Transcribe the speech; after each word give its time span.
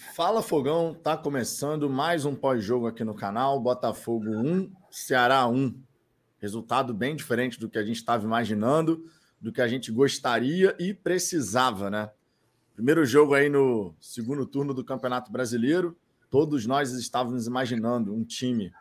Fala 0.00 0.42
Fogão, 0.42 0.94
tá 0.94 1.14
começando 1.14 1.88
mais 1.88 2.24
um 2.24 2.34
pós-jogo 2.34 2.86
aqui 2.86 3.04
no 3.04 3.14
canal. 3.14 3.60
Botafogo 3.60 4.30
1, 4.30 4.72
Ceará 4.90 5.46
1. 5.46 5.78
Resultado 6.38 6.94
bem 6.94 7.14
diferente 7.14 7.60
do 7.60 7.68
que 7.68 7.78
a 7.78 7.84
gente 7.84 7.96
estava 7.96 8.24
imaginando, 8.24 9.04
do 9.38 9.52
que 9.52 9.60
a 9.60 9.68
gente 9.68 9.92
gostaria 9.92 10.74
e 10.80 10.94
precisava, 10.94 11.90
né? 11.90 12.10
Primeiro 12.74 13.04
jogo 13.04 13.34
aí 13.34 13.50
no 13.50 13.94
segundo 14.00 14.46
turno 14.46 14.72
do 14.72 14.82
Campeonato 14.82 15.30
Brasileiro. 15.30 15.94
Todos 16.30 16.66
nós 16.66 16.92
estávamos 16.92 17.46
imaginando 17.46 18.14
um 18.14 18.24
time 18.24 18.72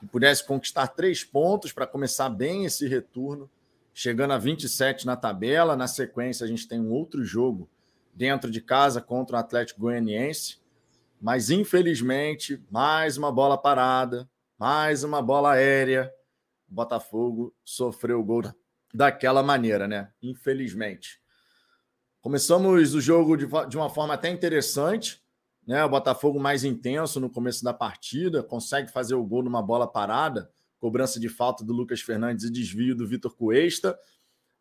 que 0.00 0.06
pudesse 0.06 0.44
conquistar 0.44 0.88
três 0.88 1.22
pontos 1.22 1.72
para 1.72 1.86
começar 1.86 2.28
bem 2.28 2.64
esse 2.64 2.88
retorno, 2.88 3.48
chegando 3.94 4.32
a 4.32 4.38
27 4.38 5.06
na 5.06 5.16
tabela. 5.16 5.76
Na 5.76 5.86
sequência, 5.86 6.44
a 6.44 6.48
gente 6.48 6.66
tem 6.66 6.80
um 6.80 6.90
outro 6.90 7.24
jogo 7.24 7.68
dentro 8.16 8.50
de 8.50 8.62
casa 8.62 9.02
contra 9.02 9.36
o 9.36 9.38
Atlético 9.38 9.80
Goianiense. 9.80 10.58
Mas, 11.20 11.50
infelizmente, 11.50 12.62
mais 12.70 13.18
uma 13.18 13.30
bola 13.30 13.58
parada, 13.58 14.28
mais 14.58 15.04
uma 15.04 15.20
bola 15.20 15.52
aérea. 15.52 16.10
O 16.68 16.74
Botafogo 16.74 17.54
sofreu 17.62 18.18
o 18.18 18.24
gol 18.24 18.42
daquela 18.92 19.42
maneira, 19.42 19.86
né? 19.86 20.10
Infelizmente. 20.22 21.20
Começamos 22.22 22.94
o 22.94 23.00
jogo 23.00 23.36
de, 23.36 23.76
uma 23.76 23.90
forma 23.90 24.14
até 24.14 24.30
interessante, 24.30 25.22
né? 25.66 25.84
O 25.84 25.88
Botafogo 25.88 26.40
mais 26.40 26.64
intenso 26.64 27.20
no 27.20 27.28
começo 27.28 27.62
da 27.62 27.74
partida, 27.74 28.42
consegue 28.42 28.90
fazer 28.90 29.14
o 29.14 29.24
gol 29.24 29.42
numa 29.42 29.62
bola 29.62 29.86
parada, 29.86 30.50
cobrança 30.78 31.20
de 31.20 31.28
falta 31.28 31.62
do 31.64 31.72
Lucas 31.72 32.00
Fernandes 32.00 32.46
e 32.46 32.50
desvio 32.50 32.96
do 32.96 33.06
Vitor 33.06 33.34
Cuesta. 33.36 33.98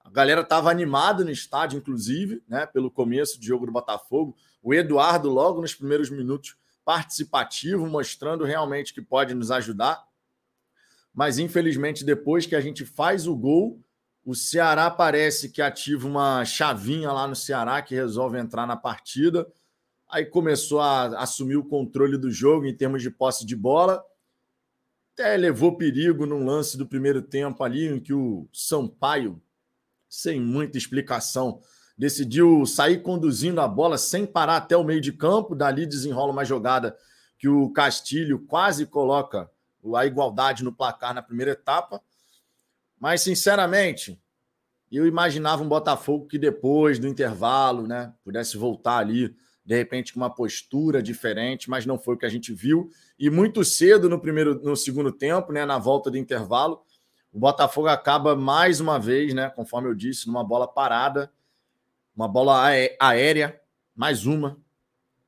A 0.05 0.09
galera 0.11 0.41
estava 0.41 0.69
animada 0.69 1.23
no 1.23 1.31
estádio, 1.31 1.79
inclusive, 1.79 2.43
né, 2.47 2.67
pelo 2.67 2.91
começo 2.91 3.39
do 3.39 3.45
jogo 3.45 3.65
do 3.65 3.71
Botafogo. 3.71 4.37
O 4.61 4.71
Eduardo, 4.71 5.29
logo 5.29 5.59
nos 5.59 5.73
primeiros 5.73 6.11
minutos, 6.11 6.55
participativo, 6.85 7.87
mostrando 7.87 8.43
realmente 8.43 8.93
que 8.93 9.01
pode 9.01 9.33
nos 9.33 9.49
ajudar. 9.49 10.05
Mas, 11.11 11.39
infelizmente, 11.39 12.05
depois 12.05 12.45
que 12.45 12.55
a 12.55 12.61
gente 12.61 12.85
faz 12.85 13.25
o 13.25 13.35
gol, 13.35 13.81
o 14.23 14.35
Ceará 14.35 14.91
parece 14.91 15.49
que 15.49 15.59
ativa 15.59 16.07
uma 16.07 16.45
chavinha 16.45 17.11
lá 17.11 17.27
no 17.27 17.35
Ceará 17.35 17.81
que 17.81 17.95
resolve 17.95 18.37
entrar 18.37 18.67
na 18.67 18.77
partida. 18.77 19.51
Aí 20.07 20.23
começou 20.23 20.81
a 20.81 21.19
assumir 21.19 21.55
o 21.55 21.65
controle 21.65 22.15
do 22.15 22.29
jogo 22.29 22.67
em 22.67 22.77
termos 22.77 23.01
de 23.01 23.09
posse 23.09 23.43
de 23.43 23.55
bola. 23.55 24.03
Até 25.13 25.35
levou 25.35 25.77
perigo 25.77 26.27
num 26.27 26.45
lance 26.45 26.77
do 26.77 26.85
primeiro 26.85 27.23
tempo 27.23 27.63
ali, 27.63 27.87
em 27.87 27.99
que 27.99 28.13
o 28.13 28.47
Sampaio 28.53 29.41
sem 30.15 30.39
muita 30.39 30.77
explicação. 30.77 31.61
Decidiu 31.97 32.65
sair 32.65 33.01
conduzindo 33.01 33.61
a 33.61 33.67
bola 33.67 33.97
sem 33.97 34.25
parar 34.25 34.57
até 34.57 34.75
o 34.75 34.83
meio 34.83 35.01
de 35.01 35.13
campo. 35.13 35.55
Dali 35.55 35.85
desenrola 35.85 36.31
uma 36.31 36.45
jogada 36.45 36.95
que 37.37 37.47
o 37.47 37.69
Castilho 37.71 38.39
quase 38.39 38.85
coloca 38.85 39.49
a 39.95 40.05
igualdade 40.05 40.63
no 40.63 40.73
placar 40.73 41.13
na 41.13 41.21
primeira 41.21 41.51
etapa. 41.51 42.01
Mas, 42.99 43.21
sinceramente, 43.21 44.19
eu 44.91 45.05
imaginava 45.05 45.63
um 45.63 45.67
Botafogo 45.67 46.27
que 46.27 46.39
depois 46.39 46.97
do 46.97 47.07
intervalo, 47.07 47.85
né, 47.87 48.13
pudesse 48.23 48.57
voltar 48.57 48.97
ali, 48.97 49.35
de 49.65 49.75
repente, 49.75 50.13
com 50.13 50.19
uma 50.19 50.33
postura 50.33 51.01
diferente, 51.01 51.69
mas 51.69 51.85
não 51.85 51.97
foi 51.97 52.15
o 52.15 52.17
que 52.17 52.25
a 52.25 52.29
gente 52.29 52.53
viu. 52.53 52.89
E 53.17 53.29
muito 53.29 53.63
cedo 53.65 54.09
no 54.09 54.19
primeiro, 54.19 54.61
no 54.63 54.75
segundo 54.75 55.11
tempo, 55.11 55.51
né, 55.51 55.65
na 55.65 55.77
volta 55.77 56.09
do 56.09 56.17
intervalo, 56.17 56.81
o 57.35 57.39
Botafogo 57.39 57.89
acaba 57.89 58.33
mais 58.33 58.79
uma 58.79 58.97
vez, 58.97 59.33
né? 59.33 59.49
Conforme 59.49 59.89
eu 59.89 59.93
disse, 59.93 60.25
numa 60.25 60.41
bola 60.41 60.65
parada, 60.65 61.29
uma 62.15 62.29
bola 62.29 62.63
aérea, 62.97 63.59
mais 63.93 64.25
uma. 64.25 64.57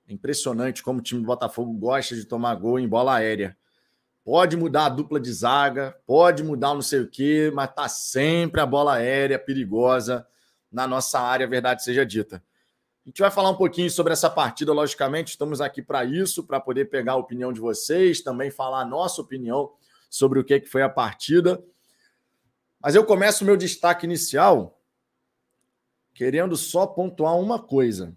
É 0.08 0.14
impressionante 0.14 0.81
como 0.81 0.99
o 0.99 1.02
time 1.02 1.19
do 1.19 1.27
Botafogo 1.27 1.73
gosta 1.73 2.16
de 2.16 2.23
tomar 2.23 2.55
gol 2.55 2.80
em 2.80 2.88
bola 2.88 3.16
aérea. 3.16 3.58
Pode 4.23 4.55
mudar 4.55 4.86
a 4.86 4.89
dupla 4.89 5.19
de 5.19 5.30
zaga, 5.33 5.97
pode 6.05 6.45
mudar 6.45 6.73
não 6.73 6.81
sei 6.81 7.02
o 7.02 7.09
quê, 7.09 7.52
mas 7.53 7.73
tá 7.75 7.89
sempre 7.89 8.61
a 8.61 8.65
bola 8.65 8.93
aérea 8.93 9.37
perigosa 9.37 10.26
na 10.71 10.87
nossa 10.87 11.20
área, 11.20 11.45
verdade 11.45 11.83
seja 11.83 12.05
dita. 12.05 12.42
A 13.05 13.10
gente 13.10 13.20
vai 13.20 13.30
falar 13.30 13.49
um 13.49 13.58
pouquinho 13.58 13.92
sobre 13.92 14.14
essa 14.14 14.30
partida, 14.30 14.71
logicamente, 14.71 15.31
estamos 15.31 15.60
aqui 15.60 15.81
para 15.81 16.05
isso, 16.05 16.45
para 16.45 16.61
poder 16.61 16.86
pegar 16.86 17.14
a 17.14 17.17
opinião 17.17 17.52
de 17.52 17.60
vocês, 17.60 18.21
também 18.21 18.49
falar 18.49 18.80
a 18.80 18.86
nossa 18.86 19.21
opinião 19.21 19.73
sobre 20.10 20.39
o 20.39 20.43
que 20.45 20.61
foi 20.61 20.83
a 20.83 20.89
partida. 20.89 21.61
Mas 22.82 22.95
eu 22.95 23.05
começo 23.05 23.43
o 23.43 23.48
meu 23.48 23.58
destaque 23.58 24.05
inicial 24.05 24.82
querendo 26.14 26.58
só 26.58 26.88
pontuar 26.88 27.38
uma 27.38 27.61
coisa. 27.61 28.15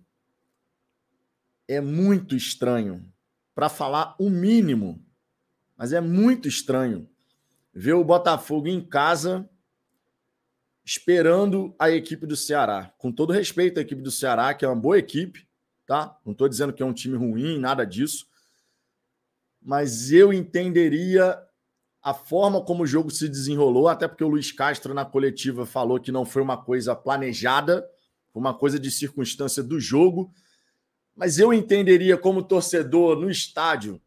É 1.68 1.80
muito 1.80 2.34
estranho, 2.34 3.06
para 3.54 3.68
falar 3.68 4.16
o 4.18 4.30
mínimo, 4.30 5.04
mas 5.76 5.92
é 5.92 6.00
muito 6.00 6.48
estranho 6.48 7.06
ver 7.74 7.92
o 7.92 8.02
Botafogo 8.02 8.68
em 8.68 8.82
casa 8.82 9.48
esperando 10.82 11.74
a 11.78 11.90
equipe 11.90 12.26
do 12.26 12.36
Ceará. 12.36 12.92
Com 12.96 13.12
todo 13.12 13.32
respeito 13.32 13.78
à 13.78 13.82
equipe 13.82 14.00
do 14.00 14.10
Ceará, 14.10 14.54
que 14.54 14.64
é 14.64 14.68
uma 14.68 14.80
boa 14.80 14.98
equipe, 14.98 15.46
tá? 15.86 16.18
Não 16.24 16.32
estou 16.32 16.48
dizendo 16.48 16.72
que 16.72 16.82
é 16.82 16.86
um 16.86 16.94
time 16.94 17.16
ruim, 17.16 17.58
nada 17.58 17.84
disso. 17.84 18.26
Mas 19.60 20.10
eu 20.10 20.32
entenderia 20.32 21.38
a 22.02 22.14
forma 22.14 22.62
como 22.62 22.84
o 22.84 22.86
jogo 22.86 23.10
se 23.10 23.28
desenrolou, 23.28 23.88
até 23.88 24.08
porque 24.08 24.24
o 24.24 24.28
Luiz 24.28 24.50
Castro 24.50 24.94
na 24.94 25.04
coletiva 25.04 25.66
falou 25.66 26.00
que 26.00 26.10
não 26.10 26.24
foi 26.24 26.40
uma 26.40 26.56
coisa 26.56 26.94
planejada, 26.96 27.86
foi 28.32 28.40
uma 28.40 28.54
coisa 28.54 28.78
de 28.78 28.90
circunstância 28.90 29.62
do 29.62 29.78
jogo. 29.78 30.32
Mas 31.14 31.38
eu 31.38 31.52
entenderia 31.52 32.16
como 32.16 32.42
torcedor 32.42 33.16
no 33.16 33.30
estádio, 33.30 34.00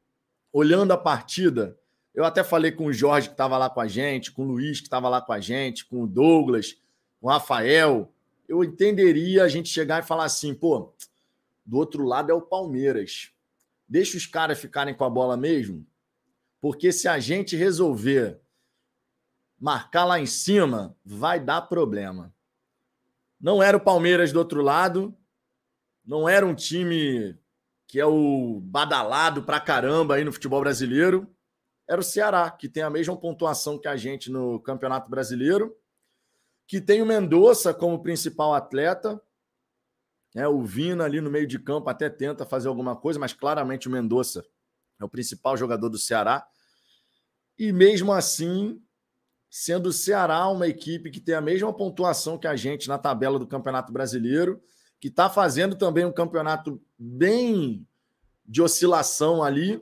olhando 0.52 0.92
a 0.92 0.98
partida. 0.98 1.78
Eu 2.16 2.26
até 2.26 2.44
falei 2.44 2.72
com 2.72 2.86
o 2.86 2.94
Jorge 2.94 3.28
que 3.28 3.34
estava 3.34 3.58
lá 3.58 3.70
com 3.70 3.82
a 3.82 3.88
gente, 3.88 4.32
com 4.32 4.44
o 4.44 4.48
Luiz 4.48 4.80
que 4.80 4.88
estava 4.88 5.08
lá 5.08 5.22
com 5.22 5.34
a 5.34 5.40
gente, 5.40 5.86
com 5.86 6.04
o 6.04 6.08
Douglas, 6.08 6.76
com 7.22 7.28
o 7.28 7.30
Rafael. 7.30 8.12
Eu 8.48 8.64
entenderia 8.64 9.44
a 9.44 9.48
gente 9.48 9.70
chegar 9.70 10.02
e 10.02 10.06
falar 10.06 10.26
assim, 10.26 10.54
pô, 10.56 10.92
do 11.64 11.78
outro 11.78 12.04
lado 12.04 12.32
é 12.32 12.34
o 12.34 12.42
Palmeiras. 12.42 13.32
Deixa 13.88 14.18
os 14.18 14.26
caras 14.26 14.60
ficarem 14.60 14.96
com 14.96 15.04
a 15.04 15.10
bola 15.10 15.38
mesmo, 15.38 15.86
porque 16.64 16.94
se 16.94 17.10
a 17.10 17.20
gente 17.20 17.58
resolver 17.58 18.40
marcar 19.60 20.06
lá 20.06 20.18
em 20.18 20.26
cima, 20.26 20.96
vai 21.04 21.38
dar 21.38 21.64
problema. 21.64 22.34
Não 23.38 23.62
era 23.62 23.76
o 23.76 23.82
Palmeiras 23.82 24.32
do 24.32 24.40
outro 24.40 24.62
lado, 24.62 25.14
não 26.06 26.30
era 26.30 26.46
um 26.48 26.56
time 26.56 27.38
que 27.86 28.00
é 28.00 28.06
o 28.06 28.62
badalado 28.62 29.44
pra 29.44 29.60
caramba 29.60 30.16
aí 30.16 30.24
no 30.24 30.32
futebol 30.32 30.62
brasileiro. 30.62 31.30
Era 31.86 32.00
o 32.00 32.04
Ceará, 32.04 32.50
que 32.50 32.70
tem 32.70 32.82
a 32.82 32.90
mesma 32.90 33.18
pontuação 33.18 33.78
que 33.78 33.90
a 33.90 33.98
gente 33.98 34.32
no 34.32 34.58
Campeonato 34.62 35.10
Brasileiro, 35.10 35.76
que 36.66 36.80
tem 36.80 37.02
o 37.02 37.06
Mendonça 37.06 37.74
como 37.74 38.02
principal 38.02 38.54
atleta. 38.54 39.22
É, 40.34 40.48
o 40.48 40.64
Vina 40.64 41.04
ali 41.04 41.20
no 41.20 41.30
meio 41.30 41.46
de 41.46 41.60
campo 41.60 41.90
até 41.90 42.10
tenta 42.10 42.46
fazer 42.46 42.70
alguma 42.70 42.96
coisa, 42.96 43.20
mas 43.20 43.34
claramente 43.34 43.90
o 43.90 43.92
Mendonça 43.92 44.46
é 44.98 45.04
o 45.04 45.10
principal 45.10 45.58
jogador 45.58 45.90
do 45.90 45.98
Ceará. 45.98 46.48
E 47.58 47.72
mesmo 47.72 48.12
assim, 48.12 48.82
sendo 49.50 49.90
o 49.90 49.94
Ceará 49.94 50.48
uma 50.48 50.68
equipe 50.68 51.12
que 51.12 51.20
tem 51.20 51.36
a 51.36 51.42
mesma 51.42 51.72
pontuação 51.72 52.38
que 52.38 52.48
a 52.48 52.56
gente 52.56 52.88
na 52.88 52.98
tabela 52.98 53.38
do 53.38 53.46
Campeonato 53.46 53.94
Brasileiro, 53.94 54.62
que 55.00 55.10
está 55.10 55.30
fazendo 55.30 55.76
também 55.76 56.06
um 56.06 56.12
campeonato 56.12 56.82
bem 56.98 57.88
de 58.46 58.62
oscilação 58.62 59.44
ali, 59.44 59.82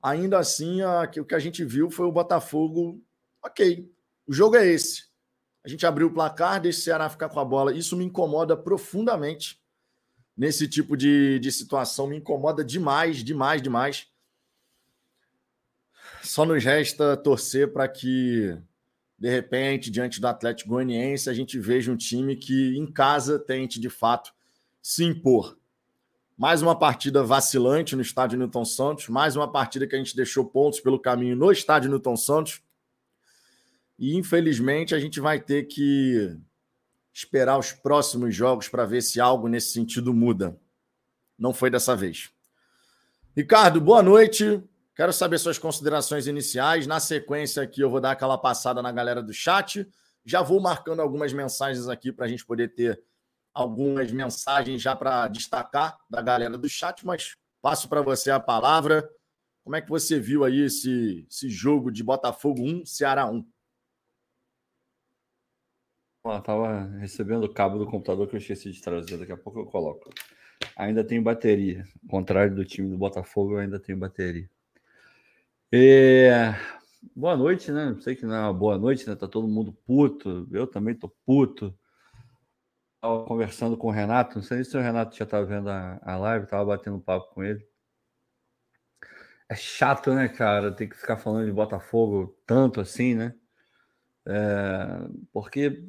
ainda 0.00 0.38
assim 0.38 0.80
a, 0.82 1.10
o 1.18 1.24
que 1.24 1.34
a 1.34 1.38
gente 1.38 1.64
viu 1.64 1.90
foi 1.90 2.06
o 2.06 2.12
Botafogo, 2.12 3.02
ok, 3.42 3.90
o 4.26 4.32
jogo 4.32 4.56
é 4.56 4.66
esse. 4.66 5.10
A 5.64 5.68
gente 5.68 5.84
abriu 5.84 6.08
o 6.08 6.12
placar, 6.12 6.60
deixa 6.60 6.78
o 6.78 6.82
Ceará 6.82 7.08
ficar 7.08 7.28
com 7.28 7.40
a 7.40 7.44
bola. 7.44 7.74
Isso 7.74 7.96
me 7.96 8.04
incomoda 8.04 8.56
profundamente 8.56 9.60
nesse 10.36 10.68
tipo 10.68 10.96
de, 10.96 11.38
de 11.38 11.52
situação, 11.52 12.06
me 12.06 12.16
incomoda 12.16 12.64
demais, 12.64 13.24
demais, 13.24 13.62
demais 13.62 14.11
só 16.22 16.44
nos 16.44 16.62
resta 16.62 17.16
torcer 17.16 17.72
para 17.72 17.88
que, 17.88 18.56
de 19.18 19.28
repente, 19.28 19.90
diante 19.90 20.20
do 20.20 20.26
Atlético 20.26 20.70
Goianiense, 20.70 21.28
a 21.28 21.34
gente 21.34 21.58
veja 21.58 21.90
um 21.90 21.96
time 21.96 22.36
que, 22.36 22.76
em 22.76 22.86
casa, 22.86 23.38
tente 23.38 23.80
de 23.80 23.90
fato 23.90 24.32
se 24.80 25.04
impor. 25.04 25.58
Mais 26.36 26.62
uma 26.62 26.78
partida 26.78 27.22
vacilante 27.22 27.94
no 27.94 28.02
estádio 28.02 28.38
Newton 28.38 28.64
Santos, 28.64 29.08
mais 29.08 29.36
uma 29.36 29.50
partida 29.50 29.86
que 29.86 29.94
a 29.94 29.98
gente 29.98 30.16
deixou 30.16 30.44
pontos 30.44 30.80
pelo 30.80 30.98
caminho 30.98 31.36
no 31.36 31.52
estádio 31.52 31.90
Newton 31.90 32.16
Santos. 32.16 32.62
E 33.98 34.16
infelizmente 34.16 34.94
a 34.94 34.98
gente 34.98 35.20
vai 35.20 35.40
ter 35.40 35.64
que 35.64 36.36
esperar 37.12 37.58
os 37.58 37.72
próximos 37.72 38.34
jogos 38.34 38.68
para 38.68 38.86
ver 38.86 39.02
se 39.02 39.20
algo 39.20 39.46
nesse 39.46 39.72
sentido 39.72 40.14
muda. 40.14 40.58
Não 41.38 41.52
foi 41.52 41.70
dessa 41.70 41.94
vez. 41.94 42.30
Ricardo, 43.36 43.80
boa 43.80 44.02
noite. 44.02 44.62
Quero 44.94 45.12
saber 45.12 45.38
suas 45.38 45.58
considerações 45.58 46.26
iniciais. 46.26 46.86
Na 46.86 47.00
sequência 47.00 47.62
aqui, 47.62 47.80
eu 47.80 47.90
vou 47.90 48.00
dar 48.00 48.10
aquela 48.10 48.36
passada 48.36 48.82
na 48.82 48.92
galera 48.92 49.22
do 49.22 49.32
chat. 49.32 49.88
Já 50.24 50.42
vou 50.42 50.60
marcando 50.60 51.00
algumas 51.00 51.32
mensagens 51.32 51.88
aqui 51.88 52.12
para 52.12 52.26
a 52.26 52.28
gente 52.28 52.44
poder 52.44 52.74
ter 52.74 53.02
algumas 53.54 54.12
mensagens 54.12 54.80
já 54.82 54.94
para 54.94 55.28
destacar 55.28 55.98
da 56.08 56.20
galera 56.20 56.58
do 56.58 56.68
chat, 56.68 57.04
mas 57.06 57.36
passo 57.60 57.88
para 57.88 58.02
você 58.02 58.30
a 58.30 58.38
palavra. 58.38 59.08
Como 59.64 59.76
é 59.76 59.80
que 59.80 59.88
você 59.88 60.20
viu 60.20 60.44
aí 60.44 60.60
esse, 60.60 61.26
esse 61.30 61.48
jogo 61.48 61.90
de 61.90 62.02
Botafogo 62.02 62.62
1, 62.62 62.84
Ceará 62.84 63.30
1? 63.30 63.46
Eu 66.24 66.38
estava 66.38 66.84
recebendo 66.98 67.44
o 67.44 67.52
cabo 67.52 67.78
do 67.78 67.86
computador 67.86 68.28
que 68.28 68.36
eu 68.36 68.38
esqueci 68.38 68.70
de 68.70 68.80
trazer, 68.80 69.16
daqui 69.16 69.32
a 69.32 69.36
pouco 69.36 69.58
eu 69.58 69.66
coloco. 69.66 70.10
Ainda 70.76 71.02
tem 71.02 71.20
bateria. 71.22 71.84
Ao 72.04 72.08
contrário 72.08 72.54
do 72.54 72.64
time 72.64 72.88
do 72.90 72.98
Botafogo, 72.98 73.56
ainda 73.56 73.80
tenho 73.80 73.98
bateria. 73.98 74.48
É... 75.74 76.54
Boa 77.16 77.34
noite, 77.34 77.72
né? 77.72 77.96
Sei 78.02 78.14
que 78.14 78.26
não 78.26 78.34
é 78.34 78.40
uma 78.40 78.52
boa 78.52 78.76
noite, 78.76 79.08
né? 79.08 79.16
Tá 79.16 79.26
todo 79.26 79.48
mundo 79.48 79.72
puto. 79.72 80.46
Eu 80.52 80.66
também 80.66 80.94
tô 80.94 81.08
puto. 81.24 81.74
Estava 82.96 83.24
conversando 83.24 83.76
com 83.76 83.88
o 83.88 83.90
Renato, 83.90 84.36
não 84.36 84.42
sei 84.44 84.62
se 84.64 84.76
o 84.76 84.80
Renato 84.80 85.16
já 85.16 85.24
estava 85.24 85.46
vendo 85.46 85.70
a, 85.70 85.98
a 86.02 86.16
live, 86.18 86.44
estava 86.44 86.64
batendo 86.64 87.00
papo 87.00 87.34
com 87.34 87.42
ele. 87.42 87.66
É 89.48 89.54
chato, 89.56 90.12
né, 90.14 90.28
cara? 90.28 90.70
Tem 90.70 90.88
que 90.88 90.96
ficar 90.96 91.16
falando 91.16 91.46
de 91.46 91.52
Botafogo 91.52 92.38
tanto 92.46 92.78
assim, 92.80 93.14
né? 93.14 93.34
É, 94.26 95.08
porque 95.32 95.82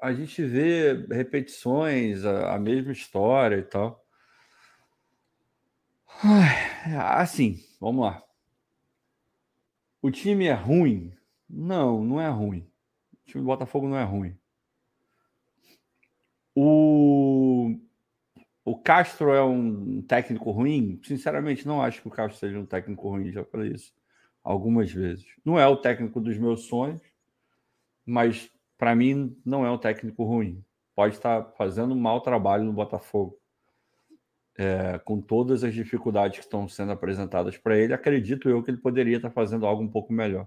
a 0.00 0.12
gente 0.12 0.42
vê 0.44 1.04
repetições, 1.10 2.24
a, 2.24 2.54
a 2.54 2.58
mesma 2.60 2.92
história 2.92 3.56
e 3.56 3.64
tal. 3.64 4.06
Assim, 7.18 7.58
vamos 7.80 8.04
lá. 8.04 8.22
O 10.04 10.10
time 10.10 10.44
é 10.44 10.52
ruim? 10.52 11.14
Não, 11.48 12.04
não 12.04 12.20
é 12.20 12.28
ruim. 12.28 12.70
O 13.10 13.24
time 13.24 13.42
do 13.42 13.46
Botafogo 13.46 13.88
não 13.88 13.96
é 13.96 14.04
ruim. 14.04 14.36
O, 16.54 17.74
o 18.62 18.76
Castro 18.76 19.32
é 19.32 19.42
um 19.42 20.02
técnico 20.02 20.50
ruim? 20.50 21.00
Sinceramente, 21.02 21.66
não 21.66 21.80
acho 21.80 22.02
que 22.02 22.08
o 22.08 22.10
Castro 22.10 22.38
seja 22.38 22.60
um 22.60 22.66
técnico 22.66 23.08
ruim, 23.08 23.32
já 23.32 23.46
falei 23.46 23.72
isso 23.72 23.94
algumas 24.42 24.92
vezes. 24.92 25.24
Não 25.42 25.58
é 25.58 25.66
o 25.66 25.78
técnico 25.78 26.20
dos 26.20 26.36
meus 26.36 26.66
sonhos, 26.66 27.00
mas 28.04 28.50
para 28.76 28.94
mim, 28.94 29.34
não 29.42 29.64
é 29.64 29.70
um 29.70 29.78
técnico 29.78 30.22
ruim. 30.22 30.62
Pode 30.94 31.14
estar 31.14 31.50
fazendo 31.56 31.94
um 31.94 31.98
mau 31.98 32.20
trabalho 32.20 32.64
no 32.64 32.74
Botafogo. 32.74 33.40
É, 34.56 34.98
com 34.98 35.20
todas 35.20 35.64
as 35.64 35.74
dificuldades 35.74 36.38
que 36.38 36.44
estão 36.44 36.68
sendo 36.68 36.92
apresentadas 36.92 37.56
para 37.58 37.76
ele, 37.76 37.92
acredito 37.92 38.48
eu 38.48 38.62
que 38.62 38.70
ele 38.70 38.78
poderia 38.78 39.16
estar 39.16 39.30
fazendo 39.30 39.66
algo 39.66 39.82
um 39.82 39.90
pouco 39.90 40.12
melhor. 40.12 40.46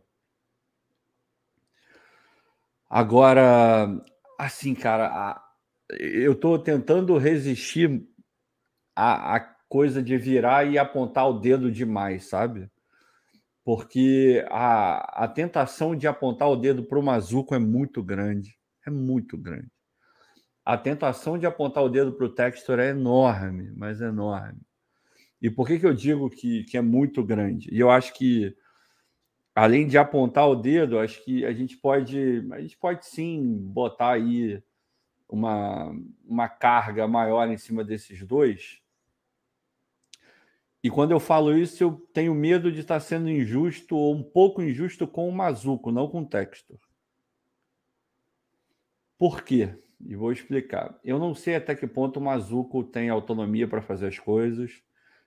Agora, 2.90 4.02
assim, 4.40 4.74
cara, 4.74 5.08
a, 5.08 5.44
eu 6.00 6.32
estou 6.32 6.58
tentando 6.58 7.18
resistir 7.18 8.08
à, 8.96 9.36
à 9.36 9.40
coisa 9.68 10.02
de 10.02 10.18
virar 10.18 10.66
e 10.66 10.78
apontar 10.78 11.30
o 11.30 11.40
dedo 11.40 11.70
demais, 11.70 12.30
sabe? 12.30 12.72
porque 13.68 14.46
a, 14.50 15.26
a 15.26 15.28
tentação 15.28 15.94
de 15.94 16.08
apontar 16.08 16.48
o 16.48 16.56
dedo 16.56 16.86
para 16.86 16.98
o 16.98 17.04
Mazuco 17.04 17.54
é 17.54 17.60
muito 17.60 18.02
grande. 18.02 18.58
É 18.86 18.90
muito 18.90 19.38
grande. 19.38 19.68
A 20.68 20.78
tentação 20.78 21.38
de 21.38 21.46
apontar 21.46 21.82
o 21.82 21.88
dedo 21.88 22.12
para 22.12 22.26
o 22.26 22.30
Textor 22.30 22.78
é 22.78 22.90
enorme, 22.90 23.72
mas 23.74 24.02
enorme. 24.02 24.60
E 25.42 25.50
por 25.50 25.66
que, 25.66 25.80
que 25.80 25.86
eu 25.86 25.94
digo 25.94 26.30
que, 26.30 26.66
que 26.66 26.76
é 26.76 26.82
muito 26.82 27.24
grande? 27.24 27.74
E 27.74 27.80
eu 27.80 27.90
acho 27.90 28.14
que, 28.14 28.54
além 29.56 29.88
de 29.88 29.98
apontar 29.98 30.46
o 30.46 30.58
dedo, 30.58 31.00
acho 31.00 31.24
que 31.24 31.46
a 31.46 31.54
gente 31.54 31.78
pode, 31.78 32.46
a 32.52 32.60
gente 32.60 32.78
pode 32.78 33.06
sim 33.06 33.58
botar 33.62 34.12
aí 34.12 34.62
uma, 35.30 35.96
uma 36.26 36.50
carga 36.50 37.08
maior 37.08 37.50
em 37.50 37.58
cima 37.58 37.82
desses 37.82 38.28
dois, 38.28 38.82
e 40.84 40.90
quando 40.90 41.12
eu 41.12 41.20
falo 41.22 41.58
isso, 41.58 41.82
eu 41.82 41.94
tenho 42.12 42.36
medo 42.36 42.74
de 42.74 42.82
estar 42.82 43.00
sendo 43.00 43.30
injusto 43.30 43.96
ou 43.96 44.14
um 44.14 44.22
pouco 44.22 44.62
injusto 44.62 45.08
com 45.08 45.30
o 45.30 45.32
Mazuco, 45.32 45.94
não 45.94 46.10
com 46.10 46.24
o 46.24 46.28
Textor. 46.28 46.78
Por 49.18 49.46
quê? 49.46 49.74
E 50.06 50.16
vou 50.16 50.32
explicar. 50.32 50.98
Eu 51.04 51.18
não 51.18 51.34
sei 51.34 51.56
até 51.56 51.76
que 51.76 51.88
ponto 51.88 52.20
o 52.20 52.24
Mazuco 52.24 52.84
tem 52.84 53.10
autonomia 53.10 53.68
para 53.68 53.82
fazer 53.82 54.08
as 54.08 54.20
coisas. 54.20 54.82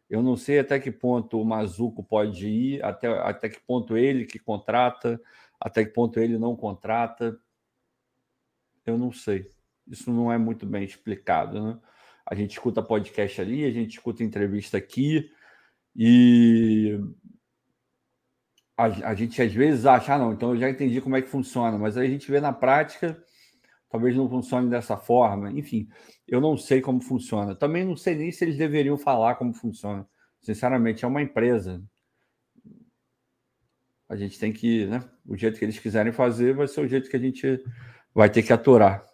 Eu 0.08 0.22
não 0.22 0.37
sei 0.37 0.58
até 0.58 0.78
que 0.78 0.90
ponto 0.90 1.40
o 1.40 1.44
Mazuco 1.44 2.02
pode 2.02 2.49
ir, 2.49 2.84
até, 2.84 3.08
até 3.08 3.49
que 3.49 3.61
ponto 3.61 3.96
ele 3.96 4.25
que 4.25 4.38
contrata, 4.38 5.20
até 5.61 5.84
que 5.84 5.93
ponto 5.93 6.19
ele 6.20 6.38
não 6.38 6.56
contrata. 6.56 7.38
Eu 8.87 8.96
não 8.96 9.12
sei. 9.12 9.52
Isso 9.87 10.12
não 10.12 10.32
é 10.32 10.38
muito 10.38 10.67
bem 10.67 10.84
explicado. 10.84 11.62
Né? 11.62 11.78
A 12.26 12.34
gente 12.34 12.52
escuta 12.52 12.82
podcast 12.82 13.40
ali, 13.40 13.64
a 13.64 13.70
gente 13.70 13.93
escuta 13.93 14.22
entrevista 14.22 14.76
aqui, 14.78 15.31
e 15.94 16.99
a, 18.76 18.84
a, 19.11 19.14
gente 19.14 19.40
às 19.43 19.52
vezes 19.52 19.87
acha, 19.87 20.14
ah, 20.14 20.19
não, 20.19 20.32
então 20.32 20.50
eu 20.50 20.56
já 20.56 20.70
entendi 20.70 21.00
como 21.00 21.17
é 21.17 21.22
que 21.22 21.28
funciona, 21.28 21.76
mas 21.76 21.96
aí 21.96 22.06
a 22.06 22.11
gente 22.11 22.31
vê 22.31 22.40
na 22.40 22.52
prática, 22.52 23.22
talvez 23.90 24.16
não 24.16 24.28
funcione 24.28 24.70
dessa 24.70 24.96
forma. 24.96 25.50
Enfim, 25.50 25.88
eu 26.26 26.40
não 26.40 26.56
sei 26.56 26.81
como 26.81 27.00
funciona. 27.00 27.54
Também 27.54 27.84
não 27.84 27.96
sei 27.96 28.14
nem 28.14 28.31
se 28.31 28.44
eles 28.44 28.56
deveriam 28.56 28.96
falar 28.96 29.34
como 29.34 29.52
funciona. 29.52 30.08
Sinceramente, 30.40 31.04
é 31.04 31.08
uma 31.08 31.20
empresa. 31.20 31.82
A 34.08 34.16
gente 34.16 34.38
tem 34.38 34.52
que, 34.52 34.87
né? 34.87 35.04
O 35.26 35.37
jeito 35.37 35.58
que 35.58 35.64
eles 35.64 35.78
quiserem 35.78 36.12
fazer 36.12 36.54
vai 36.54 36.66
ser 36.66 36.81
o 36.81 36.88
jeito 36.88 37.10
que 37.10 37.16
a 37.16 37.20
gente 37.20 37.62
vai 38.14 38.31
ter 38.31 38.42
que 38.42 38.52
aturar. 38.52 39.04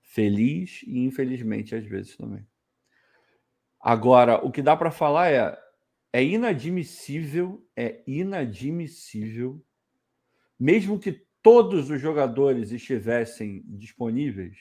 Feliz 0.00 0.82
e 0.86 1.04
infelizmente 1.04 1.74
às 1.74 1.84
vezes 1.84 2.16
também. 2.16 2.46
Agora, 3.78 4.44
o 4.44 4.50
que 4.50 4.62
dá 4.62 4.76
para 4.76 4.90
falar 4.90 5.30
é 5.30 5.56
é 6.16 6.24
inadmissível, 6.24 7.62
é 7.76 8.02
inadmissível, 8.06 9.62
mesmo 10.58 10.98
que 10.98 11.25
todos 11.46 11.90
os 11.90 12.00
jogadores 12.00 12.72
estivessem 12.72 13.62
disponíveis, 13.66 14.58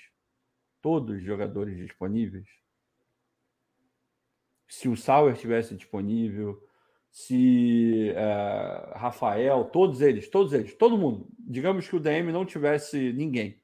todos 0.84 1.16
os 1.16 1.24
jogadores 1.24 1.76
disponíveis, 1.76 2.48
se 4.68 4.88
o 4.88 4.96
Sauer 4.96 5.34
estivesse 5.34 5.74
disponível, 5.74 6.64
se 7.10 8.12
é, 8.12 8.94
Rafael, 8.98 9.66
todos 9.66 10.00
eles, 10.00 10.30
todos 10.30 10.54
eles, 10.54 10.76
todo 10.76 10.96
mundo, 10.96 11.28
digamos 11.40 11.88
que 11.88 11.96
o 11.96 12.00
DM 12.00 12.32
não 12.32 12.46
tivesse 12.46 13.12
ninguém, 13.14 13.60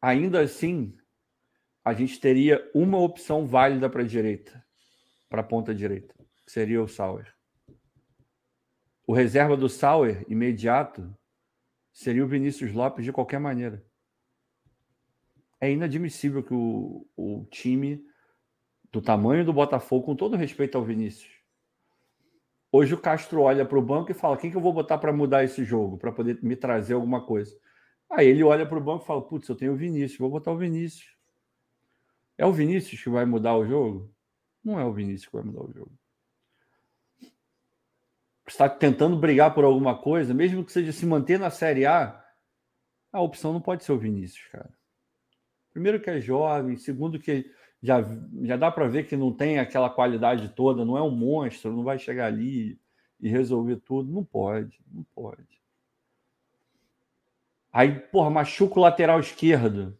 ainda 0.00 0.40
assim 0.40 0.98
a 1.84 1.94
gente 1.94 2.18
teria 2.18 2.68
uma 2.74 2.98
opção 2.98 3.46
válida 3.46 3.88
para 3.88 4.02
a 4.02 4.06
direita, 4.06 4.66
para 5.28 5.40
a 5.40 5.44
ponta 5.44 5.72
direita, 5.72 6.16
que 6.44 6.50
seria 6.50 6.82
o 6.82 6.88
Sauer. 6.88 7.32
O 9.06 9.12
reserva 9.12 9.56
do 9.56 9.68
Sauer, 9.68 10.24
imediato, 10.28 11.12
seria 11.92 12.24
o 12.24 12.28
Vinícius 12.28 12.72
Lopes 12.72 13.04
de 13.04 13.12
qualquer 13.12 13.40
maneira. 13.40 13.84
É 15.60 15.70
inadmissível 15.70 16.42
que 16.42 16.54
o, 16.54 17.06
o 17.16 17.46
time 17.50 18.04
do 18.90 19.00
tamanho 19.00 19.44
do 19.44 19.52
Botafogo, 19.52 20.06
com 20.06 20.16
todo 20.16 20.36
respeito 20.36 20.76
ao 20.76 20.84
Vinícius, 20.84 21.32
hoje 22.70 22.94
o 22.94 23.00
Castro 23.00 23.42
olha 23.42 23.64
para 23.64 23.78
o 23.78 23.82
banco 23.82 24.10
e 24.10 24.14
fala: 24.14 24.36
quem 24.36 24.50
que 24.50 24.56
eu 24.56 24.60
vou 24.60 24.72
botar 24.72 24.98
para 24.98 25.12
mudar 25.12 25.44
esse 25.44 25.64
jogo, 25.64 25.98
para 25.98 26.12
poder 26.12 26.42
me 26.42 26.56
trazer 26.56 26.94
alguma 26.94 27.24
coisa? 27.24 27.56
Aí 28.10 28.26
ele 28.26 28.44
olha 28.44 28.66
para 28.66 28.78
o 28.78 28.82
banco 28.82 29.04
e 29.04 29.06
fala: 29.06 29.22
putz, 29.22 29.48
eu 29.48 29.56
tenho 29.56 29.72
o 29.72 29.76
Vinícius, 29.76 30.18
vou 30.18 30.30
botar 30.30 30.52
o 30.52 30.58
Vinícius. 30.58 31.16
É 32.36 32.46
o 32.46 32.52
Vinícius 32.52 33.02
que 33.02 33.10
vai 33.10 33.24
mudar 33.24 33.56
o 33.56 33.64
jogo? 33.64 34.12
Não 34.64 34.78
é 34.78 34.84
o 34.84 34.92
Vinícius 34.92 35.26
que 35.26 35.36
vai 35.36 35.44
mudar 35.44 35.64
o 35.64 35.72
jogo. 35.72 35.92
Está 38.46 38.68
tentando 38.68 39.16
brigar 39.16 39.54
por 39.54 39.64
alguma 39.64 39.96
coisa, 39.96 40.34
mesmo 40.34 40.64
que 40.64 40.72
seja 40.72 40.92
se 40.92 41.06
manter 41.06 41.38
na 41.38 41.50
Série 41.50 41.86
A, 41.86 42.22
a 43.12 43.20
opção 43.20 43.52
não 43.52 43.60
pode 43.60 43.84
ser 43.84 43.92
o 43.92 43.98
Vinícius, 43.98 44.46
cara. 44.48 44.70
Primeiro 45.70 46.00
que 46.00 46.10
é 46.10 46.20
jovem, 46.20 46.76
segundo 46.76 47.18
que 47.18 47.50
já, 47.82 48.02
já 48.42 48.56
dá 48.56 48.70
para 48.70 48.88
ver 48.88 49.06
que 49.06 49.16
não 49.16 49.32
tem 49.32 49.58
aquela 49.58 49.90
qualidade 49.90 50.50
toda, 50.50 50.84
não 50.84 50.96
é 50.96 51.02
um 51.02 51.10
monstro, 51.10 51.72
não 51.72 51.82
vai 51.82 51.98
chegar 51.98 52.26
ali 52.26 52.78
e 53.20 53.28
resolver 53.28 53.76
tudo. 53.76 54.12
Não 54.12 54.24
pode, 54.24 54.80
não 54.86 55.04
pode. 55.14 55.60
Aí, 57.72 57.98
porra, 57.98 58.28
machuca 58.28 58.78
o 58.78 58.82
lateral 58.82 59.18
esquerdo. 59.18 59.96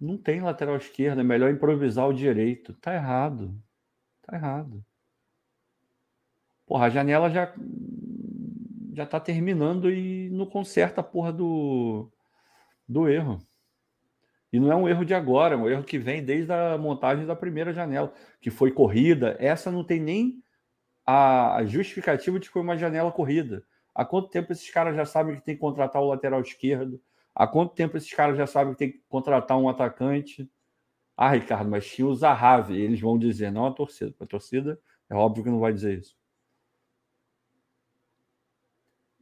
Não 0.00 0.16
tem 0.16 0.40
lateral 0.40 0.76
esquerdo, 0.76 1.20
é 1.20 1.24
melhor 1.24 1.50
improvisar 1.50 2.08
o 2.08 2.14
direito. 2.14 2.72
Tá 2.74 2.94
errado. 2.94 3.54
Tá 4.22 4.36
errado. 4.36 4.84
Porra, 6.72 6.86
a 6.86 6.88
janela 6.88 7.28
já 7.28 7.52
já 8.94 9.04
tá 9.04 9.20
terminando 9.20 9.90
e 9.90 10.30
não 10.30 10.46
conserta 10.46 11.02
a 11.02 11.04
porra 11.04 11.30
do, 11.30 12.10
do 12.88 13.06
erro. 13.10 13.38
E 14.50 14.58
não 14.58 14.72
é 14.72 14.76
um 14.76 14.88
erro 14.88 15.04
de 15.04 15.12
agora, 15.12 15.54
é 15.54 15.58
um 15.58 15.68
erro 15.68 15.84
que 15.84 15.98
vem 15.98 16.24
desde 16.24 16.50
a 16.50 16.78
montagem 16.78 17.26
da 17.26 17.36
primeira 17.36 17.74
janela, 17.74 18.10
que 18.40 18.48
foi 18.50 18.70
corrida. 18.72 19.36
Essa 19.38 19.70
não 19.70 19.84
tem 19.84 20.00
nem 20.00 20.42
a 21.04 21.62
justificativa 21.66 22.40
de 22.40 22.46
que 22.46 22.52
foi 22.54 22.62
uma 22.62 22.78
janela 22.78 23.12
corrida. 23.12 23.62
Há 23.94 24.02
quanto 24.06 24.30
tempo 24.30 24.50
esses 24.50 24.70
caras 24.70 24.96
já 24.96 25.04
sabem 25.04 25.36
que 25.36 25.44
tem 25.44 25.54
que 25.54 25.60
contratar 25.60 26.00
o 26.00 26.08
lateral 26.08 26.40
esquerdo? 26.40 26.98
Há 27.34 27.46
quanto 27.46 27.74
tempo 27.74 27.98
esses 27.98 28.14
caras 28.14 28.34
já 28.38 28.46
sabem 28.46 28.72
que 28.72 28.78
tem 28.78 28.92
que 28.92 29.02
contratar 29.10 29.58
um 29.58 29.68
atacante? 29.68 30.50
Ah, 31.18 31.32
Ricardo, 31.32 31.68
mas 31.68 31.86
tinha 31.86 32.06
o 32.08 32.14
Zahavi. 32.14 32.80
Eles 32.80 32.98
vão 32.98 33.18
dizer, 33.18 33.52
não 33.52 33.66
a 33.66 33.72
torcida. 33.72 34.14
A 34.18 34.24
torcida 34.24 34.80
é 35.10 35.14
óbvio 35.14 35.44
que 35.44 35.50
não 35.50 35.60
vai 35.60 35.74
dizer 35.74 35.98
isso. 35.98 36.21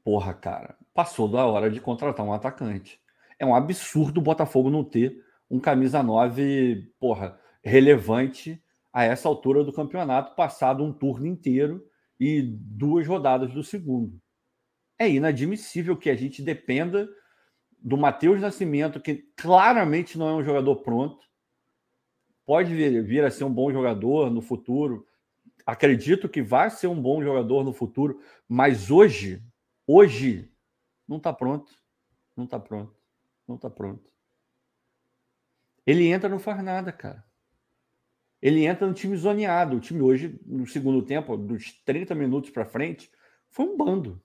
Porra, 0.05 0.33
cara, 0.35 0.77
passou 0.95 1.29
da 1.29 1.45
hora 1.47 1.71
de 1.71 1.81
contratar 1.81 2.25
um 2.25 2.33
atacante. 2.33 3.01
É 3.39 3.47
um 3.47 3.55
absurdo 3.55 4.19
o 4.19 4.23
Botafogo 4.23 4.71
não 4.71 4.85
ter 4.85 5.25
um 5.51 5.59
camisa 5.59 6.03
9, 6.03 6.93
porra, 6.99 7.39
relevante 7.63 8.63
a 8.93 9.05
essa 9.05 9.29
altura 9.29 9.65
do 9.65 9.73
campeonato, 9.73 10.35
passado 10.35 10.85
um 10.85 10.93
turno 10.93 11.27
inteiro 11.27 11.85
e 12.19 12.43
duas 12.43 13.07
rodadas 13.07 13.53
do 13.53 13.65
segundo. 13.65 14.21
É 14.99 15.09
inadmissível 15.09 15.97
que 15.97 16.11
a 16.11 16.15
gente 16.15 16.43
dependa 16.43 17.09
do 17.83 17.97
Matheus 17.97 18.41
Nascimento, 18.41 19.01
que 19.01 19.25
claramente 19.37 20.19
não 20.19 20.29
é 20.29 20.35
um 20.35 20.45
jogador 20.45 20.77
pronto, 20.77 21.19
pode 22.45 22.75
vir, 22.75 23.03
vir 23.03 23.25
a 23.25 23.31
ser 23.31 23.45
um 23.45 23.53
bom 23.53 23.73
jogador 23.73 24.31
no 24.31 24.43
futuro. 24.43 25.07
Acredito 25.65 26.29
que 26.29 26.43
vai 26.43 26.69
ser 26.69 26.89
um 26.89 27.01
bom 27.01 27.23
jogador 27.23 27.65
no 27.65 27.73
futuro, 27.73 28.21
mas 28.49 28.91
hoje, 28.91 29.43
hoje, 29.95 30.53
não 31.07 31.17
está 31.17 31.33
pronto. 31.33 31.73
Não 32.37 32.45
está 32.45 32.59
pronto. 32.59 32.97
Não 33.47 33.57
está 33.57 33.69
pronto. 33.69 34.11
Ele 35.87 36.07
entra 36.07 36.29
não 36.29 36.39
faz 36.39 36.63
nada, 36.63 36.93
cara. 36.93 37.25
Ele 38.41 38.65
entra 38.65 38.87
no 38.87 38.95
time 38.95 39.17
zoneado. 39.17 39.77
O 39.77 39.81
time 39.81 40.01
hoje, 40.01 40.41
no 40.47 40.67
segundo 40.67 41.05
tempo, 41.05 41.37
dos 41.37 41.73
30 41.85 42.15
minutos 42.15 42.51
para 42.51 42.65
frente, 42.65 43.11
foi 43.51 43.67
um 43.67 43.77
bando. 43.77 44.23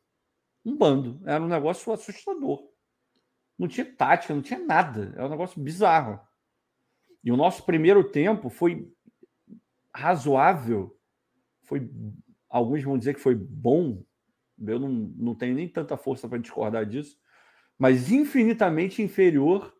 Um 0.64 0.78
bando. 0.78 1.22
Era 1.26 1.44
um 1.44 1.48
negócio 1.48 1.92
assustador. 1.92 2.70
Não 3.58 3.68
tinha 3.68 3.86
tática, 3.86 4.34
não 4.34 4.42
tinha 4.42 4.60
nada. 4.60 5.14
Era 5.16 5.26
um 5.26 5.32
negócio 5.32 5.62
bizarro. 5.62 6.20
E 7.24 7.32
o 7.32 7.38
nosso 7.38 7.66
primeiro 7.66 8.04
tempo 8.12 8.50
foi 8.50 8.92
razoável. 9.94 10.96
Foi, 11.64 11.90
alguns 12.48 12.84
vão 12.84 12.98
dizer 12.98 13.16
que 13.16 13.20
foi 13.20 13.34
bom. 13.34 14.04
Eu 14.60 14.80
não, 14.80 14.90
não 14.90 15.36
tenho 15.36 15.56
nem 15.56 15.68
tanta 15.68 15.98
força 15.98 16.28
para 16.28 16.38
discordar 16.38 16.86
disso. 16.86 17.18
Mas 17.78 18.12
infinitamente 18.12 19.02
inferior 19.02 19.76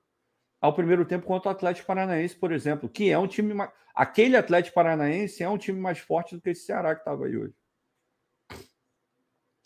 ao 0.60 0.74
primeiro 0.74 1.06
tempo 1.06 1.26
contra 1.26 1.50
o 1.50 1.52
Atlético 1.52 1.88
Paranaense, 1.88 2.36
por 2.36 2.52
exemplo, 2.52 2.90
que 2.90 3.10
é 3.10 3.18
um 3.18 3.28
time. 3.28 3.54
Mais... 3.54 3.72
Aquele 3.94 4.36
Atlético 4.36 4.76
Paranaense 4.76 5.44
é 5.44 5.50
um 5.50 5.58
time 5.58 5.80
mais 5.80 6.00
forte 6.00 6.36
do 6.36 6.42
que 6.42 6.50
esse 6.50 6.66
Ceará 6.66 6.94
que 6.94 7.02
estava 7.02 7.26
aí 7.26 7.38
hoje. 7.38 7.54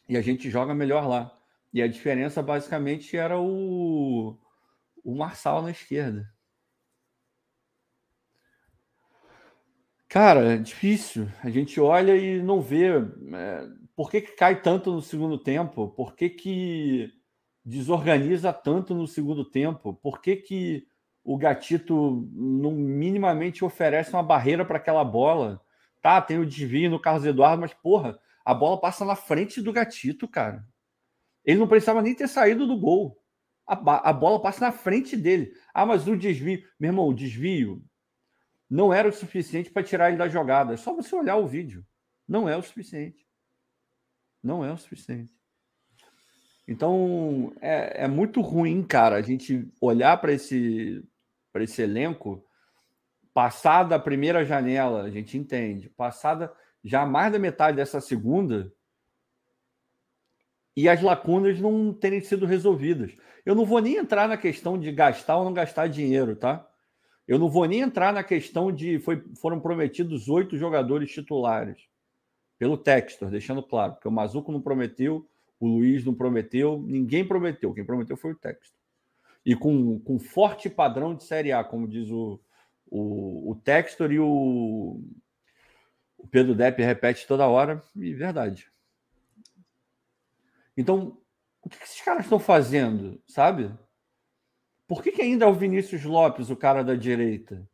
E 0.08 0.18
a 0.18 0.22
gente 0.22 0.50
joga 0.50 0.74
melhor 0.74 1.08
lá. 1.08 1.36
E 1.74 1.82
a 1.82 1.88
diferença 1.88 2.42
basicamente 2.42 3.16
era 3.16 3.40
o, 3.40 4.38
o 5.04 5.16
Marçal 5.16 5.62
na 5.62 5.72
esquerda. 5.72 6.32
Cara, 10.08 10.54
é 10.54 10.58
difícil. 10.58 11.28
A 11.44 11.50
gente 11.52 11.80
olha 11.80 12.16
e 12.18 12.42
não 12.42 12.60
vê. 12.60 12.88
É, 12.88 13.70
por 14.00 14.10
que, 14.10 14.22
que 14.22 14.32
cai 14.32 14.62
tanto 14.62 14.94
no 14.94 15.02
segundo 15.02 15.38
tempo? 15.38 15.90
Por 15.90 16.16
que, 16.16 16.30
que 16.30 17.12
desorganiza 17.66 18.54
tanto 18.54 18.96
no 18.96 19.06
segundo 19.06 19.44
tempo? 19.44 19.94
Por 19.94 20.22
que, 20.22 20.38
que 20.38 20.88
o 21.22 21.38
Gatito 21.38 22.26
não 22.32 22.72
minimamente 22.72 23.66
oferece 23.66 24.14
uma 24.14 24.24
barreira 24.24 24.64
para 24.64 24.78
aquela 24.78 25.04
bola? 25.04 25.62
Tá, 26.02 26.22
tem 26.22 26.40
o 26.40 26.46
desvio 26.46 26.90
no 26.90 26.98
Carlos 26.98 27.26
Eduardo, 27.26 27.60
mas 27.60 27.74
porra, 27.74 28.18
a 28.46 28.54
bola 28.54 28.80
passa 28.80 29.04
na 29.04 29.18
frente 29.18 29.62
do 29.62 29.74
Gatito, 29.74 30.30
cara. 30.30 30.66
Ele 31.44 31.60
não 31.60 31.68
precisava 31.68 32.02
nem 32.02 32.16
ter 32.16 32.30
saído 32.30 32.66
do 32.66 32.80
gol. 32.80 33.22
A, 33.68 34.12
a 34.12 34.14
bola 34.14 34.42
passa 34.42 34.62
na 34.62 34.72
frente 34.72 35.18
dele. 35.18 35.52
Ah, 35.74 35.86
mas 35.86 36.08
o 36.08 36.16
desvio, 36.16 36.64
meu 36.80 36.92
irmão, 36.92 37.10
o 37.10 37.14
desvio 37.14 37.84
não 38.70 38.94
era 38.94 39.10
o 39.10 39.12
suficiente 39.12 39.70
para 39.70 39.84
tirar 39.84 40.08
ele 40.08 40.18
da 40.18 40.30
jogada. 40.30 40.74
É 40.74 40.78
só 40.78 40.96
você 40.96 41.14
olhar 41.14 41.36
o 41.36 41.50
vídeo. 41.50 41.86
Não 42.26 42.48
é 42.48 42.56
o 42.56 42.64
suficiente. 42.64 43.28
Não 44.42 44.64
é 44.64 44.72
o 44.72 44.78
suficiente. 44.78 45.34
Então 46.68 47.52
é, 47.62 48.04
é 48.04 48.08
muito 48.08 48.42
ruim, 48.42 48.84
cara, 48.84 49.16
a 49.16 49.22
gente 49.22 49.68
olhar 49.82 50.16
para 50.18 50.32
esse, 50.32 51.04
esse 51.56 51.82
elenco, 51.82 52.46
passada 53.34 53.96
a 53.96 54.00
primeira 54.00 54.46
janela, 54.46 55.02
a 55.02 55.10
gente 55.10 55.38
entende, 55.38 55.90
passada 55.90 56.54
já 56.84 57.06
mais 57.06 57.32
da 57.32 57.40
metade 57.40 57.78
dessa 57.78 58.00
segunda, 58.00 58.72
e 60.76 60.88
as 60.88 61.02
lacunas 61.02 61.60
não 61.60 61.92
terem 61.92 62.22
sido 62.22 62.46
resolvidas. 62.46 63.14
Eu 63.46 63.56
não 63.56 63.66
vou 63.66 63.82
nem 63.82 63.96
entrar 63.96 64.28
na 64.28 64.38
questão 64.38 64.80
de 64.80 64.92
gastar 64.92 65.38
ou 65.38 65.44
não 65.44 65.54
gastar 65.54 65.88
dinheiro, 65.88 66.36
tá? 66.36 66.66
Eu 67.28 67.38
não 67.38 67.50
vou 67.50 67.66
nem 67.66 67.82
entrar 67.82 68.14
na 68.14 68.24
questão 68.24 68.72
de 68.72 69.00
foi, 69.00 69.24
foram 69.42 69.60
prometidos 69.60 70.30
oito 70.30 70.56
jogadores 70.56 71.12
titulares 71.12 71.90
pelo 72.60 72.78
Textor, 72.78 73.30
deixando 73.30 73.64
claro, 73.64 73.94
porque 73.94 74.08
o 74.08 74.12
Mazuco 74.12 74.52
não 74.52 74.62
prometeu, 74.62 75.26
o 75.60 75.66
Luiz 75.66 76.04
não 76.04 76.14
prometeu, 76.14 76.84
ninguém 76.86 77.26
prometeu. 77.26 77.74
Quem 77.74 77.86
prometeu 77.86 78.18
foi 78.18 78.34
o 78.34 78.36
Textor. 78.36 78.78
E 79.46 79.56
com, 79.56 79.98
com 80.02 80.20
forte 80.20 80.70
padrão 80.70 81.16
de 81.16 81.24
Série 81.24 81.54
A, 81.54 81.64
como 81.64 81.88
diz 81.88 82.12
o, 82.12 82.40
o, 82.86 83.52
o 83.52 83.56
Textor 83.56 84.12
e 84.12 84.20
o, 84.20 85.02
o 86.18 86.28
Pedro 86.28 86.54
Depp 86.54 86.84
repete 86.84 87.26
toda 87.26 87.48
hora, 87.48 87.82
e 87.96 88.14
verdade. 88.14 88.70
Então, 90.76 91.18
o 91.62 91.70
que 91.70 91.82
esses 91.82 92.02
caras 92.02 92.26
estão 92.26 92.40
fazendo, 92.40 93.22
sabe? 93.26 93.72
Por 94.86 95.02
que, 95.02 95.12
que 95.12 95.22
ainda 95.22 95.46
é 95.46 95.48
o 95.48 95.54
Vinícius 95.54 96.04
Lopes, 96.04 96.50
o 96.50 96.58
cara 96.58 96.84
da 96.84 96.96
direita? 96.96 97.66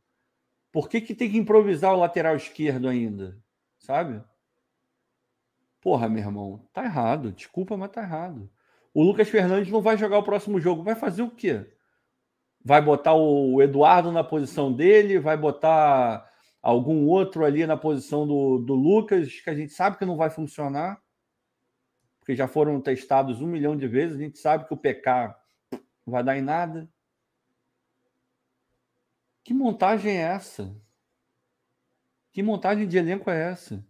Por 0.71 0.89
que, 0.89 1.01
que 1.01 1.15
tem 1.15 1.31
que 1.31 1.37
improvisar 1.37 1.93
o 1.93 1.99
lateral 1.99 2.35
esquerdo 2.35 2.87
ainda? 2.87 3.37
Sabe? 3.79 4.21
Porra, 5.85 6.09
meu 6.09 6.23
irmão, 6.23 6.67
tá 6.73 6.83
errado. 6.83 7.31
Desculpa, 7.31 7.77
mas 7.77 7.91
tá 7.91 8.01
errado. 8.01 8.49
O 8.91 9.03
Lucas 9.03 9.29
Fernandes 9.29 9.71
não 9.71 9.81
vai 9.81 9.95
jogar 9.95 10.17
o 10.17 10.23
próximo 10.23 10.59
jogo. 10.59 10.81
Vai 10.81 10.95
fazer 10.95 11.21
o 11.21 11.29
quê? 11.29 11.71
Vai 12.63 12.81
botar 12.81 13.13
o 13.13 13.61
Eduardo 13.61 14.11
na 14.11 14.23
posição 14.23 14.73
dele? 14.73 15.19
Vai 15.19 15.37
botar 15.37 16.27
algum 16.59 17.05
outro 17.05 17.45
ali 17.45 17.67
na 17.67 17.77
posição 17.77 18.25
do, 18.25 18.57
do 18.57 18.73
Lucas, 18.73 19.39
que 19.39 19.49
a 19.51 19.53
gente 19.53 19.73
sabe 19.73 19.97
que 19.97 20.05
não 20.05 20.17
vai 20.17 20.31
funcionar? 20.31 20.99
porque 22.25 22.35
já 22.35 22.47
foram 22.47 22.81
testados 22.81 23.39
um 23.39 23.45
milhão 23.45 23.77
de 23.77 23.87
vezes, 23.87 24.17
a 24.17 24.19
gente 24.19 24.39
sabe 24.39 24.67
que 24.67 24.73
o 24.73 24.77
PK 24.77 25.35
não 25.71 26.11
vai 26.11 26.23
dar 26.23 26.35
em 26.35 26.41
nada. 26.41 26.89
Que 29.43 29.53
montagem 29.53 30.17
é 30.17 30.21
essa? 30.21 30.75
Que 32.33 32.41
montagem 32.41 32.87
de 32.87 32.97
elenco 32.97 33.29
é 33.29 33.51
essa? 33.51 33.85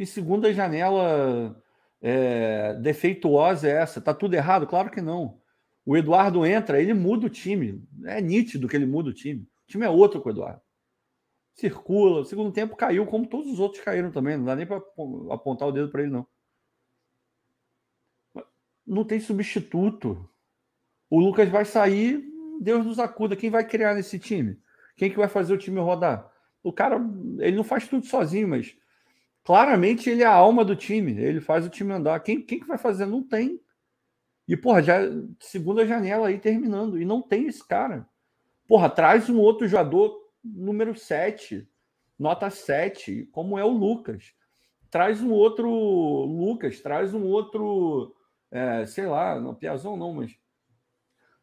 Que 0.00 0.06
segunda 0.06 0.50
janela 0.50 1.62
é, 2.00 2.72
defeituosa 2.76 3.68
é 3.68 3.72
essa? 3.72 4.00
Tá 4.00 4.14
tudo 4.14 4.32
errado? 4.32 4.66
Claro 4.66 4.90
que 4.90 5.02
não. 5.02 5.38
O 5.84 5.94
Eduardo 5.94 6.46
entra, 6.46 6.80
ele 6.80 6.94
muda 6.94 7.26
o 7.26 7.28
time. 7.28 7.86
É 8.06 8.18
nítido 8.18 8.66
que 8.66 8.74
ele 8.74 8.86
muda 8.86 9.10
o 9.10 9.12
time. 9.12 9.42
O 9.42 9.66
time 9.66 9.84
é 9.84 9.90
outro 9.90 10.22
com 10.22 10.30
o 10.30 10.32
Eduardo. 10.32 10.62
Circula. 11.54 12.24
Segundo 12.24 12.50
tempo 12.50 12.76
caiu, 12.76 13.04
como 13.04 13.26
todos 13.26 13.52
os 13.52 13.60
outros 13.60 13.84
caíram 13.84 14.10
também. 14.10 14.38
Não 14.38 14.46
dá 14.46 14.56
nem 14.56 14.64
para 14.64 14.78
apontar 15.30 15.68
o 15.68 15.72
dedo 15.72 15.90
para 15.90 16.00
ele, 16.00 16.10
não 16.10 16.26
não 18.86 19.04
tem 19.04 19.20
substituto. 19.20 20.26
O 21.10 21.20
Lucas 21.20 21.50
vai 21.50 21.66
sair, 21.66 22.24
Deus 22.58 22.86
nos 22.86 22.98
acuda. 22.98 23.36
Quem 23.36 23.50
vai 23.50 23.68
criar 23.68 23.94
nesse 23.94 24.18
time? 24.18 24.58
Quem 24.96 25.10
que 25.10 25.18
vai 25.18 25.28
fazer 25.28 25.52
o 25.52 25.58
time 25.58 25.78
rodar? 25.78 26.32
O 26.62 26.72
cara, 26.72 26.96
ele 27.40 27.56
não 27.58 27.64
faz 27.64 27.86
tudo 27.86 28.06
sozinho, 28.06 28.48
mas 28.48 28.79
claramente 29.44 30.08
ele 30.08 30.22
é 30.22 30.26
a 30.26 30.34
alma 30.34 30.64
do 30.64 30.76
time. 30.76 31.12
Ele 31.12 31.40
faz 31.40 31.66
o 31.66 31.70
time 31.70 31.92
andar. 31.92 32.20
Quem, 32.20 32.40
quem 32.40 32.60
que 32.60 32.66
vai 32.66 32.78
fazer? 32.78 33.06
Não 33.06 33.22
tem. 33.22 33.60
E, 34.46 34.56
porra, 34.56 34.82
já 34.82 34.98
segunda 35.38 35.86
janela 35.86 36.28
aí 36.28 36.38
terminando. 36.38 37.00
E 37.00 37.04
não 37.04 37.22
tem 37.22 37.46
esse 37.46 37.66
cara. 37.66 38.08
Porra, 38.66 38.88
traz 38.88 39.28
um 39.28 39.38
outro 39.38 39.66
jogador 39.66 40.18
número 40.42 40.96
7, 40.96 41.68
nota 42.18 42.48
7, 42.50 43.28
como 43.32 43.58
é 43.58 43.64
o 43.64 43.68
Lucas. 43.68 44.32
Traz 44.90 45.20
um 45.22 45.30
outro 45.30 45.68
Lucas, 45.68 46.80
traz 46.80 47.14
um 47.14 47.24
outro 47.26 48.14
é, 48.50 48.84
sei 48.84 49.06
lá, 49.06 49.38
não, 49.38 49.54
Piazon 49.54 49.96
não, 49.96 50.12
mas 50.12 50.36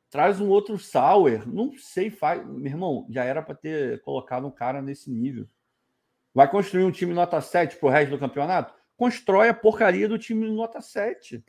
traz 0.09 0.41
um 0.41 0.49
outro 0.49 0.77
Sauer, 0.77 1.47
não 1.47 1.71
sei, 1.77 2.09
faz, 2.09 2.45
meu 2.45 2.65
irmão, 2.65 3.07
já 3.09 3.23
era 3.23 3.41
para 3.41 3.55
ter 3.55 4.01
colocado 4.01 4.45
um 4.45 4.51
cara 4.51 4.81
nesse 4.81 5.09
nível. 5.09 5.47
Vai 6.37 6.47
construir 6.47 6.83
um 6.83 6.91
time 6.91 7.15
nota 7.15 7.41
7 7.41 7.77
pro 7.77 7.89
resto 7.89 8.11
do 8.11 8.19
campeonato? 8.19 8.71
Constrói 8.95 9.49
a 9.49 9.55
porcaria 9.55 10.07
do 10.07 10.19
time 10.19 10.47
nota 10.51 10.79
7. 10.79 11.43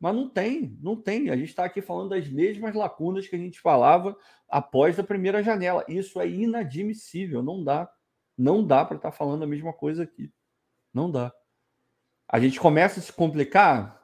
Mas 0.00 0.14
não 0.14 0.26
tem, 0.26 0.74
não 0.80 0.96
tem. 0.96 1.28
A 1.28 1.36
gente 1.36 1.50
está 1.50 1.66
aqui 1.66 1.82
falando 1.82 2.08
das 2.08 2.26
mesmas 2.26 2.74
lacunas 2.74 3.28
que 3.28 3.36
a 3.36 3.38
gente 3.38 3.60
falava 3.60 4.16
após 4.48 4.98
a 4.98 5.04
primeira 5.04 5.42
janela. 5.42 5.84
Isso 5.86 6.18
é 6.18 6.26
inadmissível, 6.26 7.42
não 7.42 7.62
dá. 7.62 7.92
Não 8.38 8.66
dá 8.66 8.86
para 8.86 8.96
estar 8.96 9.10
tá 9.10 9.14
falando 9.14 9.42
a 9.42 9.46
mesma 9.46 9.74
coisa 9.74 10.04
aqui. 10.04 10.32
Não 10.94 11.10
dá. 11.10 11.30
A 12.26 12.40
gente 12.40 12.58
começa 12.58 13.00
a 13.00 13.02
se 13.02 13.12
complicar 13.12 14.00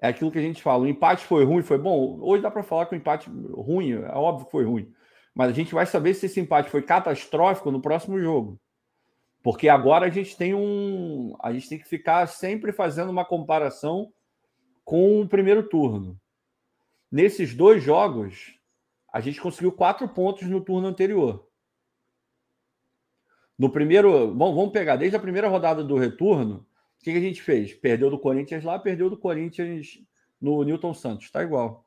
é 0.00 0.08
aquilo 0.08 0.32
que 0.32 0.38
a 0.40 0.42
gente 0.42 0.60
fala. 0.60 0.82
O 0.82 0.88
empate 0.88 1.24
foi 1.24 1.44
ruim, 1.44 1.62
foi 1.62 1.78
bom. 1.78 2.18
Hoje 2.20 2.42
dá 2.42 2.50
para 2.50 2.64
falar 2.64 2.86
que 2.86 2.94
o 2.96 2.98
empate 2.98 3.30
ruim, 3.30 3.92
é 3.92 4.16
óbvio 4.16 4.46
que 4.46 4.50
foi 4.50 4.64
ruim. 4.64 4.92
Mas 5.34 5.50
a 5.50 5.52
gente 5.52 5.74
vai 5.74 5.86
saber 5.86 6.14
se 6.14 6.26
esse 6.26 6.40
empate 6.40 6.70
foi 6.70 6.82
catastrófico 6.82 7.70
no 7.70 7.80
próximo 7.80 8.18
jogo. 8.20 8.60
Porque 9.42 9.68
agora 9.68 10.06
a 10.06 10.10
gente 10.10 10.36
tem 10.36 10.54
um. 10.54 11.34
A 11.40 11.52
gente 11.52 11.68
tem 11.68 11.78
que 11.78 11.88
ficar 11.88 12.26
sempre 12.26 12.72
fazendo 12.72 13.10
uma 13.10 13.24
comparação 13.24 14.12
com 14.84 15.20
o 15.20 15.28
primeiro 15.28 15.68
turno. 15.68 16.18
Nesses 17.10 17.54
dois 17.54 17.82
jogos, 17.82 18.58
a 19.12 19.20
gente 19.20 19.40
conseguiu 19.40 19.72
quatro 19.72 20.08
pontos 20.08 20.48
no 20.48 20.60
turno 20.60 20.86
anterior. 20.86 21.48
No 23.58 23.70
primeiro. 23.70 24.32
Bom, 24.32 24.54
vamos 24.54 24.72
pegar 24.72 24.96
desde 24.96 25.16
a 25.16 25.20
primeira 25.20 25.48
rodada 25.48 25.82
do 25.82 25.96
retorno. 25.96 26.66
O 27.00 27.04
que, 27.04 27.10
que 27.10 27.18
a 27.18 27.22
gente 27.22 27.42
fez? 27.42 27.74
Perdeu 27.74 28.10
do 28.10 28.18
Corinthians 28.18 28.62
lá, 28.62 28.78
perdeu 28.78 29.10
do 29.10 29.16
Corinthians 29.16 29.98
no 30.40 30.62
Newton 30.62 30.94
Santos. 30.94 31.26
Está 31.26 31.42
igual. 31.42 31.84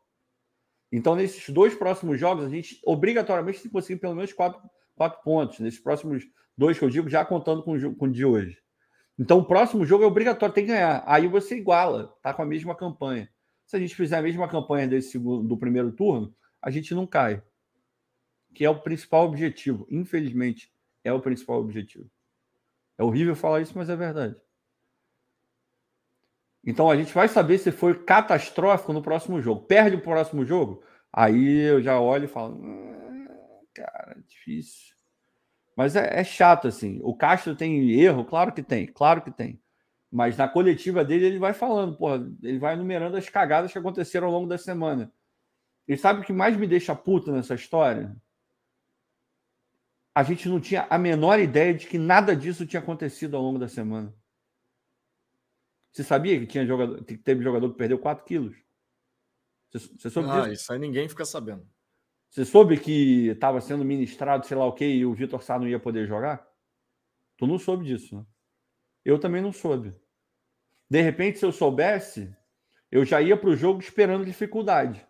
Então, 0.95 1.13
nesses 1.13 1.49
dois 1.49 1.75
próximos 1.75 2.17
jogos, 2.17 2.45
a 2.45 2.49
gente 2.49 2.79
obrigatoriamente 2.85 3.57
tem 3.57 3.67
que 3.67 3.73
conseguir 3.73 3.99
pelo 3.99 4.15
menos 4.15 4.31
quatro, 4.31 4.61
quatro 4.95 5.21
pontos. 5.23 5.59
Nesses 5.59 5.77
próximos 5.77 6.23
dois 6.57 6.79
que 6.79 6.85
eu 6.85 6.89
digo, 6.89 7.09
já 7.09 7.25
contando 7.25 7.61
com, 7.63 7.95
com 7.95 8.05
o 8.05 8.09
de 8.09 8.23
hoje. 8.23 8.57
Então, 9.19 9.39
o 9.39 9.45
próximo 9.45 9.85
jogo 9.85 10.05
é 10.05 10.07
obrigatório, 10.07 10.55
tem 10.55 10.65
que 10.65 10.71
ganhar. 10.71 11.03
Aí 11.05 11.27
você 11.27 11.57
iguala, 11.57 12.15
tá 12.23 12.33
com 12.33 12.41
a 12.41 12.45
mesma 12.45 12.73
campanha. 12.73 13.29
Se 13.65 13.75
a 13.75 13.79
gente 13.79 13.93
fizer 13.93 14.15
a 14.15 14.21
mesma 14.21 14.47
campanha 14.47 14.87
desse 14.87 15.11
segundo, 15.11 15.45
do 15.45 15.57
primeiro 15.57 15.91
turno, 15.91 16.33
a 16.61 16.71
gente 16.71 16.95
não 16.95 17.05
cai. 17.05 17.43
Que 18.53 18.63
é 18.63 18.69
o 18.69 18.79
principal 18.79 19.25
objetivo. 19.25 19.85
Infelizmente, 19.91 20.71
é 21.03 21.11
o 21.11 21.19
principal 21.19 21.59
objetivo. 21.59 22.09
É 22.97 23.03
horrível 23.03 23.35
falar 23.35 23.59
isso, 23.59 23.73
mas 23.75 23.89
é 23.89 23.97
verdade. 23.97 24.37
Então 26.65 26.89
a 26.89 26.97
gente 26.97 27.13
vai 27.13 27.27
saber 27.27 27.59
se 27.59 27.71
foi 27.71 28.03
catastrófico 28.03 28.91
no 28.91 29.01
próximo 29.01 29.41
jogo. 29.41 29.61
Perde 29.65 29.95
o 29.95 30.01
próximo 30.01 30.45
jogo, 30.45 30.83
aí 31.13 31.59
eu 31.59 31.81
já 31.81 31.99
olho 31.99 32.25
e 32.25 32.27
falo, 32.27 32.55
hum, 32.55 33.27
cara, 33.73 34.17
difícil. 34.27 34.95
Mas 35.75 35.95
é, 35.95 36.19
é, 36.19 36.23
chato 36.23 36.67
assim. 36.67 36.99
O 37.03 37.15
Castro 37.15 37.55
tem 37.55 37.91
erro, 37.91 38.25
claro 38.25 38.51
que 38.51 38.63
tem, 38.63 38.87
claro 38.87 39.21
que 39.21 39.29
tem. 39.29 39.61
Mas 40.11 40.37
na 40.37 40.47
coletiva 40.47 41.03
dele 41.03 41.25
ele 41.25 41.39
vai 41.39 41.53
falando, 41.53 41.97
porra, 41.97 42.25
ele 42.41 42.57
vai 42.57 42.73
enumerando 42.73 43.17
as 43.17 43.29
cagadas 43.29 43.71
que 43.71 43.77
aconteceram 43.77 44.27
ao 44.27 44.33
longo 44.33 44.47
da 44.47 44.57
semana. 44.57 45.11
E 45.87 45.97
sabe 45.97 46.21
o 46.21 46.23
que 46.23 46.33
mais 46.33 46.57
me 46.57 46.65
deixa 46.65 46.95
puto 46.95 47.31
nessa 47.31 47.53
história? 47.53 48.15
A 50.15 50.23
gente 50.23 50.47
não 50.47 50.59
tinha 50.61 50.87
a 50.89 50.97
menor 50.97 51.39
ideia 51.39 51.73
de 51.73 51.87
que 51.87 51.97
nada 51.97 52.35
disso 52.35 52.65
tinha 52.65 52.81
acontecido 52.81 53.35
ao 53.35 53.43
longo 53.43 53.59
da 53.59 53.67
semana. 53.67 54.13
Você 55.95 56.03
sabia 56.03 56.37
que 56.37 56.45
tinha 56.45 56.65
jogador, 56.65 57.01
que 57.05 57.15
teve 57.15 57.41
jogador 57.41 57.69
que 57.69 57.77
perdeu 57.77 57.97
4 57.97 58.25
quilos? 58.25 58.57
Você, 59.71 59.79
você 59.97 60.09
soube 60.09 60.29
ah, 60.29 60.41
disso? 60.41 60.51
isso 60.51 60.73
aí 60.73 60.77
ninguém 60.77 61.07
fica 61.07 61.23
sabendo. 61.23 61.65
Você 62.29 62.43
soube 62.43 62.77
que 62.77 63.27
estava 63.27 63.61
sendo 63.61 63.85
ministrado, 63.85 64.45
sei 64.45 64.57
lá 64.57 64.65
o 64.65 64.73
quê, 64.73 64.85
e 64.85 65.05
o 65.05 65.13
Vitor 65.13 65.41
Sá 65.41 65.57
não 65.57 65.69
ia 65.69 65.79
poder 65.79 66.05
jogar? 66.05 66.45
Tu 67.37 67.47
não 67.47 67.57
soube 67.57 67.85
disso, 67.85 68.17
né? 68.17 68.25
Eu 69.05 69.17
também 69.17 69.41
não 69.41 69.53
soube. 69.53 69.93
De 70.89 71.01
repente, 71.01 71.39
se 71.39 71.45
eu 71.45 71.53
soubesse, 71.53 72.35
eu 72.91 73.05
já 73.05 73.21
ia 73.21 73.37
para 73.37 73.49
o 73.49 73.55
jogo 73.55 73.79
esperando 73.79 74.25
dificuldade. 74.25 75.07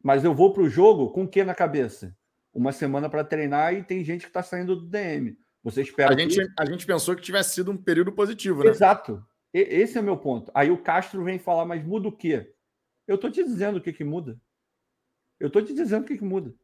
Mas 0.00 0.24
eu 0.24 0.32
vou 0.32 0.52
para 0.52 0.62
o 0.62 0.68
jogo 0.68 1.10
com 1.10 1.24
o 1.24 1.28
que 1.28 1.42
na 1.42 1.54
cabeça? 1.54 2.16
Uma 2.54 2.70
semana 2.70 3.10
para 3.10 3.24
treinar 3.24 3.74
e 3.74 3.82
tem 3.82 4.04
gente 4.04 4.20
que 4.20 4.28
está 4.28 4.42
saindo 4.42 4.76
do 4.76 4.86
DM. 4.86 5.36
Você 5.64 5.82
espera. 5.82 6.14
A 6.14 6.16
gente, 6.16 6.40
a 6.56 6.64
gente 6.64 6.86
pensou 6.86 7.16
que 7.16 7.22
tivesse 7.22 7.54
sido 7.54 7.72
um 7.72 7.76
período 7.76 8.12
positivo, 8.12 8.62
né? 8.62 8.70
Exato. 8.70 9.26
Esse 9.52 9.96
é 9.96 10.00
o 10.00 10.04
meu 10.04 10.16
ponto. 10.16 10.50
Aí 10.54 10.70
o 10.70 10.82
Castro 10.82 11.24
vem 11.24 11.38
falar, 11.38 11.64
mas 11.64 11.84
muda 11.84 12.08
o 12.08 12.16
quê? 12.16 12.52
Eu 13.06 13.14
estou 13.14 13.30
te 13.30 13.42
dizendo 13.42 13.76
o 13.76 13.80
que, 13.80 13.92
que 13.92 14.04
muda. 14.04 14.38
Eu 15.38 15.46
estou 15.48 15.62
te 15.62 15.72
dizendo 15.72 16.02
o 16.02 16.06
que, 16.06 16.18
que 16.18 16.24
muda. 16.24 16.54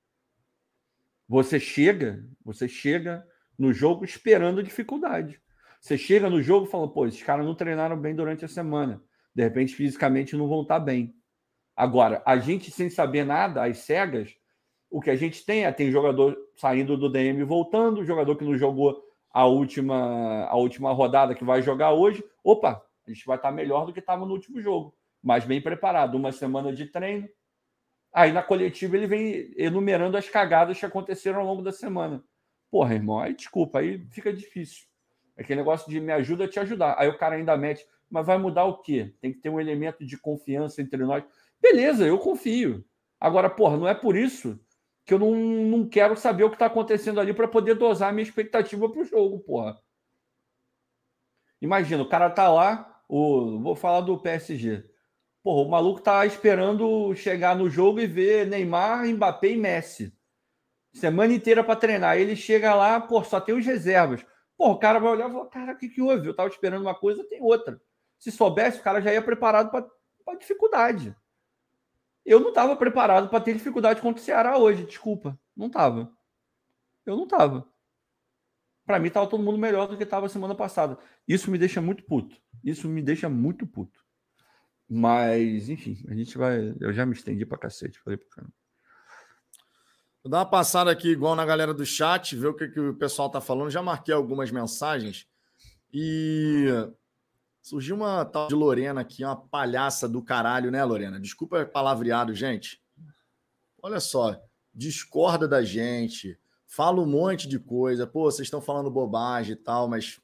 Você 1.28 1.58
chega, 1.58 2.26
você 2.44 2.68
chega 2.68 3.26
no 3.58 3.72
jogo 3.72 4.04
esperando 4.04 4.62
dificuldade. 4.62 5.40
Você 5.80 5.96
chega 5.96 6.28
no 6.28 6.42
jogo 6.42 6.66
falando, 6.66 6.92
pô, 6.92 7.06
esses 7.06 7.22
caras 7.22 7.44
não 7.44 7.54
treinaram 7.54 7.98
bem 7.98 8.14
durante 8.14 8.44
a 8.44 8.48
semana. 8.48 9.02
De 9.34 9.42
repente, 9.42 9.74
fisicamente, 9.74 10.36
não 10.36 10.48
vão 10.48 10.62
estar 10.62 10.78
bem. 10.78 11.14
Agora, 11.74 12.22
a 12.26 12.36
gente 12.36 12.70
sem 12.70 12.90
saber 12.90 13.24
nada, 13.24 13.64
às 13.64 13.78
cegas, 13.78 14.34
o 14.90 15.00
que 15.00 15.10
a 15.10 15.16
gente 15.16 15.44
tem 15.44 15.64
é 15.64 15.72
tem 15.72 15.90
jogador 15.90 16.36
saindo 16.54 16.96
do 16.96 17.08
DM 17.08 17.40
e 17.40 17.44
voltando, 17.44 18.04
jogador 18.04 18.36
que 18.36 18.44
não 18.44 18.56
jogou 18.56 19.02
a 19.32 19.46
última, 19.46 20.44
a 20.44 20.56
última 20.56 20.92
rodada 20.92 21.34
que 21.34 21.44
vai 21.44 21.62
jogar 21.62 21.92
hoje, 21.92 22.22
opa, 22.44 22.84
a 23.06 23.10
gente 23.10 23.24
vai 23.24 23.36
estar 23.36 23.50
melhor 23.50 23.86
do 23.86 23.92
que 23.92 24.00
estava 24.00 24.26
no 24.26 24.32
último 24.32 24.60
jogo, 24.60 24.94
mas 25.22 25.44
bem 25.44 25.60
preparado. 25.60 26.16
Uma 26.16 26.32
semana 26.32 26.72
de 26.72 26.86
treino. 26.86 27.28
Aí 28.12 28.30
na 28.30 28.42
coletiva 28.42 28.96
ele 28.96 29.06
vem 29.06 29.54
enumerando 29.56 30.16
as 30.16 30.28
cagadas 30.28 30.78
que 30.78 30.84
aconteceram 30.84 31.40
ao 31.40 31.46
longo 31.46 31.62
da 31.62 31.72
semana. 31.72 32.22
Porra, 32.70 32.94
irmão, 32.94 33.20
aí 33.20 33.34
desculpa, 33.34 33.78
aí 33.78 34.04
fica 34.10 34.32
difícil. 34.32 34.84
Aquele 35.36 35.60
negócio 35.60 35.90
de 35.90 35.98
me 35.98 36.12
ajuda 36.12 36.44
a 36.44 36.48
te 36.48 36.60
ajudar. 36.60 36.94
Aí 36.98 37.08
o 37.08 37.16
cara 37.16 37.36
ainda 37.36 37.56
mete, 37.56 37.86
mas 38.10 38.26
vai 38.26 38.36
mudar 38.36 38.64
o 38.64 38.78
quê? 38.78 39.14
Tem 39.20 39.32
que 39.32 39.40
ter 39.40 39.48
um 39.48 39.58
elemento 39.58 40.04
de 40.04 40.18
confiança 40.18 40.82
entre 40.82 41.02
nós. 41.04 41.24
Beleza, 41.60 42.06
eu 42.06 42.18
confio. 42.18 42.84
Agora, 43.18 43.48
porra, 43.48 43.78
não 43.78 43.88
é 43.88 43.94
por 43.94 44.14
isso 44.14 44.60
que 45.04 45.14
eu 45.14 45.18
não, 45.18 45.34
não 45.34 45.88
quero 45.88 46.16
saber 46.16 46.44
o 46.44 46.48
que 46.48 46.56
está 46.56 46.66
acontecendo 46.66 47.20
ali 47.20 47.32
para 47.32 47.48
poder 47.48 47.74
dosar 47.74 48.10
a 48.10 48.12
minha 48.12 48.22
expectativa 48.22 48.88
para 48.88 49.00
o 49.00 49.04
jogo, 49.04 49.40
porra. 49.40 49.78
Imagina, 51.60 52.02
o 52.02 52.08
cara 52.08 52.30
tá 52.30 52.48
lá, 52.48 53.02
o, 53.08 53.60
vou 53.60 53.74
falar 53.74 54.00
do 54.00 54.18
PSG. 54.18 54.84
Porra, 55.42 55.66
o 55.66 55.70
maluco 55.70 56.00
tá 56.00 56.24
esperando 56.24 57.14
chegar 57.16 57.56
no 57.56 57.68
jogo 57.68 58.00
e 58.00 58.06
ver 58.06 58.46
Neymar, 58.46 59.06
Mbappé 59.06 59.48
e 59.48 59.56
Messi. 59.56 60.16
Semana 60.92 61.32
inteira 61.32 61.64
para 61.64 61.76
treinar. 61.76 62.16
Ele 62.16 62.36
chega 62.36 62.74
lá, 62.74 63.00
pô, 63.00 63.24
só 63.24 63.40
tem 63.40 63.54
os 63.54 63.64
reservas. 63.64 64.24
Pô, 64.56 64.70
o 64.70 64.78
cara 64.78 64.98
vai 65.00 65.12
olhar 65.12 65.28
e 65.28 65.32
falar: 65.32 65.46
cara, 65.46 65.72
o 65.72 65.76
que, 65.76 65.88
que 65.88 66.02
houve? 66.02 66.28
Eu 66.28 66.36
tava 66.36 66.48
esperando 66.48 66.82
uma 66.82 66.94
coisa, 66.94 67.24
tem 67.24 67.42
outra. 67.42 67.80
Se 68.18 68.30
soubesse, 68.30 68.78
o 68.78 68.82
cara 68.82 69.00
já 69.00 69.12
ia 69.12 69.22
preparado 69.22 69.70
para 69.70 70.38
dificuldade. 70.38 71.16
Eu 72.24 72.40
não 72.40 72.50
estava 72.50 72.76
preparado 72.76 73.28
para 73.28 73.42
ter 73.42 73.54
dificuldade 73.54 74.00
contra 74.00 74.20
o 74.20 74.24
Ceará 74.24 74.56
hoje, 74.56 74.84
desculpa. 74.84 75.38
Não 75.56 75.66
estava. 75.66 76.12
Eu 77.04 77.16
não 77.16 77.24
estava. 77.24 77.66
Para 78.84 78.98
mim, 78.98 79.08
estava 79.08 79.26
todo 79.26 79.42
mundo 79.42 79.58
melhor 79.58 79.86
do 79.86 79.96
que 79.96 80.02
estava 80.02 80.28
semana 80.28 80.54
passada. 80.54 80.98
Isso 81.26 81.50
me 81.50 81.58
deixa 81.58 81.80
muito 81.80 82.04
puto. 82.04 82.36
Isso 82.64 82.88
me 82.88 83.02
deixa 83.02 83.28
muito 83.28 83.66
puto. 83.66 84.00
Mas, 84.88 85.68
enfim, 85.68 86.04
a 86.08 86.14
gente 86.14 86.36
vai. 86.36 86.74
Eu 86.80 86.92
já 86.92 87.06
me 87.06 87.12
estendi 87.12 87.46
para 87.46 87.58
cacete. 87.58 87.98
Falei. 88.00 88.18
Vou 90.22 90.30
dar 90.30 90.38
uma 90.38 90.46
passada 90.50 90.90
aqui, 90.90 91.08
igual 91.08 91.34
na 91.34 91.44
galera 91.44 91.74
do 91.74 91.84
chat, 91.84 92.36
ver 92.36 92.48
o 92.48 92.54
que, 92.54 92.68
que 92.68 92.78
o 92.78 92.94
pessoal 92.94 93.30
tá 93.30 93.40
falando. 93.40 93.70
Já 93.70 93.82
marquei 93.82 94.14
algumas 94.14 94.50
mensagens. 94.50 95.26
E 95.92 96.66
Surgiu 97.62 97.94
uma 97.94 98.24
tal 98.24 98.48
de 98.48 98.56
Lorena 98.56 99.02
aqui, 99.02 99.24
uma 99.24 99.36
palhaça 99.36 100.08
do 100.08 100.20
caralho, 100.20 100.68
né, 100.70 100.82
Lorena? 100.84 101.20
Desculpa 101.20 101.64
palavreado, 101.64 102.34
gente. 102.34 102.82
Olha 103.80 104.00
só, 104.00 104.36
discorda 104.74 105.46
da 105.46 105.62
gente, 105.62 106.36
fala 106.66 107.00
um 107.00 107.06
monte 107.06 107.46
de 107.46 107.60
coisa. 107.60 108.04
Pô, 108.04 108.24
vocês 108.24 108.46
estão 108.46 108.60
falando 108.60 108.90
bobagem 108.90 109.52
e 109.52 109.56
tal, 109.56 109.88
mas 109.88 110.20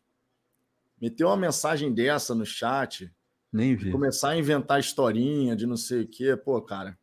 meteu 1.00 1.28
uma 1.28 1.36
mensagem 1.36 1.94
dessa 1.94 2.34
no 2.34 2.44
chat. 2.44 3.08
Nem 3.52 3.76
vi. 3.76 3.92
Começar 3.92 4.30
a 4.30 4.36
inventar 4.36 4.80
historinha 4.80 5.54
de 5.54 5.64
não 5.64 5.76
sei 5.76 6.02
o 6.02 6.08
quê. 6.08 6.36
Pô, 6.36 6.60
cara. 6.60 6.98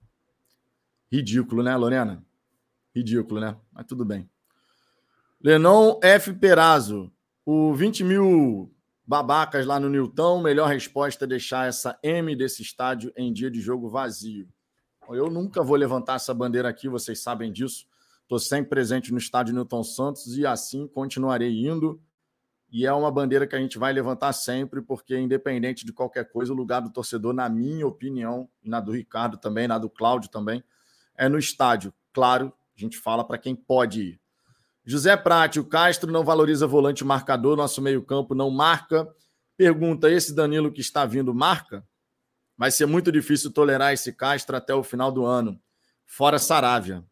Ridículo, 1.10 1.64
né, 1.64 1.76
Lorena? 1.78 2.22
Ridículo, 2.94 3.40
né? 3.40 3.56
Mas 3.72 3.86
tudo 3.86 4.04
bem. 4.04 4.30
Lenon 5.42 5.98
F. 6.04 6.34
Perazzo. 6.34 7.10
O 7.46 7.74
20 7.74 8.04
mil 8.04 8.75
Babacas 9.08 9.68
lá 9.68 9.80
no 9.80 9.88
Newton, 9.88 10.42
melhor 10.42 10.68
resposta 10.68 11.26
é 11.26 11.28
deixar 11.28 11.68
essa 11.68 11.98
M 12.02 12.36
desse 12.36 12.64
estádio 12.64 13.14
em 13.16 13.32
dia 13.32 13.52
de 13.52 13.62
jogo 13.62 13.88
vazio. 13.88 14.50
Eu 15.10 15.30
nunca 15.30 15.64
vou 15.64 15.76
levantar 15.76 16.16
essa 16.16 16.34
bandeira 16.34 16.68
aqui, 16.68 16.90
vocês 16.90 17.22
sabem 17.22 17.52
disso. 17.52 17.86
Estou 18.24 18.40
sempre 18.40 18.72
presente 18.72 19.12
no 19.12 19.20
estádio 19.20 19.54
Newton 19.54 19.84
Santos 19.84 20.36
e 20.36 20.48
assim 20.48 20.88
continuarei 20.88 21.68
indo. 21.68 22.02
E 22.72 22.88
é 22.88 22.92
uma 22.92 23.12
bandeira 23.12 23.46
que 23.46 23.56
a 23.56 23.60
gente 23.60 23.78
vai 23.78 23.94
levantar 23.94 24.34
sempre, 24.34 24.82
porque 24.82 25.16
independente 25.16 25.86
de 25.86 25.94
qualquer 25.94 26.28
coisa, 26.32 26.52
o 26.52 26.56
lugar 26.56 26.82
do 26.82 26.90
torcedor, 26.90 27.32
na 27.32 27.48
minha 27.48 27.86
opinião, 27.86 28.50
e 28.64 28.70
na 28.70 28.80
do 28.80 28.92
Ricardo 28.92 29.38
também, 29.38 29.68
na 29.68 29.78
do 29.78 29.88
Cláudio 29.90 30.32
também, 30.32 30.64
é 31.16 31.30
no 31.30 31.38
estádio. 31.38 31.94
Claro, 32.12 32.52
a 32.76 32.82
gente 32.82 32.98
fala 32.98 33.24
para 33.24 33.38
quem 33.38 33.56
pode 33.56 34.02
ir. 34.02 34.20
José 34.86 35.18
Prati, 35.18 35.60
o 35.60 35.66
Castro 35.66 36.12
não 36.12 36.24
valoriza 36.24 36.68
volante 36.68 37.04
marcador, 37.04 37.58
nosso 37.58 37.82
meio-campo 37.82 38.36
não 38.36 38.52
marca. 38.52 39.08
Pergunta: 39.58 40.10
esse 40.10 40.34
Danilo 40.34 40.72
que 40.72 40.82
está 40.82 41.06
vindo 41.06 41.34
marca? 41.34 41.84
Vai 42.58 42.72
ser 42.72 42.86
muito 42.86 43.12
difícil 43.12 43.52
tolerar 43.52 43.94
esse 43.94 44.14
Castro 44.14 44.56
até 44.56 44.74
o 44.74 44.84
final 44.84 45.12
do 45.12 45.26
ano. 45.26 45.60
Fora 46.06 46.38
Saravia. 46.38 47.04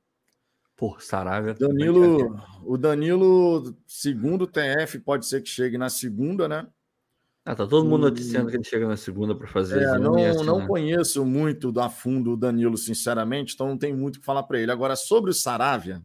Por 0.78 1.02
Saravia. 1.02 1.54
Danilo, 1.54 2.40
o 2.64 2.78
Danilo, 2.78 3.76
segundo 3.88 4.48
TF, 4.48 5.00
pode 5.00 5.26
ser 5.26 5.42
que 5.42 5.50
chegue 5.50 5.78
na 5.78 5.90
segunda, 5.90 6.48
né? 6.48 6.68
Ah, 7.46 7.56
tá 7.56 7.68
todo 7.68 7.84
mundo 7.86 8.04
noticiando 8.04 8.50
que 8.50 8.56
ele 8.56 8.64
chega 8.64 8.88
na 8.88 8.96
segunda 8.96 9.36
para 9.36 9.48
fazer. 9.48 9.82
É, 9.82 10.00
não, 10.00 10.16
não 10.46 10.66
conheço 10.66 11.26
muito 11.26 11.78
a 11.78 11.90
fundo 11.90 12.34
o 12.34 12.38
Danilo, 12.38 12.78
sinceramente, 12.78 13.54
então 13.54 13.68
não 13.68 13.78
tem 13.78 13.94
muito 13.94 14.16
o 14.16 14.20
que 14.20 14.26
falar 14.26 14.44
para 14.44 14.60
ele. 14.60 14.72
Agora, 14.72 14.96
sobre 14.96 15.30
o 15.30 15.34
Saravia, 15.34 16.02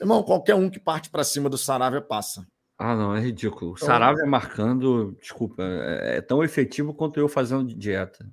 Irmão, 0.00 0.22
qualquer 0.22 0.54
um 0.54 0.68
que 0.68 0.78
parte 0.78 1.10
para 1.10 1.24
cima 1.24 1.48
do 1.48 1.56
Saravia 1.56 2.00
passa. 2.00 2.46
Ah, 2.78 2.94
não, 2.94 3.14
é 3.14 3.20
ridículo. 3.20 3.74
Então, 3.76 3.86
Saravia 3.86 4.26
marcando, 4.26 5.16
desculpa, 5.20 5.62
é, 5.62 6.18
é, 6.18 6.20
tão 6.20 6.44
efetivo 6.44 6.92
quanto 6.92 7.18
eu 7.18 7.28
fazendo 7.28 7.74
dieta. 7.74 8.30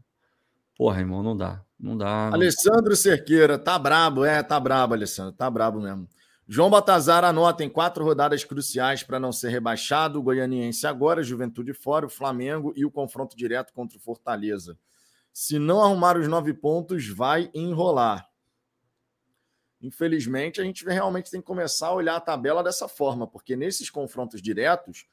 Porra, 0.78 0.99
irmão, 0.99 1.23
não 1.23 1.38
dá. 1.38 1.63
Não 1.80 1.97
dá. 1.97 2.28
Não... 2.28 2.34
Alessandro 2.34 2.95
Cerqueira, 2.95 3.58
tá 3.58 3.80
brabo, 3.80 4.26
é, 4.26 4.43
tá 4.43 4.60
brabo, 4.60 4.93
Alessandro, 4.93 5.34
tá 5.34 5.49
brabo 5.49 5.80
mesmo. 5.80 6.08
João 6.45 6.69
Batazar 6.69 7.23
anota 7.23 7.63
em 7.63 7.69
quatro 7.69 8.04
rodadas 8.04 8.43
cruciais 8.43 9.02
para 9.02 9.19
não 9.19 9.32
ser 9.32 9.49
rebaixado: 9.49 10.19
o 10.19 10.23
Goianiense 10.23 10.86
agora, 10.86 11.23
Juventude 11.23 11.73
fora, 11.73 12.06
o 12.06 12.10
Flamengo 12.10 12.73
e 12.76 12.86
o 12.86 12.91
confronto 12.91 13.38
direto 13.38 13.71
contra 13.73 13.97
o 13.97 14.02
Fortaleza. 14.02 14.78
Se 15.32 15.58
não 15.58 15.82
arrumar 15.82 16.17
os 16.17 16.28
nove 16.28 16.54
pontos, 16.54 17.08
vai 17.08 17.49
enrolar. 17.54 18.28
Infelizmente, 19.84 20.62
a 20.62 20.63
gente 20.63 20.86
realmente 20.86 21.30
tem 21.30 21.41
que 21.41 21.46
começar 21.46 21.88
a 21.88 21.93
olhar 21.93 22.15
a 22.15 22.22
tabela 22.22 22.63
dessa 22.63 22.88
forma, 22.88 23.28
porque 23.28 23.54
nesses 23.54 23.89
confrontos 23.89 24.41
diretos, 24.41 25.06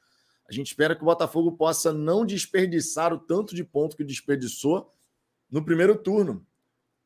a 0.49 0.53
gente 0.53 0.67
espera 0.67 0.95
que 0.95 1.01
o 1.01 1.05
Botafogo 1.05 1.51
possa 1.51 1.91
não 1.91 2.25
desperdiçar 2.25 3.13
o 3.13 3.19
tanto 3.19 3.53
de 3.53 3.65
ponto 3.65 3.97
que 3.97 4.03
desperdiçou 4.03 4.95
no 5.51 5.63
primeiro 5.63 5.97
turno. 5.97 6.47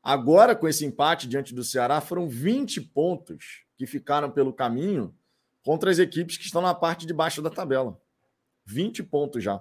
Agora, 0.00 0.54
com 0.54 0.68
esse 0.68 0.86
empate 0.86 1.26
diante 1.26 1.52
do 1.52 1.64
Ceará, 1.64 2.00
foram 2.00 2.28
20 2.28 2.80
pontos 2.80 3.64
que 3.76 3.84
ficaram 3.84 4.30
pelo 4.30 4.52
caminho 4.52 5.12
contra 5.64 5.90
as 5.90 5.98
equipes 5.98 6.36
que 6.36 6.44
estão 6.44 6.62
na 6.62 6.72
parte 6.72 7.04
de 7.04 7.12
baixo 7.12 7.42
da 7.42 7.50
tabela. 7.50 8.00
20 8.64 9.02
pontos 9.02 9.42
já. 9.42 9.60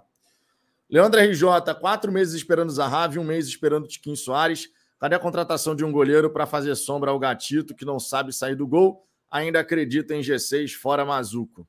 Leandro 0.88 1.20
RJ, 1.20 1.74
quatro 1.82 2.12
meses 2.12 2.36
esperando 2.36 2.72
Zahavi, 2.72 3.18
um 3.18 3.24
mês 3.24 3.48
esperando 3.48 3.88
Tiquinho 3.88 4.15
Soares. 4.15 4.70
Cadê 5.06 5.13
a 5.13 5.20
contratação 5.20 5.76
de 5.76 5.86
um 5.86 5.91
goleiro 5.91 6.32
para 6.32 6.48
fazer 6.48 6.74
sombra 6.74 7.12
ao 7.12 7.20
gatito 7.20 7.76
que 7.76 7.86
não 7.86 8.00
sabe 8.00 8.34
sair 8.34 8.56
do 8.56 8.65
gol? 8.65 9.06
Ainda 9.30 9.60
acredita 9.60 10.15
em 10.15 10.20
G6 10.20 10.74
fora 10.74 11.06
Mazuco. 11.06 11.68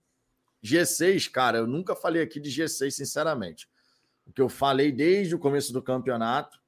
G6, 0.65 1.31
cara, 1.31 1.59
eu 1.59 1.67
nunca 1.67 1.95
falei 1.95 2.23
aqui 2.23 2.41
de 2.41 2.49
G6, 2.49 2.93
sinceramente. 2.93 3.69
O 4.27 4.33
que 4.33 4.41
eu 4.41 4.49
falei 4.49 4.91
desde 4.91 5.35
o 5.35 5.39
começo 5.39 5.71
do 5.71 5.83
campeonato, 5.83 6.59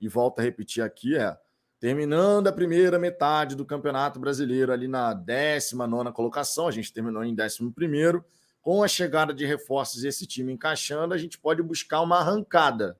e 0.00 0.08
volto 0.08 0.40
a 0.40 0.42
repetir 0.42 0.82
aqui, 0.82 1.16
é 1.16 1.38
terminando 1.78 2.48
a 2.48 2.52
primeira 2.52 2.98
metade 2.98 3.54
do 3.54 3.64
Campeonato 3.64 4.18
Brasileiro, 4.18 4.72
ali 4.72 4.88
na 4.88 5.14
19 5.14 6.10
colocação, 6.10 6.66
a 6.66 6.72
gente 6.72 6.92
terminou 6.92 7.22
em 7.22 7.36
11 7.40 7.70
primeiro 7.70 8.24
com 8.60 8.82
a 8.82 8.88
chegada 8.88 9.32
de 9.32 9.46
reforços 9.46 10.02
e 10.02 10.08
esse 10.08 10.26
time 10.26 10.52
encaixando, 10.52 11.14
a 11.14 11.18
gente 11.18 11.38
pode 11.38 11.62
buscar 11.62 12.00
uma 12.00 12.18
arrancada. 12.18 12.98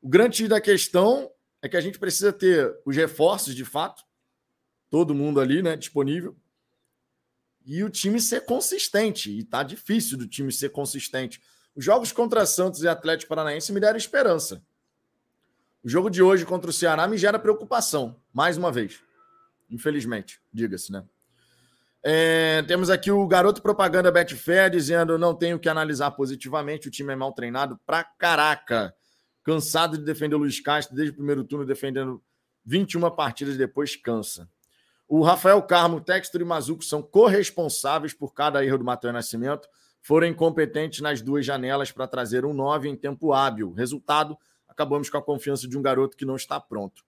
O 0.00 0.08
grande 0.08 0.46
da 0.46 0.60
questão 0.60 1.28
é 1.62 1.68
que 1.68 1.76
a 1.76 1.80
gente 1.80 1.98
precisa 1.98 2.32
ter 2.32 2.74
os 2.84 2.96
reforços 2.96 3.54
de 3.54 3.64
fato, 3.64 4.02
todo 4.88 5.14
mundo 5.14 5.40
ali, 5.40 5.62
né, 5.62 5.76
disponível, 5.76 6.36
e 7.64 7.84
o 7.84 7.90
time 7.90 8.20
ser 8.20 8.44
consistente. 8.44 9.30
E 9.30 9.44
tá 9.44 9.62
difícil 9.62 10.16
do 10.16 10.26
time 10.26 10.50
ser 10.50 10.70
consistente. 10.70 11.40
Os 11.74 11.84
jogos 11.84 12.10
contra 12.10 12.46
Santos 12.46 12.82
e 12.82 12.88
Atlético 12.88 13.28
Paranaense 13.28 13.72
me 13.72 13.80
deram 13.80 13.96
esperança. 13.96 14.62
O 15.82 15.88
jogo 15.88 16.10
de 16.10 16.22
hoje 16.22 16.44
contra 16.44 16.70
o 16.70 16.72
Ceará 16.72 17.06
me 17.06 17.16
gera 17.16 17.38
preocupação, 17.38 18.20
mais 18.32 18.56
uma 18.58 18.72
vez. 18.72 19.02
Infelizmente, 19.70 20.40
diga-se, 20.52 20.90
né? 20.92 21.04
É, 22.02 22.62
temos 22.62 22.88
aqui 22.88 23.10
o 23.10 23.26
garoto 23.26 23.62
propaganda 23.62 24.10
Betfair 24.10 24.70
dizendo: 24.70 25.18
não 25.18 25.34
tenho 25.34 25.58
que 25.58 25.68
analisar 25.68 26.10
positivamente, 26.12 26.88
o 26.88 26.90
time 26.90 27.12
é 27.12 27.16
mal 27.16 27.32
treinado 27.32 27.78
pra 27.86 28.02
caraca. 28.02 28.94
Cansado 29.42 29.96
de 29.96 30.04
defender 30.04 30.34
o 30.34 30.38
Luiz 30.38 30.60
Castro 30.60 30.94
desde 30.94 31.12
o 31.12 31.16
primeiro 31.16 31.44
turno, 31.44 31.64
defendendo 31.64 32.22
21 32.64 33.10
partidas 33.10 33.56
depois, 33.56 33.96
cansa. 33.96 34.48
O 35.08 35.22
Rafael 35.22 35.60
Carmo, 35.62 36.00
Textor 36.00 36.40
e 36.40 36.44
Mazuco 36.44 36.84
são 36.84 37.02
corresponsáveis 37.02 38.14
por 38.14 38.32
cada 38.32 38.64
erro 38.64 38.78
do 38.78 38.84
Matheus 38.84 39.12
Nascimento. 39.12 39.68
Foram 40.00 40.28
incompetentes 40.28 41.00
nas 41.00 41.20
duas 41.20 41.44
janelas 41.44 41.90
para 41.90 42.06
trazer 42.06 42.44
um 42.44 42.52
9 42.52 42.88
em 42.88 42.96
tempo 42.96 43.32
hábil. 43.32 43.72
Resultado: 43.72 44.38
acabamos 44.68 45.10
com 45.10 45.18
a 45.18 45.22
confiança 45.22 45.66
de 45.66 45.76
um 45.76 45.82
garoto 45.82 46.16
que 46.16 46.24
não 46.24 46.36
está 46.36 46.60
pronto. 46.60 47.04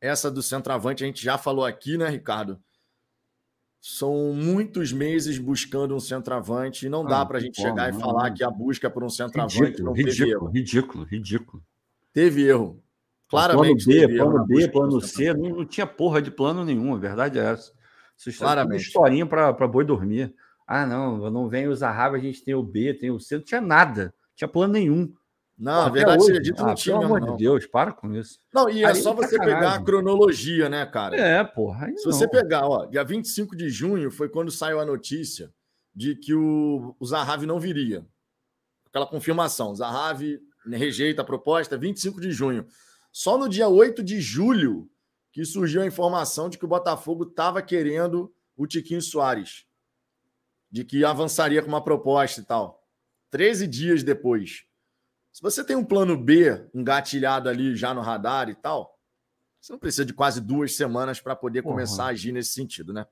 Essa 0.00 0.30
do 0.30 0.42
centroavante 0.42 1.02
a 1.02 1.06
gente 1.06 1.22
já 1.22 1.38
falou 1.38 1.64
aqui, 1.64 1.96
né, 1.96 2.08
Ricardo? 2.08 2.62
São 3.80 4.34
muitos 4.34 4.92
meses 4.92 5.38
buscando 5.38 5.96
um 5.96 6.00
centroavante 6.00 6.84
e 6.84 6.88
não 6.88 7.02
dá 7.02 7.22
ah, 7.22 7.26
para 7.26 7.38
a 7.38 7.40
gente 7.40 7.60
chegar 7.60 7.88
e 7.88 7.98
falar 7.98 8.30
que 8.30 8.44
a 8.44 8.50
busca 8.50 8.90
por 8.90 9.02
um 9.02 9.08
centroavante 9.08 9.58
ridículo, 9.58 9.84
não 9.86 9.92
ridículo, 9.94 10.16
teve 10.18 10.30
erro. 10.30 10.46
Ridículo, 10.48 11.04
ridículo. 11.04 11.62
Teve 12.12 12.46
erro. 12.46 12.82
Claramente. 13.28 13.84
Plano 13.84 14.08
B, 14.08 14.16
plano 14.16 14.46
B, 14.46 14.68
plano 14.68 15.00
C, 15.00 15.32
não, 15.32 15.48
não, 15.50 15.64
tinha 15.64 15.86
porra 15.86 16.20
de 16.20 16.30
plano 16.30 16.64
nenhum, 16.64 16.94
a 16.94 16.98
verdade 16.98 17.38
é 17.38 17.42
essa. 17.42 17.72
Isso 18.18 18.38
Claramente. 18.38 18.82
historinha 18.82 19.24
para 19.24 19.68
boi 19.68 19.84
dormir. 19.84 20.34
Ah, 20.66 20.84
não, 20.84 21.30
não 21.30 21.48
vem 21.48 21.66
os 21.66 21.82
Arraba, 21.82 22.16
a 22.16 22.20
gente 22.20 22.44
tem 22.44 22.54
o 22.54 22.62
B, 22.62 22.92
tem 22.92 23.10
o 23.10 23.18
C, 23.18 23.36
não 23.36 23.44
tinha 23.44 23.60
nada, 23.60 24.04
não 24.04 24.36
tinha 24.36 24.48
plano 24.48 24.74
nenhum. 24.74 25.12
Não, 25.60 25.82
a 25.82 25.90
verdade 25.90 26.24
seja 26.24 26.40
dita, 26.40 26.62
não 26.62 26.70
ah, 26.70 26.74
tinha. 26.74 26.98
Pelo 26.98 27.14
amor 27.14 27.32
de 27.32 27.36
Deus, 27.36 27.66
para 27.66 27.92
com 27.92 28.14
isso. 28.14 28.38
Não, 28.50 28.70
e 28.70 28.82
é 28.82 28.86
aí, 28.86 28.94
só 28.94 29.12
você 29.12 29.36
sacanagem. 29.36 29.60
pegar 29.60 29.74
a 29.74 29.84
cronologia, 29.84 30.70
né, 30.70 30.86
cara? 30.86 31.14
É, 31.14 31.44
porra. 31.44 31.86
Se 31.98 32.06
não. 32.06 32.12
você 32.12 32.26
pegar, 32.26 32.66
ó, 32.66 32.86
dia 32.86 33.04
25 33.04 33.54
de 33.54 33.68
junho 33.68 34.10
foi 34.10 34.30
quando 34.30 34.50
saiu 34.50 34.80
a 34.80 34.86
notícia 34.86 35.52
de 35.94 36.16
que 36.16 36.32
o, 36.32 36.96
o 36.98 37.04
Zahavi 37.04 37.44
não 37.44 37.60
viria. 37.60 38.06
Aquela 38.86 39.06
confirmação. 39.06 39.76
Zahavi 39.76 40.40
rejeita 40.66 41.20
a 41.20 41.26
proposta, 41.26 41.76
25 41.76 42.22
de 42.22 42.32
junho. 42.32 42.66
Só 43.12 43.36
no 43.36 43.46
dia 43.46 43.68
8 43.68 44.02
de 44.02 44.18
julho 44.18 44.90
que 45.30 45.44
surgiu 45.44 45.82
a 45.82 45.86
informação 45.86 46.48
de 46.48 46.56
que 46.56 46.64
o 46.64 46.68
Botafogo 46.68 47.24
estava 47.24 47.60
querendo 47.60 48.32
o 48.56 48.66
Tiquinho 48.66 49.02
Soares. 49.02 49.66
De 50.70 50.84
que 50.84 51.04
avançaria 51.04 51.60
com 51.60 51.68
uma 51.68 51.84
proposta 51.84 52.40
e 52.40 52.44
tal. 52.44 52.82
13 53.30 53.66
dias 53.66 54.02
depois. 54.02 54.69
Se 55.32 55.42
você 55.42 55.62
tem 55.64 55.76
um 55.76 55.84
plano 55.84 56.16
B 56.16 56.68
engatilhado 56.74 57.48
ali 57.48 57.76
já 57.76 57.94
no 57.94 58.00
radar 58.00 58.48
e 58.48 58.54
tal, 58.54 58.98
você 59.60 59.72
não 59.72 59.78
precisa 59.78 60.04
de 60.04 60.12
quase 60.12 60.40
duas 60.40 60.74
semanas 60.74 61.20
para 61.20 61.36
poder 61.36 61.62
começar 61.62 62.04
a 62.04 62.08
agir 62.08 62.32
nesse 62.32 62.52
sentido, 62.52 62.92
né? 62.92 63.06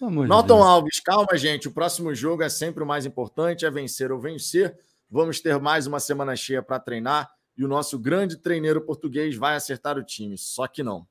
Norton 0.00 0.62
Alves, 0.62 1.00
calma, 1.00 1.36
gente. 1.36 1.68
O 1.68 1.72
próximo 1.72 2.14
jogo 2.14 2.42
é 2.42 2.48
sempre 2.48 2.82
o 2.82 2.86
mais 2.86 3.06
importante, 3.06 3.64
é 3.64 3.70
vencer 3.70 4.12
ou 4.12 4.18
vencer. 4.18 4.78
Vamos 5.10 5.40
ter 5.40 5.58
mais 5.58 5.86
uma 5.86 6.00
semana 6.00 6.34
cheia 6.34 6.62
para 6.62 6.78
treinar 6.78 7.30
e 7.56 7.64
o 7.64 7.68
nosso 7.68 7.98
grande 7.98 8.36
treineiro 8.36 8.80
português 8.80 9.36
vai 9.36 9.56
acertar 9.56 9.96
o 9.96 10.04
time. 10.04 10.36
Só 10.36 10.66
que 10.66 10.82
não. 10.82 11.06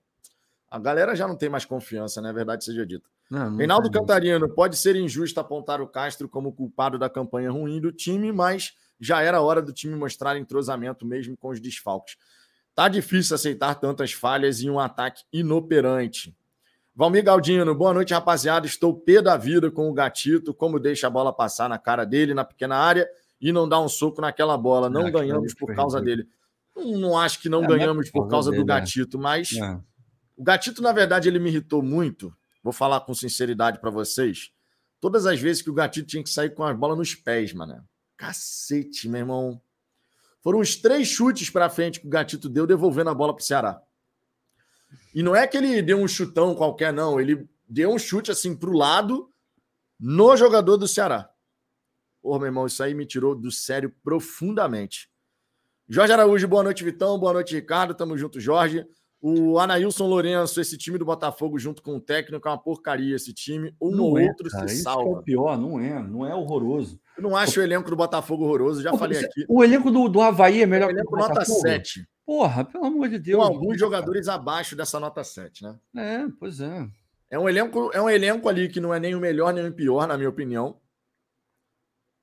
A 0.70 0.78
galera 0.78 1.16
já 1.16 1.28
não 1.28 1.36
tem 1.36 1.50
mais 1.50 1.66
confiança, 1.66 2.22
né? 2.22 2.32
Verdade 2.32 2.66
seja 2.66 2.86
dita. 2.86 3.08
Não, 3.30 3.50
não 3.50 3.58
Reinaldo 3.58 3.90
Cantarino, 3.90 4.48
pode 4.50 4.78
ser 4.78 4.96
injusto 4.96 5.40
apontar 5.40 5.82
o 5.82 5.88
Castro 5.88 6.30
como 6.30 6.54
culpado 6.54 7.00
da 7.00 7.10
campanha 7.10 7.50
ruim 7.50 7.82
do 7.82 7.92
time, 7.92 8.32
mas 8.32 8.76
já 9.00 9.22
era 9.22 9.42
hora 9.42 9.62
do 9.62 9.74
time 9.74 9.96
mostrar 9.96 10.38
entrosamento 10.38 11.06
mesmo 11.06 11.36
com 11.38 11.50
os 11.50 11.60
desfalques. 11.60 12.18
Tá 12.74 12.88
difícil 12.88 13.36
aceitar 13.36 13.76
tantas 13.76 14.12
falhas 14.12 14.62
em 14.62 14.70
um 14.70 14.80
ataque 14.80 15.24
inoperante. 15.32 16.36
Valmir 16.94 17.24
Galdino, 17.24 17.76
boa 17.76 17.94
noite, 17.94 18.14
rapaziada. 18.14 18.66
Estou 18.66 18.94
pé 18.94 19.22
da 19.22 19.36
vida 19.36 19.70
com 19.70 19.90
o 19.90 19.94
gatito, 19.94 20.54
como 20.54 20.80
deixa 20.80 21.08
a 21.08 21.10
bola 21.10 21.34
passar 21.34 21.68
na 21.68 21.78
cara 21.78 22.06
dele 22.06 22.34
na 22.34 22.46
pequena 22.46 22.78
área 22.78 23.08
e 23.40 23.52
não 23.52 23.68
dá 23.68 23.80
um 23.80 23.90
soco 23.90 24.22
naquela 24.22 24.58
bola. 24.58 24.90
Não 24.90 25.08
é, 25.08 25.12
ganhamos 25.12 25.54
por 25.54 25.74
causa 25.76 26.02
dele. 26.02 26.28
Não, 26.76 27.18
acho 27.18 27.42
que 27.42 27.50
não 27.50 27.64
é, 27.64 27.68
ganhamos 27.68 28.10
por 28.10 28.28
causa 28.28 28.52
dele, 28.52 28.64
do 28.64 28.72
é. 28.72 28.76
gatito, 28.76 29.18
mas 29.18 29.54
é. 29.54 29.80
o 30.36 30.44
gatito, 30.44 30.82
na 30.82 30.92
verdade, 30.92 31.30
ele 31.30 31.40
me 31.40 31.50
irritou 31.50 31.82
muito. 31.82 32.34
Vou 32.64 32.74
falar 32.74 33.02
com 33.02 33.14
sinceridade 33.14 33.80
para 33.80 33.90
vocês. 33.90 34.52
Todas 35.00 35.26
as 35.26 35.40
vezes 35.40 35.62
que 35.62 35.70
o 35.70 35.74
gatito 35.74 36.08
tinha 36.08 36.24
que 36.24 36.30
sair 36.30 36.50
com 36.50 36.64
a 36.64 36.74
bola 36.74 36.96
nos 36.96 37.14
pés, 37.14 37.54
mano. 37.54 37.84
Cacete, 38.18 39.10
meu 39.10 39.20
irmão. 39.20 39.62
Foram 40.42 40.60
os 40.60 40.76
três 40.76 41.08
chutes 41.08 41.50
para 41.50 41.70
frente 41.70 42.00
que 42.00 42.08
o 42.08 42.10
Gatito 42.10 42.48
deu, 42.48 42.68
devolvendo 42.68 43.10
a 43.10 43.16
bola 43.16 43.34
para 43.34 43.42
o 43.42 43.46
Ceará. 43.46 43.82
E 45.14 45.24
não 45.24 45.36
é 45.36 45.48
que 45.48 45.58
ele 45.58 45.82
deu 45.82 45.98
um 45.98 46.08
chutão 46.08 46.54
qualquer, 46.54 46.94
não. 46.94 47.20
Ele 47.20 47.48
deu 47.68 47.92
um 47.92 47.98
chute 47.98 48.32
assim 48.32 48.56
para 48.56 48.70
o 48.70 48.78
lado 48.78 49.30
no 50.00 50.36
jogador 50.38 50.78
do 50.78 50.88
Ceará. 50.88 51.30
Pô, 52.22 52.38
meu 52.38 52.48
irmão, 52.48 52.66
isso 52.66 52.84
aí 52.84 52.94
me 52.94 53.06
tirou 53.06 53.36
do 53.36 53.52
sério 53.52 53.94
profundamente. 54.04 55.10
Jorge 55.88 56.14
Araújo, 56.14 56.48
boa 56.48 56.64
noite, 56.64 56.84
Vitão. 56.84 57.20
Boa 57.20 57.34
noite, 57.34 57.54
Ricardo. 57.54 57.94
Tamo 57.94 58.18
junto, 58.18 58.40
Jorge. 58.40 58.86
O 59.22 59.58
Anailson 59.60 60.08
Lourenço, 60.08 60.60
esse 60.60 60.78
time 60.78 60.98
do 60.98 61.06
Botafogo 61.06 61.58
junto 61.58 61.82
com 61.82 61.96
o 61.96 62.02
técnico 62.02 62.48
é 62.48 62.52
uma 62.52 62.58
porcaria 62.58 63.16
esse 63.16 63.34
time. 63.34 63.76
Um 63.82 64.02
ou 64.02 64.20
é, 64.20 64.28
outro 64.28 64.50
cara, 64.50 64.68
se 64.68 64.82
salva. 64.82 65.10
é 65.10 65.20
o 65.20 65.24
pior, 65.24 65.58
não 65.58 65.80
é, 65.80 66.02
não 66.02 66.26
é 66.26 66.36
horroroso. 66.36 67.00
Eu 67.18 67.24
não 67.24 67.36
acho 67.36 67.60
o 67.60 67.64
elenco 67.64 67.90
do 67.90 67.96
Botafogo 67.96 68.44
horroroso, 68.44 68.82
já 68.82 68.92
Pô, 68.92 68.98
falei 68.98 69.24
aqui. 69.24 69.46
O 69.48 69.64
elenco 69.64 69.90
do, 69.90 70.10
do 70.10 70.22
Havaí 70.22 70.62
é 70.62 70.66
melhor 70.66 70.88
o 70.88 70.92
elenco 70.92 71.08
que 71.08 71.16
o 71.16 71.18
nota 71.18 71.34
Botafogo? 71.34 71.62
7. 71.62 72.08
Porra, 72.26 72.66
pelo 72.66 72.86
amor 72.86 73.08
de 73.08 73.20
Deus. 73.20 73.40
Com 73.40 73.54
alguns 73.54 73.80
jogadores 73.80 74.26
cara. 74.26 74.38
abaixo 74.38 74.76
dessa 74.76 75.00
nota 75.00 75.24
7, 75.24 75.64
né? 75.64 75.80
É, 75.96 76.28
pois 76.40 76.60
é. 76.60 76.88
É 77.30 77.40
um 77.40 77.48
elenco, 77.48 77.92
é 77.94 78.02
um 78.02 78.10
elenco 78.10 78.50
ali 78.50 78.68
que 78.68 78.80
não 78.80 78.94
é 78.94 79.00
nem 79.00 79.16
o 79.16 79.20
melhor 79.20 79.54
nem 79.54 79.68
o 79.68 79.74
pior, 79.74 80.08
na 80.08 80.18
minha 80.18 80.30
opinião. 80.30 80.80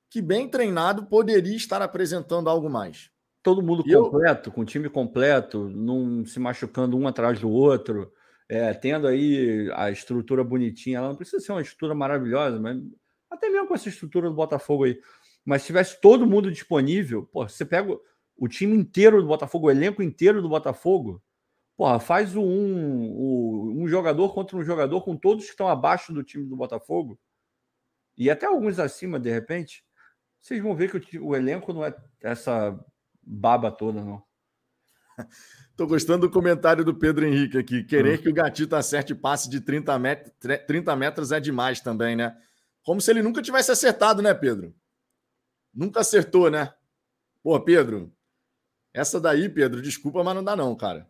Que 0.09 0.21
bem 0.21 0.47
treinado 0.47 1.05
poderia 1.05 1.55
estar 1.55 1.81
apresentando 1.81 2.49
algo 2.49 2.69
mais. 2.69 3.09
Todo 3.41 3.63
mundo 3.63 3.83
completo, 3.83 4.49
eu... 4.49 4.53
com 4.53 4.63
time 4.63 4.89
completo, 4.89 5.69
não 5.69 6.25
se 6.25 6.39
machucando 6.39 6.97
um 6.97 7.07
atrás 7.07 7.39
do 7.39 7.49
outro. 7.49 8.11
é, 8.47 8.73
tendo 8.73 9.07
aí 9.07 9.69
a 9.73 9.89
estrutura 9.89 10.43
bonitinha, 10.43 10.99
ela 10.99 11.09
não 11.09 11.15
precisa 11.15 11.43
ser 11.43 11.51
uma 11.51 11.61
estrutura 11.61 11.95
maravilhosa, 11.95 12.59
mas 12.59 12.77
até 13.33 13.49
mesmo 13.49 13.67
com 13.67 13.75
essa 13.75 13.89
estrutura 13.89 14.29
do 14.29 14.35
Botafogo 14.35 14.85
aí. 14.85 14.99
Mas 15.45 15.61
se 15.61 15.67
tivesse 15.67 15.99
todo 15.99 16.27
mundo 16.27 16.51
disponível, 16.51 17.23
pô, 17.31 17.47
você 17.47 17.65
pega 17.65 17.97
o 18.35 18.47
time 18.47 18.75
inteiro 18.75 19.21
do 19.21 19.27
Botafogo, 19.27 19.67
o 19.67 19.71
elenco 19.71 20.01
inteiro 20.01 20.41
do 20.41 20.49
Botafogo, 20.49 21.21
porra, 21.75 21.99
faz 21.99 22.35
um, 22.35 22.43
um, 22.43 23.83
um 23.83 23.87
jogador 23.87 24.33
contra 24.33 24.57
um 24.57 24.63
jogador 24.63 25.01
com 25.01 25.17
todos 25.17 25.45
que 25.45 25.51
estão 25.51 25.67
abaixo 25.67 26.13
do 26.13 26.23
time 26.23 26.45
do 26.45 26.55
Botafogo 26.55 27.19
e 28.17 28.29
até 28.29 28.45
alguns 28.45 28.79
acima, 28.79 29.19
de 29.19 29.29
repente, 29.29 29.83
vocês 30.39 30.61
vão 30.61 30.75
ver 30.75 30.99
que 30.99 31.17
o, 31.17 31.27
o 31.27 31.35
elenco 31.35 31.73
não 31.73 31.83
é 31.85 31.95
essa 32.21 32.77
baba 33.21 33.71
toda, 33.71 34.03
não. 34.03 34.23
Tô 35.75 35.87
gostando 35.87 36.27
do 36.27 36.31
comentário 36.31 36.85
do 36.85 36.93
Pedro 36.93 37.25
Henrique 37.25 37.57
aqui. 37.57 37.83
Querer 37.83 38.19
hum. 38.19 38.21
que 38.21 38.29
o 38.29 38.33
Gatito 38.33 38.75
acerte 38.75 39.15
passe 39.15 39.49
de 39.49 39.61
30, 39.61 39.97
met 39.97 40.31
30 40.67 40.95
metros 40.95 41.31
é 41.31 41.39
demais 41.39 41.79
também, 41.81 42.15
né? 42.15 42.35
Como 42.83 43.01
se 43.01 43.11
ele 43.11 43.21
nunca 43.21 43.41
tivesse 43.41 43.71
acertado, 43.71 44.21
né, 44.21 44.33
Pedro? 44.33 44.75
Nunca 45.73 46.01
acertou, 46.01 46.49
né? 46.49 46.73
Pô, 47.41 47.59
Pedro, 47.59 48.13
essa 48.93 49.19
daí, 49.19 49.49
Pedro, 49.49 49.81
desculpa, 49.81 50.23
mas 50.23 50.35
não 50.35 50.43
dá 50.43 50.55
não, 50.55 50.75
cara. 50.75 51.09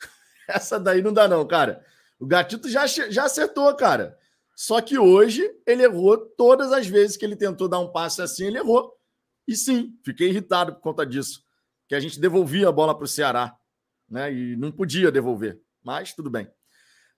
Essa 0.48 0.80
daí 0.80 1.00
não 1.00 1.12
dá 1.12 1.28
não, 1.28 1.46
cara. 1.46 1.84
O 2.18 2.26
Gatito 2.26 2.68
já, 2.68 2.86
já 2.86 3.24
acertou, 3.24 3.74
cara. 3.76 4.18
Só 4.54 4.80
que 4.80 4.98
hoje 4.98 5.48
ele 5.64 5.84
errou 5.84 6.18
todas 6.18 6.72
as 6.72 6.86
vezes 6.86 7.16
que 7.16 7.24
ele 7.24 7.36
tentou 7.36 7.68
dar 7.68 7.78
um 7.78 7.90
passe 7.90 8.20
assim, 8.20 8.46
ele 8.46 8.58
errou. 8.58 8.94
E 9.46 9.56
sim, 9.56 9.98
fiquei 10.04 10.28
irritado 10.28 10.74
por 10.74 10.80
conta 10.80 11.06
disso. 11.06 11.42
Que 11.88 11.94
a 11.94 12.00
gente 12.00 12.20
devolvia 12.20 12.68
a 12.68 12.72
bola 12.72 12.94
para 12.94 13.04
o 13.04 13.08
Ceará, 13.08 13.56
né? 14.08 14.32
E 14.32 14.56
não 14.56 14.70
podia 14.70 15.10
devolver. 15.10 15.62
Mas 15.82 16.12
tudo 16.12 16.28
bem. 16.28 16.50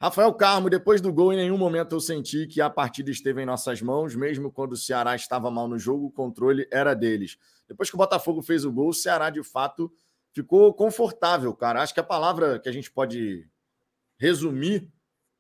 Rafael 0.03 0.35
Carmo, 0.35 0.69
depois 0.69 1.01
do 1.01 1.13
gol, 1.13 1.33
em 1.33 1.37
nenhum 1.37 1.57
momento 1.57 1.95
eu 1.95 2.01
senti 2.01 2.49
que 2.49 2.61
a 2.61 2.69
partida 2.69 3.09
esteve 3.09 3.41
em 3.41 3.47
nossas 3.47 3.81
mãos, 3.81 4.17
mesmo 4.17 4.51
quando 4.51 4.73
o 4.73 4.77
Ceará 4.77 5.15
estava 5.15 5.49
mal 5.49 5.69
no 5.69 5.79
jogo, 5.79 6.07
o 6.07 6.11
controle 6.11 6.67
era 6.73 6.93
deles. 6.93 7.39
Depois 7.69 7.89
que 7.89 7.95
o 7.95 7.99
Botafogo 7.99 8.43
fez 8.43 8.65
o 8.65 8.73
gol, 8.73 8.89
o 8.89 8.93
Ceará 8.93 9.31
de 9.31 9.45
fato 9.45 9.93
ficou 10.33 10.75
confortável, 10.75 11.55
cara. 11.55 11.81
Acho 11.81 11.95
que 11.95 12.01
a 12.01 12.03
palavra 12.03 12.59
que 12.59 12.69
a 12.69 12.73
gente 12.73 12.91
pode 12.91 13.49
resumir, 14.19 14.91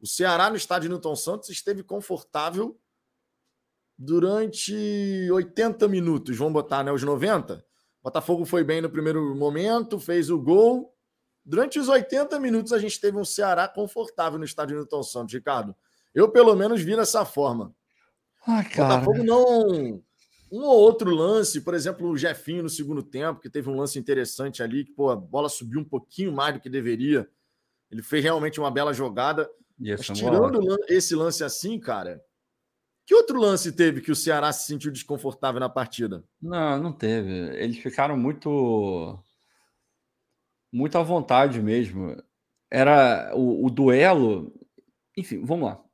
o 0.01 0.07
Ceará 0.07 0.49
no 0.49 0.55
estádio 0.55 0.91
Newton 0.91 1.17
Santos 1.17 1.49
esteve 1.49 1.83
confortável 1.83 2.79
durante 3.99 5.29
80 5.33 5.89
minutos, 5.89 6.37
vamos 6.37 6.53
botar, 6.53 6.85
né, 6.85 6.93
os 6.93 7.03
90. 7.03 7.55
O 8.01 8.05
Botafogo 8.05 8.45
foi 8.45 8.63
bem 8.63 8.81
no 8.81 8.89
primeiro 8.89 9.35
momento, 9.35 9.99
fez 9.99 10.31
o 10.31 10.39
gol, 10.39 10.95
Durante 11.45 11.79
os 11.79 11.89
80 11.89 12.39
minutos, 12.39 12.73
a 12.73 12.79
gente 12.79 13.01
teve 13.01 13.19
um 13.19 13.25
Ceará 13.25 13.67
confortável 13.67 14.39
no 14.39 14.45
estádio 14.45 14.77
Newton 14.77 15.03
Santos, 15.03 15.35
Ricardo. 15.35 15.75
Eu, 16.15 16.29
pelo 16.29 16.55
menos, 16.55 16.83
vi 16.83 16.95
dessa 16.95 17.25
forma. 17.25 17.75
Ai, 18.47 18.69
cara. 18.69 18.99
Botafogo 18.99 19.25
não. 19.25 20.03
Um 20.53 20.61
ou 20.65 20.79
outro 20.81 21.11
lance, 21.11 21.63
por 21.63 21.73
exemplo, 21.75 22.09
o 22.09 22.17
Jefinho 22.17 22.63
no 22.63 22.69
segundo 22.69 23.03
tempo, 23.03 23.41
que 23.41 23.49
teve 23.49 23.71
um 23.71 23.77
lance 23.77 23.99
interessante 23.99 24.63
ali, 24.63 24.85
que 24.85 24.93
pô, 24.93 25.11
a 25.11 25.17
bola 25.17 25.49
subiu 25.49 25.81
um 25.81 25.85
pouquinho 25.85 26.31
mais 26.31 26.55
do 26.55 26.61
que 26.61 26.69
deveria. 26.69 27.29
Ele 27.91 28.03
fez 28.03 28.23
realmente 28.23 28.61
uma 28.61 28.71
bela 28.71 28.93
jogada. 28.93 29.51
Mas 29.79 30.07
tirando 30.07 30.61
esse 30.89 31.15
lance 31.15 31.43
assim, 31.43 31.79
cara, 31.81 32.23
que 33.07 33.15
outro 33.15 33.41
lance 33.41 33.73
teve 33.73 34.01
que 34.01 34.13
o 34.13 34.17
Ceará 34.17 34.53
se 34.53 34.67
sentiu 34.67 34.93
desconfortável 34.93 35.59
na 35.59 35.69
partida? 35.69 36.23
Não, 36.41 36.81
não 36.81 36.93
teve. 36.93 37.31
Eles 37.57 37.79
ficaram 37.79 38.17
muito 38.17 39.19
muito 40.73 40.97
à 40.97 41.03
vontade 41.03 41.61
mesmo. 41.61 42.17
Era 42.71 43.33
o, 43.35 43.67
o 43.67 43.71
duelo. 43.71 44.53
Enfim, 45.17 45.45
vamos 45.45 45.67
lá. 45.67 45.85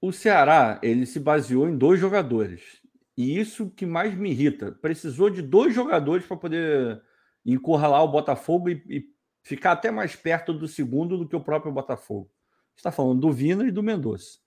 O 0.00 0.12
Ceará 0.12 0.78
ele 0.82 1.06
se 1.06 1.18
baseou 1.18 1.68
em 1.68 1.76
dois 1.76 1.98
jogadores. 1.98 2.82
E 3.16 3.38
isso 3.38 3.70
que 3.70 3.86
mais 3.86 4.14
me 4.14 4.30
irrita. 4.30 4.72
Precisou 4.72 5.30
de 5.30 5.40
dois 5.40 5.74
jogadores 5.74 6.26
para 6.26 6.36
poder 6.36 7.02
encurralar 7.46 8.02
o 8.04 8.08
Botafogo 8.08 8.68
e, 8.68 8.82
e, 8.88 9.14
ficar 9.42 9.72
até 9.72 9.90
mais 9.90 10.16
perto 10.16 10.52
do 10.52 10.66
segundo 10.66 11.16
do 11.16 11.28
que 11.28 11.36
o 11.36 11.42
próprio 11.42 11.72
Botafogo. 11.72 12.30
Está 12.76 12.90
falando 12.90 13.20
do 13.20 13.32
Vina 13.32 13.66
e 13.66 13.70
do 13.70 13.82
Mendonça. 13.82 14.38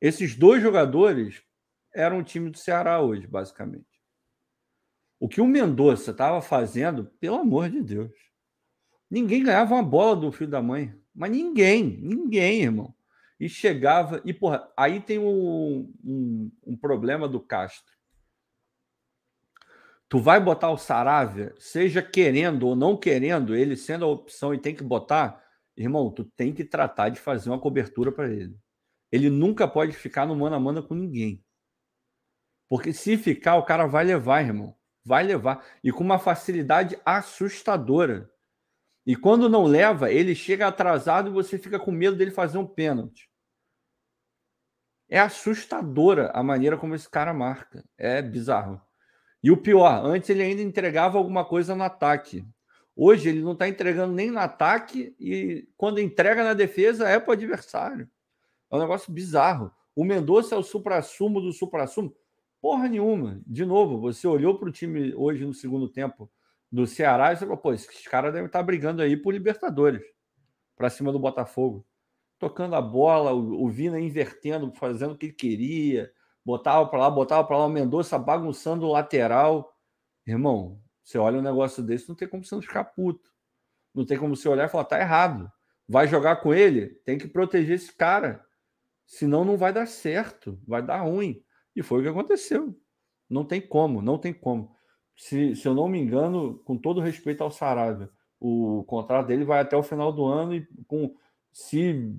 Esses 0.00 0.34
dois 0.34 0.62
jogadores 0.62 1.42
eram 1.94 2.18
o 2.18 2.24
time 2.24 2.50
do 2.50 2.58
Ceará 2.58 3.00
hoje, 3.00 3.26
basicamente. 3.26 3.95
O 5.18 5.28
que 5.28 5.40
o 5.40 5.46
Mendonça 5.46 6.10
estava 6.10 6.42
fazendo, 6.42 7.06
pelo 7.18 7.36
amor 7.36 7.70
de 7.70 7.82
Deus. 7.82 8.12
Ninguém 9.10 9.42
ganhava 9.42 9.74
uma 9.74 9.82
bola 9.82 10.16
do 10.16 10.32
filho 10.32 10.50
da 10.50 10.60
mãe. 10.60 10.94
Mas 11.14 11.30
ninguém, 11.30 11.98
ninguém, 12.02 12.62
irmão. 12.62 12.94
E 13.40 13.48
chegava. 13.48 14.20
E, 14.24 14.34
porra, 14.34 14.70
aí 14.76 15.00
tem 15.00 15.18
um, 15.18 15.92
um, 16.04 16.52
um 16.66 16.76
problema 16.76 17.26
do 17.26 17.40
Castro. 17.40 17.96
Tu 20.08 20.18
vai 20.18 20.38
botar 20.38 20.70
o 20.70 20.78
Saravia, 20.78 21.52
seja 21.58 22.00
querendo 22.00 22.68
ou 22.68 22.76
não 22.76 22.96
querendo, 22.96 23.56
ele 23.56 23.74
sendo 23.74 24.04
a 24.04 24.08
opção 24.08 24.54
e 24.54 24.58
tem 24.58 24.72
que 24.72 24.84
botar, 24.84 25.42
irmão, 25.76 26.12
tu 26.12 26.24
tem 26.24 26.54
que 26.54 26.64
tratar 26.64 27.08
de 27.08 27.18
fazer 27.18 27.50
uma 27.50 27.58
cobertura 27.58 28.12
para 28.12 28.32
ele. 28.32 28.56
Ele 29.10 29.28
nunca 29.28 29.66
pode 29.66 29.92
ficar 29.94 30.24
no 30.24 30.36
mano 30.36 30.54
a 30.54 30.60
mano 30.60 30.80
com 30.86 30.94
ninguém. 30.94 31.42
Porque 32.68 32.92
se 32.92 33.16
ficar, 33.16 33.56
o 33.56 33.64
cara 33.64 33.86
vai 33.86 34.04
levar, 34.04 34.42
irmão 34.42 34.75
vai 35.06 35.22
levar. 35.22 35.64
E 35.84 35.92
com 35.92 36.02
uma 36.02 36.18
facilidade 36.18 36.98
assustadora. 37.04 38.28
E 39.06 39.14
quando 39.14 39.48
não 39.48 39.62
leva, 39.62 40.10
ele 40.10 40.34
chega 40.34 40.66
atrasado 40.66 41.30
e 41.30 41.32
você 41.32 41.56
fica 41.56 41.78
com 41.78 41.92
medo 41.92 42.16
dele 42.16 42.32
fazer 42.32 42.58
um 42.58 42.66
pênalti. 42.66 43.30
É 45.08 45.20
assustadora 45.20 46.32
a 46.34 46.42
maneira 46.42 46.76
como 46.76 46.96
esse 46.96 47.08
cara 47.08 47.32
marca. 47.32 47.84
É 47.96 48.20
bizarro. 48.20 48.82
E 49.40 49.52
o 49.52 49.56
pior, 49.56 50.04
antes 50.04 50.28
ele 50.28 50.42
ainda 50.42 50.60
entregava 50.60 51.18
alguma 51.18 51.44
coisa 51.44 51.76
no 51.76 51.84
ataque. 51.84 52.44
Hoje 52.96 53.28
ele 53.28 53.42
não 53.42 53.52
está 53.52 53.68
entregando 53.68 54.12
nem 54.12 54.32
no 54.32 54.40
ataque 54.40 55.14
e 55.20 55.68
quando 55.76 56.00
entrega 56.00 56.42
na 56.42 56.52
defesa 56.52 57.08
é 57.08 57.20
para 57.20 57.30
o 57.30 57.32
adversário. 57.34 58.10
É 58.72 58.74
um 58.74 58.80
negócio 58.80 59.12
bizarro. 59.12 59.70
O 59.94 60.04
Mendonça 60.04 60.56
é 60.56 60.58
o 60.58 60.64
supra-sumo 60.64 61.40
do 61.40 61.52
supra-sumo. 61.52 62.12
Porra 62.66 62.88
nenhuma. 62.88 63.40
De 63.46 63.64
novo, 63.64 64.00
você 64.00 64.26
olhou 64.26 64.58
para 64.58 64.68
o 64.68 64.72
time 64.72 65.14
hoje 65.14 65.46
no 65.46 65.54
segundo 65.54 65.88
tempo 65.88 66.28
do 66.68 66.84
Ceará 66.84 67.32
e 67.32 67.36
você 67.36 67.44
falou, 67.44 67.56
pô, 67.56 67.72
esses 67.72 68.08
caras 68.08 68.32
devem 68.32 68.48
estar 68.48 68.58
tá 68.58 68.62
brigando 68.64 69.00
aí 69.02 69.16
por 69.16 69.32
Libertadores, 69.32 70.02
para 70.74 70.90
cima 70.90 71.12
do 71.12 71.18
Botafogo. 71.20 71.86
Tocando 72.40 72.74
a 72.74 72.82
bola, 72.82 73.32
o, 73.32 73.68
Vina 73.68 74.00
invertendo, 74.00 74.72
fazendo 74.72 75.12
o 75.12 75.16
que 75.16 75.26
ele 75.26 75.32
queria, 75.32 76.12
botava 76.44 76.84
para 76.88 76.98
lá, 76.98 77.08
botava 77.08 77.44
para 77.46 77.56
lá, 77.56 77.66
o 77.66 77.68
Mendonça 77.68 78.18
bagunçando 78.18 78.84
o 78.84 78.90
lateral. 78.90 79.72
Irmão, 80.26 80.82
você 81.04 81.18
olha 81.18 81.38
um 81.38 81.42
negócio 81.42 81.84
desse, 81.84 82.08
não 82.08 82.16
tem 82.16 82.26
como 82.26 82.44
você 82.44 82.52
não 82.52 82.62
ficar 82.62 82.82
puto. 82.82 83.30
Não 83.94 84.04
tem 84.04 84.18
como 84.18 84.34
você 84.34 84.48
olhar 84.48 84.66
e 84.66 84.68
falar, 84.68 84.86
tá 84.86 84.98
errado. 84.98 85.48
Vai 85.88 86.08
jogar 86.08 86.42
com 86.42 86.52
ele, 86.52 86.88
tem 87.04 87.16
que 87.16 87.28
proteger 87.28 87.76
esse 87.76 87.94
cara. 87.94 88.44
Senão 89.06 89.44
não 89.44 89.56
vai 89.56 89.72
dar 89.72 89.86
certo, 89.86 90.60
vai 90.66 90.82
dar 90.82 91.02
ruim. 91.02 91.45
E 91.76 91.82
foi 91.82 92.00
o 92.00 92.02
que 92.02 92.08
aconteceu. 92.08 92.74
Não 93.28 93.44
tem 93.44 93.60
como, 93.60 94.00
não 94.00 94.16
tem 94.16 94.32
como. 94.32 94.74
Se, 95.14 95.54
se 95.54 95.68
eu 95.68 95.74
não 95.74 95.88
me 95.88 95.98
engano, 95.98 96.58
com 96.64 96.76
todo 96.76 97.00
respeito 97.00 97.42
ao 97.42 97.50
Saravia, 97.50 98.10
o 98.40 98.82
contrato 98.84 99.26
dele 99.26 99.44
vai 99.44 99.60
até 99.60 99.76
o 99.76 99.82
final 99.82 100.12
do 100.12 100.24
ano 100.24 100.54
e 100.54 100.66
com 100.86 101.14
se 101.52 102.14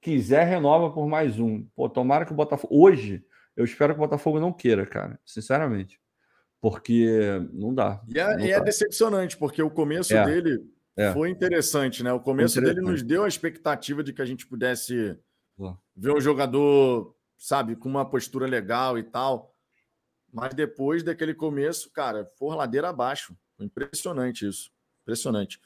quiser 0.00 0.44
renova 0.44 0.90
por 0.90 1.06
mais 1.08 1.38
um. 1.38 1.64
Pô, 1.74 1.88
tomara 1.88 2.24
que 2.24 2.32
o 2.32 2.36
Botafogo 2.36 2.74
hoje, 2.76 3.24
eu 3.56 3.64
espero 3.64 3.94
que 3.94 4.00
o 4.00 4.02
Botafogo 4.02 4.38
não 4.38 4.52
queira, 4.52 4.86
cara, 4.86 5.18
sinceramente. 5.24 6.00
Porque 6.60 7.08
não 7.52 7.74
dá. 7.74 8.00
E 8.08 8.18
é, 8.18 8.36
não 8.36 8.44
e 8.44 8.52
é 8.52 8.60
decepcionante, 8.60 9.36
porque 9.36 9.62
o 9.62 9.70
começo 9.70 10.16
é, 10.16 10.24
dele 10.24 10.64
é. 10.96 11.12
foi 11.12 11.30
interessante, 11.30 12.02
né? 12.02 12.12
O 12.12 12.20
começo 12.20 12.60
dele 12.60 12.80
nos 12.80 13.02
deu 13.02 13.24
a 13.24 13.28
expectativa 13.28 14.02
de 14.02 14.12
que 14.12 14.22
a 14.22 14.24
gente 14.24 14.46
pudesse 14.46 15.18
ver 15.96 16.12
um 16.12 16.20
jogador 16.20 17.15
sabe, 17.36 17.76
com 17.76 17.88
uma 17.88 18.08
postura 18.08 18.46
legal 18.46 18.98
e 18.98 19.02
tal. 19.02 19.54
Mas 20.32 20.54
depois 20.54 21.02
daquele 21.02 21.34
começo, 21.34 21.90
cara, 21.90 22.30
for 22.38 22.54
ladeira 22.54 22.88
abaixo. 22.88 23.36
Impressionante 23.58 24.46
isso. 24.46 24.70
Impressionante. 25.02 25.60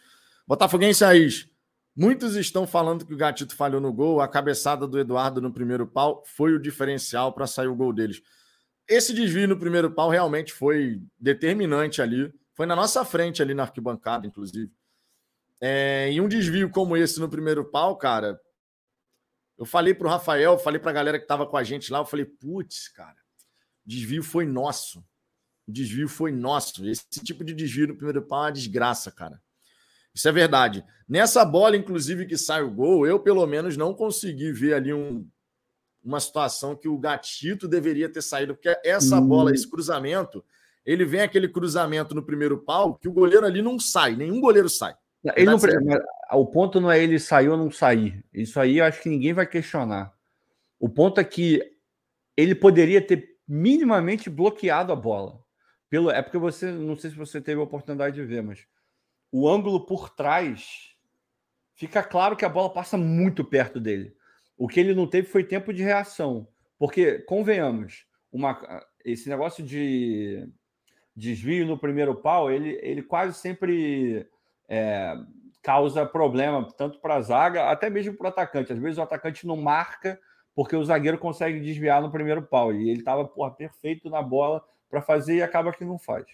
Botafoguense 0.47 1.05
Raiz. 1.05 1.49
Muitos 1.97 2.37
estão 2.37 2.67
falando 2.67 3.05
que 3.05 3.13
o 3.13 3.17
Gatito 3.17 3.55
falhou 3.55 3.81
no 3.81 3.93
gol. 3.93 4.21
A 4.21 4.29
cabeçada 4.29 4.87
do 4.87 4.99
Eduardo 4.99 5.41
no 5.41 5.53
primeiro 5.53 5.87
pau 5.87 6.23
foi 6.25 6.53
o 6.53 6.61
diferencial 6.61 7.33
para 7.33 7.47
sair 7.47 7.67
o 7.67 7.75
gol 7.75 7.93
deles. 7.93 8.23
Esse 8.89 9.13
desvio 9.13 9.49
no 9.49 9.59
primeiro 9.59 9.91
pau 9.91 10.09
realmente 10.09 10.53
foi 10.53 11.03
determinante 11.19 12.01
ali. 12.01 12.33
Foi 12.55 12.67
na 12.67 12.77
nossa 12.77 13.05
frente 13.05 13.43
ali 13.43 13.55
na 13.55 13.63
arquibancada, 13.63 14.27
inclusive. 14.27 14.71
É, 15.61 16.11
e 16.13 16.21
um 16.21 16.29
desvio 16.29 16.71
como 16.71 16.97
esse 16.97 17.21
no 17.21 17.29
primeiro 17.29 17.65
pau, 17.65 17.97
cara, 17.97 18.41
eu 19.61 19.67
falei 19.67 19.93
para 19.93 20.07
o 20.07 20.11
Rafael, 20.11 20.59
falei 20.59 20.81
para 20.81 20.91
a 20.91 20.95
galera 20.95 21.19
que 21.19 21.25
estava 21.27 21.47
com 21.47 21.55
a 21.55 21.63
gente 21.63 21.93
lá, 21.93 21.99
eu 21.99 22.07
falei, 22.07 22.25
putz, 22.25 22.89
cara, 22.89 23.19
o 23.85 23.89
desvio 23.89 24.23
foi 24.23 24.47
nosso. 24.47 25.01
O 25.69 25.71
desvio 25.71 26.09
foi 26.09 26.33
nosso. 26.33 26.89
Esse 26.89 27.05
tipo 27.23 27.45
de 27.45 27.53
desvio 27.53 27.89
no 27.89 27.95
primeiro 27.95 28.23
pau 28.23 28.45
é 28.45 28.47
uma 28.47 28.53
desgraça, 28.53 29.13
cara. 29.13 29.39
Isso 30.15 30.27
é 30.27 30.33
verdade. 30.33 30.83
Nessa 31.07 31.45
bola, 31.45 31.77
inclusive, 31.77 32.25
que 32.25 32.39
sai 32.39 32.63
o 32.63 32.71
gol, 32.71 33.07
eu 33.07 33.21
pelo 33.21 33.47
menos 33.47 33.77
não 33.77 33.93
consegui 33.93 34.51
ver 34.51 34.73
ali 34.73 34.95
um, 34.95 35.29
uma 36.03 36.21
situação 36.21 36.75
que 36.75 36.89
o 36.89 36.97
Gatito 36.97 37.69
deveria 37.69 38.09
ter 38.09 38.23
saído, 38.23 38.55
porque 38.55 38.75
essa 38.83 39.19
hum. 39.19 39.29
bola, 39.29 39.53
esse 39.53 39.69
cruzamento, 39.69 40.43
ele 40.87 41.05
vem 41.05 41.21
aquele 41.21 41.47
cruzamento 41.47 42.15
no 42.15 42.25
primeiro 42.25 42.57
pau 42.57 42.95
que 42.95 43.09
o 43.09 43.13
goleiro 43.13 43.45
ali 43.45 43.61
não 43.61 43.79
sai, 43.79 44.17
nenhum 44.17 44.41
goleiro 44.41 44.71
sai. 44.71 44.97
Ele 45.37 45.47
não, 45.47 45.59
o 46.33 46.47
ponto 46.47 46.81
não 46.81 46.91
é 46.91 47.03
ele 47.03 47.19
sair 47.19 47.49
ou 47.49 47.57
não 47.57 47.71
sair. 47.71 48.25
Isso 48.33 48.59
aí 48.59 48.79
eu 48.79 48.85
acho 48.85 49.03
que 49.03 49.09
ninguém 49.09 49.33
vai 49.33 49.47
questionar. 49.47 50.15
O 50.79 50.89
ponto 50.89 51.21
é 51.21 51.25
que 51.25 51.63
ele 52.37 52.55
poderia 52.55 53.03
ter 53.03 53.37
minimamente 53.47 54.31
bloqueado 54.31 54.93
a 54.93 54.97
bola. 54.97 55.39
Pelo, 55.91 56.11
é 56.11 56.23
porque 56.23 56.39
você, 56.39 56.71
não 56.71 56.97
sei 56.97 57.11
se 57.11 57.17
você 57.17 57.41
teve 57.41 57.61
a 57.61 57.65
oportunidade 57.65 58.15
de 58.15 58.25
ver, 58.25 58.43
mas 58.43 58.65
o 59.31 59.49
ângulo 59.49 59.85
por 59.85 60.09
trás 60.09 60.95
fica 61.75 62.03
claro 62.03 62.37
que 62.37 62.45
a 62.45 62.49
bola 62.49 62.73
passa 62.73 62.97
muito 62.97 63.45
perto 63.45 63.81
dele. 63.81 64.15
O 64.57 64.69
que 64.69 64.81
ele 64.81 64.95
não 64.95 65.07
teve 65.07 65.27
foi 65.27 65.45
tempo 65.45 65.73
de 65.73 65.83
reação. 65.83 66.49
Porque, 66.79 67.19
convenhamos, 67.21 68.07
uma, 68.33 68.59
esse 69.05 69.29
negócio 69.29 69.65
de 69.65 70.49
desvio 71.15 71.67
no 71.67 71.79
primeiro 71.79 72.15
pau, 72.15 72.51
ele, 72.51 72.79
ele 72.83 73.03
quase 73.03 73.39
sempre 73.39 74.30
é, 74.71 75.17
causa 75.61 76.07
problema, 76.07 76.67
tanto 76.79 77.01
para 77.01 77.17
a 77.17 77.21
zaga, 77.21 77.71
até 77.71 77.91
mesmo 77.91 78.17
para 78.17 78.27
o 78.27 78.29
atacante. 78.29 78.73
Às 78.73 78.79
vezes 78.79 78.99
o 78.99 79.03
atacante 79.03 79.47
não 79.47 79.57
marca 79.57 80.19
porque 80.55 80.77
o 80.77 80.85
zagueiro 80.85 81.19
consegue 81.19 81.61
desviar 81.61 82.01
no 82.01 82.11
primeiro 82.11 82.43
pau. 82.43 82.73
E 82.73 82.89
ele 82.89 83.01
estava 83.01 83.29
perfeito 83.51 84.09
na 84.09 84.23
bola 84.23 84.65
para 84.89 85.03
fazer 85.03 85.37
e 85.37 85.43
acaba 85.43 85.73
que 85.73 85.85
não 85.85 85.99
faz. 85.99 86.27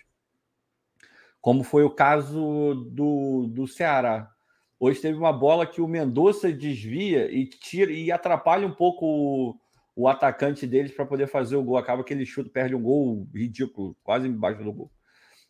Como 1.40 1.62
foi 1.62 1.82
o 1.82 1.90
caso 1.90 2.74
do, 2.90 3.46
do 3.46 3.66
Ceará. 3.66 4.30
Hoje 4.78 5.00
teve 5.00 5.16
uma 5.18 5.32
bola 5.32 5.66
que 5.66 5.80
o 5.80 5.88
Mendonça 5.88 6.52
desvia 6.52 7.32
e 7.32 7.46
tira 7.46 7.90
e 7.90 8.12
atrapalha 8.12 8.66
um 8.66 8.72
pouco 8.72 9.06
o, 9.06 9.56
o 9.94 10.08
atacante 10.08 10.66
deles 10.66 10.92
para 10.92 11.06
poder 11.06 11.28
fazer 11.28 11.56
o 11.56 11.62
gol. 11.62 11.78
Acaba 11.78 12.04
que 12.04 12.12
ele 12.12 12.26
chuta, 12.26 12.50
perde 12.50 12.74
um 12.74 12.82
gol 12.82 13.26
ridículo, 13.34 13.96
quase 14.02 14.28
embaixo 14.28 14.62
do 14.62 14.72
gol. 14.72 14.90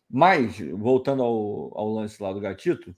Mas, 0.09 0.59
voltando 0.59 1.21
ao, 1.21 1.77
ao 1.77 1.89
lance 1.93 2.21
lá 2.21 2.31
do 2.31 2.39
Gatito, 2.39 2.95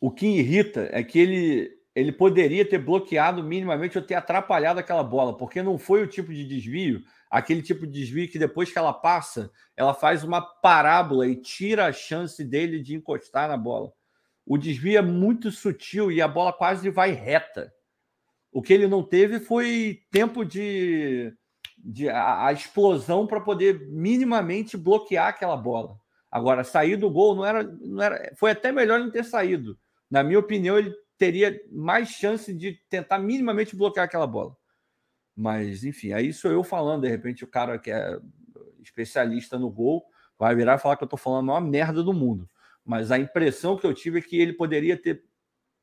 o 0.00 0.10
que 0.10 0.26
irrita 0.26 0.88
é 0.92 1.02
que 1.02 1.18
ele, 1.18 1.70
ele 1.94 2.12
poderia 2.12 2.68
ter 2.68 2.78
bloqueado 2.78 3.42
minimamente 3.42 3.98
ou 3.98 4.04
ter 4.04 4.14
atrapalhado 4.14 4.80
aquela 4.80 5.02
bola, 5.02 5.36
porque 5.36 5.62
não 5.62 5.78
foi 5.78 6.02
o 6.02 6.06
tipo 6.06 6.32
de 6.32 6.46
desvio, 6.46 7.02
aquele 7.30 7.62
tipo 7.62 7.86
de 7.86 7.92
desvio 7.92 8.28
que 8.28 8.38
depois 8.38 8.72
que 8.72 8.78
ela 8.78 8.92
passa, 8.92 9.50
ela 9.76 9.92
faz 9.92 10.24
uma 10.24 10.40
parábola 10.40 11.26
e 11.26 11.36
tira 11.36 11.86
a 11.86 11.92
chance 11.92 12.42
dele 12.44 12.80
de 12.80 12.94
encostar 12.94 13.48
na 13.48 13.56
bola. 13.56 13.92
O 14.46 14.58
desvio 14.58 14.98
é 14.98 15.02
muito 15.02 15.50
sutil 15.50 16.12
e 16.12 16.20
a 16.20 16.28
bola 16.28 16.52
quase 16.52 16.90
vai 16.90 17.12
reta. 17.12 17.72
O 18.52 18.62
que 18.62 18.72
ele 18.72 18.86
não 18.86 19.02
teve 19.02 19.40
foi 19.40 20.00
tempo 20.10 20.44
de, 20.44 21.34
de 21.84 22.08
a, 22.08 22.46
a 22.46 22.52
explosão 22.52 23.26
para 23.26 23.40
poder 23.40 23.86
minimamente 23.88 24.76
bloquear 24.76 25.28
aquela 25.28 25.56
bola. 25.56 25.98
Agora, 26.30 26.64
sair 26.64 26.96
do 26.96 27.10
gol 27.10 27.34
não 27.34 27.44
era, 27.44 27.62
não 27.62 28.02
era. 28.02 28.34
Foi 28.36 28.50
até 28.50 28.72
melhor 28.72 28.98
não 28.98 29.10
ter 29.10 29.24
saído. 29.24 29.78
Na 30.10 30.22
minha 30.22 30.38
opinião, 30.38 30.78
ele 30.78 30.92
teria 31.18 31.60
mais 31.70 32.08
chance 32.08 32.52
de 32.52 32.80
tentar 32.88 33.18
minimamente 33.18 33.76
bloquear 33.76 34.06
aquela 34.06 34.26
bola. 34.26 34.56
Mas, 35.36 35.84
enfim, 35.84 36.12
aí 36.12 36.32
sou 36.32 36.50
eu 36.50 36.64
falando. 36.64 37.02
De 37.02 37.08
repente, 37.08 37.44
o 37.44 37.48
cara 37.48 37.78
que 37.78 37.90
é 37.90 38.18
especialista 38.82 39.58
no 39.58 39.70
gol 39.70 40.04
vai 40.38 40.54
virar 40.54 40.74
e 40.74 40.78
falar 40.78 40.96
que 40.96 41.04
eu 41.04 41.06
estou 41.06 41.18
falando 41.18 41.50
a 41.50 41.60
maior 41.60 41.60
merda 41.60 42.02
do 42.02 42.12
mundo. 42.12 42.48
Mas 42.84 43.10
a 43.10 43.18
impressão 43.18 43.76
que 43.76 43.86
eu 43.86 43.94
tive 43.94 44.18
é 44.18 44.22
que 44.22 44.40
ele 44.40 44.52
poderia 44.52 44.96
ter 44.96 45.24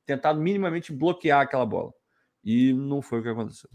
tentado 0.06 0.42
minimamente 0.42 0.92
bloquear 0.92 1.42
aquela 1.42 1.66
bola. 1.66 1.94
E 2.44 2.74
não 2.74 3.02
foi 3.02 3.20
o 3.20 3.24
que 3.24 3.30
aconteceu. 3.30 3.70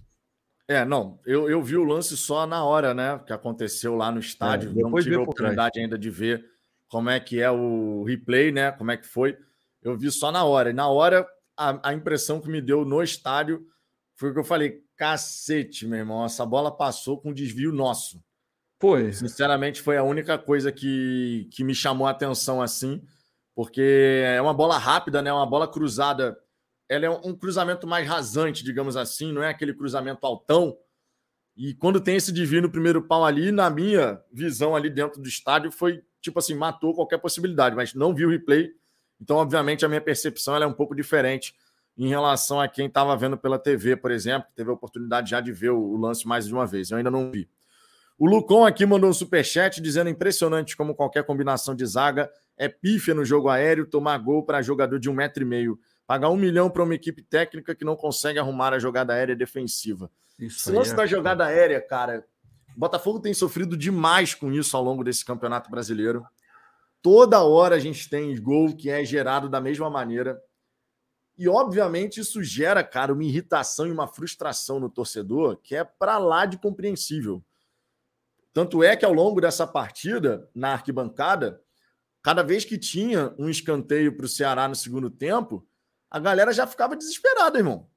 É, 0.68 0.85
não, 0.85 1.20
eu, 1.24 1.48
eu 1.48 1.62
vi 1.62 1.76
o 1.76 1.85
lance 1.85 2.16
só 2.16 2.46
na 2.46 2.64
hora, 2.64 2.92
né? 2.92 3.20
Que 3.24 3.33
aconteceu 3.33 3.94
lá 3.94 4.11
no 4.11 4.18
estádio. 4.18 4.70
É, 4.70 4.83
não 4.83 4.92
tive 4.94 5.14
a 5.14 5.20
oportunidade 5.20 5.79
ainda 5.79 5.96
de 5.96 6.11
ver 6.11 6.44
como 6.88 7.09
é 7.09 7.20
que 7.20 7.40
é 7.40 7.50
o 7.50 8.02
replay, 8.02 8.50
né? 8.50 8.72
Como 8.72 8.90
é 8.90 8.96
que 8.96 9.07
foi. 9.07 9.37
Eu 9.81 9.96
vi 9.96 10.11
só 10.11 10.33
na 10.33 10.44
hora. 10.44 10.70
E 10.70 10.72
na 10.72 10.88
hora, 10.88 11.26
a, 11.57 11.90
a 11.90 11.94
impressão 11.94 12.40
que 12.40 12.48
me 12.48 12.61
deu 12.61 12.85
no 12.85 13.00
estádio 13.00 13.64
foi 14.16 14.33
que 14.33 14.38
eu 14.38 14.44
falei: 14.44 14.83
cacete, 14.96 15.87
meu 15.87 16.00
irmão, 16.00 16.24
essa 16.24 16.44
bola 16.44 16.76
passou 16.76 17.20
com 17.20 17.33
desvio 17.33 17.70
nosso. 17.70 18.20
Pois. 18.79 19.18
Sinceramente, 19.18 19.81
foi 19.81 19.96
a 19.96 20.02
única 20.02 20.37
coisa 20.37 20.72
que, 20.72 21.48
que 21.52 21.62
me 21.62 21.74
chamou 21.74 22.07
a 22.07 22.11
atenção 22.11 22.61
assim, 22.61 23.02
porque 23.55 24.22
é 24.24 24.42
uma 24.42 24.52
bola 24.52 24.76
rápida, 24.79 25.22
né? 25.22 25.33
Uma 25.33 25.46
bola 25.46 25.68
cruzada 25.68 26.37
ela 26.88 27.07
é 27.07 27.11
um 27.11 27.35
cruzamento 27.35 27.87
mais 27.87 28.07
rasante, 28.07 28.64
digamos 28.64 28.96
assim, 28.96 29.33
não 29.33 29.42
é 29.42 29.49
aquele 29.49 29.75
cruzamento 29.75 30.27
altão. 30.27 30.77
E 31.57 31.75
quando 31.75 32.01
tem 32.01 32.16
esse 32.16 32.33
desvio 32.33 32.62
no 32.62 32.70
primeiro 32.70 33.03
pau 33.03 33.25
ali, 33.25 33.51
na 33.51 33.70
minha 33.70 34.20
visão 34.33 34.77
ali 34.77 34.90
dentro 34.90 35.20
do 35.20 35.29
estádio, 35.29 35.72
foi 35.72 36.03
tipo 36.20 36.38
assim, 36.38 36.55
matou 36.55 36.94
qualquer 36.94 37.18
possibilidade, 37.18 37.75
mas 37.77 37.94
não 37.94 38.14
vi 38.14 38.27
o 38.27 38.31
replay. 38.31 38.70
Então, 39.20 39.37
obviamente, 39.37 39.85
a 39.85 39.88
minha 39.88 40.01
percepção 40.01 40.57
é 40.57 40.66
um 40.66 40.72
pouco 40.72 40.94
diferente 40.94 41.55
em 41.96 42.09
relação 42.09 42.61
a 42.61 42.68
quem 42.68 42.87
estava 42.87 43.16
vendo 43.16 43.38
pela 43.38 43.59
TV, 43.59 43.96
por 43.96 44.11
exemplo, 44.11 44.49
teve 44.55 44.68
a 44.68 44.75
oportunidade 44.75 45.31
já 45.31 45.40
de 45.40 45.51
ver 45.51 45.70
o 45.70 45.96
lance 45.96 46.27
mais 46.27 46.46
de 46.46 46.53
uma 46.53 46.66
vez. 46.66 46.90
Eu 46.90 46.99
ainda 46.99 47.11
não 47.11 47.31
vi. 47.31 47.49
O 48.18 48.27
Lucon 48.27 48.66
aqui 48.66 48.85
mandou 48.85 49.09
um 49.09 49.14
superchat 49.14 49.81
dizendo 49.81 50.11
impressionante 50.11 50.77
como 50.77 50.94
qualquer 50.94 51.25
combinação 51.25 51.75
de 51.75 51.87
zaga 51.87 52.31
é 52.57 52.68
pífia 52.68 53.14
no 53.14 53.25
jogo 53.25 53.49
aéreo, 53.49 53.87
tomar 53.87 54.18
gol 54.18 54.42
para 54.44 54.62
jogador 54.62 54.99
de 54.99 55.09
um 55.09 55.14
metro 55.14 55.42
e 55.42 55.46
meio. 55.46 55.79
Pagar 56.06 56.30
um 56.30 56.36
milhão 56.36 56.70
para 56.70 56.84
uma 56.84 56.94
equipe 56.94 57.22
técnica 57.22 57.74
que 57.74 57.84
não 57.84 57.96
consegue 57.96 58.38
arrumar 58.38 58.72
a 58.72 58.78
jogada 58.78 59.12
aérea 59.12 59.34
defensiva. 59.34 60.10
Isso 60.38 60.68
Esse 60.68 60.72
lance 60.72 60.92
é... 60.92 60.94
da 60.94 61.06
jogada 61.06 61.44
aérea, 61.44 61.80
cara, 61.80 62.24
o 62.76 62.78
Botafogo 62.78 63.20
tem 63.20 63.32
sofrido 63.32 63.76
demais 63.76 64.34
com 64.34 64.52
isso 64.52 64.76
ao 64.76 64.84
longo 64.84 65.02
desse 65.02 65.24
campeonato 65.24 65.70
brasileiro. 65.70 66.24
Toda 67.00 67.42
hora 67.42 67.76
a 67.76 67.78
gente 67.78 68.08
tem 68.10 68.40
gol 68.40 68.76
que 68.76 68.90
é 68.90 69.04
gerado 69.04 69.48
da 69.48 69.60
mesma 69.60 69.88
maneira. 69.88 70.40
E, 71.38 71.48
obviamente, 71.48 72.20
isso 72.20 72.42
gera, 72.42 72.84
cara, 72.84 73.12
uma 73.12 73.24
irritação 73.24 73.86
e 73.86 73.92
uma 73.92 74.06
frustração 74.06 74.78
no 74.78 74.90
torcedor 74.90 75.56
que 75.62 75.74
é 75.74 75.84
para 75.84 76.18
lá 76.18 76.46
de 76.46 76.58
compreensível. 76.58 77.42
Tanto 78.52 78.82
é 78.82 78.96
que 78.96 79.04
ao 79.04 79.12
longo 79.12 79.40
dessa 79.40 79.66
partida, 79.66 80.48
na 80.54 80.72
arquibancada, 80.72 81.60
cada 82.22 82.42
vez 82.42 82.64
que 82.64 82.78
tinha 82.78 83.34
um 83.38 83.48
escanteio 83.48 84.16
para 84.16 84.26
o 84.26 84.28
Ceará 84.28 84.66
no 84.66 84.74
segundo 84.74 85.10
tempo, 85.10 85.66
a 86.10 86.18
galera 86.18 86.52
já 86.52 86.66
ficava 86.66 86.96
desesperada, 86.96 87.58
irmão. 87.58 87.88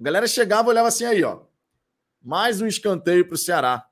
A 0.00 0.04
galera 0.04 0.26
chegava 0.26 0.68
e 0.68 0.70
olhava 0.70 0.88
assim 0.88 1.04
aí, 1.04 1.22
ó. 1.22 1.42
Mais 2.22 2.60
um 2.60 2.66
escanteio 2.66 3.26
para 3.26 3.34
o 3.34 3.38
Ceará. 3.38 3.86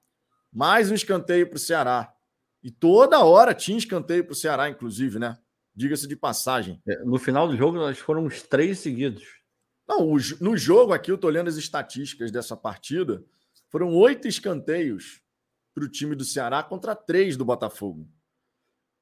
Mais 0.52 0.90
um 0.90 0.94
escanteio 0.94 1.48
para 1.48 1.56
o 1.56 1.60
Ceará. 1.60 2.12
E 2.62 2.70
toda 2.70 3.24
hora 3.24 3.54
tinha 3.54 3.78
escanteio 3.78 4.24
para 4.24 4.32
o 4.32 4.36
Ceará, 4.36 4.68
inclusive, 4.68 5.18
né? 5.18 5.38
Diga-se 5.74 6.08
de 6.08 6.16
passagem. 6.16 6.80
É, 6.88 7.04
no 7.04 7.18
final 7.18 7.46
do 7.46 7.56
jogo, 7.56 7.76
nós 7.76 7.98
foram 7.98 8.24
uns 8.24 8.42
três 8.42 8.78
seguidos. 8.78 9.24
Não, 9.86 10.16
no 10.40 10.56
jogo 10.56 10.92
aqui, 10.92 11.12
eu 11.12 11.18
tô 11.18 11.26
olhando 11.28 11.48
as 11.48 11.56
estatísticas 11.56 12.30
dessa 12.32 12.56
partida. 12.56 13.22
Foram 13.68 13.94
oito 13.94 14.26
escanteios 14.26 15.20
para 15.74 15.84
o 15.84 15.88
time 15.88 16.16
do 16.16 16.24
Ceará 16.24 16.62
contra 16.62 16.96
três 16.96 17.36
do 17.36 17.44
Botafogo. 17.44 18.08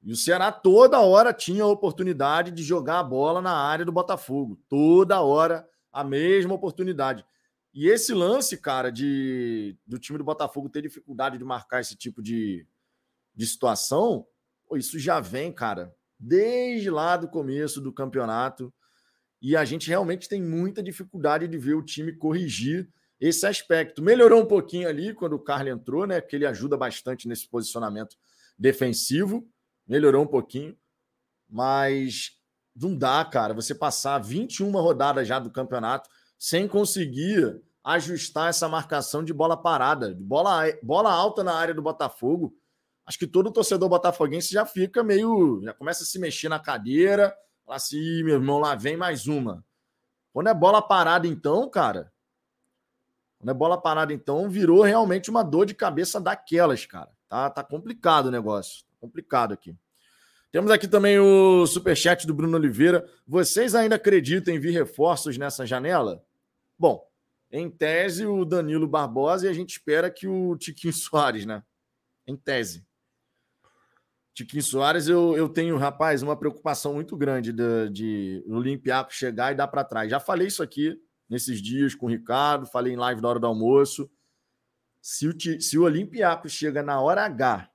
E 0.05 0.11
o 0.11 0.15
Ceará 0.15 0.51
toda 0.51 1.01
hora 1.01 1.33
tinha 1.33 1.63
a 1.63 1.67
oportunidade 1.67 2.51
de 2.51 2.61
jogar 2.61 2.99
a 2.99 3.03
bola 3.03 3.41
na 3.41 3.53
área 3.53 3.83
do 3.83 3.91
Botafogo. 3.91 4.61
Toda 4.69 5.19
hora 5.21 5.67
a 5.91 6.03
mesma 6.03 6.53
oportunidade. 6.53 7.25
E 7.73 7.87
esse 7.87 8.13
lance, 8.13 8.55
cara, 8.55 8.91
de 8.91 9.75
do 9.85 9.97
time 9.97 10.19
do 10.19 10.23
Botafogo 10.23 10.69
ter 10.69 10.83
dificuldade 10.83 11.39
de 11.39 11.43
marcar 11.43 11.81
esse 11.81 11.95
tipo 11.95 12.21
de, 12.21 12.67
de 13.33 13.47
situação, 13.47 14.27
pô, 14.67 14.77
isso 14.77 14.99
já 14.99 15.19
vem, 15.19 15.51
cara, 15.51 15.91
desde 16.19 16.91
lá 16.91 17.17
do 17.17 17.27
começo 17.27 17.81
do 17.81 17.91
campeonato. 17.91 18.71
E 19.41 19.57
a 19.57 19.65
gente 19.65 19.89
realmente 19.89 20.29
tem 20.29 20.39
muita 20.39 20.83
dificuldade 20.83 21.47
de 21.47 21.57
ver 21.57 21.73
o 21.73 21.83
time 21.83 22.13
corrigir 22.13 22.87
esse 23.19 23.47
aspecto. 23.47 24.03
Melhorou 24.03 24.43
um 24.43 24.45
pouquinho 24.45 24.87
ali 24.87 25.15
quando 25.15 25.33
o 25.33 25.39
Carlos 25.39 25.73
entrou, 25.73 26.05
né? 26.05 26.21
Que 26.21 26.35
ele 26.35 26.45
ajuda 26.45 26.77
bastante 26.77 27.27
nesse 27.27 27.49
posicionamento 27.49 28.15
defensivo 28.57 29.49
melhorou 29.87 30.23
um 30.23 30.27
pouquinho, 30.27 30.77
mas 31.49 32.31
não 32.75 32.95
dá, 32.95 33.23
cara, 33.23 33.53
você 33.53 33.73
passar 33.73 34.19
21 34.19 34.71
rodadas 34.71 35.27
já 35.27 35.39
do 35.39 35.51
campeonato 35.51 36.09
sem 36.37 36.67
conseguir 36.67 37.61
ajustar 37.83 38.49
essa 38.49 38.67
marcação 38.67 39.23
de 39.23 39.33
bola 39.33 39.55
parada, 39.55 40.13
de 40.13 40.23
bola, 40.23 40.63
bola 40.81 41.11
alta 41.11 41.43
na 41.43 41.53
área 41.53 41.73
do 41.73 41.81
Botafogo. 41.81 42.57
Acho 43.05 43.19
que 43.19 43.27
todo 43.27 43.51
torcedor 43.51 43.87
botafoguense 43.87 44.51
já 44.51 44.65
fica 44.65 45.03
meio. 45.03 45.61
já 45.63 45.73
começa 45.73 46.03
a 46.03 46.05
se 46.05 46.17
mexer 46.17 46.49
na 46.49 46.59
cadeira, 46.59 47.35
fala 47.63 47.77
assim: 47.77 48.23
meu 48.23 48.35
irmão, 48.35 48.57
lá 48.57 48.73
vem 48.75 48.97
mais 48.97 49.27
uma. 49.27 49.63
Quando 50.33 50.49
é 50.49 50.53
bola 50.53 50.81
parada, 50.81 51.27
então, 51.27 51.69
cara. 51.69 52.11
Quando 53.37 53.51
é 53.51 53.53
bola 53.53 53.79
parada, 53.79 54.11
então, 54.11 54.49
virou 54.49 54.81
realmente 54.81 55.29
uma 55.29 55.43
dor 55.43 55.65
de 55.65 55.75
cabeça 55.75 56.19
daquelas, 56.19 56.85
cara. 56.85 57.11
Tá, 57.29 57.49
tá 57.49 57.63
complicado 57.63 58.25
o 58.25 58.31
negócio 58.31 58.83
complicado 59.05 59.53
aqui. 59.53 59.75
Temos 60.51 60.71
aqui 60.71 60.87
também 60.87 61.19
o 61.19 61.67
superchat 61.67 62.25
do 62.25 62.33
Bruno 62.33 62.55
Oliveira. 62.55 63.05
Vocês 63.27 63.75
ainda 63.75 63.95
acreditam 63.95 64.53
em 64.53 64.59
vir 64.59 64.71
reforços 64.71 65.37
nessa 65.37 65.65
janela? 65.65 66.23
Bom, 66.79 67.05
em 67.51 67.69
tese, 67.69 68.25
o 68.25 68.45
Danilo 68.45 68.87
Barbosa 68.87 69.45
e 69.45 69.49
a 69.49 69.53
gente 69.53 69.71
espera 69.71 70.09
que 70.09 70.27
o 70.27 70.55
Tiquinho 70.55 70.93
Soares, 70.95 71.45
né? 71.45 71.61
Em 72.25 72.37
tese. 72.37 72.85
Tiquinho 74.33 74.63
Soares, 74.63 75.07
eu, 75.07 75.35
eu 75.35 75.47
tenho, 75.49 75.77
rapaz, 75.77 76.23
uma 76.23 76.37
preocupação 76.37 76.93
muito 76.93 77.15
grande 77.15 77.51
de, 77.51 77.89
de 77.89 78.43
o 78.47 78.55
Olympiacos 78.55 79.15
chegar 79.15 79.51
e 79.51 79.55
dar 79.55 79.67
para 79.67 79.83
trás. 79.83 80.09
Já 80.09 80.19
falei 80.19 80.47
isso 80.47 80.63
aqui 80.63 80.97
nesses 81.29 81.61
dias 81.61 81.95
com 81.95 82.05
o 82.05 82.09
Ricardo, 82.09 82.65
falei 82.65 82.93
em 82.93 82.97
live 82.97 83.21
na 83.21 83.27
hora 83.27 83.39
do 83.39 83.47
almoço. 83.47 84.09
Se 85.01 85.27
o, 85.27 85.61
se 85.61 85.77
o 85.77 85.83
Olympiacos 85.83 86.53
chega 86.53 86.81
na 86.81 86.99
hora 86.99 87.25
H 87.25 87.69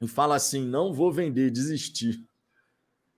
e 0.00 0.08
fala 0.08 0.36
assim: 0.36 0.64
não 0.64 0.92
vou 0.92 1.12
vender, 1.12 1.50
desistir. 1.50 2.24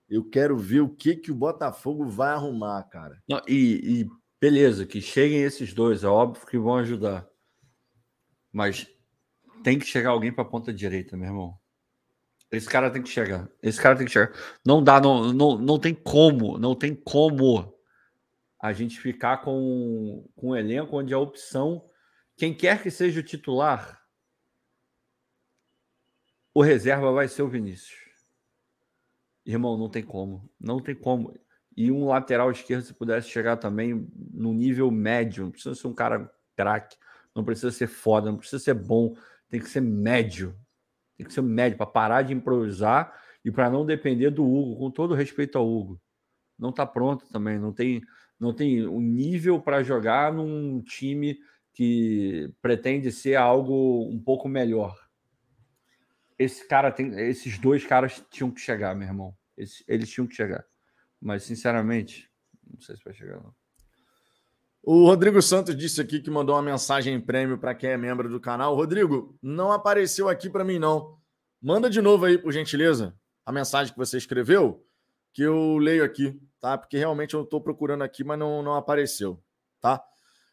Eu 0.08 0.28
quero 0.28 0.56
ver 0.58 0.80
o 0.80 0.88
que, 0.88 1.16
que 1.16 1.30
o 1.30 1.34
Botafogo 1.34 2.06
vai 2.06 2.32
arrumar, 2.32 2.82
cara. 2.84 3.22
Não, 3.28 3.40
e, 3.48 4.00
e 4.02 4.10
beleza, 4.40 4.84
que 4.84 5.00
cheguem 5.00 5.42
esses 5.42 5.72
dois, 5.72 6.04
é 6.04 6.08
óbvio 6.08 6.46
que 6.46 6.58
vão 6.58 6.76
ajudar. 6.76 7.26
Mas 8.52 8.86
tem 9.62 9.78
que 9.78 9.86
chegar 9.86 10.10
alguém 10.10 10.32
para 10.32 10.42
a 10.42 10.48
ponta 10.48 10.72
direita, 10.72 11.16
meu 11.16 11.28
irmão. 11.28 11.58
Esse 12.50 12.68
cara 12.68 12.90
tem 12.90 13.02
que 13.02 13.08
chegar. 13.08 13.48
Esse 13.62 13.80
cara 13.80 13.96
tem 13.96 14.04
que 14.04 14.12
chegar. 14.12 14.30
Não 14.64 14.84
dá, 14.84 15.00
não, 15.00 15.32
não, 15.32 15.56
não 15.56 15.78
tem 15.78 15.94
como, 15.94 16.58
não 16.58 16.74
tem 16.74 16.94
como 16.94 17.74
a 18.60 18.72
gente 18.74 19.00
ficar 19.00 19.38
com, 19.38 20.28
com 20.36 20.50
um 20.50 20.56
elenco 20.56 20.98
onde 20.98 21.14
a 21.14 21.18
opção, 21.18 21.82
quem 22.36 22.54
quer 22.54 22.82
que 22.82 22.90
seja 22.90 23.20
o 23.20 23.24
titular, 23.24 24.01
o 26.54 26.62
reserva 26.62 27.10
vai 27.12 27.28
ser 27.28 27.42
o 27.42 27.48
Vinícius. 27.48 28.00
Irmão, 29.44 29.76
não 29.76 29.88
tem 29.88 30.02
como. 30.02 30.48
Não 30.60 30.80
tem 30.80 30.94
como. 30.94 31.34
E 31.76 31.90
um 31.90 32.06
lateral 32.06 32.50
esquerdo, 32.50 32.84
se 32.84 32.94
pudesse 32.94 33.28
chegar 33.28 33.56
também 33.56 34.08
no 34.32 34.52
nível 34.52 34.90
médio, 34.90 35.44
não 35.44 35.50
precisa 35.50 35.74
ser 35.74 35.86
um 35.86 35.94
cara 35.94 36.30
craque, 36.56 36.96
não 37.34 37.42
precisa 37.44 37.70
ser 37.70 37.86
foda, 37.86 38.30
não 38.30 38.38
precisa 38.38 38.62
ser 38.62 38.74
bom, 38.74 39.16
tem 39.48 39.60
que 39.60 39.68
ser 39.68 39.80
médio. 39.80 40.54
Tem 41.16 41.26
que 41.26 41.32
ser 41.32 41.42
médio 41.42 41.78
para 41.78 41.86
parar 41.86 42.22
de 42.22 42.32
improvisar 42.32 43.18
e 43.44 43.50
para 43.50 43.70
não 43.70 43.86
depender 43.86 44.30
do 44.30 44.44
Hugo, 44.44 44.76
com 44.76 44.90
todo 44.90 45.14
respeito 45.14 45.58
ao 45.58 45.68
Hugo. 45.68 46.00
Não 46.58 46.70
está 46.70 46.86
pronto 46.86 47.26
também, 47.28 47.58
não 47.58 47.72
tem 47.72 48.02
não 48.38 48.52
tem 48.52 48.84
o 48.84 48.96
um 48.96 49.00
nível 49.00 49.60
para 49.60 49.84
jogar 49.84 50.32
num 50.32 50.82
time 50.82 51.38
que 51.72 52.52
pretende 52.60 53.12
ser 53.12 53.36
algo 53.36 54.08
um 54.10 54.20
pouco 54.20 54.48
melhor. 54.48 55.01
Esse 56.42 56.66
cara 56.66 56.90
tem, 56.90 57.18
esses 57.28 57.58
dois 57.58 57.84
caras 57.84 58.24
tinham 58.30 58.50
que 58.50 58.60
chegar, 58.60 58.94
meu 58.94 59.06
irmão. 59.06 59.36
Eles, 59.56 59.84
eles 59.86 60.10
tinham 60.10 60.26
que 60.26 60.34
chegar. 60.34 60.64
Mas 61.20 61.44
sinceramente, 61.44 62.30
não 62.68 62.80
sei 62.80 62.96
se 62.96 63.04
vai 63.04 63.14
chegar 63.14 63.36
não. 63.36 63.54
O 64.82 65.06
Rodrigo 65.06 65.40
Santos 65.40 65.76
disse 65.76 66.00
aqui 66.00 66.20
que 66.20 66.28
mandou 66.28 66.56
uma 66.56 66.62
mensagem 66.62 67.14
em 67.14 67.20
prêmio 67.20 67.56
para 67.56 67.72
quem 67.72 67.90
é 67.90 67.96
membro 67.96 68.28
do 68.28 68.40
canal. 68.40 68.74
Rodrigo, 68.74 69.38
não 69.40 69.70
apareceu 69.70 70.28
aqui 70.28 70.50
para 70.50 70.64
mim, 70.64 70.80
não. 70.80 71.16
Manda 71.60 71.88
de 71.88 72.02
novo 72.02 72.24
aí, 72.24 72.36
por 72.36 72.52
gentileza, 72.52 73.14
a 73.46 73.52
mensagem 73.52 73.92
que 73.92 73.98
você 73.98 74.16
escreveu, 74.16 74.84
que 75.32 75.42
eu 75.42 75.78
leio 75.78 76.02
aqui, 76.02 76.36
tá? 76.60 76.76
Porque 76.76 76.98
realmente 76.98 77.34
eu 77.34 77.42
estou 77.42 77.60
procurando 77.60 78.02
aqui, 78.02 78.24
mas 78.24 78.36
não, 78.36 78.60
não 78.60 78.74
apareceu, 78.74 79.40
tá? 79.80 79.98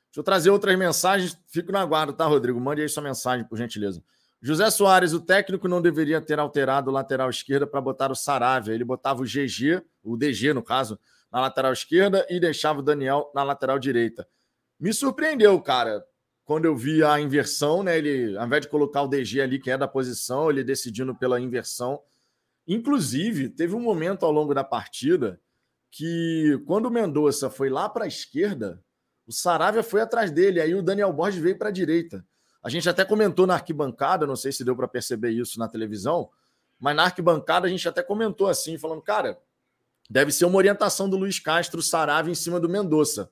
Deixa 0.10 0.20
eu 0.20 0.24
trazer 0.24 0.52
outras 0.52 0.78
mensagens. 0.78 1.36
Fico 1.48 1.72
na 1.72 1.84
guarda, 1.84 2.14
tá, 2.14 2.26
Rodrigo? 2.26 2.60
Mande 2.60 2.84
aí 2.84 2.90
sua 2.90 3.02
mensagem, 3.02 3.48
por 3.48 3.58
gentileza. 3.58 4.04
José 4.42 4.70
Soares, 4.72 5.12
o 5.12 5.20
técnico 5.20 5.68
não 5.68 5.82
deveria 5.82 6.22
ter 6.22 6.40
alterado 6.40 6.90
o 6.90 6.94
lateral 6.94 7.30
esquerda 7.30 7.68
para 7.68 7.82
botar 7.82 8.10
o 8.10 8.16
Saravia. 8.16 8.74
Ele 8.74 8.86
botava 8.86 9.22
o 9.22 9.26
GG, 9.26 9.84
o 10.02 10.16
DG, 10.16 10.54
no 10.54 10.64
caso, 10.64 10.98
na 11.32 11.42
lateral 11.42 11.74
esquerda 11.74 12.26
e 12.30 12.40
deixava 12.40 12.80
o 12.80 12.84
Daniel 12.84 13.30
na 13.36 13.44
lateral 13.44 13.78
direita. 13.78 14.28
Me 14.80 14.94
surpreendeu, 14.94 15.60
cara, 15.62 16.06
quando 16.46 16.66
eu 16.66 16.76
vi 16.76 17.04
a 17.04 17.20
inversão, 17.20 17.84
né? 17.84 17.98
Ele, 17.98 18.38
ao 18.38 18.46
invés 18.46 18.62
de 18.62 18.70
colocar 18.70 19.02
o 19.02 19.08
DG 19.08 19.42
ali, 19.42 19.60
que 19.60 19.70
é 19.70 19.78
da 19.78 19.88
posição, 19.88 20.50
ele 20.50 20.64
decidindo 20.64 21.14
pela 21.14 21.40
inversão. 21.40 22.02
Inclusive, 22.66 23.50
teve 23.50 23.76
um 23.76 23.82
momento 23.82 24.26
ao 24.26 24.32
longo 24.32 24.54
da 24.54 24.64
partida 24.64 25.40
que, 25.92 26.62
quando 26.66 26.86
o 26.86 26.92
Mendonça 26.92 27.50
foi 27.50 27.70
lá 27.70 27.90
para 27.90 28.06
a 28.06 28.08
esquerda, 28.08 28.82
o 29.28 29.34
Saravia 29.34 29.84
foi 29.84 30.02
atrás 30.02 30.32
dele, 30.32 30.62
aí 30.62 30.74
o 30.74 30.82
Daniel 30.82 31.12
Borges 31.12 31.42
veio 31.42 31.58
para 31.58 31.70
a 31.70 31.74
direita. 31.74 32.26
A 32.62 32.70
gente 32.70 32.90
até 32.90 33.06
comentou 33.06 33.48
na 33.48 33.54
arquibancada, 33.54 34.28
não 34.28 34.36
sei 34.36 34.52
se 34.52 34.64
deu 34.64 34.76
para 34.76 34.88
perceber 34.88 35.32
isso 35.32 35.58
na 35.58 35.68
televisão, 35.68 36.30
mas 36.80 36.96
na 36.96 37.04
arquibancada 37.04 37.68
a 37.68 37.70
gente 37.70 37.88
até 37.88 38.04
comentou 38.04 38.48
assim, 38.48 38.78
falando, 38.78 39.02
cara, 39.02 39.40
deve 40.10 40.32
ser 40.32 40.46
uma 40.46 40.58
orientação 40.58 41.10
do 41.10 41.18
Luiz 41.18 41.40
Castro 41.40 41.82
Saravia 41.82 42.32
em 42.32 42.36
cima 42.36 42.60
do 42.60 42.70
Mendonça. 42.70 43.32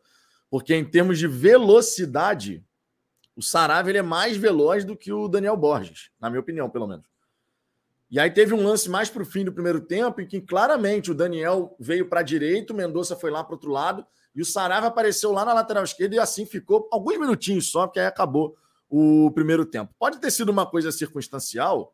Porque 0.50 0.74
em 0.74 0.86
termos 0.86 1.20
de 1.20 1.28
velocidade, 1.28 2.64
o 3.36 3.42
Saravia 3.42 3.92
ele 3.92 3.98
é 3.98 4.04
mais 4.04 4.38
veloz 4.38 4.86
do 4.86 4.96
que 4.96 5.12
o 5.12 5.28
Daniel 5.28 5.58
Borges, 5.58 6.10
na 6.20 6.30
minha 6.30 6.40
opinião, 6.40 6.70
pelo 6.70 6.88
menos. 6.88 7.06
E 8.10 8.20
aí 8.20 8.32
teve 8.32 8.54
um 8.54 8.64
lance 8.64 8.90
mais 8.90 9.10
para 9.10 9.22
o 9.22 9.26
fim 9.26 9.44
do 9.44 9.52
primeiro 9.52 9.82
tempo, 9.82 10.22
em 10.22 10.28
que 10.28 10.40
claramente 10.40 11.12
o 11.12 11.14
Daniel 11.14 11.76
veio 11.78 12.08
para 12.08 12.22
a 12.22 12.24
direita, 12.24 12.72
o 12.72 12.76
Mendonça 12.76 13.18
foi 13.18 13.30
lá 13.30 13.44
para 13.44 13.56
outro 13.56 13.70
lado, 13.70 14.06
e 14.34 14.42
o 14.42 14.46
Saravia 14.46 14.88
apareceu 14.88 15.34
lá 15.34 15.44
na 15.44 15.54
lateral 15.54 15.84
esquerda, 15.84 16.16
e 16.16 16.20
assim 16.20 16.46
ficou 16.46 16.88
alguns 16.92 17.20
minutinhos 17.20 17.70
só, 17.70 17.86
porque 17.86 18.00
aí 18.00 18.06
acabou 18.06 18.56
o 18.90 19.32
primeiro 19.32 19.66
tempo. 19.66 19.94
Pode 20.00 20.20
ter 20.20 20.32
sido 20.32 20.50
uma 20.50 20.66
coisa 20.66 20.92
circunstancial, 20.92 21.94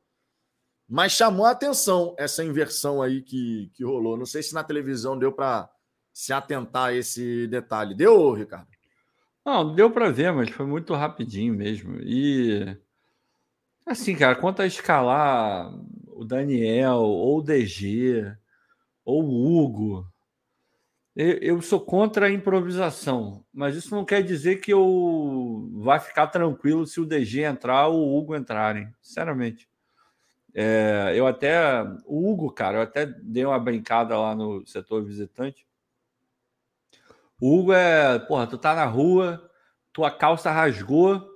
mas 0.87 1.13
chamou 1.13 1.45
a 1.45 1.51
atenção 1.51 2.15
essa 2.17 2.43
inversão 2.43 3.01
aí 3.01 3.21
que, 3.21 3.71
que 3.73 3.83
rolou. 3.83 4.17
Não 4.17 4.25
sei 4.25 4.43
se 4.43 4.53
na 4.53 4.63
televisão 4.63 5.17
deu 5.17 5.31
para 5.31 5.69
se 6.13 6.31
atentar 6.31 6.89
a 6.89 6.93
esse 6.93 7.47
detalhe. 7.47 7.95
Deu, 7.95 8.33
Ricardo? 8.33 8.67
Não, 9.45 9.75
deu 9.75 9.91
para 9.91 10.11
ver, 10.11 10.31
mas 10.31 10.49
foi 10.49 10.65
muito 10.65 10.93
rapidinho 10.93 11.53
mesmo. 11.53 11.99
E 12.01 12.77
assim, 13.85 14.15
cara, 14.15 14.35
quanto 14.35 14.61
a 14.61 14.67
escalar 14.67 15.73
o 16.07 16.23
Daniel 16.23 16.99
ou 16.99 17.39
o 17.39 17.41
DG 17.41 18.31
ou 19.03 19.23
o 19.25 19.57
Hugo, 19.57 20.07
eu 21.16 21.61
sou 21.61 21.80
contra 21.80 22.26
a 22.26 22.32
improvisação, 22.32 23.45
mas 23.53 23.76
isso 23.76 23.93
não 23.93 24.03
quer 24.03 24.24
dizer 24.24 24.57
que 24.61 24.74
eu 24.74 25.70
vá 25.76 25.99
ficar 25.99 26.28
tranquilo 26.28 26.88
se 26.88 26.99
o 26.99 27.05
DG 27.05 27.43
entrar 27.43 27.88
ou 27.88 27.99
o 27.99 28.18
Hugo 28.18 28.36
entrarem, 28.36 28.91
sinceramente. 29.01 29.70
É, 30.55 31.14
eu 31.16 31.28
até. 31.28 31.84
O 32.05 32.32
Hugo, 32.32 32.51
cara, 32.51 32.78
eu 32.78 32.82
até 32.84 33.05
dei 33.05 33.45
uma 33.45 33.59
brincada 33.59 34.18
lá 34.18 34.36
no 34.36 34.66
setor 34.66 35.03
visitante. 35.03 35.68
O 37.39 37.59
Hugo 37.59 37.74
é, 37.74 38.20
porra, 38.20 38.47
tu 38.47 38.57
tá 38.57 38.74
na 38.76 38.86
rua, 38.86 39.49
tua 39.91 40.09
calça 40.09 40.51
rasgou, 40.51 41.28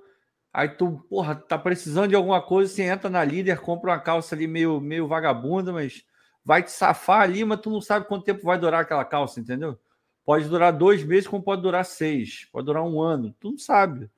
aí 0.52 0.68
tu, 0.68 1.04
porra, 1.08 1.34
tá 1.34 1.58
precisando 1.58 2.08
de 2.08 2.14
alguma 2.16 2.40
coisa, 2.40 2.72
você 2.72 2.82
entra 2.82 3.10
na 3.10 3.24
líder, 3.24 3.60
compra 3.60 3.90
uma 3.90 4.00
calça 4.00 4.34
ali 4.34 4.46
meio, 4.46 4.80
meio 4.80 5.06
vagabunda, 5.06 5.72
mas 5.72 6.04
vai 6.44 6.62
te 6.62 6.70
safar 6.70 7.22
ali, 7.22 7.44
mas 7.44 7.60
tu 7.60 7.70
não 7.70 7.80
sabe 7.80 8.06
quanto 8.06 8.24
tempo 8.24 8.44
vai 8.44 8.58
durar 8.58 8.82
aquela 8.82 9.04
calça, 9.04 9.40
entendeu? 9.40 9.78
Pode 10.24 10.48
durar 10.48 10.72
dois 10.72 11.02
meses, 11.04 11.26
como 11.26 11.42
pode 11.42 11.62
durar 11.62 11.84
seis, 11.84 12.46
pode 12.52 12.66
durar 12.66 12.82
um 12.82 13.00
ano, 13.00 13.34
tu 13.40 13.50
não 13.50 13.58
sabe. 13.58 14.10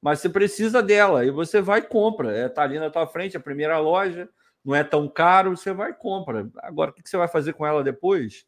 Mas 0.00 0.20
você 0.20 0.28
precisa 0.28 0.82
dela, 0.82 1.24
e 1.24 1.30
você 1.30 1.60
vai 1.60 1.80
e 1.80 1.82
compra. 1.82 2.34
É, 2.36 2.48
tá 2.48 2.62
ali 2.62 2.78
na 2.78 2.90
tua 2.90 3.06
frente, 3.06 3.36
a 3.36 3.40
primeira 3.40 3.78
loja, 3.78 4.28
não 4.64 4.74
é 4.74 4.84
tão 4.84 5.08
caro, 5.08 5.56
você 5.56 5.72
vai 5.72 5.90
e 5.90 5.94
compra. 5.94 6.48
Agora, 6.58 6.90
o 6.90 6.94
que 6.94 7.08
você 7.08 7.16
vai 7.16 7.28
fazer 7.28 7.52
com 7.52 7.66
ela 7.66 7.82
depois? 7.82 8.46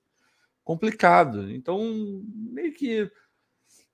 Complicado. 0.64 1.51
Então, 1.51 1.81
meio 2.35 2.72
que 2.72 3.11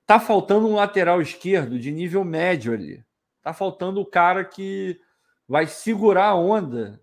tá 0.04 0.20
faltando 0.20 0.68
um 0.68 0.74
lateral 0.74 1.20
esquerdo 1.20 1.78
de 1.78 1.90
nível 1.90 2.24
médio 2.24 2.72
ali. 2.72 3.04
Tá 3.42 3.52
faltando 3.52 4.00
o 4.00 4.06
cara 4.06 4.44
que 4.44 5.00
vai 5.48 5.66
segurar 5.66 6.26
a 6.26 6.34
onda 6.34 7.00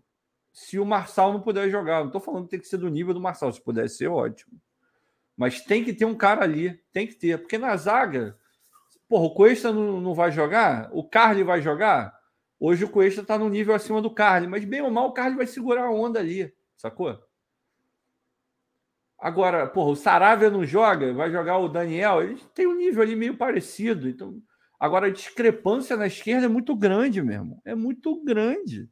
se 0.53 0.79
o 0.79 0.85
Marçal 0.85 1.33
não 1.33 1.41
puder 1.41 1.69
jogar. 1.69 2.01
Não 2.01 2.07
estou 2.07 2.21
falando 2.21 2.43
que 2.43 2.51
tem 2.51 2.59
que 2.59 2.67
ser 2.67 2.77
do 2.77 2.87
nível 2.87 3.13
do 3.13 3.19
Marçal. 3.19 3.51
Se 3.51 3.59
puder 3.59 3.89
ser, 3.89 4.07
ótimo. 4.07 4.61
Mas 5.35 5.61
tem 5.61 5.83
que 5.83 5.93
ter 5.93 6.05
um 6.05 6.15
cara 6.15 6.43
ali. 6.43 6.79
Tem 6.93 7.07
que 7.07 7.15
ter. 7.15 7.39
Porque 7.39 7.57
na 7.57 7.75
zaga, 7.75 8.37
porra, 9.09 9.25
o 9.25 9.33
Cuesta 9.33 9.73
não, 9.73 9.99
não 9.99 10.13
vai 10.13 10.31
jogar? 10.31 10.89
O 10.93 11.03
Carly 11.03 11.43
vai 11.43 11.59
jogar? 11.59 12.17
Hoje 12.59 12.85
o 12.85 12.89
Cuesta 12.89 13.21
está 13.21 13.37
no 13.37 13.49
nível 13.49 13.73
acima 13.73 13.99
do 13.99 14.11
Carly. 14.11 14.47
Mas 14.47 14.63
bem 14.63 14.81
ou 14.81 14.91
mal, 14.91 15.07
o 15.07 15.11
Carly 15.11 15.35
vai 15.35 15.47
segurar 15.47 15.85
a 15.85 15.91
onda 15.91 16.19
ali. 16.19 16.53
Sacou? 16.77 17.19
Agora, 19.17 19.65
porra, 19.65 19.91
o 19.91 19.95
Saravia 19.95 20.51
não 20.51 20.65
joga, 20.65 21.13
vai 21.13 21.31
jogar 21.31 21.57
o 21.57 21.67
Daniel. 21.67 22.21
Ele 22.21 22.39
tem 22.53 22.67
um 22.67 22.75
nível 22.75 23.01
ali 23.01 23.15
meio 23.15 23.35
parecido. 23.35 24.07
Então, 24.07 24.39
agora 24.79 25.07
a 25.07 25.11
discrepância 25.11 25.97
na 25.97 26.05
esquerda 26.05 26.45
é 26.45 26.49
muito 26.49 26.75
grande 26.75 27.23
mesmo. 27.23 27.59
É 27.65 27.73
muito 27.73 28.23
grande. 28.23 28.87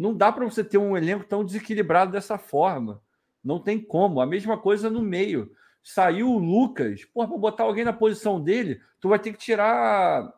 Não 0.00 0.14
dá 0.14 0.32
para 0.32 0.44
você 0.44 0.64
ter 0.64 0.78
um 0.78 0.96
elenco 0.96 1.24
tão 1.24 1.44
desequilibrado 1.44 2.12
dessa 2.12 2.38
forma. 2.38 3.02
Não 3.42 3.58
tem 3.58 3.80
como. 3.80 4.20
A 4.20 4.26
mesma 4.26 4.56
coisa 4.56 4.88
no 4.88 5.02
meio. 5.02 5.52
Saiu 5.82 6.30
o 6.30 6.38
Lucas, 6.38 7.04
porra, 7.04 7.28
para 7.28 7.38
botar 7.38 7.64
alguém 7.64 7.84
na 7.84 7.92
posição 7.92 8.40
dele, 8.40 8.80
tu 9.00 9.08
vai 9.08 9.18
ter 9.18 9.32
que 9.32 9.38
tirar. 9.38 10.32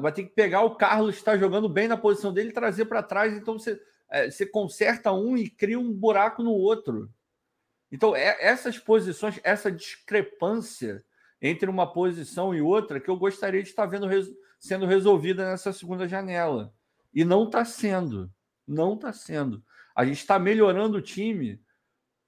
Vai 0.00 0.12
ter 0.12 0.24
que 0.24 0.30
pegar 0.30 0.62
o 0.62 0.76
Carlos 0.76 1.16
que 1.16 1.20
está 1.20 1.36
jogando 1.36 1.68
bem 1.68 1.88
na 1.88 1.96
posição 1.96 2.32
dele 2.32 2.50
e 2.50 2.52
trazer 2.52 2.84
para 2.84 3.02
trás. 3.02 3.34
Então 3.34 3.58
você 3.58 3.80
é, 4.10 4.30
você 4.30 4.46
conserta 4.46 5.12
um 5.12 5.36
e 5.36 5.48
cria 5.48 5.78
um 5.78 5.92
buraco 5.92 6.42
no 6.42 6.52
outro. 6.52 7.10
Então, 7.90 8.16
é, 8.16 8.36
essas 8.40 8.78
posições, 8.78 9.38
essa 9.42 9.70
discrepância 9.70 11.04
entre 11.40 11.68
uma 11.68 11.90
posição 11.90 12.54
e 12.54 12.60
outra, 12.60 13.00
que 13.00 13.08
eu 13.08 13.16
gostaria 13.16 13.62
de 13.62 13.68
estar 13.68 13.86
vendo 13.86 14.08
sendo 14.58 14.86
resolvida 14.86 15.48
nessa 15.48 15.72
segunda 15.72 16.08
janela. 16.08 16.74
E 17.18 17.24
não 17.24 17.46
está 17.46 17.64
sendo. 17.64 18.32
Não 18.64 18.94
está 18.94 19.12
sendo. 19.12 19.60
A 19.92 20.04
gente 20.04 20.18
está 20.18 20.38
melhorando 20.38 20.98
o 20.98 21.02
time, 21.02 21.60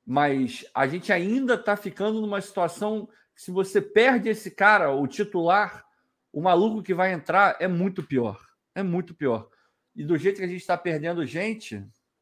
mas 0.05 0.67
a 0.75 0.85
gente 0.85 1.13
ainda 1.13 1.55
está 1.55 1.77
ficando 1.77 2.21
numa 2.21 2.41
situação 2.41 3.07
que, 3.33 3.41
se 3.41 3.53
você 3.53 3.81
perde 3.81 4.29
esse 4.29 4.51
cara, 4.51 4.91
o 4.91 5.07
titular, 5.07 5.87
o 6.33 6.43
maluco 6.43 6.83
que 6.83 6.93
vai 6.93 7.13
entrar 7.13 7.57
é 7.61 7.69
muito 7.69 8.03
pior. 8.03 8.45
É 8.75 8.83
muito 8.83 9.15
pior. 9.15 9.49
E 9.95 10.05
do 10.05 10.19
jeito 10.19 10.39
que 10.39 10.45
a 10.45 10.49
gente 10.49 10.61
está 10.61 10.77
perdendo 10.77 11.25
gente, 11.25 11.77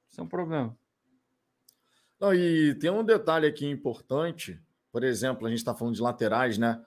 isso 0.06 0.20
é 0.20 0.22
um 0.22 0.28
problema. 0.28 0.76
Não, 2.20 2.34
e 2.34 2.74
tem 2.74 2.90
um 2.90 3.02
detalhe 3.02 3.46
aqui 3.46 3.64
importante. 3.64 4.60
Por 4.92 5.02
exemplo, 5.02 5.46
a 5.46 5.48
gente 5.48 5.60
está 5.60 5.74
falando 5.74 5.94
de 5.94 6.02
laterais, 6.02 6.58
né? 6.58 6.84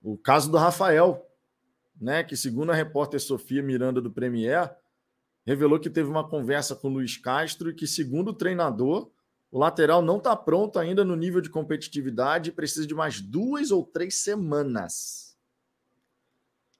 O 0.00 0.16
caso 0.16 0.52
do 0.52 0.56
Rafael, 0.56 1.28
né? 2.00 2.22
Que 2.22 2.36
segundo 2.36 2.70
a 2.70 2.76
repórter 2.76 3.18
Sofia 3.18 3.60
Miranda 3.60 4.00
do 4.00 4.12
Premier, 4.12 4.72
revelou 5.46 5.78
que 5.78 5.88
teve 5.88 6.10
uma 6.10 6.28
conversa 6.28 6.74
com 6.74 6.88
o 6.88 6.92
Luiz 6.92 7.16
Castro 7.16 7.70
e 7.70 7.74
que, 7.74 7.86
segundo 7.86 8.28
o 8.28 8.34
treinador, 8.34 9.08
o 9.50 9.58
lateral 9.58 10.02
não 10.02 10.18
está 10.18 10.34
pronto 10.34 10.78
ainda 10.78 11.04
no 11.04 11.14
nível 11.14 11.40
de 11.40 11.48
competitividade 11.48 12.50
e 12.50 12.52
precisa 12.52 12.86
de 12.86 12.94
mais 12.94 13.20
duas 13.20 13.70
ou 13.70 13.84
três 13.84 14.16
semanas. 14.16 15.36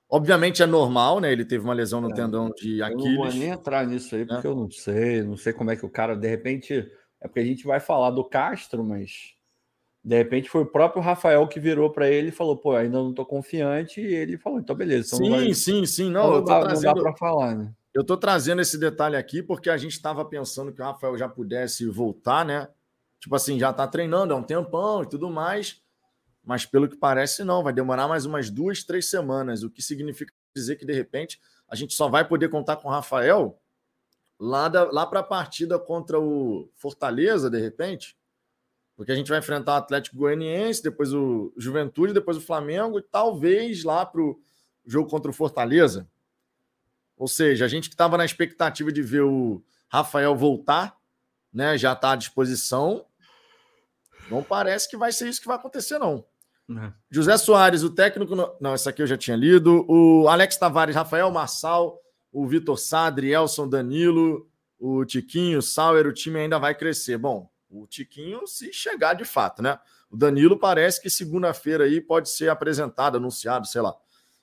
Obviamente 0.09 0.63
é 0.63 0.67
normal, 0.67 1.21
né? 1.21 1.33
Ele 1.33 1.45
teve 1.45 1.65
uma 1.65 1.75
lesão 1.75 2.01
no 2.01 2.11
é, 2.11 2.15
tendão 2.15 2.51
de 2.51 2.83
Aquiles. 2.83 3.05
Eu 3.05 3.13
não 3.13 3.31
vou 3.31 3.33
nem 3.33 3.49
entrar 3.51 3.87
nisso 3.87 4.15
aí, 4.15 4.25
porque 4.25 4.47
é. 4.47 4.51
eu 4.51 4.55
não 4.55 4.71
sei, 4.71 5.23
não 5.23 5.37
sei 5.37 5.53
como 5.53 5.71
é 5.71 5.77
que 5.77 5.87
o 5.87 5.91
cara, 5.91 6.17
de 6.17 6.29
repente, 6.29 6.75
é 7.21 7.29
porque 7.29 7.41
a 7.41 7.45
gente 7.45 7.65
vai 7.65 7.81
falar 7.81 8.11
do 8.11 8.25
Castro, 8.25 8.85
mas 8.85 9.35
de 10.05 10.17
repente 10.17 10.49
foi 10.49 10.63
o 10.63 10.71
próprio 10.71 11.03
Rafael 11.03 11.47
que 11.49 11.59
virou 11.59 11.91
para 11.91 12.09
ele 12.09 12.29
e 12.29 12.33
falou: 12.33 12.57
pô, 12.57 12.77
ainda 12.77 12.99
não 12.99 13.11
estou 13.11 13.27
confiante. 13.27 14.01
E 14.01 14.15
ele 14.15 14.39
falou: 14.39 14.61
então 14.61 14.77
beleza. 14.77 15.17
Então 15.17 15.19
sim, 15.19 15.31
vai... 15.31 15.55
sim, 15.55 15.87
sim. 15.87 16.11
Não, 16.11 16.31
não, 16.31 16.45
dá, 16.45 16.61
trazendo... 16.61 16.95
não 16.95 16.95
dá 16.95 17.03
para 17.03 17.17
falar, 17.17 17.57
né? 17.57 17.73
Eu 17.97 18.03
estou 18.03 18.19
trazendo 18.19 18.61
esse 18.61 18.77
detalhe 18.77 19.17
aqui 19.17 19.43
porque 19.43 19.71
a 19.71 19.77
gente 19.79 19.93
estava 19.93 20.23
pensando 20.23 20.71
que 20.71 20.83
o 20.83 20.85
Rafael 20.85 21.17
já 21.17 21.27
pudesse 21.31 21.89
voltar, 21.89 22.45
né? 22.45 22.69
Tipo 23.19 23.35
assim, 23.35 23.59
já 23.59 23.71
está 23.71 23.89
treinando 23.89 24.35
há 24.35 24.37
um 24.37 24.43
tempão 24.43 25.03
e 25.03 25.09
tudo 25.09 25.31
mais. 25.31 25.81
Mas 26.45 26.67
pelo 26.67 26.91
que 26.91 26.97
parece, 26.99 27.43
não. 27.43 27.63
Vai 27.63 27.73
demorar 27.73 28.07
mais 28.07 28.27
umas 28.27 28.51
duas, 28.51 28.85
três 28.85 29.09
semanas. 29.09 29.63
O 29.63 29.71
que 29.71 29.81
significa 29.81 30.31
dizer 30.55 30.77
que, 30.77 30.85
de 30.85 30.93
repente, 30.93 31.41
a 31.67 31.75
gente 31.75 31.95
só 31.95 32.07
vai 32.07 32.29
poder 32.29 32.51
contar 32.51 32.77
com 32.77 32.87
o 32.87 32.91
Rafael 32.91 33.59
lá, 34.39 34.71
lá 34.93 35.07
para 35.07 35.21
a 35.21 35.23
partida 35.23 35.79
contra 35.79 36.21
o 36.21 36.69
Fortaleza, 36.75 37.49
de 37.49 37.59
repente, 37.59 38.15
porque 38.95 39.11
a 39.11 39.15
gente 39.15 39.31
vai 39.31 39.39
enfrentar 39.39 39.73
o 39.73 39.77
Atlético 39.77 40.19
Goianiense, 40.19 40.83
depois 40.83 41.15
o 41.15 41.51
Juventude, 41.57 42.13
depois 42.13 42.37
o 42.37 42.43
Flamengo, 42.43 42.99
e 42.99 43.03
talvez 43.03 43.85
lá 43.85 44.05
para 44.05 44.21
o 44.21 44.39
jogo 44.85 45.09
contra 45.09 45.31
o 45.31 45.35
Fortaleza. 45.35 46.07
Ou 47.17 47.27
seja, 47.27 47.65
a 47.65 47.69
gente 47.69 47.89
que 47.89 47.95
estava 47.95 48.19
na 48.19 48.25
expectativa 48.25 48.93
de 48.93 49.03
ver 49.03 49.23
o 49.23 49.63
Rafael 49.89 50.37
voltar, 50.37 50.97
né, 51.53 51.79
já 51.79 51.93
está 51.93 52.13
à 52.13 52.17
disposição. 52.17 53.07
Não 54.31 54.43
parece 54.43 54.89
que 54.89 54.97
vai 54.97 55.13
ser 55.13 55.29
isso 55.29 55.41
que 55.41 55.47
vai 55.47 55.57
acontecer, 55.57 55.99
não. 55.99 56.25
Uhum. 56.69 56.93
José 57.11 57.37
Soares, 57.39 57.83
o 57.83 57.91
técnico. 57.91 58.35
Não, 58.61 58.75
essa 58.75 58.91
aqui 58.91 59.01
eu 59.01 59.07
já 59.07 59.17
tinha 59.17 59.37
lido. 59.37 59.87
O 59.89 60.29
Alex 60.29 60.57
Tavares, 60.57 60.97
Rafael 60.97 61.31
Marçal, 61.31 62.01
o 62.33 62.47
Vitor 62.47 62.77
Sadri, 62.77 63.33
Elson 63.33 63.69
Danilo, 63.69 64.49
o 64.79 65.05
Tiquinho, 65.05 65.61
o 65.61 65.63
Sauer, 65.63 66.07
o 66.07 66.13
time 66.13 66.41
ainda 66.41 66.59
vai 66.59 66.75
crescer. 66.75 67.17
Bom, 67.17 67.49
o 67.71 67.87
Tiquinho, 67.87 68.47
se 68.47 68.73
chegar 68.73 69.15
de 69.15 69.25
fato, 69.25 69.63
né? 69.63 69.79
O 70.11 70.17
Danilo 70.17 70.59
parece 70.59 71.01
que 71.01 71.09
segunda-feira 71.09 71.85
aí 71.85 72.01
pode 72.01 72.29
ser 72.29 72.49
apresentado, 72.49 73.17
anunciado, 73.17 73.67
sei 73.67 73.81
lá. 73.81 73.95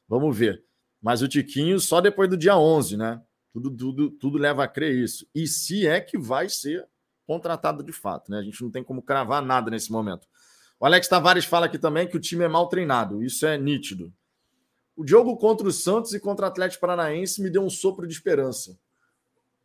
Vamos 0.08 0.36
ver. 0.36 0.64
Mas 1.04 1.22
o 1.22 1.28
Tiquinho 1.28 1.78
só 1.82 2.00
depois 2.00 2.30
do 2.30 2.38
dia 2.38 2.58
11, 2.58 2.96
né? 2.96 3.22
Tudo, 3.52 3.70
tudo, 3.70 4.10
tudo 4.10 4.38
leva 4.38 4.64
a 4.64 4.68
crer 4.70 4.96
isso. 4.96 5.28
E 5.36 5.46
se 5.46 5.86
é 5.86 6.00
que 6.00 6.18
vai 6.18 6.48
ser 6.48 6.88
contratado 7.28 7.84
de 7.84 7.92
fato, 7.92 8.32
né? 8.32 8.40
A 8.40 8.42
gente 8.42 8.64
não 8.64 8.72
tem 8.72 8.82
como 8.82 9.02
cravar 9.02 9.44
nada 9.44 9.70
nesse 9.70 9.92
momento. 9.92 10.26
O 10.80 10.86
Alex 10.86 11.08
Tavares 11.10 11.44
fala 11.44 11.66
aqui 11.66 11.78
também 11.78 12.08
que 12.08 12.16
o 12.16 12.22
time 12.22 12.46
é 12.46 12.48
mal 12.48 12.70
treinado. 12.70 13.22
Isso 13.22 13.46
é 13.46 13.58
nítido. 13.58 14.14
O 14.96 15.06
jogo 15.06 15.36
contra 15.36 15.68
o 15.68 15.72
Santos 15.72 16.14
e 16.14 16.20
contra 16.20 16.46
o 16.46 16.50
Atlético 16.50 16.82
Paranaense 16.82 17.42
me 17.42 17.50
deu 17.50 17.64
um 17.64 17.70
sopro 17.70 18.08
de 18.08 18.14
esperança. 18.14 18.72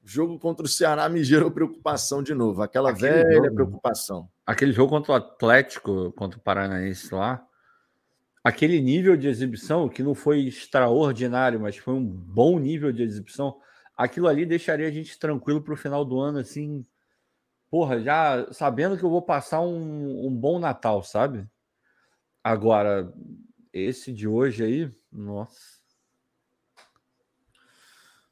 O 0.02 0.08
jogo 0.08 0.38
contra 0.40 0.66
o 0.66 0.68
Ceará 0.68 1.08
me 1.08 1.22
gerou 1.24 1.52
preocupação 1.52 2.20
de 2.20 2.34
novo, 2.34 2.62
aquela 2.62 2.90
aquele 2.90 3.12
velha 3.12 3.44
jogo, 3.44 3.54
preocupação. 3.54 4.28
Aquele 4.44 4.72
jogo 4.72 4.90
contra 4.90 5.12
o 5.12 5.14
Atlético, 5.14 6.12
contra 6.12 6.38
o 6.38 6.42
Paranaense 6.42 7.14
lá, 7.14 7.46
aquele 8.42 8.80
nível 8.80 9.16
de 9.16 9.28
exibição 9.28 9.88
que 9.88 10.02
não 10.02 10.14
foi 10.14 10.46
extraordinário, 10.46 11.60
mas 11.60 11.76
foi 11.76 11.94
um 11.94 12.04
bom 12.04 12.58
nível 12.58 12.92
de 12.92 13.02
exibição, 13.02 13.58
aquilo 13.96 14.28
ali 14.28 14.46
deixaria 14.46 14.86
a 14.86 14.90
gente 14.90 15.18
tranquilo 15.18 15.62
para 15.62 15.74
o 15.74 15.76
final 15.76 16.04
do 16.04 16.18
ano, 16.18 16.38
assim, 16.38 16.84
porra, 17.70 18.00
já 18.00 18.50
sabendo 18.52 18.96
que 18.96 19.04
eu 19.04 19.10
vou 19.10 19.22
passar 19.22 19.60
um, 19.60 20.26
um 20.26 20.34
bom 20.34 20.58
Natal, 20.58 21.02
sabe? 21.02 21.46
Agora, 22.42 23.12
esse 23.72 24.12
de 24.12 24.26
hoje 24.26 24.64
aí, 24.64 24.90
nossa. 25.12 25.78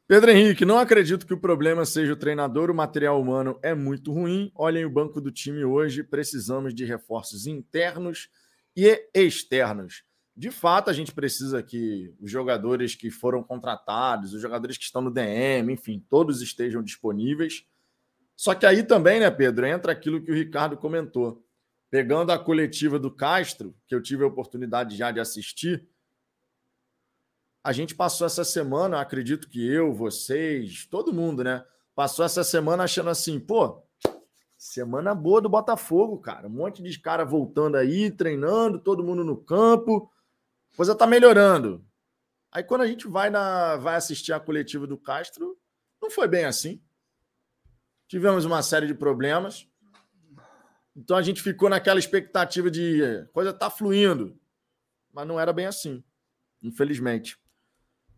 Pedro 0.08 0.30
Henrique, 0.30 0.64
não 0.64 0.78
acredito 0.78 1.26
que 1.26 1.34
o 1.34 1.40
problema 1.40 1.84
seja 1.84 2.12
o 2.12 2.16
treinador, 2.16 2.70
o 2.70 2.74
material 2.74 3.20
humano 3.20 3.58
é 3.60 3.74
muito 3.74 4.12
ruim. 4.12 4.52
Olhem 4.54 4.84
o 4.84 4.90
banco 4.90 5.20
do 5.20 5.32
time 5.32 5.64
hoje, 5.64 6.04
precisamos 6.04 6.72
de 6.72 6.84
reforços 6.84 7.44
internos 7.44 8.28
e 8.76 9.08
externos. 9.14 10.04
De 10.36 10.50
fato, 10.50 10.90
a 10.90 10.92
gente 10.92 11.12
precisa 11.12 11.62
que 11.62 12.14
os 12.20 12.30
jogadores 12.30 12.94
que 12.94 13.10
foram 13.10 13.42
contratados, 13.42 14.34
os 14.34 14.42
jogadores 14.42 14.76
que 14.76 14.84
estão 14.84 15.00
no 15.00 15.10
DM, 15.10 15.72
enfim, 15.72 16.04
todos 16.10 16.42
estejam 16.42 16.82
disponíveis. 16.82 17.64
Só 18.36 18.54
que 18.54 18.66
aí 18.66 18.82
também, 18.82 19.18
né, 19.18 19.30
Pedro, 19.30 19.64
entra 19.64 19.92
aquilo 19.92 20.22
que 20.22 20.30
o 20.30 20.34
Ricardo 20.34 20.76
comentou. 20.76 21.42
Pegando 21.90 22.32
a 22.32 22.38
coletiva 22.38 22.98
do 22.98 23.10
Castro, 23.10 23.74
que 23.86 23.94
eu 23.94 24.02
tive 24.02 24.24
a 24.24 24.26
oportunidade 24.26 24.94
já 24.94 25.10
de 25.10 25.20
assistir, 25.20 25.88
a 27.64 27.72
gente 27.72 27.94
passou 27.94 28.26
essa 28.26 28.44
semana, 28.44 29.00
acredito 29.00 29.48
que 29.48 29.66
eu, 29.66 29.92
vocês, 29.94 30.86
todo 30.86 31.14
mundo, 31.14 31.42
né? 31.42 31.64
Passou 31.94 32.24
essa 32.24 32.44
semana 32.44 32.84
achando 32.84 33.08
assim, 33.08 33.40
pô, 33.40 33.82
semana 34.56 35.14
boa 35.14 35.40
do 35.40 35.48
Botafogo, 35.48 36.18
cara. 36.18 36.46
Um 36.46 36.50
monte 36.50 36.82
de 36.82 36.98
cara 36.98 37.24
voltando 37.24 37.76
aí, 37.76 38.10
treinando, 38.10 38.78
todo 38.78 39.04
mundo 39.04 39.22
no 39.24 39.36
campo. 39.36 40.10
Coisa 40.76 40.94
tá 40.94 41.06
melhorando. 41.06 41.84
Aí 42.50 42.64
quando 42.64 42.82
a 42.82 42.86
gente 42.86 43.06
vai 43.06 43.28
na 43.28 43.76
vai 43.76 43.96
assistir 43.96 44.32
a 44.32 44.40
coletiva 44.40 44.86
do 44.86 44.96
Castro, 44.96 45.58
não 46.00 46.10
foi 46.10 46.26
bem 46.26 46.44
assim. 46.44 46.82
Tivemos 48.08 48.44
uma 48.44 48.62
série 48.62 48.86
de 48.86 48.94
problemas. 48.94 49.68
Então 50.94 51.16
a 51.16 51.22
gente 51.22 51.42
ficou 51.42 51.68
naquela 51.68 51.98
expectativa 51.98 52.70
de 52.70 53.26
coisa 53.32 53.52
tá 53.52 53.68
fluindo. 53.68 54.38
Mas 55.12 55.26
não 55.26 55.38
era 55.40 55.52
bem 55.52 55.66
assim, 55.66 56.04
infelizmente. 56.62 57.38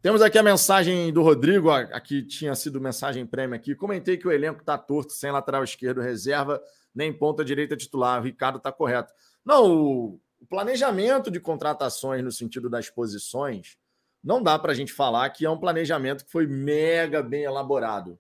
Temos 0.01 0.23
aqui 0.23 0.39
a 0.39 0.43
mensagem 0.45 1.13
do 1.13 1.23
Rodrigo, 1.23 1.71
aqui 1.71 2.23
tinha 2.23 2.55
sido 2.55 2.81
mensagem 2.81 3.27
prêmio 3.27 3.57
aqui. 3.57 3.75
Comentei 3.75 4.17
que 4.17 4.29
o 4.29 4.31
elenco 4.31 4.61
está 4.61 4.79
torto, 4.79 5.13
sem 5.13 5.33
lateral 5.33 5.65
esquerdo, 5.65 6.01
reserva, 6.01 6.63
nem 6.95 7.13
ponta 7.13 7.45
direita 7.45 7.77
titular. 7.77 8.21
O 8.21 8.25
Ricardo 8.25 8.59
está 8.59 8.71
correto. 8.71 9.13
Não, 9.45 9.67
o, 9.67 10.21
planejamento 10.49 11.33
de 11.33 11.41
contratações 11.41 12.23
no 12.23 12.31
sentido 12.31 12.71
das 12.71 12.89
posições, 12.89 13.77
não 14.23 14.41
dá 14.41 14.57
para 14.57 14.71
a 14.71 14.75
gente 14.75 14.93
falar 14.93 15.29
que 15.31 15.45
é 15.45 15.51
um 15.51 15.59
planejamento 15.59 16.25
que 16.25 16.31
foi 16.31 16.47
mega 16.47 17.21
bem 17.21 17.43
elaborado. 17.43 18.17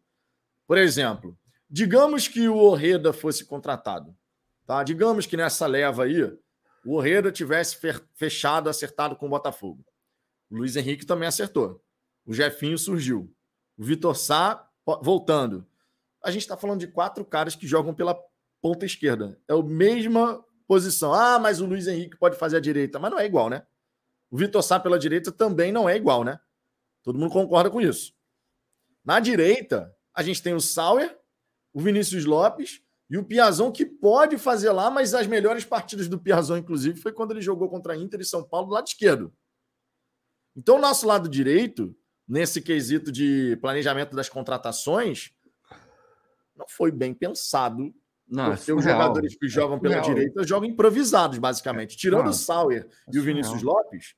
Por 0.66 0.76
exemplo, 0.79 1.39
digamos 1.70 2.26
que 2.26 2.49
o 2.49 2.57
Orreda 2.57 3.12
fosse 3.12 3.45
contratado. 3.45 4.12
Tá? 4.66 4.83
Digamos 4.83 5.26
que 5.26 5.37
nessa 5.37 5.64
leva 5.66 6.05
aí, 6.05 6.24
o 6.85 6.95
Orreda 6.97 7.31
tivesse 7.31 7.76
fechado, 8.16 8.68
acertado 8.68 9.14
com 9.14 9.26
o 9.26 9.31
Botafogo. 9.31 9.85
O 10.51 10.57
Luiz 10.57 10.76
Henrique 10.76 11.07
também 11.07 11.28
acertou. 11.28 11.82
O 12.26 12.32
Jefinho 12.32 12.78
surgiu. 12.78 13.32
O 13.76 13.84
Vitor 13.84 14.16
Sá 14.16 14.68
voltando. 15.03 15.66
A 16.22 16.30
gente 16.30 16.42
está 16.42 16.57
falando 16.57 16.80
de 16.80 16.86
quatro 16.86 17.24
caras 17.24 17.55
que 17.55 17.66
jogam 17.66 17.94
pela 17.94 18.18
ponta 18.61 18.84
esquerda. 18.84 19.38
É 19.49 19.53
a 19.53 19.62
mesma 19.62 20.44
posição. 20.66 21.12
Ah, 21.12 21.38
mas 21.38 21.61
o 21.61 21.66
Luiz 21.66 21.86
Henrique 21.86 22.16
pode 22.16 22.36
fazer 22.36 22.57
a 22.57 22.61
direita. 22.61 22.99
Mas 22.99 23.11
não 23.11 23.18
é 23.18 23.26
igual, 23.26 23.49
né? 23.49 23.66
O 24.30 24.36
Vitor 24.36 24.62
Sá 24.62 24.78
pela 24.78 24.99
direita 24.99 25.32
também 25.32 25.72
não 25.72 25.88
é 25.88 25.96
igual, 25.96 26.24
né? 26.24 26.38
Todo 27.03 27.18
mundo 27.18 27.32
concorda 27.32 27.70
com 27.70 27.80
isso. 27.80 28.12
Na 29.05 29.20
direita, 29.20 29.94
a 30.12 30.22
gente 30.22 30.42
tem 30.42 30.53
o 30.53 30.61
Sauer, 30.61 31.18
o 31.72 31.80
Vinícius 31.80 32.24
Lopes 32.24 32.82
e 33.09 33.16
o 33.16 33.24
Piazon, 33.24 33.72
que 33.72 33.86
pode 33.86 34.36
fazer 34.36 34.70
lá, 34.70 34.90
mas 34.90 35.14
as 35.14 35.26
melhores 35.26 35.64
partidas 35.64 36.09
do 36.09 36.18
Piazon, 36.18 36.59
inclusive, 36.59 37.01
foi 37.01 37.12
quando 37.12 37.30
ele 37.30 37.40
jogou 37.40 37.70
contra 37.70 37.94
a 37.94 37.96
Inter 37.96 38.20
e 38.20 38.24
São 38.24 38.44
Paulo 38.44 38.66
do 38.66 38.74
lado 38.74 38.86
esquerdo. 38.86 39.32
Então, 40.59 40.74
o 40.74 40.80
nosso 40.80 41.06
lado 41.06 41.28
direito, 41.28 41.94
nesse 42.26 42.61
quesito 42.61 43.12
de 43.12 43.56
planejamento 43.61 44.16
das 44.16 44.28
contratações, 44.28 45.30
não 46.56 46.66
foi 46.68 46.90
bem 46.90 47.14
pensado. 47.14 47.94
Não, 48.28 48.56
porque 48.56 48.68
é 48.68 48.74
os 48.74 48.82
jogadores 48.82 49.36
que 49.38 49.48
jogam 49.48 49.76
é 49.76 49.80
pela 49.80 50.00
direita 50.00 50.44
jogam 50.44 50.68
improvisados, 50.68 51.38
basicamente. 51.38 51.96
Tirando 51.96 52.24
não, 52.24 52.30
o 52.30 52.34
Sauer 52.34 52.88
é 52.90 53.16
e 53.16 53.20
o 53.20 53.22
Vinícius 53.22 53.62
Lopes. 53.62 54.16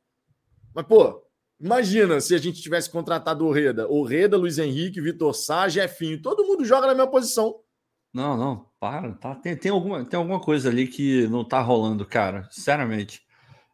Mas, 0.74 0.86
pô, 0.86 1.22
imagina 1.60 2.18
se 2.22 2.34
a 2.34 2.38
gente 2.38 2.62
tivesse 2.62 2.88
contratado 2.88 3.44
o 3.44 3.52
Reda. 3.52 3.86
O 3.86 4.02
Reda, 4.02 4.38
Luiz 4.38 4.56
Henrique, 4.56 4.98
Vitor 4.98 5.34
Sá, 5.34 5.68
Jefinho. 5.68 6.22
Todo 6.22 6.46
mundo 6.46 6.64
joga 6.64 6.86
na 6.86 6.94
mesma 6.94 7.10
posição. 7.10 7.60
Não, 8.14 8.34
não, 8.34 8.66
para. 8.80 9.12
Tá, 9.12 9.34
tem, 9.34 9.54
tem, 9.54 9.70
alguma, 9.70 10.06
tem 10.06 10.16
alguma 10.16 10.40
coisa 10.40 10.70
ali 10.70 10.88
que 10.88 11.28
não 11.28 11.44
tá 11.44 11.60
rolando, 11.60 12.06
cara. 12.06 12.48
Sinceramente. 12.50 13.22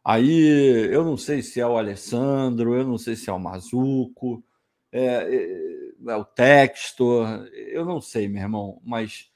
Aí 0.09 0.87
eu 0.89 1.03
não 1.03 1.17
sei 1.17 1.41
se 1.41 1.59
é 1.59 1.67
o 1.67 1.77
Alessandro, 1.77 2.73
eu 2.73 2.87
não 2.87 2.97
sei 2.97 3.13
se 3.17 3.29
é 3.29 3.33
o 3.33 3.37
Mazuco, 3.37 4.41
é, 4.89 5.03
é, 5.05 6.11
é 6.11 6.15
o 6.15 6.23
Textor, 6.23 7.45
eu 7.53 7.83
não 7.83 7.99
sei, 7.99 8.29
meu 8.29 8.41
irmão, 8.41 8.81
mas 8.85 9.29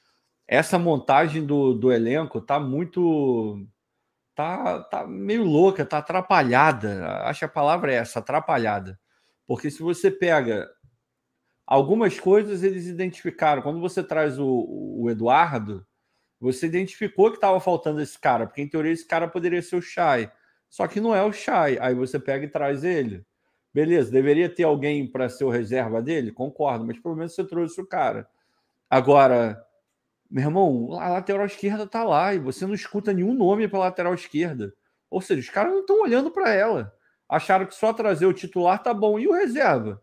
essa 0.48 0.80
montagem 0.80 1.46
do, 1.46 1.74
do 1.74 1.92
elenco 1.92 2.40
tá 2.40 2.58
muito. 2.58 3.68
Tá, 4.34 4.82
tá 4.84 5.06
meio 5.06 5.44
louca, 5.44 5.86
tá 5.86 5.98
atrapalhada. 5.98 7.22
Acho 7.24 7.40
que 7.40 7.46
a 7.46 7.50
palavra 7.50 7.92
é 7.92 7.98
essa, 7.98 8.20
atrapalhada. 8.20 8.98
Porque 9.46 9.70
se 9.70 9.84
você 9.84 10.10
pega 10.10 10.70
algumas 11.68 12.18
coisas, 12.18 12.64
eles 12.64 12.88
identificaram. 12.88 13.62
Quando 13.62 13.82
você 13.82 14.02
traz 14.02 14.40
o, 14.40 14.48
o 14.48 15.10
Eduardo, 15.10 15.86
você 16.40 16.66
identificou 16.68 17.30
que 17.30 17.38
estava 17.38 17.60
faltando 17.60 18.02
esse 18.02 18.18
cara, 18.18 18.48
porque 18.48 18.62
em 18.62 18.70
teoria 18.70 18.94
esse 18.94 19.06
cara 19.06 19.28
poderia 19.28 19.62
ser 19.62 19.76
o 19.76 19.82
Chay. 19.82 20.32
Só 20.72 20.88
que 20.88 21.02
não 21.02 21.14
é 21.14 21.22
o 21.22 21.34
Chay. 21.34 21.78
Aí 21.82 21.94
você 21.94 22.18
pega 22.18 22.46
e 22.46 22.50
traz 22.50 22.86
ele. 22.86 23.24
Beleza, 23.74 24.10
deveria 24.10 24.50
ter 24.50 24.64
alguém 24.64 25.06
para 25.06 25.30
ser 25.30 25.44
o 25.44 25.50
reserva 25.50 26.02
dele? 26.02 26.32
Concordo, 26.32 26.86
mas 26.86 26.98
pelo 26.98 27.16
menos 27.16 27.36
você 27.36 27.44
trouxe 27.44 27.80
o 27.80 27.86
cara. 27.86 28.28
Agora, 28.90 29.62
meu 30.30 30.46
irmão, 30.46 30.94
a 31.00 31.10
lateral 31.10 31.46
esquerda 31.46 31.86
tá 31.86 32.04
lá 32.04 32.34
e 32.34 32.40
você 32.40 32.66
não 32.66 32.74
escuta 32.74 33.12
nenhum 33.12 33.34
nome 33.34 33.68
para 33.68 33.80
lateral 33.80 34.14
esquerda. 34.14 34.74
Ou 35.10 35.22
seja, 35.22 35.42
os 35.42 35.50
caras 35.50 35.74
não 35.74 35.82
estão 35.82 36.02
olhando 36.02 36.32
para 36.32 36.52
ela. 36.52 36.94
Acharam 37.28 37.66
que 37.66 37.76
só 37.76 37.92
trazer 37.92 38.26
o 38.26 38.34
titular 38.34 38.82
tá 38.82 38.94
bom. 38.94 39.20
E 39.20 39.28
o 39.28 39.34
reserva? 39.34 40.02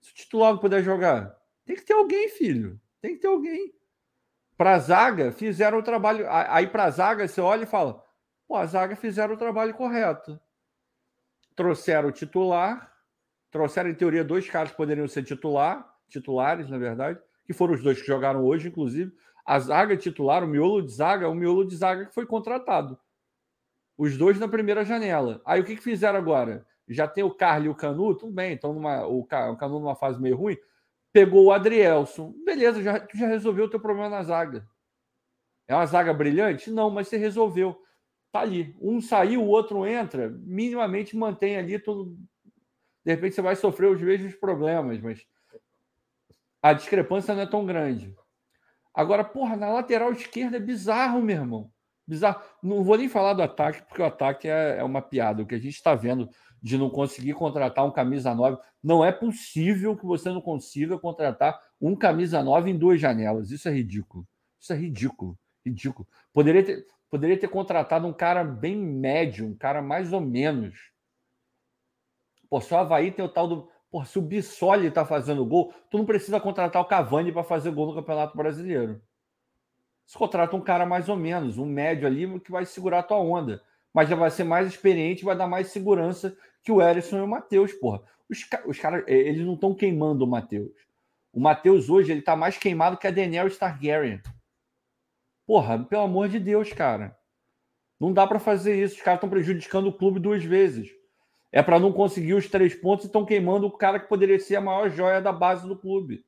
Se 0.00 0.12
o 0.12 0.14
titular 0.14 0.52
não 0.52 0.60
puder 0.60 0.82
jogar, 0.82 1.36
tem 1.64 1.74
que 1.74 1.84
ter 1.84 1.92
alguém, 1.92 2.28
filho. 2.28 2.80
Tem 3.00 3.14
que 3.14 3.20
ter 3.20 3.28
alguém. 3.28 3.74
Para 4.56 4.78
zaga, 4.78 5.32
fizeram 5.32 5.78
o 5.78 5.82
trabalho. 5.82 6.26
Aí, 6.28 6.68
para 6.68 6.90
zaga, 6.90 7.26
você 7.26 7.40
olha 7.40 7.64
e 7.64 7.66
fala: 7.66 8.00
Pô, 8.46 8.56
a 8.56 8.66
zaga 8.66 8.94
fizeram 8.96 9.34
o 9.34 9.38
trabalho 9.38 9.74
correto. 9.74 10.38
Trouxeram 11.56 12.08
o 12.08 12.12
titular, 12.12 12.92
trouxeram, 13.50 13.90
em 13.90 13.94
teoria, 13.94 14.24
dois 14.24 14.48
caras 14.48 14.70
que 14.70 14.76
poderiam 14.76 15.06
ser 15.06 15.22
titular, 15.22 15.94
titulares, 16.08 16.68
na 16.68 16.78
verdade, 16.78 17.18
que 17.44 17.52
foram 17.52 17.74
os 17.74 17.82
dois 17.82 18.00
que 18.00 18.06
jogaram 18.06 18.44
hoje, 18.44 18.68
inclusive. 18.68 19.12
A 19.44 19.58
zaga 19.58 19.96
titular, 19.96 20.42
o 20.42 20.46
miolo 20.46 20.82
de 20.82 20.92
zaga, 20.92 21.28
o 21.28 21.34
miolo 21.34 21.64
de 21.66 21.76
zaga 21.76 22.06
que 22.06 22.14
foi 22.14 22.26
contratado. 22.26 22.98
Os 23.96 24.16
dois 24.16 24.38
na 24.38 24.48
primeira 24.48 24.84
janela. 24.84 25.40
Aí 25.44 25.60
o 25.60 25.64
que, 25.64 25.76
que 25.76 25.82
fizeram 25.82 26.18
agora? 26.18 26.66
Já 26.88 27.06
tem 27.06 27.22
o 27.24 27.30
Carlos 27.30 27.66
e 27.66 27.68
o 27.68 27.74
Canu, 27.74 28.14
tudo 28.14 28.32
bem, 28.32 28.52
então 28.52 28.72
numa, 28.72 29.06
o, 29.06 29.24
Canu 29.24 29.78
numa 29.78 29.94
fase 29.94 30.20
meio 30.20 30.36
ruim. 30.36 30.56
Pegou 31.12 31.44
o 31.44 31.52
Adrielson. 31.52 32.34
Beleza, 32.44 32.82
já, 32.82 33.06
já 33.14 33.26
resolveu 33.26 33.66
o 33.66 33.70
teu 33.70 33.78
problema 33.78 34.08
na 34.08 34.22
zaga. 34.22 34.66
É 35.68 35.74
uma 35.74 35.86
zaga 35.86 36.12
brilhante? 36.12 36.70
Não, 36.70 36.90
mas 36.90 37.08
você 37.08 37.16
resolveu 37.16 37.80
tá 38.34 38.40
ali. 38.40 38.74
Um 38.80 39.00
saiu, 39.00 39.44
o 39.44 39.46
outro 39.46 39.86
entra, 39.86 40.28
minimamente 40.28 41.16
mantém 41.16 41.56
ali 41.56 41.78
todo. 41.78 42.16
De 43.04 43.12
repente 43.12 43.36
você 43.36 43.42
vai 43.42 43.54
sofrer 43.54 43.88
os 43.88 44.00
mesmos 44.00 44.34
problemas, 44.34 45.00
mas 45.00 45.24
a 46.60 46.72
discrepância 46.72 47.32
não 47.32 47.42
é 47.42 47.46
tão 47.46 47.64
grande. 47.64 48.12
Agora, 48.92 49.22
porra, 49.22 49.56
na 49.56 49.68
lateral 49.72 50.10
esquerda 50.10 50.56
é 50.56 50.60
bizarro, 50.60 51.22
meu 51.22 51.36
irmão. 51.36 51.70
Bizarro. 52.04 52.42
Não 52.60 52.82
vou 52.82 52.98
nem 52.98 53.08
falar 53.08 53.34
do 53.34 53.42
ataque, 53.42 53.82
porque 53.86 54.02
o 54.02 54.04
ataque 54.04 54.48
é, 54.48 54.78
é 54.78 54.82
uma 54.82 55.00
piada. 55.00 55.42
O 55.42 55.46
que 55.46 55.54
a 55.54 55.60
gente 55.60 55.74
está 55.74 55.94
vendo 55.94 56.28
de 56.60 56.76
não 56.76 56.90
conseguir 56.90 57.34
contratar 57.34 57.84
um 57.84 57.92
camisa 57.92 58.34
9. 58.34 58.58
Não 58.82 59.04
é 59.04 59.12
possível 59.12 59.96
que 59.96 60.04
você 60.04 60.30
não 60.30 60.40
consiga 60.40 60.98
contratar 60.98 61.60
um 61.80 61.94
camisa 61.94 62.42
9 62.42 62.70
em 62.70 62.78
duas 62.78 63.00
janelas. 63.00 63.52
Isso 63.52 63.68
é 63.68 63.72
ridículo. 63.72 64.26
Isso 64.58 64.72
é 64.72 64.76
ridículo. 64.76 65.38
Ridículo. 65.64 66.08
Poderia 66.32 66.64
ter. 66.64 66.86
Poderia 67.14 67.38
ter 67.38 67.46
contratado 67.46 68.08
um 68.08 68.12
cara 68.12 68.42
bem 68.42 68.76
médio, 68.76 69.46
um 69.46 69.54
cara 69.54 69.80
mais 69.80 70.12
ou 70.12 70.20
menos. 70.20 70.90
Pô, 72.50 72.60
só 72.60 72.80
Havaí 72.80 73.12
tem 73.12 73.24
o 73.24 73.28
tal 73.28 73.46
do. 73.46 73.70
Pô, 73.88 74.04
se 74.04 74.18
o 74.18 74.22
Bissoli 74.22 74.90
tá 74.90 75.06
fazendo 75.06 75.46
gol, 75.46 75.72
tu 75.88 75.96
não 75.96 76.04
precisa 76.04 76.40
contratar 76.40 76.82
o 76.82 76.86
Cavani 76.86 77.30
para 77.30 77.44
fazer 77.44 77.70
gol 77.70 77.86
no 77.86 77.94
Campeonato 77.94 78.36
Brasileiro. 78.36 79.00
Você 80.04 80.18
contrata 80.18 80.56
um 80.56 80.60
cara 80.60 80.84
mais 80.84 81.08
ou 81.08 81.14
menos, 81.14 81.56
um 81.56 81.66
médio 81.66 82.04
ali 82.04 82.40
que 82.40 82.50
vai 82.50 82.66
segurar 82.66 82.98
a 82.98 83.04
tua 83.04 83.18
onda. 83.18 83.62
Mas 83.92 84.08
já 84.08 84.16
vai 84.16 84.32
ser 84.32 84.42
mais 84.42 84.66
experiente, 84.66 85.24
vai 85.24 85.36
dar 85.36 85.46
mais 85.46 85.68
segurança 85.68 86.36
que 86.64 86.72
o 86.72 86.82
Erisson 86.82 87.18
e 87.18 87.22
o 87.22 87.28
Matheus, 87.28 87.72
porra. 87.74 88.02
Os, 88.28 88.44
os 88.66 88.80
caras, 88.80 89.04
eles 89.06 89.46
não 89.46 89.54
estão 89.54 89.72
queimando 89.72 90.24
o 90.24 90.28
Matheus. 90.28 90.72
O 91.32 91.38
Matheus 91.38 91.88
hoje, 91.88 92.10
ele 92.10 92.22
tá 92.22 92.34
mais 92.34 92.58
queimado 92.58 92.96
que 92.96 93.06
a 93.06 93.12
Daenerys 93.12 93.56
Targaryen. 93.56 94.20
Porra, 95.46 95.82
pelo 95.84 96.02
amor 96.02 96.28
de 96.28 96.38
Deus, 96.38 96.72
cara. 96.72 97.16
Não 98.00 98.12
dá 98.12 98.26
para 98.26 98.38
fazer 98.38 98.82
isso. 98.82 98.96
Os 98.96 99.02
caras 99.02 99.18
estão 99.18 99.30
prejudicando 99.30 99.86
o 99.86 99.92
clube 99.92 100.18
duas 100.18 100.44
vezes. 100.44 100.90
É 101.52 101.62
para 101.62 101.78
não 101.78 101.92
conseguir 101.92 102.34
os 102.34 102.48
três 102.48 102.74
pontos 102.74 103.04
e 103.04 103.08
estão 103.08 103.24
queimando 103.24 103.66
o 103.66 103.70
cara 103.70 104.00
que 104.00 104.08
poderia 104.08 104.38
ser 104.40 104.56
a 104.56 104.60
maior 104.60 104.90
joia 104.90 105.20
da 105.20 105.32
base 105.32 105.66
do 105.68 105.76
clube. 105.76 106.24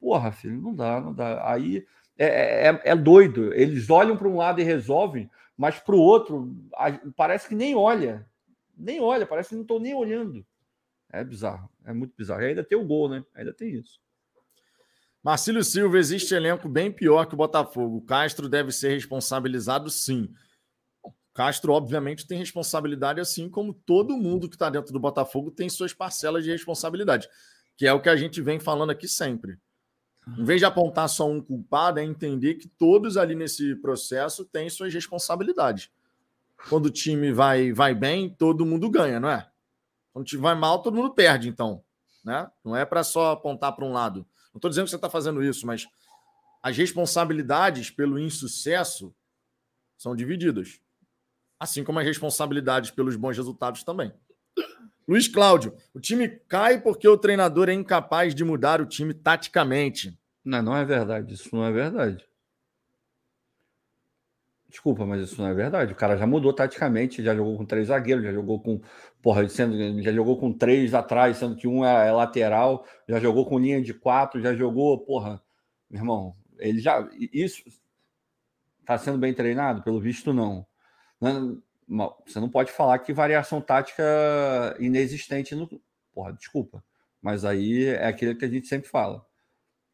Porra, 0.00 0.32
filho, 0.32 0.60
não 0.60 0.74
dá, 0.74 1.00
não 1.00 1.14
dá. 1.14 1.48
Aí 1.50 1.86
é, 2.18 2.68
é, 2.68 2.80
é 2.84 2.96
doido. 2.96 3.54
Eles 3.54 3.88
olham 3.88 4.16
para 4.16 4.28
um 4.28 4.36
lado 4.36 4.60
e 4.60 4.64
resolvem, 4.64 5.30
mas 5.56 5.78
para 5.78 5.94
o 5.94 6.00
outro 6.00 6.54
parece 7.16 7.48
que 7.48 7.54
nem 7.54 7.74
olha. 7.74 8.26
Nem 8.76 9.00
olha, 9.00 9.26
parece 9.26 9.50
que 9.50 9.54
não 9.54 9.62
estão 9.62 9.78
nem 9.78 9.94
olhando. 9.94 10.44
É 11.12 11.22
bizarro, 11.22 11.68
é 11.84 11.92
muito 11.92 12.14
bizarro. 12.16 12.42
E 12.42 12.46
ainda 12.46 12.64
tem 12.64 12.78
o 12.78 12.86
gol, 12.86 13.08
né? 13.08 13.24
Ainda 13.34 13.52
tem 13.52 13.74
isso. 13.74 14.00
Marcílio 15.22 15.62
Silva, 15.62 15.98
existe 15.98 16.34
elenco 16.34 16.68
bem 16.68 16.90
pior 16.90 17.26
que 17.26 17.34
o 17.34 17.36
Botafogo. 17.36 17.98
O 17.98 18.02
Castro 18.02 18.48
deve 18.48 18.72
ser 18.72 18.94
responsabilizado, 18.94 19.90
sim. 19.90 20.32
Castro, 21.34 21.72
obviamente, 21.72 22.26
tem 22.26 22.38
responsabilidade, 22.38 23.20
assim 23.20 23.48
como 23.48 23.74
todo 23.74 24.16
mundo 24.16 24.48
que 24.48 24.56
está 24.56 24.70
dentro 24.70 24.92
do 24.92 24.98
Botafogo 24.98 25.50
tem 25.50 25.68
suas 25.68 25.92
parcelas 25.92 26.42
de 26.42 26.50
responsabilidade, 26.50 27.28
que 27.76 27.86
é 27.86 27.92
o 27.92 28.00
que 28.00 28.08
a 28.08 28.16
gente 28.16 28.40
vem 28.40 28.58
falando 28.58 28.90
aqui 28.90 29.06
sempre. 29.06 29.58
Em 30.38 30.44
vez 30.44 30.60
de 30.60 30.64
apontar 30.64 31.08
só 31.08 31.28
um 31.28 31.40
culpado, 31.40 31.98
é 31.98 32.04
entender 32.04 32.54
que 32.54 32.68
todos 32.68 33.16
ali 33.16 33.34
nesse 33.34 33.74
processo 33.76 34.44
têm 34.44 34.68
suas 34.68 34.92
responsabilidades. 34.92 35.90
Quando 36.68 36.86
o 36.86 36.90
time 36.90 37.32
vai, 37.32 37.72
vai 37.72 37.94
bem, 37.94 38.28
todo 38.28 38.66
mundo 38.66 38.90
ganha, 38.90 39.18
não 39.18 39.30
é? 39.30 39.48
Quando 40.12 40.24
o 40.24 40.28
time 40.28 40.42
vai 40.42 40.54
mal, 40.54 40.82
todo 40.82 40.96
mundo 40.96 41.14
perde, 41.14 41.48
então. 41.48 41.82
Né? 42.24 42.50
Não 42.64 42.76
é 42.76 42.84
para 42.84 43.02
só 43.02 43.32
apontar 43.32 43.74
para 43.74 43.84
um 43.84 43.92
lado. 43.92 44.26
Não 44.52 44.58
estou 44.58 44.68
dizendo 44.68 44.84
que 44.84 44.90
você 44.90 44.96
está 44.96 45.10
fazendo 45.10 45.42
isso, 45.42 45.66
mas 45.66 45.86
as 46.62 46.76
responsabilidades 46.76 47.90
pelo 47.90 48.18
insucesso 48.18 49.14
são 49.96 50.14
divididas. 50.14 50.80
Assim 51.58 51.84
como 51.84 51.98
as 51.98 52.06
responsabilidades 52.06 52.90
pelos 52.90 53.16
bons 53.16 53.36
resultados 53.36 53.82
também. 53.82 54.12
Luiz 55.06 55.26
Cláudio, 55.26 55.74
o 55.92 56.00
time 56.00 56.28
cai 56.48 56.80
porque 56.80 57.08
o 57.08 57.18
treinador 57.18 57.68
é 57.68 57.72
incapaz 57.72 58.34
de 58.34 58.44
mudar 58.44 58.80
o 58.80 58.86
time 58.86 59.12
taticamente. 59.12 60.16
Não, 60.44 60.62
não 60.62 60.76
é 60.76 60.84
verdade. 60.84 61.34
Isso 61.34 61.54
não 61.54 61.64
é 61.64 61.72
verdade. 61.72 62.24
Desculpa, 64.70 65.04
mas 65.04 65.22
isso 65.22 65.42
não 65.42 65.48
é 65.48 65.54
verdade. 65.54 65.92
O 65.92 65.96
cara 65.96 66.16
já 66.16 66.26
mudou 66.26 66.52
taticamente, 66.52 67.24
já 67.24 67.34
jogou 67.34 67.56
com 67.56 67.66
três 67.66 67.88
zagueiros, 67.88 68.22
já 68.24 68.32
jogou 68.32 68.60
com. 68.62 68.80
Porra, 69.20 69.48
sendo, 69.48 70.00
já 70.00 70.12
jogou 70.12 70.38
com 70.38 70.52
três 70.52 70.94
atrás, 70.94 71.38
sendo 71.38 71.56
que 71.56 71.66
um 71.66 71.84
é, 71.84 72.08
é 72.08 72.12
lateral, 72.12 72.86
já 73.08 73.18
jogou 73.18 73.44
com 73.44 73.58
linha 73.58 73.82
de 73.82 73.92
quatro, 73.92 74.40
já 74.40 74.54
jogou, 74.54 75.04
porra, 75.04 75.42
meu 75.90 76.00
irmão, 76.00 76.36
ele 76.58 76.78
já. 76.78 77.06
Isso 77.32 77.64
está 78.80 78.96
sendo 78.96 79.18
bem 79.18 79.34
treinado? 79.34 79.82
Pelo 79.82 80.00
visto, 80.00 80.32
não. 80.32 80.64
não. 81.20 82.16
Você 82.24 82.38
não 82.38 82.48
pode 82.48 82.70
falar 82.70 83.00
que 83.00 83.12
variação 83.12 83.60
tática 83.60 84.04
inexistente 84.78 85.54
no. 85.54 85.68
Porra, 86.14 86.32
desculpa. 86.32 86.82
Mas 87.20 87.44
aí 87.44 87.86
é 87.86 88.06
aquilo 88.06 88.36
que 88.36 88.44
a 88.44 88.48
gente 88.48 88.68
sempre 88.68 88.88
fala. 88.88 89.26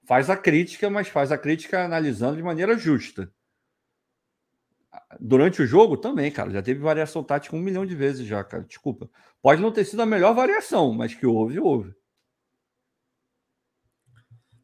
Faz 0.06 0.28
a 0.28 0.36
crítica, 0.36 0.90
mas 0.90 1.08
faz 1.08 1.32
a 1.32 1.38
crítica 1.38 1.82
analisando 1.82 2.36
de 2.36 2.42
maneira 2.42 2.76
justa 2.76 3.32
Durante 5.20 5.62
o 5.62 5.66
jogo 5.66 5.96
também, 5.96 6.30
cara. 6.30 6.50
Já 6.50 6.62
teve 6.62 6.80
variação 6.80 7.22
tática 7.22 7.56
um 7.56 7.60
milhão 7.60 7.86
de 7.86 7.94
vezes 7.94 8.26
já, 8.26 8.42
cara. 8.44 8.64
Desculpa. 8.64 9.08
Pode 9.42 9.60
não 9.60 9.72
ter 9.72 9.84
sido 9.84 10.02
a 10.02 10.06
melhor 10.06 10.34
variação, 10.34 10.92
mas 10.92 11.14
que 11.14 11.26
houve, 11.26 11.58
houve. 11.58 11.94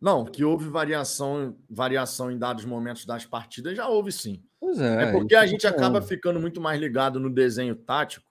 Não, 0.01 0.25
que 0.25 0.43
houve 0.43 0.69
variação, 0.69 1.57
variação 1.71 2.29
em 2.29 2.37
dados 2.37 2.65
momentos 2.65 3.07
das 3.07 3.25
partidas, 3.25 3.77
já 3.77 3.87
houve 3.87 4.11
sim. 4.11 4.43
Pois 4.59 4.81
é. 4.81 5.05
É 5.05 5.13
porque 5.13 5.37
a 5.37 5.47
gente 5.47 5.65
acaba 5.65 6.03
ficando 6.03 6.41
muito 6.41 6.61
mais 6.61 6.81
ligado 6.81 7.21
no 7.21 7.31
desenho 7.31 7.77
tático 7.77 8.27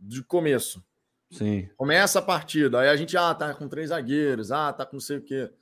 de 0.00 0.24
começo. 0.24 0.84
Sim. 1.30 1.68
Começa 1.76 2.18
a 2.18 2.22
partida, 2.22 2.80
aí 2.80 2.88
a 2.88 2.96
gente, 2.96 3.16
ah, 3.16 3.32
tá 3.32 3.54
com 3.54 3.68
três 3.68 3.90
zagueiros, 3.90 4.50
ah, 4.50 4.72
tá 4.72 4.84
com 4.84 4.96
não 4.96 5.00
sei 5.00 5.18
o 5.18 5.22
quê. 5.22 5.52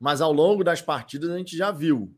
mas 0.00 0.20
ao 0.20 0.32
longo 0.32 0.64
das 0.64 0.82
partidas 0.82 1.30
a 1.30 1.38
gente 1.38 1.56
já 1.56 1.70
viu. 1.70 2.12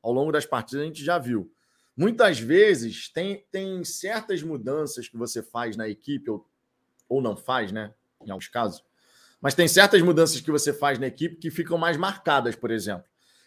Ao 0.00 0.12
longo 0.12 0.30
das 0.30 0.46
partidas 0.46 0.82
a 0.82 0.86
gente 0.86 1.04
já 1.04 1.18
viu. 1.18 1.52
Muitas 1.96 2.38
vezes 2.38 3.08
tem, 3.08 3.44
tem 3.50 3.82
certas 3.84 4.42
mudanças 4.42 5.08
que 5.08 5.16
você 5.16 5.42
faz 5.42 5.76
na 5.76 5.88
equipe, 5.88 6.30
ou, 6.30 6.46
ou 7.08 7.22
não 7.22 7.36
faz, 7.36 7.72
né? 7.72 7.94
Em 8.24 8.30
alguns 8.30 8.48
casos. 8.48 8.84
Mas 9.40 9.54
tem 9.54 9.66
certas 9.66 10.02
mudanças 10.02 10.40
que 10.40 10.50
você 10.50 10.72
faz 10.72 10.98
na 10.98 11.06
equipe 11.06 11.36
que 11.36 11.50
ficam 11.50 11.78
mais 11.78 11.96
marcadas, 11.96 12.54
por 12.54 12.70
exemplo. 12.70 13.06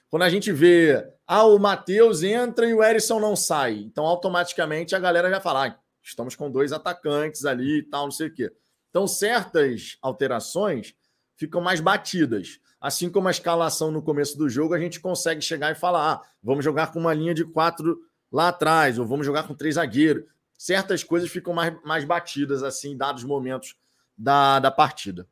Quando 0.10 0.24
a 0.24 0.30
gente 0.30 0.52
vê, 0.52 1.08
ah, 1.28 1.46
o 1.46 1.60
Matheus 1.60 2.24
entra 2.24 2.68
e 2.68 2.74
o 2.74 2.84
Erisson 2.84 3.20
não 3.20 3.36
sai. 3.36 3.76
Então, 3.78 4.06
automaticamente, 4.06 4.96
a 4.96 5.00
galera 5.00 5.30
já 5.30 5.40
fala, 5.40 5.68
ah, 5.68 5.80
estamos 6.02 6.36
com 6.36 6.50
dois 6.50 6.72
atacantes 6.72 7.46
ali 7.46 7.80
e 7.80 7.84
tal, 7.84 8.06
não 8.06 8.12
sei 8.12 8.28
o 8.28 8.34
quê. 8.34 8.52
Então, 8.90 9.06
certas 9.06 9.98
alterações 10.02 10.96
ficam 11.36 11.62
mais 11.62 11.80
batidas. 11.80 12.60
Assim 12.82 13.10
como 13.10 13.28
a 13.28 13.32
escalação 13.32 13.92
no 13.92 14.02
começo 14.02 14.38
do 14.38 14.50
jogo, 14.50 14.74
a 14.74 14.80
gente 14.80 15.00
consegue 15.00 15.42
chegar 15.42 15.72
e 15.72 15.76
falar: 15.76 16.14
ah, 16.14 16.22
vamos 16.42 16.66
jogar 16.66 16.92
com 16.92 17.00
uma 17.00 17.14
linha 17.14 17.34
de 17.34 17.46
quatro 17.46 18.00
lá 18.32 18.50
atrás, 18.50 19.00
ou 19.00 19.06
vamos 19.06 19.26
jogar 19.26 19.48
com 19.48 19.56
três 19.56 19.76
zagueiros. 19.76 20.24
Certas 20.58 21.04
coisas 21.04 21.30
ficam 21.30 21.54
mais, 21.54 21.74
mais 21.84 22.04
batidas, 22.04 22.64
assim, 22.64 22.98
dados 22.98 23.24
momentos 23.24 23.76
da, 24.18 24.60
da 24.60 24.70
partida. 24.70 25.28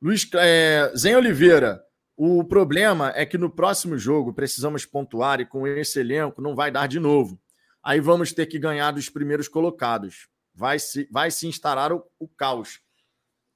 Luiz 0.00 0.28
é, 0.34 0.92
Zen 0.96 1.16
Oliveira, 1.16 1.82
o 2.16 2.44
problema 2.44 3.12
é 3.14 3.24
que 3.24 3.38
no 3.38 3.48
próximo 3.48 3.96
jogo 3.96 4.32
precisamos 4.32 4.84
pontuar 4.84 5.40
e 5.40 5.46
com 5.46 5.66
esse 5.66 6.00
elenco 6.00 6.42
não 6.42 6.54
vai 6.54 6.70
dar 6.70 6.86
de 6.86 6.98
novo. 6.98 7.40
Aí 7.82 8.00
vamos 8.00 8.32
ter 8.32 8.46
que 8.46 8.58
ganhar 8.58 8.90
dos 8.92 9.08
primeiros 9.08 9.48
colocados. 9.48 10.28
Vai 10.54 10.78
se, 10.78 11.08
vai 11.10 11.30
se 11.30 11.46
instalar 11.46 11.92
o, 11.92 12.04
o 12.18 12.28
caos. 12.28 12.80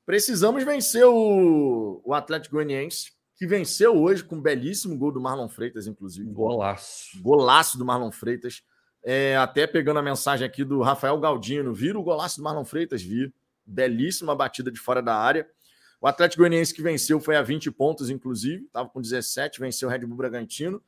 Precisamos 0.05 0.65
vencer 0.65 1.05
o, 1.05 2.01
o 2.05 2.15
Atlético 2.15 2.55
Goianiense, 2.55 3.13
que 3.37 3.47
venceu 3.47 3.97
hoje 3.97 4.25
com 4.25 4.37
um 4.37 4.41
belíssimo 4.41 4.97
gol 4.97 5.13
do 5.13 5.21
Marlon 5.21 5.49
Freitas, 5.49 5.87
inclusive. 5.87 6.31
Golaço. 6.31 7.21
Golaço 7.21 7.77
do 7.77 7.85
Marlon 7.85 8.11
Freitas. 8.11 8.63
É, 9.09 9.37
até 9.37 9.69
pegando 9.69 10.01
a 10.01 10.03
mensagem 10.03 10.45
aqui 10.45 10.65
do 10.65 10.83
Rafael 10.83 11.17
Galdino. 11.21 11.73
Viram 11.73 12.01
o 12.01 12.03
golaço 12.03 12.39
do 12.39 12.43
Marlon 12.43 12.65
Freitas? 12.65 13.01
Vi. 13.01 13.33
Belíssima 13.65 14.35
batida 14.35 14.69
de 14.69 14.81
fora 14.81 15.01
da 15.01 15.15
área. 15.15 15.49
O 16.01 16.09
Atlético 16.09 16.43
Goianiense 16.43 16.75
que 16.75 16.83
venceu 16.83 17.21
foi 17.21 17.37
a 17.37 17.43
20 17.43 17.71
pontos, 17.71 18.11
inclusive. 18.11 18.65
Estava 18.65 18.89
com 18.89 19.01
17, 19.01 19.61
venceu 19.61 19.89
o 19.89 19.93
Red 19.93 20.01
Bull 20.01 20.17
Bragantino. 20.17 20.83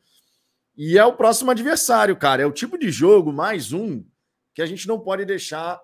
E 0.77 0.99
é 0.99 1.05
o 1.05 1.13
próximo 1.13 1.53
adversário, 1.53 2.17
cara. 2.17 2.43
É 2.43 2.47
o 2.47 2.51
tipo 2.51 2.77
de 2.77 2.91
jogo, 2.91 3.33
mais 3.33 3.73
um, 3.73 4.05
que 4.53 4.63
a 4.63 4.67
gente 4.67 4.89
não 4.89 4.99
pode 4.99 5.25
deixar 5.25 5.81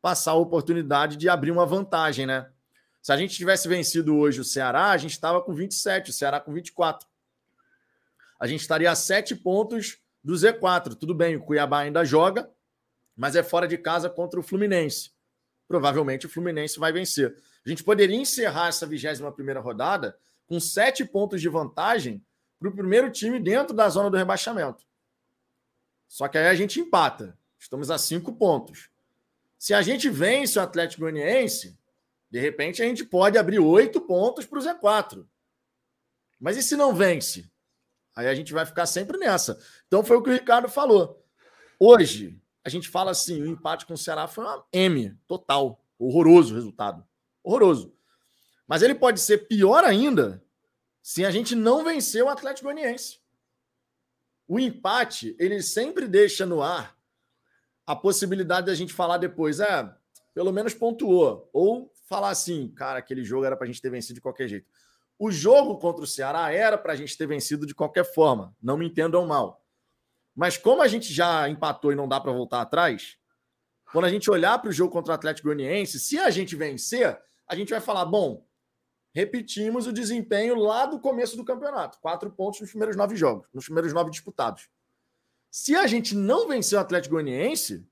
passar 0.00 0.32
a 0.32 0.36
oportunidade 0.36 1.16
de 1.16 1.28
abrir 1.28 1.50
uma 1.50 1.66
vantagem, 1.66 2.24
né? 2.24 2.48
Se 3.02 3.10
a 3.10 3.16
gente 3.16 3.34
tivesse 3.34 3.66
vencido 3.66 4.16
hoje 4.16 4.40
o 4.40 4.44
Ceará, 4.44 4.90
a 4.90 4.96
gente 4.96 5.10
estava 5.10 5.42
com 5.42 5.52
27, 5.52 6.10
o 6.10 6.12
Ceará 6.12 6.38
com 6.38 6.52
24. 6.52 7.04
A 8.38 8.46
gente 8.46 8.60
estaria 8.60 8.88
a 8.88 8.94
7 8.94 9.34
pontos 9.34 9.98
do 10.28 10.34
Z4. 10.34 10.94
Tudo 10.94 11.14
bem, 11.14 11.36
o 11.36 11.42
Cuiabá 11.42 11.78
ainda 11.78 12.04
joga, 12.04 12.50
mas 13.16 13.34
é 13.34 13.42
fora 13.42 13.66
de 13.66 13.78
casa 13.78 14.10
contra 14.10 14.38
o 14.38 14.42
Fluminense. 14.42 15.10
Provavelmente 15.66 16.26
o 16.26 16.28
Fluminense 16.28 16.78
vai 16.78 16.92
vencer. 16.92 17.34
A 17.64 17.68
gente 17.68 17.82
poderia 17.82 18.14
encerrar 18.14 18.68
essa 18.68 18.86
21 18.86 19.58
rodada 19.62 20.18
com 20.46 20.60
sete 20.60 21.02
pontos 21.02 21.40
de 21.40 21.48
vantagem 21.48 22.22
para 22.58 22.68
o 22.68 22.72
primeiro 22.72 23.10
time 23.10 23.40
dentro 23.40 23.74
da 23.74 23.88
zona 23.88 24.10
do 24.10 24.18
rebaixamento. 24.18 24.84
Só 26.06 26.28
que 26.28 26.36
aí 26.36 26.48
a 26.48 26.54
gente 26.54 26.78
empata. 26.78 27.34
Estamos 27.58 27.90
a 27.90 27.96
cinco 27.96 28.34
pontos. 28.34 28.90
Se 29.58 29.72
a 29.72 29.80
gente 29.80 30.10
vence 30.10 30.58
o 30.58 30.62
Atlético 30.62 31.00
Goianiense, 31.00 31.74
de 32.30 32.38
repente 32.38 32.82
a 32.82 32.84
gente 32.84 33.02
pode 33.02 33.38
abrir 33.38 33.60
oito 33.60 33.98
pontos 33.98 34.44
para 34.44 34.58
o 34.58 34.62
Z4. 34.62 35.26
Mas 36.38 36.58
e 36.58 36.62
se 36.62 36.76
não 36.76 36.94
vence? 36.94 37.50
Aí 38.18 38.26
a 38.26 38.34
gente 38.34 38.52
vai 38.52 38.66
ficar 38.66 38.84
sempre 38.84 39.16
nessa. 39.16 39.56
Então 39.88 40.04
foi 40.04 40.16
o 40.16 40.22
que 40.22 40.30
o 40.30 40.32
Ricardo 40.32 40.68
falou. 40.68 41.24
Hoje, 41.80 42.40
a 42.64 42.68
gente 42.68 42.88
fala 42.88 43.10
assim: 43.10 43.42
o 43.42 43.46
empate 43.46 43.86
com 43.86 43.94
o 43.94 43.98
Ceará 43.98 44.28
foi 44.28 44.44
uma 44.44 44.64
M 44.72 45.16
total. 45.26 45.84
Horroroso 45.98 46.52
o 46.52 46.56
resultado. 46.56 47.04
Horroroso. 47.42 47.92
Mas 48.66 48.82
ele 48.82 48.94
pode 48.94 49.20
ser 49.20 49.48
pior 49.48 49.82
ainda 49.82 50.44
se 51.02 51.24
a 51.24 51.30
gente 51.30 51.54
não 51.54 51.82
vencer 51.82 52.22
o 52.22 52.28
Atlético 52.28 52.68
Goianiense. 52.68 53.18
O 54.46 54.60
empate, 54.60 55.34
ele 55.38 55.62
sempre 55.62 56.06
deixa 56.06 56.44
no 56.46 56.62
ar 56.62 56.96
a 57.86 57.96
possibilidade 57.96 58.66
da 58.66 58.74
gente 58.74 58.92
falar 58.92 59.16
depois, 59.16 59.60
é, 59.60 59.90
pelo 60.34 60.52
menos 60.52 60.74
pontuou. 60.74 61.48
Ou 61.52 61.90
falar 62.04 62.28
assim, 62.28 62.68
cara, 62.68 62.98
aquele 62.98 63.24
jogo 63.24 63.44
era 63.44 63.56
para 63.56 63.64
a 63.64 63.66
gente 63.66 63.80
ter 63.80 63.90
vencido 63.90 64.14
de 64.14 64.20
qualquer 64.20 64.48
jeito. 64.48 64.66
O 65.18 65.30
jogo 65.30 65.78
contra 65.78 66.04
o 66.04 66.06
Ceará 66.06 66.52
era 66.52 66.76
para 66.78 66.92
a 66.92 66.96
gente 66.96 67.16
ter 67.16 67.26
vencido 67.26 67.66
de 67.66 67.74
qualquer 67.74 68.04
forma, 68.04 68.54
não 68.62 68.76
me 68.76 68.86
entendam 68.86 69.26
mal. 69.26 69.64
Mas 70.38 70.56
como 70.56 70.82
a 70.82 70.86
gente 70.86 71.12
já 71.12 71.48
empatou 71.48 71.90
e 71.90 71.96
não 71.96 72.06
dá 72.06 72.20
para 72.20 72.30
voltar 72.30 72.60
atrás, 72.60 73.16
quando 73.92 74.04
a 74.04 74.08
gente 74.08 74.30
olhar 74.30 74.56
para 74.60 74.70
o 74.70 74.72
jogo 74.72 74.92
contra 74.92 75.10
o 75.10 75.14
Atlético 75.16 75.48
Goianiense, 75.48 75.98
se 75.98 76.16
a 76.16 76.30
gente 76.30 76.54
vencer, 76.54 77.18
a 77.48 77.56
gente 77.56 77.70
vai 77.70 77.80
falar, 77.80 78.04
bom, 78.04 78.46
repetimos 79.12 79.88
o 79.88 79.92
desempenho 79.92 80.54
lá 80.54 80.86
do 80.86 81.00
começo 81.00 81.36
do 81.36 81.44
campeonato. 81.44 81.98
Quatro 82.00 82.30
pontos 82.30 82.60
nos 82.60 82.70
primeiros 82.70 82.94
nove 82.94 83.16
jogos, 83.16 83.48
nos 83.52 83.64
primeiros 83.64 83.92
nove 83.92 84.12
disputados. 84.12 84.68
Se 85.50 85.74
a 85.74 85.88
gente 85.88 86.14
não 86.14 86.46
vencer 86.46 86.78
o 86.78 86.82
Atlético 86.82 87.16
Goianiense, 87.16 87.84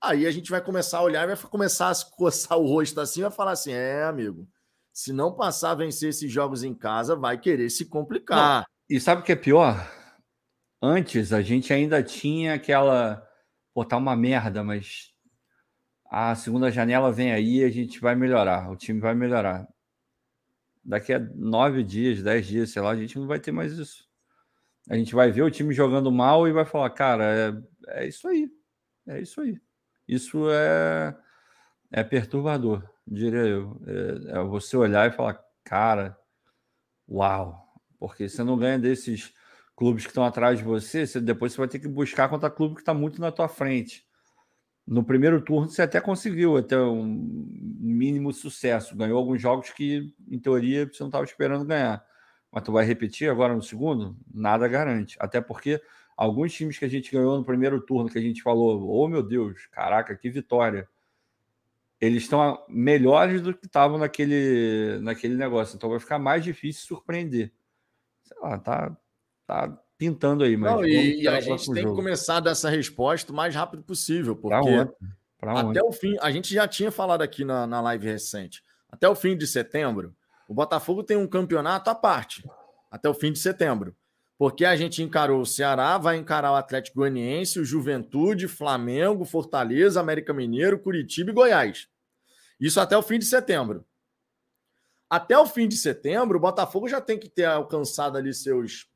aí 0.00 0.26
a 0.26 0.30
gente 0.30 0.50
vai 0.50 0.64
começar 0.64 0.96
a 0.96 1.02
olhar, 1.02 1.26
vai 1.26 1.36
começar 1.36 1.90
a 1.90 2.16
coçar 2.16 2.56
o 2.56 2.66
rosto 2.66 2.98
assim, 3.02 3.20
vai 3.20 3.30
falar 3.30 3.50
assim: 3.50 3.72
é, 3.72 4.04
amigo, 4.04 4.48
se 4.94 5.12
não 5.12 5.30
passar 5.30 5.72
a 5.72 5.74
vencer 5.74 6.08
esses 6.08 6.32
jogos 6.32 6.64
em 6.64 6.72
casa, 6.72 7.14
vai 7.14 7.36
querer 7.36 7.68
se 7.68 7.84
complicar. 7.84 8.60
Não. 8.60 8.64
E 8.88 8.98
sabe 8.98 9.20
o 9.20 9.24
que 9.24 9.32
é 9.32 9.36
pior? 9.36 10.01
Antes 10.84 11.32
a 11.32 11.40
gente 11.40 11.72
ainda 11.72 12.02
tinha 12.02 12.54
aquela. 12.54 13.24
Pô, 13.72 13.84
tá 13.84 13.96
uma 13.96 14.16
merda, 14.16 14.64
mas 14.64 15.14
a 16.10 16.34
segunda 16.34 16.72
janela 16.72 17.12
vem 17.12 17.32
aí, 17.32 17.62
a 17.62 17.70
gente 17.70 18.00
vai 18.00 18.16
melhorar, 18.16 18.68
o 18.68 18.76
time 18.76 19.00
vai 19.00 19.14
melhorar. 19.14 19.66
Daqui 20.84 21.12
a 21.12 21.20
nove 21.20 21.84
dias, 21.84 22.20
dez 22.20 22.46
dias, 22.46 22.70
sei 22.70 22.82
lá, 22.82 22.90
a 22.90 22.96
gente 22.96 23.16
não 23.16 23.28
vai 23.28 23.38
ter 23.38 23.52
mais 23.52 23.72
isso. 23.74 24.08
A 24.90 24.96
gente 24.96 25.14
vai 25.14 25.30
ver 25.30 25.42
o 25.42 25.50
time 25.50 25.72
jogando 25.72 26.10
mal 26.10 26.48
e 26.48 26.52
vai 26.52 26.64
falar, 26.64 26.90
cara, 26.90 27.24
é, 27.86 28.02
é 28.02 28.08
isso 28.08 28.26
aí. 28.26 28.50
É 29.06 29.20
isso 29.20 29.40
aí. 29.40 29.60
Isso 30.08 30.50
é, 30.50 31.16
é 31.92 32.02
perturbador, 32.02 32.82
diria 33.06 33.46
eu. 33.46 33.80
É, 33.86 34.40
é 34.40 34.42
você 34.42 34.76
olhar 34.76 35.08
e 35.08 35.12
falar, 35.12 35.40
cara, 35.62 36.18
uau. 37.08 37.72
Porque 38.00 38.28
você 38.28 38.42
não 38.42 38.58
ganha 38.58 38.80
desses 38.80 39.32
clubes 39.76 40.04
que 40.04 40.10
estão 40.10 40.24
atrás 40.24 40.58
de 40.58 40.64
você, 40.64 41.06
você, 41.06 41.20
depois 41.20 41.52
você 41.52 41.58
vai 41.58 41.68
ter 41.68 41.78
que 41.78 41.88
buscar 41.88 42.28
contra 42.28 42.50
clube 42.50 42.74
que 42.74 42.82
está 42.82 42.94
muito 42.94 43.20
na 43.20 43.32
tua 43.32 43.48
frente. 43.48 44.06
No 44.86 45.04
primeiro 45.04 45.40
turno 45.40 45.68
você 45.68 45.82
até 45.82 46.00
conseguiu 46.00 46.56
até 46.56 46.78
um 46.78 47.04
mínimo 47.04 48.32
sucesso, 48.32 48.96
ganhou 48.96 49.18
alguns 49.18 49.40
jogos 49.40 49.70
que, 49.70 50.14
em 50.28 50.38
teoria, 50.38 50.86
você 50.86 51.02
não 51.02 51.08
estava 51.08 51.24
esperando 51.24 51.64
ganhar 51.64 52.04
mas 52.52 52.62
tu 52.64 52.70
vai 52.70 52.84
repetir 52.84 53.30
agora 53.30 53.54
no 53.54 53.62
segundo? 53.62 54.14
Nada 54.32 54.68
garante. 54.68 55.16
Até 55.18 55.40
porque 55.40 55.80
alguns 56.14 56.52
times 56.52 56.78
que 56.78 56.84
a 56.84 56.88
gente 56.88 57.10
ganhou 57.10 57.38
no 57.38 57.44
primeiro 57.44 57.80
turno, 57.80 58.10
que 58.10 58.18
a 58.18 58.22
gente 58.22 58.42
falou, 58.42 58.86
oh 58.90 59.08
meu 59.08 59.22
Deus, 59.22 59.66
caraca, 59.72 60.14
que 60.14 60.28
vitória. 60.28 60.86
Eles 61.98 62.24
estão 62.24 62.62
melhores 62.68 63.40
do 63.40 63.54
que 63.54 63.64
estavam 63.64 63.96
naquele, 63.96 64.98
naquele 65.00 65.34
negócio. 65.34 65.76
Então 65.76 65.88
vai 65.88 65.98
ficar 65.98 66.18
mais 66.18 66.44
difícil 66.44 66.86
surpreender. 66.86 67.50
Sei 68.22 68.36
lá, 68.38 68.58
tá, 68.58 68.94
tá 69.46 69.76
pintando 69.98 70.44
aí. 70.44 70.56
Mas 70.56 70.72
Não, 70.72 70.84
e 70.84 71.28
a 71.28 71.40
gente 71.40 71.72
tem 71.72 71.82
jogo. 71.82 71.94
que 71.94 72.02
começar 72.02 72.40
dessa 72.40 72.68
resposta 72.68 73.32
o 73.32 73.36
mais 73.36 73.54
rápido 73.54 73.82
possível, 73.82 74.34
porque 74.34 74.86
pra 75.38 75.54
ontem. 75.54 75.70
até 75.70 75.82
o 75.82 75.92
fim, 75.92 76.16
a 76.20 76.30
gente 76.30 76.52
já 76.52 76.66
tinha 76.66 76.90
falado 76.90 77.22
aqui 77.22 77.44
na, 77.44 77.66
na 77.66 77.80
live 77.80 78.06
recente, 78.06 78.62
até 78.90 79.08
o 79.08 79.14
fim 79.14 79.36
de 79.36 79.46
setembro, 79.46 80.14
o 80.48 80.54
Botafogo 80.54 81.02
tem 81.02 81.16
um 81.16 81.26
campeonato 81.26 81.88
à 81.88 81.94
parte, 81.94 82.44
até 82.90 83.08
o 83.08 83.14
fim 83.14 83.32
de 83.32 83.38
setembro. 83.38 83.96
Porque 84.36 84.64
a 84.64 84.74
gente 84.74 85.02
encarou 85.02 85.40
o 85.40 85.46
Ceará, 85.46 85.96
vai 85.98 86.16
encarar 86.16 86.50
o 86.50 86.56
Atlético 86.56 86.98
Goianiense, 86.98 87.60
o 87.60 87.64
Juventude, 87.64 88.48
Flamengo, 88.48 89.24
Fortaleza, 89.24 90.00
América 90.00 90.34
Mineiro, 90.34 90.80
Curitiba 90.80 91.30
e 91.30 91.34
Goiás. 91.34 91.86
Isso 92.58 92.80
até 92.80 92.96
o 92.96 93.02
fim 93.02 93.20
de 93.20 93.24
setembro. 93.24 93.84
Até 95.08 95.38
o 95.38 95.46
fim 95.46 95.68
de 95.68 95.76
setembro, 95.76 96.38
o 96.38 96.40
Botafogo 96.40 96.88
já 96.88 97.00
tem 97.00 97.18
que 97.18 97.28
ter 97.28 97.44
alcançado 97.44 98.18
ali 98.18 98.34
seus 98.34 98.88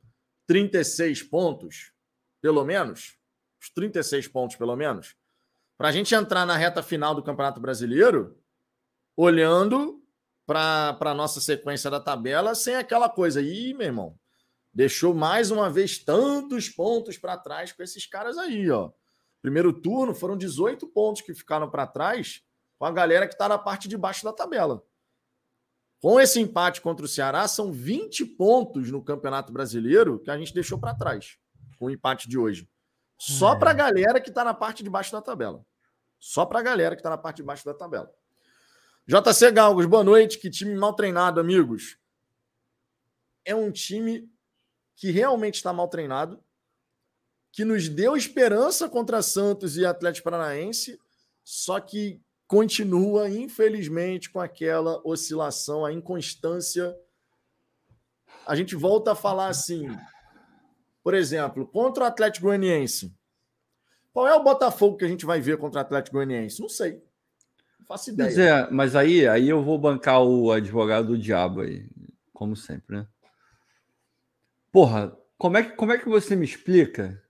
36 0.46 1.22
pontos, 1.24 1.92
pelo 2.40 2.64
menos. 2.64 3.16
Os 3.60 3.70
36 3.70 4.28
pontos, 4.28 4.56
pelo 4.56 4.76
menos. 4.76 5.16
Para 5.76 5.88
a 5.88 5.92
gente 5.92 6.14
entrar 6.14 6.46
na 6.46 6.56
reta 6.56 6.82
final 6.82 7.14
do 7.14 7.22
Campeonato 7.22 7.60
Brasileiro, 7.60 8.38
olhando 9.16 10.02
para 10.46 10.96
a 11.00 11.14
nossa 11.14 11.40
sequência 11.40 11.90
da 11.90 12.00
tabela 12.00 12.54
sem 12.54 12.76
aquela 12.76 13.08
coisa. 13.08 13.42
Ih, 13.42 13.74
meu 13.74 13.86
irmão, 13.86 14.18
deixou 14.72 15.12
mais 15.12 15.50
uma 15.50 15.68
vez 15.68 15.98
tantos 15.98 16.68
pontos 16.68 17.18
para 17.18 17.36
trás 17.36 17.72
com 17.72 17.82
esses 17.82 18.06
caras 18.06 18.38
aí, 18.38 18.70
ó. 18.70 18.92
Primeiro 19.42 19.72
turno 19.72 20.14
foram 20.14 20.36
18 20.36 20.86
pontos 20.88 21.22
que 21.22 21.34
ficaram 21.34 21.70
para 21.70 21.86
trás 21.86 22.42
com 22.78 22.84
a 22.84 22.92
galera 22.92 23.26
que 23.26 23.34
está 23.34 23.48
na 23.48 23.58
parte 23.58 23.88
de 23.88 23.96
baixo 23.96 24.24
da 24.24 24.32
tabela. 24.32 24.82
Com 26.06 26.20
esse 26.20 26.38
empate 26.38 26.80
contra 26.80 27.04
o 27.04 27.08
Ceará, 27.08 27.48
são 27.48 27.72
20 27.72 28.24
pontos 28.24 28.92
no 28.92 29.02
Campeonato 29.02 29.52
Brasileiro 29.52 30.20
que 30.20 30.30
a 30.30 30.38
gente 30.38 30.54
deixou 30.54 30.78
para 30.78 30.94
trás 30.94 31.36
com 31.80 31.86
o 31.86 31.90
empate 31.90 32.28
de 32.28 32.38
hoje. 32.38 32.70
Só 33.18 33.54
é. 33.54 33.58
para 33.58 33.72
a 33.72 33.74
galera 33.74 34.20
que 34.20 34.28
está 34.28 34.44
na 34.44 34.54
parte 34.54 34.84
de 34.84 34.88
baixo 34.88 35.10
da 35.10 35.20
tabela. 35.20 35.66
Só 36.20 36.46
para 36.46 36.60
a 36.60 36.62
galera 36.62 36.94
que 36.94 37.00
está 37.00 37.10
na 37.10 37.18
parte 37.18 37.38
de 37.38 37.42
baixo 37.42 37.64
da 37.64 37.74
tabela. 37.74 38.08
JC 39.04 39.50
Galgos, 39.50 39.84
boa 39.84 40.04
noite. 40.04 40.38
Que 40.38 40.48
time 40.48 40.76
mal 40.76 40.94
treinado, 40.94 41.40
amigos. 41.40 41.98
É 43.44 43.52
um 43.52 43.72
time 43.72 44.30
que 44.94 45.10
realmente 45.10 45.56
está 45.56 45.72
mal 45.72 45.88
treinado, 45.88 46.40
que 47.50 47.64
nos 47.64 47.88
deu 47.88 48.16
esperança 48.16 48.88
contra 48.88 49.20
Santos 49.22 49.76
e 49.76 49.84
Atlético 49.84 50.30
Paranaense, 50.30 51.00
só 51.42 51.80
que 51.80 52.22
continua, 52.46 53.28
infelizmente, 53.28 54.30
com 54.30 54.40
aquela 54.40 55.00
oscilação, 55.04 55.84
a 55.84 55.92
inconstância. 55.92 56.96
A 58.46 58.54
gente 58.54 58.76
volta 58.76 59.12
a 59.12 59.16
falar 59.16 59.48
assim, 59.48 59.88
por 61.02 61.14
exemplo, 61.14 61.66
contra 61.66 62.04
o 62.04 62.06
Atlético 62.06 62.46
Goianiense. 62.46 63.14
Qual 64.12 64.26
é 64.26 64.34
o 64.34 64.42
Botafogo 64.42 64.96
que 64.96 65.04
a 65.04 65.08
gente 65.08 65.26
vai 65.26 65.40
ver 65.40 65.58
contra 65.58 65.80
o 65.80 65.82
Atlético 65.82 66.16
Goianiense? 66.16 66.60
Não 66.60 66.68
sei. 66.68 67.02
Não 67.78 67.86
faço 67.86 68.10
ideia. 68.10 68.28
Mas, 68.28 68.38
é, 68.38 68.70
mas 68.70 68.96
aí, 68.96 69.28
aí 69.28 69.48
eu 69.48 69.62
vou 69.62 69.78
bancar 69.78 70.22
o 70.22 70.50
advogado 70.50 71.08
do 71.08 71.18
diabo 71.18 71.60
aí, 71.60 71.86
como 72.32 72.56
sempre, 72.56 72.96
né? 72.96 73.06
Porra, 74.72 75.16
como 75.36 75.56
é 75.56 75.64
que, 75.64 75.76
como 75.76 75.92
é 75.92 75.98
que 75.98 76.08
você 76.08 76.36
me 76.36 76.44
explica 76.44 77.22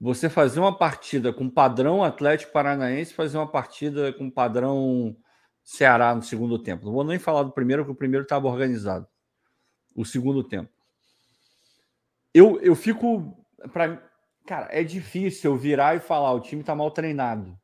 você 0.00 0.28
fazer 0.28 0.60
uma 0.60 0.76
partida 0.76 1.32
com 1.32 1.50
padrão 1.50 2.04
Atlético 2.04 2.52
Paranaense, 2.52 3.14
fazer 3.14 3.36
uma 3.36 3.50
partida 3.50 4.12
com 4.12 4.30
padrão 4.30 5.16
Ceará 5.62 6.14
no 6.14 6.22
segundo 6.22 6.58
tempo. 6.58 6.86
Não 6.86 6.92
vou 6.92 7.04
nem 7.04 7.18
falar 7.18 7.42
do 7.42 7.52
primeiro, 7.52 7.82
porque 7.82 7.92
o 7.92 7.98
primeiro 7.98 8.22
estava 8.22 8.48
organizado. 8.48 9.06
O 9.94 10.04
segundo 10.04 10.42
tempo. 10.42 10.70
Eu, 12.32 12.60
eu 12.60 12.74
fico. 12.74 13.36
Pra, 13.72 14.00
cara, 14.46 14.68
é 14.70 14.82
difícil 14.82 15.50
eu 15.50 15.58
virar 15.58 15.96
e 15.96 16.00
falar: 16.00 16.32
o 16.32 16.40
time 16.40 16.62
está 16.62 16.74
mal 16.74 16.90
treinado. 16.90 17.58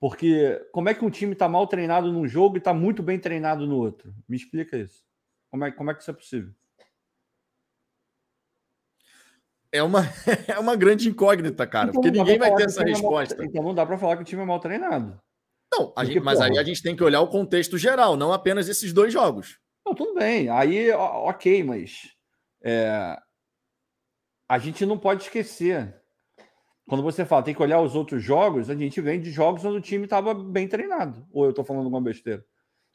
Porque 0.00 0.58
como 0.72 0.88
é 0.88 0.94
que 0.94 1.04
um 1.04 1.10
time 1.10 1.34
está 1.34 1.48
mal 1.48 1.66
treinado 1.66 2.10
num 2.10 2.26
jogo 2.26 2.56
e 2.56 2.58
está 2.58 2.72
muito 2.72 3.02
bem 3.02 3.20
treinado 3.20 3.66
no 3.66 3.76
outro? 3.76 4.14
Me 4.26 4.36
explica 4.36 4.76
isso. 4.76 5.04
Como 5.50 5.64
é, 5.64 5.70
como 5.70 5.90
é 5.90 5.94
que 5.94 6.00
isso 6.00 6.10
é 6.10 6.14
possível? 6.14 6.54
É 9.72 9.82
uma, 9.82 10.00
é 10.48 10.58
uma 10.58 10.76
grande 10.76 11.08
incógnita, 11.08 11.66
cara, 11.66 11.90
então, 11.90 12.00
porque 12.00 12.16
ninguém 12.16 12.38
vai 12.38 12.54
ter 12.54 12.64
essa 12.64 12.82
resposta. 12.82 13.34
É 13.34 13.38
mal, 13.38 13.46
então 13.46 13.62
não 13.62 13.74
dá 13.74 13.86
para 13.86 13.98
falar 13.98 14.16
que 14.16 14.22
o 14.22 14.26
time 14.26 14.42
é 14.42 14.44
mal 14.44 14.60
treinado. 14.60 15.20
Não, 15.72 15.86
porque, 15.86 16.06
gente, 16.06 16.20
mas 16.20 16.38
porra, 16.38 16.50
aí 16.50 16.58
a 16.58 16.64
gente 16.64 16.82
tem 16.82 16.96
que 16.96 17.04
olhar 17.04 17.20
o 17.20 17.28
contexto 17.28 17.78
geral, 17.78 18.16
não 18.16 18.32
apenas 18.32 18.68
esses 18.68 18.92
dois 18.92 19.12
jogos. 19.12 19.58
Não, 19.86 19.94
tudo 19.94 20.14
bem. 20.14 20.48
Aí, 20.48 20.90
ok, 20.92 21.62
mas 21.62 22.10
é, 22.62 23.16
a 24.48 24.58
gente 24.58 24.84
não 24.84 24.98
pode 24.98 25.22
esquecer. 25.22 25.96
Quando 26.88 27.04
você 27.04 27.24
fala 27.24 27.44
tem 27.44 27.54
que 27.54 27.62
olhar 27.62 27.80
os 27.80 27.94
outros 27.94 28.20
jogos, 28.20 28.68
a 28.68 28.74
gente 28.74 29.00
vem 29.00 29.20
de 29.20 29.30
jogos 29.30 29.64
onde 29.64 29.78
o 29.78 29.80
time 29.80 30.04
estava 30.04 30.34
bem 30.34 30.66
treinado. 30.66 31.24
Ou 31.32 31.44
eu 31.44 31.50
estou 31.50 31.64
falando 31.64 31.84
alguma 31.84 32.02
besteira? 32.02 32.44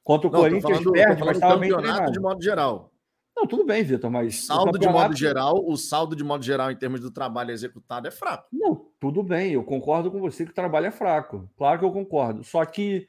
Contra 0.04 0.28
o 0.28 0.32
não, 0.32 0.40
Corinthians 0.42 0.80
falando, 0.80 0.92
perde, 0.92 1.24
mas 1.24 1.38
estava 1.38 1.58
bem 1.58 1.72
treinado. 1.72 2.12
de 2.12 2.20
modo 2.20 2.44
geral. 2.44 2.92
Não, 3.36 3.46
tudo 3.46 3.66
bem, 3.66 3.84
Vitor, 3.84 4.10
mas. 4.10 4.40
O 4.40 4.46
saldo 4.46 4.72
campeonato... 4.72 4.88
de 4.88 5.04
modo 5.04 5.16
geral, 5.16 5.64
o 5.66 5.76
saldo 5.76 6.16
de 6.16 6.24
modo 6.24 6.44
geral 6.44 6.72
em 6.72 6.76
termos 6.76 7.02
do 7.02 7.12
trabalho 7.12 7.52
executado 7.52 8.08
é 8.08 8.12
fraco. 8.12 8.48
Não, 8.52 8.90
tudo 9.00 9.22
bem, 9.22 9.52
eu 9.52 9.64
concordo 9.64 10.10
com 10.10 10.20
você 10.20 10.46
que 10.46 10.52
o 10.52 10.56
trabalho 10.56 10.88
é 10.88 10.92
fraco. 10.92 11.50
Claro 11.58 11.80
que 11.80 11.86
eu 11.86 11.92
concordo. 11.92 12.44
Só 12.44 12.64
que 12.66 13.08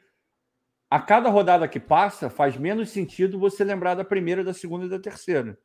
a 0.90 1.00
cada 1.00 1.28
rodada 1.28 1.68
que 1.68 1.78
passa, 1.78 2.28
faz 2.28 2.56
menos 2.56 2.90
sentido 2.90 3.38
você 3.38 3.62
lembrar 3.62 3.94
da 3.94 4.04
primeira, 4.04 4.42
da 4.42 4.52
segunda 4.52 4.86
e 4.86 4.88
da 4.88 4.98
terceira, 4.98 5.58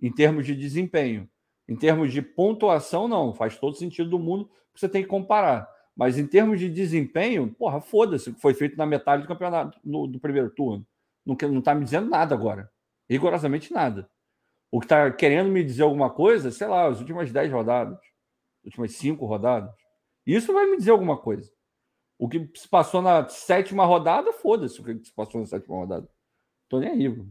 em 0.00 0.12
termos 0.12 0.46
de 0.46 0.54
desempenho. 0.54 1.28
Em 1.68 1.76
termos 1.76 2.12
de 2.12 2.22
pontuação, 2.22 3.08
não, 3.08 3.34
faz 3.34 3.58
todo 3.58 3.76
sentido 3.76 4.10
do 4.10 4.18
mundo, 4.18 4.48
você 4.74 4.88
tem 4.88 5.02
que 5.02 5.08
comparar. 5.08 5.68
Mas 5.96 6.18
em 6.18 6.26
termos 6.26 6.60
de 6.60 6.68
desempenho, 6.68 7.52
porra, 7.54 7.80
foda-se 7.80 8.30
o 8.30 8.34
que 8.34 8.40
foi 8.40 8.54
feito 8.54 8.76
na 8.76 8.86
metade 8.86 9.22
do 9.22 9.28
campeonato, 9.28 9.78
no, 9.82 10.06
do 10.06 10.20
primeiro 10.20 10.50
turno. 10.50 10.86
Não, 11.24 11.36
não 11.50 11.62
tá 11.62 11.74
me 11.74 11.84
dizendo 11.84 12.08
nada 12.08 12.34
agora. 12.34 12.70
Rigorosamente 13.08 13.72
nada. 13.72 14.10
O 14.70 14.80
que 14.80 14.86
está 14.86 15.10
querendo 15.10 15.48
me 15.48 15.62
dizer 15.62 15.82
alguma 15.82 16.10
coisa, 16.10 16.50
sei 16.50 16.66
lá, 16.66 16.86
as 16.86 16.98
últimas 16.98 17.32
10 17.32 17.52
rodadas, 17.52 17.98
as 18.60 18.66
últimas 18.66 18.92
5 18.96 19.24
rodadas. 19.24 19.74
Isso 20.26 20.52
vai 20.52 20.66
me 20.66 20.76
dizer 20.76 20.90
alguma 20.90 21.16
coisa. 21.16 21.50
O 22.18 22.28
que 22.28 22.50
se 22.54 22.68
passou 22.68 23.00
na 23.00 23.28
sétima 23.28 23.84
rodada, 23.84 24.32
foda-se 24.32 24.80
o 24.80 24.84
que 24.84 25.04
se 25.04 25.12
passou 25.12 25.40
na 25.40 25.46
sétima 25.46 25.76
rodada. 25.76 26.08
Tô 26.68 26.80
nem 26.80 26.90
aí. 26.90 27.26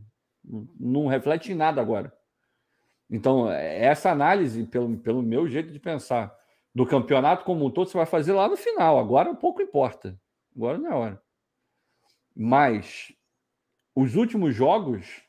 Não 0.79 1.07
reflete 1.07 1.51
em 1.51 1.55
nada 1.55 1.81
agora. 1.81 2.13
Então, 3.09 3.51
essa 3.51 4.11
análise, 4.11 4.65
pelo, 4.65 4.97
pelo 4.97 5.21
meu 5.21 5.47
jeito 5.47 5.71
de 5.71 5.79
pensar, 5.79 6.35
do 6.73 6.85
campeonato 6.85 7.45
como 7.45 7.65
um 7.65 7.71
todo, 7.71 7.89
você 7.89 7.97
vai 7.97 8.05
fazer 8.05 8.33
lá 8.33 8.47
no 8.47 8.57
final. 8.57 8.99
Agora 8.99 9.33
pouco 9.35 9.61
importa. 9.61 10.19
Agora 10.55 10.77
não 10.77 10.91
é 10.91 10.95
hora. 10.95 11.23
Mas 12.35 13.13
os 13.95 14.15
últimos 14.15 14.53
jogos 14.53 15.24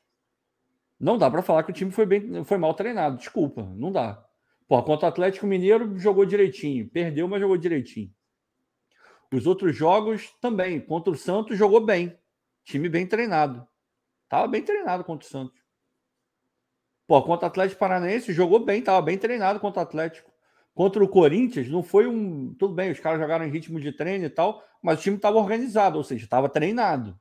não 0.99 1.19
dá 1.19 1.31
para 1.31 1.43
falar 1.43 1.63
que 1.63 1.71
o 1.71 1.75
time 1.75 1.91
foi, 1.91 2.07
bem, 2.07 2.45
foi 2.45 2.57
mal 2.57 2.75
treinado. 2.75 3.19
Desculpa, 3.19 3.63
não 3.77 3.93
dá. 3.93 4.23
Pô, 4.67 4.83
contra 4.83 5.07
o 5.07 5.09
Atlético 5.09 5.47
Mineiro 5.47 5.99
jogou 5.99 6.25
direitinho. 6.25 6.89
Perdeu, 6.89 7.29
mas 7.29 7.41
jogou 7.41 7.57
direitinho. 7.57 8.11
Os 9.33 9.47
outros 9.47 9.77
jogos 9.77 10.33
também. 10.41 10.81
Contra 10.81 11.13
o 11.13 11.17
Santos 11.17 11.59
jogou 11.59 11.81
bem. 11.81 12.19
Time 12.65 12.89
bem 12.89 13.07
treinado. 13.07 13.67
Tava 14.29 14.49
bem 14.49 14.63
treinado 14.63 15.05
contra 15.05 15.27
o 15.27 15.31
Santos. 15.31 15.61
Pô, 17.07 17.23
contra 17.23 17.47
o 17.47 17.49
Atlético 17.49 17.79
Paranaense 17.79 18.33
jogou 18.33 18.59
bem, 18.59 18.83
tava 18.83 19.01
bem 19.01 19.17
treinado 19.17 19.61
contra 19.61 19.81
o 19.81 19.83
Atlético. 19.83 20.33
Contra 20.75 21.03
o 21.05 21.09
Corinthians 21.09 21.69
não 21.69 21.83
foi 21.83 22.09
um. 22.09 22.53
Tudo 22.55 22.75
bem, 22.75 22.91
os 22.91 22.99
caras 22.99 23.21
jogaram 23.21 23.47
em 23.47 23.51
ritmo 23.51 23.81
de 23.81 23.93
treino 23.93 24.25
e 24.25 24.31
tal, 24.31 24.63
mas 24.83 24.99
o 24.99 25.03
time 25.03 25.17
estava 25.17 25.39
organizado, 25.39 25.97
ou 25.97 26.05
seja, 26.05 26.25
estava 26.25 26.49
treinado 26.49 27.19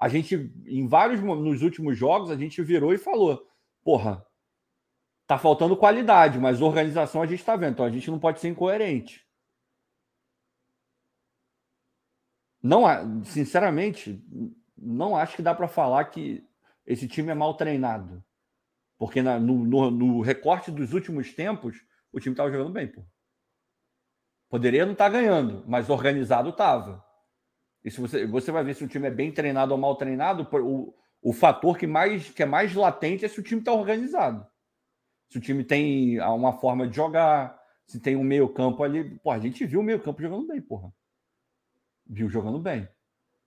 a 0.00 0.08
gente, 0.08 0.50
em 0.66 0.88
vários 0.88 1.20
nos 1.20 1.60
últimos 1.60 1.96
jogos, 1.96 2.30
a 2.30 2.36
gente 2.36 2.62
virou 2.62 2.94
e 2.94 2.98
falou: 2.98 3.46
porra, 3.84 4.26
tá 5.26 5.36
faltando 5.36 5.76
qualidade, 5.76 6.38
mas 6.38 6.62
organização 6.62 7.20
a 7.20 7.26
gente 7.26 7.44
tá 7.44 7.54
vendo, 7.54 7.74
então 7.74 7.84
a 7.84 7.90
gente 7.90 8.10
não 8.10 8.18
pode 8.18 8.40
ser 8.40 8.48
incoerente. 8.48 9.28
Não, 12.62 12.84
sinceramente, 13.24 14.22
não 14.76 15.14
acho 15.14 15.36
que 15.36 15.42
dá 15.42 15.54
para 15.54 15.68
falar 15.68 16.06
que 16.06 16.42
esse 16.86 17.06
time 17.06 17.30
é 17.30 17.34
mal 17.34 17.54
treinado. 17.54 18.24
Porque 18.98 19.22
na, 19.22 19.38
no, 19.38 19.64
no, 19.64 19.90
no, 19.90 20.20
recorte 20.20 20.70
dos 20.70 20.92
últimos 20.92 21.32
tempos, 21.32 21.76
o 22.12 22.20
time 22.20 22.32
estava 22.32 22.50
jogando 22.50 22.72
bem, 22.72 22.86
pô. 22.86 23.02
Poderia 24.48 24.84
não 24.84 24.92
estar 24.92 25.06
tá 25.06 25.10
ganhando, 25.10 25.64
mas 25.66 25.88
organizado 25.88 26.50
estava. 26.50 27.02
E 27.84 27.90
se 27.90 28.00
você, 28.00 28.26
você 28.26 28.52
vai 28.52 28.62
ver 28.62 28.74
se 28.74 28.84
o 28.84 28.88
time 28.88 29.08
é 29.08 29.10
bem 29.10 29.32
treinado 29.32 29.72
ou 29.72 29.78
mal 29.78 29.96
treinado, 29.96 30.46
o, 30.52 30.94
o 31.22 31.32
fator 31.32 31.78
que, 31.78 31.86
mais, 31.86 32.30
que 32.30 32.42
é 32.42 32.46
mais 32.46 32.74
latente 32.74 33.24
é 33.24 33.28
se 33.28 33.40
o 33.40 33.42
time 33.42 33.60
está 33.60 33.72
organizado. 33.72 34.46
Se 35.28 35.38
o 35.38 35.40
time 35.40 35.64
tem 35.64 36.20
uma 36.20 36.52
forma 36.52 36.86
de 36.86 36.96
jogar, 36.96 37.58
se 37.86 38.00
tem 38.00 38.16
um 38.16 38.24
meio-campo 38.24 38.82
ali. 38.82 39.18
Pô, 39.18 39.30
a 39.30 39.38
gente 39.38 39.64
viu 39.64 39.80
o 39.80 39.84
meio-campo 39.84 40.20
jogando 40.20 40.46
bem, 40.46 40.60
porra. 40.60 40.92
Viu 42.06 42.28
jogando 42.28 42.58
bem. 42.58 42.88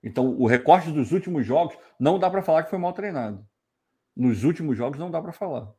Então, 0.02 0.36
o 0.38 0.46
recorte 0.46 0.90
dos 0.90 1.12
últimos 1.12 1.46
jogos 1.46 1.76
não 1.98 2.18
dá 2.18 2.30
para 2.30 2.42
falar 2.42 2.62
que 2.62 2.70
foi 2.70 2.78
mal 2.78 2.92
treinado. 2.92 3.46
Nos 4.16 4.44
últimos 4.44 4.76
jogos 4.76 4.98
não 4.98 5.10
dá 5.10 5.20
para 5.20 5.32
falar. 5.32 5.72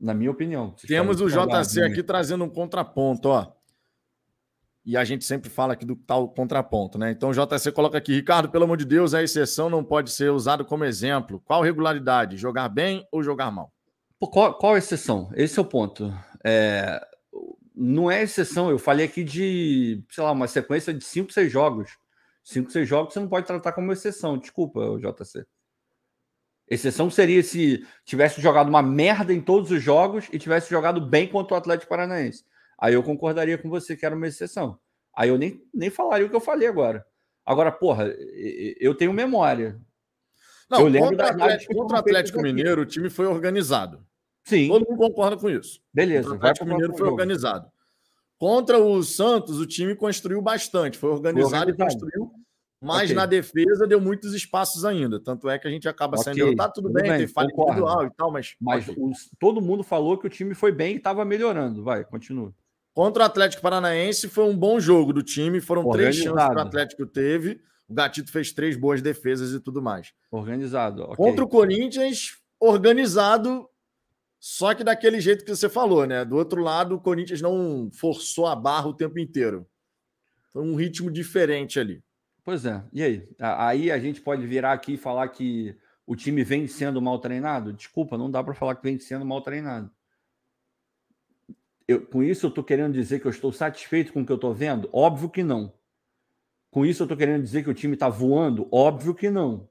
Na 0.00 0.14
minha 0.14 0.30
opinião. 0.30 0.74
Temos 0.86 1.20
o 1.20 1.28
JC 1.28 1.82
aqui 1.82 2.02
trazendo 2.02 2.44
um 2.44 2.48
contraponto, 2.48 3.28
ó. 3.28 3.52
E 4.88 4.96
a 4.96 5.04
gente 5.04 5.22
sempre 5.22 5.50
fala 5.50 5.74
aqui 5.74 5.84
do 5.84 5.94
tal 5.94 6.30
contraponto, 6.30 6.96
né? 6.96 7.10
Então 7.10 7.28
o 7.28 7.34
JC 7.34 7.70
coloca 7.72 7.98
aqui, 7.98 8.14
Ricardo, 8.14 8.48
pelo 8.48 8.64
amor 8.64 8.78
de 8.78 8.86
Deus, 8.86 9.12
a 9.12 9.22
exceção 9.22 9.68
não 9.68 9.84
pode 9.84 10.10
ser 10.10 10.30
usado 10.30 10.64
como 10.64 10.82
exemplo. 10.82 11.42
Qual 11.44 11.60
regularidade? 11.60 12.38
Jogar 12.38 12.70
bem 12.70 13.06
ou 13.12 13.22
jogar 13.22 13.50
mal? 13.50 13.70
Qual, 14.18 14.54
qual 14.54 14.78
exceção? 14.78 15.30
Esse 15.34 15.58
é 15.58 15.62
o 15.62 15.64
ponto. 15.66 16.10
É, 16.42 17.06
não 17.76 18.10
é 18.10 18.22
exceção. 18.22 18.70
Eu 18.70 18.78
falei 18.78 19.04
aqui 19.04 19.22
de, 19.22 20.02
sei 20.08 20.24
lá, 20.24 20.32
uma 20.32 20.48
sequência 20.48 20.94
de 20.94 21.04
5, 21.04 21.34
6 21.34 21.52
jogos. 21.52 21.90
5, 22.42 22.72
6 22.72 22.88
jogos 22.88 23.12
você 23.12 23.20
não 23.20 23.28
pode 23.28 23.46
tratar 23.46 23.72
como 23.72 23.92
exceção. 23.92 24.38
Desculpa, 24.38 24.80
JC. 24.98 25.44
Exceção 26.66 27.10
seria 27.10 27.42
se 27.42 27.86
tivesse 28.06 28.40
jogado 28.40 28.68
uma 28.70 28.80
merda 28.80 29.34
em 29.34 29.40
todos 29.42 29.70
os 29.70 29.82
jogos 29.82 30.28
e 30.32 30.38
tivesse 30.38 30.70
jogado 30.70 30.98
bem 30.98 31.28
contra 31.28 31.56
o 31.56 31.58
Atlético 31.58 31.90
Paranaense. 31.90 32.42
Aí 32.78 32.94
eu 32.94 33.02
concordaria 33.02 33.58
com 33.58 33.68
você 33.68 33.96
que 33.96 34.06
era 34.06 34.14
uma 34.14 34.26
exceção. 34.26 34.78
Aí 35.14 35.28
eu 35.28 35.38
nem, 35.38 35.60
nem 35.74 35.90
falaria 35.90 36.26
o 36.26 36.30
que 36.30 36.36
eu 36.36 36.40
falei 36.40 36.68
agora. 36.68 37.04
Agora, 37.44 37.72
porra, 37.72 38.14
eu 38.78 38.94
tenho 38.94 39.12
memória. 39.12 39.80
Não, 40.70 40.80
eu 40.80 40.86
lembro 40.86 41.10
contra, 41.10 41.24
da 41.24 41.44
Atlético, 41.44 41.74
contra 41.74 41.96
o 41.96 42.00
Atlético 42.00 42.42
Mineiro, 42.42 42.82
o 42.82 42.86
time 42.86 43.08
foi 43.08 43.26
organizado. 43.26 44.06
Sim. 44.44 44.68
Todo 44.68 44.86
mundo 44.88 44.98
concorda 44.98 45.36
com 45.36 45.48
isso. 45.48 45.80
Beleza. 45.92 46.30
O 46.30 46.34
Atlético 46.34 46.66
Mineiro 46.66 46.96
foi 46.96 47.08
organizado. 47.08 47.70
Contra 48.38 48.78
o 48.78 49.02
Santos, 49.02 49.58
o 49.58 49.66
time 49.66 49.96
construiu 49.96 50.40
bastante, 50.40 50.96
foi 50.96 51.10
organizado, 51.10 51.50
foi 51.50 51.58
organizado. 51.58 51.70
e 51.70 51.84
construiu 51.84 52.38
mas 52.80 53.04
okay. 53.04 53.16
na 53.16 53.26
defesa 53.26 53.86
deu 53.86 54.00
muitos 54.00 54.32
espaços 54.34 54.84
ainda. 54.84 55.18
Tanto 55.18 55.48
é 55.48 55.58
que 55.58 55.66
a 55.66 55.70
gente 55.70 55.88
acaba 55.88 56.18
okay. 56.18 56.32
saindo. 56.32 56.56
Tá 56.56 56.68
tudo, 56.68 56.86
tudo 56.86 56.94
bem, 56.94 57.10
bem, 57.10 57.18
tem 57.18 57.26
falha 57.26 57.50
individual 57.52 58.06
e 58.06 58.10
tal, 58.10 58.30
mas. 58.30 58.54
Mas 58.60 58.88
os, 58.88 59.30
todo 59.38 59.60
mundo 59.60 59.82
falou 59.82 60.16
que 60.16 60.26
o 60.26 60.30
time 60.30 60.54
foi 60.54 60.70
bem 60.70 60.94
e 60.94 60.98
estava 60.98 61.24
melhorando. 61.24 61.82
Vai, 61.82 62.04
continua. 62.04 62.54
Contra 62.98 63.22
o 63.22 63.26
Atlético 63.26 63.62
Paranaense 63.62 64.28
foi 64.28 64.42
um 64.42 64.56
bom 64.56 64.80
jogo 64.80 65.12
do 65.12 65.22
time. 65.22 65.60
Foram 65.60 65.86
Organizado. 65.86 66.12
três 66.12 66.24
chances 66.24 66.48
que 66.48 66.56
o 66.56 66.60
Atlético 66.60 67.06
teve. 67.06 67.62
O 67.86 67.94
Gatito 67.94 68.32
fez 68.32 68.50
três 68.50 68.76
boas 68.76 69.00
defesas 69.00 69.52
e 69.52 69.60
tudo 69.60 69.80
mais. 69.80 70.12
Organizado. 70.32 71.04
Okay. 71.04 71.14
Contra 71.14 71.44
o 71.44 71.48
Corinthians, 71.48 72.38
organizado, 72.58 73.70
só 74.40 74.74
que 74.74 74.82
daquele 74.82 75.20
jeito 75.20 75.44
que 75.44 75.54
você 75.54 75.68
falou, 75.68 76.08
né? 76.08 76.24
Do 76.24 76.34
outro 76.34 76.60
lado, 76.60 76.96
o 76.96 77.00
Corinthians 77.00 77.40
não 77.40 77.88
forçou 77.92 78.48
a 78.48 78.56
barra 78.56 78.88
o 78.88 78.94
tempo 78.94 79.16
inteiro. 79.20 79.64
Foi 80.52 80.64
um 80.64 80.74
ritmo 80.74 81.08
diferente 81.08 81.78
ali. 81.78 82.02
Pois 82.42 82.66
é. 82.66 82.82
E 82.92 83.00
aí? 83.00 83.28
Aí 83.38 83.92
a 83.92 83.98
gente 84.00 84.20
pode 84.20 84.44
virar 84.44 84.72
aqui 84.72 84.94
e 84.94 84.98
falar 84.98 85.28
que 85.28 85.72
o 86.04 86.16
time 86.16 86.42
vem 86.42 86.66
sendo 86.66 87.00
mal 87.00 87.20
treinado? 87.20 87.72
Desculpa, 87.72 88.18
não 88.18 88.28
dá 88.28 88.42
para 88.42 88.54
falar 88.54 88.74
que 88.74 88.82
vem 88.82 88.98
sendo 88.98 89.24
mal 89.24 89.40
treinado. 89.40 89.88
Eu, 91.88 92.06
com 92.06 92.22
isso, 92.22 92.44
eu 92.44 92.50
estou 92.50 92.62
querendo 92.62 92.92
dizer 92.92 93.18
que 93.18 93.26
eu 93.26 93.30
estou 93.30 93.50
satisfeito 93.50 94.12
com 94.12 94.20
o 94.20 94.26
que 94.26 94.30
eu 94.30 94.36
estou 94.36 94.52
vendo? 94.52 94.90
Óbvio 94.92 95.30
que 95.30 95.42
não. 95.42 95.72
Com 96.70 96.84
isso, 96.84 97.02
eu 97.02 97.06
estou 97.06 97.16
querendo 97.16 97.42
dizer 97.42 97.64
que 97.64 97.70
o 97.70 97.74
time 97.74 97.94
está 97.94 98.10
voando? 98.10 98.68
Óbvio 98.70 99.14
que 99.14 99.30
não. 99.30 99.66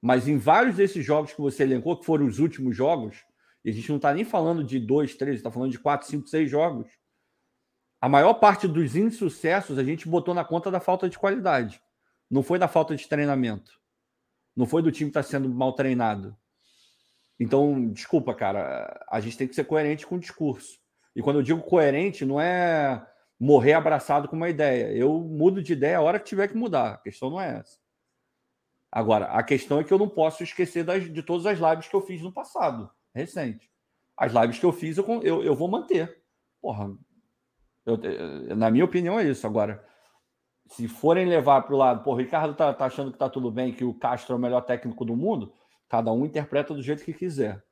Mas 0.00 0.28
em 0.28 0.38
vários 0.38 0.76
desses 0.76 1.04
jogos 1.04 1.32
que 1.32 1.40
você 1.40 1.64
elencou, 1.64 1.98
que 1.98 2.06
foram 2.06 2.24
os 2.24 2.38
últimos 2.38 2.76
jogos, 2.76 3.24
e 3.64 3.70
a 3.70 3.72
gente 3.72 3.88
não 3.88 3.96
está 3.96 4.14
nem 4.14 4.24
falando 4.24 4.62
de 4.62 4.78
dois, 4.78 5.16
três, 5.16 5.36
está 5.38 5.50
falando 5.50 5.72
de 5.72 5.78
quatro, 5.80 6.06
cinco, 6.06 6.28
seis 6.28 6.48
jogos. 6.48 6.88
A 8.00 8.08
maior 8.08 8.34
parte 8.34 8.68
dos 8.68 8.94
insucessos 8.94 9.76
a 9.76 9.82
gente 9.82 10.08
botou 10.08 10.32
na 10.32 10.44
conta 10.44 10.70
da 10.70 10.78
falta 10.78 11.08
de 11.08 11.18
qualidade. 11.18 11.82
Não 12.30 12.44
foi 12.44 12.60
da 12.60 12.68
falta 12.68 12.94
de 12.94 13.08
treinamento. 13.08 13.72
Não 14.54 14.66
foi 14.66 14.82
do 14.82 14.92
time 14.92 15.10
estar 15.10 15.24
tá 15.24 15.28
sendo 15.28 15.48
mal 15.48 15.72
treinado. 15.72 16.36
Então, 17.40 17.90
desculpa, 17.90 18.34
cara, 18.34 19.04
a 19.10 19.18
gente 19.18 19.36
tem 19.36 19.48
que 19.48 19.54
ser 19.54 19.64
coerente 19.64 20.06
com 20.06 20.14
o 20.14 20.20
discurso. 20.20 20.78
E 21.14 21.22
quando 21.22 21.36
eu 21.36 21.42
digo 21.42 21.62
coerente, 21.62 22.24
não 22.24 22.40
é 22.40 23.04
morrer 23.38 23.74
abraçado 23.74 24.28
com 24.28 24.36
uma 24.36 24.48
ideia. 24.48 24.92
Eu 24.92 25.20
mudo 25.20 25.62
de 25.62 25.72
ideia 25.72 25.98
a 25.98 26.02
hora 26.02 26.18
que 26.18 26.26
tiver 26.26 26.48
que 26.48 26.56
mudar. 26.56 26.94
A 26.94 26.98
questão 26.98 27.30
não 27.30 27.40
é 27.40 27.58
essa. 27.58 27.78
Agora, 28.90 29.26
a 29.26 29.42
questão 29.42 29.78
é 29.78 29.84
que 29.84 29.92
eu 29.92 29.98
não 29.98 30.08
posso 30.08 30.42
esquecer 30.42 30.82
das, 30.82 31.12
de 31.12 31.22
todas 31.22 31.46
as 31.46 31.58
lives 31.58 31.88
que 31.88 31.94
eu 31.94 32.00
fiz 32.00 32.22
no 32.22 32.32
passado, 32.32 32.90
recente. 33.14 33.70
As 34.16 34.32
lives 34.32 34.58
que 34.58 34.64
eu 34.64 34.72
fiz, 34.72 34.96
eu, 34.96 35.04
eu, 35.22 35.42
eu 35.44 35.54
vou 35.54 35.68
manter. 35.68 36.22
Porra, 36.60 36.90
eu, 37.84 37.98
na 38.56 38.70
minha 38.70 38.84
opinião, 38.84 39.20
é 39.20 39.24
isso. 39.24 39.46
Agora, 39.46 39.84
se 40.66 40.88
forem 40.88 41.26
levar 41.26 41.62
para 41.62 41.74
o 41.74 41.78
lado, 41.78 42.02
pô, 42.02 42.12
o 42.12 42.16
Ricardo 42.16 42.54
tá, 42.54 42.72
tá, 42.72 42.86
achando 42.86 43.12
que 43.12 43.18
tá 43.18 43.28
tudo 43.28 43.50
bem, 43.50 43.72
que 43.72 43.84
o 43.84 43.94
Castro 43.94 44.34
é 44.34 44.36
o 44.36 44.40
melhor 44.40 44.62
técnico 44.62 45.04
do 45.04 45.16
mundo, 45.16 45.52
cada 45.88 46.12
um 46.12 46.24
interpreta 46.24 46.74
do 46.74 46.82
jeito 46.82 47.04
que 47.04 47.12
quiser. 47.12 47.62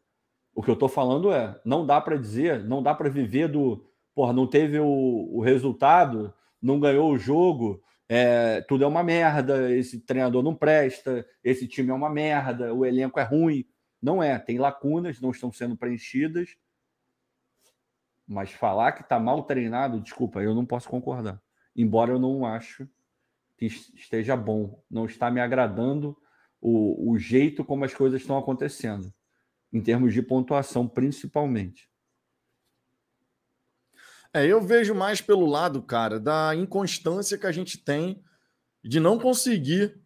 O 0.57 0.63
que 0.63 0.71
eu 0.71 0.75
estou 0.75 0.89
falando 0.89 1.31
é, 1.31 1.61
não 1.67 1.85
dá 1.85 2.01
para 2.01 2.17
dizer, 2.17 2.65
não 2.65 2.83
dá 2.83 2.95
para 2.95 3.11
viver 3.11 3.47
do, 3.47 3.87
porra, 4.15 4.33
não 4.33 4.47
teve 4.47 4.81
o, 4.81 4.87
o 5.31 5.43
resultado, 5.43 6.33
não 6.63 6.81
ganhou 6.81 7.13
o 7.13 7.19
jogo, 7.19 7.85
é, 8.09 8.63
tudo 8.63 8.83
é 8.83 8.87
uma 8.87 9.03
merda, 9.05 9.71
esse 9.71 10.01
treinador 10.01 10.43
não 10.43 10.55
presta, 10.55 11.27
esse 11.45 11.69
time 11.69 11.91
é 11.91 11.95
uma 11.95 12.09
merda, 12.09 12.73
o 12.73 12.87
elenco 12.87 13.21
é 13.21 13.23
ruim. 13.23 13.67
Não 14.01 14.23
é, 14.23 14.39
tem 14.39 14.57
lacunas, 14.57 15.21
não 15.21 15.31
estão 15.31 15.53
sendo 15.53 15.77
preenchidas. 15.77 16.57
Mas 18.27 18.51
falar 18.51 18.93
que 18.93 19.03
está 19.03 19.21
mal 19.21 19.43
treinado, 19.43 20.01
desculpa, 20.01 20.41
eu 20.41 20.55
não 20.55 20.65
posso 20.65 20.89
concordar. 20.89 21.39
Embora 21.77 22.13
eu 22.13 22.19
não 22.19 22.47
acho 22.47 22.89
que 23.59 23.67
esteja 23.67 24.35
bom, 24.35 24.83
não 24.91 25.05
está 25.05 25.31
me 25.31 25.41
agradando 25.41 26.17
o, 26.63 27.13
o 27.13 27.19
jeito 27.19 27.63
como 27.63 27.85
as 27.85 27.93
coisas 27.93 28.23
estão 28.23 28.39
acontecendo, 28.39 29.13
em 29.73 29.81
termos 29.81 30.15
de 30.15 30.23
pontuação, 30.23 30.87
principalmente. 30.87 31.89
É, 34.33 34.45
eu 34.47 34.61
vejo 34.61 34.95
mais 34.95 35.21
pelo 35.21 35.47
lado, 35.47 35.83
cara, 35.83 36.21
da 36.21 36.55
inconstância 36.55 37.39
que 37.39 37.47
a 37.47 37.53
gente 37.53 37.79
tem 37.79 38.23
de 38.85 39.01
não 39.01 39.19
conseguir 39.19 39.99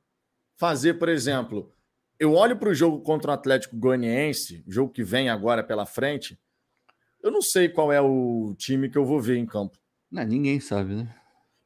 fazer, 0.57 0.95
por 0.95 1.09
exemplo, 1.09 1.73
eu 2.19 2.35
olho 2.35 2.57
para 2.57 2.69
o 2.69 2.75
jogo 2.75 3.01
contra 3.01 3.31
o 3.31 3.35
Atlético 3.35 3.77
Goianiense, 3.77 4.63
jogo 4.69 4.93
que 4.93 5.03
vem 5.03 5.29
agora 5.29 5.65
pela 5.65 5.87
frente, 5.87 6.39
eu 7.23 7.31
não 7.31 7.43
sei 7.43 7.69
qual 7.69 7.93
é 7.93 8.01
o 8.01 8.55
time 8.57 8.89
que 8.89 8.97
eu 8.97 9.05
vou 9.05 9.21
ver 9.21 9.37
em 9.37 9.47
campo. 9.47 9.79
Não, 10.11 10.25
ninguém 10.25 10.61
sabe, 10.61 10.95
né? 10.95 11.15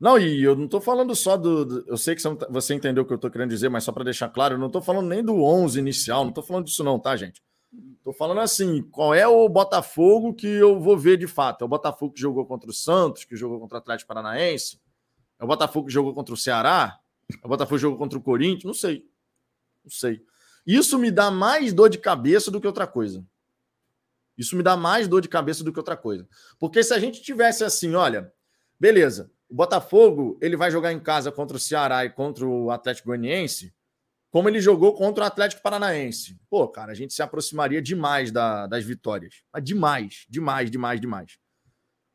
Não, 0.00 0.18
e 0.18 0.42
eu 0.42 0.56
não 0.56 0.66
estou 0.66 0.80
falando 0.80 1.14
só 1.14 1.36
do, 1.36 1.64
do, 1.64 1.84
Eu 1.86 1.96
sei 1.96 2.14
que 2.14 2.22
você 2.50 2.74
entendeu 2.74 3.02
o 3.02 3.06
que 3.06 3.12
eu 3.12 3.16
estou 3.16 3.30
querendo 3.30 3.50
dizer, 3.50 3.68
mas 3.68 3.84
só 3.84 3.92
para 3.92 4.04
deixar 4.04 4.28
claro, 4.28 4.54
eu 4.54 4.58
não 4.58 4.66
estou 4.66 4.82
falando 4.82 5.08
nem 5.08 5.24
do 5.24 5.42
11 5.42 5.78
inicial, 5.78 6.22
não 6.22 6.30
estou 6.30 6.44
falando 6.44 6.66
disso, 6.66 6.84
não, 6.84 6.98
tá, 6.98 7.16
gente? 7.16 7.42
Tô 8.02 8.12
falando 8.12 8.40
assim, 8.40 8.82
qual 8.82 9.14
é 9.14 9.26
o 9.26 9.48
Botafogo 9.48 10.34
que 10.34 10.46
eu 10.46 10.78
vou 10.78 10.98
ver 10.98 11.16
de 11.16 11.26
fato? 11.26 11.62
É 11.62 11.64
o 11.64 11.68
Botafogo 11.68 12.12
que 12.12 12.20
jogou 12.20 12.44
contra 12.44 12.68
o 12.68 12.72
Santos, 12.72 13.24
que 13.24 13.34
jogou 13.34 13.58
contra 13.58 13.78
o 13.78 13.80
Atlético 13.80 14.08
Paranaense? 14.08 14.78
É 15.38 15.44
o 15.44 15.46
Botafogo 15.46 15.86
que 15.86 15.92
jogou 15.92 16.12
contra 16.12 16.34
o 16.34 16.36
Ceará? 16.36 16.98
É 17.30 17.46
o 17.46 17.48
Botafogo 17.48 17.76
que 17.76 17.82
jogou 17.82 17.98
contra 17.98 18.18
o 18.18 18.22
Corinthians? 18.22 18.64
Não 18.64 18.74
sei. 18.74 19.08
Não 19.82 19.90
sei. 19.90 20.22
Isso 20.66 20.98
me 20.98 21.10
dá 21.10 21.30
mais 21.30 21.72
dor 21.72 21.88
de 21.88 21.98
cabeça 21.98 22.50
do 22.50 22.60
que 22.60 22.66
outra 22.66 22.86
coisa. 22.86 23.24
Isso 24.36 24.56
me 24.56 24.62
dá 24.62 24.76
mais 24.76 25.06
dor 25.06 25.20
de 25.20 25.28
cabeça 25.28 25.62
do 25.62 25.72
que 25.72 25.78
outra 25.78 25.96
coisa. 25.96 26.28
Porque 26.58 26.82
se 26.82 26.92
a 26.92 26.98
gente 26.98 27.22
tivesse 27.22 27.64
assim, 27.64 27.94
olha, 27.94 28.32
beleza, 28.78 29.30
o 29.48 29.54
Botafogo 29.54 30.38
ele 30.42 30.56
vai 30.56 30.70
jogar 30.70 30.92
em 30.92 31.00
casa 31.00 31.30
contra 31.30 31.56
o 31.56 31.60
Ceará 31.60 32.04
e 32.04 32.10
contra 32.10 32.46
o 32.46 32.70
Atlético 32.70 33.08
Goianiense, 33.08 33.72
como 34.34 34.48
ele 34.48 34.60
jogou 34.60 34.92
contra 34.94 35.22
o 35.22 35.26
Atlético 35.28 35.62
Paranaense. 35.62 36.36
Pô, 36.50 36.66
cara, 36.66 36.90
a 36.90 36.94
gente 36.96 37.14
se 37.14 37.22
aproximaria 37.22 37.80
demais 37.80 38.32
da, 38.32 38.66
das 38.66 38.84
vitórias. 38.84 39.44
Mas 39.52 39.62
demais, 39.62 40.26
demais, 40.28 40.68
demais, 40.68 41.00
demais. 41.00 41.38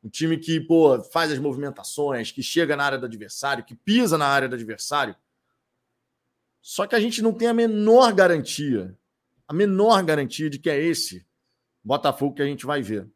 Um 0.03 0.09
time 0.09 0.37
que, 0.37 0.59
pô, 0.59 1.01
faz 1.01 1.31
as 1.31 1.39
movimentações, 1.39 2.29
que 2.29 2.43
chega 2.43 2.75
na 2.75 2.83
área 2.83 2.97
do 2.97 3.05
adversário, 3.05 3.63
que 3.63 3.73
pisa 3.73 4.17
na 4.17 4.27
área 4.27 4.49
do 4.49 4.55
adversário. 4.55 5.15
Só 6.61 6.85
que 6.85 6.93
a 6.93 6.99
gente 6.99 7.21
não 7.21 7.31
tem 7.31 7.47
a 7.47 7.53
menor 7.53 8.11
garantia, 8.11 8.93
a 9.47 9.53
menor 9.53 10.03
garantia 10.03 10.49
de 10.49 10.59
que 10.59 10.69
é 10.69 10.77
esse 10.77 11.25
Botafogo 11.81 12.35
que 12.35 12.41
a 12.41 12.45
gente 12.45 12.65
vai 12.65 12.81
ver. 12.81 13.07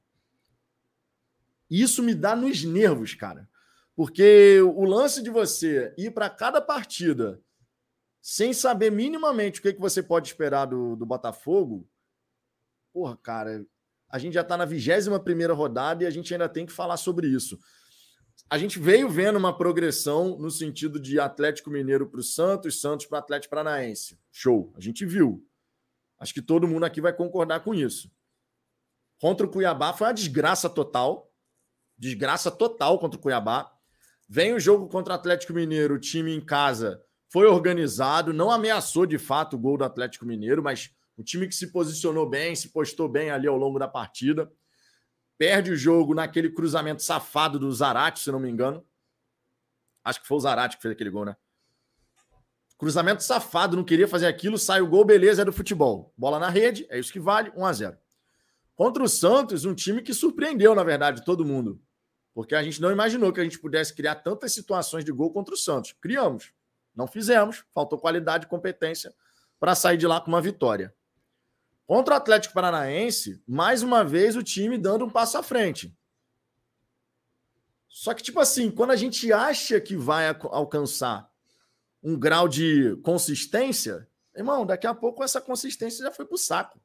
Isso 1.69 2.01
me 2.01 2.15
dá 2.15 2.37
nos 2.37 2.63
nervos, 2.63 3.15
cara. 3.15 3.49
Porque 3.97 4.61
o 4.61 4.85
lance 4.85 5.21
de 5.21 5.29
você 5.29 5.93
ir 5.97 6.11
para 6.11 6.29
cada 6.29 6.61
partida 6.61 7.43
sem 8.25 8.53
saber 8.53 8.89
minimamente 8.89 9.59
o 9.59 9.61
que, 9.61 9.73
que 9.73 9.81
você 9.81 10.01
pode 10.01 10.29
esperar 10.29 10.65
do, 10.65 10.95
do 10.95 11.05
Botafogo, 11.05 11.85
porra, 12.93 13.17
cara, 13.17 13.65
a 14.09 14.17
gente 14.17 14.33
já 14.33 14.41
está 14.41 14.55
na 14.55 14.63
21 14.63 15.53
rodada 15.53 16.05
e 16.05 16.07
a 16.07 16.09
gente 16.09 16.33
ainda 16.33 16.47
tem 16.47 16.65
que 16.65 16.71
falar 16.71 16.95
sobre 16.95 17.27
isso. 17.27 17.59
A 18.49 18.57
gente 18.57 18.79
veio 18.79 19.09
vendo 19.09 19.37
uma 19.37 19.55
progressão 19.55 20.37
no 20.37 20.49
sentido 20.49 21.01
de 21.01 21.19
Atlético 21.19 21.69
Mineiro 21.69 22.07
para 22.07 22.21
o 22.21 22.23
Santos, 22.23 22.79
Santos 22.79 23.07
para 23.07 23.17
o 23.17 23.19
Atlético 23.19 23.49
Paranaense. 23.49 24.17
Show, 24.31 24.71
a 24.77 24.79
gente 24.79 25.05
viu. 25.05 25.45
Acho 26.17 26.33
que 26.33 26.41
todo 26.41 26.67
mundo 26.67 26.85
aqui 26.85 27.01
vai 27.01 27.11
concordar 27.11 27.59
com 27.59 27.75
isso. 27.75 28.09
Contra 29.19 29.45
o 29.45 29.49
Cuiabá 29.49 29.91
foi 29.91 30.07
uma 30.07 30.13
desgraça 30.13 30.69
total. 30.69 31.29
Desgraça 31.97 32.49
total 32.49 32.97
contra 32.99 33.19
o 33.19 33.21
Cuiabá. 33.21 33.69
Vem 34.29 34.53
o 34.53 34.59
jogo 34.61 34.87
contra 34.87 35.13
o 35.13 35.15
Atlético 35.17 35.51
Mineiro, 35.51 35.99
time 35.99 36.33
em 36.33 36.39
casa 36.39 37.03
foi 37.33 37.47
organizado, 37.47 38.31
não 38.31 38.51
ameaçou 38.51 39.07
de 39.07 39.17
fato 39.17 39.55
o 39.55 39.59
gol 39.59 39.75
do 39.75 39.83
Atlético 39.83 40.23
Mineiro, 40.23 40.61
mas 40.61 40.91
o 41.17 41.23
time 41.23 41.47
que 41.47 41.55
se 41.55 41.71
posicionou 41.71 42.29
bem, 42.29 42.55
se 42.55 42.69
postou 42.69 43.09
bem 43.09 43.31
ali 43.31 43.47
ao 43.47 43.57
longo 43.57 43.79
da 43.79 43.87
partida. 43.87 44.53
Perde 45.35 45.71
o 45.71 45.75
jogo 45.75 46.13
naquele 46.13 46.51
cruzamento 46.51 47.01
safado 47.01 47.57
do 47.57 47.71
Zarate, 47.71 48.19
se 48.19 48.31
não 48.31 48.39
me 48.39 48.51
engano. 48.51 48.85
Acho 50.03 50.21
que 50.21 50.27
foi 50.27 50.37
o 50.37 50.41
Zarate 50.41 50.75
que 50.75 50.83
fez 50.83 50.91
aquele 50.91 51.09
gol, 51.09 51.25
né? 51.25 51.35
Cruzamento 52.77 53.23
safado, 53.23 53.75
não 53.75 53.83
queria 53.83 54.07
fazer 54.07 54.27
aquilo, 54.27 54.59
sai 54.59 54.81
o 54.81 54.87
gol, 54.87 55.03
beleza, 55.03 55.41
é 55.41 55.45
do 55.45 55.51
futebol. 55.51 56.13
Bola 56.15 56.37
na 56.37 56.49
rede, 56.49 56.85
é 56.87 56.99
isso 56.99 57.11
que 57.11 57.19
vale, 57.19 57.51
1 57.55 57.65
a 57.65 57.73
0 57.73 57.97
Contra 58.75 59.01
o 59.01 59.09
Santos, 59.09 59.65
um 59.65 59.73
time 59.73 60.03
que 60.03 60.13
surpreendeu, 60.13 60.75
na 60.75 60.83
verdade, 60.83 61.25
todo 61.25 61.43
mundo. 61.43 61.81
Porque 62.31 62.53
a 62.53 62.61
gente 62.61 62.79
não 62.79 62.91
imaginou 62.91 63.33
que 63.33 63.39
a 63.39 63.43
gente 63.43 63.57
pudesse 63.57 63.91
criar 63.95 64.17
tantas 64.17 64.53
situações 64.53 65.03
de 65.03 65.11
gol 65.11 65.33
contra 65.33 65.55
o 65.55 65.57
Santos. 65.57 65.93
Criamos. 65.93 66.53
Não 66.95 67.07
fizemos, 67.07 67.63
faltou 67.73 67.99
qualidade 67.99 68.45
e 68.45 68.49
competência 68.49 69.13
para 69.59 69.75
sair 69.75 69.97
de 69.97 70.05
lá 70.05 70.19
com 70.19 70.29
uma 70.29 70.41
vitória. 70.41 70.93
Contra 71.85 72.13
o 72.13 72.17
Atlético 72.17 72.53
Paranaense, 72.53 73.41
mais 73.47 73.83
uma 73.83 74.03
vez 74.03 74.35
o 74.35 74.43
time 74.43 74.77
dando 74.77 75.05
um 75.05 75.09
passo 75.09 75.37
à 75.37 75.43
frente. 75.43 75.95
Só 77.87 78.13
que, 78.13 78.23
tipo 78.23 78.39
assim, 78.39 78.71
quando 78.71 78.91
a 78.91 78.95
gente 78.95 79.31
acha 79.31 79.79
que 79.79 79.95
vai 79.95 80.27
alcançar 80.27 81.29
um 82.01 82.17
grau 82.17 82.47
de 82.47 82.95
consistência, 83.03 84.07
irmão, 84.35 84.65
daqui 84.65 84.87
a 84.87 84.93
pouco 84.93 85.23
essa 85.23 85.39
consistência 85.39 86.03
já 86.03 86.11
foi 86.11 86.25
pro 86.25 86.37
saco. 86.37 86.79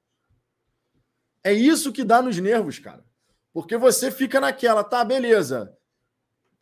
É 1.42 1.52
isso 1.52 1.92
que 1.92 2.04
dá 2.04 2.20
nos 2.20 2.38
nervos, 2.38 2.78
cara. 2.78 3.04
Porque 3.52 3.76
você 3.76 4.10
fica 4.10 4.40
naquela, 4.40 4.84
tá, 4.84 5.02
beleza. 5.04 5.76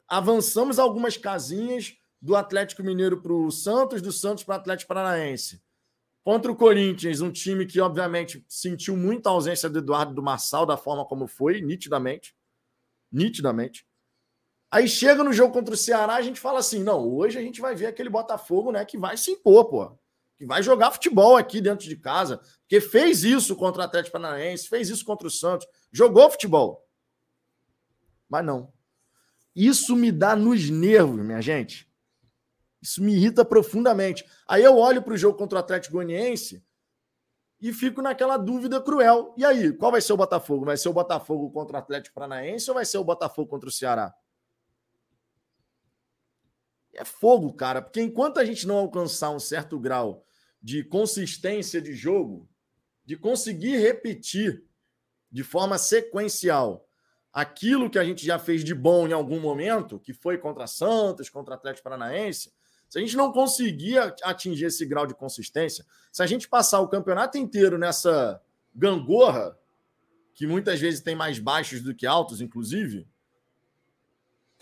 Avançamos 0.06 0.78
algumas 0.78 1.16
casinhas, 1.16 1.96
do 2.26 2.34
Atlético 2.34 2.82
Mineiro 2.82 3.22
para 3.22 3.32
o 3.32 3.52
Santos, 3.52 4.02
do 4.02 4.10
Santos 4.10 4.42
para 4.42 4.56
o 4.56 4.58
Atlético 4.58 4.88
Paranaense. 4.88 5.62
Contra 6.24 6.50
o 6.50 6.56
Corinthians, 6.56 7.20
um 7.20 7.30
time 7.30 7.64
que, 7.64 7.80
obviamente, 7.80 8.44
sentiu 8.48 8.96
muita 8.96 9.30
ausência 9.30 9.70
do 9.70 9.78
Eduardo 9.78 10.12
do 10.12 10.24
Marçal, 10.24 10.66
da 10.66 10.76
forma 10.76 11.04
como 11.04 11.28
foi, 11.28 11.60
nitidamente. 11.60 12.34
Nitidamente. 13.12 13.86
Aí 14.68 14.88
chega 14.88 15.22
no 15.22 15.32
jogo 15.32 15.52
contra 15.52 15.72
o 15.72 15.76
Ceará, 15.76 16.16
a 16.16 16.22
gente 16.22 16.40
fala 16.40 16.58
assim: 16.58 16.82
não, 16.82 17.08
hoje 17.08 17.38
a 17.38 17.42
gente 17.42 17.60
vai 17.60 17.76
ver 17.76 17.86
aquele 17.86 18.10
Botafogo, 18.10 18.72
né, 18.72 18.84
que 18.84 18.98
vai 18.98 19.16
se 19.16 19.30
impor, 19.30 19.66
pô. 19.66 19.96
Que 20.36 20.44
vai 20.44 20.64
jogar 20.64 20.90
futebol 20.90 21.36
aqui 21.36 21.60
dentro 21.60 21.88
de 21.88 21.96
casa. 21.96 22.40
Porque 22.62 22.80
fez 22.80 23.22
isso 23.22 23.54
contra 23.54 23.82
o 23.82 23.84
Atlético 23.84 24.18
Paranaense, 24.18 24.68
fez 24.68 24.90
isso 24.90 25.04
contra 25.04 25.28
o 25.28 25.30
Santos, 25.30 25.68
jogou 25.92 26.28
futebol. 26.28 26.84
Mas 28.28 28.44
não. 28.44 28.72
Isso 29.54 29.94
me 29.94 30.10
dá 30.10 30.34
nos 30.34 30.68
nervos, 30.68 31.24
minha 31.24 31.40
gente. 31.40 31.88
Isso 32.86 33.02
me 33.02 33.12
irrita 33.14 33.44
profundamente. 33.44 34.24
Aí 34.46 34.62
eu 34.62 34.76
olho 34.76 35.02
para 35.02 35.12
o 35.12 35.16
jogo 35.16 35.36
contra 35.36 35.56
o 35.56 35.60
Atlético 35.60 35.94
Goianiense 35.94 36.64
e 37.60 37.72
fico 37.72 38.00
naquela 38.00 38.36
dúvida 38.36 38.80
cruel. 38.80 39.34
E 39.36 39.44
aí, 39.44 39.72
qual 39.72 39.90
vai 39.90 40.00
ser 40.00 40.12
o 40.12 40.16
Botafogo? 40.16 40.64
Vai 40.64 40.76
ser 40.76 40.88
o 40.88 40.92
Botafogo 40.92 41.50
contra 41.50 41.76
o 41.76 41.80
Atlético 41.80 42.14
Paranaense 42.14 42.70
ou 42.70 42.74
vai 42.74 42.84
ser 42.84 42.98
o 42.98 43.04
Botafogo 43.04 43.50
contra 43.50 43.68
o 43.68 43.72
Ceará? 43.72 44.14
É 46.94 47.04
fogo, 47.04 47.52
cara, 47.52 47.82
porque 47.82 48.00
enquanto 48.00 48.38
a 48.38 48.44
gente 48.44 48.66
não 48.68 48.78
alcançar 48.78 49.30
um 49.30 49.40
certo 49.40 49.78
grau 49.80 50.24
de 50.62 50.84
consistência 50.84 51.82
de 51.82 51.92
jogo, 51.92 52.48
de 53.04 53.16
conseguir 53.16 53.78
repetir 53.78 54.64
de 55.30 55.42
forma 55.42 55.76
sequencial 55.76 56.88
aquilo 57.32 57.90
que 57.90 57.98
a 57.98 58.04
gente 58.04 58.24
já 58.24 58.38
fez 58.38 58.64
de 58.64 58.74
bom 58.74 59.06
em 59.08 59.12
algum 59.12 59.40
momento, 59.40 59.98
que 59.98 60.14
foi 60.14 60.38
contra 60.38 60.66
Santos, 60.66 61.28
contra 61.28 61.54
Atlético 61.54 61.84
Paranaense, 61.84 62.55
se 62.88 62.98
a 62.98 63.00
gente 63.00 63.16
não 63.16 63.32
conseguir 63.32 63.98
atingir 64.22 64.66
esse 64.66 64.86
grau 64.86 65.06
de 65.06 65.14
consistência, 65.14 65.84
se 66.12 66.22
a 66.22 66.26
gente 66.26 66.48
passar 66.48 66.80
o 66.80 66.88
campeonato 66.88 67.36
inteiro 67.36 67.76
nessa 67.78 68.40
gangorra, 68.74 69.58
que 70.34 70.46
muitas 70.46 70.80
vezes 70.80 71.00
tem 71.00 71.14
mais 71.14 71.38
baixos 71.38 71.80
do 71.82 71.94
que 71.94 72.06
altos, 72.06 72.40
inclusive, 72.40 73.06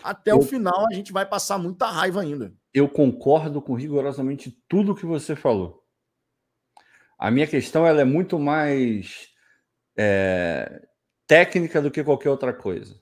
até 0.03 0.31
eu, 0.31 0.39
o 0.39 0.41
final 0.41 0.85
a 0.89 0.93
gente 0.93 1.11
vai 1.11 1.25
passar 1.25 1.57
muita 1.57 1.87
raiva 1.87 2.21
ainda. 2.21 2.53
Eu 2.73 2.89
concordo 2.89 3.61
com 3.61 3.73
rigorosamente 3.73 4.51
tudo 4.67 4.95
que 4.95 5.05
você 5.05 5.35
falou. 5.35 5.83
A 7.17 7.31
minha 7.31 7.47
questão 7.47 7.85
ela 7.85 8.01
é 8.01 8.05
muito 8.05 8.37
mais 8.37 9.29
é, 9.97 10.85
técnica 11.25 11.81
do 11.81 11.89
que 11.89 12.03
qualquer 12.03 12.29
outra 12.29 12.53
coisa. 12.53 12.99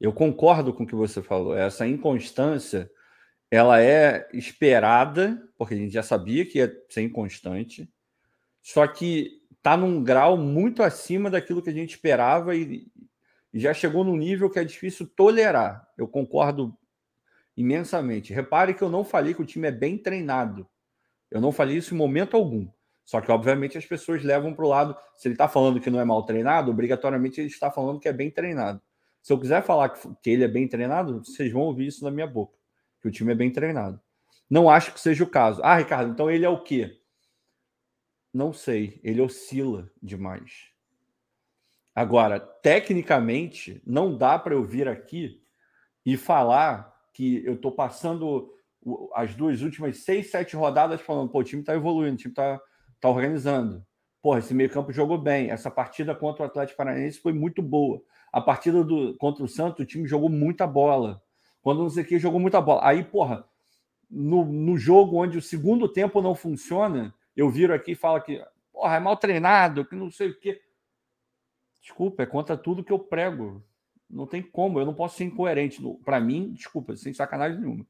Eu 0.00 0.12
concordo 0.12 0.72
com 0.72 0.84
o 0.84 0.86
que 0.86 0.94
você 0.94 1.22
falou. 1.22 1.56
Essa 1.56 1.86
inconstância 1.86 2.90
ela 3.52 3.82
é 3.82 4.30
esperada, 4.32 5.46
porque 5.58 5.74
a 5.74 5.76
gente 5.76 5.92
já 5.92 6.02
sabia 6.02 6.46
que 6.46 6.56
ia 6.56 6.74
ser 6.88 7.02
inconstante, 7.02 7.86
só 8.62 8.86
que 8.86 9.42
está 9.50 9.76
num 9.76 10.02
grau 10.02 10.38
muito 10.38 10.82
acima 10.82 11.28
daquilo 11.28 11.60
que 11.60 11.68
a 11.68 11.74
gente 11.74 11.90
esperava 11.90 12.56
e, 12.56 12.90
já 13.52 13.74
chegou 13.74 14.04
num 14.04 14.16
nível 14.16 14.48
que 14.48 14.58
é 14.58 14.64
difícil 14.64 15.06
tolerar. 15.06 15.86
Eu 15.98 16.08
concordo 16.08 16.74
imensamente. 17.54 18.32
Repare 18.32 18.72
que 18.72 18.80
eu 18.80 18.88
não 18.88 19.04
falei 19.04 19.34
que 19.34 19.42
o 19.42 19.44
time 19.44 19.68
é 19.68 19.70
bem 19.70 19.98
treinado. 19.98 20.66
Eu 21.30 21.38
não 21.38 21.52
falei 21.52 21.76
isso 21.76 21.94
em 21.94 21.98
momento 21.98 22.34
algum. 22.34 22.66
Só 23.04 23.20
que, 23.20 23.30
obviamente, 23.30 23.76
as 23.76 23.84
pessoas 23.84 24.24
levam 24.24 24.54
para 24.54 24.64
o 24.64 24.68
lado. 24.68 24.96
Se 25.18 25.28
ele 25.28 25.34
está 25.34 25.46
falando 25.46 25.78
que 25.78 25.90
não 25.90 26.00
é 26.00 26.04
mal 26.06 26.24
treinado, 26.24 26.70
obrigatoriamente 26.70 27.42
ele 27.42 27.48
está 27.48 27.70
falando 27.70 28.00
que 28.00 28.08
é 28.08 28.12
bem 28.14 28.30
treinado. 28.30 28.80
Se 29.20 29.30
eu 29.30 29.38
quiser 29.38 29.62
falar 29.62 29.90
que 29.90 30.30
ele 30.30 30.44
é 30.44 30.48
bem 30.48 30.66
treinado, 30.66 31.22
vocês 31.22 31.52
vão 31.52 31.60
ouvir 31.64 31.88
isso 31.88 32.02
na 32.02 32.10
minha 32.10 32.26
boca 32.26 32.61
que 33.02 33.08
o 33.08 33.10
time 33.10 33.32
é 33.32 33.34
bem 33.34 33.52
treinado. 33.52 34.00
Não 34.48 34.70
acho 34.70 34.92
que 34.92 35.00
seja 35.00 35.24
o 35.24 35.30
caso. 35.30 35.60
Ah, 35.62 35.76
Ricardo, 35.76 36.12
então 36.12 36.30
ele 36.30 36.44
é 36.44 36.48
o 36.48 36.62
quê? 36.62 37.00
Não 38.32 38.52
sei, 38.52 39.00
ele 39.02 39.20
oscila 39.20 39.90
demais. 40.02 40.70
Agora, 41.94 42.40
tecnicamente, 42.40 43.82
não 43.86 44.16
dá 44.16 44.38
para 44.38 44.54
eu 44.54 44.64
vir 44.64 44.88
aqui 44.88 45.42
e 46.06 46.16
falar 46.16 46.90
que 47.12 47.44
eu 47.44 47.54
estou 47.54 47.72
passando 47.72 48.50
as 49.14 49.34
duas 49.34 49.60
últimas 49.60 49.98
seis, 49.98 50.30
sete 50.30 50.56
rodadas 50.56 51.00
falando, 51.00 51.30
pô, 51.30 51.40
o 51.40 51.44
time 51.44 51.60
está 51.60 51.74
evoluindo, 51.74 52.14
o 52.14 52.18
time 52.18 52.32
está 52.32 52.60
tá 53.00 53.08
organizando. 53.08 53.84
Porra, 54.22 54.38
esse 54.38 54.54
meio-campo 54.54 54.92
jogou 54.92 55.18
bem. 55.18 55.50
Essa 55.50 55.70
partida 55.70 56.14
contra 56.14 56.44
o 56.44 56.46
Atlético 56.46 56.78
Paranaense 56.78 57.20
foi 57.20 57.32
muito 57.32 57.60
boa. 57.60 58.02
A 58.32 58.40
partida 58.40 58.82
do, 58.82 59.16
contra 59.18 59.44
o 59.44 59.48
Santos, 59.48 59.80
o 59.80 59.86
time 59.86 60.08
jogou 60.08 60.28
muita 60.28 60.66
bola. 60.66 61.22
Quando 61.62 61.82
não 61.82 61.90
sei 61.90 62.02
o 62.02 62.06
que, 62.06 62.18
jogou 62.18 62.40
muita 62.40 62.60
bola. 62.60 62.80
Aí, 62.84 63.04
porra, 63.04 63.46
no, 64.10 64.44
no 64.44 64.76
jogo 64.76 65.16
onde 65.16 65.38
o 65.38 65.42
segundo 65.42 65.88
tempo 65.88 66.20
não 66.20 66.34
funciona, 66.34 67.14
eu 67.36 67.48
viro 67.48 67.72
aqui 67.72 67.92
e 67.92 67.96
falo 67.96 68.20
que, 68.20 68.44
porra, 68.72 68.96
é 68.96 69.00
mal 69.00 69.16
treinado, 69.16 69.84
que 69.84 69.94
não 69.94 70.10
sei 70.10 70.30
o 70.30 70.38
que. 70.38 70.60
Desculpa, 71.80 72.22
é 72.22 72.26
contra 72.26 72.56
tudo 72.56 72.84
que 72.84 72.92
eu 72.92 72.98
prego. 72.98 73.64
Não 74.10 74.26
tem 74.26 74.42
como, 74.42 74.78
eu 74.78 74.84
não 74.84 74.94
posso 74.94 75.16
ser 75.16 75.24
incoerente. 75.24 75.80
Para 76.04 76.20
mim, 76.20 76.52
desculpa, 76.52 76.96
sem 76.96 77.14
sacanagem 77.14 77.60
nenhuma. 77.60 77.86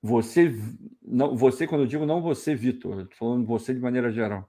Você, 0.00 0.52
não, 1.00 1.36
você 1.36 1.66
quando 1.66 1.82
eu 1.82 1.86
digo 1.86 2.04
não 2.04 2.20
você, 2.20 2.54
Vitor, 2.54 3.02
estou 3.02 3.16
falando 3.16 3.46
você 3.46 3.72
de 3.72 3.80
maneira 3.80 4.12
geral. 4.12 4.48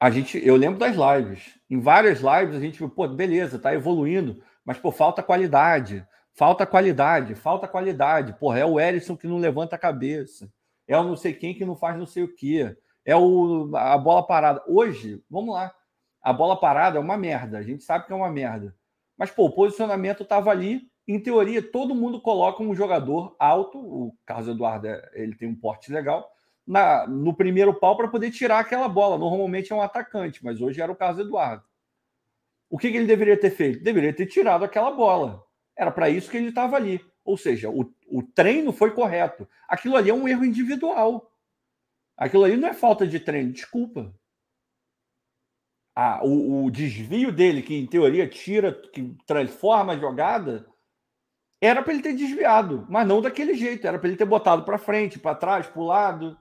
A 0.00 0.10
gente, 0.10 0.38
eu 0.44 0.56
lembro 0.56 0.78
das 0.78 0.96
lives. 0.96 1.58
Em 1.68 1.80
várias 1.80 2.20
lives 2.20 2.56
a 2.56 2.60
gente, 2.60 2.86
pô, 2.88 3.08
beleza, 3.08 3.58
tá 3.58 3.74
evoluindo, 3.74 4.42
mas 4.64 4.78
pô, 4.78 4.90
falta 4.90 5.22
qualidade. 5.22 6.06
Falta 6.34 6.66
qualidade, 6.66 7.36
falta 7.36 7.68
qualidade. 7.68 8.32
Porra, 8.34 8.58
é 8.58 8.66
o 8.66 8.80
Erisson 8.80 9.16
que 9.16 9.26
não 9.26 9.38
levanta 9.38 9.76
a 9.76 9.78
cabeça. 9.78 10.52
É 10.86 10.98
o 10.98 11.04
não 11.04 11.16
sei 11.16 11.32
quem 11.32 11.54
que 11.54 11.64
não 11.64 11.76
faz 11.76 11.96
não 11.96 12.06
sei 12.06 12.24
o 12.24 12.34
quê. 12.34 12.76
É 13.04 13.14
o, 13.14 13.70
a 13.76 13.96
bola 13.96 14.26
parada. 14.26 14.60
Hoje, 14.66 15.22
vamos 15.30 15.54
lá. 15.54 15.72
A 16.20 16.32
bola 16.32 16.58
parada 16.58 16.98
é 16.98 17.00
uma 17.00 17.16
merda. 17.16 17.58
A 17.58 17.62
gente 17.62 17.84
sabe 17.84 18.06
que 18.06 18.12
é 18.12 18.16
uma 18.16 18.30
merda. 18.30 18.74
Mas, 19.16 19.30
pô, 19.30 19.44
o 19.44 19.52
posicionamento 19.52 20.24
estava 20.24 20.50
ali. 20.50 20.82
Em 21.06 21.20
teoria, 21.20 21.62
todo 21.62 21.94
mundo 21.94 22.20
coloca 22.20 22.62
um 22.62 22.74
jogador 22.74 23.36
alto. 23.38 23.78
O 23.78 24.16
Carlos 24.26 24.48
Eduardo 24.48 24.88
ele 25.12 25.36
tem 25.36 25.48
um 25.48 25.54
porte 25.54 25.92
legal. 25.92 26.28
Na, 26.66 27.06
no 27.06 27.32
primeiro 27.32 27.74
pau 27.74 27.96
para 27.96 28.08
poder 28.08 28.32
tirar 28.32 28.58
aquela 28.58 28.88
bola. 28.88 29.16
Normalmente 29.16 29.72
é 29.72 29.76
um 29.76 29.82
atacante, 29.82 30.44
mas 30.44 30.60
hoje 30.60 30.80
era 30.80 30.90
o 30.90 30.96
Carlos 30.96 31.24
Eduardo. 31.24 31.62
O 32.68 32.76
que, 32.76 32.90
que 32.90 32.96
ele 32.96 33.06
deveria 33.06 33.38
ter 33.38 33.50
feito? 33.50 33.84
Deveria 33.84 34.12
ter 34.12 34.26
tirado 34.26 34.64
aquela 34.64 34.90
bola. 34.90 35.44
Era 35.76 35.90
para 35.90 36.08
isso 36.08 36.30
que 36.30 36.36
ele 36.36 36.48
estava 36.48 36.76
ali. 36.76 37.04
Ou 37.24 37.36
seja, 37.36 37.70
o, 37.70 37.92
o 38.08 38.22
treino 38.22 38.72
foi 38.72 38.92
correto. 38.92 39.48
Aquilo 39.68 39.96
ali 39.96 40.10
é 40.10 40.14
um 40.14 40.28
erro 40.28 40.44
individual. 40.44 41.32
Aquilo 42.16 42.44
ali 42.44 42.56
não 42.56 42.68
é 42.68 42.74
falta 42.74 43.06
de 43.06 43.18
treino, 43.18 43.52
desculpa. 43.52 44.14
Ah, 45.96 46.20
o, 46.24 46.64
o, 46.64 46.70
desvio 46.70 47.32
dele, 47.32 47.62
que 47.62 47.74
em 47.74 47.86
teoria 47.86 48.28
tira, 48.28 48.72
que 48.72 49.16
transforma 49.26 49.92
a 49.92 49.98
jogada, 49.98 50.66
era 51.60 51.82
para 51.82 51.92
ele 51.94 52.02
ter 52.02 52.14
desviado, 52.14 52.86
mas 52.90 53.06
não 53.06 53.22
daquele 53.22 53.54
jeito. 53.54 53.86
Era 53.86 53.98
para 53.98 54.08
ele 54.08 54.16
ter 54.16 54.24
botado 54.24 54.64
para 54.64 54.78
frente, 54.78 55.18
para 55.18 55.36
trás, 55.36 55.66
para 55.66 55.80
o 55.80 55.86
lado. 55.86 56.36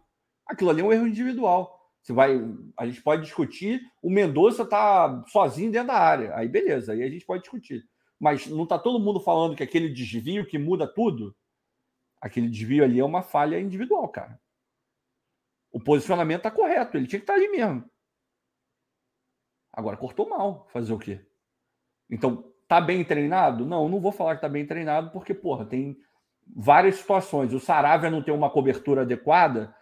Aquilo 0.46 0.70
ali 0.70 0.82
é 0.82 0.84
um 0.84 0.92
erro 0.92 1.08
individual. 1.08 1.80
Você 2.02 2.12
vai, 2.12 2.38
a 2.78 2.86
gente 2.86 3.02
pode 3.02 3.24
discutir. 3.24 3.82
O 4.02 4.10
Mendonça 4.10 4.66
tá 4.66 5.24
sozinho 5.28 5.72
dentro 5.72 5.88
da 5.88 5.98
área, 5.98 6.36
aí 6.36 6.50
beleza, 6.50 6.92
aí 6.92 7.02
a 7.02 7.10
gente 7.10 7.26
pode 7.26 7.44
discutir 7.44 7.88
mas 8.24 8.48
não 8.48 8.64
está 8.64 8.80
todo 8.80 9.04
mundo 9.04 9.20
falando 9.20 9.54
que 9.54 9.64
aquele 9.64 9.90
desvio 9.90 10.48
que 10.48 10.58
muda 10.58 10.88
tudo? 10.88 11.36
Aquele 12.22 12.48
desvio 12.48 12.82
ali 12.82 12.98
é 12.98 13.04
uma 13.04 13.22
falha 13.22 13.60
individual, 13.60 14.08
cara. 14.08 14.40
O 15.70 15.78
posicionamento 15.78 16.38
está 16.38 16.50
correto, 16.50 16.96
ele 16.96 17.06
tinha 17.06 17.20
que 17.20 17.26
estar 17.26 17.34
tá 17.34 17.40
ali 17.40 17.50
mesmo. 17.50 17.84
Agora 19.74 19.98
cortou 19.98 20.30
mal, 20.30 20.66
fazer 20.72 20.94
o 20.94 20.98
quê? 20.98 21.20
Então, 22.10 22.50
tá 22.66 22.80
bem 22.80 23.04
treinado? 23.04 23.66
Não, 23.66 23.90
não 23.90 24.00
vou 24.00 24.14
falar 24.14 24.36
que 24.36 24.42
tá 24.42 24.48
bem 24.48 24.66
treinado, 24.66 25.12
porque, 25.12 25.34
porra, 25.34 25.66
tem 25.66 25.98
várias 26.48 26.96
situações. 26.96 27.52
O 27.52 27.60
Saravia 27.60 28.10
não 28.10 28.24
tem 28.24 28.34
uma 28.34 28.50
cobertura 28.50 29.02
adequada, 29.02 29.76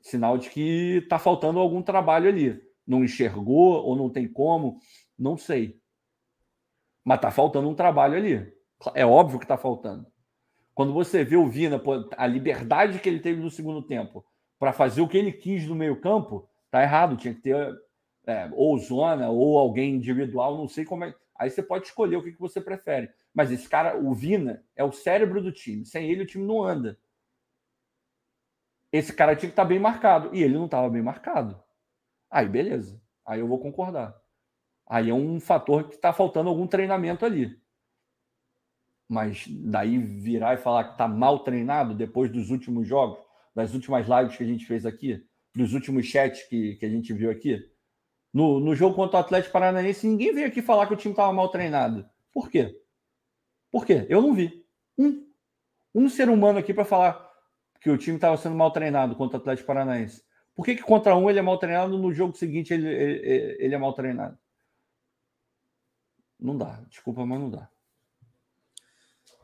sinal 0.00 0.38
de 0.38 0.48
que 0.48 1.06
tá 1.10 1.18
faltando 1.18 1.58
algum 1.58 1.82
trabalho 1.82 2.26
ali. 2.26 2.58
Não 2.86 3.04
enxergou 3.04 3.84
ou 3.84 3.94
não 3.94 4.08
tem 4.08 4.26
como, 4.26 4.78
não 5.18 5.36
sei. 5.36 5.83
Mas 7.04 7.20
tá 7.20 7.30
faltando 7.30 7.68
um 7.68 7.74
trabalho 7.74 8.16
ali. 8.16 8.52
É 8.94 9.04
óbvio 9.04 9.38
que 9.38 9.46
tá 9.46 9.56
faltando. 9.56 10.06
Quando 10.74 10.92
você 10.92 11.22
vê 11.22 11.36
o 11.36 11.46
Vina, 11.46 11.80
a 12.16 12.26
liberdade 12.26 12.98
que 12.98 13.08
ele 13.08 13.20
teve 13.20 13.40
no 13.40 13.50
segundo 13.50 13.82
tempo 13.82 14.24
para 14.58 14.72
fazer 14.72 15.02
o 15.02 15.08
que 15.08 15.18
ele 15.18 15.32
quis 15.32 15.66
no 15.66 15.74
meio-campo, 15.74 16.48
tá 16.70 16.82
errado. 16.82 17.16
Tinha 17.16 17.34
que 17.34 17.40
ter 17.40 17.54
é, 18.26 18.50
ou 18.52 18.76
zona 18.78 19.28
ou 19.28 19.58
alguém 19.58 19.94
individual, 19.94 20.56
não 20.56 20.66
sei 20.66 20.84
como 20.84 21.04
é. 21.04 21.14
Aí 21.36 21.50
você 21.50 21.62
pode 21.62 21.86
escolher 21.86 22.16
o 22.16 22.22
que, 22.22 22.32
que 22.32 22.40
você 22.40 22.60
prefere. 22.60 23.10
Mas 23.32 23.50
esse 23.50 23.68
cara, 23.68 23.98
o 23.98 24.14
Vina, 24.14 24.64
é 24.74 24.84
o 24.84 24.92
cérebro 24.92 25.42
do 25.42 25.52
time. 25.52 25.84
Sem 25.84 26.10
ele, 26.10 26.22
o 26.22 26.26
time 26.26 26.44
não 26.44 26.62
anda. 26.62 26.98
Esse 28.92 29.12
cara 29.12 29.34
tinha 29.34 29.48
que 29.48 29.52
estar 29.52 29.64
tá 29.64 29.68
bem 29.68 29.78
marcado. 29.78 30.34
E 30.34 30.42
ele 30.42 30.54
não 30.54 30.66
estava 30.66 30.88
bem 30.88 31.02
marcado. 31.02 31.60
Aí, 32.30 32.48
beleza. 32.48 33.00
Aí 33.26 33.40
eu 33.40 33.48
vou 33.48 33.58
concordar. 33.58 34.16
Aí 34.86 35.10
é 35.10 35.14
um 35.14 35.40
fator 35.40 35.88
que 35.88 35.94
está 35.94 36.12
faltando 36.12 36.48
algum 36.48 36.66
treinamento 36.66 37.24
ali. 37.24 37.58
Mas 39.08 39.46
daí 39.48 39.98
virar 39.98 40.54
e 40.54 40.58
falar 40.58 40.84
que 40.84 40.92
está 40.92 41.06
mal 41.08 41.40
treinado 41.40 41.94
depois 41.94 42.30
dos 42.30 42.50
últimos 42.50 42.86
jogos, 42.86 43.18
das 43.54 43.74
últimas 43.74 44.06
lives 44.06 44.36
que 44.36 44.42
a 44.42 44.46
gente 44.46 44.66
fez 44.66 44.84
aqui, 44.84 45.24
dos 45.54 45.72
últimos 45.72 46.06
chats 46.06 46.42
que, 46.48 46.76
que 46.76 46.86
a 46.86 46.88
gente 46.88 47.12
viu 47.12 47.30
aqui. 47.30 47.62
No, 48.32 48.58
no 48.58 48.74
jogo 48.74 48.96
contra 48.96 49.18
o 49.18 49.20
Atlético 49.20 49.52
Paranaense, 49.52 50.06
ninguém 50.06 50.34
veio 50.34 50.48
aqui 50.48 50.60
falar 50.60 50.86
que 50.86 50.94
o 50.94 50.96
time 50.96 51.12
estava 51.12 51.32
mal 51.32 51.48
treinado. 51.48 52.04
Por 52.32 52.50
quê? 52.50 52.76
Por 53.70 53.86
quê? 53.86 54.06
Eu 54.08 54.20
não 54.20 54.34
vi. 54.34 54.64
Um. 54.98 55.24
Um 55.94 56.08
ser 56.08 56.28
humano 56.28 56.58
aqui 56.58 56.74
para 56.74 56.84
falar 56.84 57.24
que 57.80 57.88
o 57.88 57.96
time 57.96 58.16
estava 58.16 58.36
sendo 58.36 58.56
mal 58.56 58.72
treinado 58.72 59.14
contra 59.14 59.38
o 59.38 59.40
Atlético 59.40 59.68
Paranaense. 59.68 60.22
Por 60.54 60.64
que, 60.64 60.74
que 60.74 60.82
contra 60.82 61.14
um 61.14 61.30
ele 61.30 61.38
é 61.38 61.42
mal 61.42 61.58
treinado 61.58 61.96
no 61.98 62.12
jogo 62.12 62.36
seguinte 62.36 62.74
ele, 62.74 62.88
ele, 62.88 63.56
ele 63.60 63.74
é 63.74 63.78
mal 63.78 63.92
treinado? 63.92 64.36
Não 66.38 66.56
dá. 66.56 66.80
Desculpa, 66.88 67.24
mas 67.24 67.40
não 67.40 67.50
dá. 67.50 67.68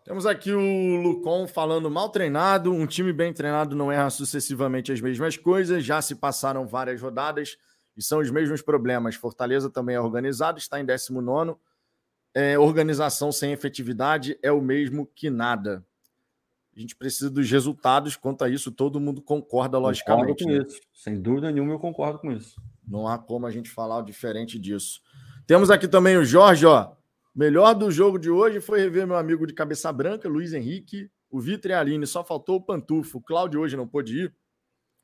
Temos 0.04 0.26
aqui 0.26 0.52
o 0.52 0.96
Lucon 1.02 1.46
falando 1.46 1.90
mal 1.90 2.08
treinado. 2.08 2.72
Um 2.72 2.86
time 2.86 3.12
bem 3.12 3.32
treinado 3.32 3.76
não 3.76 3.92
erra 3.92 4.10
sucessivamente 4.10 4.90
as 4.90 5.00
mesmas 5.00 5.36
coisas. 5.36 5.84
Já 5.84 6.02
se 6.02 6.14
passaram 6.14 6.66
várias 6.66 7.00
rodadas 7.00 7.56
e 7.96 8.02
são 8.02 8.18
os 8.18 8.30
mesmos 8.30 8.62
problemas. 8.62 9.14
Fortaleza 9.14 9.70
também 9.70 9.96
é 9.96 10.00
organizado, 10.00 10.58
está 10.58 10.80
em 10.80 10.84
19. 10.84 11.54
É, 12.34 12.58
organização 12.58 13.30
sem 13.30 13.52
efetividade 13.52 14.38
é 14.42 14.50
o 14.50 14.60
mesmo 14.60 15.06
que 15.06 15.28
nada. 15.28 15.84
A 16.74 16.80
gente 16.80 16.96
precisa 16.96 17.28
dos 17.28 17.50
resultados. 17.50 18.16
Quanto 18.16 18.42
a 18.42 18.48
isso, 18.48 18.70
todo 18.70 19.00
mundo 19.00 19.20
concorda, 19.20 19.78
logicamente. 19.78 20.44
Concordo 20.44 20.44
com 20.44 20.50
né? 20.50 20.66
isso. 20.66 20.80
Sem 20.94 21.20
dúvida 21.20 21.50
nenhuma, 21.50 21.72
eu 21.72 21.78
concordo 21.78 22.18
com 22.18 22.32
isso. 22.32 22.60
Não 22.86 23.06
há 23.06 23.18
como 23.18 23.46
a 23.46 23.50
gente 23.50 23.68
falar 23.68 24.02
diferente 24.02 24.58
disso. 24.58 25.00
Temos 25.50 25.68
aqui 25.68 25.88
também 25.88 26.16
o 26.16 26.24
Jorge, 26.24 26.64
ó. 26.64 26.92
Melhor 27.34 27.74
do 27.74 27.90
jogo 27.90 28.20
de 28.20 28.30
hoje 28.30 28.60
foi 28.60 28.78
rever 28.78 29.04
meu 29.04 29.16
amigo 29.16 29.44
de 29.44 29.52
cabeça 29.52 29.92
branca, 29.92 30.28
Luiz 30.28 30.52
Henrique, 30.52 31.10
o 31.28 31.40
Vitor 31.40 31.72
e 31.72 31.74
a 31.74 31.80
Aline. 31.80 32.06
Só 32.06 32.22
faltou 32.22 32.58
o 32.58 32.60
Pantufo. 32.62 33.18
O 33.18 33.20
Cláudio 33.20 33.60
hoje 33.60 33.76
não 33.76 33.84
pôde 33.84 34.16
ir. 34.16 34.34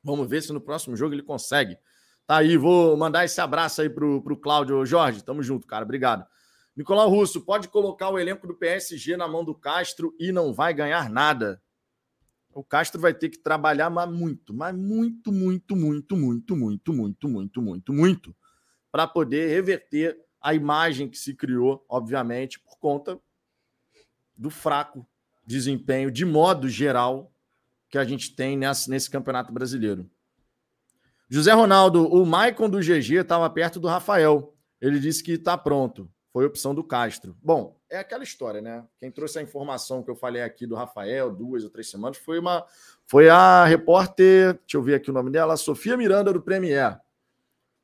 Vamos 0.01 0.25
ver 0.25 0.41
se 0.41 0.53
no 0.53 0.61
próximo 0.61 0.95
jogo 0.95 1.13
ele 1.13 1.21
consegue. 1.21 1.77
Tá 2.25 2.37
aí, 2.37 2.55
vou 2.55 2.95
mandar 2.95 3.25
esse 3.25 3.41
abraço 3.41 3.81
aí 3.81 3.89
pro, 3.89 4.23
pro 4.23 4.37
Cláudio. 4.37 4.85
Jorge, 4.85 5.21
tamo 5.21 5.43
junto, 5.43 5.67
cara. 5.67 5.83
Obrigado. 5.83 6.25
Nicolau 6.77 7.09
Russo, 7.09 7.41
pode 7.41 7.67
colocar 7.67 8.07
o 8.07 8.17
elenco 8.17 8.47
do 8.47 8.55
PSG 8.55 9.17
na 9.17 9.27
mão 9.27 9.43
do 9.43 9.53
Castro 9.53 10.15
e 10.17 10.31
não 10.31 10.53
vai 10.53 10.73
ganhar 10.73 11.09
nada. 11.09 11.61
O 12.53 12.63
Castro 12.63 13.01
vai 13.01 13.13
ter 13.13 13.27
que 13.27 13.37
trabalhar 13.37 13.89
mas 13.89 14.09
muito, 14.09 14.53
mas 14.53 14.73
muito, 14.73 15.29
muito, 15.29 15.75
muito, 15.75 16.15
muito, 16.15 16.55
muito, 16.55 16.93
muito, 16.93 17.27
muito, 17.27 17.61
muito, 17.61 17.91
muito, 17.91 18.35
para 18.89 19.05
poder 19.05 19.49
reverter 19.49 20.25
a 20.41 20.53
imagem 20.53 21.09
que 21.09 21.17
se 21.17 21.33
criou, 21.33 21.83
obviamente, 21.89 22.59
por 22.59 22.77
conta 22.77 23.19
do 24.35 24.49
fraco 24.49 25.05
desempenho, 25.45 26.11
de 26.11 26.25
modo 26.25 26.69
geral, 26.69 27.31
que 27.89 27.97
a 27.97 28.03
gente 28.03 28.35
tem 28.35 28.57
nesse, 28.57 29.09
campeonato 29.09 29.51
brasileiro. 29.51 30.09
José 31.29 31.51
Ronaldo, 31.51 32.05
o 32.07 32.25
Maicon 32.25 32.69
do 32.69 32.79
GG 32.79 33.21
estava 33.21 33.49
perto 33.49 33.79
do 33.79 33.87
Rafael. 33.87 34.53
Ele 34.79 34.99
disse 34.99 35.23
que 35.23 35.33
está 35.33 35.57
pronto. 35.57 36.09
Foi 36.31 36.45
opção 36.45 36.75
do 36.75 36.83
Castro. 36.83 37.35
Bom, 37.41 37.79
é 37.89 37.97
aquela 37.97 38.23
história, 38.23 38.61
né? 38.61 38.85
Quem 38.99 39.09
trouxe 39.09 39.39
a 39.39 39.41
informação 39.41 40.03
que 40.03 40.11
eu 40.11 40.15
falei 40.15 40.41
aqui 40.41 40.67
do 40.67 40.75
Rafael, 40.75 41.31
duas 41.31 41.63
ou 41.63 41.69
três 41.69 41.89
semanas, 41.89 42.17
foi 42.17 42.37
uma 42.39 42.65
foi 43.05 43.29
a 43.29 43.65
repórter, 43.65 44.53
deixa 44.53 44.77
eu 44.77 44.83
ver 44.83 44.95
aqui 44.95 45.09
o 45.09 45.13
nome 45.13 45.31
dela, 45.31 45.57
Sofia 45.57 45.97
Miranda 45.97 46.31
do 46.31 46.41
Premier 46.41 47.01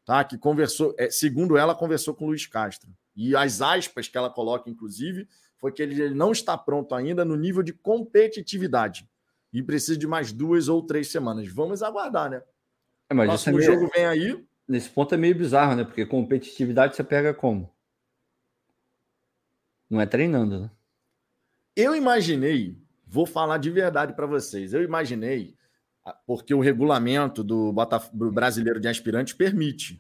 tá? 0.06 0.24
Que 0.24 0.38
conversou, 0.38 0.94
é, 0.98 1.10
segundo 1.10 1.58
ela, 1.58 1.76
conversou 1.76 2.14
com 2.14 2.26
o 2.26 2.28
Luiz 2.30 2.46
Castro. 2.46 2.90
E 3.16 3.36
as 3.36 3.62
aspas 3.62 4.08
que 4.08 4.18
ela 4.18 4.30
coloca, 4.30 4.70
inclusive, 4.70 5.28
foi 5.58 5.72
que 5.72 5.82
ele, 5.82 6.10
não 6.10 6.32
está 6.32 6.58
pronto 6.58 6.94
ainda 6.96 7.24
no 7.24 7.36
nível 7.36 7.64
de 7.64 7.74
competitividade 7.74 9.08
e 9.52 9.62
precisa 9.62 9.98
de 9.98 10.08
mais 10.08 10.34
duas 10.34 10.68
ou 10.68 10.82
três 10.82 11.10
semanas. 11.12 11.48
Vamos 11.48 11.84
aguardar, 11.84 12.30
né? 12.30 12.42
É, 13.10 13.14
mas 13.14 13.28
Próximo 13.28 13.58
é 13.58 13.60
meio, 13.60 13.74
jogo 13.74 13.92
vem 13.94 14.06
aí. 14.06 14.46
Nesse 14.68 14.90
ponto 14.90 15.14
é 15.14 15.18
meio 15.18 15.36
bizarro, 15.36 15.76
né? 15.76 15.84
Porque 15.84 16.06
competitividade 16.06 16.96
você 16.96 17.04
pega 17.04 17.34
como? 17.34 17.72
Não 19.90 20.02
é 20.02 20.06
treinando, 20.06 20.60
né? 20.62 20.72
Eu 21.76 21.96
imaginei, 21.96 22.78
vou 23.06 23.26
falar 23.26 23.58
de 23.58 23.70
verdade 23.70 24.14
para 24.14 24.26
vocês. 24.26 24.74
Eu 24.74 24.84
imaginei 24.84 25.56
porque 26.26 26.54
o 26.54 26.60
regulamento 26.60 27.44
do, 27.44 27.72
Botaf 27.72 28.10
do 28.14 28.32
brasileiro 28.32 28.80
de 28.80 28.88
aspirantes 28.88 29.34
permite. 29.34 30.00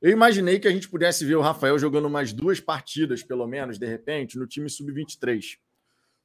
Eu 0.00 0.10
imaginei 0.10 0.58
que 0.58 0.66
a 0.66 0.70
gente 0.70 0.88
pudesse 0.88 1.24
ver 1.24 1.36
o 1.36 1.40
Rafael 1.40 1.78
jogando 1.78 2.10
mais 2.10 2.32
duas 2.32 2.58
partidas, 2.58 3.22
pelo 3.22 3.46
menos, 3.46 3.78
de 3.78 3.86
repente, 3.86 4.38
no 4.38 4.46
time 4.46 4.68
sub-23, 4.68 5.58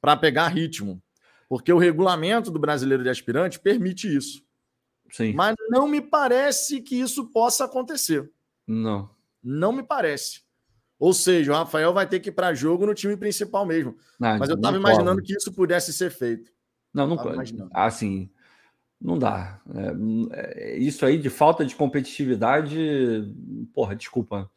para 0.02 0.18
pegar 0.18 0.48
ritmo. 0.48 1.02
Porque 1.48 1.72
o 1.72 1.78
regulamento 1.78 2.50
do 2.50 2.60
brasileiro 2.60 3.04
de 3.04 3.10
aspirantes 3.10 3.58
permite 3.58 4.14
isso. 4.14 4.44
Sim. 5.12 5.34
Mas 5.34 5.56
não 5.70 5.88
me 5.88 6.02
parece 6.02 6.82
que 6.82 7.00
isso 7.00 7.32
possa 7.32 7.66
acontecer. 7.66 8.30
Não. 8.66 9.10
Não 9.44 9.72
me 9.72 9.84
parece. 9.84 10.42
Ou 11.00 11.14
seja, 11.14 11.52
o 11.52 11.56
Rafael 11.56 11.94
vai 11.94 12.08
ter 12.08 12.20
que 12.20 12.30
ir 12.30 12.34
para 12.34 12.54
jogo 12.54 12.86
no 12.86 12.94
time 12.94 13.16
principal 13.16 13.66
mesmo. 13.66 13.96
Não, 14.20 14.40
Mas 14.40 14.50
eu 14.50 14.56
estava 14.56 14.76
imaginando 14.76 15.22
que 15.22 15.34
isso 15.34 15.54
pudesse 15.54 15.94
ser 15.94 16.10
feito. 16.10 16.52
Não, 16.94 17.06
não 17.06 17.16
pode. 17.16 17.56
Assim, 17.72 18.30
não 19.00 19.18
dá. 19.18 19.62
É, 20.34 20.74
é, 20.74 20.78
isso 20.78 21.06
aí 21.06 21.18
de 21.18 21.30
falta 21.30 21.66
de 21.66 21.76
competitividade, 21.76 22.78
porra, 23.74 23.96
desculpa. 23.96 24.50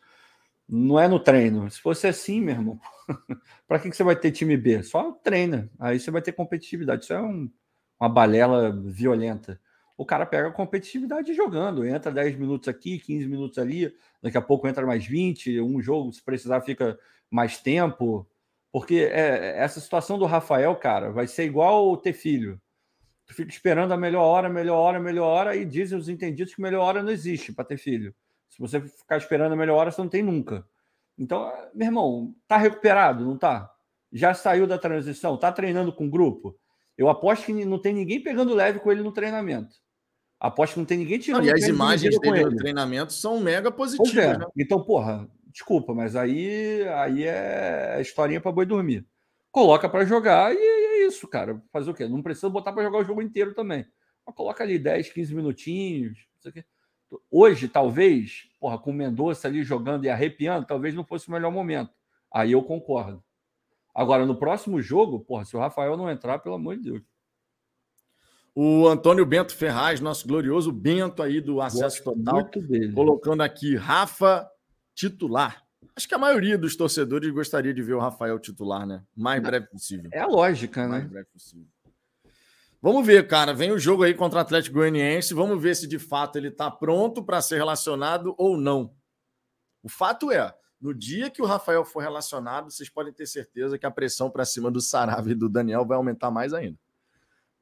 Não 0.69 0.99
é 1.01 1.09
no 1.09 1.21
treino. 1.21 1.71
Se 1.71 1.81
fosse 1.81 2.07
assim, 2.07 2.41
meu 2.41 2.55
irmão, 2.55 2.81
para 3.69 3.79
que, 3.79 3.91
que 3.91 3.97
você 3.97 4.05
vai 4.05 4.17
ter 4.17 4.31
time 4.33 4.57
B? 4.57 4.83
Só 4.83 5.13
treina. 5.13 5.71
Aí 5.79 5.99
você 5.99 6.11
vai 6.11 6.23
ter 6.23 6.33
competitividade. 6.33 7.05
Isso 7.05 7.13
é 7.13 7.21
um, 7.21 7.51
uma 7.99 8.09
balela 8.09 8.73
violenta. 8.73 9.61
O 9.97 10.07
cara 10.07 10.25
pega 10.25 10.49
a 10.49 10.53
competitividade 10.53 11.35
jogando, 11.35 11.85
entra 11.85 12.11
10 12.11 12.37
minutos 12.39 12.69
aqui, 12.69 12.99
15 12.99 13.29
minutos 13.29 13.59
ali, 13.59 13.95
daqui 14.23 14.39
a 14.39 14.43
pouco 14.43 14.67
entra 14.67 14.87
mais 14.87 15.05
20, 15.05 15.61
um 15.61 15.83
jogo, 15.83 16.11
se 16.13 16.23
precisar, 16.23 16.63
fica 16.63 16.99
mais 17.31 17.59
tempo. 17.59 18.27
Porque 18.73 19.11
é, 19.13 19.59
essa 19.59 19.81
situação 19.81 20.19
do 20.19 20.25
Rafael, 20.25 20.75
cara, 20.77 21.11
vai 21.11 21.27
ser 21.27 21.45
igual 21.45 21.97
ter 21.99 22.15
filho 22.15 22.61
tu 23.31 23.35
fica 23.35 23.51
esperando 23.51 23.93
a 23.93 23.97
melhor 23.97 24.23
hora, 24.23 24.49
melhor 24.49 24.77
hora, 24.77 24.99
melhor 24.99 25.27
hora, 25.27 25.57
e 25.57 25.65
dizem 25.65 25.97
os 25.97 26.09
entendidos 26.09 26.53
que 26.53 26.61
melhor 26.61 26.81
hora 26.81 27.03
não 27.03 27.13
existe 27.13 27.53
para 27.53 27.65
ter 27.65 27.79
filho. 27.79 28.13
Se 28.49 28.59
você 28.59 28.81
ficar 28.81 29.19
esperando 29.19 29.53
a 29.53 29.57
melhor 29.57 29.77
hora, 29.77 29.93
você 29.93 30.01
não 30.01 30.09
tem 30.09 30.23
nunca. 30.23 30.67
Então, 31.17 31.53
meu 31.73 31.87
irmão, 31.87 32.35
tá 32.49 32.57
recuperado, 32.57 33.25
não 33.25 33.39
tá? 33.39 33.71
Já 34.13 34.35
saiu 34.35 34.67
da 34.67 34.77
transição, 34.77 35.37
tá 35.37 35.53
treinando 35.53 35.93
com 35.93 36.11
grupo? 36.11 36.59
Eu 36.99 37.09
aposto 37.09 37.47
que 37.47 37.65
não 37.65 37.79
tem 37.79 37.95
ninguém 37.95 38.21
pegando 38.21 38.53
leve 38.53 38.81
com 38.81 38.91
ele 38.91 39.03
no 39.03 39.13
treinamento. 39.13 39.77
Aposto 40.41 40.73
que 40.75 40.79
não 40.81 40.87
tem 40.87 40.99
ninguém 40.99 41.21
tirando. 41.21 41.45
E 41.45 41.53
as 41.53 41.69
imagens 41.69 42.19
dele 42.19 42.45
no 42.45 42.57
treinamento 42.57 43.13
são 43.13 43.39
mega 43.39 43.71
positivas. 43.71 44.17
É. 44.17 44.39
Né? 44.39 44.47
Então, 44.57 44.83
porra, 44.83 45.29
desculpa, 45.53 45.95
mas 45.95 46.17
aí, 46.17 46.83
aí 46.97 47.25
é 47.25 47.99
historinha 48.01 48.41
para 48.41 48.51
boi 48.51 48.67
dormir. 48.67 49.07
Coloca 49.53 49.89
para 49.89 50.05
jogar 50.05 50.53
e 50.53 50.59
isso, 51.07 51.27
cara. 51.29 51.63
Fazer 51.73 51.91
o 51.91 51.95
quê? 51.95 52.07
Não 52.07 52.23
precisa 52.23 52.49
botar 52.49 52.73
para 52.73 52.83
jogar 52.83 52.99
o 52.99 53.05
jogo 53.05 53.23
inteiro 53.23 53.55
também. 53.55 53.87
Mas 54.27 54.35
coloca 54.35 54.63
ali 54.63 54.79
10, 54.79 55.13
15 55.13 55.35
minutinhos. 55.35 56.19
Hoje, 57.31 57.69
talvez, 57.69 58.49
porra, 58.61 58.79
com 58.79 58.91
o 58.91 58.95
Mendonça 58.95 59.49
ali 59.49 59.63
jogando 59.63 60.05
e 60.05 60.09
arrepiando, 60.09 60.67
talvez 60.67 60.95
não 60.95 61.05
fosse 61.05 61.29
o 61.29 61.33
melhor 61.33 61.51
momento. 61.51 61.93
Aí 62.33 62.53
eu 62.53 62.63
concordo. 62.63 63.23
Agora, 63.95 64.25
no 64.25 64.37
próximo 64.37 64.81
jogo, 64.81 65.21
porra, 65.21 65.45
se 65.45 65.57
o 65.57 65.61
Rafael 65.61 65.97
não 65.97 66.09
entrar, 66.09 66.39
pelo 66.39 66.55
amor 66.55 66.77
de 66.77 66.85
Deus. 66.85 67.03
O 68.55 68.87
Antônio 68.89 69.25
Bento 69.25 69.55
Ferraz, 69.55 70.01
nosso 70.01 70.27
glorioso 70.27 70.73
Bento 70.73 71.23
aí 71.23 71.41
do 71.41 71.61
Acesso 71.61 72.03
Gosto 72.05 72.25
Total, 72.25 72.51
colocando 72.95 73.43
aqui 73.43 73.77
Rafa 73.77 74.49
titular. 74.95 75.65
Acho 75.95 76.09
que 76.09 76.15
a 76.15 76.19
maioria 76.19 76.57
dos 76.57 76.77
torcedores 76.77 77.31
gostaria 77.31 77.75
de 77.75 77.83
ver 77.83 77.95
o 77.95 77.99
Rafael 77.99 78.39
titular, 78.39 78.87
né? 78.87 79.03
Mais 79.15 79.43
breve 79.43 79.67
possível. 79.67 80.11
É 80.13 80.21
a 80.21 80.27
lógica, 80.27 80.83
né? 80.83 80.89
Mais 80.89 81.07
breve 81.07 81.27
possível. 81.33 81.67
Vamos 82.81 83.07
ver, 83.07 83.27
cara. 83.27 83.53
Vem 83.53 83.73
o 83.73 83.79
jogo 83.79 84.05
aí 84.05 84.15
contra 84.15 84.39
o 84.39 84.43
Atlético 84.43 84.77
Goianiense. 84.77 85.35
Vamos 85.35 85.61
ver 85.61 85.77
se 85.77 85.87
de 85.87 85.99
fato 85.99 86.37
ele 86.37 86.49
está 86.49 86.71
pronto 86.71 87.23
para 87.23 87.43
ser 87.43 87.57
relacionado 87.57 88.35
ou 88.39 88.57
não. 88.57 88.95
O 89.83 89.89
fato 89.89 90.31
é, 90.31 90.55
no 90.81 90.95
dia 90.95 91.29
que 91.29 91.43
o 91.43 91.47
Rafael 91.47 91.85
for 91.85 92.01
relacionado, 92.01 92.71
vocês 92.71 92.89
podem 92.89 93.13
ter 93.13 93.27
certeza 93.27 93.79
que 93.79 93.85
a 93.85 93.91
pressão 93.91 94.31
para 94.31 94.45
cima 94.45 94.71
do 94.71 94.81
Sarave 94.81 95.33
e 95.33 95.35
do 95.35 95.49
Daniel 95.49 95.85
vai 95.85 95.97
aumentar 95.97 96.31
mais 96.31 96.55
ainda. 96.55 96.79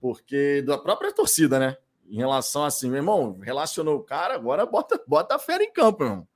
Porque 0.01 0.63
da 0.63 0.79
própria 0.79 1.13
torcida, 1.13 1.59
né? 1.59 1.77
Em 2.07 2.17
relação 2.17 2.65
assim, 2.65 2.89
meu 2.89 2.99
irmão, 2.99 3.39
relacionou 3.41 3.97
o 3.97 4.05
cara, 4.05 4.35
agora 4.35 4.65
bota, 4.65 5.03
bota 5.07 5.35
a 5.35 5.39
fera 5.39 5.65
em 5.65 5.73
campo, 5.73 6.05
meu 6.05 6.13
irmão 6.13 6.29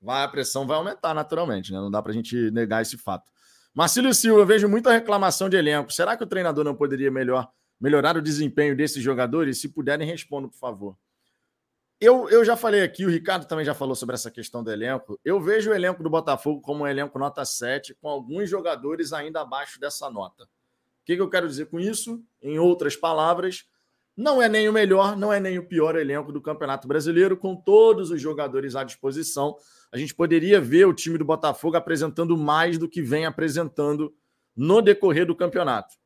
vai, 0.00 0.22
a 0.24 0.28
pressão 0.28 0.66
vai 0.66 0.76
aumentar 0.76 1.14
naturalmente, 1.14 1.72
né? 1.72 1.78
Não 1.78 1.90
dá 1.90 2.02
para 2.02 2.12
a 2.12 2.14
gente 2.14 2.50
negar 2.50 2.82
esse 2.82 2.96
fato. 2.96 3.30
Marcílio 3.74 4.12
Silva, 4.12 4.40
eu 4.40 4.46
vejo 4.46 4.68
muita 4.68 4.92
reclamação 4.92 5.48
de 5.48 5.56
elenco. 5.56 5.92
Será 5.92 6.16
que 6.16 6.24
o 6.24 6.26
treinador 6.26 6.64
não 6.64 6.74
poderia 6.74 7.10
melhor, 7.10 7.48
melhorar 7.80 8.16
o 8.16 8.22
desempenho 8.22 8.76
desses 8.76 9.02
jogadores? 9.02 9.60
Se 9.60 9.68
puderem, 9.68 10.06
respondam, 10.06 10.50
por 10.50 10.58
favor. 10.58 10.96
eu, 12.00 12.28
eu 12.30 12.44
já 12.44 12.56
falei 12.56 12.82
aqui, 12.82 13.04
o 13.04 13.10
Ricardo 13.10 13.46
também 13.46 13.64
já 13.64 13.74
falou 13.74 13.94
sobre 13.94 14.14
essa 14.14 14.30
questão 14.30 14.64
do 14.64 14.72
elenco. 14.72 15.20
Eu 15.24 15.40
vejo 15.40 15.70
o 15.70 15.74
elenco 15.74 16.02
do 16.02 16.10
Botafogo 16.10 16.60
como 16.60 16.82
um 16.82 16.86
elenco 16.86 17.18
nota 17.18 17.44
7, 17.44 17.94
com 17.94 18.08
alguns 18.08 18.50
jogadores 18.50 19.12
ainda 19.12 19.42
abaixo 19.42 19.78
dessa 19.78 20.10
nota. 20.10 20.44
O 20.44 20.48
que, 21.04 21.14
que 21.14 21.22
eu 21.22 21.30
quero 21.30 21.46
dizer 21.46 21.66
com 21.66 21.78
isso? 21.78 22.22
Em 22.42 22.58
outras 22.58 22.96
palavras, 22.96 23.66
não 24.16 24.42
é 24.42 24.48
nem 24.48 24.68
o 24.68 24.72
melhor, 24.72 25.16
não 25.16 25.32
é 25.32 25.40
nem 25.40 25.58
o 25.58 25.66
pior 25.66 25.96
elenco 25.96 26.32
do 26.32 26.42
Campeonato 26.42 26.86
Brasileiro, 26.86 27.36
com 27.36 27.56
todos 27.56 28.10
os 28.10 28.20
jogadores 28.20 28.76
à 28.76 28.84
disposição. 28.84 29.56
A 29.92 29.98
gente 29.98 30.14
poderia 30.14 30.60
ver 30.60 30.86
o 30.86 30.94
time 30.94 31.18
do 31.18 31.24
Botafogo 31.24 31.76
apresentando 31.76 32.36
mais 32.36 32.78
do 32.78 32.88
que 32.88 33.02
vem 33.02 33.26
apresentando 33.26 34.14
no 34.56 34.80
decorrer 34.80 35.26
do 35.26 35.34
campeonato 35.34 36.00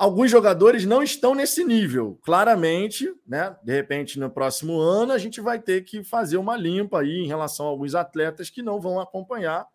alguns 0.00 0.30
jogadores 0.30 0.86
não 0.86 1.02
estão 1.02 1.34
nesse 1.34 1.62
nível. 1.62 2.18
Claramente, 2.22 3.14
né? 3.26 3.54
De 3.62 3.70
repente, 3.70 4.18
no 4.18 4.30
próximo 4.30 4.80
ano, 4.80 5.12
a 5.12 5.18
gente 5.18 5.42
vai 5.42 5.60
ter 5.60 5.84
que 5.84 6.02
fazer 6.02 6.38
uma 6.38 6.56
limpa 6.56 7.00
aí 7.00 7.18
em 7.18 7.26
relação 7.26 7.66
a 7.66 7.68
alguns 7.68 7.94
atletas 7.94 8.48
que 8.48 8.62
não 8.62 8.80
vão 8.80 8.98
acompanhar 8.98 9.68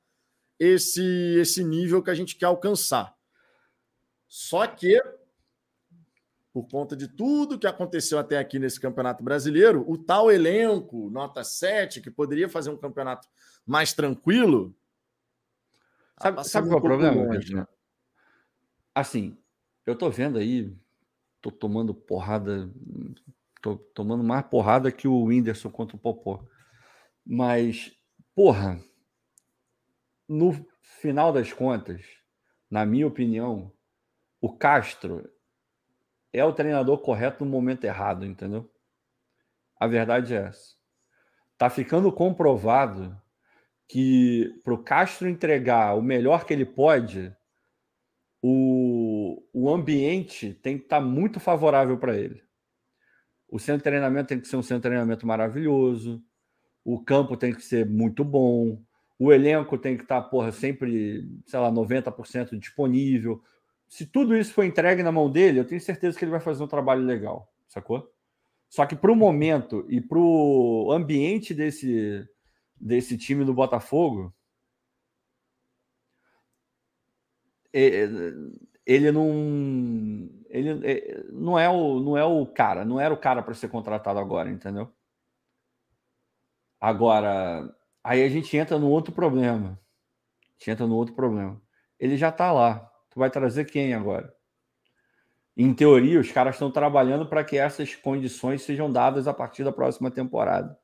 esse, 0.59 1.37
esse 1.39 1.63
nível 1.63 2.01
que 2.01 2.09
a 2.09 2.15
gente 2.15 2.35
quer 2.35 2.47
alcançar. 2.47 3.15
Só 4.27 4.65
que, 4.65 4.99
por 6.55 6.69
conta 6.69 6.95
de 6.95 7.09
tudo 7.09 7.59
que 7.59 7.67
aconteceu 7.67 8.17
até 8.17 8.37
aqui 8.37 8.57
nesse 8.57 8.79
Campeonato 8.79 9.21
Brasileiro, 9.21 9.83
o 9.91 9.97
tal 9.97 10.31
elenco, 10.31 11.09
nota 11.09 11.43
7, 11.43 11.99
que 11.99 12.09
poderia 12.09 12.47
fazer 12.47 12.69
um 12.69 12.77
campeonato 12.77 13.27
mais 13.65 13.91
tranquilo. 13.91 14.73
Sabe, 16.17 16.47
sabe 16.47 16.69
qual 16.69 16.77
é 16.77 16.79
o 16.79 16.81
problema? 16.81 17.23
Longe, 17.25 17.61
Assim, 18.95 19.37
eu 19.85 19.97
tô 19.97 20.09
vendo 20.09 20.37
aí, 20.37 20.73
tô 21.41 21.51
tomando 21.51 21.93
porrada, 21.93 22.71
tô 23.61 23.75
tomando 23.75 24.23
mais 24.23 24.45
porrada 24.47 24.93
que 24.93 25.09
o 25.09 25.23
Whindersson 25.25 25.69
contra 25.69 25.97
o 25.97 25.99
Popó. 25.99 26.41
Mas, 27.25 27.91
porra, 28.33 28.79
no 30.25 30.53
final 31.01 31.33
das 31.33 31.51
contas, 31.51 32.01
na 32.71 32.85
minha 32.85 33.07
opinião, 33.07 33.73
o 34.39 34.55
Castro 34.55 35.29
é 36.35 36.43
o 36.43 36.53
treinador 36.53 36.97
correto 36.99 37.45
no 37.45 37.51
momento 37.51 37.83
errado, 37.85 38.25
entendeu? 38.25 38.69
A 39.79 39.87
verdade 39.87 40.33
é 40.33 40.43
essa. 40.47 40.75
Tá 41.57 41.69
ficando 41.69 42.11
comprovado 42.11 43.19
que 43.87 44.59
para 44.63 44.73
o 44.73 44.83
Castro 44.83 45.29
entregar 45.29 45.95
o 45.95 46.01
melhor 46.01 46.45
que 46.45 46.53
ele 46.53 46.65
pode, 46.65 47.35
o, 48.41 49.43
o 49.53 49.69
ambiente 49.69 50.53
tem 50.53 50.77
que 50.77 50.83
estar 50.83 50.99
tá 50.99 51.05
muito 51.05 51.39
favorável 51.39 51.97
para 51.97 52.17
ele. 52.17 52.43
O 53.47 53.59
centro 53.59 53.77
de 53.77 53.83
treinamento 53.83 54.27
tem 54.27 54.39
que 54.39 54.47
ser 54.47 54.57
um 54.57 54.61
centro 54.61 54.81
de 54.81 54.89
treinamento 54.89 55.25
maravilhoso, 55.25 56.21
o 56.83 57.03
campo 57.03 57.37
tem 57.37 57.53
que 57.53 57.61
ser 57.61 57.85
muito 57.85 58.23
bom, 58.23 58.81
o 59.17 59.31
elenco 59.31 59.77
tem 59.77 59.95
que 59.95 60.03
estar, 60.03 60.21
tá, 60.21 60.27
porra, 60.27 60.51
sempre, 60.51 61.27
sei 61.45 61.59
lá, 61.59 61.71
90% 61.71 62.59
disponível. 62.59 63.41
Se 63.95 64.05
tudo 64.05 64.35
isso 64.35 64.53
for 64.53 64.65
entregue 64.65 65.01
na 65.01 65.09
mão 65.09 65.31
dele, 65.31 65.57
eu 65.57 65.65
tenho 65.65 65.79
certeza 65.79 66.19
que 66.19 66.25
ele 66.25 66.31
vai 66.31 66.41
fazer 66.41 66.61
um 66.61 66.67
trabalho 66.67 67.01
legal, 67.05 67.49
sacou? 67.65 68.11
Só 68.67 68.85
que 68.85 68.93
para 68.93 69.09
o 69.09 69.15
momento 69.15 69.85
e 69.87 70.01
para 70.01 70.19
o 70.19 70.91
ambiente 70.91 71.53
desse, 71.53 72.27
desse 72.75 73.17
time 73.17 73.45
do 73.45 73.53
Botafogo, 73.53 74.35
É, 77.73 78.07
ele 78.85 79.11
não 79.11 80.29
ele 80.49 80.69
é, 80.89 81.23
não 81.31 81.59
é 81.59 81.69
o 81.69 81.99
não 81.99 82.17
é 82.17 82.23
o 82.23 82.45
cara, 82.45 82.85
não 82.85 82.99
era 82.99 83.13
o 83.13 83.17
cara 83.17 83.43
para 83.43 83.53
ser 83.53 83.69
contratado 83.69 84.19
agora, 84.19 84.49
entendeu? 84.49 84.91
Agora, 86.79 87.73
aí 88.03 88.23
a 88.23 88.29
gente 88.29 88.55
entra 88.57 88.77
no 88.79 88.89
outro 88.89 89.13
problema. 89.13 89.79
A 90.41 90.51
gente 90.59 90.71
entra 90.71 90.87
no 90.87 90.95
outro 90.95 91.15
problema. 91.15 91.61
Ele 91.99 92.17
já 92.17 92.29
está 92.29 92.51
lá. 92.51 92.94
Tu 93.15 93.19
vai 93.19 93.31
trazer 93.31 93.65
quem 93.65 93.95
agora? 93.95 94.31
Em 95.57 95.73
teoria, 95.73 96.19
os 96.19 96.31
caras 96.31 96.55
estão 96.55 96.69
trabalhando 96.69 97.25
para 97.25 97.43
que 97.43 97.57
essas 97.57 97.95
condições 97.95 98.61
sejam 98.61 98.91
dadas 98.91 99.27
a 99.27 99.33
partir 99.33 99.63
da 99.63 99.71
próxima 99.71 100.11
temporada. 100.11 100.77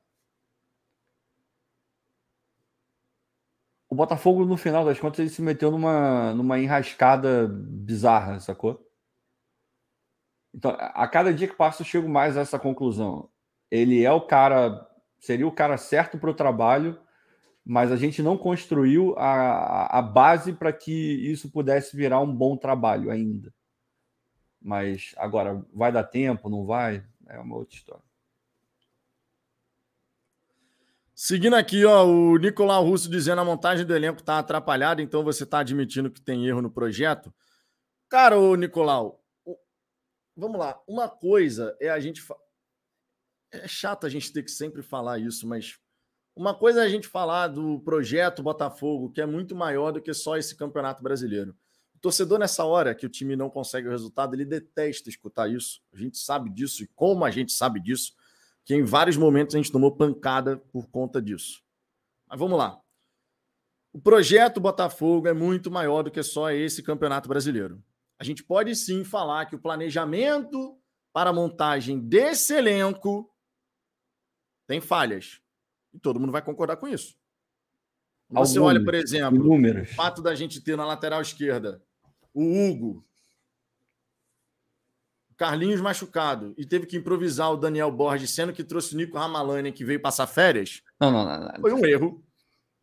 o 3.92 3.94
Botafogo, 3.94 4.46
no 4.46 4.56
final 4.56 4.86
das 4.86 4.98
contas, 4.98 5.18
ele 5.18 5.28
se 5.28 5.42
meteu 5.42 5.70
numa, 5.70 6.32
numa 6.32 6.58
enrascada 6.58 7.46
bizarra, 7.46 8.40
sacou? 8.40 8.82
Então, 10.54 10.74
a 10.78 11.06
cada 11.06 11.30
dia 11.30 11.46
que 11.46 11.54
passa, 11.54 11.82
eu 11.82 11.86
chego 11.86 12.08
mais 12.08 12.34
a 12.34 12.40
essa 12.40 12.58
conclusão. 12.58 13.28
Ele 13.70 14.02
é 14.02 14.10
o 14.10 14.22
cara, 14.22 14.88
seria 15.20 15.46
o 15.46 15.52
cara 15.52 15.76
certo 15.76 16.16
para 16.18 16.30
o 16.30 16.34
trabalho, 16.34 16.98
mas 17.64 17.92
a 17.92 17.96
gente 17.96 18.22
não 18.22 18.36
construiu 18.36 19.14
a, 19.16 19.98
a 19.98 20.02
base 20.02 20.52
para 20.52 20.72
que 20.72 20.92
isso 20.92 21.50
pudesse 21.50 21.96
virar 21.96 22.20
um 22.20 22.34
bom 22.34 22.56
trabalho 22.56 23.10
ainda. 23.10 23.52
Mas 24.60 25.14
agora, 25.16 25.64
vai 25.72 25.92
dar 25.92 26.04
tempo, 26.04 26.48
não 26.48 26.64
vai? 26.64 27.04
É 27.26 27.38
uma 27.38 27.56
outra 27.56 27.76
história. 27.76 28.04
Seguindo 31.14 31.54
aqui, 31.54 31.84
ó, 31.84 32.04
o 32.04 32.36
Nicolau 32.36 32.84
Russo 32.84 33.08
dizendo 33.08 33.40
a 33.40 33.44
montagem 33.44 33.86
do 33.86 33.94
elenco 33.94 34.20
está 34.20 34.38
atrapalhada, 34.38 35.00
então 35.00 35.22
você 35.22 35.44
está 35.44 35.60
admitindo 35.60 36.10
que 36.10 36.20
tem 36.20 36.46
erro 36.46 36.60
no 36.60 36.70
projeto. 36.70 37.32
Cara, 38.08 38.38
ô 38.38 38.56
Nicolau, 38.56 39.24
vamos 40.36 40.58
lá. 40.58 40.82
Uma 40.86 41.08
coisa 41.08 41.76
é 41.80 41.90
a 41.90 42.00
gente. 42.00 42.20
Fa... 42.20 42.34
É 43.52 43.68
chato 43.68 44.04
a 44.04 44.08
gente 44.08 44.32
ter 44.32 44.42
que 44.42 44.50
sempre 44.50 44.82
falar 44.82 45.18
isso, 45.18 45.46
mas 45.46 45.78
uma 46.34 46.54
coisa 46.54 46.82
é 46.82 46.84
a 46.84 46.88
gente 46.88 47.06
falar 47.06 47.48
do 47.48 47.80
projeto 47.80 48.42
Botafogo, 48.42 49.10
que 49.10 49.20
é 49.20 49.26
muito 49.26 49.54
maior 49.54 49.92
do 49.92 50.00
que 50.00 50.14
só 50.14 50.36
esse 50.36 50.56
campeonato 50.56 51.02
brasileiro. 51.02 51.54
O 51.94 51.98
torcedor, 51.98 52.38
nessa 52.38 52.64
hora 52.64 52.94
que 52.94 53.06
o 53.06 53.08
time 53.08 53.36
não 53.36 53.50
consegue 53.50 53.86
o 53.86 53.90
resultado, 53.90 54.34
ele 54.34 54.44
detesta 54.44 55.08
escutar 55.08 55.50
isso. 55.50 55.82
A 55.92 55.96
gente 55.96 56.18
sabe 56.18 56.50
disso 56.50 56.82
e 56.82 56.86
como 56.94 57.24
a 57.24 57.30
gente 57.30 57.52
sabe 57.52 57.80
disso 57.80 58.14
que 58.64 58.74
em 58.74 58.82
vários 58.82 59.16
momentos 59.16 59.54
a 59.54 59.58
gente 59.58 59.72
tomou 59.72 59.94
pancada 59.94 60.56
por 60.72 60.88
conta 60.88 61.20
disso. 61.20 61.62
Mas 62.28 62.38
vamos 62.38 62.58
lá. 62.58 62.80
O 63.92 64.00
projeto 64.00 64.60
Botafogo 64.60 65.28
é 65.28 65.34
muito 65.34 65.70
maior 65.70 66.02
do 66.02 66.10
que 66.10 66.22
só 66.22 66.50
esse 66.50 66.82
campeonato 66.82 67.28
brasileiro. 67.28 67.82
A 68.18 68.24
gente 68.24 68.42
pode 68.42 68.74
sim 68.74 69.04
falar 69.04 69.46
que 69.46 69.56
o 69.56 69.60
planejamento 69.60 70.78
para 71.12 71.30
a 71.30 71.32
montagem 71.32 72.00
desse 72.00 72.54
elenco 72.54 73.30
tem 74.66 74.80
falhas. 74.80 75.41
E 75.92 75.98
todo 75.98 76.18
mundo 76.18 76.32
vai 76.32 76.42
concordar 76.42 76.76
com 76.76 76.88
isso. 76.88 77.14
Você 78.30 78.58
Alguns, 78.58 78.74
olha, 78.74 78.84
por 78.84 78.94
exemplo, 78.94 79.82
o 79.82 79.84
fato 79.94 80.22
da 80.22 80.34
gente 80.34 80.60
ter 80.60 80.76
na 80.76 80.86
lateral 80.86 81.20
esquerda 81.20 81.82
o 82.34 82.42
Hugo, 82.42 83.04
Carlinhos 85.36 85.80
machucado 85.80 86.54
e 86.56 86.64
teve 86.64 86.86
que 86.86 86.96
improvisar 86.96 87.52
o 87.52 87.56
Daniel 87.56 87.90
Borges, 87.90 88.30
sendo 88.30 88.52
que 88.52 88.64
trouxe 88.64 88.94
o 88.94 88.96
Nico 88.96 89.18
Ramalani, 89.18 89.72
que 89.72 89.84
veio 89.84 90.00
passar 90.00 90.26
férias, 90.26 90.82
não, 91.00 91.10
não, 91.10 91.24
não, 91.24 91.40
não. 91.40 91.60
foi 91.60 91.72
um 91.72 91.84
erro 91.84 92.22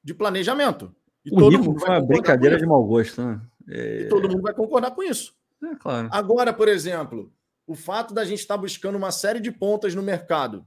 de 0.03 0.13
planejamento. 0.13 0.93
E 1.25 1.31
o 1.31 1.35
todo 1.35 1.51
Nico 1.51 1.63
mundo 1.63 1.79
foi 1.79 1.89
uma 1.89 2.01
brincadeira 2.01 2.57
de 2.57 2.65
mau 2.65 2.83
gosto. 2.83 3.21
Né? 3.21 3.41
É... 3.69 4.01
E 4.01 4.09
todo 4.09 4.29
mundo 4.29 4.41
vai 4.41 4.53
concordar 4.53 4.91
com 4.91 5.03
isso. 5.03 5.33
É, 5.63 5.75
claro. 5.75 6.09
Agora, 6.11 6.53
por 6.53 6.67
exemplo, 6.67 7.31
o 7.65 7.75
fato 7.75 8.13
da 8.13 8.23
gente 8.25 8.39
estar 8.39 8.55
tá 8.55 8.61
buscando 8.61 8.97
uma 8.97 9.11
série 9.11 9.39
de 9.39 9.51
pontas 9.51 9.93
no 9.95 10.01
mercado. 10.01 10.65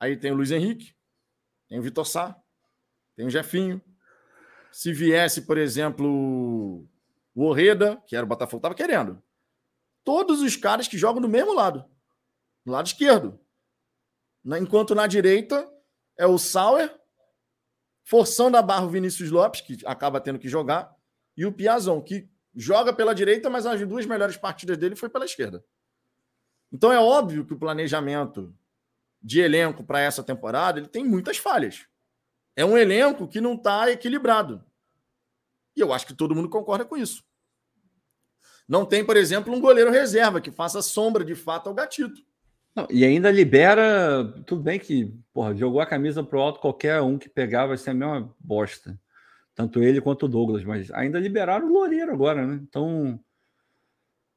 Aí 0.00 0.16
tem 0.16 0.32
o 0.32 0.34
Luiz 0.34 0.50
Henrique, 0.50 0.94
tem 1.68 1.78
o 1.78 1.82
Vitor 1.82 2.06
Sá, 2.06 2.34
tem 3.14 3.26
o 3.26 3.30
Jefinho. 3.30 3.80
Se 4.72 4.92
viesse, 4.92 5.42
por 5.42 5.58
exemplo, 5.58 6.88
o 7.34 7.44
Orreda, 7.44 8.02
que 8.06 8.16
era 8.16 8.24
o 8.24 8.28
Botafogo, 8.28 8.58
estava 8.58 8.74
querendo 8.74 9.22
todos 10.04 10.40
os 10.40 10.56
caras 10.56 10.88
que 10.88 10.98
jogam 10.98 11.20
do 11.20 11.28
mesmo 11.28 11.54
lado, 11.54 11.84
do 12.64 12.72
lado 12.72 12.86
esquerdo. 12.86 13.38
Enquanto 14.60 14.94
na 14.94 15.06
direita 15.06 15.70
é 16.18 16.26
o 16.26 16.38
Sauer, 16.38 16.98
forçando 18.04 18.56
a 18.56 18.62
barra 18.62 18.86
o 18.86 18.90
Vinícius 18.90 19.30
Lopes, 19.30 19.60
que 19.60 19.78
acaba 19.84 20.20
tendo 20.20 20.38
que 20.38 20.48
jogar, 20.48 20.94
e 21.36 21.46
o 21.46 21.52
Piazon, 21.52 22.00
que 22.02 22.28
joga 22.54 22.92
pela 22.92 23.14
direita, 23.14 23.48
mas 23.48 23.66
as 23.66 23.86
duas 23.86 24.04
melhores 24.06 24.36
partidas 24.36 24.76
dele 24.76 24.96
foi 24.96 25.08
pela 25.08 25.24
esquerda. 25.24 25.64
Então 26.72 26.92
é 26.92 26.98
óbvio 26.98 27.44
que 27.44 27.54
o 27.54 27.58
planejamento 27.58 28.54
de 29.22 29.40
elenco 29.40 29.84
para 29.84 30.00
essa 30.00 30.22
temporada 30.22 30.78
ele 30.78 30.88
tem 30.88 31.04
muitas 31.04 31.36
falhas. 31.36 31.86
É 32.56 32.64
um 32.64 32.76
elenco 32.76 33.28
que 33.28 33.40
não 33.40 33.54
está 33.54 33.90
equilibrado. 33.90 34.64
E 35.76 35.80
eu 35.80 35.92
acho 35.92 36.06
que 36.06 36.14
todo 36.14 36.34
mundo 36.34 36.48
concorda 36.48 36.84
com 36.84 36.96
isso. 36.96 37.24
Não 38.68 38.84
tem, 38.84 39.04
por 39.04 39.16
exemplo, 39.16 39.52
um 39.52 39.60
goleiro 39.60 39.90
reserva 39.90 40.40
que 40.40 40.50
faça 40.50 40.82
sombra 40.82 41.24
de 41.24 41.34
fato 41.34 41.68
ao 41.68 41.74
gatito. 41.74 42.22
Não, 42.74 42.86
e 42.88 43.04
ainda 43.04 43.30
libera. 43.30 44.24
Tudo 44.46 44.62
bem 44.62 44.78
que, 44.78 45.12
porra, 45.32 45.54
jogou 45.56 45.80
a 45.80 45.86
camisa 45.86 46.22
pro 46.22 46.40
alto, 46.40 46.60
qualquer 46.60 47.00
um 47.00 47.18
que 47.18 47.28
pegar 47.28 47.66
vai 47.66 47.76
ser 47.76 47.90
a 47.90 47.94
mesma 47.94 48.34
bosta. 48.38 48.98
Tanto 49.54 49.82
ele 49.82 50.00
quanto 50.00 50.26
o 50.26 50.28
Douglas, 50.28 50.64
mas 50.64 50.90
ainda 50.92 51.18
liberaram 51.18 51.66
o 51.66 51.72
Loureiro 51.72 52.12
agora, 52.12 52.46
né? 52.46 52.60
Então. 52.62 53.18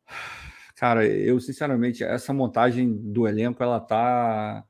Cara, 0.75 1.05
eu 1.05 1.39
sinceramente, 1.39 2.03
essa 2.03 2.33
montagem 2.33 2.91
do 2.91 3.27
elenco, 3.27 3.61
ela 3.61 3.79
tá. 3.79 4.65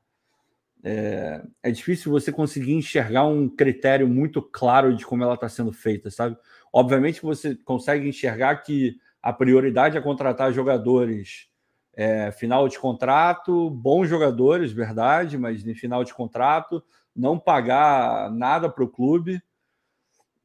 É, 0.86 1.42
é 1.62 1.70
difícil 1.70 2.12
você 2.12 2.30
conseguir 2.30 2.74
enxergar 2.74 3.24
um 3.24 3.48
critério 3.48 4.06
muito 4.06 4.42
claro 4.42 4.94
de 4.94 5.06
como 5.06 5.24
ela 5.24 5.32
está 5.32 5.48
sendo 5.48 5.72
feita, 5.72 6.10
sabe? 6.10 6.36
Obviamente 6.70 7.22
você 7.22 7.54
consegue 7.54 8.06
enxergar 8.06 8.56
que 8.56 8.96
a 9.22 9.32
prioridade 9.32 9.96
é 9.96 10.00
contratar 10.02 10.52
jogadores 10.52 11.48
é, 11.94 12.30
final 12.32 12.68
de 12.68 12.78
contrato, 12.78 13.70
bons 13.70 14.08
jogadores, 14.08 14.72
verdade, 14.72 15.38
mas 15.38 15.66
em 15.66 15.74
final 15.74 16.04
de 16.04 16.12
contrato, 16.12 16.84
não 17.16 17.38
pagar 17.38 18.30
nada 18.30 18.68
para 18.68 18.84
o 18.84 18.88
clube. 18.88 19.40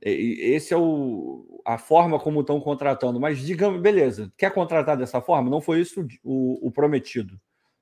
Esse 0.02 0.74
é 0.74 0.78
o, 0.78 1.62
a 1.66 1.78
forma 1.78 2.18
como 2.18 2.40
estão 2.40 2.62
contratando. 2.62 3.20
Mas 3.20 3.40
digamos, 3.40 3.82
beleza, 3.82 4.32
quer 4.38 4.54
contratar 4.54 4.96
dessa 4.96 5.20
forma? 5.20 5.50
Não 5.50 5.60
foi 5.60 5.82
isso 5.82 6.08
o, 6.24 6.68
o 6.68 6.72
prometido. 6.72 7.38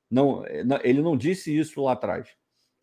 Não, 0.10 0.44
ele 0.84 1.02
não 1.02 1.16
disse 1.16 1.56
isso 1.56 1.84
lá 1.84 1.92
atrás. 1.92 2.30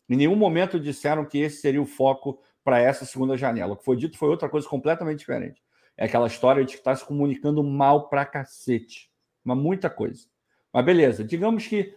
Em 0.09 0.15
nenhum 0.15 0.35
momento 0.35 0.79
disseram 0.79 1.25
que 1.25 1.39
esse 1.39 1.57
seria 1.57 1.81
o 1.81 1.85
foco 1.85 2.39
para 2.63 2.79
essa 2.79 3.05
segunda 3.05 3.37
janela. 3.37 3.73
O 3.73 3.77
que 3.77 3.85
foi 3.85 3.95
dito 3.95 4.17
foi 4.17 4.29
outra 4.29 4.49
coisa 4.49 4.67
completamente 4.67 5.19
diferente. 5.19 5.61
É 5.97 6.05
aquela 6.05 6.27
história 6.27 6.63
de 6.63 6.73
que 6.73 6.79
está 6.79 6.95
se 6.95 7.05
comunicando 7.05 7.63
mal 7.63 8.09
para 8.09 8.25
cacete. 8.25 9.09
Mas 9.43 9.57
muita 9.57 9.89
coisa. 9.89 10.27
Mas 10.73 10.85
beleza, 10.85 11.23
digamos 11.23 11.67
que 11.67 11.95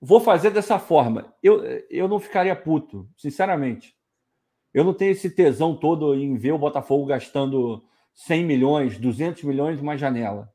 vou 0.00 0.20
fazer 0.20 0.50
dessa 0.50 0.78
forma. 0.78 1.34
Eu, 1.42 1.62
eu 1.88 2.08
não 2.08 2.18
ficaria 2.18 2.56
puto, 2.56 3.08
sinceramente. 3.16 3.94
Eu 4.72 4.84
não 4.84 4.94
tenho 4.94 5.12
esse 5.12 5.30
tesão 5.30 5.76
todo 5.76 6.14
em 6.14 6.36
ver 6.36 6.52
o 6.52 6.58
Botafogo 6.58 7.06
gastando 7.06 7.84
100 8.14 8.44
milhões, 8.44 8.98
200 8.98 9.42
milhões 9.44 9.78
numa 9.78 9.96
janela. 9.96 10.52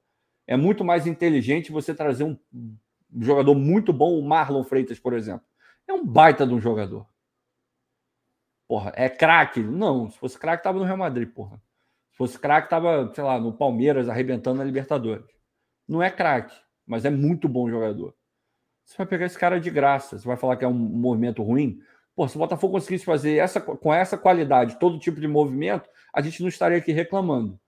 É 0.48 0.56
muito 0.56 0.84
mais 0.84 1.08
inteligente 1.08 1.72
você 1.72 1.94
trazer 1.94 2.24
um 2.24 2.38
jogador 3.20 3.56
muito 3.56 3.92
bom, 3.92 4.18
o 4.18 4.28
Marlon 4.28 4.64
Freitas, 4.64 5.00
por 5.00 5.14
exemplo. 5.14 5.46
É 5.88 5.94
um 5.94 6.06
baita 6.06 6.46
de 6.46 6.54
um 6.54 6.60
jogador. 6.60 7.08
Porra, 8.68 8.92
é 8.96 9.10
craque? 9.10 9.62
Não, 9.62 10.10
se 10.10 10.18
fosse 10.18 10.40
craque, 10.40 10.64
tava 10.64 10.80
no 10.80 10.86
Real 10.86 10.98
Madrid, 10.98 11.30
porra. 11.30 11.62
Se 12.12 12.18
fosse 12.18 12.40
craque, 12.40 12.70
tava, 12.70 13.12
sei 13.14 13.24
lá, 13.24 13.40
no 13.40 13.54
Palmeiras, 13.54 14.10
arrebentando 14.10 14.58
na 14.58 14.64
Libertadores. 14.64 15.26
Não 15.88 16.02
é 16.02 16.10
craque 16.10 16.56
mas 16.86 17.06
é 17.06 17.10
muito 17.10 17.50
bom 17.50 17.70
jogador. 17.70 18.14
Você 18.86 18.98
vai 18.98 19.08
pegar 19.08 19.26
esse 19.26 19.38
cara 19.38 19.60
de 19.60 19.70
graça, 19.72 20.20
você 20.20 20.28
vai 20.28 20.38
falar 20.38 20.58
que 20.58 20.64
é 20.64 20.68
um 20.68 20.74
movimento 20.74 21.42
ruim. 21.42 21.80
Pô, 22.16 22.28
se 22.28 22.36
o 22.36 22.40
Botafogo 22.40 22.74
conseguisse 22.74 23.04
fazer 23.04 23.38
essa, 23.38 23.60
com 23.60 23.94
essa 23.94 24.18
qualidade 24.18 24.80
todo 24.80 25.00
tipo 25.00 25.20
de 25.20 25.28
movimento, 25.28 25.90
a 26.14 26.22
gente 26.22 26.42
não 26.42 26.48
estaria 26.48 26.78
aqui 26.78 26.92
reclamando. 26.92 27.60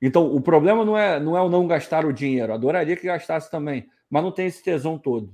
Então, 0.00 0.34
o 0.34 0.40
problema 0.40 0.84
não 0.84 0.96
é, 0.96 1.20
não 1.20 1.36
é 1.36 1.40
o 1.40 1.48
não 1.48 1.66
gastar 1.68 2.04
o 2.04 2.12
dinheiro. 2.12 2.52
Adoraria 2.52 2.96
que 2.96 3.06
gastasse 3.06 3.50
também, 3.50 3.86
mas 4.10 4.22
não 4.22 4.32
tem 4.32 4.46
esse 4.46 4.62
tesão 4.62 4.98
todo. 4.98 5.32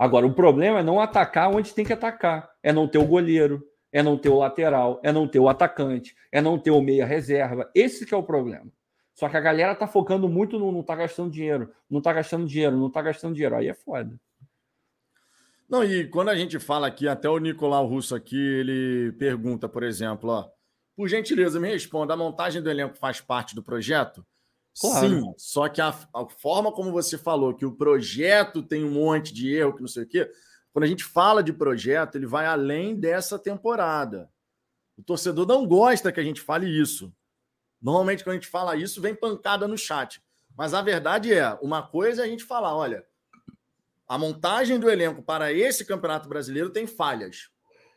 Agora, 0.00 0.26
o 0.26 0.32
problema 0.32 0.78
é 0.78 0.82
não 0.82 0.98
atacar 0.98 1.54
onde 1.54 1.74
tem 1.74 1.84
que 1.84 1.92
atacar. 1.92 2.50
É 2.62 2.72
não 2.72 2.88
ter 2.88 2.96
o 2.96 3.04
goleiro, 3.04 3.62
é 3.92 4.02
não 4.02 4.16
ter 4.16 4.30
o 4.30 4.38
lateral, 4.38 4.98
é 5.04 5.12
não 5.12 5.28
ter 5.28 5.38
o 5.38 5.46
atacante, 5.46 6.16
é 6.32 6.40
não 6.40 6.58
ter 6.58 6.70
o 6.70 6.80
meia 6.80 7.04
reserva. 7.04 7.70
Esse 7.74 8.06
que 8.06 8.14
é 8.14 8.16
o 8.16 8.22
problema. 8.22 8.72
Só 9.12 9.28
que 9.28 9.36
a 9.36 9.40
galera 9.40 9.74
tá 9.74 9.86
focando 9.86 10.26
muito 10.26 10.58
no 10.58 10.72
não 10.72 10.82
tá 10.82 10.96
gastando 10.96 11.30
dinheiro, 11.30 11.70
não 11.90 12.00
tá 12.00 12.14
gastando 12.14 12.46
dinheiro, 12.46 12.78
não 12.78 12.88
tá 12.88 13.02
gastando 13.02 13.34
dinheiro. 13.34 13.56
Aí 13.56 13.68
é 13.68 13.74
foda. 13.74 14.18
Não, 15.68 15.84
e 15.84 16.08
quando 16.08 16.30
a 16.30 16.34
gente 16.34 16.58
fala 16.58 16.86
aqui, 16.86 17.06
até 17.06 17.28
o 17.28 17.36
Nicolau 17.36 17.86
Russo 17.86 18.16
aqui, 18.16 18.38
ele 18.38 19.12
pergunta, 19.18 19.68
por 19.68 19.82
exemplo, 19.82 20.30
ó, 20.30 20.48
por 20.96 21.08
gentileza, 21.08 21.60
me 21.60 21.68
responda, 21.68 22.14
a 22.14 22.16
montagem 22.16 22.62
do 22.62 22.70
elenco 22.70 22.96
faz 22.96 23.20
parte 23.20 23.54
do 23.54 23.62
projeto? 23.62 24.24
Claro. 24.78 25.08
Sim, 25.08 25.34
só 25.36 25.68
que 25.68 25.80
a, 25.80 25.88
a, 25.88 26.28
forma 26.28 26.72
como 26.72 26.92
você 26.92 27.18
falou 27.18 27.54
que 27.54 27.66
o 27.66 27.74
projeto 27.74 28.62
tem 28.62 28.84
um 28.84 28.90
monte 28.90 29.32
de 29.32 29.54
erro, 29.54 29.74
que 29.74 29.80
não 29.80 29.88
sei 29.88 30.04
o 30.04 30.06
quê, 30.06 30.30
quando 30.72 30.84
a 30.84 30.88
gente 30.88 31.04
fala 31.04 31.42
de 31.42 31.52
projeto, 31.52 32.14
ele 32.14 32.26
vai 32.26 32.46
além 32.46 32.94
dessa 32.94 33.38
temporada. 33.38 34.30
O 34.96 35.02
torcedor 35.02 35.46
não 35.46 35.66
gosta 35.66 36.12
que 36.12 36.20
a 36.20 36.22
gente 36.22 36.40
fale 36.40 36.66
isso. 36.66 37.12
Normalmente, 37.80 38.22
quando 38.22 38.34
a 38.34 38.38
gente 38.38 38.48
fala 38.48 38.76
isso, 38.76 39.00
vem 39.00 39.14
pancada 39.14 39.66
no 39.66 39.76
chat. 39.76 40.22
Mas 40.56 40.74
a 40.74 40.82
verdade 40.82 41.32
é: 41.32 41.52
uma 41.62 41.82
coisa 41.82 42.22
é 42.22 42.24
a 42.26 42.28
gente 42.28 42.44
falar, 42.44 42.76
olha, 42.76 43.04
a 44.06 44.18
montagem 44.18 44.78
do 44.78 44.90
elenco 44.90 45.22
para 45.22 45.52
esse 45.52 45.84
campeonato 45.84 46.28
brasileiro 46.28 46.70
tem 46.70 46.86
falhas. 46.86 47.48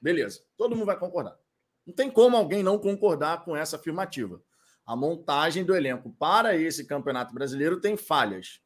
Beleza, 0.02 0.42
todo 0.58 0.76
mundo 0.76 0.86
vai 0.86 0.98
concordar. 0.98 1.38
Não 1.86 1.94
tem 1.94 2.10
como 2.10 2.38
alguém 2.38 2.64
não 2.64 2.78
concordar 2.78 3.44
com 3.44 3.56
essa 3.56 3.76
afirmativa. 3.76 4.42
A 4.86 4.96
montagem 4.96 5.64
do 5.64 5.76
elenco 5.76 6.14
para 6.20 6.56
esse 6.56 6.86
campeonato 6.86 7.34
brasileiro 7.34 7.80
tem 7.80 7.96
falhas. 7.96 8.60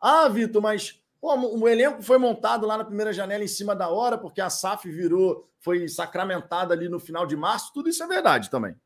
Ah, 0.00 0.28
Vitor, 0.28 0.60
mas 0.60 1.02
pô, 1.20 1.34
o 1.34 1.66
elenco 1.66 2.02
foi 2.02 2.18
montado 2.18 2.66
lá 2.66 2.76
na 2.76 2.84
primeira 2.84 3.12
janela 3.12 3.42
em 3.42 3.48
cima 3.48 3.74
da 3.74 3.88
hora, 3.88 4.18
porque 4.18 4.40
a 4.40 4.50
SAF 4.50 4.90
virou, 4.90 5.50
foi 5.58 5.88
sacramentada 5.88 6.74
ali 6.74 6.88
no 6.88 7.00
final 7.00 7.26
de 7.26 7.36
março. 7.36 7.72
Tudo 7.72 7.88
isso 7.88 8.02
é 8.02 8.06
verdade 8.06 8.50
também. 8.50 8.76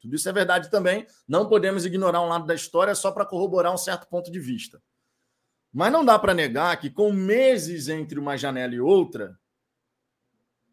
Tudo 0.00 0.14
isso 0.16 0.28
é 0.28 0.32
verdade 0.32 0.70
também. 0.70 1.06
Não 1.28 1.48
podemos 1.48 1.84
ignorar 1.84 2.22
um 2.22 2.28
lado 2.28 2.46
da 2.46 2.54
história 2.54 2.94
só 2.94 3.10
para 3.12 3.26
corroborar 3.26 3.72
um 3.72 3.78
certo 3.78 4.06
ponto 4.08 4.30
de 4.30 4.40
vista. 4.40 4.82
Mas 5.72 5.92
não 5.92 6.04
dá 6.04 6.18
para 6.18 6.34
negar 6.34 6.78
que, 6.80 6.90
com 6.90 7.12
meses 7.12 7.88
entre 7.88 8.18
uma 8.18 8.36
janela 8.36 8.74
e 8.74 8.80
outra, 8.80 9.38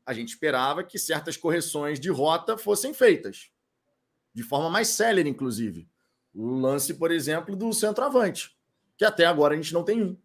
a 0.06 0.14
gente 0.14 0.30
esperava 0.30 0.84
que 0.84 0.98
certas 0.98 1.36
correções 1.36 2.00
de 2.00 2.10
rota 2.10 2.58
fossem 2.58 2.94
feitas. 2.94 3.52
De 4.38 4.44
forma 4.44 4.70
mais 4.70 4.90
célere, 4.90 5.28
inclusive. 5.28 5.90
O 6.32 6.60
lance, 6.60 6.94
por 6.94 7.10
exemplo, 7.10 7.56
do 7.56 7.74
centroavante, 7.74 8.56
que 8.96 9.04
até 9.04 9.26
agora 9.26 9.56
a 9.56 9.58
gente 9.58 9.74
não 9.74 9.84
tem 9.84 10.04
um. 10.04 10.16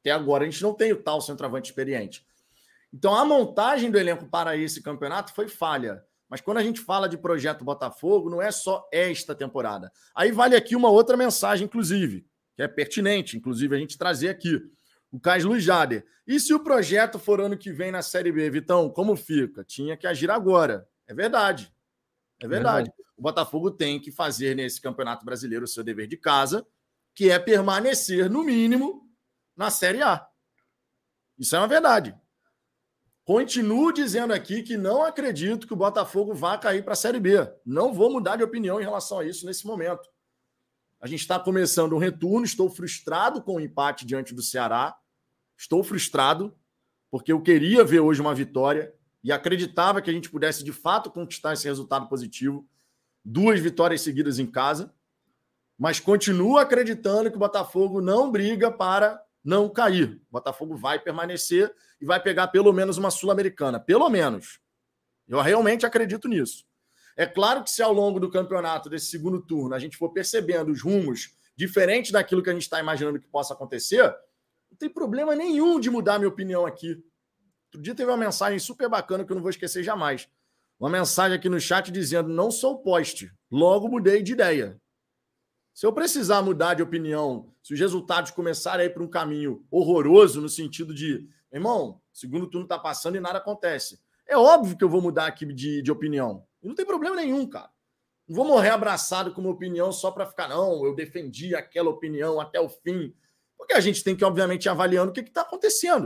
Até 0.00 0.10
agora 0.10 0.44
a 0.44 0.50
gente 0.50 0.62
não 0.62 0.74
tem 0.74 0.92
o 0.92 1.02
tal 1.02 1.18
centroavante 1.18 1.70
experiente. 1.70 2.26
Então 2.92 3.14
a 3.14 3.24
montagem 3.24 3.90
do 3.90 3.98
elenco 3.98 4.26
para 4.26 4.54
esse 4.54 4.82
campeonato 4.82 5.32
foi 5.32 5.48
falha. 5.48 6.04
Mas 6.28 6.42
quando 6.42 6.58
a 6.58 6.62
gente 6.62 6.78
fala 6.82 7.08
de 7.08 7.16
projeto 7.16 7.64
Botafogo, 7.64 8.28
não 8.28 8.42
é 8.42 8.50
só 8.50 8.86
esta 8.92 9.34
temporada. 9.34 9.90
Aí 10.14 10.30
vale 10.30 10.54
aqui 10.54 10.76
uma 10.76 10.90
outra 10.90 11.16
mensagem, 11.16 11.64
inclusive, 11.64 12.26
que 12.54 12.60
é 12.60 12.68
pertinente, 12.68 13.38
inclusive, 13.38 13.74
a 13.74 13.78
gente 13.78 13.96
trazer 13.96 14.28
aqui. 14.28 14.60
O 15.10 15.18
Cais 15.18 15.42
Luiz 15.42 15.64
Jader. 15.64 16.04
E 16.26 16.38
se 16.38 16.52
o 16.52 16.60
projeto 16.60 17.18
for 17.18 17.40
ano 17.40 17.56
que 17.56 17.72
vem 17.72 17.90
na 17.90 18.02
Série 18.02 18.30
B, 18.30 18.50
Vitão, 18.50 18.90
como 18.90 19.16
fica? 19.16 19.64
Tinha 19.64 19.96
que 19.96 20.06
agir 20.06 20.30
agora. 20.30 20.86
É 21.06 21.14
verdade. 21.14 21.72
É 22.42 22.48
verdade. 22.48 22.92
O 23.16 23.22
Botafogo 23.22 23.70
tem 23.70 24.00
que 24.00 24.10
fazer 24.10 24.56
nesse 24.56 24.80
Campeonato 24.80 25.24
Brasileiro 25.24 25.64
o 25.64 25.68
seu 25.68 25.84
dever 25.84 26.08
de 26.08 26.16
casa, 26.16 26.66
que 27.14 27.30
é 27.30 27.38
permanecer, 27.38 28.28
no 28.28 28.42
mínimo, 28.42 29.08
na 29.56 29.70
Série 29.70 30.02
A. 30.02 30.26
Isso 31.38 31.54
é 31.54 31.58
uma 31.58 31.68
verdade. 31.68 32.14
Continuo 33.24 33.92
dizendo 33.92 34.32
aqui 34.32 34.62
que 34.62 34.76
não 34.76 35.04
acredito 35.04 35.66
que 35.66 35.72
o 35.72 35.76
Botafogo 35.76 36.34
vá 36.34 36.58
cair 36.58 36.82
para 36.82 36.94
a 36.94 36.96
Série 36.96 37.20
B. 37.20 37.48
Não 37.64 37.94
vou 37.94 38.10
mudar 38.10 38.36
de 38.36 38.42
opinião 38.42 38.80
em 38.80 38.84
relação 38.84 39.20
a 39.20 39.24
isso 39.24 39.46
nesse 39.46 39.64
momento. 39.64 40.08
A 41.00 41.06
gente 41.06 41.20
está 41.20 41.38
começando 41.38 41.94
um 41.94 41.98
retorno. 41.98 42.44
Estou 42.44 42.68
frustrado 42.68 43.40
com 43.40 43.56
o 43.56 43.60
empate 43.60 44.04
diante 44.04 44.34
do 44.34 44.42
Ceará. 44.42 44.96
Estou 45.56 45.84
frustrado, 45.84 46.56
porque 47.08 47.32
eu 47.32 47.40
queria 47.40 47.84
ver 47.84 48.00
hoje 48.00 48.20
uma 48.20 48.34
vitória 48.34 48.92
e 49.22 49.30
acreditava 49.30 50.02
que 50.02 50.10
a 50.10 50.12
gente 50.12 50.30
pudesse 50.30 50.64
de 50.64 50.72
fato 50.72 51.10
conquistar 51.10 51.52
esse 51.52 51.66
resultado 51.66 52.08
positivo. 52.08 52.66
Duas 53.24 53.60
vitórias 53.60 54.00
seguidas 54.00 54.38
em 54.38 54.46
casa. 54.46 54.92
Mas 55.78 56.00
continuo 56.00 56.58
acreditando 56.58 57.30
que 57.30 57.36
o 57.36 57.40
Botafogo 57.40 58.00
não 58.00 58.30
briga 58.30 58.70
para 58.70 59.22
não 59.44 59.68
cair. 59.68 60.20
O 60.28 60.32
Botafogo 60.32 60.76
vai 60.76 60.98
permanecer 60.98 61.72
e 62.00 62.04
vai 62.04 62.20
pegar 62.20 62.48
pelo 62.48 62.72
menos 62.72 62.98
uma 62.98 63.10
Sul-Americana. 63.10 63.78
Pelo 63.78 64.08
menos. 64.08 64.60
Eu 65.28 65.40
realmente 65.40 65.86
acredito 65.86 66.28
nisso. 66.28 66.64
É 67.16 67.26
claro 67.26 67.62
que 67.62 67.70
se 67.70 67.82
ao 67.82 67.92
longo 67.92 68.18
do 68.18 68.30
campeonato, 68.30 68.88
desse 68.88 69.06
segundo 69.06 69.40
turno, 69.40 69.74
a 69.74 69.78
gente 69.78 69.96
for 69.96 70.10
percebendo 70.10 70.72
os 70.72 70.82
rumos 70.82 71.36
diferentes 71.56 72.10
daquilo 72.10 72.42
que 72.42 72.50
a 72.50 72.52
gente 72.52 72.62
está 72.62 72.80
imaginando 72.80 73.20
que 73.20 73.28
possa 73.28 73.54
acontecer, 73.54 74.02
não 74.70 74.78
tem 74.78 74.88
problema 74.88 75.36
nenhum 75.36 75.78
de 75.78 75.90
mudar 75.90 76.18
minha 76.18 76.28
opinião 76.28 76.64
aqui. 76.64 77.02
Outro 77.72 77.80
dia 77.80 77.94
teve 77.94 78.10
uma 78.10 78.18
mensagem 78.18 78.58
super 78.58 78.86
bacana 78.86 79.24
que 79.24 79.32
eu 79.32 79.34
não 79.34 79.40
vou 79.40 79.48
esquecer 79.48 79.82
jamais. 79.82 80.28
Uma 80.78 80.90
mensagem 80.90 81.38
aqui 81.38 81.48
no 81.48 81.58
chat 81.58 81.90
dizendo: 81.90 82.28
não 82.28 82.50
sou 82.50 82.82
poste, 82.82 83.32
logo 83.50 83.88
mudei 83.88 84.22
de 84.22 84.32
ideia. 84.32 84.78
Se 85.72 85.86
eu 85.86 85.92
precisar 85.92 86.42
mudar 86.42 86.74
de 86.74 86.82
opinião, 86.82 87.50
se 87.62 87.72
os 87.72 87.80
resultados 87.80 88.30
começarem 88.30 88.84
a 88.84 88.86
ir 88.90 88.92
para 88.92 89.02
um 89.02 89.08
caminho 89.08 89.66
horroroso, 89.70 90.38
no 90.38 90.50
sentido 90.50 90.94
de, 90.94 91.26
irmão, 91.50 91.98
segundo 92.12 92.46
turno 92.46 92.66
está 92.66 92.78
passando 92.78 93.16
e 93.16 93.20
nada 93.20 93.38
acontece. 93.38 93.98
É 94.26 94.36
óbvio 94.36 94.76
que 94.76 94.84
eu 94.84 94.88
vou 94.88 95.00
mudar 95.00 95.26
aqui 95.26 95.46
de, 95.46 95.80
de 95.80 95.90
opinião. 95.90 96.46
E 96.62 96.68
não 96.68 96.74
tem 96.74 96.84
problema 96.84 97.16
nenhum, 97.16 97.48
cara. 97.48 97.70
Não 98.28 98.36
vou 98.36 98.44
morrer 98.44 98.68
abraçado 98.68 99.32
com 99.32 99.40
uma 99.40 99.50
opinião 99.50 99.90
só 99.92 100.10
para 100.10 100.26
ficar, 100.26 100.46
não, 100.46 100.84
eu 100.84 100.94
defendi 100.94 101.54
aquela 101.54 101.88
opinião 101.88 102.38
até 102.38 102.60
o 102.60 102.68
fim. 102.68 103.14
Porque 103.56 103.72
a 103.72 103.80
gente 103.80 104.04
tem 104.04 104.14
que, 104.14 104.24
obviamente, 104.24 104.66
ir 104.66 104.68
avaliando 104.68 105.10
o 105.10 105.14
que 105.14 105.20
está 105.20 105.40
acontecendo. 105.40 106.04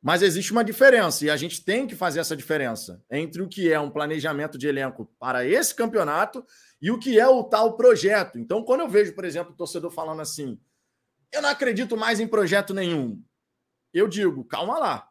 Mas 0.00 0.22
existe 0.22 0.52
uma 0.52 0.62
diferença, 0.62 1.24
e 1.24 1.30
a 1.30 1.36
gente 1.36 1.64
tem 1.64 1.86
que 1.86 1.96
fazer 1.96 2.20
essa 2.20 2.36
diferença 2.36 3.02
entre 3.10 3.42
o 3.42 3.48
que 3.48 3.72
é 3.72 3.80
um 3.80 3.90
planejamento 3.90 4.56
de 4.56 4.68
elenco 4.68 5.06
para 5.18 5.44
esse 5.44 5.74
campeonato 5.74 6.44
e 6.80 6.90
o 6.90 6.98
que 6.98 7.18
é 7.18 7.26
o 7.26 7.42
tal 7.42 7.76
projeto. 7.76 8.38
Então, 8.38 8.62
quando 8.62 8.80
eu 8.80 8.88
vejo, 8.88 9.12
por 9.12 9.24
exemplo, 9.24 9.52
o 9.52 9.56
torcedor 9.56 9.90
falando 9.90 10.22
assim: 10.22 10.60
Eu 11.32 11.42
não 11.42 11.48
acredito 11.48 11.96
mais 11.96 12.20
em 12.20 12.28
projeto 12.28 12.72
nenhum. 12.72 13.20
Eu 13.92 14.06
digo, 14.06 14.44
calma 14.44 14.78
lá. 14.78 15.10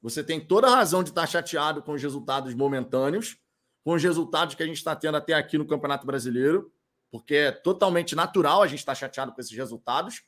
Você 0.00 0.24
tem 0.24 0.40
toda 0.40 0.66
a 0.66 0.74
razão 0.74 1.04
de 1.04 1.10
estar 1.10 1.26
chateado 1.26 1.80
com 1.80 1.92
os 1.92 2.02
resultados 2.02 2.54
momentâneos, 2.54 3.36
com 3.84 3.94
os 3.94 4.02
resultados 4.02 4.56
que 4.56 4.62
a 4.62 4.66
gente 4.66 4.78
está 4.78 4.96
tendo 4.96 5.16
até 5.16 5.34
aqui 5.34 5.56
no 5.56 5.66
Campeonato 5.66 6.04
Brasileiro, 6.04 6.72
porque 7.10 7.34
é 7.34 7.52
totalmente 7.52 8.16
natural 8.16 8.62
a 8.62 8.66
gente 8.66 8.80
estar 8.80 8.96
chateado 8.96 9.32
com 9.32 9.40
esses 9.40 9.56
resultados. 9.56 10.24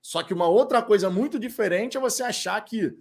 Só 0.00 0.22
que 0.22 0.32
uma 0.32 0.46
outra 0.46 0.80
coisa 0.82 1.10
muito 1.10 1.38
diferente 1.38 1.96
é 1.96 2.00
você 2.00 2.22
achar 2.22 2.60
que 2.64 2.96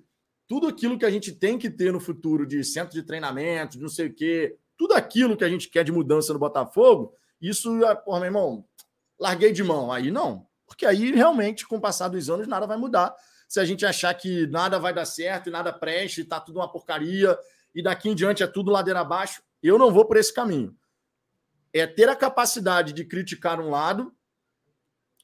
tudo 0.47 0.67
aquilo 0.67 0.97
que 0.97 1.05
a 1.05 1.09
gente 1.09 1.31
tem 1.31 1.57
que 1.57 1.69
ter 1.69 1.91
no 1.91 1.99
futuro 1.99 2.45
de 2.45 2.63
centro 2.63 2.93
de 2.93 3.03
treinamento, 3.03 3.77
de 3.77 3.83
não 3.83 3.89
sei 3.89 4.07
o 4.07 4.13
quê, 4.13 4.57
tudo 4.77 4.93
aquilo 4.93 5.35
que 5.35 5.43
a 5.43 5.49
gente 5.49 5.69
quer 5.69 5.83
de 5.83 5.91
mudança 5.91 6.31
no 6.31 6.39
Botafogo, 6.39 7.13
isso, 7.41 7.83
ah, 7.85 7.95
porra, 7.95 8.19
meu 8.19 8.27
irmão, 8.27 8.65
larguei 9.19 9.51
de 9.51 9.63
mão. 9.63 9.91
Aí 9.91 10.09
não. 10.09 10.47
Porque 10.65 10.85
aí 10.85 11.11
realmente, 11.11 11.67
com 11.67 11.77
o 11.77 11.81
passar 11.81 12.07
dos 12.07 12.29
anos, 12.29 12.47
nada 12.47 12.67
vai 12.67 12.77
mudar. 12.77 13.13
Se 13.47 13.59
a 13.59 13.65
gente 13.65 13.85
achar 13.85 14.13
que 14.13 14.47
nada 14.47 14.77
vai 14.77 14.93
dar 14.93 15.05
certo 15.05 15.47
e 15.47 15.51
nada 15.51 15.71
preste, 15.71 16.23
tá 16.23 16.39
tudo 16.39 16.59
uma 16.59 16.71
porcaria, 16.71 17.37
e 17.73 17.81
daqui 17.81 18.09
em 18.09 18.15
diante 18.15 18.43
é 18.43 18.47
tudo 18.47 18.71
ladeira 18.71 19.01
abaixo, 19.01 19.41
eu 19.61 19.77
não 19.77 19.91
vou 19.91 20.05
por 20.05 20.17
esse 20.17 20.33
caminho. 20.33 20.75
É 21.73 21.85
ter 21.85 22.09
a 22.09 22.15
capacidade 22.15 22.93
de 22.93 23.05
criticar 23.05 23.59
um 23.59 23.69
lado, 23.69 24.13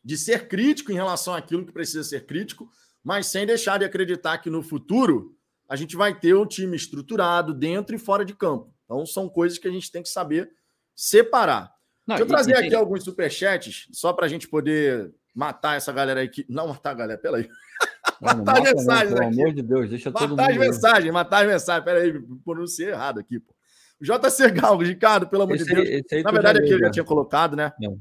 de 0.04 0.18
ser 0.18 0.48
crítico 0.48 0.92
em 0.92 0.96
relação 0.96 1.34
àquilo 1.34 1.66
que 1.66 1.72
precisa 1.72 2.04
ser 2.04 2.26
crítico, 2.26 2.70
mas 3.04 3.28
sem 3.28 3.46
deixar 3.46 3.78
de 3.78 3.86
acreditar 3.86 4.38
que 4.38 4.50
no 4.50 4.64
futuro 4.64 5.36
a 5.68 5.76
gente 5.76 5.96
vai 5.96 6.18
ter 6.18 6.36
um 6.36 6.46
time 6.46 6.76
estruturado 6.76 7.54
dentro 7.54 7.96
e 7.96 8.00
fora 8.00 8.24
de 8.24 8.36
campo. 8.36 8.74
Então 8.86 9.06
são 9.06 9.28
coisas 9.28 9.58
que 9.58 9.68
a 9.68 9.72
gente 9.72 9.92
tem 9.92 10.04
que 10.04 10.10
saber 10.10 10.52
separar. 10.96 11.74
Não, 12.06 12.16
Deixa 12.16 12.24
eu 12.24 12.28
trazer 12.28 12.58
aqui 12.58 12.76
alguns 12.76 13.04
superchats, 13.04 13.88
só 13.92 14.14
para 14.14 14.26
a 14.26 14.30
gente 14.30 14.48
poder 14.48 15.14
matar 15.34 15.78
essa 15.78 15.92
galera 15.92 16.20
aí 16.20 16.30
que. 16.30 16.46
Não 16.50 16.68
matar 16.68 16.92
a 16.92 16.94
galera, 16.94 17.20
peraí. 17.20 17.50
matar 18.22 18.58
as 18.58 18.74
mensagens. 18.74 19.14
Pelo 19.14 19.26
amor 19.26 19.54
de 19.54 19.62
Deus, 19.62 19.90
deixa 19.90 20.12
matar 20.12 20.20
todo 20.20 20.30
mundo. 20.30 20.40
Matar 20.40 20.52
as 20.52 20.58
mensagens, 20.58 21.14
matar 21.14 21.42
as 21.42 21.48
mensagens. 21.48 21.86
Peraí, 21.86 22.22
pronunciei 22.44 22.90
errado 22.90 23.20
aqui, 23.20 23.40
pô. 23.40 23.54
JC 24.02 24.52
Gal, 24.52 24.78
Ricardo, 24.78 25.28
pelo 25.28 25.44
amor 25.44 25.56
esse 25.56 25.66
de 25.66 25.74
Deus. 25.74 26.04
Aí, 26.12 26.24
Na 26.24 26.32
verdade, 26.32 26.60
aqui 26.60 26.72
eu 26.72 26.80
já 26.80 26.92
tinha 26.92 27.06
colocado, 27.06 27.56
né? 27.56 27.72
Não. 27.80 27.98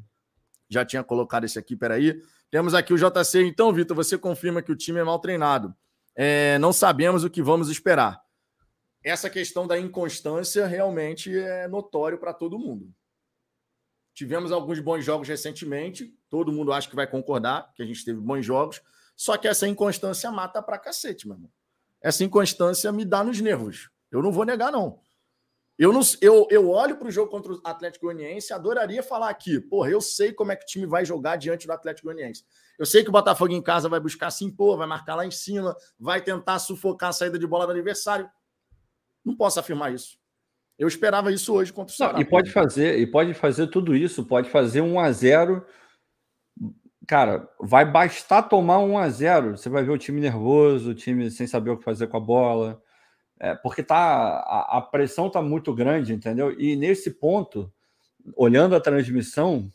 Já 0.69 0.85
tinha 0.85 1.05
colocado 1.05 1.45
esse 1.45 1.59
aqui, 1.59 1.77
peraí. 1.77 2.21
Temos 2.53 2.75
aqui 2.75 2.93
o 2.93 2.99
JC. 2.99 3.47
Então, 3.47 3.73
Vitor, 3.73 3.97
você 3.97 4.19
confirma 4.19 4.61
que 4.61 4.71
o 4.71 4.77
time 4.77 5.01
é 5.01 5.03
mal 5.03 5.19
treinado. 5.19 5.75
É, 6.15 6.59
não 6.59 6.71
sabemos 6.71 7.25
o 7.25 7.31
que 7.31 7.43
vamos 7.43 7.71
esperar. 7.71 8.21
Essa 9.03 9.31
questão 9.31 9.67
da 9.67 9.79
inconstância 9.79 10.67
realmente 10.67 11.35
é 11.35 11.67
notório 11.67 12.19
para 12.19 12.35
todo 12.35 12.59
mundo. 12.59 12.93
Tivemos 14.15 14.53
alguns 14.53 14.79
bons 14.81 15.03
jogos 15.03 15.27
recentemente, 15.27 16.15
todo 16.29 16.53
mundo 16.53 16.75
acha 16.75 16.91
que 16.91 16.95
vai 16.95 17.07
concordar 17.07 17.73
que 17.75 17.83
a 17.83 17.87
gente 17.87 18.05
teve 18.05 18.21
bons 18.21 18.45
jogos, 18.45 18.83
só 19.17 19.39
que 19.39 19.49
essa 19.49 19.67
inconstância 19.67 20.31
mata 20.31 20.63
pra 20.63 20.79
cacete, 20.79 21.27
meu 21.27 21.37
irmão. 21.37 21.51
Essa 22.03 22.23
inconstância 22.23 22.93
me 22.93 23.07
dá 23.07 23.25
nos 23.25 23.41
nervos. 23.41 23.89
Eu 24.11 24.23
não 24.23 24.31
vou 24.31 24.45
negar, 24.45 24.71
não. 24.71 25.01
Eu, 25.83 25.93
não, 25.93 26.01
eu, 26.21 26.47
eu 26.49 26.71
olho 26.71 26.97
para 26.97 27.09
o 27.09 27.11
jogo 27.11 27.29
contra 27.29 27.55
o 27.55 27.61
Atlético 27.65 28.07
Goianiense 28.07 28.53
adoraria 28.53 29.03
falar 29.03 29.29
aqui, 29.29 29.59
porra, 29.59 29.91
eu 29.91 30.01
sei 30.01 30.33
como 30.33 30.53
é 30.53 30.57
que 30.57 30.63
o 30.63 30.67
time 30.67 30.87
vai 30.87 31.05
jogar 31.05 31.35
diante 31.35 31.67
do 31.67 31.73
Atlético 31.73 32.07
Goianiense. 32.07 32.45
Eu 32.79 32.87
sei 32.87 33.03
que 33.03 33.09
o 33.09 33.13
Botafogo 33.13 33.53
em 33.53 33.61
casa 33.61 33.89
vai 33.89 33.99
buscar 33.99 34.31
se 34.31 34.45
impor, 34.45 34.79
vai 34.79 34.87
marcar 34.87 35.17
lá 35.17 35.27
em 35.27 35.31
cima, 35.33 35.77
vai 35.99 36.21
tentar 36.23 36.61
sufocar 36.61 37.09
a 37.09 37.13
saída 37.13 37.37
de 37.37 37.49
bola 37.49 37.67
do 37.67 37.73
adversário. 37.73 38.31
Não 39.25 39.35
posso 39.35 39.59
afirmar 39.59 39.93
isso. 39.93 40.17
Eu 40.79 40.87
esperava 40.87 41.33
isso 41.33 41.53
hoje 41.53 41.73
contra 41.73 41.93
o 41.93 41.97
Ceará. 41.97 42.21
e 42.21 42.25
pode 42.25 42.53
fazer, 42.53 43.01
e 43.01 43.05
pode 43.05 43.35
fazer 43.35 43.67
tudo 43.67 43.97
isso, 43.97 44.25
pode 44.25 44.51
fazer 44.51 44.83
1 44.83 45.01
a 45.01 45.11
0 45.11 45.67
Cara, 47.09 47.53
vai 47.61 47.85
bastar 47.85 48.45
tomar 48.45 48.79
1 48.79 48.99
a 48.99 49.09
0 49.09 49.57
Você 49.57 49.69
vai 49.69 49.83
ver 49.83 49.91
o 49.91 49.99
time 49.99 50.21
nervoso, 50.21 50.91
o 50.91 50.95
time 50.95 51.29
sem 51.29 51.49
saber 51.49 51.71
o 51.71 51.77
que 51.77 51.83
fazer 51.83 52.07
com 52.07 52.19
a 52.19 52.21
bola 52.21 52.81
é, 53.43 53.57
porque 53.57 53.83
tá, 53.83 53.97
a, 53.97 54.79
a 54.79 54.81
pressão 54.81 55.27
está 55.27 55.43
muito 55.43 55.75
grande, 55.75 56.15
entendeu? 56.15 56.55
E 56.61 56.77
nesse 56.77 57.11
ponto, 57.11 57.73
olhando 58.37 58.77
a 58.77 58.81
transmissão, 58.81 59.69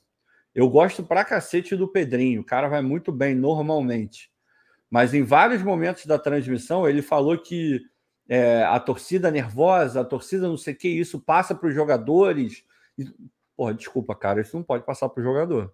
eu 0.56 0.70
gosto 0.70 1.04
pra 1.04 1.26
cacete 1.26 1.76
do 1.76 1.86
Pedrinho. 1.86 2.40
O 2.40 2.46
cara 2.46 2.70
vai 2.70 2.82
muito 2.82 3.12
bem 3.12 3.36
normalmente. 3.36 4.32
Mas 4.90 5.14
em 5.14 5.22
vários 5.22 5.62
momentos 5.62 6.06
da 6.06 6.18
transmissão, 6.18 6.88
ele 6.88 7.02
falou 7.02 7.38
que 7.38 7.82
é, 8.30 8.64
a 8.64 8.80
torcida 8.80 9.30
nervosa, 9.30 10.00
a 10.00 10.06
torcida 10.06 10.48
não 10.48 10.56
sei 10.56 10.74
o 10.74 10.78
que, 10.78 10.88
isso 10.88 11.20
passa 11.20 11.54
para 11.54 11.68
os 11.68 11.76
jogadores. 11.76 12.64
Porra, 13.54 13.74
desculpa, 13.74 14.16
cara, 14.16 14.40
isso 14.40 14.56
não 14.56 14.64
pode 14.64 14.86
passar 14.86 15.10
para 15.10 15.20
o 15.20 15.24
jogador. 15.26 15.74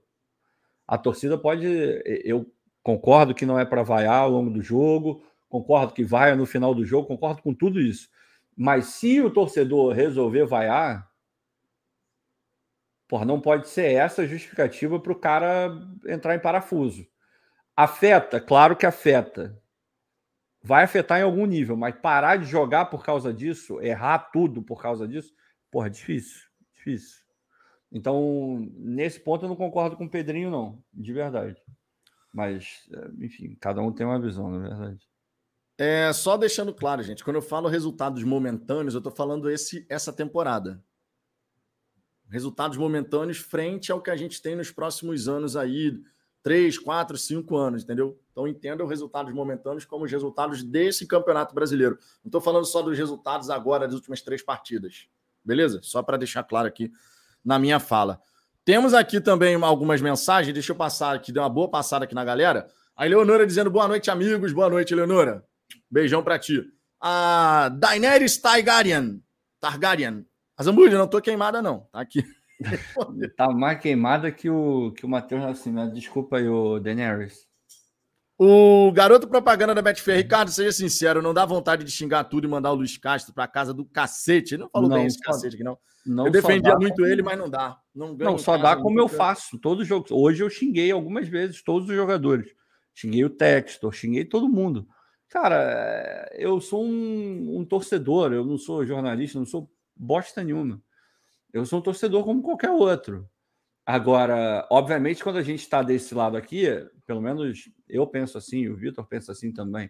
A 0.87 0.97
torcida 0.97 1.37
pode. 1.37 1.67
Eu 2.25 2.51
concordo 2.81 3.35
que 3.35 3.45
não 3.45 3.59
é 3.59 3.63
para 3.63 3.83
vaiar 3.83 4.23
ao 4.23 4.31
longo 4.31 4.49
do 4.49 4.63
jogo, 4.63 5.21
concordo 5.53 5.93
que 5.93 6.03
vai 6.03 6.35
no 6.35 6.47
final 6.47 6.73
do 6.73 6.83
jogo, 6.83 7.07
concordo 7.07 7.43
com 7.43 7.53
tudo 7.53 7.79
isso. 7.79 8.09
Mas 8.57 8.85
se 8.85 9.21
o 9.21 9.29
torcedor 9.29 9.93
resolver 9.93 10.45
vaiar, 10.45 11.07
porra, 13.07 13.23
não 13.23 13.39
pode 13.39 13.69
ser 13.69 13.93
essa 13.93 14.25
justificativa 14.25 14.99
para 14.99 15.11
o 15.11 15.19
cara 15.19 15.69
entrar 16.07 16.33
em 16.33 16.39
parafuso. 16.39 17.07
Afeta, 17.77 18.41
claro 18.41 18.75
que 18.75 18.83
afeta. 18.83 19.61
Vai 20.63 20.85
afetar 20.85 21.19
em 21.19 21.23
algum 21.23 21.45
nível, 21.45 21.77
mas 21.77 21.93
parar 22.01 22.37
de 22.37 22.45
jogar 22.45 22.85
por 22.85 23.05
causa 23.05 23.31
disso, 23.31 23.79
errar 23.79 24.31
tudo 24.31 24.63
por 24.63 24.81
causa 24.81 25.07
disso, 25.07 25.31
porra, 25.69 25.87
difícil, 25.87 26.41
difícil. 26.73 27.21
Então, 27.91 28.67
nesse 28.75 29.19
ponto 29.19 29.45
eu 29.45 29.49
não 29.49 29.55
concordo 29.55 29.95
com 29.95 30.05
o 30.05 30.09
Pedrinho, 30.09 30.49
não, 30.49 30.83
de 30.91 31.13
verdade. 31.13 31.61
Mas, 32.33 32.89
enfim, 33.19 33.55
cada 33.59 33.83
um 33.83 33.91
tem 33.91 34.03
uma 34.03 34.19
visão, 34.19 34.49
na 34.49 34.67
verdade. 34.67 35.12
É, 35.77 36.13
só 36.13 36.37
deixando 36.37 36.73
claro, 36.73 37.01
gente, 37.01 37.23
quando 37.23 37.37
eu 37.37 37.41
falo 37.41 37.67
resultados 37.67 38.23
momentâneos, 38.23 38.93
eu 38.93 38.99
estou 38.99 39.11
falando 39.11 39.49
esse, 39.49 39.85
essa 39.89 40.13
temporada. 40.13 40.83
Resultados 42.29 42.77
momentâneos 42.77 43.37
frente 43.37 43.91
ao 43.91 44.01
que 44.01 44.11
a 44.11 44.15
gente 44.15 44.41
tem 44.41 44.55
nos 44.55 44.71
próximos 44.71 45.27
anos 45.27 45.55
aí, 45.55 45.99
três, 46.43 46.77
quatro, 46.77 47.17
cinco 47.17 47.55
anos, 47.55 47.83
entendeu? 47.83 48.19
Então 48.31 48.47
entenda 48.47 48.83
os 48.83 48.89
resultados 48.89 49.33
momentâneos 49.33 49.85
como 49.85 50.05
os 50.05 50.11
resultados 50.11 50.63
desse 50.63 51.07
campeonato 51.07 51.55
brasileiro. 51.55 51.97
Não 52.23 52.29
estou 52.29 52.41
falando 52.41 52.65
só 52.65 52.81
dos 52.81 52.97
resultados 52.97 53.49
agora 53.49 53.87
das 53.87 53.95
últimas 53.95 54.21
três 54.21 54.41
partidas. 54.43 55.07
Beleza? 55.43 55.79
Só 55.81 56.03
para 56.03 56.17
deixar 56.17 56.43
claro 56.43 56.67
aqui 56.67 56.91
na 57.43 57.57
minha 57.57 57.79
fala. 57.79 58.21
Temos 58.65 58.93
aqui 58.93 59.19
também 59.19 59.55
algumas 59.55 60.01
mensagens, 60.01 60.53
deixa 60.53 60.71
eu 60.71 60.75
passar 60.75 61.15
aqui, 61.15 61.31
deu 61.31 61.43
uma 61.43 61.49
boa 61.49 61.69
passada 61.69 62.05
aqui 62.05 62.15
na 62.15 62.23
galera. 62.23 62.67
A 62.95 63.05
Leonora 63.05 63.45
dizendo 63.45 63.69
boa 63.69 63.87
noite, 63.87 64.09
amigos. 64.09 64.53
Boa 64.53 64.69
noite, 64.69 64.95
Leonora. 64.95 65.45
Beijão 65.93 66.23
pra 66.23 66.39
ti. 66.39 66.59
A 66.99 67.69
Daenerys 67.69 68.39
Targaryen. 68.41 69.21
Targaryen. 69.59 70.25
A 70.57 70.63
Zambuja, 70.63 70.97
não 70.97 71.07
tô 71.07 71.21
queimada, 71.21 71.61
não. 71.61 71.87
Tá 71.91 72.01
aqui. 72.01 72.23
tá 73.37 73.51
mais 73.51 73.79
queimada 73.79 74.31
que 74.31 74.49
o, 74.49 74.91
que 74.93 75.05
o 75.05 75.09
Matheus 75.09 75.43
Nascimento. 75.43 75.93
Desculpa 75.93 76.37
aí, 76.37 76.47
o 76.47 76.79
Daenerys. 76.79 77.47
O 78.39 78.91
garoto 78.91 79.27
propaganda 79.27 79.75
da 79.75 79.83
Betfair, 79.83 80.17
Ricardo, 80.17 80.49
seja 80.49 80.71
sincero, 80.71 81.21
não 81.21 81.31
dá 81.31 81.45
vontade 81.45 81.83
de 81.83 81.91
xingar 81.91 82.23
tudo 82.23 82.47
e 82.47 82.49
mandar 82.49 82.71
o 82.71 82.75
Luiz 82.75 82.97
Castro 82.97 83.31
pra 83.31 83.47
casa 83.47 83.71
do 83.71 83.85
cacete. 83.85 84.55
Ele 84.55 84.63
não 84.63 84.69
falou 84.71 84.89
não, 84.89 84.97
bem 84.97 85.05
esse 85.05 85.19
só, 85.19 85.31
cacete 85.31 85.55
aqui, 85.55 85.63
não. 85.63 85.77
não 86.03 86.25
eu 86.25 86.31
defendia 86.31 86.75
muito 86.75 87.05
ele, 87.05 87.21
mas 87.21 87.37
não 87.37 87.47
dá. 87.47 87.77
Não, 87.93 88.15
não 88.15 88.37
só 88.39 88.57
dá 88.57 88.75
como 88.75 88.99
eu 88.99 89.07
faço. 89.07 89.59
Todos 89.59 89.83
os 89.83 89.87
jogos. 89.87 90.09
Hoje 90.09 90.41
eu 90.41 90.49
xinguei 90.49 90.91
algumas 90.91 91.27
vezes 91.27 91.61
todos 91.61 91.87
os 91.87 91.95
jogadores. 91.95 92.51
Xinguei 92.95 93.23
o 93.23 93.29
Textor, 93.29 93.91
xinguei 93.91 94.25
todo 94.25 94.49
mundo. 94.49 94.87
Cara, 95.33 96.29
eu 96.33 96.61
sou 96.61 96.85
um, 96.85 97.57
um, 97.57 97.65
torcedor, 97.65 98.31
eu 98.31 98.45
não 98.45 98.55
sou 98.55 98.85
jornalista, 98.85 99.39
não 99.39 99.47
sou 99.47 99.67
bosta 99.95 100.43
nenhuma. 100.43 100.79
Eu 101.51 101.65
sou 101.65 101.79
um 101.79 101.81
torcedor 101.81 102.23
como 102.23 102.43
qualquer 102.43 102.69
outro. 102.69 103.27
Agora, 103.83 104.67
obviamente, 104.69 105.23
quando 105.23 105.37
a 105.37 105.41
gente 105.41 105.61
está 105.61 105.81
desse 105.81 106.13
lado 106.13 106.37
aqui, 106.37 106.67
pelo 107.07 107.19
menos 107.19 107.67
eu 107.89 108.05
penso 108.05 108.37
assim, 108.37 108.67
o 108.67 108.75
Vitor 108.75 109.07
pensa 109.07 109.31
assim 109.31 109.51
também, 109.51 109.89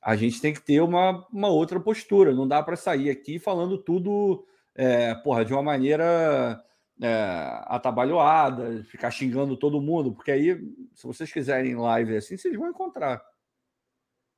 a 0.00 0.16
gente 0.16 0.40
tem 0.40 0.54
que 0.54 0.62
ter 0.62 0.80
uma, 0.80 1.28
uma 1.30 1.48
outra 1.48 1.78
postura. 1.78 2.34
Não 2.34 2.48
dá 2.48 2.62
para 2.62 2.74
sair 2.74 3.10
aqui 3.10 3.38
falando 3.38 3.76
tudo 3.76 4.46
é, 4.74 5.14
porra, 5.14 5.44
de 5.44 5.52
uma 5.52 5.62
maneira 5.62 6.58
é, 7.02 7.64
atabalhoada, 7.66 8.82
ficar 8.84 9.10
xingando 9.10 9.58
todo 9.58 9.82
mundo, 9.82 10.14
porque 10.14 10.30
aí, 10.30 10.58
se 10.94 11.06
vocês 11.06 11.30
quiserem 11.30 11.76
live 11.76 12.16
assim, 12.16 12.38
vocês 12.38 12.56
vão 12.56 12.70
encontrar. 12.70 13.22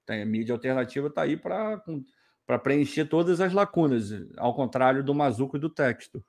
A 0.08 0.24
mídia 0.24 0.54
alternativa 0.54 1.08
está 1.08 1.22
aí 1.22 1.36
para 1.36 2.58
preencher 2.62 3.06
todas 3.06 3.40
as 3.40 3.52
lacunas, 3.52 4.10
ao 4.36 4.54
contrário 4.54 5.02
do 5.04 5.14
Mazuco 5.14 5.56
e 5.56 5.60
do 5.60 5.70
texto. 5.70 6.24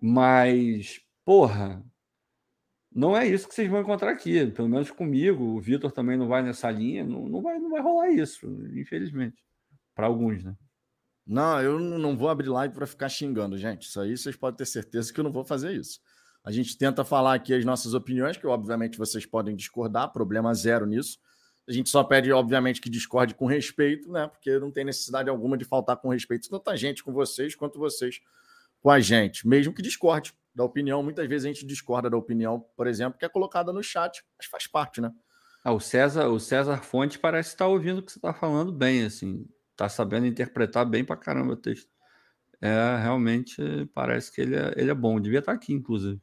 Mas, 0.00 1.00
porra, 1.24 1.84
não 2.92 3.16
é 3.16 3.26
isso 3.26 3.46
que 3.48 3.54
vocês 3.54 3.68
vão 3.68 3.80
encontrar 3.80 4.10
aqui. 4.10 4.46
Pelo 4.52 4.68
menos 4.68 4.90
comigo, 4.90 5.44
o 5.44 5.60
Vitor 5.60 5.92
também 5.92 6.16
não 6.16 6.28
vai 6.28 6.42
nessa 6.42 6.70
linha. 6.70 7.04
Não, 7.04 7.28
não, 7.28 7.42
vai, 7.42 7.58
não 7.58 7.70
vai 7.70 7.82
rolar 7.82 8.10
isso, 8.10 8.46
infelizmente. 8.74 9.44
Para 9.94 10.06
alguns, 10.06 10.42
né? 10.42 10.56
Não, 11.26 11.60
eu 11.60 11.80
não 11.80 12.16
vou 12.16 12.28
abrir 12.28 12.48
live 12.48 12.72
para 12.72 12.86
ficar 12.86 13.08
xingando, 13.08 13.58
gente. 13.58 13.88
Isso 13.88 14.00
aí 14.00 14.16
vocês 14.16 14.36
podem 14.36 14.56
ter 14.56 14.66
certeza 14.66 15.12
que 15.12 15.18
eu 15.18 15.24
não 15.24 15.32
vou 15.32 15.44
fazer 15.44 15.74
isso. 15.74 16.00
A 16.44 16.52
gente 16.52 16.78
tenta 16.78 17.04
falar 17.04 17.34
aqui 17.34 17.52
as 17.52 17.64
nossas 17.64 17.92
opiniões, 17.92 18.36
que 18.36 18.46
obviamente 18.46 18.96
vocês 18.96 19.26
podem 19.26 19.56
discordar, 19.56 20.12
problema 20.12 20.54
zero 20.54 20.86
nisso. 20.86 21.18
A 21.68 21.72
gente 21.72 21.90
só 21.90 22.04
pede, 22.04 22.30
obviamente, 22.32 22.80
que 22.80 22.88
discorde 22.88 23.34
com 23.34 23.46
respeito, 23.46 24.10
né? 24.10 24.28
Porque 24.28 24.58
não 24.58 24.70
tem 24.70 24.84
necessidade 24.84 25.28
alguma 25.28 25.56
de 25.56 25.64
faltar 25.64 25.96
com 25.96 26.08
respeito, 26.08 26.48
tanto 26.48 26.70
a 26.70 26.76
gente 26.76 27.02
com 27.02 27.12
vocês 27.12 27.54
quanto 27.54 27.78
vocês 27.78 28.20
com 28.80 28.90
a 28.90 29.00
gente, 29.00 29.48
mesmo 29.48 29.74
que 29.74 29.82
discorde 29.82 30.32
da 30.54 30.62
opinião. 30.62 31.02
Muitas 31.02 31.26
vezes 31.28 31.44
a 31.44 31.48
gente 31.48 31.66
discorda 31.66 32.08
da 32.08 32.16
opinião, 32.16 32.64
por 32.76 32.86
exemplo, 32.86 33.18
que 33.18 33.24
é 33.24 33.28
colocada 33.28 33.72
no 33.72 33.82
chat, 33.82 34.22
mas 34.38 34.46
faz 34.46 34.66
parte, 34.66 35.00
né? 35.00 35.12
Ah, 35.64 35.72
o 35.72 35.80
César, 35.80 36.28
o 36.28 36.38
César 36.38 36.78
Fonte 36.78 37.18
parece 37.18 37.48
estar 37.48 37.66
ouvindo 37.66 37.98
o 37.98 38.02
que 38.02 38.12
você 38.12 38.18
está 38.18 38.32
falando 38.32 38.70
bem, 38.70 39.04
assim, 39.04 39.44
tá 39.74 39.88
sabendo 39.88 40.26
interpretar 40.26 40.86
bem 40.86 41.04
para 41.04 41.16
caramba 41.16 41.54
o 41.54 41.56
texto. 41.56 41.90
É, 42.60 42.96
realmente 43.02 43.56
parece 43.92 44.32
que 44.32 44.40
ele 44.40 44.54
é, 44.54 44.72
ele 44.76 44.90
é 44.90 44.94
bom. 44.94 45.20
Devia 45.20 45.40
estar 45.40 45.52
aqui, 45.52 45.72
inclusive. 45.72 46.20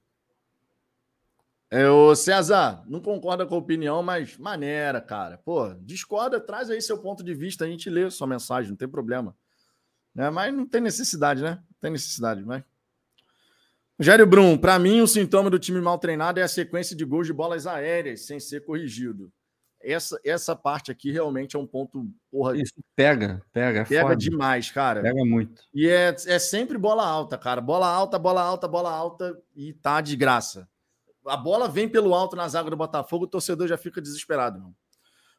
É, 1.73 1.89
ô 1.89 2.15
César, 2.15 2.83
não 2.85 3.01
concorda 3.01 3.47
com 3.47 3.55
a 3.55 3.57
opinião, 3.57 4.03
mas 4.03 4.37
maneira, 4.37 5.01
cara. 5.01 5.39
Pô, 5.39 5.73
discorda, 5.81 6.39
traz 6.39 6.69
aí 6.69 6.79
seu 6.79 6.99
ponto 6.99 7.23
de 7.23 7.33
vista, 7.33 7.65
a 7.65 7.67
gente 7.67 7.89
lê 7.89 8.11
sua 8.11 8.27
mensagem, 8.27 8.69
não 8.69 8.77
tem 8.77 8.87
problema. 8.87 9.35
Né? 10.13 10.29
Mas 10.29 10.53
não 10.53 10.67
tem 10.67 10.79
necessidade, 10.79 11.41
né? 11.41 11.55
Não 11.55 11.77
tem 11.81 11.89
necessidade, 11.89 12.45
mas. 12.45 12.63
Rogério 13.97 14.27
Brum, 14.27 14.55
para 14.55 14.77
mim, 14.77 15.01
o 15.01 15.07
sintoma 15.07 15.49
do 15.49 15.57
time 15.57 15.81
mal 15.81 15.97
treinado 15.97 16.39
é 16.39 16.43
a 16.43 16.47
sequência 16.47 16.95
de 16.95 17.03
gols 17.03 17.25
de 17.25 17.33
bolas 17.33 17.65
aéreas 17.65 18.21
sem 18.27 18.39
ser 18.39 18.63
corrigido. 18.63 19.33
Essa, 19.81 20.19
essa 20.23 20.55
parte 20.55 20.91
aqui 20.91 21.11
realmente 21.11 21.55
é 21.55 21.59
um 21.59 21.65
ponto. 21.65 22.05
Porra, 22.29 22.55
Isso 22.55 22.73
pega, 22.95 23.41
pega, 23.51 23.79
é 23.79 23.85
pega 23.85 24.01
foda. 24.03 24.15
demais, 24.15 24.69
cara. 24.69 25.01
Pega 25.01 25.25
muito. 25.25 25.63
E 25.73 25.89
é, 25.89 26.15
é 26.27 26.37
sempre 26.37 26.77
bola 26.77 27.03
alta, 27.03 27.35
cara. 27.35 27.59
Bola 27.59 27.87
alta, 27.87 28.19
bola 28.19 28.43
alta, 28.43 28.67
bola 28.67 28.91
alta 28.91 29.35
e 29.55 29.73
tá 29.73 30.01
de 30.01 30.15
graça 30.15 30.71
a 31.25 31.37
bola 31.37 31.67
vem 31.67 31.87
pelo 31.87 32.13
alto 32.13 32.35
na 32.35 32.47
zaga 32.47 32.69
do 32.69 32.77
Botafogo, 32.77 33.25
o 33.25 33.27
torcedor 33.27 33.67
já 33.67 33.77
fica 33.77 34.01
desesperado. 34.01 34.59
Não. 34.59 34.75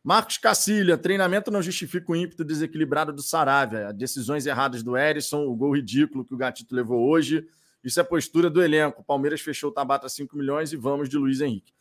Marcos 0.02 0.36
Cacilha, 0.36 0.98
treinamento 0.98 1.51
não 1.51 1.62
justifica 1.62 2.12
o 2.12 2.16
ímpeto 2.16 2.44
desequilibrado 2.44 3.11
do 3.11 3.23
Saravia, 3.23 3.90
decisões 3.90 4.44
erradas 4.44 4.82
do 4.82 4.98
Erisson, 4.98 5.47
o 5.47 5.56
gol 5.56 5.74
ridículo 5.74 6.27
que 6.27 6.35
o 6.35 6.36
Gatito 6.36 6.74
levou 6.74 7.09
hoje. 7.09 7.48
Isso 7.82 7.98
é 7.98 8.05
postura 8.05 8.51
do 8.51 8.62
elenco. 8.62 9.01
O 9.01 9.05
Palmeiras 9.05 9.40
fechou 9.40 9.70
o 9.70 9.73
Tabata 9.73 10.09
5 10.09 10.36
milhões 10.36 10.73
e 10.73 10.77
vamos 10.77 11.09
de 11.09 11.16
Luiz 11.16 11.40
Henrique. 11.40 11.73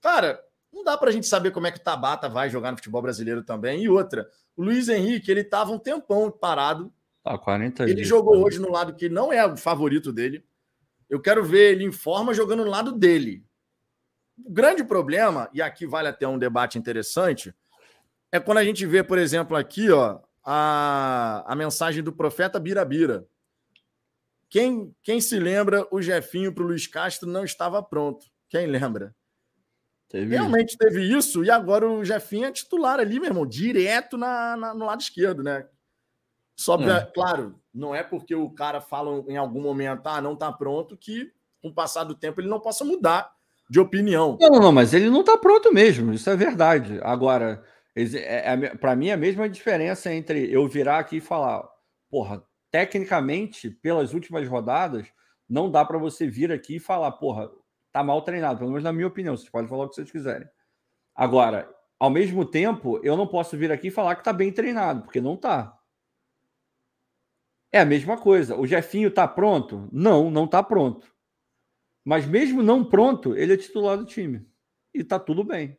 Cara, 0.00 0.40
não 0.72 0.84
dá 0.84 0.96
para 0.96 1.10
a 1.10 1.12
gente 1.12 1.26
saber 1.26 1.50
como 1.50 1.66
é 1.66 1.72
que 1.72 1.78
o 1.78 1.82
Tabata 1.82 2.28
vai 2.28 2.48
jogar 2.48 2.70
no 2.70 2.76
futebol 2.76 3.02
brasileiro 3.02 3.42
também. 3.42 3.82
E 3.82 3.88
outra, 3.88 4.28
o 4.56 4.62
Luiz 4.62 4.88
Henrique, 4.88 5.30
ele 5.30 5.40
estava 5.40 5.72
um 5.72 5.78
tempão 5.78 6.30
parado. 6.30 6.92
Ah, 7.24 7.38
40 7.38 7.88
Ele 7.88 8.04
jogou 8.04 8.44
hoje 8.44 8.58
no 8.58 8.70
lado 8.70 8.94
que 8.94 9.08
não 9.08 9.32
é 9.32 9.44
o 9.46 9.56
favorito 9.56 10.12
dele. 10.12 10.44
Eu 11.10 11.20
quero 11.20 11.44
ver 11.44 11.72
ele 11.72 11.84
em 11.84 11.92
forma 11.92 12.32
jogando 12.32 12.64
no 12.64 12.70
lado 12.70 12.92
dele. 12.92 13.44
O 14.38 14.50
grande 14.50 14.82
problema, 14.82 15.48
e 15.52 15.60
aqui 15.60 15.86
vale 15.86 16.08
até 16.08 16.26
um 16.26 16.38
debate 16.38 16.78
interessante, 16.78 17.54
é 18.30 18.40
quando 18.40 18.58
a 18.58 18.64
gente 18.64 18.86
vê, 18.86 19.02
por 19.02 19.18
exemplo, 19.18 19.56
aqui 19.56 19.90
ó, 19.90 20.20
a, 20.44 21.44
a 21.46 21.54
mensagem 21.54 22.02
do 22.02 22.12
profeta 22.12 22.58
Birabira. 22.58 23.26
Quem, 24.48 24.94
quem 25.02 25.20
se 25.20 25.38
lembra, 25.38 25.86
o 25.90 26.00
Jefinho 26.00 26.52
para 26.52 26.64
o 26.64 26.66
Luiz 26.66 26.86
Castro 26.86 27.28
não 27.28 27.44
estava 27.44 27.82
pronto. 27.82 28.26
Quem 28.48 28.66
lembra? 28.66 29.14
Teve 30.08 30.34
Realmente 30.34 30.76
teve 30.76 31.02
isso, 31.02 31.42
e 31.42 31.50
agora 31.50 31.88
o 31.88 32.04
Jefinho 32.04 32.44
é 32.46 32.52
titular 32.52 33.00
ali, 33.00 33.18
meu 33.18 33.30
irmão, 33.30 33.46
direto 33.46 34.18
na, 34.18 34.56
na 34.56 34.74
no 34.74 34.84
lado 34.84 35.00
esquerdo, 35.00 35.42
né? 35.42 35.66
Só 36.54 36.76
pra, 36.76 36.98
é. 36.98 37.04
claro, 37.06 37.58
não 37.72 37.94
é 37.94 38.02
porque 38.02 38.34
o 38.34 38.50
cara 38.50 38.80
fala 38.80 39.24
em 39.26 39.38
algum 39.38 39.62
momento, 39.62 40.06
ah, 40.06 40.20
não 40.20 40.34
está 40.34 40.52
pronto, 40.52 40.98
que 40.98 41.32
com 41.62 41.68
o 41.68 41.74
passar 41.74 42.04
do 42.04 42.14
tempo 42.14 42.40
ele 42.40 42.48
não 42.48 42.60
possa 42.60 42.84
mudar 42.84 43.34
de 43.72 43.80
opinião. 43.80 44.36
Não, 44.38 44.60
não, 44.60 44.70
mas 44.70 44.92
ele 44.92 45.08
não 45.08 45.20
está 45.20 45.38
pronto 45.38 45.72
mesmo, 45.72 46.12
isso 46.12 46.28
é 46.28 46.36
verdade. 46.36 47.00
Agora, 47.02 47.64
é, 47.96 48.52
é, 48.52 48.76
para 48.76 48.94
mim, 48.94 49.08
é 49.08 49.12
a 49.14 49.16
mesma 49.16 49.48
diferença 49.48 50.12
entre 50.12 50.52
eu 50.52 50.68
virar 50.68 50.98
aqui 50.98 51.16
e 51.16 51.20
falar, 51.22 51.66
porra, 52.10 52.44
tecnicamente, 52.70 53.70
pelas 53.70 54.12
últimas 54.12 54.46
rodadas, 54.46 55.06
não 55.48 55.70
dá 55.70 55.86
para 55.86 55.96
você 55.96 56.26
vir 56.26 56.52
aqui 56.52 56.76
e 56.76 56.80
falar, 56.80 57.12
porra, 57.12 57.50
tá 57.90 58.04
mal 58.04 58.20
treinado, 58.20 58.58
pelo 58.58 58.68
menos 58.68 58.84
na 58.84 58.92
minha 58.92 59.06
opinião, 59.06 59.34
vocês 59.38 59.48
podem 59.48 59.70
falar 59.70 59.84
o 59.84 59.88
que 59.88 59.94
vocês 59.94 60.12
quiserem. 60.12 60.46
Agora, 61.14 61.66
ao 61.98 62.10
mesmo 62.10 62.44
tempo, 62.44 63.00
eu 63.02 63.16
não 63.16 63.26
posso 63.26 63.56
vir 63.56 63.72
aqui 63.72 63.88
e 63.88 63.90
falar 63.90 64.16
que 64.16 64.24
tá 64.24 64.34
bem 64.34 64.52
treinado, 64.52 65.04
porque 65.04 65.18
não 65.18 65.34
tá. 65.34 65.74
É 67.72 67.80
a 67.80 67.86
mesma 67.86 68.18
coisa. 68.18 68.54
O 68.54 68.66
Jefinho 68.66 69.10
tá 69.10 69.26
pronto? 69.26 69.88
Não, 69.90 70.30
não 70.30 70.46
tá 70.46 70.62
pronto. 70.62 71.11
Mas 72.04 72.26
mesmo 72.26 72.62
não 72.62 72.84
pronto, 72.84 73.36
ele 73.36 73.54
é 73.54 73.56
titular 73.56 73.96
do 73.96 74.04
time. 74.04 74.46
E 74.92 75.04
tá 75.04 75.18
tudo 75.18 75.44
bem. 75.44 75.78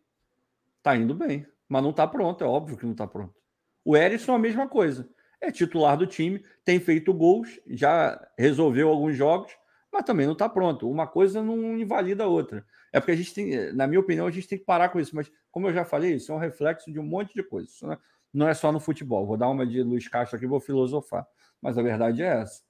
Tá 0.82 0.96
indo 0.96 1.14
bem. 1.14 1.46
Mas 1.68 1.84
não 1.84 1.94
tá 1.94 2.08
pronto, 2.08 2.44
é 2.44 2.48
óbvio 2.48 2.78
que 2.78 2.86
não 2.86 2.94
tá 2.94 3.08
pronto. 3.08 3.36
O 3.84 3.98
Erisson 3.98 4.34
é 4.34 4.36
a 4.36 4.40
mesma 4.40 4.68
coisa. 4.68 5.10
É 5.42 5.52
titular 5.52 5.98
do 5.98 6.08
time, 6.08 6.44
tem 6.64 6.80
feito 6.80 7.14
gols, 7.14 7.60
já 7.68 8.20
resolveu 8.38 8.88
alguns 8.88 9.16
jogos, 9.16 9.52
mas 9.92 10.06
também 10.06 10.26
não 10.26 10.36
tá 10.36 10.48
pronto. 10.48 10.90
Uma 10.90 11.06
coisa 11.06 11.44
não 11.44 11.78
invalida 11.78 12.24
a 12.24 12.28
outra. 12.28 12.66
É 12.94 13.00
porque 13.00 13.12
a 13.12 13.16
gente 13.16 13.34
tem, 13.34 13.74
na 13.74 13.86
minha 13.88 14.00
opinião, 14.00 14.26
a 14.26 14.32
gente 14.32 14.48
tem 14.48 14.58
que 14.58 14.64
parar 14.64 14.90
com 14.90 15.00
isso. 15.00 15.16
Mas, 15.16 15.30
como 15.52 15.68
eu 15.68 15.74
já 15.74 15.84
falei, 15.84 16.14
isso 16.14 16.32
é 16.32 16.36
um 16.36 16.40
reflexo 16.40 16.92
de 16.92 17.00
um 17.00 17.04
monte 17.04 17.34
de 17.34 17.44
coisas. 17.44 17.72
Isso 17.74 17.86
não 18.34 18.48
é 18.48 18.54
só 18.54 18.72
no 18.72 18.80
futebol. 18.80 19.26
Vou 19.26 19.36
dar 19.36 19.50
uma 19.50 19.66
de 19.66 19.84
Luiz 19.84 20.08
Castro 20.08 20.38
aqui, 20.38 20.48
vou 20.48 20.60
filosofar. 20.60 21.28
Mas 21.62 21.78
a 21.78 21.82
verdade 21.82 22.22
é 22.22 22.42
essa. 22.42 22.62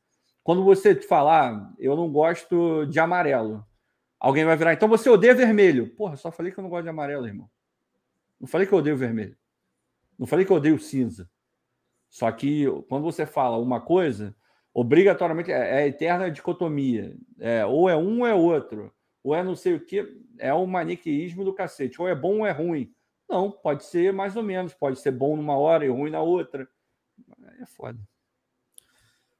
Quando 0.43 0.63
você 0.63 0.93
falar, 0.95 1.73
eu 1.79 1.95
não 1.95 2.11
gosto 2.11 2.85
de 2.85 2.99
amarelo, 2.99 3.65
alguém 4.19 4.43
vai 4.43 4.57
virar, 4.57 4.73
então 4.73 4.89
você 4.89 5.09
odeia 5.09 5.33
vermelho. 5.33 5.95
Porra, 5.95 6.17
só 6.17 6.31
falei 6.31 6.51
que 6.51 6.59
eu 6.59 6.63
não 6.63 6.69
gosto 6.69 6.83
de 6.83 6.89
amarelo, 6.89 7.25
irmão. 7.25 7.49
Não 8.39 8.47
falei 8.47 8.67
que 8.67 8.73
eu 8.73 8.79
odeio 8.79 8.97
vermelho. 8.97 9.37
Não 10.19 10.27
falei 10.27 10.45
que 10.45 10.51
eu 10.51 10.57
odeio 10.57 10.77
cinza. 10.77 11.29
Só 12.09 12.31
que 12.31 12.65
quando 12.89 13.03
você 13.03 13.25
fala 13.25 13.57
uma 13.57 13.79
coisa, 13.79 14.35
obrigatoriamente 14.73 15.51
é, 15.51 15.55
é 15.55 15.77
a 15.83 15.87
eterna 15.87 16.29
dicotomia. 16.29 17.15
É, 17.39 17.65
ou 17.65 17.89
é 17.89 17.95
um 17.95 18.19
ou 18.19 18.27
é 18.27 18.33
outro. 18.35 18.93
Ou 19.23 19.33
é 19.33 19.41
não 19.41 19.55
sei 19.55 19.75
o 19.75 19.79
que. 19.79 20.05
É 20.37 20.53
o 20.53 20.67
maniqueísmo 20.67 21.45
do 21.45 21.53
cacete. 21.53 22.01
Ou 22.01 22.07
é 22.07 22.13
bom 22.13 22.39
ou 22.39 22.45
é 22.45 22.51
ruim. 22.51 22.93
Não, 23.29 23.49
pode 23.49 23.85
ser 23.85 24.11
mais 24.11 24.35
ou 24.35 24.43
menos. 24.43 24.73
Pode 24.73 24.99
ser 24.99 25.11
bom 25.11 25.35
numa 25.35 25.57
hora 25.57 25.85
e 25.85 25.89
ruim 25.89 26.11
na 26.11 26.21
outra. 26.21 26.67
É 27.59 27.65
foda. 27.65 27.97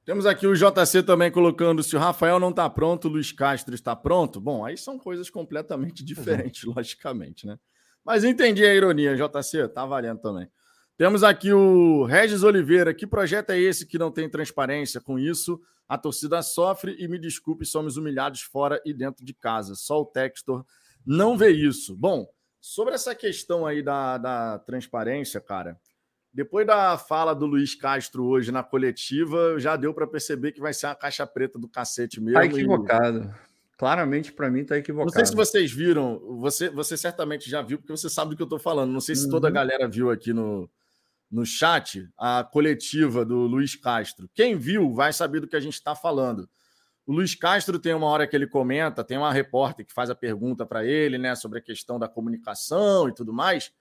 Temos 0.06 0.26
aqui 0.26 0.46
o 0.46 0.54
JC 0.54 1.02
também 1.04 1.32
colocando: 1.32 1.82
se 1.82 1.96
o 1.96 2.00
Rafael 2.00 2.40
não 2.40 2.50
está 2.50 2.70
pronto, 2.70 3.08
o 3.08 3.12
Luiz 3.12 3.32
Castro 3.32 3.74
está 3.74 3.96
pronto. 3.96 4.42
Bom, 4.42 4.66
aí 4.66 4.78
são 4.78 5.00
coisas 5.00 5.30
completamente 5.30 6.04
diferentes, 6.06 6.64
uhum. 6.64 6.74
logicamente, 6.76 7.48
né? 7.48 7.58
Mas 8.04 8.24
entendi 8.24 8.66
a 8.66 8.74
ironia, 8.74 9.16
JC, 9.16 9.68
tá 9.70 9.86
valendo 9.86 10.20
também. 10.20 10.48
Temos 10.98 11.24
aqui 11.24 11.54
o 11.54 12.04
Regis 12.04 12.44
Oliveira. 12.44 12.94
Que 12.94 13.08
projeto 13.08 13.52
é 13.52 13.60
esse 13.60 13.86
que 13.88 13.98
não 13.98 14.12
tem 14.12 14.30
transparência? 14.30 15.00
Com 15.00 15.18
isso, 15.18 15.60
a 15.88 15.98
torcida 15.98 16.42
sofre 16.42 16.96
e 17.00 17.08
me 17.08 17.18
desculpe, 17.18 17.66
somos 17.66 17.98
humilhados 17.98 18.42
fora 18.42 18.82
e 18.86 18.94
dentro 18.94 19.26
de 19.26 19.34
casa. 19.34 19.74
Só 19.74 20.02
o 20.02 20.06
Textor 20.06 20.66
não 21.06 21.38
vê 21.38 21.50
isso. 21.50 21.96
Bom, 21.96 22.28
sobre 22.60 22.94
essa 22.94 23.16
questão 23.16 23.66
aí 23.66 23.82
da, 23.82 24.18
da 24.18 24.60
transparência, 24.60 25.40
cara, 25.42 25.80
depois 26.34 26.66
da 26.66 26.98
fala 26.98 27.36
do 27.36 27.46
Luiz 27.46 27.76
Castro 27.76 28.26
hoje 28.26 28.52
na 28.52 28.64
coletiva, 28.64 29.60
já 29.60 29.76
deu 29.76 29.94
para 29.94 30.08
perceber 30.08 30.52
que 30.52 30.60
vai 30.60 30.74
ser 30.74 30.88
uma 30.88 30.96
caixa 30.96 31.28
preta 31.28 31.60
do 31.60 31.70
cacete 31.70 32.20
mesmo. 32.20 32.40
Tá 32.40 32.46
equivocado. 32.46 33.32
E... 33.50 33.54
Claramente, 33.78 34.32
para 34.32 34.50
mim, 34.50 34.64
tá 34.64 34.78
equivocado. 34.78 35.12
Não 35.12 35.14
sei 35.14 35.26
se 35.26 35.36
vocês 35.36 35.72
viram, 35.72 36.20
você, 36.40 36.70
você 36.70 36.98
certamente 36.98 37.50
já 37.50 37.62
viu, 37.62 37.78
porque 37.78 37.92
você 37.92 38.10
sabe 38.10 38.32
do 38.32 38.36
que 38.36 38.42
eu 38.42 38.46
estou 38.46 38.58
falando. 38.58 38.92
Não 38.92 39.02
sei 39.02 39.16
se 39.16 39.26
uhum. 39.26 39.32
toda 39.32 39.48
a 39.48 39.50
uhum. 39.50 39.54
galera 39.54 39.88
viu 39.88 40.10
aqui 40.10 40.34
no, 40.34 40.70
no 41.30 41.46
chat 41.46 42.08
a 42.18 42.44
coletiva 42.44 43.24
do 43.24 43.40
Luiz 43.40 43.76
Castro. 43.76 44.30
Quem 44.34 44.56
viu 44.56 44.94
vai 44.94 45.14
saber 45.14 45.40
do 45.40 45.48
que 45.48 45.56
a 45.56 45.60
gente 45.60 45.74
está 45.74 45.94
falando. 45.94 46.50
O 47.06 47.14
Luiz 47.14 47.36
Castro 47.36 47.78
tem 47.78 47.94
uma 47.94 48.08
hora 48.08 48.26
que 48.26 48.36
ele 48.36 48.48
comenta, 48.48 49.04
tem 49.04 49.18
uma 49.18 49.34
repórter 49.34 49.86
que 49.86 49.94
faz 49.94 50.10
a 50.10 50.16
pergunta 50.16 50.66
para 50.66 50.86
ele, 50.86 51.18
né, 51.18 51.36
sobre 51.36 51.60
a 51.60 51.62
questão 51.62 52.00
da 52.00 52.08
comunicação 52.08 53.10
e 53.10 53.14
tudo 53.14 53.34
mais. 53.34 53.72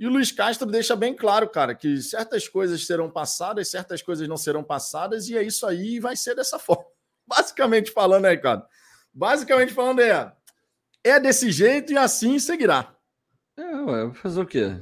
E 0.00 0.06
o 0.06 0.10
Luiz 0.10 0.32
Castro 0.32 0.66
deixa 0.66 0.96
bem 0.96 1.14
claro, 1.14 1.46
cara, 1.46 1.74
que 1.74 2.00
certas 2.00 2.48
coisas 2.48 2.86
serão 2.86 3.10
passadas, 3.10 3.70
certas 3.70 4.00
coisas 4.00 4.26
não 4.26 4.38
serão 4.38 4.64
passadas, 4.64 5.28
e 5.28 5.36
é 5.36 5.42
isso 5.42 5.66
aí 5.66 5.96
e 5.96 6.00
vai 6.00 6.16
ser 6.16 6.34
dessa 6.34 6.56
forma. 6.58 6.86
Basicamente 7.26 7.90
falando 7.90 8.24
aí, 8.24 8.38
cara. 8.38 8.66
Basicamente 9.12 9.74
falando 9.74 10.00
é, 10.00 10.32
é 11.04 11.20
desse 11.20 11.52
jeito 11.52 11.92
e 11.92 11.98
assim 11.98 12.38
seguirá. 12.38 12.96
É, 13.58 13.62
ué, 13.62 14.14
fazer 14.14 14.40
o 14.40 14.46
quê? 14.46 14.74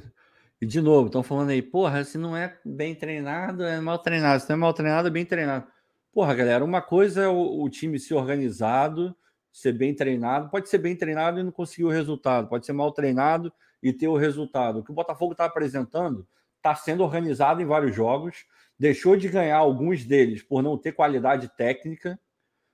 E 0.61 0.65
de 0.65 0.79
novo, 0.79 1.07
estão 1.07 1.21
falando 1.21 1.49
aí, 1.49 1.61
porra, 1.61 2.01
se 2.05 2.17
não 2.17 2.35
é 2.35 2.57
bem 2.63 2.95
treinado, 2.95 3.65
é 3.65 3.77
mal 3.81 3.99
treinado. 3.99 4.41
Se 4.41 4.49
não 4.49 4.55
é 4.55 4.59
mal 4.59 4.73
treinado, 4.73 5.09
é 5.09 5.11
bem 5.11 5.25
treinado. 5.25 5.67
Porra, 6.13 6.33
galera, 6.33 6.63
uma 6.63 6.81
coisa 6.81 7.23
é 7.23 7.27
o, 7.27 7.61
o 7.61 7.69
time 7.69 7.99
ser 7.99 8.13
organizado, 8.13 9.13
ser 9.51 9.73
bem 9.73 9.93
treinado. 9.93 10.49
Pode 10.49 10.69
ser 10.69 10.77
bem 10.77 10.95
treinado 10.95 11.41
e 11.41 11.43
não 11.43 11.51
conseguir 11.51 11.83
o 11.83 11.89
resultado. 11.89 12.47
Pode 12.47 12.65
ser 12.65 12.71
mal 12.71 12.93
treinado 12.93 13.51
e 13.81 13.93
ter 13.93 14.07
o 14.07 14.17
resultado. 14.17 14.79
O 14.79 14.83
que 14.83 14.91
o 14.91 14.95
Botafogo 14.95 15.33
está 15.33 15.45
apresentando 15.45 16.27
está 16.57 16.75
sendo 16.75 17.03
organizado 17.03 17.61
em 17.61 17.65
vários 17.65 17.95
jogos, 17.95 18.45
deixou 18.77 19.15
de 19.15 19.29
ganhar 19.29 19.57
alguns 19.57 20.03
deles 20.03 20.43
por 20.43 20.61
não 20.61 20.77
ter 20.77 20.91
qualidade 20.91 21.47
técnica, 21.55 22.19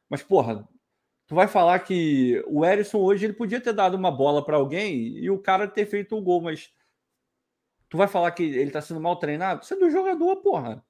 mas, 0.10 0.24
porra, 0.24 0.68
Tu 1.28 1.34
vai 1.34 1.48
falar 1.48 1.80
que 1.80 2.44
o 2.48 2.64
Erisson 2.64 3.00
hoje 3.00 3.26
ele 3.26 3.34
podia 3.34 3.60
ter 3.60 3.74
dado 3.74 3.96
uma 3.96 4.12
bola 4.12 4.46
para 4.46 4.58
alguém 4.58 5.18
e 5.18 5.30
o 5.30 5.40
cara 5.40 5.68
ter 5.68 5.88
feito 5.88 6.16
o 6.16 6.22
gol, 6.22 6.40
mas 6.40 6.72
tu 7.90 7.98
vai 7.98 8.08
falar 8.08 8.32
que 8.32 8.44
ele 8.44 8.70
tá 8.70 8.80
sendo 8.80 9.02
mal 9.02 9.16
treinado? 9.16 9.64
Isso 9.64 9.74
é 9.74 9.78
do 9.78 9.90
jogador, 9.90 10.36
porra. 10.38 10.86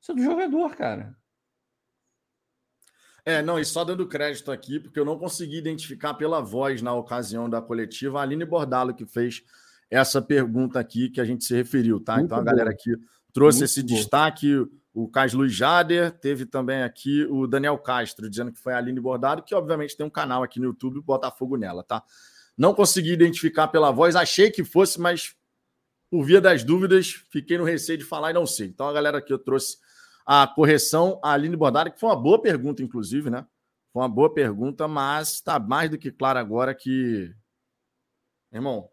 Isso 0.00 0.12
é 0.12 0.14
do 0.14 0.22
jogador, 0.22 0.76
cara. 0.76 1.16
É, 3.24 3.40
não, 3.40 3.58
e 3.58 3.64
só 3.64 3.84
dando 3.84 4.06
crédito 4.06 4.50
aqui, 4.50 4.80
porque 4.80 4.98
eu 4.98 5.04
não 5.04 5.16
consegui 5.16 5.56
identificar 5.56 6.14
pela 6.14 6.40
voz 6.40 6.82
na 6.82 6.92
ocasião 6.92 7.48
da 7.48 7.62
coletiva 7.62 8.18
a 8.18 8.22
Aline 8.22 8.44
Bordalo 8.44 8.92
que 8.92 9.06
fez 9.06 9.44
essa 9.88 10.20
pergunta 10.20 10.80
aqui 10.80 11.08
que 11.08 11.20
a 11.20 11.24
gente 11.24 11.44
se 11.44 11.54
referiu, 11.54 12.00
tá? 12.00 12.14
Muito 12.14 12.26
então 12.26 12.38
a 12.38 12.42
galera 12.42 12.70
aqui 12.70 12.90
trouxe 13.32 13.60
Muito 13.60 13.70
esse 13.70 13.82
bom. 13.82 13.94
destaque. 13.94 14.66
O 14.94 15.08
Carlos 15.08 15.32
Luiz 15.32 15.54
Jader, 15.54 16.10
teve 16.10 16.44
também 16.44 16.82
aqui 16.82 17.24
o 17.30 17.46
Daniel 17.46 17.78
Castro, 17.78 18.28
dizendo 18.28 18.52
que 18.52 18.58
foi 18.58 18.74
a 18.74 18.78
Aline 18.78 19.00
Bordado, 19.00 19.42
que 19.42 19.54
obviamente 19.54 19.96
tem 19.96 20.04
um 20.04 20.10
canal 20.10 20.42
aqui 20.42 20.58
no 20.60 20.66
YouTube, 20.66 21.00
Botafogo 21.00 21.56
nela, 21.56 21.82
tá? 21.82 22.02
Não 22.58 22.74
consegui 22.74 23.12
identificar 23.12 23.68
pela 23.68 23.90
voz, 23.90 24.14
achei 24.14 24.50
que 24.50 24.62
fosse, 24.62 25.00
mas 25.00 25.34
por 26.10 26.24
via 26.24 26.42
das 26.42 26.62
dúvidas, 26.62 27.24
fiquei 27.30 27.56
no 27.56 27.64
receio 27.64 27.96
de 27.96 28.04
falar 28.04 28.32
e 28.32 28.34
não 28.34 28.44
sei. 28.44 28.66
Então 28.66 28.86
a 28.86 28.92
galera 28.92 29.16
aqui 29.16 29.32
eu 29.32 29.38
trouxe 29.38 29.78
a 30.26 30.46
correção, 30.46 31.20
a 31.22 31.32
Aline 31.32 31.56
Bordado, 31.56 31.90
que 31.90 32.00
foi 32.00 32.08
uma 32.08 32.20
boa 32.20 32.40
pergunta, 32.40 32.82
inclusive, 32.82 33.30
né? 33.30 33.44
Foi 33.92 34.02
uma 34.02 34.08
boa 34.08 34.32
pergunta, 34.32 34.88
mas 34.88 35.34
está 35.34 35.58
mais 35.58 35.90
do 35.90 35.98
que 35.98 36.10
claro 36.10 36.38
agora 36.38 36.74
que. 36.74 37.30
Irmão, 38.52 38.88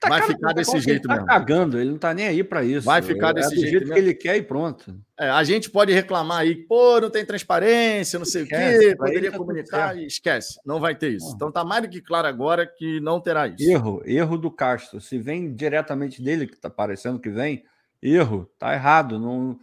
tá 0.00 0.08
vai 0.08 0.22
ficar 0.22 0.52
desse 0.54 0.80
jeito 0.80 1.06
ele 1.06 1.08
tá 1.08 1.14
mesmo. 1.14 1.26
cagando, 1.26 1.78
ele 1.78 1.90
não 1.90 1.98
tá 1.98 2.14
nem 2.14 2.26
aí 2.26 2.42
para 2.42 2.64
isso. 2.64 2.86
Vai 2.86 3.02
ficar 3.02 3.30
é 3.30 3.34
desse 3.34 3.56
jeito, 3.56 3.70
jeito 3.70 3.92
que 3.92 3.98
ele 3.98 4.14
quer 4.14 4.36
e 4.36 4.42
pronto. 4.42 4.98
É, 5.18 5.28
a 5.28 5.44
gente 5.44 5.70
pode 5.70 5.92
reclamar 5.92 6.38
aí, 6.38 6.54
pô, 6.54 6.98
não 6.98 7.10
tem 7.10 7.24
transparência, 7.24 8.18
não 8.18 8.26
sei 8.26 8.42
esquece, 8.42 8.86
o 8.86 8.90
quê, 8.90 8.96
poderia 8.96 9.30
tá 9.30 9.38
comunicar, 9.38 9.98
e 9.98 10.06
esquece, 10.06 10.58
não 10.64 10.80
vai 10.80 10.94
ter 10.94 11.10
isso. 11.10 11.30
Então 11.34 11.52
tá 11.52 11.62
mais 11.62 11.82
do 11.82 11.88
que 11.90 12.00
claro 12.00 12.26
agora 12.26 12.66
que 12.66 13.00
não 13.00 13.20
terá 13.20 13.46
isso. 13.46 13.70
Erro, 13.70 14.02
erro 14.06 14.38
do 14.38 14.50
Castro. 14.50 15.00
Se 15.00 15.18
vem 15.18 15.54
diretamente 15.54 16.22
dele, 16.22 16.46
que 16.46 16.56
tá 16.56 16.70
parecendo 16.70 17.20
que 17.20 17.28
vem, 17.28 17.62
erro, 18.02 18.50
tá 18.58 18.72
errado. 18.72 19.18
Não... 19.18 19.58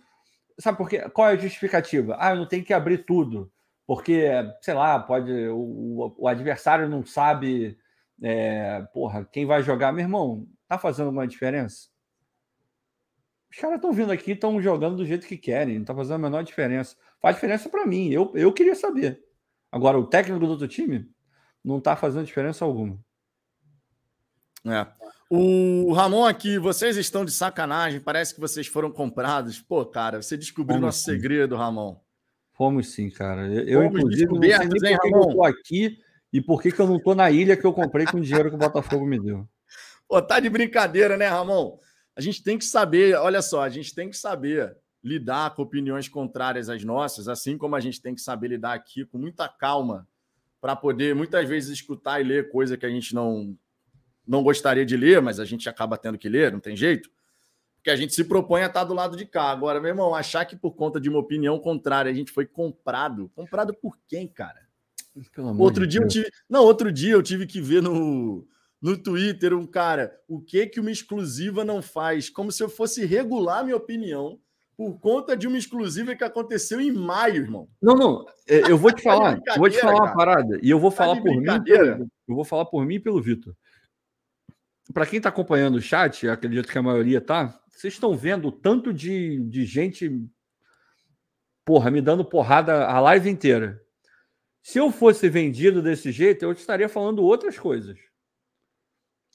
Sabe 0.59 0.77
por 0.77 0.89
quê? 0.89 1.07
Qual 1.09 1.29
é 1.29 1.33
a 1.33 1.37
justificativa? 1.37 2.15
Ah, 2.19 2.31
eu 2.31 2.37
não 2.37 2.47
tenho 2.47 2.63
que 2.63 2.73
abrir 2.73 3.05
tudo, 3.05 3.51
porque, 3.85 4.29
sei 4.61 4.73
lá, 4.73 4.99
pode 4.99 5.31
o, 5.49 6.15
o 6.17 6.27
adversário 6.27 6.89
não 6.89 7.05
sabe 7.05 7.77
é, 8.21 8.81
porra, 8.93 9.25
quem 9.25 9.45
vai 9.45 9.61
jogar, 9.61 9.91
meu 9.91 10.03
irmão, 10.03 10.47
tá 10.67 10.77
fazendo 10.77 11.09
uma 11.09 11.27
diferença? 11.27 11.89
Os 13.51 13.57
caras 13.57 13.77
estão 13.77 13.93
vindo 13.93 14.11
aqui, 14.11 14.31
estão 14.31 14.61
jogando 14.61 14.97
do 14.97 15.05
jeito 15.05 15.27
que 15.27 15.37
querem, 15.37 15.79
não 15.79 15.85
tá 15.85 15.95
fazendo 15.95 16.15
a 16.15 16.29
menor 16.29 16.43
diferença. 16.43 16.95
Faz 17.21 17.35
diferença 17.35 17.69
para 17.69 17.85
mim, 17.85 18.09
eu, 18.09 18.31
eu 18.35 18.53
queria 18.53 18.75
saber. 18.75 19.23
Agora, 19.71 19.97
o 19.97 20.07
técnico 20.07 20.39
do 20.39 20.51
outro 20.51 20.67
time 20.67 21.09
não 21.63 21.79
tá 21.79 21.95
fazendo 21.95 22.25
diferença 22.25 22.65
alguma. 22.65 22.99
É. 24.65 24.87
O 25.29 25.91
Ramon 25.91 26.25
aqui, 26.25 26.57
vocês 26.57 26.95
estão 26.95 27.25
de 27.25 27.31
sacanagem, 27.31 27.99
parece 27.99 28.33
que 28.33 28.39
vocês 28.39 28.67
foram 28.67 28.91
comprados. 28.91 29.59
Pô, 29.59 29.85
cara, 29.85 30.21
você 30.21 30.37
descobriu 30.37 30.77
Fomos 30.77 30.85
nosso 30.85 30.99
sim. 30.99 31.11
segredo, 31.11 31.55
Ramon. 31.55 31.99
Fomos 32.53 32.89
sim, 32.91 33.09
cara. 33.09 33.47
Eu, 33.47 33.83
Fomos 33.83 33.99
inclusive, 33.99 34.25
não 34.25 34.41
sei 34.41 34.79
nem 34.81 34.91
hein, 34.93 34.97
Ramon? 35.03 35.29
eu 35.29 35.35
tô 35.35 35.43
aqui 35.43 35.99
e 36.31 36.41
por 36.41 36.61
que, 36.61 36.71
que 36.71 36.79
eu 36.79 36.87
não 36.87 36.99
tô 36.99 37.13
na 37.13 37.29
ilha 37.29 37.57
que 37.57 37.65
eu 37.65 37.73
comprei 37.73 38.05
com 38.05 38.17
o 38.17 38.21
dinheiro 38.21 38.49
que 38.49 38.55
o 38.55 38.59
Botafogo 38.59 39.05
me 39.05 39.19
deu. 39.19 39.47
Pô, 40.07 40.21
tá 40.21 40.39
de 40.39 40.49
brincadeira, 40.49 41.17
né, 41.17 41.27
Ramon? 41.27 41.77
A 42.15 42.21
gente 42.21 42.41
tem 42.41 42.57
que 42.57 42.65
saber, 42.65 43.15
olha 43.15 43.41
só, 43.41 43.61
a 43.61 43.69
gente 43.69 43.93
tem 43.93 44.09
que 44.09 44.17
saber 44.17 44.75
lidar 45.03 45.53
com 45.55 45.61
opiniões 45.61 46.07
contrárias 46.07 46.69
às 46.69 46.83
nossas, 46.83 47.27
assim 47.27 47.57
como 47.57 47.75
a 47.75 47.79
gente 47.79 48.01
tem 48.01 48.15
que 48.15 48.21
saber 48.21 48.47
lidar 48.47 48.73
aqui 48.73 49.05
com 49.05 49.17
muita 49.17 49.47
calma 49.47 50.07
para 50.59 50.75
poder 50.75 51.13
muitas 51.13 51.47
vezes 51.47 51.69
escutar 51.69 52.19
e 52.19 52.23
ler 52.23 52.49
coisa 52.49 52.77
que 52.77 52.85
a 52.85 52.89
gente 52.89 53.13
não 53.13 53.55
não 54.27 54.43
gostaria 54.43 54.85
de 54.85 54.97
ler, 54.97 55.21
mas 55.21 55.39
a 55.39 55.45
gente 55.45 55.69
acaba 55.69 55.97
tendo 55.97 56.17
que 56.17 56.27
ler, 56.27 56.51
não 56.51 56.59
tem 56.59 56.75
jeito. 56.75 57.09
Porque 57.77 57.89
a 57.89 57.95
gente 57.95 58.13
se 58.13 58.23
propõe 58.23 58.63
a 58.63 58.67
estar 58.67 58.83
do 58.83 58.93
lado 58.93 59.15
de 59.15 59.25
cá. 59.25 59.49
Agora, 59.49 59.79
meu 59.79 59.89
irmão, 59.89 60.13
achar 60.13 60.43
que 60.45 60.55
por 60.55 60.75
conta 60.75 60.99
de 60.99 61.09
uma 61.09 61.19
opinião 61.19 61.57
contrária 61.57 62.11
a 62.11 62.13
gente 62.13 62.31
foi 62.31 62.45
comprado. 62.45 63.31
Comprado 63.33 63.73
por 63.73 63.97
quem, 64.07 64.27
cara? 64.27 64.67
outro 65.57 65.87
dia 65.87 66.01
Deus. 66.01 66.15
eu 66.15 66.23
tive. 66.23 66.35
Não, 66.49 66.63
outro 66.63 66.91
dia 66.91 67.13
eu 67.13 67.23
tive 67.23 67.47
que 67.47 67.61
ver 67.61 67.81
no, 67.81 68.45
no 68.81 68.97
Twitter 68.97 69.53
um 69.53 69.65
cara, 69.65 70.19
o 70.27 70.39
que 70.39 70.67
que 70.67 70.79
uma 70.79 70.91
exclusiva 70.91 71.63
não 71.63 71.81
faz? 71.81 72.29
Como 72.29 72.51
se 72.51 72.61
eu 72.61 72.69
fosse 72.69 73.05
regular 73.05 73.63
minha 73.63 73.75
opinião 73.75 74.39
por 74.75 74.99
conta 74.99 75.35
de 75.35 75.47
uma 75.47 75.57
exclusiva 75.57 76.15
que 76.15 76.23
aconteceu 76.23 76.79
em 76.79 76.91
maio, 76.91 77.37
irmão. 77.37 77.67
Não, 77.81 77.95
não, 77.95 78.25
é, 78.47 78.71
eu 78.71 78.77
vou 78.77 78.91
te 78.91 79.01
tá 79.03 79.09
falar, 79.09 79.39
vou 79.57 79.69
te 79.69 79.79
falar 79.79 79.95
uma 79.95 80.13
parada 80.13 80.59
e 80.61 80.69
eu 80.69 80.79
vou 80.79 80.91
tá 80.91 80.97
falar 80.97 81.19
por 81.19 81.35
mim, 81.35 81.45
eu 82.27 82.35
vou 82.35 82.45
falar 82.45 82.65
por 82.65 82.85
mim 82.85 82.95
e 82.95 82.99
pelo 82.99 83.21
Vitor. 83.21 83.55
Para 84.93 85.05
quem 85.05 85.17
está 85.17 85.29
acompanhando 85.29 85.75
o 85.75 85.81
chat, 85.81 86.27
acredito 86.27 86.69
que 86.69 86.77
a 86.77 86.83
maioria 86.83 87.19
tá, 87.19 87.59
vocês 87.69 87.93
estão 87.93 88.15
vendo 88.15 88.47
o 88.47 88.51
tanto 88.51 88.93
de, 88.93 89.39
de 89.49 89.65
gente 89.65 90.09
porra, 91.65 91.91
me 91.91 92.01
dando 92.01 92.23
porrada 92.23 92.87
a 92.87 92.99
live 93.01 93.29
inteira. 93.29 93.81
Se 94.63 94.79
eu 94.79 94.91
fosse 94.91 95.29
vendido 95.29 95.81
desse 95.81 96.11
jeito, 96.11 96.43
eu 96.43 96.51
estaria 96.51 96.87
falando 96.87 97.23
outras 97.23 97.59
coisas. 97.59 97.97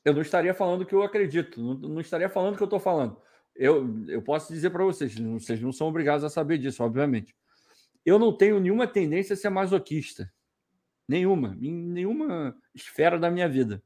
Eu 0.05 0.15
não 0.15 0.23
estaria 0.23 0.53
falando 0.53 0.83
o 0.83 0.87
que 0.87 0.95
eu 0.95 1.03
acredito, 1.03 1.63
não, 1.63 1.75
não 1.75 2.01
estaria 2.01 2.29
falando 2.29 2.55
o 2.55 2.57
que 2.57 2.63
eu 2.63 2.67
estou 2.67 2.81
falando. 2.81 3.17
Eu, 3.55 4.05
eu 4.09 4.23
posso 4.23 4.53
dizer 4.53 4.71
para 4.71 4.83
vocês, 4.83 5.15
vocês 5.15 5.61
não 5.61 5.73
são 5.73 5.87
obrigados 5.89 6.25
a 6.25 6.31
saber 6.31 6.59
disso, 6.59 6.83
obviamente. 6.83 7.35
Eu 8.05 8.19
não 8.19 8.37
tenho 8.37 8.59
nenhuma 8.59 8.87
tendência 8.87 9.35
a 9.35 9.37
ser 9.37 9.51
masoquista. 9.51 10.33
Nenhuma. 11.07 11.57
Em 11.61 11.73
nenhuma 11.73 12.57
esfera 12.75 13.19
da 13.19 13.31
minha 13.31 13.49
vida. 13.49 13.83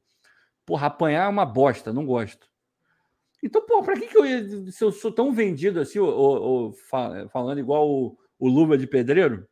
Porra, 0.66 0.88
apanhar 0.88 1.26
é 1.26 1.28
uma 1.28 1.46
bosta, 1.46 1.92
não 1.92 2.04
gosto. 2.04 2.50
Então, 3.42 3.64
pô, 3.64 3.82
para 3.82 3.94
que, 3.94 4.08
que 4.08 4.18
eu 4.18 4.26
ia. 4.26 4.72
Se 4.72 4.82
eu 4.82 4.90
sou 4.90 5.12
tão 5.12 5.32
vendido 5.32 5.80
assim, 5.80 6.00
ou, 6.00 6.10
ou, 6.10 6.72
falando 7.30 7.60
igual 7.60 7.88
o, 7.88 8.18
o 8.38 8.76
de 8.76 8.86
Pedreiro, 8.86 9.48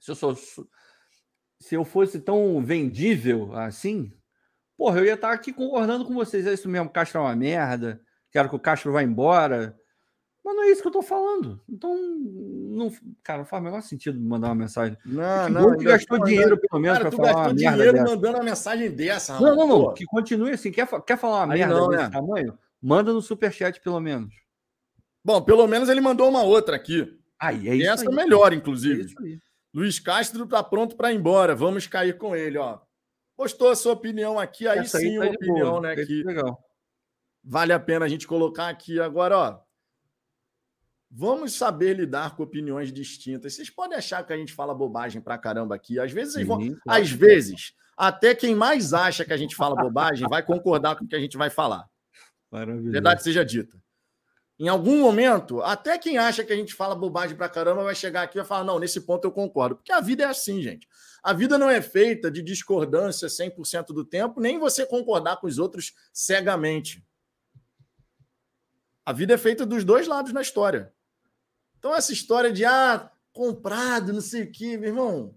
se 0.00 0.10
eu 0.10 0.14
sou 0.16 0.34
se 1.60 1.74
eu 1.74 1.84
fosse 1.84 2.18
tão 2.18 2.60
vendível 2.62 3.54
assim, 3.54 4.12
porra, 4.76 4.98
eu 4.98 5.04
ia 5.04 5.14
estar 5.14 5.30
aqui 5.30 5.52
concordando 5.52 6.04
com 6.04 6.14
vocês. 6.14 6.46
É 6.46 6.52
isso 6.52 6.68
mesmo, 6.68 6.90
Castro 6.90 7.20
é 7.20 7.22
uma 7.22 7.36
merda, 7.36 8.00
quero 8.32 8.48
que 8.48 8.56
o 8.56 8.60
Castro 8.60 8.92
vá 8.92 9.02
embora. 9.02 9.78
Mas 10.42 10.56
não 10.56 10.62
é 10.62 10.70
isso 10.70 10.80
que 10.80 10.88
eu 10.88 10.92
tô 10.92 11.02
falando. 11.02 11.60
Então, 11.68 11.94
não, 11.96 12.90
cara, 13.22 13.40
não 13.40 13.44
faz 13.44 13.60
o 13.60 13.64
menor 13.64 13.82
sentido 13.82 14.18
mandar 14.18 14.48
uma 14.48 14.54
mensagem. 14.54 14.96
Não, 15.04 15.48
não. 15.50 15.76
Que 15.76 15.84
gastou 15.84 16.22
dinheiro, 16.24 16.58
pelo 16.58 16.80
menos, 16.80 16.98
para 16.98 17.12
falar 17.12 17.32
uma 17.36 17.44
merda 17.52 17.54
dinheiro 17.54 17.92
dessa. 17.92 18.04
mandando 18.04 18.36
uma 18.38 18.44
mensagem 18.44 18.90
dessa. 18.90 19.38
Não, 19.40 19.54
não, 19.54 19.66
não. 19.66 19.94
Que 19.94 20.04
continue 20.06 20.52
assim. 20.52 20.72
Quer, 20.72 20.88
quer 21.02 21.18
falar 21.18 21.44
uma 21.44 21.52
Aí 21.54 21.58
merda 21.60 21.74
não, 21.74 21.88
desse 21.88 22.02
né? 22.04 22.10
tamanho? 22.10 22.58
Manda 22.80 23.12
no 23.12 23.20
superchat, 23.20 23.80
pelo 23.82 24.00
menos. 24.00 24.34
Bom, 25.22 25.42
pelo 25.42 25.66
menos 25.66 25.90
ele 25.90 26.00
mandou 26.00 26.28
uma 26.28 26.42
outra 26.42 26.76
aqui. 26.76 27.18
Aí, 27.38 27.68
é 27.68 27.74
isso 27.74 27.90
essa 27.90 28.08
aí. 28.08 28.14
melhor, 28.16 28.52
inclusive. 28.54 29.12
É. 29.34 29.38
Luiz 29.74 29.98
Castro 30.00 30.44
está 30.44 30.62
pronto 30.62 30.96
para 30.96 31.12
ir 31.12 31.16
embora. 31.16 31.54
Vamos 31.54 31.86
cair 31.86 32.16
com 32.16 32.34
ele, 32.34 32.56
ó. 32.56 32.78
Postou 33.36 33.68
a 33.70 33.76
sua 33.76 33.92
opinião 33.92 34.38
aqui, 34.38 34.66
aí 34.66 34.80
Essa 34.80 34.98
sim 34.98 35.18
aí 35.18 35.18
tá 35.18 35.24
uma 35.24 35.34
opinião, 35.34 35.70
boa. 35.72 35.80
né? 35.82 35.96
Que 35.96 36.22
legal. 36.22 36.58
vale 37.44 37.72
a 37.72 37.80
pena 37.80 38.04
a 38.04 38.08
gente 38.08 38.26
colocar 38.26 38.68
aqui 38.68 38.98
agora, 38.98 39.36
ó. 39.38 39.69
Vamos 41.10 41.54
saber 41.54 41.96
lidar 41.96 42.36
com 42.36 42.44
opiniões 42.44 42.92
distintas. 42.92 43.54
Vocês 43.54 43.68
podem 43.68 43.98
achar 43.98 44.24
que 44.24 44.32
a 44.32 44.36
gente 44.36 44.52
fala 44.52 44.72
bobagem 44.72 45.20
pra 45.20 45.36
caramba 45.36 45.74
aqui. 45.74 45.98
Às 45.98 46.12
vezes, 46.12 46.46
vão... 46.46 46.58
claro. 46.58 46.80
às 46.86 47.10
vezes, 47.10 47.74
até 47.96 48.32
quem 48.32 48.54
mais 48.54 48.94
acha 48.94 49.24
que 49.24 49.32
a 49.32 49.36
gente 49.36 49.56
fala 49.56 49.74
bobagem 49.74 50.28
vai 50.28 50.42
concordar 50.42 50.94
com 50.96 51.04
o 51.04 51.08
que 51.08 51.16
a 51.16 51.20
gente 51.20 51.36
vai 51.36 51.50
falar. 51.50 51.88
Maravilha. 52.50 52.92
Verdade 52.92 53.22
seja 53.24 53.44
dita. 53.44 53.76
Em 54.56 54.68
algum 54.68 55.00
momento, 55.00 55.62
até 55.62 55.98
quem 55.98 56.18
acha 56.18 56.44
que 56.44 56.52
a 56.52 56.56
gente 56.56 56.74
fala 56.74 56.94
bobagem 56.94 57.36
pra 57.36 57.48
caramba 57.48 57.82
vai 57.82 57.94
chegar 57.94 58.22
aqui 58.22 58.36
e 58.36 58.40
vai 58.40 58.46
falar: 58.46 58.62
não, 58.62 58.78
nesse 58.78 59.00
ponto 59.00 59.24
eu 59.24 59.32
concordo. 59.32 59.76
Porque 59.76 59.90
a 59.90 60.00
vida 60.00 60.22
é 60.22 60.26
assim, 60.26 60.62
gente. 60.62 60.86
A 61.22 61.32
vida 61.32 61.58
não 61.58 61.68
é 61.68 61.82
feita 61.82 62.30
de 62.30 62.42
discordância 62.42 63.26
100% 63.26 63.86
do 63.86 64.04
tempo, 64.04 64.40
nem 64.40 64.58
você 64.58 64.86
concordar 64.86 65.38
com 65.38 65.46
os 65.46 65.58
outros 65.58 65.92
cegamente. 66.12 67.04
A 69.04 69.12
vida 69.12 69.34
é 69.34 69.38
feita 69.38 69.66
dos 69.66 69.82
dois 69.82 70.06
lados 70.06 70.32
na 70.32 70.42
história. 70.42 70.92
Então, 71.80 71.92
essa 71.92 72.12
história 72.12 72.52
de, 72.52 72.64
ah, 72.64 73.10
comprado, 73.32 74.12
não 74.12 74.20
sei 74.20 74.44
o 74.44 74.52
quê, 74.52 74.76
meu 74.76 74.90
irmão. 74.90 75.34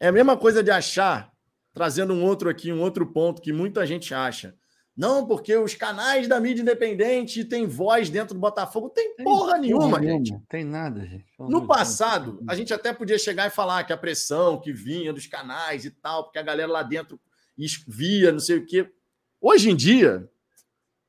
É 0.00 0.08
a 0.08 0.12
mesma 0.12 0.38
coisa 0.38 0.62
de 0.62 0.70
achar, 0.70 1.30
trazendo 1.74 2.14
um 2.14 2.24
outro 2.24 2.48
aqui, 2.48 2.72
um 2.72 2.80
outro 2.80 3.04
ponto 3.12 3.42
que 3.42 3.52
muita 3.52 3.84
gente 3.86 4.14
acha 4.14 4.56
não, 4.94 5.26
porque 5.26 5.56
os 5.56 5.74
canais 5.74 6.28
da 6.28 6.38
mídia 6.38 6.60
independente 6.60 7.44
têm 7.44 7.66
voz 7.66 8.10
dentro 8.10 8.34
do 8.34 8.40
Botafogo. 8.40 8.90
Tem, 8.90 9.14
tem 9.16 9.24
porra 9.24 9.58
nenhuma, 9.58 9.98
porra 9.98 10.02
gente. 10.02 10.38
Tem 10.48 10.64
nada, 10.64 11.06
gente. 11.06 11.24
No 11.38 11.66
passado, 11.66 12.42
a 12.46 12.54
gente 12.54 12.74
até 12.74 12.92
podia 12.92 13.18
chegar 13.18 13.46
e 13.46 13.50
falar 13.50 13.84
que 13.84 13.92
a 13.92 13.96
pressão 13.96 14.60
que 14.60 14.70
vinha 14.70 15.12
dos 15.12 15.26
canais 15.26 15.86
e 15.86 15.90
tal, 15.90 16.24
porque 16.24 16.38
a 16.38 16.42
galera 16.42 16.70
lá 16.70 16.82
dentro 16.82 17.18
via, 17.88 18.32
não 18.32 18.38
sei 18.38 18.58
o 18.58 18.66
quê. 18.66 18.90
Hoje 19.40 19.70
em 19.70 19.76
dia, 19.76 20.30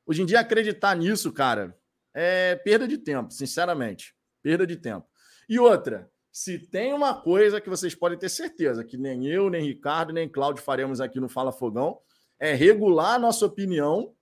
hoje 0.05 0.21
em 0.21 0.25
dia 0.25 0.39
acreditar 0.39 0.95
nisso, 0.95 1.31
cara, 1.33 1.77
é 2.13 2.55
perda 2.55 2.87
de 2.87 2.97
tempo, 2.97 3.31
sinceramente. 3.31 4.15
Perda 4.41 4.67
de 4.67 4.75
tempo. 4.75 5.07
E 5.49 5.59
outra, 5.59 6.11
Se 6.35 6.57
tem 6.57 6.91
uma 6.93 7.13
coisa 7.13 7.61
que 7.61 7.69
vocês 7.69 7.93
podem 7.93 8.17
ter 8.17 8.27
certeza, 8.27 8.83
que 8.83 8.97
nem 8.97 9.27
eu, 9.27 9.51
nem 9.51 9.63
Ricardo, 9.63 10.11
nem 10.11 10.27
Cláudio 10.27 10.63
faremos 10.63 10.99
aqui 10.99 11.19
no 11.19 11.29
Fala 11.29 11.51
Fogão, 11.51 11.99
é 12.39 12.55
regular 12.55 13.13
a 13.13 13.19
nossa 13.19 13.45
opinião 13.45 14.15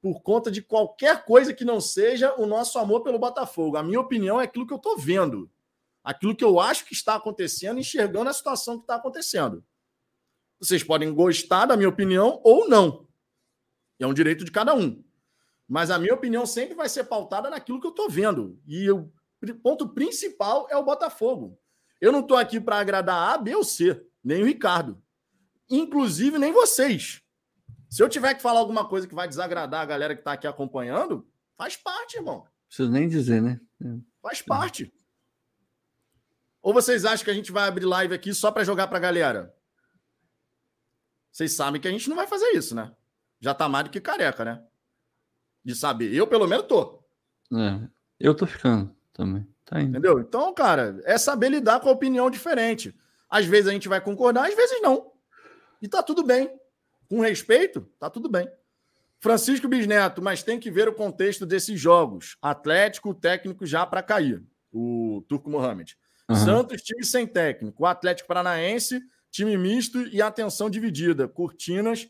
por 0.00 0.22
conta 0.22 0.50
de 0.50 0.62
qualquer 0.62 1.26
coisa 1.26 1.52
que 1.52 1.62
não 1.62 1.78
seja 1.78 2.34
o 2.40 2.46
nosso 2.46 2.78
amor 2.78 3.02
pelo 3.02 3.18
Botafogo. 3.18 3.76
A 3.76 3.82
minha 3.82 4.00
opinião 4.00 4.40
é 4.40 4.44
aquilo 4.44 4.66
que 4.66 4.72
eu 4.72 4.78
estou 4.78 4.96
vendo, 4.96 5.50
aquilo 6.02 6.34
que 6.34 6.42
eu 6.42 6.58
acho 6.58 6.86
que 6.86 6.94
está 6.94 7.16
acontecendo, 7.16 7.78
enxergando 7.78 8.30
a 8.30 8.32
situação 8.32 8.78
que 8.78 8.84
está 8.84 8.94
acontecendo. 8.94 9.62
Vocês 10.58 10.82
podem 10.82 11.12
gostar 11.12 11.66
da 11.66 11.76
minha 11.76 11.88
opinião 11.88 12.40
ou 12.42 12.66
não. 12.66 13.06
É 14.00 14.06
um 14.06 14.14
direito 14.14 14.42
de 14.42 14.50
cada 14.50 14.74
um. 14.74 15.04
Mas 15.68 15.90
a 15.90 15.98
minha 15.98 16.14
opinião 16.14 16.44
sempre 16.44 16.74
vai 16.74 16.88
ser 16.88 17.04
pautada 17.04 17.48
naquilo 17.48 17.80
que 17.80 17.86
eu 17.86 17.90
estou 17.92 18.08
vendo. 18.08 18.60
E 18.66 18.90
o 18.90 19.10
ponto 19.62 19.88
principal 19.88 20.66
é 20.70 20.76
o 20.76 20.84
Botafogo. 20.84 21.58
Eu 22.00 22.12
não 22.12 22.20
estou 22.20 22.36
aqui 22.36 22.60
para 22.60 22.78
agradar 22.78 23.32
A, 23.32 23.38
B 23.38 23.54
ou 23.54 23.64
C, 23.64 24.04
nem 24.22 24.42
o 24.42 24.46
Ricardo. 24.46 25.02
Inclusive, 25.70 26.38
nem 26.38 26.52
vocês. 26.52 27.22
Se 27.88 28.02
eu 28.02 28.08
tiver 28.08 28.34
que 28.34 28.42
falar 28.42 28.60
alguma 28.60 28.88
coisa 28.88 29.06
que 29.06 29.14
vai 29.14 29.28
desagradar 29.28 29.82
a 29.82 29.86
galera 29.86 30.14
que 30.14 30.20
está 30.20 30.32
aqui 30.32 30.46
acompanhando, 30.46 31.28
faz 31.56 31.76
parte, 31.76 32.16
irmão. 32.16 32.46
Preciso 32.66 32.90
nem 32.90 33.08
dizer, 33.08 33.40
né? 33.40 33.60
É. 33.84 33.98
Faz 34.20 34.42
parte. 34.42 34.92
Ou 36.62 36.72
vocês 36.72 37.04
acham 37.04 37.24
que 37.24 37.30
a 37.30 37.34
gente 37.34 37.52
vai 37.52 37.68
abrir 37.68 37.84
live 37.84 38.14
aqui 38.14 38.32
só 38.32 38.50
para 38.50 38.64
jogar 38.64 38.88
para 38.88 38.98
a 38.98 39.00
galera? 39.00 39.54
Vocês 41.30 41.52
sabem 41.52 41.80
que 41.80 41.88
a 41.88 41.90
gente 41.90 42.08
não 42.08 42.16
vai 42.16 42.26
fazer 42.26 42.50
isso, 42.52 42.74
né? 42.74 42.94
Já 43.40 43.52
tá 43.54 43.68
mais 43.68 43.84
do 43.84 43.90
que 43.90 44.00
careca, 44.00 44.44
né? 44.44 44.64
De 45.64 45.74
saber. 45.74 46.12
Eu, 46.14 46.26
pelo 46.26 46.46
menos, 46.46 46.66
tô. 46.66 47.02
É, 47.52 47.80
eu 48.18 48.34
tô 48.34 48.46
ficando 48.46 48.94
também. 49.12 49.46
Tá 49.64 49.80
Entendeu? 49.80 50.20
Então, 50.20 50.52
cara, 50.52 51.00
é 51.04 51.16
saber 51.16 51.48
lidar 51.48 51.80
com 51.80 51.88
a 51.88 51.92
opinião 51.92 52.28
diferente. 52.30 52.94
Às 53.30 53.46
vezes 53.46 53.68
a 53.68 53.72
gente 53.72 53.88
vai 53.88 54.00
concordar, 54.00 54.48
às 54.48 54.54
vezes 54.54 54.82
não. 54.82 55.12
E 55.80 55.88
tá 55.88 56.02
tudo 56.02 56.22
bem 56.22 56.50
com 57.12 57.20
respeito, 57.20 57.86
tá 57.98 58.08
tudo 58.08 58.26
bem. 58.26 58.50
Francisco 59.20 59.68
Bisneto, 59.68 60.22
mas 60.22 60.42
tem 60.42 60.58
que 60.58 60.70
ver 60.70 60.88
o 60.88 60.94
contexto 60.94 61.44
desses 61.44 61.78
jogos. 61.78 62.38
Atlético, 62.40 63.14
técnico 63.14 63.66
já 63.66 63.84
para 63.84 64.02
cair. 64.02 64.42
O 64.72 65.22
Turco 65.28 65.50
Mohamed. 65.50 65.94
Uhum. 66.28 66.36
Santos, 66.36 66.80
time 66.80 67.04
sem 67.04 67.26
técnico. 67.26 67.82
O 67.82 67.86
Atlético 67.86 68.26
Paranaense, 68.26 68.98
time 69.30 69.58
misto 69.58 70.00
e 70.08 70.22
atenção 70.22 70.70
dividida. 70.70 71.28
Cortinas, 71.28 72.08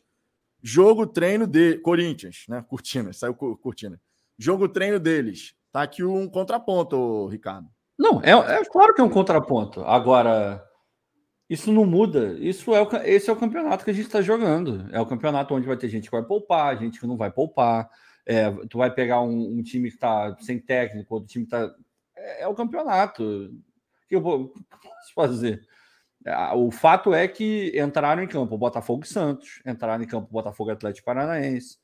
jogo 0.62 1.06
treino 1.06 1.46
de 1.46 1.78
Corinthians, 1.78 2.44
né? 2.48 2.64
Cortinas, 2.68 3.18
saiu 3.18 3.34
Cortina. 3.34 4.00
Jogo 4.38 4.68
treino 4.68 4.98
deles. 4.98 5.54
Tá 5.70 5.82
aqui 5.82 6.04
um 6.04 6.28
contraponto, 6.28 7.26
Ricardo. 7.28 7.68
Não, 7.98 8.20
é, 8.22 8.30
é 8.30 8.64
claro 8.64 8.94
que 8.94 9.00
é 9.00 9.04
um 9.04 9.08
contraponto. 9.08 9.82
Agora, 9.82 10.62
isso 11.48 11.72
não 11.72 11.84
muda. 11.84 12.36
Isso 12.38 12.74
é 12.74 12.82
o, 12.82 12.88
esse 13.04 13.28
é 13.28 13.32
o 13.32 13.36
campeonato 13.36 13.84
que 13.84 13.90
a 13.90 13.94
gente 13.94 14.06
está 14.06 14.22
jogando. 14.22 14.88
É 14.90 15.00
o 15.00 15.06
campeonato 15.06 15.54
onde 15.54 15.66
vai 15.66 15.76
ter 15.76 15.88
gente 15.88 16.04
que 16.04 16.16
vai 16.16 16.24
poupar, 16.24 16.78
gente 16.78 16.98
que 16.98 17.06
não 17.06 17.16
vai 17.16 17.30
poupar. 17.30 17.90
É, 18.24 18.50
tu 18.68 18.78
vai 18.78 18.90
pegar 18.90 19.20
um, 19.20 19.58
um 19.58 19.62
time 19.62 19.88
que 19.88 19.96
está 19.96 20.36
sem 20.40 20.58
técnico, 20.58 21.14
outro 21.14 21.28
time 21.28 21.44
que 21.46 21.54
está. 21.54 21.74
É, 22.16 22.42
é, 22.44 22.48
o 22.48 22.54
campeonato. 22.54 23.22
O 23.22 24.08
que 24.08 24.16
eu 24.16 24.22
posso 24.82 25.14
fazer? 25.14 25.66
É, 26.24 26.54
o 26.54 26.70
fato 26.70 27.12
é 27.12 27.26
que 27.26 27.72
entraram 27.78 28.22
em 28.22 28.28
campo 28.28 28.56
Botafogo 28.56 29.04
e 29.04 29.08
Santos, 29.08 29.60
entraram 29.66 30.02
em 30.02 30.06
campo 30.06 30.28
Botafogo 30.30 30.70
e 30.70 30.72
Atlético 30.72 31.06
Paranaense. 31.06 31.78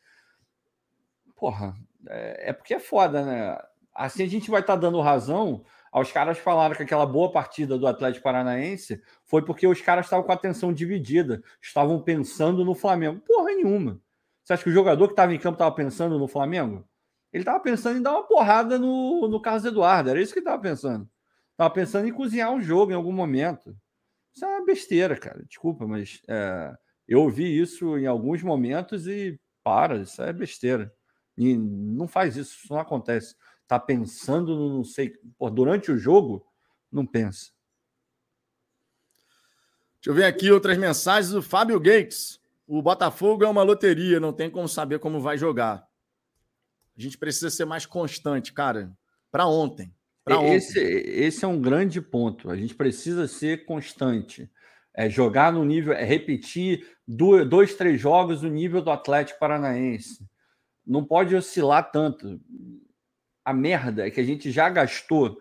Porra, 1.36 1.74
é, 2.09 2.51
é 2.51 2.52
porque 2.52 2.74
é 2.74 2.81
foda, 2.81 3.24
né? 3.24 3.59
Assim 3.94 4.23
a 4.23 4.28
gente 4.28 4.51
vai 4.51 4.60
estar 4.60 4.74
tá 4.74 4.81
dando 4.81 5.01
razão 5.01 5.65
os 6.01 6.12
caras 6.12 6.39
falaram 6.39 6.74
que 6.74 6.82
aquela 6.82 7.06
boa 7.06 7.31
partida 7.31 7.78
do 7.78 7.86
Atlético 7.86 8.24
Paranaense 8.24 9.02
foi 9.24 9.43
porque 9.43 9.66
os 9.66 9.81
caras 9.81 10.06
estavam 10.06 10.24
com 10.24 10.32
a 10.32 10.35
atenção 10.35 10.73
dividida, 10.73 11.43
estavam 11.60 12.01
pensando 12.01 12.65
no 12.65 12.74
Flamengo. 12.74 13.20
Porra 13.20 13.47
nenhuma. 13.47 14.01
Você 14.43 14.52
acha 14.52 14.62
que 14.62 14.70
o 14.70 14.73
jogador 14.73 15.06
que 15.06 15.12
estava 15.12 15.35
em 15.35 15.39
campo 15.39 15.55
estava 15.55 15.74
pensando 15.74 16.19
no 16.19 16.28
Flamengo? 16.28 16.86
Ele 17.32 17.43
estava 17.43 17.60
pensando 17.60 17.98
em 17.98 18.02
dar 18.02 18.12
uma 18.12 18.23
porrada 18.23 18.78
no, 18.78 19.28
no 19.28 19.40
Carlos 19.40 19.65
Eduardo, 19.65 20.10
era 20.10 20.20
isso 20.20 20.32
que 20.32 20.39
ele 20.39 20.47
estava 20.47 20.62
pensando. 20.62 21.09
Estava 21.52 21.70
pensando 21.70 22.09
em 22.09 22.12
cozinhar 22.12 22.51
um 22.51 22.60
jogo 22.60 22.93
em 22.93 22.94
algum 22.94 23.12
momento. 23.12 23.77
Isso 24.39 24.44
é 24.44 24.48
uma 24.48 24.65
besteira, 24.65 25.16
cara. 25.19 25.44
Desculpa, 25.44 25.85
mas 25.85 26.23
é, 26.28 26.73
eu 27.09 27.23
ouvi 27.23 27.59
isso 27.59 27.98
em 27.98 28.06
alguns 28.06 28.40
momentos 28.40 29.09
e 29.09 29.36
para, 29.65 29.97
isso 29.97 30.23
é 30.23 30.32
besteira. 30.32 30.94
E 31.36 31.56
não 31.56 32.06
faz 32.06 32.36
isso, 32.36 32.56
isso 32.56 32.73
não 32.73 32.78
acontece 32.78 33.35
tá 33.66 33.81
pensando 33.81 34.56
no 34.56 34.77
não 34.77 34.85
sei. 34.85 35.12
Durante 35.52 35.90
o 35.90 35.98
jogo, 35.98 36.47
não 36.90 37.05
pensa. 37.05 37.51
Deixa 39.97 40.10
eu 40.10 40.15
ver 40.15 40.24
aqui 40.24 40.52
outras 40.52 40.78
mensagens 40.78 41.32
do 41.32 41.43
Fábio 41.43 41.81
Gates. 41.81 42.40
O 42.65 42.81
Botafogo 42.81 43.44
é 43.44 43.48
uma 43.48 43.65
loteria, 43.65 44.20
não 44.20 44.32
tem 44.32 44.48
como 44.48 44.69
saber 44.69 45.01
como 45.01 45.20
vai 45.20 45.36
jogar. 45.36 45.85
A 46.97 47.01
gente 47.01 47.19
precisa 47.19 47.51
ser 47.51 47.65
mais 47.65 47.85
constante, 47.85 48.52
cara. 48.52 48.97
Para 49.32 49.48
ontem. 49.48 49.93
Pra 50.28 50.55
esse, 50.55 50.78
ontem. 50.78 51.24
esse 51.24 51.44
é 51.44 51.48
um 51.48 51.60
grande 51.60 52.00
ponto. 52.00 52.50
A 52.50 52.56
gente 52.56 52.74
precisa 52.74 53.26
ser 53.26 53.64
constante. 53.64 54.50
É 54.94 55.09
jogar 55.09 55.52
no 55.52 55.64
nível, 55.64 55.92
é 55.92 56.05
repetir 56.05 56.86
dois, 57.06 57.48
dois, 57.48 57.74
três 57.74 58.00
jogos 58.00 58.42
no 58.42 58.48
nível 58.48 58.82
do 58.82 58.90
Atlético 58.90 59.38
Paranaense. 59.38 60.26
Não 60.86 61.05
pode 61.05 61.36
oscilar 61.36 61.90
tanto 61.90 62.40
a 63.48 63.52
merda 63.55 64.06
é 64.06 64.10
que 64.10 64.20
a 64.20 64.24
gente 64.24 64.50
já 64.50 64.68
gastou 64.68 65.40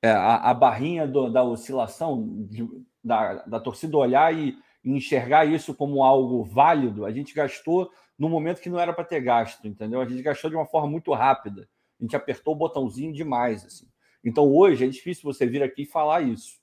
é, 0.00 0.10
a, 0.10 0.36
a, 0.36 0.54
barrinha 0.54 1.08
do, 1.08 1.28
da 1.28 1.42
oscilação, 1.42 2.46
de, 2.48 2.64
da, 3.02 3.34
da 3.46 3.58
torcida 3.58 3.96
olhar 3.96 4.32
e, 4.32 4.56
e, 4.84 4.92
enxergar 4.92 5.44
isso 5.44 5.74
como 5.74 6.04
algo 6.04 6.44
válido, 6.44 7.04
a 7.04 7.10
gente 7.10 7.34
gastou 7.34 7.90
no 8.16 8.28
momento 8.28 8.60
que 8.60 8.70
não 8.70 8.78
era 8.78 8.92
para 8.92 9.02
ter 9.02 9.20
gasto, 9.20 9.66
entendeu? 9.66 10.00
A 10.00 10.06
gente 10.06 10.22
gastou 10.22 10.48
de 10.48 10.54
uma 10.54 10.66
forma 10.66 10.88
muito 10.88 11.12
rápida. 11.12 11.68
A 12.00 12.04
gente 12.04 12.14
apertou 12.14 12.54
o 12.54 12.58
botãozinho 12.58 13.12
demais. 13.12 13.66
Assim. 13.66 13.88
Então 14.24 14.44
hoje 14.52 14.84
é 14.84 14.88
difícil 14.88 15.22
você 15.24 15.46
vir 15.46 15.62
aqui 15.62 15.82
e 15.82 15.86
falar 15.86 16.22
isso. 16.22 16.58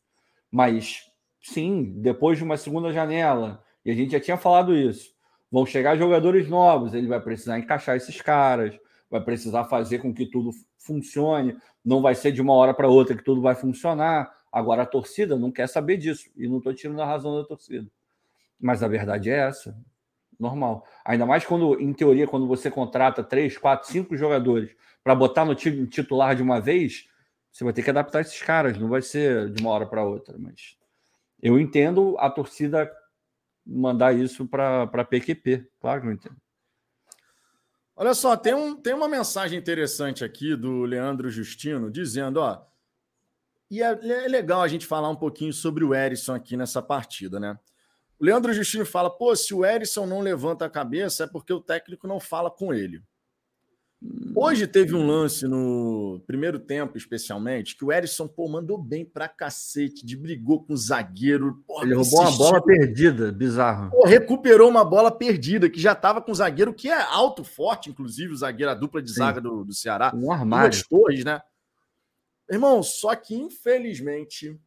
Mas 0.51 1.01
sim, 1.41 1.93
depois 1.97 2.37
de 2.37 2.43
uma 2.43 2.57
segunda 2.57 2.91
janela, 2.91 3.63
e 3.83 3.91
a 3.91 3.93
gente 3.93 4.11
já 4.11 4.19
tinha 4.19 4.37
falado 4.37 4.75
isso, 4.75 5.13
vão 5.51 5.65
chegar 5.65 5.97
jogadores 5.97 6.49
novos, 6.49 6.93
ele 6.93 7.07
vai 7.07 7.21
precisar 7.21 7.59
encaixar 7.59 7.95
esses 7.95 8.19
caras, 8.21 8.77
vai 9.09 9.21
precisar 9.21 9.65
fazer 9.65 9.99
com 9.99 10.13
que 10.13 10.25
tudo 10.25 10.51
funcione, 10.77 11.55
não 11.83 12.01
vai 12.01 12.15
ser 12.15 12.31
de 12.31 12.41
uma 12.41 12.53
hora 12.53 12.73
para 12.73 12.87
outra 12.87 13.15
que 13.15 13.23
tudo 13.23 13.41
vai 13.41 13.55
funcionar. 13.55 14.33
Agora 14.51 14.83
a 14.83 14.85
torcida 14.85 15.37
não 15.37 15.51
quer 15.51 15.67
saber 15.67 15.97
disso, 15.97 16.29
e 16.35 16.47
não 16.47 16.57
estou 16.57 16.73
tirando 16.73 17.01
a 17.01 17.05
razão 17.05 17.35
da 17.35 17.43
torcida. 17.43 17.87
Mas 18.59 18.81
a 18.81 18.87
verdade 18.87 19.29
é 19.29 19.37
essa. 19.37 19.77
Normal. 20.39 20.85
Ainda 21.05 21.25
mais 21.25 21.45
quando, 21.45 21.79
em 21.79 21.93
teoria, 21.93 22.27
quando 22.27 22.47
você 22.47 22.69
contrata 22.69 23.23
três, 23.23 23.57
quatro, 23.57 23.89
cinco 23.89 24.17
jogadores 24.17 24.75
para 25.03 25.15
botar 25.15 25.45
no 25.45 25.55
time 25.55 25.85
titular 25.87 26.35
de 26.35 26.41
uma 26.41 26.59
vez, 26.59 27.07
você 27.55 27.63
vai 27.63 27.71
ter 27.71 27.83
que 27.83 27.89
adaptar 27.89 28.19
esses 28.19 28.41
caras, 28.41 28.77
não 28.77 28.89
vai 28.89 29.01
ser 29.01 29.49
de 29.49 29.61
uma 29.61 29.71
hora 29.71 29.85
para 29.85 30.03
outra. 30.03 30.35
Mas 30.37 30.75
eu 31.41 31.57
entendo 31.57 32.17
a 32.19 32.29
torcida 32.29 32.91
mandar 33.65 34.13
isso 34.13 34.45
para 34.45 35.05
PQP, 35.05 35.65
claro 35.79 36.01
que 36.01 36.07
eu 36.07 36.11
entendo. 36.11 36.35
Olha 37.95 38.13
só, 38.13 38.35
tem, 38.35 38.53
um, 38.53 38.75
tem 38.75 38.93
uma 38.93 39.07
mensagem 39.07 39.57
interessante 39.57 40.21
aqui 40.21 40.53
do 40.53 40.83
Leandro 40.83 41.29
Justino 41.29 41.89
dizendo, 41.89 42.41
ó, 42.41 42.61
e 43.71 43.81
é, 43.81 43.87
é 43.87 44.27
legal 44.27 44.61
a 44.61 44.67
gente 44.67 44.85
falar 44.85 45.07
um 45.09 45.15
pouquinho 45.15 45.53
sobre 45.53 45.85
o 45.85 45.95
Erisson 45.95 46.35
aqui 46.35 46.57
nessa 46.57 46.81
partida, 46.81 47.39
né? 47.39 47.57
O 48.19 48.25
Leandro 48.25 48.53
Justino 48.53 48.85
fala, 48.85 49.09
pô, 49.09 49.33
se 49.33 49.53
o 49.53 49.65
Erisson 49.65 50.05
não 50.05 50.19
levanta 50.19 50.65
a 50.65 50.69
cabeça 50.69 51.23
é 51.23 51.27
porque 51.27 51.53
o 51.53 51.61
técnico 51.61 52.05
não 52.05 52.19
fala 52.19 52.51
com 52.51 52.73
ele. 52.73 53.01
Hoje 54.35 54.67
teve 54.67 54.93
um 54.93 55.07
lance 55.07 55.47
no 55.47 56.21
primeiro 56.27 56.59
tempo, 56.59 56.97
especialmente, 56.97 57.75
que 57.75 57.85
o 57.85 57.91
Erisson 57.91 58.27
pô, 58.27 58.47
mandou 58.47 58.77
bem 58.77 59.05
pra 59.05 59.27
cacete, 59.27 60.05
de 60.05 60.15
brigou 60.15 60.63
com 60.63 60.73
o 60.73 60.77
zagueiro. 60.77 61.63
Porra, 61.65 61.85
Ele 61.85 61.95
roubou 61.95 62.21
uma 62.21 62.37
bola 62.37 62.61
perdida, 62.61 63.31
bizarro. 63.31 63.91
Pô, 63.91 64.05
recuperou 64.05 64.69
uma 64.69 64.83
bola 64.83 65.09
perdida, 65.09 65.69
que 65.69 65.79
já 65.79 65.93
estava 65.93 66.21
com 66.21 66.31
o 66.31 66.35
zagueiro, 66.35 66.73
que 66.73 66.89
é 66.89 67.01
alto, 67.01 67.43
forte, 67.43 67.89
inclusive, 67.89 68.33
o 68.33 68.37
zagueiro, 68.37 68.71
a 68.71 68.75
dupla 68.75 69.01
de 69.01 69.11
zaga 69.11 69.39
do, 69.39 69.63
do 69.63 69.73
Ceará. 69.73 70.11
Um 70.13 70.31
armário. 70.31 70.69
Duas 70.69 70.83
torres, 70.87 71.23
né? 71.23 71.41
Irmão, 72.49 72.83
só 72.83 73.15
que 73.15 73.33
infelizmente 73.33 74.59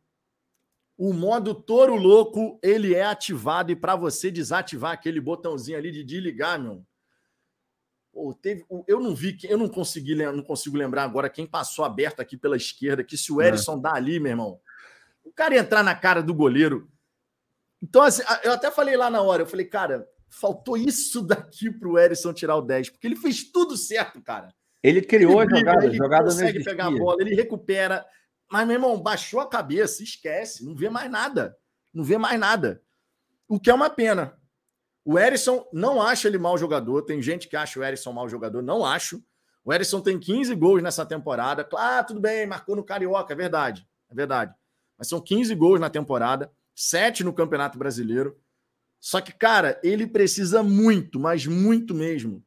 o 0.96 1.12
modo 1.12 1.54
touro 1.54 1.94
louco 1.94 2.58
ele 2.60 2.92
é 2.92 3.04
ativado 3.04 3.70
e 3.70 3.76
para 3.76 3.94
você 3.94 4.32
desativar 4.32 4.92
aquele 4.92 5.20
botãozinho 5.20 5.78
ali 5.78 5.92
de 5.92 6.02
desligar, 6.02 6.60
meu, 6.60 6.84
Pô, 8.18 8.34
teve, 8.34 8.66
eu 8.88 8.98
não 8.98 9.14
vi, 9.14 9.38
eu 9.44 9.56
não 9.56 9.68
consegui, 9.68 10.12
não 10.16 10.42
consigo 10.42 10.76
lembrar 10.76 11.04
agora 11.04 11.30
quem 11.30 11.46
passou 11.46 11.84
aberto 11.84 12.18
aqui 12.18 12.36
pela 12.36 12.56
esquerda, 12.56 13.04
que 13.04 13.16
se 13.16 13.32
o 13.32 13.40
é. 13.40 13.46
Erisson 13.46 13.78
é. 13.78 13.80
dá 13.80 13.94
ali, 13.94 14.18
meu 14.18 14.30
irmão, 14.30 14.60
o 15.22 15.30
cara 15.30 15.56
entrar 15.56 15.84
na 15.84 15.94
cara 15.94 16.20
do 16.20 16.34
goleiro. 16.34 16.90
Então, 17.80 18.02
assim, 18.02 18.24
eu 18.42 18.50
até 18.50 18.72
falei 18.72 18.96
lá 18.96 19.08
na 19.08 19.22
hora, 19.22 19.42
eu 19.42 19.46
falei, 19.46 19.66
cara, 19.66 20.04
faltou 20.28 20.76
isso 20.76 21.22
daqui 21.24 21.70
pro 21.70 21.96
Erisson 21.96 22.32
tirar 22.32 22.56
o 22.56 22.60
10, 22.60 22.90
porque 22.90 23.06
ele 23.06 23.14
fez 23.14 23.44
tudo 23.44 23.76
certo, 23.76 24.20
cara. 24.20 24.52
Ele 24.82 25.00
criou 25.00 25.40
ele 25.40 25.54
a 25.54 25.56
jogada, 25.56 25.86
ele 25.86 25.96
jogada 25.96 26.24
consegue 26.24 26.64
pegar 26.64 26.86
a 26.86 26.90
bola, 26.90 27.18
ele 27.20 27.36
recupera. 27.36 28.04
Mas, 28.50 28.66
meu 28.66 28.74
irmão, 28.74 29.00
baixou 29.00 29.38
a 29.38 29.48
cabeça, 29.48 30.02
esquece, 30.02 30.66
não 30.66 30.74
vê 30.74 30.90
mais 30.90 31.08
nada. 31.08 31.56
Não 31.94 32.02
vê 32.02 32.18
mais 32.18 32.40
nada. 32.40 32.82
O 33.46 33.60
que 33.60 33.70
é 33.70 33.74
uma 33.74 33.88
pena. 33.88 34.36
O 35.10 35.18
Erisson 35.18 35.66
não 35.72 36.02
acha 36.02 36.28
ele 36.28 36.36
mau 36.36 36.58
jogador. 36.58 37.00
Tem 37.00 37.22
gente 37.22 37.48
que 37.48 37.56
acha 37.56 37.80
o 37.80 37.82
Erisson 37.82 38.12
mau 38.12 38.28
jogador. 38.28 38.60
Não 38.62 38.84
acho. 38.84 39.24
O 39.64 39.72
Erisson 39.72 40.02
tem 40.02 40.18
15 40.18 40.54
gols 40.54 40.82
nessa 40.82 41.06
temporada. 41.06 41.64
Claro, 41.64 42.08
tudo 42.08 42.20
bem, 42.20 42.46
marcou 42.46 42.76
no 42.76 42.84
Carioca, 42.84 43.32
é 43.32 43.36
verdade. 43.36 43.88
É 44.10 44.14
verdade. 44.14 44.54
Mas 44.98 45.08
são 45.08 45.18
15 45.18 45.54
gols 45.54 45.80
na 45.80 45.88
temporada, 45.88 46.52
7 46.74 47.24
no 47.24 47.32
Campeonato 47.32 47.78
Brasileiro. 47.78 48.38
Só 49.00 49.22
que, 49.22 49.32
cara, 49.32 49.80
ele 49.82 50.06
precisa 50.06 50.62
muito, 50.62 51.18
mas 51.18 51.46
muito 51.46 51.94
mesmo, 51.94 52.44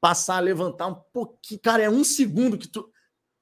passar 0.00 0.38
a 0.38 0.40
levantar 0.40 0.86
um 0.86 0.94
pouquinho. 0.94 1.60
Cara, 1.60 1.82
é 1.82 1.90
um 1.90 2.04
segundo 2.04 2.56
que 2.56 2.68
tu. 2.68 2.90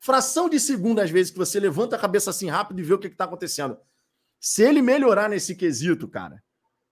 Fração 0.00 0.48
de 0.48 0.58
segundo, 0.58 0.98
às 0.98 1.08
vezes, 1.08 1.30
que 1.30 1.38
você 1.38 1.60
levanta 1.60 1.94
a 1.94 2.00
cabeça 2.00 2.30
assim 2.30 2.50
rápido 2.50 2.80
e 2.80 2.82
vê 2.82 2.94
o 2.94 2.98
que 2.98 3.06
está 3.06 3.26
acontecendo. 3.26 3.78
Se 4.40 4.64
ele 4.64 4.82
melhorar 4.82 5.28
nesse 5.28 5.54
quesito, 5.54 6.08
cara, 6.08 6.42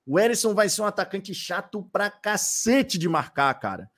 o 0.06 0.18
Erisson 0.18 0.54
vai 0.54 0.68
ser 0.68 0.82
um 0.82 0.86
atacante 0.86 1.34
chato 1.34 1.82
pra 1.92 2.10
cacete 2.10 2.98
de 2.98 3.08
marcar, 3.08 3.52
cara. 3.54 3.90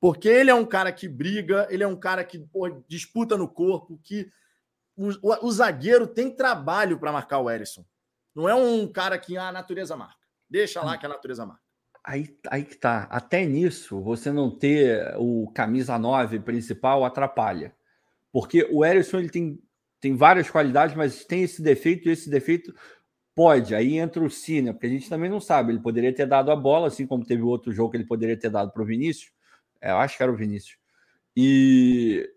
Porque 0.00 0.28
ele 0.28 0.50
é 0.50 0.54
um 0.54 0.64
cara 0.64 0.92
que 0.92 1.08
briga, 1.08 1.66
ele 1.70 1.82
é 1.82 1.86
um 1.86 1.96
cara 1.96 2.24
que 2.24 2.42
disputa 2.88 3.36
no 3.36 3.48
corpo, 3.48 4.00
que 4.02 4.30
o, 4.96 5.08
o, 5.08 5.46
o 5.46 5.52
zagueiro 5.52 6.06
tem 6.06 6.30
trabalho 6.30 6.98
para 6.98 7.12
marcar 7.12 7.38
o 7.38 7.50
Erisson. 7.50 7.84
Não 8.34 8.48
é 8.48 8.54
um 8.54 8.90
cara 8.90 9.18
que 9.18 9.36
ah, 9.36 9.48
a 9.48 9.52
natureza 9.52 9.96
marca. 9.96 10.20
Deixa 10.48 10.82
lá 10.82 10.96
que 10.96 11.04
a 11.04 11.08
natureza 11.08 11.44
marca. 11.44 11.62
Aí, 12.02 12.34
aí 12.48 12.64
que 12.64 12.76
tá. 12.76 13.06
Até 13.10 13.44
nisso, 13.44 14.00
você 14.00 14.32
não 14.32 14.50
ter 14.50 15.14
o 15.18 15.50
camisa 15.54 15.98
9 15.98 16.40
principal 16.40 17.04
atrapalha. 17.04 17.74
Porque 18.32 18.66
o 18.70 18.84
Erisson 18.84 19.18
ele 19.18 19.28
tem, 19.28 19.62
tem 20.00 20.16
várias 20.16 20.48
qualidades, 20.48 20.96
mas 20.96 21.24
tem 21.24 21.42
esse 21.42 21.60
defeito, 21.60 22.08
e 22.08 22.12
esse 22.12 22.30
defeito 22.30 22.74
pode. 23.34 23.74
Aí 23.74 23.98
entra 23.98 24.22
o 24.22 24.30
Cine, 24.30 24.72
porque 24.72 24.86
a 24.86 24.90
gente 24.90 25.08
também 25.08 25.30
não 25.30 25.40
sabe. 25.40 25.72
Ele 25.72 25.80
poderia 25.80 26.14
ter 26.14 26.26
dado 26.26 26.50
a 26.50 26.56
bola, 26.56 26.88
assim 26.88 27.06
como 27.06 27.24
teve 27.24 27.42
outro 27.42 27.72
jogo 27.72 27.90
que 27.90 27.96
ele 27.96 28.06
poderia 28.06 28.36
ter 28.36 28.50
dado 28.50 28.72
para 28.72 28.82
o 28.82 28.86
Vinícius. 28.86 29.32
É, 29.80 29.90
eu 29.90 29.96
acho 29.96 30.16
que 30.16 30.22
era 30.22 30.32
o 30.32 30.36
Vinícius. 30.36 30.78
E 31.36 32.28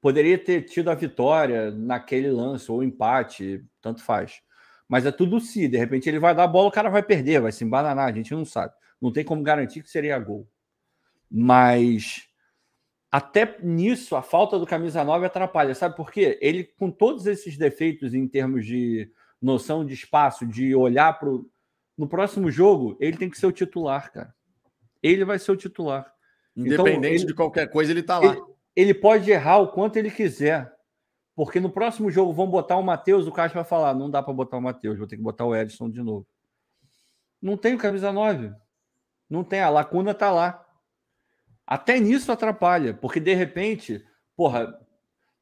poderia 0.00 0.36
ter 0.38 0.62
tido 0.62 0.90
a 0.90 0.94
vitória 0.94 1.70
naquele 1.70 2.30
lance, 2.30 2.70
ou 2.70 2.82
empate, 2.82 3.64
tanto 3.80 4.02
faz. 4.02 4.42
Mas 4.88 5.06
é 5.06 5.12
tudo 5.12 5.40
se. 5.40 5.68
De 5.68 5.78
repente 5.78 6.08
ele 6.08 6.18
vai 6.18 6.34
dar 6.34 6.44
a 6.44 6.48
bola, 6.48 6.68
o 6.68 6.72
cara 6.72 6.90
vai 6.90 7.02
perder, 7.02 7.40
vai 7.40 7.52
se 7.52 7.64
embananar, 7.64 8.08
a 8.08 8.12
gente 8.12 8.34
não 8.34 8.44
sabe. 8.44 8.74
Não 9.00 9.12
tem 9.12 9.24
como 9.24 9.42
garantir 9.42 9.82
que 9.82 9.90
seria 9.90 10.18
gol. 10.18 10.46
Mas 11.30 12.28
até 13.10 13.58
nisso, 13.62 14.16
a 14.16 14.22
falta 14.22 14.58
do 14.58 14.66
camisa 14.66 15.04
9 15.04 15.26
atrapalha. 15.26 15.74
Sabe 15.74 15.94
por 15.94 16.10
quê? 16.10 16.38
Ele, 16.40 16.64
com 16.64 16.90
todos 16.90 17.26
esses 17.26 17.58
defeitos 17.58 18.14
em 18.14 18.26
termos 18.26 18.64
de 18.64 19.10
noção 19.42 19.84
de 19.84 19.92
espaço, 19.92 20.46
de 20.46 20.74
olhar 20.74 21.18
para 21.18 21.28
No 21.98 22.08
próximo 22.08 22.50
jogo, 22.50 22.96
ele 23.00 23.16
tem 23.16 23.28
que 23.28 23.38
ser 23.38 23.46
o 23.46 23.52
titular, 23.52 24.12
cara. 24.12 24.34
Ele 25.02 25.24
vai 25.24 25.38
ser 25.38 25.50
o 25.50 25.56
titular. 25.56 26.10
Independente 26.56 26.98
então, 26.98 27.10
ele, 27.10 27.26
de 27.26 27.34
qualquer 27.34 27.66
coisa, 27.68 27.90
ele 27.90 28.02
tá 28.02 28.18
lá. 28.18 28.32
Ele, 28.32 28.42
ele, 28.76 28.94
pode 28.94 29.30
errar 29.30 29.58
o 29.58 29.68
quanto 29.68 29.96
ele 29.96 30.10
quiser. 30.10 30.72
Porque 31.34 31.58
no 31.58 31.70
próximo 31.70 32.10
jogo 32.10 32.32
vão 32.32 32.46
botar 32.46 32.76
o 32.76 32.82
Matheus, 32.82 33.26
o 33.26 33.32
Caixa 33.32 33.54
vai 33.54 33.64
falar: 33.64 33.94
não 33.94 34.10
dá 34.10 34.22
para 34.22 34.32
botar 34.32 34.58
o 34.58 34.62
Matheus, 34.62 34.98
vou 34.98 35.06
ter 35.06 35.16
que 35.16 35.22
botar 35.22 35.44
o 35.44 35.56
Edson 35.56 35.90
de 35.90 36.02
novo. 36.02 36.26
Não 37.40 37.56
tem 37.56 37.76
camisa 37.76 38.12
9. 38.12 38.52
Não 39.28 39.42
tem, 39.42 39.60
a 39.60 39.70
lacuna 39.70 40.14
tá 40.14 40.30
lá. 40.30 40.64
Até 41.66 41.98
nisso 41.98 42.30
atrapalha, 42.30 42.94
porque 42.94 43.18
de 43.18 43.34
repente, 43.34 44.04
porra, 44.36 44.78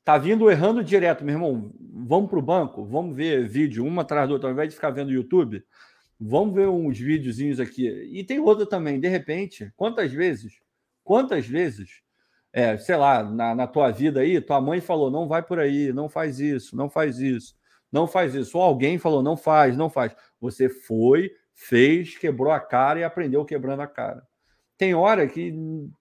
tá 0.05 0.19
vindo 0.19 0.51
errando 0.51 0.83
direto, 0.83 1.25
meu 1.25 1.35
irmão. 1.35 1.73
Vamos 1.81 2.31
pro 2.31 2.43
banco, 2.43 2.85
vamos 2.85 3.15
ver 3.15 3.49
vídeo 3.49 3.85
uma 3.85 4.03
atrás 4.03 4.29
do 4.29 4.33
outro, 4.33 4.49
ao 4.49 4.53
invés 4.53 4.69
de 4.69 4.75
ficar 4.75 4.91
vendo 4.91 5.13
YouTube, 5.13 5.63
vamos 6.19 6.55
ver 6.55 6.69
uns 6.69 6.99
videozinhos 6.99 7.61
aqui. 7.61 7.89
E 8.13 8.25
tem 8.25 8.39
outra 8.41 8.67
também, 8.67 8.99
de 8.99 9.09
repente, 9.09 9.73
quantas 9.77 10.13
vezes, 10.13 10.61
quantas 11.05 11.47
vezes, 11.47 12.03
é, 12.53 12.77
sei 12.79 12.97
lá, 12.97 13.23
na, 13.23 13.55
na 13.55 13.67
tua 13.67 13.91
vida 13.91 14.21
aí, 14.21 14.41
tua 14.41 14.61
mãe 14.61 14.81
falou, 14.81 15.11
não 15.11 15.29
vai 15.29 15.43
por 15.43 15.59
aí, 15.59 15.93
não 15.93 16.09
faz 16.09 16.41
isso, 16.41 16.77
não 16.77 16.91
faz 16.91 17.19
isso, 17.19 17.55
não 17.93 18.07
faz 18.07 18.35
isso. 18.35 18.59
Ou 18.59 18.65
alguém 18.65 18.99
falou, 18.99 19.23
não 19.23 19.37
faz, 19.37 19.77
não 19.77 19.89
faz. 19.89 20.15
Você 20.41 20.69
foi, 20.69 21.31
fez, 21.55 22.17
quebrou 22.19 22.53
a 22.53 22.61
cara 22.61 23.01
e 23.01 23.05
aprendeu 23.05 23.45
quebrando 23.45 23.83
a 23.83 23.87
cara. 23.87 24.27
Tem 24.77 24.95
hora 24.95 25.29
que 25.29 25.55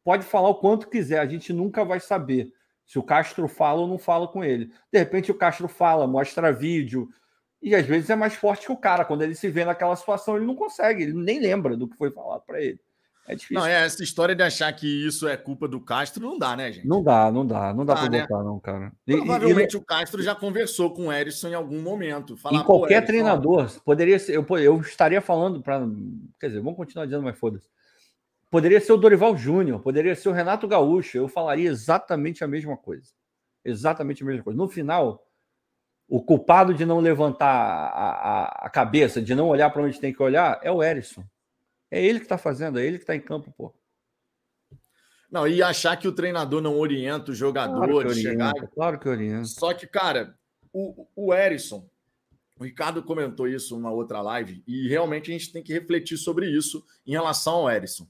pode 0.03 0.23
falar 0.23 0.49
o 0.49 0.55
quanto 0.55 0.89
quiser, 0.89 1.19
a 1.19 1.25
gente 1.25 1.51
nunca 1.51 1.83
vai 1.83 1.99
saber 1.99 2.51
se 2.89 2.97
o 2.97 3.03
Castro 3.03 3.47
fala 3.47 3.81
ou 3.81 3.87
não 3.87 3.99
fala 3.99 4.27
com 4.27 4.43
ele. 4.43 4.71
De 4.91 4.97
repente 4.97 5.29
o 5.29 5.35
Castro 5.35 5.67
fala, 5.67 6.07
mostra 6.07 6.51
vídeo, 6.51 7.07
e 7.61 7.75
às 7.75 7.85
vezes 7.85 8.09
é 8.09 8.15
mais 8.15 8.33
forte 8.33 8.65
que 8.65 8.71
o 8.71 8.77
cara. 8.77 9.05
Quando 9.05 9.21
ele 9.21 9.35
se 9.35 9.47
vê 9.47 9.63
naquela 9.63 9.95
situação, 9.95 10.35
ele 10.35 10.47
não 10.47 10.55
consegue, 10.55 11.03
ele 11.03 11.13
nem 11.13 11.39
lembra 11.39 11.77
do 11.77 11.87
que 11.87 11.95
foi 11.95 12.09
falado 12.09 12.41
para 12.47 12.59
ele. 12.59 12.79
É 13.27 13.35
difícil. 13.35 13.59
Não, 13.59 13.67
é 13.67 13.85
essa 13.85 14.01
história 14.01 14.33
de 14.33 14.41
achar 14.41 14.73
que 14.73 15.05
isso 15.05 15.27
é 15.27 15.37
culpa 15.37 15.67
do 15.67 15.79
Castro, 15.79 16.25
não 16.25 16.39
dá, 16.39 16.55
né, 16.55 16.71
gente? 16.71 16.87
Não 16.87 17.03
dá, 17.03 17.31
não 17.31 17.45
dá, 17.45 17.71
não 17.75 17.85
dá 17.85 17.93
para 17.93 18.09
né? 18.09 18.21
botar, 18.21 18.43
não, 18.43 18.59
cara. 18.59 18.91
Provavelmente 19.05 19.73
e, 19.73 19.77
e... 19.77 19.79
o 19.79 19.85
Castro 19.85 20.23
já 20.23 20.33
conversou 20.33 20.91
com 20.91 21.09
o 21.09 21.13
Erisson 21.13 21.49
em 21.49 21.53
algum 21.53 21.79
momento. 21.79 22.35
Falar, 22.35 22.61
e 22.61 22.63
qualquer 22.63 23.05
treinador 23.05 23.69
poderia 23.85 24.17
ser, 24.17 24.35
eu, 24.35 24.43
eu 24.57 24.81
estaria 24.81 25.21
falando 25.21 25.61
para. 25.61 25.87
Quer 26.39 26.47
dizer, 26.47 26.59
vamos 26.59 26.75
continuar 26.75 27.05
dizendo, 27.05 27.21
mas 27.21 27.37
foda-se. 27.37 27.69
Poderia 28.49 28.81
ser 28.81 28.93
o 28.93 28.97
Dorival 28.97 29.37
Júnior, 29.37 29.79
poderia 29.79 30.15
ser 30.15 30.29
o 30.29 30.31
Renato 30.31 30.67
Gaúcho, 30.67 31.17
eu 31.17 31.27
falaria 31.27 31.69
exatamente 31.69 32.43
a 32.43 32.47
mesma 32.47 32.75
coisa. 32.75 33.11
Exatamente 33.63 34.23
a 34.23 34.25
mesma 34.25 34.43
coisa. 34.43 34.57
No 34.57 34.67
final, 34.67 35.23
o 36.07 36.23
culpado 36.23 36.73
de 36.73 36.85
não 36.85 36.99
levantar 36.99 37.47
a, 37.47 38.09
a, 38.09 38.65
a 38.65 38.69
cabeça, 38.69 39.21
de 39.21 39.35
não 39.35 39.47
olhar 39.47 39.69
para 39.69 39.83
onde 39.83 39.99
tem 39.99 40.11
que 40.11 40.23
olhar, 40.23 40.59
é 40.63 40.71
o 40.71 40.81
Erisson. 40.81 41.23
É 41.91 42.03
ele 42.03 42.19
que 42.19 42.25
está 42.25 42.37
fazendo, 42.37 42.79
é 42.79 42.85
ele 42.85 42.97
que 42.97 43.03
está 43.03 43.15
em 43.15 43.21
campo, 43.21 43.53
pô. 43.55 43.73
Não, 45.31 45.47
e 45.47 45.61
achar 45.61 45.95
que 45.95 46.07
o 46.07 46.11
treinador 46.11 46.59
não 46.59 46.79
orienta 46.79 47.31
os 47.31 47.37
jogadores. 47.37 47.91
Claro 47.91 48.01
que 48.01 48.07
orienta, 48.07 48.29
chegar... 48.29 48.67
claro 48.69 48.99
que 48.99 49.09
orienta. 49.09 49.45
Só 49.45 49.73
que, 49.75 49.85
cara, 49.85 50.35
o, 50.73 51.07
o 51.15 51.33
Erisson, 51.33 51.87
o 52.59 52.63
Ricardo 52.63 53.03
comentou 53.03 53.47
isso 53.47 53.75
numa 53.75 53.91
outra 53.91 54.21
live, 54.21 54.63
e 54.65 54.87
realmente 54.87 55.29
a 55.29 55.37
gente 55.37 55.51
tem 55.51 55.61
que 55.61 55.71
refletir 55.71 56.17
sobre 56.17 56.49
isso 56.49 56.83
em 57.05 57.11
relação 57.11 57.53
ao 57.57 57.69
Erisson. 57.69 58.07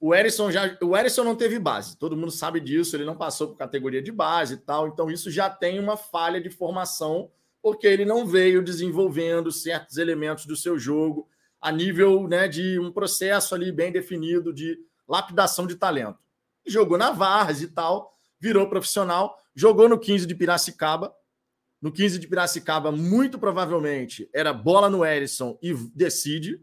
O 0.00 0.14
Erisson 0.14 0.50
já, 0.50 0.78
o 0.80 0.96
Erisson 0.96 1.22
não 1.22 1.36
teve 1.36 1.58
base, 1.58 1.94
todo 1.96 2.16
mundo 2.16 2.30
sabe 2.30 2.58
disso, 2.58 2.96
ele 2.96 3.04
não 3.04 3.16
passou 3.16 3.48
por 3.48 3.56
categoria 3.58 4.00
de 4.00 4.10
base 4.10 4.54
e 4.54 4.56
tal, 4.56 4.88
então 4.88 5.10
isso 5.10 5.30
já 5.30 5.50
tem 5.50 5.78
uma 5.78 5.94
falha 5.94 6.40
de 6.40 6.48
formação, 6.48 7.30
porque 7.60 7.86
ele 7.86 8.06
não 8.06 8.26
veio 8.26 8.64
desenvolvendo 8.64 9.52
certos 9.52 9.98
elementos 9.98 10.46
do 10.46 10.56
seu 10.56 10.78
jogo 10.78 11.28
a 11.60 11.70
nível 11.70 12.26
né, 12.26 12.48
de 12.48 12.78
um 12.78 12.90
processo 12.90 13.54
ali 13.54 13.70
bem 13.70 13.92
definido 13.92 14.54
de 14.54 14.78
lapidação 15.06 15.66
de 15.66 15.76
talento. 15.76 16.18
Jogou 16.66 16.96
na 16.96 17.10
Vars 17.10 17.60
e 17.60 17.68
tal, 17.68 18.16
virou 18.38 18.68
profissional, 18.68 19.36
jogou 19.54 19.88
no 19.88 19.98
15 19.98 20.26
de 20.26 20.34
Piracicaba. 20.34 21.14
No 21.82 21.90
15 21.90 22.18
de 22.18 22.26
Piracicaba, 22.26 22.92
muito 22.92 23.38
provavelmente, 23.38 24.28
era 24.34 24.52
bola 24.52 24.88
no 24.90 25.04
Erisson 25.04 25.58
e 25.62 25.72
decide. 25.94 26.60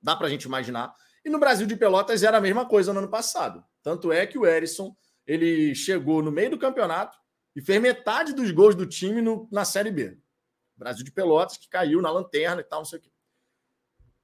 Dá 0.00 0.16
para 0.16 0.26
a 0.26 0.30
gente 0.30 0.44
imaginar. 0.44 0.94
E 1.26 1.28
no 1.28 1.40
Brasil 1.40 1.66
de 1.66 1.74
Pelotas 1.74 2.22
era 2.22 2.38
a 2.38 2.40
mesma 2.40 2.64
coisa 2.64 2.92
no 2.92 3.00
ano 3.00 3.08
passado. 3.08 3.64
Tanto 3.82 4.12
é 4.12 4.24
que 4.28 4.38
o 4.38 4.46
Erisson 4.46 4.96
ele 5.26 5.74
chegou 5.74 6.22
no 6.22 6.30
meio 6.30 6.50
do 6.50 6.58
campeonato 6.58 7.18
e 7.56 7.60
fez 7.60 7.82
metade 7.82 8.32
dos 8.32 8.52
gols 8.52 8.76
do 8.76 8.86
time 8.86 9.20
no, 9.20 9.48
na 9.50 9.64
Série 9.64 9.90
B. 9.90 10.16
Brasil 10.76 11.04
de 11.04 11.10
Pelotas, 11.10 11.56
que 11.56 11.68
caiu 11.68 12.00
na 12.00 12.12
lanterna 12.12 12.60
e 12.60 12.64
tal, 12.64 12.78
não 12.78 12.84
sei 12.84 13.00
o 13.00 13.02
quê. 13.02 13.10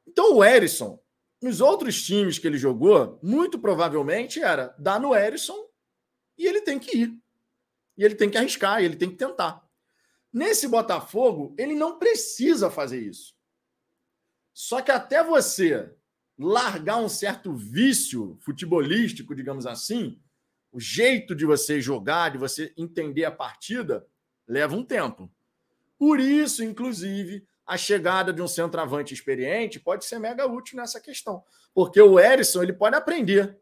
Então 0.07 0.37
o 0.37 0.45
Erisson, 0.45 1.03
nos 1.43 1.61
outros 1.61 2.01
times 2.01 2.39
que 2.39 2.47
ele 2.47 2.57
jogou, 2.57 3.19
muito 3.21 3.59
provavelmente 3.59 4.41
era 4.41 4.73
dar 4.79 5.01
no 5.01 5.13
Erisson 5.13 5.59
e 6.39 6.47
ele 6.47 6.61
tem 6.61 6.79
que 6.79 6.97
ir. 6.97 7.19
E 7.99 8.05
ele 8.05 8.15
tem 8.15 8.31
que 8.31 8.39
arriscar, 8.39 8.81
ele 8.81 8.95
tem 8.95 9.11
que 9.11 9.17
tentar. 9.17 9.61
Nesse 10.33 10.69
Botafogo, 10.69 11.53
ele 11.59 11.75
não 11.75 11.99
precisa 11.99 12.71
fazer 12.71 13.01
isso. 13.01 13.35
Só 14.55 14.81
que 14.81 14.93
até 14.93 15.25
você 15.25 15.93
largar 16.43 16.99
um 16.99 17.09
certo 17.09 17.55
vício 17.55 18.37
futebolístico, 18.41 19.35
digamos 19.35 19.67
assim, 19.67 20.21
o 20.73 20.81
jeito 20.81 21.35
de 21.35 21.47
você 21.47 21.81
jogar, 21.81 22.31
de 22.31 22.39
você 22.39 22.73
entender 22.77 23.25
a 23.25 23.31
partida, 23.31 24.07
leva 24.47 24.75
um 24.75 24.85
tempo. 24.85 25.31
Por 25.99 26.19
isso, 26.19 26.65
inclusive, 26.65 27.47
a 27.65 27.77
chegada 27.77 28.33
de 28.33 28.43
um 28.43 28.49
centroavante 28.49 29.15
experiente 29.15 29.79
pode 29.79 30.05
ser 30.05 30.19
mega 30.19 30.47
útil 30.47 30.77
nessa 30.77 31.01
questão. 31.01 31.45
Porque 31.73 32.01
o 32.01 32.19
Erisson 32.19 32.63
ele 32.63 32.73
pode 32.73 32.97
aprender. 32.97 33.59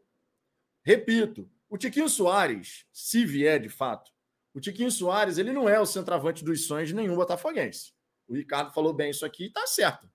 Repito, 0.83 1.49
o 1.69 1.77
Tiquinho 1.77 2.09
Soares, 2.09 2.85
se 2.91 3.25
vier 3.25 3.61
de 3.61 3.69
fato, 3.69 4.11
o 4.53 4.59
Tiquinho 4.59 4.91
Soares 4.91 5.37
ele 5.37 5.53
não 5.53 5.69
é 5.69 5.79
o 5.79 5.85
centroavante 5.85 6.43
dos 6.43 6.65
sonhos 6.65 6.89
de 6.89 6.95
nenhum 6.95 7.15
botafoguense. 7.15 7.93
O 8.27 8.33
Ricardo 8.33 8.73
falou 8.73 8.93
bem 8.93 9.11
isso 9.11 9.25
aqui 9.25 9.43
e 9.43 9.47
está 9.47 9.67
certo. 9.67 10.09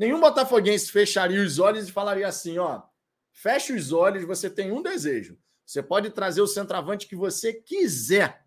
Nenhum 0.00 0.18
botafoguense 0.18 0.90
fecharia 0.90 1.42
os 1.42 1.58
olhos 1.58 1.86
e 1.86 1.92
falaria 1.92 2.26
assim: 2.26 2.56
ó, 2.56 2.80
feche 3.34 3.74
os 3.74 3.92
olhos, 3.92 4.24
você 4.24 4.48
tem 4.48 4.72
um 4.72 4.80
desejo. 4.80 5.38
Você 5.66 5.82
pode 5.82 6.08
trazer 6.08 6.40
o 6.40 6.46
centroavante 6.46 7.06
que 7.06 7.14
você 7.14 7.52
quiser. 7.52 8.46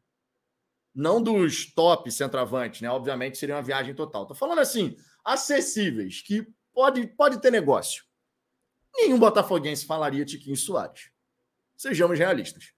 Não 0.95 1.21
dos 1.21 1.71
top 1.71 2.11
centroavantes, 2.11 2.81
né? 2.81 2.89
Obviamente 2.89 3.37
seria 3.37 3.53
uma 3.53 3.61
viagem 3.61 3.93
total. 3.93 4.25
Tô 4.25 4.33
falando 4.33 4.61
assim, 4.61 4.97
acessíveis, 5.23 6.23
que 6.23 6.43
pode, 6.73 7.05
pode 7.05 7.39
ter 7.39 7.51
negócio. 7.51 8.03
Nenhum 8.95 9.19
botafoguense 9.19 9.85
falaria 9.85 10.25
Tiquinho 10.25 10.57
Soares. 10.57 11.11
Sejamos 11.77 12.17
realistas. 12.17 12.73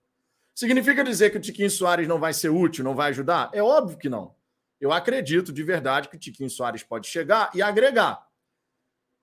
Significa 0.53 1.01
dizer 1.01 1.29
que 1.29 1.37
o 1.37 1.41
Tiquinho 1.41 1.71
Soares 1.71 2.09
não 2.09 2.19
vai 2.19 2.33
ser 2.33 2.49
útil, 2.49 2.83
não 2.83 2.93
vai 2.93 3.11
ajudar? 3.11 3.51
É 3.53 3.63
óbvio 3.63 3.97
que 3.97 4.09
não. 4.09 4.35
Eu 4.81 4.91
acredito 4.91 5.53
de 5.53 5.63
verdade 5.63 6.09
que 6.09 6.17
o 6.17 6.19
Tiquinho 6.19 6.49
Soares 6.49 6.83
pode 6.83 7.07
chegar 7.07 7.49
e 7.55 7.61
agregar. 7.61 8.24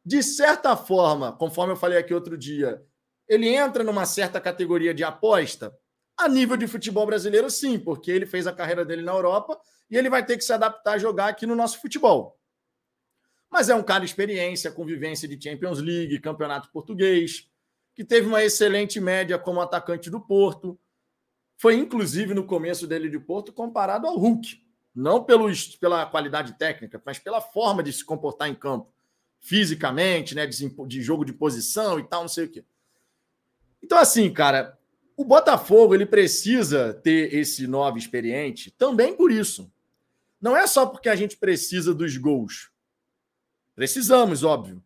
De 0.05 0.23
certa 0.23 0.77
forma, 0.77 1.33
conforme 1.33 1.73
eu 1.73 1.77
falei 1.77 1.99
aqui 1.99 2.12
outro 2.12 2.37
dia, 2.37 2.83
ele 3.29 3.49
entra 3.49 3.85
numa 3.85 4.05
certa 4.05 4.41
categoria 4.41 4.93
de 4.93 5.05
aposta? 5.05 5.77
A 6.16 6.29
nível 6.29 6.57
de 6.57 6.66
futebol 6.66 7.07
brasileiro, 7.07 7.49
sim, 7.49 7.79
porque 7.79 8.11
ele 8.11 8.27
fez 8.27 8.47
a 8.47 8.53
carreira 8.53 8.85
dele 8.85 9.03
na 9.03 9.12
Europa 9.12 9.59
e 9.91 9.97
ele 9.97 10.11
vai 10.11 10.24
ter 10.24 10.37
que 10.37 10.45
se 10.45 10.53
adaptar 10.53 10.95
a 10.95 10.99
jogar 10.99 11.29
aqui 11.29 11.47
no 11.47 11.55
nosso 11.55 11.81
futebol. 11.81 12.39
Mas 13.51 13.69
é 13.69 13.74
um 13.74 13.83
cara 13.83 14.01
de 14.01 14.07
experiência, 14.07 14.73
convivência 14.73 15.29
de 15.29 15.43
Champions 15.43 15.79
League, 15.79 16.19
campeonato 16.20 16.70
português, 16.73 17.49
que 17.95 18.05
teve 18.05 18.27
uma 18.27 18.43
excelente 18.43 19.01
média 19.01 19.39
como 19.39 19.61
atacante 19.61 20.11
do 20.11 20.20
Porto. 20.20 20.79
Foi, 21.59 21.74
inclusive, 21.74 22.35
no 22.35 22.47
começo 22.47 22.87
dele 22.87 23.09
de 23.09 23.19
Porto, 23.19 23.53
comparado 23.53 24.07
ao 24.07 24.16
Hulk. 24.16 24.61
Não 24.95 25.23
pelo, 25.23 25.49
pela 25.81 26.07
qualidade 26.07 26.55
técnica, 26.59 27.01
mas 27.05 27.19
pela 27.19 27.41
forma 27.41 27.83
de 27.83 27.93
se 27.93 28.05
comportar 28.05 28.49
em 28.49 28.55
campo. 28.55 28.93
Fisicamente, 29.43 30.35
né? 30.35 30.47
De, 30.47 30.56
de 30.86 31.02
jogo 31.02 31.24
de 31.24 31.35
posição 31.35 31.98
e 31.98 32.05
tal, 32.05 32.23
não 32.23 32.28
sei 32.28 32.47
o 32.47 32.48
quê. 32.48 32.64
Então, 33.82 33.98
assim, 33.98 34.32
cara, 34.32 34.78
o 35.16 35.24
Botafogo 35.24 35.94
ele 35.94 36.06
precisa 36.06 36.94
ter 36.94 37.35
esse 37.35 37.66
novo 37.66 37.98
experiente 37.98 38.70
também 38.70 39.14
por 39.14 39.31
isso. 39.31 39.70
Não 40.40 40.56
é 40.56 40.66
só 40.66 40.86
porque 40.86 41.09
a 41.09 41.16
gente 41.16 41.36
precisa 41.36 41.94
dos 41.94 42.16
gols. 42.16 42.70
Precisamos, 43.74 44.43
óbvio. 44.43 44.82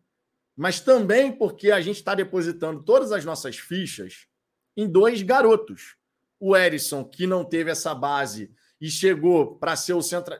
Mas 0.55 0.79
também 0.79 1.31
porque 1.31 1.71
a 1.71 1.79
gente 1.79 1.97
está 1.97 2.15
depositando 2.15 2.83
todas 2.83 3.11
as 3.11 3.23
nossas 3.23 3.57
fichas 3.57 4.27
em 4.75 4.87
dois 4.87 5.21
garotos. 5.21 5.95
O 6.39 6.55
Erisson, 6.55 7.03
que 7.03 7.25
não 7.25 7.43
teve 7.45 7.71
essa 7.71 7.93
base 7.95 8.51
e 8.79 8.89
chegou 8.89 9.55
para 9.57 9.75
ser 9.75 9.93
o 9.93 10.01
centro. 10.01 10.35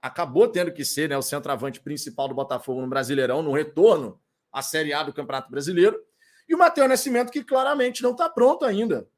Acabou 0.00 0.48
tendo 0.48 0.72
que 0.72 0.84
ser 0.84 1.08
né, 1.08 1.16
o 1.16 1.22
centroavante 1.22 1.80
principal 1.80 2.28
do 2.28 2.34
Botafogo 2.34 2.80
no 2.80 2.88
Brasileirão, 2.88 3.42
no 3.42 3.52
retorno 3.52 4.20
à 4.52 4.62
Série 4.62 4.92
A 4.92 5.02
do 5.02 5.12
Campeonato 5.12 5.50
Brasileiro. 5.50 5.98
E 6.48 6.54
o 6.54 6.58
Matheus 6.58 6.88
Nascimento, 6.88 7.32
que 7.32 7.42
claramente 7.42 8.02
não 8.02 8.12
está 8.12 8.28
pronto 8.28 8.64
ainda, 8.64 9.08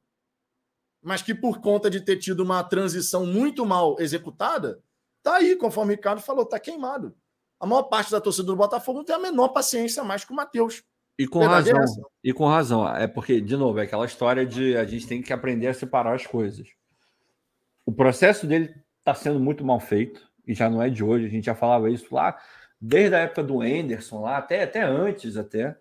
mas 1.02 1.22
que 1.22 1.34
por 1.34 1.60
conta 1.60 1.90
de 1.90 2.00
ter 2.00 2.16
tido 2.16 2.40
uma 2.40 2.62
transição 2.64 3.26
muito 3.26 3.66
mal 3.66 3.96
executada, 4.00 4.82
está 5.18 5.36
aí, 5.36 5.56
conforme 5.56 5.92
o 5.92 5.96
Ricardo 5.96 6.20
falou, 6.20 6.44
está 6.44 6.58
queimado. 6.58 7.14
A 7.60 7.66
maior 7.66 7.84
parte 7.84 8.10
da 8.10 8.20
torcida 8.20 8.46
do 8.46 8.56
Botafogo 8.56 8.98
não 8.98 9.04
tem 9.04 9.16
a 9.16 9.18
menor 9.18 9.48
paciência 9.48 10.04
mais 10.04 10.24
com 10.24 10.32
o 10.32 10.36
Matheus. 10.36 10.82
E 11.18 11.26
com 11.26 11.44
razão. 11.44 11.80
E 12.22 12.32
com 12.32 12.46
razão. 12.46 12.96
É 12.96 13.08
porque, 13.08 13.40
de 13.40 13.56
novo, 13.56 13.80
é 13.80 13.82
aquela 13.82 14.06
história 14.06 14.46
de 14.46 14.76
a 14.76 14.84
gente 14.84 15.06
tem 15.06 15.20
que 15.20 15.32
aprender 15.32 15.66
a 15.66 15.74
separar 15.74 16.14
as 16.14 16.24
coisas. 16.24 16.68
O 17.84 17.92
processo 17.92 18.46
dele 18.46 18.72
está 19.00 19.14
sendo 19.14 19.40
muito 19.40 19.64
mal 19.64 19.80
feito, 19.80 20.27
e 20.48 20.54
já 20.54 20.68
não 20.68 20.82
é 20.82 20.90
de 20.90 21.04
hoje, 21.04 21.26
a 21.26 21.28
gente 21.28 21.44
já 21.44 21.54
falava 21.54 21.88
isso 21.90 22.12
lá 22.12 22.36
desde 22.80 23.14
a 23.14 23.20
época 23.20 23.42
do 23.42 23.60
Anderson, 23.60 24.22
lá, 24.22 24.38
até, 24.38 24.62
até 24.62 24.82
antes, 24.82 25.36
até. 25.36 25.76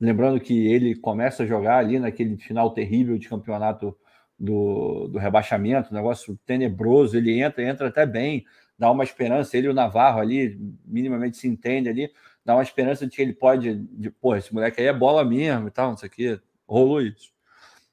Lembrando 0.00 0.40
que 0.40 0.66
ele 0.66 0.94
começa 0.94 1.44
a 1.44 1.46
jogar 1.46 1.78
ali 1.78 1.98
naquele 1.98 2.36
final 2.36 2.72
terrível 2.72 3.16
de 3.16 3.28
campeonato 3.28 3.96
do, 4.38 5.08
do 5.08 5.18
rebaixamento, 5.18 5.94
negócio 5.94 6.38
tenebroso. 6.44 7.16
Ele 7.16 7.40
entra, 7.40 7.62
entra 7.62 7.88
até 7.88 8.04
bem, 8.04 8.44
dá 8.78 8.90
uma 8.90 9.04
esperança. 9.04 9.56
Ele 9.56 9.68
e 9.68 9.70
o 9.70 9.74
Navarro 9.74 10.20
ali, 10.20 10.58
minimamente 10.84 11.36
se 11.36 11.46
entende 11.46 11.88
ali, 11.88 12.10
dá 12.44 12.54
uma 12.54 12.62
esperança 12.62 13.06
de 13.06 13.14
que 13.14 13.22
ele 13.22 13.32
pode, 13.32 13.74
de, 13.74 14.10
pô, 14.10 14.34
esse 14.34 14.52
moleque 14.52 14.80
aí 14.80 14.88
é 14.88 14.92
bola 14.92 15.24
mesmo 15.24 15.68
e 15.68 15.70
tal, 15.70 15.90
não 15.90 15.96
sei 15.96 16.08
o 16.08 16.12
quê. 16.12 16.40
Rolou 16.66 17.00
isso. 17.00 17.32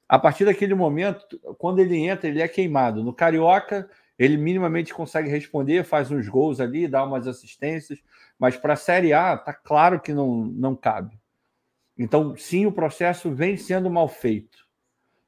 A 0.08 0.18
partir 0.18 0.44
daquele 0.44 0.74
momento, 0.74 1.38
quando 1.56 1.78
ele 1.78 1.96
entra, 1.96 2.28
ele 2.28 2.42
é 2.42 2.48
queimado. 2.48 3.02
No 3.02 3.14
Carioca, 3.14 3.88
ele 4.18 4.36
minimamente 4.36 4.92
consegue 4.92 5.28
responder, 5.28 5.84
faz 5.84 6.10
uns 6.10 6.28
gols 6.28 6.60
ali, 6.60 6.86
dá 6.86 7.04
umas 7.04 7.26
assistências, 7.26 7.98
mas 8.38 8.56
para 8.56 8.74
a 8.74 8.76
Série 8.76 9.12
A, 9.12 9.36
tá 9.36 9.52
claro 9.52 10.00
que 10.00 10.12
não, 10.12 10.44
não 10.44 10.76
cabe. 10.76 11.18
Então, 11.98 12.36
sim, 12.36 12.66
o 12.66 12.72
processo 12.72 13.30
vem 13.30 13.56
sendo 13.56 13.90
mal 13.90 14.08
feito. 14.08 14.66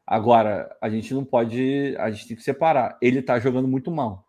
Agora, 0.07 0.77
a 0.81 0.89
gente 0.91 1.15
não 1.15 1.25
pode, 1.25 1.95
a 1.99 2.11
gente 2.11 2.29
tem 2.29 2.37
que 2.37 2.43
separar. 2.43 2.99
Ele 3.01 3.21
está 3.21 3.39
jogando 3.39 3.69
muito 3.69 3.91
mal. 3.91 4.27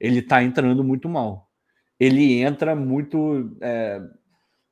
Ele 0.00 0.20
está 0.20 0.42
entrando 0.42 0.82
muito 0.82 1.08
mal. 1.08 1.50
Ele 1.98 2.40
entra 2.40 2.74
muito 2.74 3.56
é, 3.60 4.00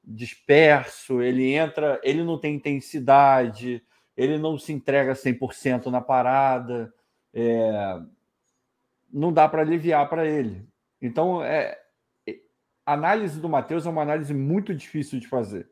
disperso, 0.03 1.23
ele 1.23 1.53
entra, 1.53 2.01
ele 2.03 2.23
não 2.23 2.39
tem 2.39 2.55
intensidade, 2.55 3.83
ele 4.17 4.39
não 4.39 4.59
se 4.59 4.73
entrega 4.73 5.13
100% 5.15 5.87
na 5.87 6.01
parada. 6.01 6.93
É, 7.33 8.01
não 9.15 9.33
dá 9.33 9.49
para 9.49 9.63
aliviar 9.63 10.09
para 10.09 10.27
ele. 10.27 10.67
Então, 11.01 11.43
é, 11.43 11.81
a 12.85 12.93
análise 12.93 13.41
do 13.41 13.49
Matheus 13.49 13.87
é 13.87 13.89
uma 13.89 14.03
análise 14.03 14.35
muito 14.35 14.75
difícil 14.75 15.21
de 15.21 15.29
fazer. 15.29 15.71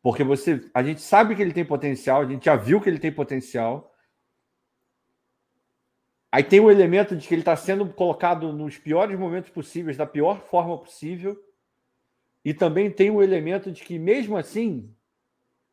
Porque 0.00 0.22
você, 0.22 0.64
a 0.72 0.82
gente 0.82 1.00
sabe 1.00 1.34
que 1.34 1.42
ele 1.42 1.52
tem 1.52 1.64
potencial, 1.64 2.22
a 2.22 2.26
gente 2.26 2.44
já 2.44 2.54
viu 2.54 2.80
que 2.80 2.88
ele 2.88 3.00
tem 3.00 3.10
potencial. 3.10 3.92
Aí 6.30 6.44
tem 6.44 6.60
o 6.60 6.70
elemento 6.70 7.16
de 7.16 7.26
que 7.26 7.34
ele 7.34 7.42
está 7.42 7.56
sendo 7.56 7.86
colocado 7.92 8.52
nos 8.52 8.78
piores 8.78 9.18
momentos 9.18 9.50
possíveis, 9.50 9.96
da 9.96 10.06
pior 10.06 10.40
forma 10.42 10.78
possível. 10.78 11.36
E 12.44 12.54
também 12.54 12.90
tem 12.90 13.10
o 13.10 13.20
elemento 13.20 13.72
de 13.72 13.82
que, 13.82 13.98
mesmo 13.98 14.36
assim, 14.36 14.94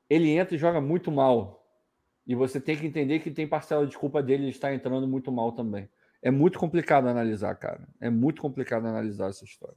ele 0.09 0.31
entra 0.31 0.55
e 0.55 0.59
joga 0.59 0.81
muito 0.81 1.11
mal. 1.11 1.63
E 2.25 2.33
você 2.33 2.59
tem 2.59 2.75
que 2.75 2.87
entender 2.87 3.19
que 3.19 3.29
tem 3.29 3.47
parcela 3.47 3.85
de 3.85 3.95
culpa 3.95 4.23
dele 4.23 4.49
estar 4.49 4.73
entrando 4.73 5.07
muito 5.07 5.31
mal 5.31 5.51
também. 5.51 5.87
É 6.23 6.31
muito 6.31 6.57
complicado 6.57 7.07
analisar, 7.09 7.53
cara. 7.55 7.85
É 7.99 8.09
muito 8.09 8.41
complicado 8.41 8.87
analisar 8.87 9.29
essa 9.29 9.43
história. 9.43 9.75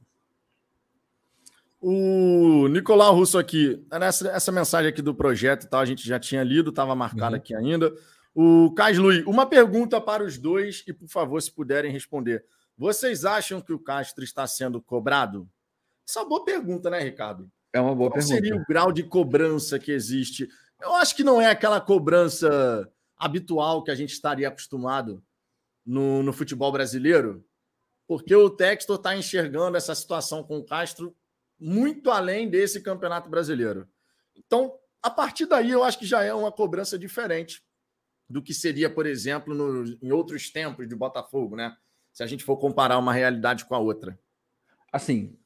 O 1.81 2.69
Nicolau 2.69 3.13
Russo 3.13 3.37
aqui, 3.37 3.85
nessa 3.91 4.29
essa 4.29 4.51
mensagem 4.51 4.89
aqui 4.89 5.01
do 5.01 5.13
projeto 5.13 5.65
e 5.65 5.67
tal, 5.67 5.81
a 5.81 5.85
gente 5.85 6.07
já 6.07 6.17
tinha 6.17 6.41
lido, 6.43 6.69
estava 6.69 6.95
marcado 6.95 7.35
uhum. 7.35 7.41
aqui 7.41 7.53
ainda. 7.53 7.93
O 8.33 8.73
Caslui, 8.73 9.23
uma 9.27 9.45
pergunta 9.45 9.99
para 9.99 10.23
os 10.23 10.37
dois 10.37 10.83
e, 10.87 10.93
por 10.93 11.09
favor, 11.09 11.41
se 11.41 11.51
puderem 11.51 11.91
responder. 11.91 12.45
Vocês 12.77 13.25
acham 13.25 13.59
que 13.59 13.73
o 13.73 13.79
Castro 13.79 14.23
está 14.23 14.47
sendo 14.47 14.81
cobrado? 14.81 15.49
Essa 16.07 16.19
é 16.19 16.21
uma 16.21 16.29
boa 16.29 16.45
pergunta, 16.45 16.89
né, 16.89 16.99
Ricardo? 17.01 17.51
É 17.73 17.81
uma 17.81 17.93
boa 17.93 18.09
Qual 18.09 18.19
pergunta. 18.19 18.35
seria 18.35 18.55
o 18.55 18.63
grau 18.65 18.93
de 18.93 19.03
cobrança 19.03 19.77
que 19.77 19.91
existe? 19.91 20.47
Eu 20.81 20.95
acho 20.95 21.13
que 21.15 21.23
não 21.23 21.41
é 21.41 21.47
aquela 21.47 21.81
cobrança 21.81 22.89
habitual 23.17 23.83
que 23.83 23.91
a 23.91 23.95
gente 23.95 24.13
estaria 24.13 24.47
acostumado 24.47 25.21
no, 25.87 26.21
no 26.21 26.33
futebol 26.33 26.69
brasileiro, 26.69 27.43
porque 28.05 28.35
o 28.35 28.49
Textor 28.49 28.97
está 28.97 29.15
enxergando 29.15 29.77
essa 29.77 29.95
situação 29.95 30.43
com 30.43 30.57
o 30.57 30.65
Castro 30.65 31.15
muito 31.57 32.11
além 32.11 32.49
desse 32.49 32.81
Campeonato 32.81 33.29
Brasileiro. 33.29 33.87
Então, 34.35 34.77
a 35.01 35.09
partir 35.09 35.45
daí, 35.45 35.71
eu 35.71 35.83
acho 35.83 35.97
que 35.97 36.05
já 36.05 36.23
é 36.23 36.33
uma 36.33 36.51
cobrança 36.51 36.99
diferente 36.99 37.63
do 38.29 38.43
que 38.43 38.53
seria, 38.53 38.89
por 38.89 39.05
exemplo, 39.05 39.55
no, 39.55 39.97
em 40.01 40.11
outros 40.11 40.49
tempos 40.51 40.87
de 40.87 40.95
Botafogo, 40.95 41.55
né? 41.55 41.75
Se 42.11 42.21
a 42.21 42.27
gente 42.27 42.43
for 42.43 42.57
comparar 42.57 42.97
uma 42.97 43.13
realidade 43.13 43.65
com 43.65 43.73
a 43.73 43.79
outra. 43.79 44.19
Assim. 44.91 45.37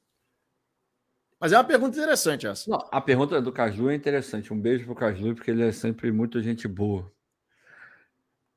Mas 1.39 1.51
é 1.53 1.57
uma 1.57 1.63
pergunta 1.63 1.97
interessante 1.97 2.47
essa. 2.47 2.69
Não, 2.69 2.79
a 2.91 2.99
pergunta 2.99 3.41
do 3.41 3.51
Caju 3.51 3.89
é 3.89 3.95
interessante. 3.95 4.51
Um 4.51 4.59
beijo 4.59 4.85
pro 4.85 4.95
Caju, 4.95 5.35
porque 5.35 5.51
ele 5.51 5.63
é 5.63 5.71
sempre 5.71 6.11
muito 6.11 6.41
gente 6.41 6.67
boa. 6.67 7.11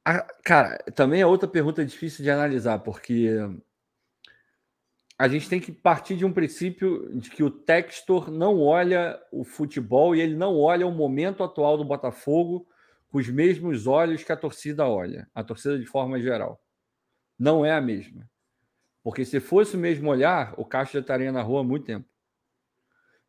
A, 0.05 0.21
cara, 0.45 0.79
também 0.95 1.23
é 1.23 1.27
outra 1.27 1.49
pergunta 1.49 1.85
difícil 1.85 2.23
de 2.23 2.31
analisar, 2.31 2.81
porque 2.81 3.31
a 5.19 5.29
gente 5.29 5.49
tem 5.49 5.61
que 5.61 5.73
partir 5.73 6.17
de 6.17 6.25
um 6.25 6.33
princípio 6.33 7.19
de 7.19 7.31
que 7.31 7.43
o 7.43 7.51
Textor 7.51 8.31
não 8.31 8.61
olha 8.61 9.19
o 9.33 9.45
futebol 9.45 10.15
e 10.15 10.21
ele 10.21 10.35
não 10.35 10.59
olha 10.59 10.87
o 10.87 10.93
momento 10.93 11.43
atual 11.43 11.79
do 11.79 11.85
Botafogo 11.85 12.69
com 13.09 13.19
os 13.19 13.29
mesmos 13.29 13.87
olhos 13.87 14.25
que 14.25 14.33
a 14.33 14.37
torcida 14.37 14.87
olha, 14.87 15.31
a 15.35 15.45
torcida 15.45 15.79
de 15.79 15.87
forma 15.87 16.21
geral. 16.21 16.61
Não 17.39 17.65
é 17.65 17.73
a 17.73 17.81
mesma. 17.81 18.29
Porque 19.03 19.25
se 19.25 19.39
fosse 19.39 19.77
o 19.77 19.79
mesmo 19.79 20.11
olhar, 20.11 20.55
o 20.59 20.65
Castro 20.65 20.95
já 20.95 21.01
estaria 21.01 21.31
na 21.31 21.43
rua 21.43 21.61
há 21.61 21.65
muito 21.65 21.87
tempo. 21.87 22.09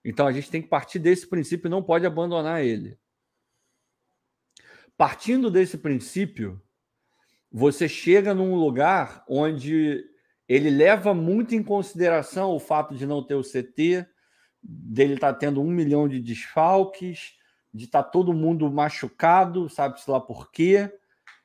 Então 0.04 0.26
a 0.26 0.32
gente 0.32 0.50
tem 0.50 0.62
que 0.62 0.68
partir 0.68 1.00
desse 1.00 1.28
princípio 1.28 1.68
e 1.68 1.72
não 1.72 1.84
pode 1.84 2.06
abandonar 2.06 2.64
ele. 2.64 2.98
Partindo 4.98 5.52
desse 5.52 5.78
princípio, 5.78 6.62
você 7.58 7.88
chega 7.88 8.34
num 8.34 8.54
lugar 8.54 9.24
onde 9.30 10.04
ele 10.46 10.70
leva 10.70 11.14
muito 11.14 11.56
em 11.56 11.64
consideração 11.64 12.52
o 12.52 12.60
fato 12.60 12.94
de 12.94 13.06
não 13.08 13.24
ter 13.24 13.36
o 13.36 13.44
CT, 13.44 14.06
dele 14.62 15.14
estar 15.14 15.32
tá 15.32 15.40
tendo 15.40 15.62
um 15.62 15.72
milhão 15.72 16.06
de 16.06 16.20
desfalques, 16.20 17.36
de 17.74 17.86
estar 17.86 18.04
tá 18.04 18.10
todo 18.10 18.34
mundo 18.34 18.70
machucado, 18.70 19.70
sabe-se 19.70 20.12
lá 20.12 20.20
por 20.20 20.52
quê, 20.52 20.94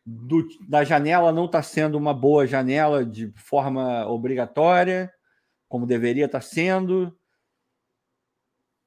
do, 0.04 0.48
da 0.68 0.82
janela 0.82 1.32
não 1.32 1.44
está 1.44 1.62
sendo 1.62 1.96
uma 1.96 2.12
boa 2.12 2.44
janela 2.44 3.06
de 3.06 3.32
forma 3.36 4.04
obrigatória, 4.08 5.14
como 5.68 5.86
deveria 5.86 6.24
estar 6.24 6.40
tá 6.40 6.44
sendo. 6.44 7.16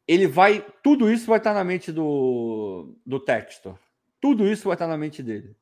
Ele 0.05 0.27
vai. 0.27 0.59
Tudo 0.83 1.09
isso 1.09 1.27
vai 1.27 1.37
estar 1.37 1.51
tá 1.51 1.59
na 1.59 1.63
mente 1.63 1.89
do, 1.89 2.97
do 3.05 3.17
Textor. 3.17 3.79
Tudo 4.19 4.45
isso 4.45 4.65
vai 4.65 4.75
estar 4.75 4.87
tá 4.87 4.91
na 4.91 4.97
mente 4.97 5.23
dele. 5.23 5.55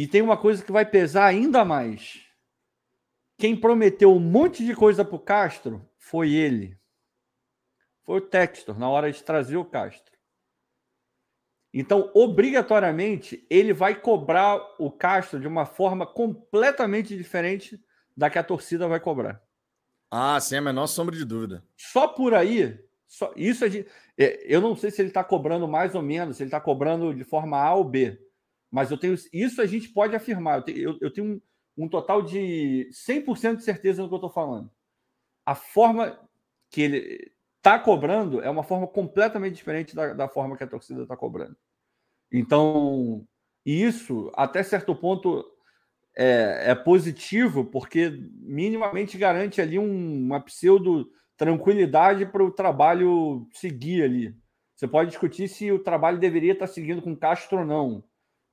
E 0.00 0.06
tem 0.06 0.22
uma 0.22 0.38
coisa 0.38 0.64
que 0.64 0.72
vai 0.72 0.86
pesar 0.86 1.26
ainda 1.26 1.62
mais. 1.62 2.26
Quem 3.36 3.54
prometeu 3.54 4.10
um 4.10 4.18
monte 4.18 4.64
de 4.64 4.74
coisa 4.74 5.04
para 5.04 5.14
o 5.14 5.18
Castro 5.20 5.86
foi 5.98 6.32
ele. 6.32 6.74
Foi 8.04 8.16
o 8.16 8.22
Textor, 8.22 8.78
na 8.78 8.88
hora 8.88 9.12
de 9.12 9.22
trazer 9.22 9.58
o 9.58 9.64
Castro. 9.66 10.16
Então, 11.70 12.10
obrigatoriamente, 12.14 13.46
ele 13.50 13.74
vai 13.74 13.94
cobrar 13.94 14.58
o 14.78 14.90
Castro 14.90 15.38
de 15.38 15.46
uma 15.46 15.66
forma 15.66 16.06
completamente 16.06 17.14
diferente 17.14 17.78
da 18.16 18.30
que 18.30 18.38
a 18.38 18.42
torcida 18.42 18.88
vai 18.88 19.00
cobrar. 19.00 19.44
Ah, 20.10 20.40
sem 20.40 20.56
a 20.56 20.62
menor 20.62 20.86
sombra 20.86 21.14
de 21.14 21.26
dúvida. 21.26 21.62
Só 21.76 22.08
por 22.08 22.32
aí, 22.32 22.82
só, 23.06 23.34
isso 23.36 23.66
é, 23.66 24.46
eu 24.46 24.62
não 24.62 24.74
sei 24.74 24.90
se 24.90 25.02
ele 25.02 25.08
está 25.08 25.22
cobrando 25.22 25.68
mais 25.68 25.94
ou 25.94 26.00
menos, 26.00 26.38
se 26.38 26.42
ele 26.42 26.48
está 26.48 26.58
cobrando 26.58 27.14
de 27.14 27.22
forma 27.22 27.58
A 27.58 27.74
ou 27.74 27.84
B, 27.84 28.29
mas 28.70 28.90
eu 28.90 28.98
tenho 28.98 29.14
isso 29.32 29.60
a 29.60 29.66
gente 29.66 29.88
pode 29.88 30.14
afirmar. 30.14 30.58
Eu 30.58 30.62
tenho, 30.62 30.78
eu, 30.78 30.98
eu 31.00 31.12
tenho 31.12 31.26
um, 31.76 31.84
um, 31.84 31.88
total 31.88 32.22
de 32.22 32.88
100% 32.92 33.56
de 33.56 33.64
certeza 33.64 34.02
no 34.02 34.08
que 34.08 34.14
eu 34.14 34.18
estou 34.18 34.30
falando. 34.30 34.70
A 35.44 35.54
forma 35.54 36.18
que 36.70 36.82
ele 36.82 37.32
está 37.56 37.78
cobrando 37.78 38.40
é 38.40 38.48
uma 38.48 38.62
forma 38.62 38.86
completamente 38.86 39.56
diferente 39.56 39.94
da, 39.94 40.14
da 40.14 40.28
forma 40.28 40.56
que 40.56 40.64
a 40.64 40.68
torcida 40.68 41.02
está 41.02 41.16
cobrando. 41.16 41.56
Então, 42.32 43.26
isso, 43.66 44.30
até 44.34 44.62
certo 44.62 44.94
ponto, 44.94 45.44
é, 46.16 46.70
é, 46.70 46.74
positivo, 46.74 47.64
porque 47.64 48.10
minimamente 48.40 49.18
garante 49.18 49.60
ali 49.60 49.78
um, 49.78 50.26
uma 50.26 50.40
pseudo 50.40 51.10
tranquilidade 51.36 52.26
para 52.26 52.44
o 52.44 52.50
trabalho 52.50 53.46
seguir 53.52 54.02
ali. 54.02 54.36
Você 54.76 54.88
pode 54.88 55.10
discutir 55.10 55.48
se 55.48 55.70
o 55.70 55.78
trabalho 55.78 56.18
deveria 56.18 56.52
estar 56.52 56.66
seguindo 56.66 57.02
com 57.02 57.16
Castro 57.16 57.60
ou 57.60 57.64
não. 57.66 58.04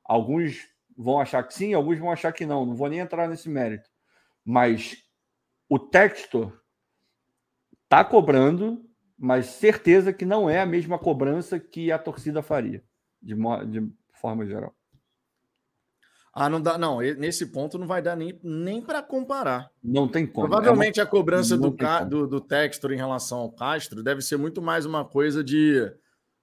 Alguns 0.07 0.67
vão 0.97 1.19
achar 1.19 1.43
que 1.43 1.53
sim, 1.53 1.73
alguns 1.73 1.99
vão 1.99 2.11
achar 2.11 2.31
que 2.31 2.45
não. 2.45 2.65
Não 2.65 2.75
vou 2.75 2.89
nem 2.89 2.99
entrar 2.99 3.27
nesse 3.27 3.49
mérito. 3.49 3.89
Mas 4.43 4.97
o 5.69 5.77
texto 5.77 6.51
está 7.83 8.03
cobrando 8.03 8.87
mas 9.17 9.47
certeza 9.47 10.13
que 10.13 10.25
não 10.25 10.49
é 10.49 10.61
a 10.61 10.65
mesma 10.65 10.99
cobrança 10.99 11.59
que 11.59 11.91
a 11.91 11.97
torcida 11.97 12.43
faria, 12.43 12.83
de, 13.21 13.33
de 13.33 13.91
forma 14.13 14.45
geral. 14.45 14.75
Ah, 16.31 16.47
não 16.47 16.61
dá, 16.61 16.77
não. 16.77 16.99
Nesse 16.99 17.47
ponto 17.47 17.79
não 17.79 17.87
vai 17.87 17.99
dar 17.99 18.15
nem, 18.15 18.39
nem 18.43 18.79
para 18.79 19.01
comparar. 19.01 19.71
Não 19.83 20.07
tem 20.07 20.27
como. 20.27 20.47
Provavelmente 20.47 20.99
é 20.99 21.03
uma... 21.03 21.07
a 21.07 21.09
cobrança 21.09 21.57
do, 21.57 21.75
ca... 21.75 22.03
do, 22.03 22.27
do 22.27 22.39
Textor 22.39 22.91
em 22.91 22.97
relação 22.97 23.39
ao 23.39 23.51
Castro 23.51 24.03
deve 24.03 24.21
ser 24.21 24.37
muito 24.37 24.61
mais 24.61 24.85
uma 24.85 25.03
coisa 25.03 25.43
de, 25.43 25.91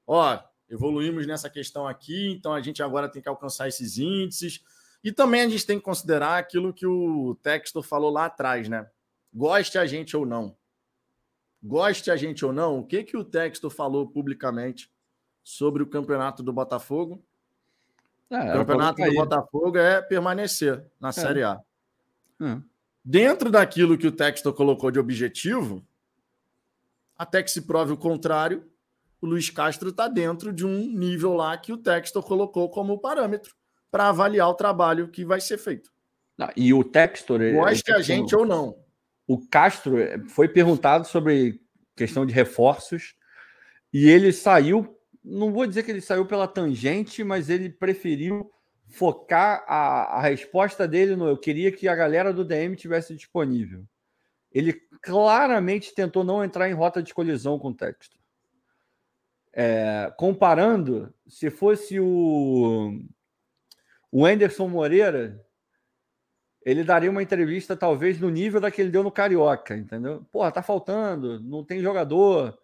ó, 0.05 0.37
evoluímos 0.75 1.27
nessa 1.27 1.49
questão 1.49 1.89
aqui, 1.89 2.33
então 2.33 2.53
a 2.53 2.61
gente 2.61 2.83
agora 2.83 3.09
tem 3.09 3.23
que 3.23 3.29
alcançar 3.29 3.69
esses 3.69 3.99
índices. 3.99 4.63
E 5.03 5.13
também 5.13 5.43
a 5.43 5.49
gente 5.49 5.67
tem 5.67 5.79
que 5.79 5.85
considerar 5.85 6.39
aquilo 6.39 6.73
que 6.73 6.87
o 6.87 7.35
Textor 7.43 7.83
falou 7.83 8.11
lá 8.11 8.27
atrás, 8.27 8.69
né? 8.69 8.89
Goste 9.33 9.79
a 9.79 9.87
gente 9.87 10.17
ou 10.17 10.27
não 10.27 10.57
goste 11.65 12.11
a 12.11 12.17
gente 12.17 12.45
ou 12.45 12.53
não, 12.53 12.79
o 12.79 12.87
que, 12.87 13.03
que 13.03 13.17
o 13.17 13.25
texto 13.25 13.71
falou 13.71 14.07
publicamente 14.07 14.93
sobre 15.43 15.83
o 15.83 15.87
campeonato 15.87 16.43
do 16.43 16.53
Botafogo? 16.53 17.25
É, 18.29 18.55
o 18.55 18.59
campeonato 18.59 19.03
do 19.03 19.15
Botafogo 19.15 19.79
é 19.79 20.03
permanecer 20.03 20.85
na 21.01 21.09
é. 21.09 21.13
Série 21.13 21.43
A. 21.43 21.61
É. 22.41 22.59
Dentro 23.03 23.51
daquilo 23.51 23.97
que 23.97 24.07
o 24.07 24.13
texto 24.13 24.53
colocou 24.53 24.91
de 24.91 24.99
objetivo, 24.99 25.83
até 27.17 27.43
que 27.43 27.51
se 27.51 27.63
prove 27.63 27.93
o 27.93 27.97
contrário, 27.97 28.71
o 29.25 29.29
Luiz 29.29 29.51
Castro 29.51 29.89
está 29.89 30.09
dentro 30.09 30.53
de 30.53 30.67
um 30.67 30.87
nível 30.93 31.35
lá 31.35 31.57
que 31.57 31.73
o 31.73 31.79
texto 31.79 32.23
colocou 32.23 32.69
como 32.69 33.01
parâmetro 33.01 33.55
para 33.91 34.09
avaliar 34.09 34.49
o 34.49 34.55
trabalho 34.55 35.09
que 35.09 35.25
vai 35.25 35.41
ser 35.41 35.59
feito. 35.59 35.91
e 36.57 36.75
o 36.75 36.85
Textor. 36.85 37.41
Goste 37.53 37.93
a 37.93 38.01
gente 38.01 38.35
ou 38.35 38.45
não 38.45 38.85
o 39.27 39.39
Castro 39.49 39.99
eh, 39.99 40.19
foi 40.29 40.49
perguntado 40.49 41.07
sobre 41.07 41.61
questão 41.97 42.27
de 42.27 42.33
reforços 42.33 43.15
e 43.93 44.09
ele 44.09 44.33
saiu, 44.33 44.99
não 45.23 45.53
vou 45.53 45.67
dizer 45.67 45.83
que 45.85 45.91
ele 45.91 46.01
saiu 46.01 46.27
pela 46.27 46.49
tangente, 46.49 47.23
mas 47.23 47.49
ele 47.49 47.71
preferiu 47.71 48.51
focar 48.89 49.65
a, 49.67 50.19
a 50.19 50.23
resposta 50.23 50.87
dele 50.87 51.17
no 51.17 51.27
eu 51.27 51.37
queria 51.37 51.73
que 51.73 51.89
a 51.89 51.95
galera 51.95 52.33
do 52.33 52.45
DM 52.45 52.77
tivesse 52.77 53.15
disponível. 53.15 53.85
Ele 54.53 54.75
claramente 55.03 55.95
tentou 55.95 56.23
não 56.23 56.45
entrar 56.45 56.69
em 56.69 56.75
rota 56.75 57.03
de 57.03 57.15
colisão 57.15 57.59
com 57.59 57.69
o 57.69 57.75
texto. 57.75 58.17
É, 59.57 60.13
comparando, 60.17 61.15
se 61.29 61.49
fosse 61.49 62.01
o, 62.01 63.01
o 64.11 64.27
Anderson 64.27 64.69
Moreira, 64.69 65.41
ele 66.65 66.83
daria 66.83 67.11
uma 67.11 67.23
entrevista 67.23 67.77
talvez 67.77 68.19
no 68.19 68.31
nível 68.31 68.61
da 68.61 68.71
que 68.71 68.81
ele 68.81 68.91
deu 68.91 69.03
no 69.03 69.13
Carioca, 69.13 69.77
entendeu? 69.77 70.27
Porra, 70.33 70.51
tá 70.51 70.63
faltando, 70.63 71.39
não 71.41 71.63
tem 71.63 71.81
jogador. 71.81 72.59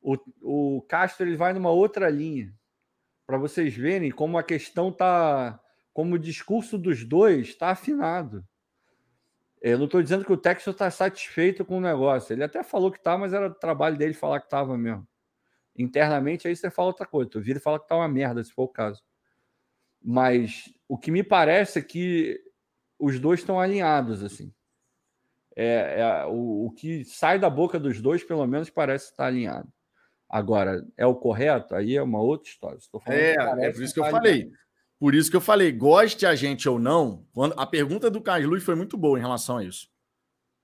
O, 0.00 0.16
o 0.40 0.82
Castro 0.88 1.26
ele 1.26 1.36
vai 1.36 1.52
numa 1.52 1.70
outra 1.70 2.08
linha. 2.08 2.52
Para 3.26 3.36
vocês 3.38 3.74
verem 3.76 4.10
como 4.10 4.38
a 4.38 4.42
questão 4.42 4.90
tá, 4.90 5.60
como 5.92 6.14
o 6.14 6.18
discurso 6.18 6.78
dos 6.78 7.04
dois 7.04 7.48
está 7.48 7.70
afinado. 7.70 8.44
Eu 9.60 9.78
não 9.78 9.84
estou 9.84 10.02
dizendo 10.02 10.24
que 10.24 10.32
o 10.32 10.36
Texas 10.36 10.74
está 10.74 10.90
satisfeito 10.90 11.64
com 11.64 11.78
o 11.78 11.80
negócio. 11.80 12.32
Ele 12.32 12.42
até 12.42 12.64
falou 12.64 12.90
que 12.90 13.00
tá, 13.00 13.16
mas 13.16 13.32
era 13.32 13.48
trabalho 13.48 13.96
dele 13.96 14.14
falar 14.14 14.40
que 14.40 14.46
estava 14.46 14.76
mesmo. 14.76 15.06
Internamente, 15.76 16.46
aí 16.46 16.54
você 16.54 16.70
fala 16.70 16.88
outra 16.88 17.06
coisa. 17.06 17.30
Tu 17.30 17.40
vira 17.40 17.58
e 17.58 17.62
fala 17.62 17.78
que 17.78 17.88
tá 17.88 17.96
uma 17.96 18.08
merda, 18.08 18.42
se 18.42 18.52
for 18.52 18.64
o 18.64 18.68
caso. 18.68 19.02
Mas 20.02 20.72
o 20.88 20.98
que 20.98 21.10
me 21.10 21.22
parece 21.22 21.78
é 21.78 21.82
que 21.82 22.40
os 22.98 23.18
dois 23.18 23.40
estão 23.40 23.58
alinhados, 23.58 24.22
assim. 24.22 24.52
É, 25.56 26.00
é 26.00 26.26
o, 26.26 26.66
o, 26.66 26.70
que 26.70 27.04
sai 27.04 27.38
da 27.38 27.50
boca 27.50 27.78
dos 27.78 28.00
dois, 28.00 28.24
pelo 28.24 28.46
menos, 28.46 28.70
parece 28.70 29.10
estar 29.10 29.26
alinhado. 29.26 29.68
Agora, 30.28 30.86
é 30.96 31.06
o 31.06 31.14
correto? 31.14 31.74
Aí 31.74 31.96
é 31.96 32.02
uma 32.02 32.20
outra 32.20 32.48
história. 32.48 32.78
é, 33.06 33.34
é 33.34 33.72
por 33.72 33.82
isso 33.82 33.94
que 33.94 34.00
eu 34.00 34.06
falei. 34.06 34.50
Por 34.98 35.16
isso 35.16 35.28
que 35.28 35.36
eu 35.36 35.40
falei, 35.40 35.72
goste 35.72 36.24
a 36.24 36.34
gente 36.36 36.68
ou 36.68 36.78
não, 36.78 37.26
quando, 37.32 37.58
a 37.58 37.66
pergunta 37.66 38.08
do 38.08 38.20
Caslui 38.20 38.60
foi 38.60 38.76
muito 38.76 38.96
boa 38.96 39.18
em 39.18 39.20
relação 39.20 39.56
a 39.56 39.64
isso. 39.64 39.88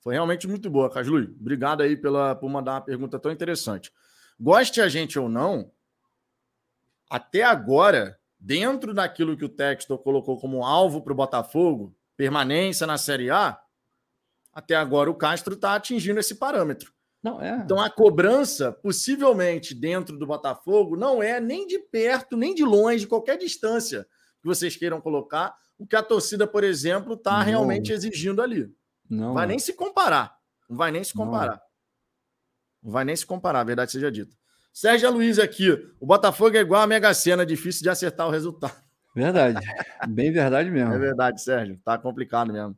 Foi 0.01 0.15
realmente 0.15 0.47
muito 0.47 0.71
boa, 0.71 0.89
Caslui. 0.89 1.25
Obrigado 1.41 1.83
aí 1.83 1.97
pela, 1.97 2.37
por 2.37 2.49
mandar 2.49 2.75
uma 2.75 2.81
pergunta 2.81 3.19
tão 3.19 3.33
interessante. 3.33 3.91
Goste 4.39 4.81
a 4.81 4.89
gente 4.89 5.19
ou 5.19 5.29
não, 5.29 5.71
até 7.11 7.43
agora, 7.43 8.19
dentro 8.39 8.95
daquilo 8.95 9.37
que 9.37 9.45
o 9.45 9.49
Textor 9.49 9.99
colocou 9.99 10.39
como 10.39 10.65
alvo 10.65 11.03
para 11.03 11.13
o 11.13 11.17
Botafogo, 11.17 11.97
permanência 12.17 12.87
na 12.87 12.99
Série 12.99 13.31
A, 13.31 13.59
até 14.53 14.75
agora 14.75 15.11
o 15.11 15.15
Castro 15.15 15.55
está 15.55 15.75
atingindo 15.75 16.21
esse 16.21 16.35
parâmetro. 16.35 16.93
Não, 17.23 17.43
é. 17.43 17.57
Então 17.65 17.81
a 17.81 17.91
cobrança, 17.91 18.73
possivelmente 18.73 19.75
dentro 19.75 20.17
do 20.17 20.27
Botafogo, 20.27 20.97
não 20.97 21.23
é 21.23 21.41
nem 21.41 21.67
de 21.67 21.79
perto, 21.79 22.37
nem 22.37 22.55
de 22.55 22.65
longe, 22.65 23.01
de 23.01 23.07
qualquer 23.07 23.37
distância 23.37 24.07
que 24.41 24.47
vocês 24.47 24.77
queiram 24.77 25.01
colocar, 25.01 25.57
o 25.77 25.87
que 25.87 25.97
a 25.97 26.03
torcida, 26.03 26.47
por 26.47 26.63
exemplo, 26.63 27.15
está 27.15 27.43
realmente 27.43 27.93
exigindo 27.93 28.41
ali. 28.41 28.73
Não 29.09 29.35
vai 29.35 29.47
nem 29.47 29.59
se 29.59 29.73
comparar. 29.73 30.39
Não 30.69 30.77
vai 30.77 30.91
nem 30.91 31.03
se 31.03 31.13
comparar. 31.13 31.55
Não. 31.55 31.68
Não 32.83 32.93
vai 32.93 33.05
nem 33.05 33.17
se 33.17 33.27
comparar, 33.27 33.61
a 33.61 33.65
verdade 33.65 33.93
seja 33.93 34.11
dita. 34.11 34.37
Sérgio 34.73 35.11
Luiz 35.11 35.39
aqui. 35.39 35.71
O 35.99 36.07
Botafogo 36.07 36.57
é 36.57 36.61
igual 36.61 36.83
a 36.83 36.87
Mega 36.87 37.13
Sena, 37.13 37.45
difícil 37.45 37.83
de 37.83 37.89
acertar 37.89 38.29
o 38.29 38.31
resultado. 38.31 38.77
Verdade. 39.15 39.67
Bem 40.09 40.31
verdade 40.31 40.71
mesmo. 40.71 40.93
É 40.93 40.99
verdade, 40.99 41.43
Sérgio. 41.43 41.77
Tá 41.85 41.99
complicado 41.99 42.53
mesmo. 42.53 42.77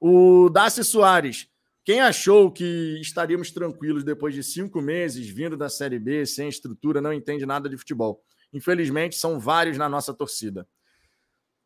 O 0.00 0.48
Darcy 0.50 0.82
Soares. 0.82 1.48
Quem 1.84 2.00
achou 2.00 2.50
que 2.50 2.98
estaríamos 3.00 3.52
tranquilos 3.52 4.02
depois 4.02 4.34
de 4.34 4.42
cinco 4.42 4.82
meses 4.82 5.28
vindo 5.28 5.56
da 5.56 5.68
Série 5.68 6.00
B, 6.00 6.26
sem 6.26 6.48
estrutura, 6.48 7.00
não 7.00 7.12
entende 7.12 7.46
nada 7.46 7.68
de 7.68 7.76
futebol. 7.76 8.20
Infelizmente, 8.52 9.14
são 9.14 9.38
vários 9.38 9.78
na 9.78 9.88
nossa 9.88 10.12
torcida. 10.12 10.66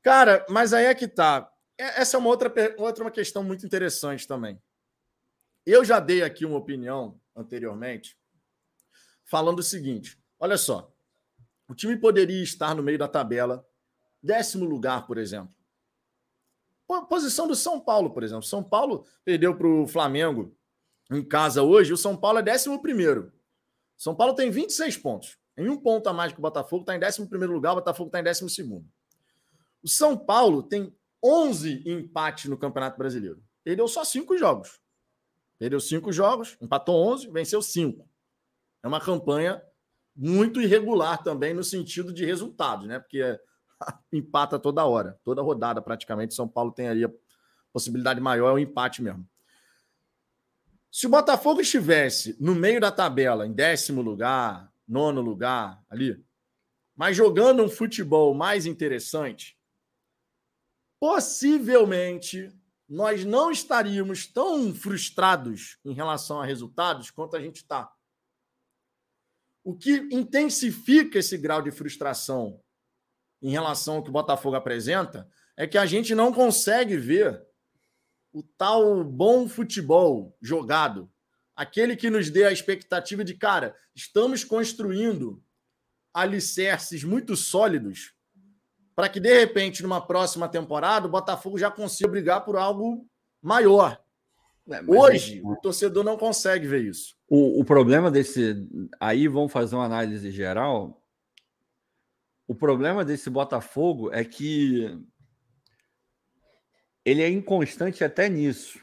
Cara, 0.03 0.45
mas 0.51 0.75
aí 0.75 0.87
é 0.87 0.95
que 0.95 1.09
tá. 1.09 1.51
É, 1.79 2.03
essa 2.03 2.17
é 2.17 2.21
uma 2.21 2.29
outra, 2.29 2.53
outra 2.77 3.05
uma 3.05 3.11
questão 3.11 3.43
muito 3.43 3.65
interessante 3.65 4.29
também. 4.29 4.61
Eu 5.65 5.85
já 5.85 6.01
dei 6.01 6.23
aqui 6.23 6.45
uma 6.45 6.59
opinião 6.59 7.19
anteriormente, 7.35 8.19
falando 9.25 9.61
o 9.61 9.63
seguinte: 9.63 10.19
olha 10.39 10.57
só, 10.57 10.93
o 11.69 11.75
time 11.75 11.97
poderia 11.97 12.43
estar 12.43 12.75
no 12.75 12.83
meio 12.83 12.99
da 12.99 13.09
tabela 13.09 13.67
décimo 14.23 14.65
lugar, 14.65 15.07
por 15.07 15.19
exemplo. 15.19 15.55
Posição 17.09 17.47
do 17.47 17.55
São 17.55 17.79
Paulo, 17.81 18.11
por 18.11 18.25
exemplo. 18.25 18.43
São 18.43 18.63
Paulo 18.63 19.07
perdeu 19.25 19.57
para 19.57 19.67
o 19.67 19.87
Flamengo 19.87 20.57
em 21.11 21.23
casa 21.23 21.63
hoje. 21.63 21.93
O 21.93 21.97
São 21.97 22.17
Paulo 22.17 22.41
é 22.41 22.43
décimo 22.43 22.83
primeiro. 22.83 23.33
São 23.97 24.15
Paulo 24.15 24.35
tem 24.35 24.51
26 24.51 24.97
pontos. 24.97 25.39
Em 25.57 25.69
um 25.69 25.77
ponto 25.77 26.09
a 26.09 26.13
mais 26.13 26.33
que 26.33 26.39
o 26.39 26.43
Botafogo 26.43 26.83
está 26.83 26.97
em 26.97 26.99
décimo 26.99 27.29
primeiro 27.29 27.53
lugar, 27.53 27.73
o 27.73 27.77
Botafogo 27.77 28.09
está 28.09 28.19
em 28.19 28.25
décimo 28.25 28.49
segundo. 28.49 28.89
O 29.83 29.89
São 29.89 30.17
Paulo 30.17 30.63
tem 30.63 30.93
11 31.23 31.83
empates 31.87 32.47
no 32.47 32.59
Campeonato 32.59 32.99
Brasileiro. 32.99 33.43
Perdeu 33.63 33.87
só 33.87 34.05
cinco 34.05 34.37
jogos. 34.37 34.81
Perdeu 35.61 35.79
cinco 35.79 36.11
jogos, 36.11 36.57
empatou 36.59 36.97
11, 37.13 37.29
venceu 37.29 37.61
cinco. 37.61 38.09
É 38.83 38.89
uma 38.89 38.99
campanha 38.99 39.63
muito 40.17 40.59
irregular 40.59 41.23
também 41.23 41.53
no 41.53 41.63
sentido 41.63 42.15
de 42.15 42.25
resultados, 42.25 42.87
né? 42.87 42.99
Porque 42.99 43.39
empata 44.11 44.59
toda 44.59 44.87
hora, 44.87 45.21
toda 45.23 45.43
rodada 45.43 45.83
praticamente. 45.83 46.33
São 46.33 46.49
Paulo 46.49 46.73
tem 46.73 46.89
ali 46.89 47.05
a 47.05 47.13
possibilidade 47.75 48.23
maior 48.23 48.49
é 48.49 48.53
o 48.55 48.59
empate 48.59 49.03
mesmo. 49.03 49.29
Se 50.91 51.07
o 51.07 51.11
Botafogo 51.11 51.61
estivesse 51.61 52.35
no 52.41 52.55
meio 52.55 52.81
da 52.81 52.91
tabela, 52.91 53.47
em 53.47 53.53
décimo 53.53 54.01
lugar, 54.01 54.73
nono 54.89 55.21
lugar, 55.21 55.85
ali, 55.91 56.25
mas 56.97 57.15
jogando 57.15 57.63
um 57.63 57.69
futebol 57.69 58.33
mais 58.33 58.65
interessante, 58.65 59.59
possivelmente 60.99 62.51
nós 62.91 63.25
não 63.25 63.53
estaríamos 63.53 64.27
tão 64.27 64.75
frustrados 64.75 65.79
em 65.85 65.93
relação 65.93 66.41
a 66.41 66.45
resultados 66.45 67.09
quanto 67.09 67.37
a 67.37 67.41
gente 67.41 67.59
está. 67.59 67.89
O 69.63 69.77
que 69.77 70.09
intensifica 70.11 71.21
esse 71.21 71.39
grau 71.39 71.63
de 71.63 71.71
frustração 71.71 72.61
em 73.41 73.51
relação 73.51 73.97
ao 73.97 74.03
que 74.03 74.09
o 74.09 74.13
Botafogo 74.13 74.57
apresenta 74.57 75.31
é 75.57 75.69
que 75.69 75.79
a 75.79 75.87
gente 75.87 76.17
não 76.17 76.33
consegue 76.33 76.97
ver 76.97 77.41
o 78.33 78.43
tal 78.43 79.05
bom 79.05 79.49
futebol 79.49 80.37
jogado, 80.43 81.09
aquele 81.55 81.95
que 81.95 82.11
nos 82.11 82.29
dê 82.29 82.45
a 82.45 82.53
expectativa 82.53 83.25
de, 83.25 83.35
cara, 83.35 83.77
estamos 83.95 84.43
construindo 84.43 85.41
alicerces 86.13 87.05
muito 87.05 87.37
sólidos 87.37 88.15
para 89.01 89.09
que, 89.09 89.19
de 89.19 89.33
repente, 89.33 89.83
numa 89.83 90.07
próxima 90.07 90.47
temporada, 90.47 91.07
o 91.07 91.11
Botafogo 91.11 91.57
já 91.57 91.71
consiga 91.71 92.11
brigar 92.11 92.45
por 92.45 92.55
algo 92.55 93.09
maior. 93.41 93.99
É, 94.71 94.83
Hoje, 94.87 95.41
o 95.43 95.57
torcedor 95.57 96.05
não 96.05 96.19
consegue 96.19 96.67
ver 96.67 96.85
isso. 96.85 97.17
O, 97.27 97.63
o 97.63 97.65
problema 97.65 98.11
desse. 98.11 98.69
Aí 99.01 99.27
vamos 99.27 99.51
fazer 99.51 99.75
uma 99.75 99.87
análise 99.87 100.31
geral. 100.31 101.03
O 102.47 102.55
problema 102.55 103.03
desse 103.03 103.31
Botafogo 103.31 104.13
é 104.13 104.23
que 104.23 105.03
ele 107.03 107.23
é 107.23 107.29
inconstante 107.31 108.05
até 108.05 108.29
nisso. 108.29 108.79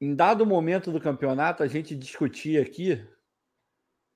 Em 0.00 0.14
dado 0.14 0.46
momento 0.46 0.90
do 0.90 0.98
campeonato, 0.98 1.62
a 1.62 1.66
gente 1.66 1.94
discutia 1.94 2.62
aqui. 2.62 2.98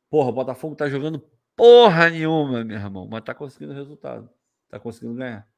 Porra, 0.09 0.31
o 0.31 0.33
Botafogo 0.33 0.75
tá 0.75 0.89
jogando 0.89 1.23
porra 1.57 2.11
nenhuma, 2.11 2.63
meu 2.63 2.77
irmão, 2.77 3.09
mas 3.11 3.25
tá 3.25 3.35
conseguindo 3.35 3.73
resultado. 3.73 4.31
Tá 4.69 4.79
conseguindo 4.79 5.15
ganhar. 5.15 5.49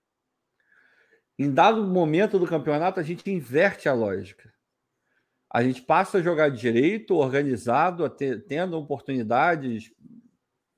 Em 1.38 1.52
dado 1.52 1.86
momento 1.86 2.38
do 2.38 2.46
campeonato, 2.46 2.98
a 2.98 3.02
gente 3.02 3.28
inverte 3.30 3.88
a 3.88 3.92
lógica. 3.92 4.52
A 5.50 5.62
gente 5.62 5.82
passa 5.82 6.18
a 6.18 6.22
jogar 6.22 6.50
direito, 6.50 7.14
organizado, 7.14 8.08
tendo 8.46 8.78
oportunidades, 8.78 9.92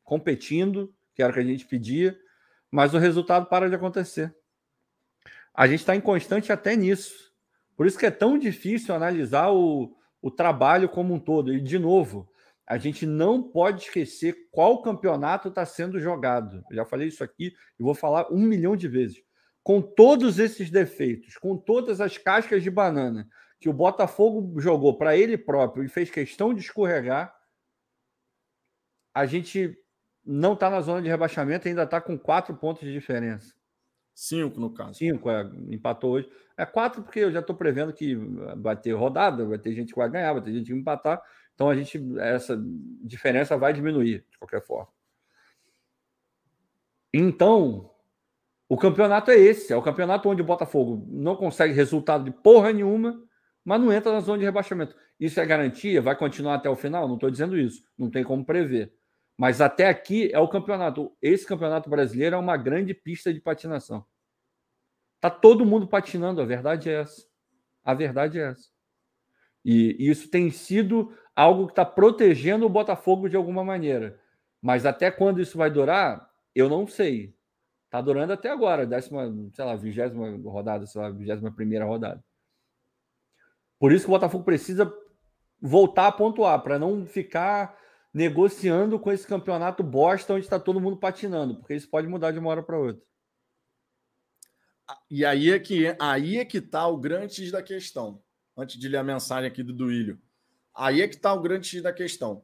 competindo, 0.05 0.95
que 1.15 1.23
era 1.23 1.33
o 1.33 1.35
que 1.35 1.41
a 1.41 1.45
gente 1.45 1.67
pedia, 1.67 2.19
mas 2.71 2.95
o 2.95 2.99
resultado 2.99 3.47
para 3.47 3.69
de 3.69 3.75
acontecer. 3.75 4.35
A 5.53 5.67
gente 5.67 5.81
está 5.81 5.97
inconstante 5.97 6.53
até 6.53 6.77
nisso. 6.77 7.33
Por 7.77 7.87
isso 7.87 7.99
que 7.99 8.07
é 8.07 8.11
tão 8.11 8.39
difícil 8.39 8.95
analisar 8.95 9.51
o, 9.51 9.97
o 10.23 10.31
trabalho 10.31 10.89
como 10.89 11.15
um 11.15 11.19
todo. 11.19 11.53
E, 11.53 11.61
de 11.61 11.79
novo, 11.79 12.30
a 12.71 12.79
gente 12.79 13.05
não 13.05 13.43
pode 13.43 13.83
esquecer 13.83 14.49
qual 14.53 14.81
campeonato 14.81 15.49
está 15.49 15.67
sendo 15.67 15.99
jogado. 15.99 16.63
Eu 16.71 16.77
já 16.77 16.85
falei 16.85 17.09
isso 17.09 17.25
aqui 17.25 17.53
e 17.77 17.83
vou 17.83 17.97
falar 17.97 18.33
um 18.33 18.39
milhão 18.39 18.77
de 18.77 18.87
vezes. 18.87 19.21
Com 19.61 19.83
todos 19.83 20.39
esses 20.39 20.71
defeitos, 20.71 21.37
com 21.37 21.57
todas 21.57 22.01
as 22.01 22.17
cascas 22.17 22.63
de 22.63 22.71
banana 22.71 23.29
que 23.59 23.69
o 23.69 23.73
Botafogo 23.73 24.61
jogou 24.61 24.97
para 24.97 25.17
ele 25.17 25.37
próprio 25.37 25.83
e 25.83 25.89
fez 25.89 26.13
questão 26.13 26.55
de 26.55 26.61
escorregar, 26.61 27.35
a 29.13 29.27
gente 29.27 29.77
não 30.25 30.53
está 30.53 30.71
na 30.71 30.81
zona 30.81 31.03
de 31.03 31.09
rebaixamento, 31.09 31.67
ainda 31.67 31.83
está 31.83 32.01
com 32.01 32.17
quatro 32.17 32.55
pontos 32.55 32.85
de 32.85 32.93
diferença. 32.93 33.53
Cinco, 34.15 34.61
no 34.61 34.73
caso. 34.73 34.95
Cinco, 34.95 35.29
é, 35.29 35.43
empatou 35.71 36.13
hoje. 36.13 36.31
É 36.57 36.65
quatro, 36.65 37.03
porque 37.03 37.19
eu 37.19 37.33
já 37.33 37.41
estou 37.41 37.57
prevendo 37.57 37.93
que 37.93 38.15
vai 38.59 38.77
ter 38.77 38.93
rodada, 38.93 39.45
vai 39.45 39.59
ter 39.59 39.73
gente 39.73 39.93
que 39.93 39.99
vai 39.99 40.09
ganhar, 40.09 40.35
vai 40.35 40.43
ter 40.43 40.53
gente 40.53 40.67
que 40.67 40.73
vai 40.73 40.81
empatar. 40.81 41.21
Então 41.55 41.69
a 41.69 41.75
gente, 41.75 42.01
essa 42.19 42.59
diferença 43.03 43.57
vai 43.57 43.73
diminuir, 43.73 44.25
de 44.31 44.39
qualquer 44.39 44.65
forma. 44.65 44.89
Então, 47.13 47.91
o 48.69 48.77
campeonato 48.77 49.31
é 49.31 49.39
esse: 49.39 49.73
é 49.73 49.77
o 49.77 49.83
campeonato 49.83 50.29
onde 50.29 50.43
o 50.43 50.45
Botafogo 50.45 51.07
não 51.09 51.37
consegue 51.37 51.75
resultado 51.75 52.25
de 52.25 52.31
porra 52.31 52.73
nenhuma, 52.73 53.23
mas 53.65 53.81
não 53.81 53.93
entra 53.93 54.13
na 54.13 54.21
zona 54.21 54.39
de 54.39 54.45
rebaixamento. 54.45 54.97
Isso 55.19 55.39
é 55.39 55.45
garantia? 55.45 56.01
Vai 56.01 56.17
continuar 56.17 56.55
até 56.55 56.71
o 56.71 56.77
final? 56.77 57.07
Não 57.07 57.17
estou 57.17 57.31
dizendo 57.31 57.59
isso. 57.59 57.83
Não 57.99 58.11
tem 58.11 58.25
como 58.25 58.45
prever. 58.45 58.95
Mas 59.37 59.61
até 59.61 59.89
aqui 59.89 60.31
é 60.33 60.39
o 60.39 60.49
campeonato. 60.49 61.13
Esse 61.21 61.47
campeonato 61.47 61.91
brasileiro 61.91 62.37
é 62.37 62.39
uma 62.39 62.57
grande 62.57 62.95
pista 62.95 63.33
de 63.33 63.41
patinação. 63.41 64.05
Tá 65.21 65.29
todo 65.29 65.67
mundo 65.67 65.87
patinando, 65.87 66.41
a 66.41 66.47
verdade 66.47 66.89
é 66.89 67.01
essa. 67.01 67.27
A 67.85 67.93
verdade 67.93 68.39
é 68.39 68.51
essa. 68.51 68.69
E 69.65 69.97
isso 69.99 70.31
tem 70.31 70.51
sido 70.51 71.15
algo 71.35 71.67
que 71.67 71.73
está 71.73 71.85
protegendo 71.85 72.67
o 72.67 72.71
Botafogo 72.71 73.29
de 73.29 73.37
alguma 73.37 73.65
maneira. 73.65 74.21
Mas 74.61 74.85
até 74.85 75.11
quando 75.11 75.41
isso 75.41 75.57
vai 75.57 75.71
durar, 75.71 76.31
eu 76.55 76.69
não 76.69 76.87
sei. 76.87 77.35
Está 77.87 78.01
durando 78.01 78.33
até 78.33 78.51
agora, 78.51 78.87
décima, 78.87 79.33
sei 79.53 79.65
lá, 79.65 79.75
vigésima 79.75 80.31
rodada, 80.45 80.87
sei 80.87 81.01
lá, 81.01 81.11
vigésima 81.11 81.51
primeira 81.51 81.85
rodada. 81.85 82.23
Por 83.79 83.93
isso 83.93 84.05
que 84.05 84.11
o 84.11 84.15
Botafogo 84.15 84.45
precisa 84.45 84.93
voltar 85.61 86.07
a 86.07 86.13
pontuar, 86.13 86.63
para 86.63 86.79
não 86.79 87.05
ficar 87.07 87.77
negociando 88.13 88.99
com 88.99 89.11
esse 89.13 89.27
campeonato 89.27 89.83
bosta 89.83 90.35
onde 90.35 90.45
está 90.45 90.59
todo 90.59 90.81
mundo 90.81 90.97
patinando, 90.97 91.57
porque 91.57 91.75
isso 91.75 91.89
pode 91.89 92.09
mudar 92.09 92.33
de 92.33 92.39
uma 92.39 92.51
hora 92.51 92.63
para 92.63 92.79
outra. 92.79 93.03
E 95.09 95.25
aí 95.25 95.51
é 95.51 95.59
que 95.59 95.97
aí 96.01 96.39
é 96.39 96.45
que 96.45 96.59
está 96.59 96.87
o 96.87 96.97
grande 96.97 97.51
da 97.51 97.63
questão. 97.63 98.23
Antes 98.57 98.79
de 98.79 98.89
ler 98.89 98.99
a 98.99 99.05
mensagem 99.05 99.49
aqui 99.49 99.63
do 99.63 99.73
Duílio. 99.73 100.21
Aí 100.81 101.03
é 101.03 101.07
que 101.07 101.17
está 101.17 101.31
o 101.35 101.43
grande 101.43 101.83
da 101.83 101.93
questão. 101.93 102.43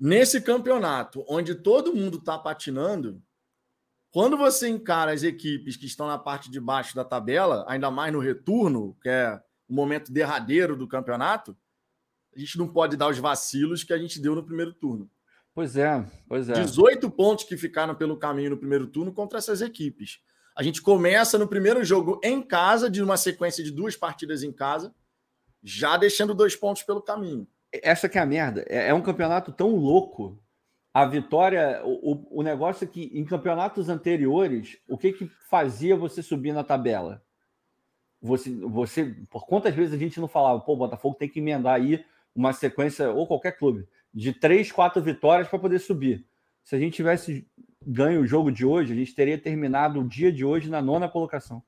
Nesse 0.00 0.40
campeonato, 0.40 1.22
onde 1.28 1.54
todo 1.54 1.94
mundo 1.94 2.16
está 2.16 2.38
patinando, 2.38 3.22
quando 4.10 4.38
você 4.38 4.70
encara 4.70 5.12
as 5.12 5.22
equipes 5.22 5.76
que 5.76 5.84
estão 5.84 6.06
na 6.06 6.16
parte 6.16 6.50
de 6.50 6.58
baixo 6.58 6.96
da 6.96 7.04
tabela, 7.04 7.66
ainda 7.68 7.90
mais 7.90 8.10
no 8.10 8.20
retorno, 8.20 8.96
que 9.02 9.08
é 9.10 9.38
o 9.68 9.74
momento 9.74 10.10
derradeiro 10.10 10.74
do 10.74 10.88
campeonato, 10.88 11.54
a 12.34 12.38
gente 12.38 12.56
não 12.56 12.66
pode 12.66 12.96
dar 12.96 13.08
os 13.08 13.18
vacilos 13.18 13.84
que 13.84 13.92
a 13.92 13.98
gente 13.98 14.18
deu 14.18 14.34
no 14.34 14.42
primeiro 14.42 14.72
turno. 14.72 15.10
Pois 15.54 15.76
é, 15.76 16.02
pois 16.26 16.48
é. 16.48 16.54
18 16.54 17.10
pontos 17.10 17.44
que 17.44 17.58
ficaram 17.58 17.94
pelo 17.94 18.16
caminho 18.16 18.50
no 18.50 18.56
primeiro 18.56 18.86
turno 18.86 19.12
contra 19.12 19.36
essas 19.36 19.60
equipes. 19.60 20.20
A 20.56 20.62
gente 20.62 20.80
começa 20.80 21.36
no 21.36 21.46
primeiro 21.46 21.84
jogo 21.84 22.18
em 22.24 22.40
casa, 22.40 22.88
de 22.88 23.02
uma 23.02 23.18
sequência 23.18 23.62
de 23.62 23.70
duas 23.70 23.94
partidas 23.94 24.42
em 24.42 24.52
casa, 24.52 24.94
já 25.62 25.96
deixando 25.96 26.34
dois 26.34 26.56
pontos 26.56 26.82
pelo 26.82 27.02
caminho. 27.02 27.46
Essa 27.72 28.08
que 28.08 28.18
é 28.18 28.20
a 28.20 28.26
merda. 28.26 28.64
É, 28.68 28.88
é 28.88 28.94
um 28.94 29.02
campeonato 29.02 29.52
tão 29.52 29.74
louco. 29.74 30.38
A 30.92 31.06
vitória, 31.06 31.80
o, 31.84 32.40
o 32.40 32.42
negócio 32.42 32.84
é 32.84 32.86
que 32.86 33.10
em 33.14 33.24
campeonatos 33.24 33.88
anteriores, 33.88 34.78
o 34.86 34.98
que, 34.98 35.12
que 35.12 35.30
fazia 35.48 35.96
você 35.96 36.22
subir 36.22 36.52
na 36.52 36.62
tabela? 36.62 37.22
Você, 38.20 38.54
você, 38.54 39.16
por 39.30 39.46
quantas 39.46 39.74
vezes 39.74 39.94
a 39.94 39.98
gente 39.98 40.20
não 40.20 40.28
falava, 40.28 40.60
pô, 40.60 40.74
o 40.74 40.76
Botafogo 40.76 41.16
tem 41.16 41.28
que 41.28 41.40
emendar 41.40 41.74
aí 41.74 42.04
uma 42.34 42.52
sequência, 42.52 43.10
ou 43.10 43.26
qualquer 43.26 43.52
clube, 43.52 43.88
de 44.12 44.32
três, 44.32 44.70
quatro 44.70 45.02
vitórias 45.02 45.48
para 45.48 45.58
poder 45.58 45.78
subir. 45.78 46.26
Se 46.62 46.76
a 46.76 46.78
gente 46.78 46.94
tivesse 46.94 47.46
ganho 47.84 48.20
o 48.20 48.26
jogo 48.26 48.52
de 48.52 48.64
hoje, 48.64 48.92
a 48.92 48.96
gente 48.96 49.14
teria 49.14 49.38
terminado 49.38 50.00
o 50.00 50.08
dia 50.08 50.30
de 50.30 50.44
hoje 50.44 50.70
na 50.70 50.80
nona 50.80 51.08
colocação. 51.08 51.62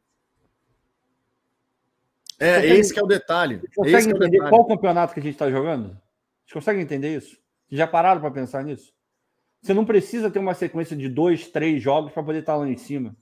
É, 2.39 2.57
consegue, 2.57 2.75
esse 2.75 2.93
que 2.95 3.01
é 3.01 3.03
o 3.03 3.07
detalhe. 3.07 3.61
Consegue 3.75 3.97
esse 3.97 4.09
entender 4.09 4.27
é 4.27 4.31
detalhe. 4.31 4.51
qual 4.51 4.67
campeonato 4.67 5.15
que 5.15 5.21
a 5.21 5.23
gente 5.23 5.35
está 5.35 5.51
jogando? 5.51 5.89
Vocês 6.45 6.53
conseguem 6.53 6.83
entender 6.83 7.17
isso? 7.17 7.39
Já 7.71 7.87
pararam 7.87 8.21
para 8.21 8.31
pensar 8.31 8.63
nisso? 8.65 8.93
Você 9.63 9.73
não 9.73 9.85
precisa 9.85 10.31
ter 10.31 10.39
uma 10.39 10.55
sequência 10.55 10.97
de 10.97 11.09
dois, 11.09 11.49
três 11.49 11.83
jogos 11.83 12.13
para 12.13 12.23
poder 12.23 12.41
estar 12.41 12.53
tá 12.53 12.59
lá 12.59 12.69
em 12.69 12.77
cima. 12.77 13.17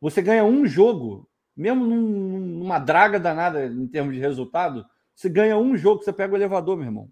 Você 0.00 0.20
ganha 0.20 0.44
um 0.44 0.66
jogo, 0.66 1.28
mesmo 1.56 1.86
num, 1.86 2.38
numa 2.58 2.78
draga 2.78 3.18
danada 3.18 3.66
em 3.66 3.86
termos 3.86 4.14
de 4.14 4.20
resultado, 4.20 4.84
você 5.14 5.28
ganha 5.28 5.56
um 5.56 5.76
jogo, 5.76 6.02
você 6.02 6.12
pega 6.12 6.34
o 6.34 6.36
elevador, 6.36 6.76
meu 6.76 6.86
irmão. 6.86 7.08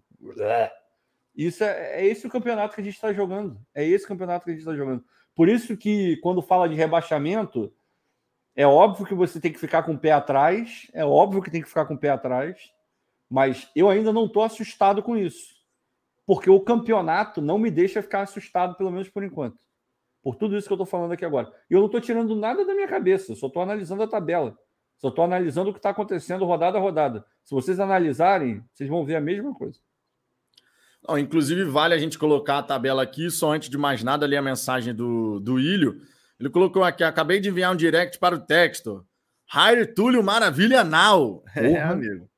Isso 1.35 1.63
é, 1.63 2.01
é 2.01 2.05
esse 2.05 2.25
o 2.25 2.29
campeonato 2.29 2.75
que 2.75 2.81
a 2.81 2.83
gente 2.83 2.95
está 2.95 3.11
jogando. 3.11 3.59
É 3.73 3.85
esse 3.85 4.07
campeonato 4.07 4.45
que 4.45 4.51
a 4.51 4.53
gente 4.53 4.61
está 4.61 4.75
jogando. 4.75 5.03
Por 5.35 5.49
isso 5.49 5.75
que 5.75 6.17
quando 6.17 6.41
fala 6.41 6.69
de 6.69 6.75
rebaixamento, 6.75 7.73
é 8.57 8.65
óbvio 8.65 9.05
que 9.05 9.13
você 9.13 9.39
tem 9.39 9.53
que 9.53 9.59
ficar 9.59 9.83
com 9.83 9.93
o 9.93 9.97
pé 9.97 10.11
atrás. 10.11 10.87
É 10.91 11.05
óbvio 11.05 11.43
que 11.43 11.51
tem 11.51 11.61
que 11.61 11.67
ficar 11.67 11.85
com 11.85 11.93
o 11.93 11.97
pé 11.97 12.09
atrás. 12.09 12.57
Mas 13.29 13.69
eu 13.75 13.87
ainda 13.87 14.11
não 14.11 14.25
estou 14.25 14.41
assustado 14.41 15.03
com 15.03 15.15
isso. 15.15 15.55
Porque 16.25 16.49
o 16.49 16.59
campeonato 16.59 17.39
não 17.39 17.59
me 17.59 17.69
deixa 17.69 18.01
ficar 18.01 18.21
assustado, 18.21 18.75
pelo 18.75 18.91
menos 18.91 19.09
por 19.09 19.23
enquanto. 19.23 19.59
Por 20.23 20.35
tudo 20.35 20.57
isso 20.57 20.65
que 20.67 20.73
eu 20.73 20.75
estou 20.75 20.87
falando 20.87 21.11
aqui 21.11 21.23
agora. 21.23 21.53
E 21.69 21.73
eu 21.75 21.79
não 21.79 21.85
estou 21.85 22.01
tirando 22.01 22.35
nada 22.35 22.65
da 22.65 22.73
minha 22.73 22.87
cabeça, 22.87 23.35
só 23.35 23.45
estou 23.45 23.61
analisando 23.61 24.01
a 24.01 24.07
tabela. 24.07 24.57
Só 24.97 25.09
estou 25.09 25.23
analisando 25.23 25.69
o 25.69 25.73
que 25.73 25.79
está 25.79 25.91
acontecendo 25.91 26.43
rodada 26.43 26.79
a 26.79 26.81
rodada. 26.81 27.23
Se 27.43 27.53
vocês 27.53 27.79
analisarem, 27.79 28.63
vocês 28.73 28.89
vão 28.89 29.05
ver 29.05 29.17
a 29.17 29.21
mesma 29.21 29.53
coisa. 29.53 29.79
Não, 31.07 31.15
inclusive, 31.17 31.63
vale 31.63 31.93
a 31.93 31.99
gente 31.99 32.17
colocar 32.17 32.57
a 32.57 32.63
tabela 32.63 33.03
aqui, 33.03 33.29
só 33.29 33.53
antes 33.53 33.69
de 33.69 33.77
mais 33.77 34.03
nada, 34.03 34.25
ler 34.25 34.37
a 34.37 34.41
mensagem 34.41 34.95
do, 34.95 35.39
do 35.39 35.59
Ilho. 35.59 36.01
Ele 36.39 36.49
colocou 36.49 36.83
aqui: 36.83 37.03
acabei 37.03 37.39
de 37.39 37.49
enviar 37.49 37.73
um 37.73 37.75
direct 37.75 38.19
para 38.19 38.35
o 38.35 38.39
texto. 38.39 39.05
Jair 39.51 39.93
Túlio 39.93 40.23
Maravilha 40.23 40.83
Now. 40.83 41.43
É, 41.55 41.81
amigo. 41.81 42.29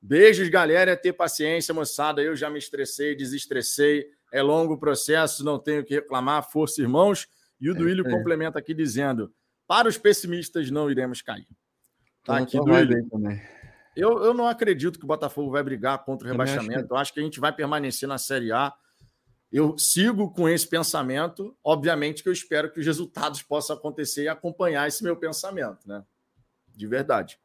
Beijos, 0.00 0.48
galera. 0.48 0.92
É 0.92 0.96
ter 0.96 1.12
paciência, 1.12 1.74
moçada. 1.74 2.22
Eu 2.22 2.36
já 2.36 2.48
me 2.50 2.58
estressei, 2.58 3.16
desestressei. 3.16 4.06
É 4.32 4.42
longo 4.42 4.74
o 4.74 4.78
processo, 4.78 5.44
não 5.44 5.58
tenho 5.58 5.84
que 5.84 5.94
reclamar. 5.94 6.48
Força, 6.50 6.80
irmãos. 6.80 7.26
E 7.60 7.68
o 7.68 7.74
é, 7.74 7.76
Duílio 7.76 8.06
é. 8.06 8.10
complementa 8.10 8.58
aqui 8.58 8.72
dizendo: 8.72 9.32
para 9.66 9.88
os 9.88 9.98
pessimistas, 9.98 10.70
não 10.70 10.90
iremos 10.90 11.22
cair. 11.22 11.46
Tá 12.24 12.38
aqui, 12.38 12.58
Duílio. 12.58 13.08
Também. 13.08 13.40
Eu, 13.96 14.22
eu 14.22 14.32
não 14.32 14.46
acredito 14.46 14.98
que 14.98 15.04
o 15.04 15.08
Botafogo 15.08 15.50
vai 15.50 15.62
brigar 15.62 16.04
contra 16.04 16.28
o 16.28 16.30
rebaixamento. 16.30 16.72
Acho 16.72 16.86
que... 16.86 16.92
Eu 16.92 16.96
acho 16.96 17.14
que 17.14 17.20
a 17.20 17.22
gente 17.22 17.40
vai 17.40 17.52
permanecer 17.52 18.08
na 18.08 18.18
Série 18.18 18.52
A. 18.52 18.72
Eu 19.52 19.76
sigo 19.76 20.30
com 20.30 20.48
esse 20.48 20.66
pensamento. 20.66 21.56
Obviamente 21.64 22.22
que 22.22 22.28
eu 22.28 22.32
espero 22.32 22.70
que 22.70 22.78
os 22.78 22.86
resultados 22.86 23.42
possam 23.42 23.76
acontecer 23.76 24.24
e 24.24 24.28
acompanhar 24.28 24.86
esse 24.86 25.02
meu 25.02 25.16
pensamento, 25.16 25.86
né? 25.86 26.04
De 26.68 26.86
verdade. 26.86 27.38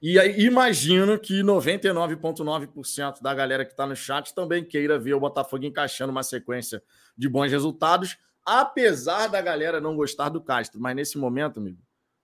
E 0.00 0.18
aí, 0.18 0.40
imagino 0.40 1.16
que 1.18 1.42
99,9% 1.42 3.22
da 3.22 3.32
galera 3.32 3.64
que 3.64 3.70
está 3.70 3.86
no 3.86 3.94
chat 3.94 4.34
também 4.34 4.64
queira 4.64 4.98
ver 4.98 5.14
o 5.14 5.20
Botafogo 5.20 5.64
encaixando 5.64 6.10
uma 6.10 6.24
sequência 6.24 6.82
de 7.16 7.28
bons 7.28 7.52
resultados, 7.52 8.18
apesar 8.44 9.28
da 9.28 9.40
galera 9.40 9.80
não 9.80 9.94
gostar 9.94 10.28
do 10.28 10.40
Castro. 10.40 10.80
Mas 10.80 10.96
nesse 10.96 11.18
momento, 11.18 11.60
amigo, 11.60 11.78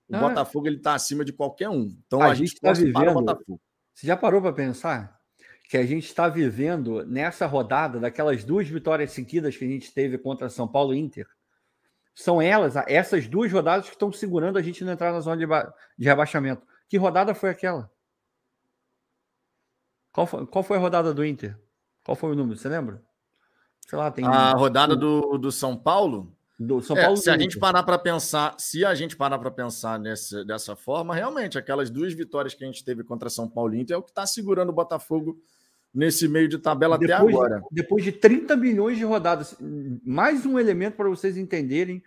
o 0.08 0.16
ah, 0.16 0.20
Botafogo 0.20 0.66
ele 0.66 0.78
está 0.78 0.94
acima 0.94 1.24
de 1.24 1.32
qualquer 1.32 1.68
um. 1.68 1.96
Então 2.06 2.20
a, 2.20 2.30
a 2.30 2.34
gente 2.34 2.54
está 2.54 2.72
vivendo. 2.72 3.10
O 3.10 3.14
Botafogo. 3.14 3.60
Você 3.94 4.06
já 4.06 4.16
parou 4.16 4.40
para 4.40 4.52
pensar 4.52 5.17
que 5.68 5.76
a 5.76 5.84
gente 5.84 6.06
está 6.06 6.28
vivendo 6.28 7.04
nessa 7.04 7.46
rodada 7.46 8.00
daquelas 8.00 8.42
duas 8.42 8.66
vitórias 8.66 9.12
seguidas 9.12 9.54
que 9.54 9.66
a 9.66 9.68
gente 9.68 9.92
teve 9.92 10.16
contra 10.16 10.48
São 10.48 10.66
Paulo 10.66 10.94
e 10.94 10.98
Inter? 10.98 11.28
São 12.14 12.40
elas, 12.40 12.74
essas 12.88 13.28
duas 13.28 13.52
rodadas 13.52 13.86
que 13.86 13.94
estão 13.94 14.10
segurando 14.10 14.58
a 14.58 14.62
gente 14.62 14.82
não 14.82 14.94
entrar 14.94 15.12
na 15.12 15.20
zona 15.20 15.36
de, 15.36 15.46
de 15.96 16.08
rebaixamento. 16.08 16.66
Que 16.88 16.96
rodada 16.96 17.34
foi 17.34 17.50
aquela? 17.50 17.88
Qual 20.10 20.26
foi, 20.26 20.46
qual 20.46 20.64
foi 20.64 20.78
a 20.78 20.80
rodada 20.80 21.12
do 21.12 21.24
Inter? 21.24 21.56
Qual 22.02 22.16
foi 22.16 22.32
o 22.32 22.34
número? 22.34 22.58
Você 22.58 22.68
lembra? 22.68 23.02
Sei 23.86 23.98
lá, 23.98 24.10
tem. 24.10 24.24
A 24.24 24.52
rodada 24.52 24.96
do, 24.96 25.36
do 25.36 25.52
São 25.52 25.76
Paulo? 25.76 26.34
Do 26.58 26.80
São 26.80 26.96
é, 26.96 27.02
Paulo. 27.02 27.16
Se 27.18 27.30
a 27.30 27.38
gente 27.38 27.58
parar 27.58 27.82
para 27.82 27.98
pensar, 27.98 28.56
se 28.58 28.84
a 28.84 28.94
gente 28.94 29.14
parar 29.16 29.38
para 29.38 29.50
pensar 29.50 30.00
nessa, 30.00 30.44
dessa 30.44 30.74
forma, 30.74 31.14
realmente 31.14 31.58
aquelas 31.58 31.90
duas 31.90 32.14
vitórias 32.14 32.54
que 32.54 32.64
a 32.64 32.66
gente 32.66 32.82
teve 32.82 33.04
contra 33.04 33.30
São 33.30 33.48
Paulo 33.48 33.74
e 33.74 33.80
Inter 33.80 33.94
é 33.94 33.98
o 33.98 34.02
que 34.02 34.10
está 34.10 34.26
segurando 34.26 34.70
o 34.70 34.74
Botafogo 34.74 35.38
nesse 35.92 36.28
meio 36.28 36.48
de 36.48 36.58
tabela 36.58 36.98
depois, 36.98 37.20
até 37.20 37.28
agora. 37.28 37.62
Depois 37.70 38.04
de 38.04 38.12
30 38.12 38.56
milhões 38.56 38.98
de 38.98 39.04
rodadas, 39.04 39.56
mais 40.04 40.44
um 40.46 40.58
elemento 40.58 40.96
para 40.96 41.08
vocês 41.08 41.36
entenderem 41.36 42.02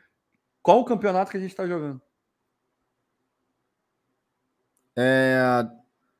qual 0.61 0.81
o 0.81 0.85
campeonato 0.85 1.31
que 1.31 1.37
a 1.37 1.39
gente 1.39 1.51
está 1.51 1.67
jogando. 1.67 2.01
É, 4.95 5.65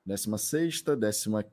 16, 0.06 0.84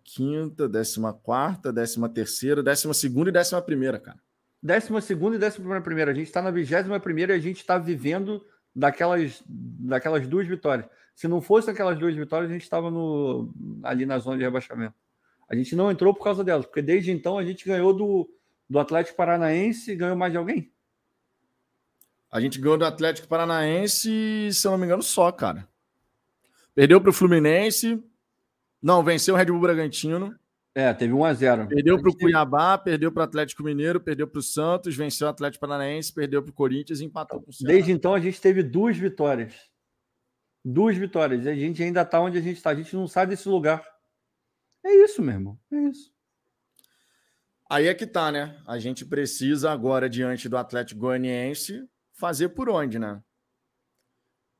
15, 0.04 0.68
14, 0.68 1.60
13, 1.72 1.98
12 2.00 3.06
e 3.06 3.88
11, 3.88 4.00
cara. 4.00 4.18
Décima 4.60 5.00
segunda 5.00 5.36
e 5.36 5.38
décima 5.38 5.80
primeira. 5.80 6.10
A 6.10 6.14
gente 6.14 6.26
está 6.26 6.42
na 6.42 6.50
vigésima 6.50 6.98
primeira 6.98 7.34
e 7.34 7.36
a 7.36 7.40
gente 7.40 7.58
está 7.58 7.78
vivendo 7.78 8.44
daquelas, 8.74 9.42
daquelas 9.46 10.26
duas 10.26 10.46
vitórias. 10.46 10.88
Se 11.14 11.28
não 11.28 11.40
fosse 11.40 11.70
aquelas 11.70 11.98
duas 11.98 12.14
vitórias, 12.14 12.50
a 12.50 12.52
gente 12.52 12.62
estava 12.62 12.90
ali 13.82 14.06
na 14.06 14.18
zona 14.18 14.36
de 14.36 14.44
rebaixamento. 14.44 14.94
A 15.48 15.56
gente 15.56 15.74
não 15.74 15.90
entrou 15.90 16.12
por 16.12 16.22
causa 16.22 16.44
delas, 16.44 16.66
porque 16.66 16.82
desde 16.82 17.10
então 17.10 17.38
a 17.38 17.44
gente 17.44 17.64
ganhou 17.64 17.94
do, 17.94 18.28
do 18.68 18.78
Atlético 18.78 19.16
Paranaense 19.16 19.92
e 19.92 19.96
ganhou 19.96 20.16
mais 20.16 20.32
de 20.32 20.38
alguém. 20.38 20.70
A 22.30 22.40
gente 22.40 22.60
ganhou 22.60 22.76
do 22.76 22.84
Atlético 22.84 23.26
Paranaense, 23.26 24.50
se 24.52 24.66
eu 24.66 24.70
não 24.72 24.78
me 24.78 24.84
engano, 24.84 25.02
só, 25.02 25.32
cara. 25.32 25.66
Perdeu 26.74 27.00
para 27.00 27.10
o 27.10 27.14
Fluminense. 27.14 28.02
Não, 28.82 29.02
venceu 29.02 29.34
o 29.34 29.38
Red 29.38 29.46
Bull 29.46 29.60
Bragantino. 29.60 30.38
É, 30.74 30.92
teve 30.92 31.12
1 31.12 31.24
a 31.24 31.34
0 31.34 31.66
Perdeu 31.66 32.00
para 32.00 32.10
o 32.10 32.16
Cuiabá, 32.16 32.78
perdeu 32.78 33.10
para 33.10 33.22
o 33.22 33.24
Atlético 33.24 33.64
Mineiro, 33.64 33.98
perdeu 33.98 34.28
para 34.28 34.38
o 34.38 34.42
Santos, 34.42 34.94
venceu 34.94 35.26
o 35.26 35.30
Atlético 35.30 35.66
Paranaense, 35.66 36.12
perdeu 36.12 36.40
para 36.42 36.50
o 36.50 36.54
Corinthians 36.54 37.00
e 37.00 37.04
empatou 37.04 37.42
com 37.42 37.50
o 37.50 37.52
Ceará. 37.52 37.72
Desde 37.72 37.90
então 37.90 38.14
a 38.14 38.20
gente 38.20 38.40
teve 38.40 38.62
duas 38.62 38.96
vitórias. 38.96 39.54
Duas 40.64 40.96
vitórias. 40.96 41.46
E 41.46 41.48
a 41.48 41.54
gente 41.54 41.82
ainda 41.82 42.02
está 42.02 42.20
onde 42.20 42.38
a 42.38 42.40
gente 42.40 42.58
está. 42.58 42.70
A 42.70 42.74
gente 42.74 42.94
não 42.94 43.08
sai 43.08 43.26
desse 43.26 43.48
lugar. 43.48 43.84
É 44.84 44.92
isso, 45.04 45.22
meu 45.22 45.34
irmão. 45.34 45.58
É 45.72 45.80
isso. 45.80 46.12
Aí 47.70 47.86
é 47.86 47.94
que 47.94 48.06
tá, 48.06 48.32
né? 48.32 48.60
A 48.66 48.78
gente 48.78 49.04
precisa 49.04 49.70
agora, 49.70 50.08
diante 50.08 50.48
do 50.48 50.56
Atlético 50.56 51.00
Goianiense, 51.00 51.86
fazer 52.12 52.50
por 52.50 52.70
onde, 52.70 52.98
né? 52.98 53.22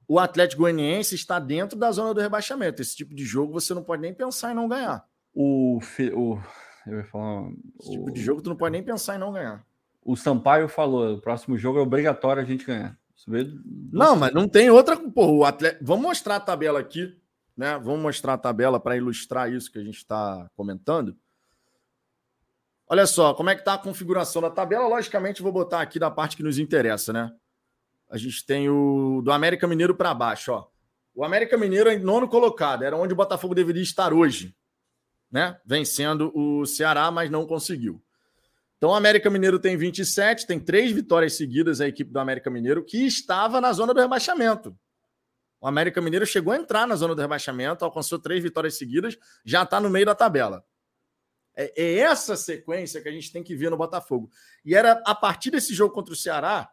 O 0.07 0.19
Atlético 0.19 0.62
Goianiense 0.62 1.15
está 1.15 1.39
dentro 1.39 1.78
da 1.78 1.90
zona 1.90 2.12
do 2.12 2.20
rebaixamento. 2.20 2.82
Esse 2.82 2.97
tipo 2.97 3.15
de 3.15 3.24
jogo 3.24 3.53
você 3.53 3.74
não 3.74 3.82
pode 3.82 4.03
nem 4.03 4.12
pensar 4.12 4.53
em 4.53 4.55
não 4.55 4.69
ganhar. 4.69 5.07
O, 5.35 5.78
o 6.15 6.39
eu 6.86 6.99
ia 6.99 7.05
falar, 7.05 7.51
Esse 7.81 7.93
tipo 7.93 8.11
de 8.11 8.20
jogo 8.20 8.40
tu 8.40 8.49
não 8.49 8.57
pode 8.57 8.73
nem 8.73 8.82
pensar 8.82 9.16
em 9.16 9.19
não 9.19 9.32
ganhar. 9.32 9.65
O 10.03 10.16
Sampaio 10.16 10.69
falou: 10.69 11.15
o 11.15 11.20
próximo 11.20 11.59
jogo 11.59 11.78
é 11.78 11.82
obrigatório 11.82 12.43
a 12.43 12.45
gente 12.47 12.65
ganhar. 12.65 12.99
Não, 13.93 14.16
mas 14.16 14.32
não 14.32 14.49
tem 14.49 14.70
outra. 14.70 14.97
Pô, 14.97 15.27
o 15.27 15.45
atleta... 15.45 15.78
Vamos 15.82 16.03
mostrar 16.03 16.36
a 16.36 16.40
tabela 16.40 16.81
aqui, 16.81 17.15
né? 17.59 17.78
Vamos 17.78 18.01
mostrar 18.01 18.35
a 18.35 18.39
tabela 18.39 18.80
para 18.80 18.97
ilustrar 18.97 19.52
isso 19.52 19.70
que 19.70 19.78
a 19.78 19.85
gente 19.85 19.98
está 19.98 20.48
comentando. 20.56 21.14
Olha 22.89 23.06
só, 23.06 23.35
como 23.35 23.51
é 23.51 23.55
que 23.55 23.60
está 23.60 23.74
a 23.74 23.78
configuração 23.78 24.40
da 24.40 24.48
tabela? 24.48 24.89
Logicamente, 24.89 25.43
vou 25.43 25.52
botar 25.52 25.82
aqui 25.82 25.98
da 25.98 26.10
parte 26.10 26.36
que 26.36 26.43
nos 26.43 26.59
interessa, 26.59 27.12
né? 27.12 27.30
A 28.09 28.16
gente 28.16 28.47
tem 28.47 28.70
o 28.70 29.20
do 29.22 29.30
América 29.30 29.66
Mineiro 29.66 29.94
para 29.94 30.14
baixo, 30.14 30.52
ó. 30.52 30.68
O 31.14 31.22
América 31.22 31.59
Mineiro 31.59 31.90
é 31.90 31.98
nono 31.98 32.28
colocado, 32.28 32.85
era 32.85 32.97
onde 32.97 33.12
o 33.12 33.16
Botafogo 33.16 33.55
deveria 33.55 33.82
estar 33.82 34.14
hoje 34.14 34.56
né? 35.30 35.59
Vencendo 35.64 36.32
o 36.35 36.64
Ceará, 36.66 37.10
mas 37.10 37.30
não 37.30 37.47
conseguiu. 37.47 38.02
Então, 38.76 38.90
o 38.90 38.94
América 38.94 39.28
Mineiro 39.28 39.59
tem 39.59 39.76
27, 39.76 40.47
tem 40.47 40.60
três 40.60 40.93
vitórias 40.93 41.36
seguidas 41.36 41.80
a 41.80 41.89
equipe 41.89 42.12
do 42.12 42.20
América 42.20 42.51
Mineiro, 42.51 42.85
que 42.85 43.06
estava 43.06 43.60
na 43.60 43.72
zona 43.72 43.93
do 43.93 44.01
rebaixamento. 44.01 44.76
O 45.60 45.66
América 45.66 46.01
Mineiro 46.01 46.26
chegou 46.26 46.52
a 46.52 46.56
entrar 46.56 46.86
na 46.86 46.94
zona 46.94 47.14
do 47.14 47.20
rebaixamento, 47.20 47.85
alcançou 47.85 48.18
três 48.18 48.43
vitórias 48.43 48.78
seguidas, 48.78 49.18
já 49.44 49.64
está 49.64 49.80
no 49.80 49.90
meio 49.90 50.06
da 50.06 50.14
tabela. 50.14 50.64
É, 51.56 51.72
é, 51.76 51.98
essa 51.98 52.36
sequência 52.36 53.01
que 53.01 53.09
a 53.09 53.12
gente 53.12 53.32
tem 53.32 53.43
que 53.43 53.56
ver 53.56 53.68
no 53.68 53.76
Botafogo. 53.76 54.30
E 54.64 54.74
era 54.74 55.02
a 55.05 55.14
partir 55.14 55.51
desse 55.51 55.74
jogo 55.74 55.93
contra 55.93 56.14
o 56.14 56.16
Ceará 56.16 56.70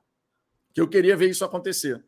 que 0.74 0.80
eu 0.80 0.88
queria 0.88 1.16
ver 1.16 1.30
isso 1.30 1.44
acontecer. 1.44 2.04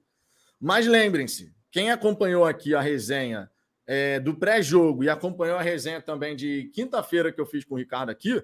Mas 0.60 0.86
lembrem-se, 0.86 1.56
quem 1.72 1.90
acompanhou 1.90 2.46
aqui 2.46 2.76
a 2.76 2.82
resenha 2.82 3.50
é, 3.88 4.20
do 4.20 4.36
pré-jogo 4.36 5.04
e 5.04 5.10
acompanhou 5.10 5.58
a 5.58 5.62
resenha 5.62 6.02
também 6.02 6.36
de 6.36 6.66
quinta-feira 6.74 7.32
que 7.32 7.40
eu 7.40 7.46
fiz 7.46 7.64
com 7.64 7.76
o 7.76 7.78
Ricardo 7.78 8.10
aqui, 8.10 8.44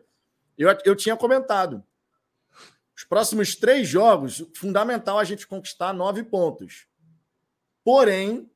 eu, 0.57 0.69
eu 0.85 0.95
tinha 0.95 1.17
comentado. 1.17 1.83
Os 2.95 3.03
próximos 3.03 3.55
três 3.55 3.87
jogos, 3.87 4.45
fundamental 4.55 5.19
a 5.19 5.23
gente 5.23 5.45
conquistar 5.45 5.93
nove 5.93 6.23
pontos. 6.23 6.87
Porém, 7.83 8.49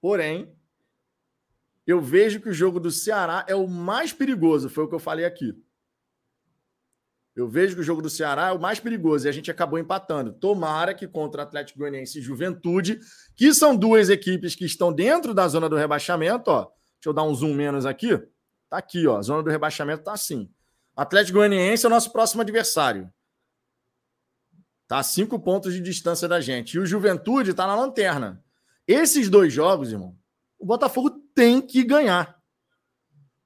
porém, 0.00 0.54
eu 1.86 2.00
vejo 2.00 2.40
que 2.40 2.48
o 2.48 2.54
jogo 2.54 2.78
do 2.78 2.90
Ceará 2.90 3.44
é 3.48 3.54
o 3.54 3.66
mais 3.66 4.12
perigoso, 4.12 4.68
foi 4.68 4.84
o 4.84 4.88
que 4.88 4.94
eu 4.94 5.00
falei 5.00 5.24
aqui. 5.24 5.56
Eu 7.34 7.48
vejo 7.48 7.74
que 7.74 7.80
o 7.80 7.84
jogo 7.84 8.02
do 8.02 8.10
Ceará 8.10 8.48
é 8.48 8.52
o 8.52 8.60
mais 8.60 8.78
perigoso 8.78 9.26
e 9.26 9.28
a 9.28 9.32
gente 9.32 9.50
acabou 9.50 9.78
empatando. 9.78 10.34
Tomara 10.34 10.92
que 10.92 11.08
contra 11.08 11.42
Atlético 11.42 11.78
Goianiense 11.78 12.18
e 12.18 12.22
Juventude, 12.22 13.00
que 13.34 13.54
são 13.54 13.74
duas 13.74 14.10
equipes 14.10 14.54
que 14.54 14.66
estão 14.66 14.92
dentro 14.92 15.32
da 15.32 15.48
zona 15.48 15.68
do 15.68 15.76
rebaixamento, 15.76 16.50
ó. 16.50 16.64
Deixa 16.64 17.08
eu 17.08 17.12
dar 17.12 17.22
um 17.22 17.34
zoom 17.34 17.54
menos 17.54 17.86
aqui. 17.86 18.18
Tá 18.68 18.76
aqui, 18.76 19.06
ó. 19.06 19.16
A 19.16 19.22
zona 19.22 19.42
do 19.42 19.50
rebaixamento 19.50 20.04
tá 20.04 20.12
assim. 20.12 20.50
Atlético 20.94 21.38
Goianiense 21.38 21.86
é 21.86 21.88
o 21.88 21.90
nosso 21.90 22.12
próximo 22.12 22.42
adversário. 22.42 23.10
Tá 24.92 24.98
a 24.98 25.02
cinco 25.02 25.40
pontos 25.40 25.72
de 25.72 25.80
distância 25.80 26.28
da 26.28 26.38
gente. 26.38 26.74
E 26.74 26.78
o 26.78 26.84
Juventude 26.84 27.54
tá 27.54 27.66
na 27.66 27.74
lanterna. 27.74 28.44
Esses 28.86 29.30
dois 29.30 29.50
jogos, 29.50 29.90
irmão, 29.90 30.14
o 30.58 30.66
Botafogo 30.66 31.08
tem 31.34 31.62
que 31.62 31.82
ganhar. 31.82 32.38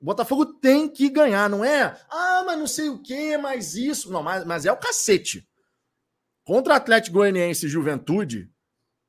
O 0.01 0.05
Botafogo 0.05 0.45
tem 0.45 0.89
que 0.89 1.09
ganhar, 1.09 1.49
não 1.49 1.65
é? 1.65 1.97
Ah, 2.11 2.43
mas 2.45 2.59
não 2.59 2.67
sei 2.67 2.89
o 2.89 3.01
que, 3.01 3.39
mas 3.39 3.77
isso. 3.77 4.11
Não, 4.11 4.25
mas, 4.25 4.45
mas 4.45 4.67
é 4.67 4.73
o 4.73 4.77
cacete. 4.77 5.49
Contra 6.43 6.75
Atlético 6.75 7.19
Goianiense 7.19 7.67
e 7.67 7.69
Juventude, 7.69 8.51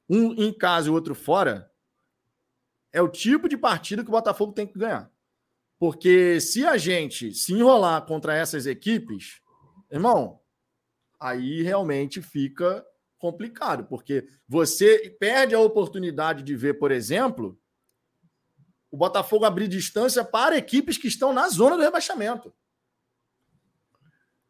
um 0.07 0.31
em 0.33 0.53
casa 0.53 0.89
e 0.89 0.91
o 0.91 0.93
outro 0.93 1.15
fora, 1.15 1.71
é 2.93 3.01
o 3.01 3.09
tipo 3.09 3.49
de 3.49 3.57
partida 3.57 4.03
que 4.03 4.09
o 4.09 4.11
Botafogo 4.11 4.53
tem 4.53 4.67
que 4.67 4.77
ganhar. 4.77 5.11
Porque 5.79 6.39
se 6.39 6.63
a 6.63 6.77
gente 6.77 7.33
se 7.33 7.51
enrolar 7.55 8.05
contra 8.05 8.35
essas 8.35 8.67
equipes, 8.67 9.41
irmão, 9.89 10.39
aí 11.19 11.61
realmente 11.61 12.21
fica 12.21 12.85
complicado, 13.17 13.85
porque 13.85 14.27
você 14.47 15.15
perde 15.19 15.55
a 15.55 15.59
oportunidade 15.59 16.43
de 16.43 16.55
ver, 16.55 16.75
por 16.75 16.91
exemplo, 16.91 17.59
o 18.91 18.97
Botafogo 18.97 19.45
abrir 19.45 19.67
distância 19.67 20.23
para 20.23 20.57
equipes 20.57 20.97
que 20.97 21.07
estão 21.07 21.33
na 21.33 21.49
zona 21.49 21.75
do 21.75 21.83
rebaixamento. 21.83 22.53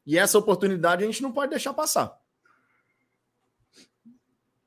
E 0.05 0.17
essa 0.17 0.37
oportunidade 0.37 1.03
a 1.03 1.05
gente 1.05 1.21
não 1.21 1.31
pode 1.31 1.49
deixar 1.49 1.73
passar. 1.73 2.17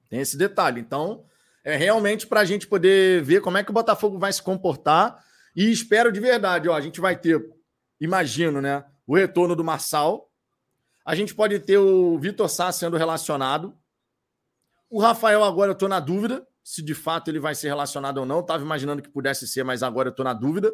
Tem 0.09 0.21
esse 0.21 0.37
detalhe. 0.37 0.81
Então, 0.81 1.25
é 1.65 1.77
realmente 1.77 2.27
para 2.27 2.41
a 2.41 2.45
gente 2.45 2.67
poder 2.67 3.23
ver 3.23 3.41
como 3.41 3.57
é 3.57 3.65
que 3.65 3.71
o 3.71 3.75
Botafogo 3.75 4.19
vai 4.19 4.33
se 4.33 4.43
comportar. 4.43 5.25
E 5.55 5.71
espero 5.71 6.13
de 6.13 6.21
verdade, 6.21 6.69
ó, 6.69 6.75
a 6.75 6.81
gente 6.81 7.01
vai 7.01 7.19
ter, 7.19 7.43
imagino, 8.01 8.61
né, 8.61 8.85
o 9.07 9.17
retorno 9.17 9.55
do 9.57 9.65
Marçal. 9.65 10.30
A 11.05 11.15
gente 11.15 11.35
pode 11.35 11.59
ter 11.61 11.79
o 11.79 12.19
Vitor 12.19 12.49
Sá 12.49 12.71
sendo 12.73 12.97
relacionado. 12.97 13.77
O 14.89 15.01
Rafael, 15.01 15.43
agora 15.45 15.71
eu 15.71 15.75
estou 15.75 15.89
na 15.89 16.01
dúvida 16.01 16.47
se 16.63 16.83
de 16.83 16.95
fato 16.95 17.29
ele 17.29 17.41
vai 17.41 17.55
ser 17.55 17.69
relacionado 17.69 18.19
ou 18.19 18.27
não. 18.27 18.41
Estava 18.41 18.63
imaginando 18.63 19.03
que 19.03 19.09
pudesse 19.09 19.47
ser, 19.47 19.65
mas 19.65 19.83
agora 19.83 20.09
eu 20.09 20.11
estou 20.11 20.25
na 20.25 20.33
dúvida. 20.33 20.73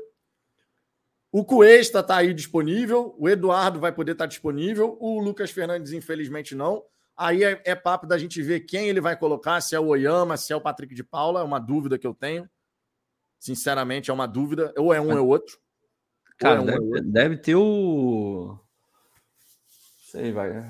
O 1.32 1.44
Cuesta 1.44 2.00
está 2.00 2.18
aí 2.18 2.32
disponível, 2.32 3.14
o 3.18 3.28
Eduardo 3.28 3.80
vai 3.80 3.92
poder 3.92 4.12
estar 4.12 4.24
tá 4.24 4.28
disponível, 4.28 4.96
o 5.00 5.20
Lucas 5.20 5.50
Fernandes, 5.50 5.92
infelizmente, 5.92 6.54
não. 6.54 6.82
Aí 7.16 7.42
é, 7.44 7.60
é, 7.64 7.74
papo 7.74 8.06
da 8.06 8.18
gente 8.18 8.42
ver 8.42 8.60
quem 8.60 8.88
ele 8.88 9.00
vai 9.00 9.18
colocar, 9.18 9.60
se 9.60 9.74
é 9.74 9.80
o 9.80 9.86
Oyama, 9.86 10.36
se 10.36 10.52
é 10.52 10.56
o 10.56 10.60
Patrick 10.60 10.94
de 10.94 11.02
Paula, 11.02 11.40
é 11.40 11.44
uma 11.44 11.58
dúvida 11.58 11.98
que 11.98 12.06
eu 12.06 12.14
tenho. 12.14 12.48
Sinceramente, 13.38 14.10
é 14.10 14.14
uma 14.14 14.26
dúvida. 14.26 14.72
Ou 14.76 14.92
é 14.92 15.00
um 15.00 15.12
ou 15.12 15.18
é 15.18 15.20
outro. 15.20 15.58
Cara, 16.38 16.58
é 16.58 16.60
um, 16.60 16.66
deve, 16.66 16.78
é 16.78 16.80
outro. 16.80 17.12
deve, 17.12 17.36
ter 17.38 17.54
o. 17.54 18.58
Sei, 20.16 20.32
vai. 20.32 20.48
É, 20.50 20.62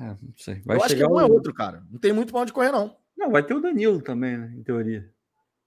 não 0.00 0.34
sei. 0.36 0.62
Vai 0.64 0.76
eu 0.76 0.82
acho 0.84 0.94
que 0.94 1.04
um 1.04 1.18
é 1.18 1.24
outro, 1.24 1.52
cara. 1.52 1.84
Não 1.90 1.98
tem 1.98 2.12
muito 2.12 2.32
pra 2.32 2.42
onde 2.42 2.52
correr, 2.52 2.70
não. 2.70 2.96
Não, 3.16 3.30
vai 3.30 3.42
ter 3.42 3.54
o 3.54 3.60
Danilo 3.60 4.00
também, 4.00 4.38
né, 4.38 4.54
em 4.56 4.62
teoria. 4.62 5.10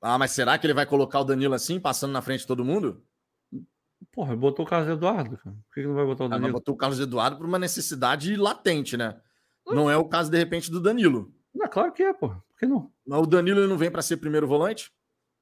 Ah, 0.01 0.17
mas 0.17 0.31
será 0.31 0.57
que 0.57 0.65
ele 0.65 0.73
vai 0.73 0.85
colocar 0.85 1.19
o 1.19 1.23
Danilo 1.25 1.53
assim, 1.53 1.79
passando 1.79 2.13
na 2.13 2.21
frente 2.21 2.41
de 2.41 2.47
todo 2.47 2.63
mundo? 2.63 3.03
Porra, 4.11 4.35
botou 4.35 4.65
o 4.65 4.69
Carlos 4.69 4.89
Eduardo, 4.89 5.37
cara. 5.37 5.55
Por 5.55 5.73
que, 5.73 5.81
que 5.81 5.87
não 5.87 5.95
vai 5.95 6.05
botar 6.05 6.25
o 6.25 6.29
Danilo? 6.29 6.49
Ah, 6.49 6.53
botou 6.53 6.75
o 6.75 6.77
Carlos 6.77 6.99
Eduardo 6.99 7.37
por 7.37 7.45
uma 7.45 7.59
necessidade 7.59 8.35
latente, 8.35 8.95
né? 8.95 9.19
Não 9.65 9.89
é 9.89 9.97
o 9.97 10.05
caso, 10.05 10.31
de 10.31 10.37
repente, 10.37 10.71
do 10.71 10.79
Danilo. 10.79 11.33
Não, 11.53 11.67
claro 11.67 11.91
que 11.91 12.03
é, 12.03 12.13
pô. 12.13 12.29
Por 12.29 12.57
que 12.57 12.65
não? 12.65 12.91
Mas 13.05 13.19
o 13.19 13.25
Danilo 13.25 13.67
não 13.67 13.77
vem 13.77 13.91
para 13.91 14.01
ser 14.01 14.17
primeiro 14.17 14.47
volante? 14.47 14.91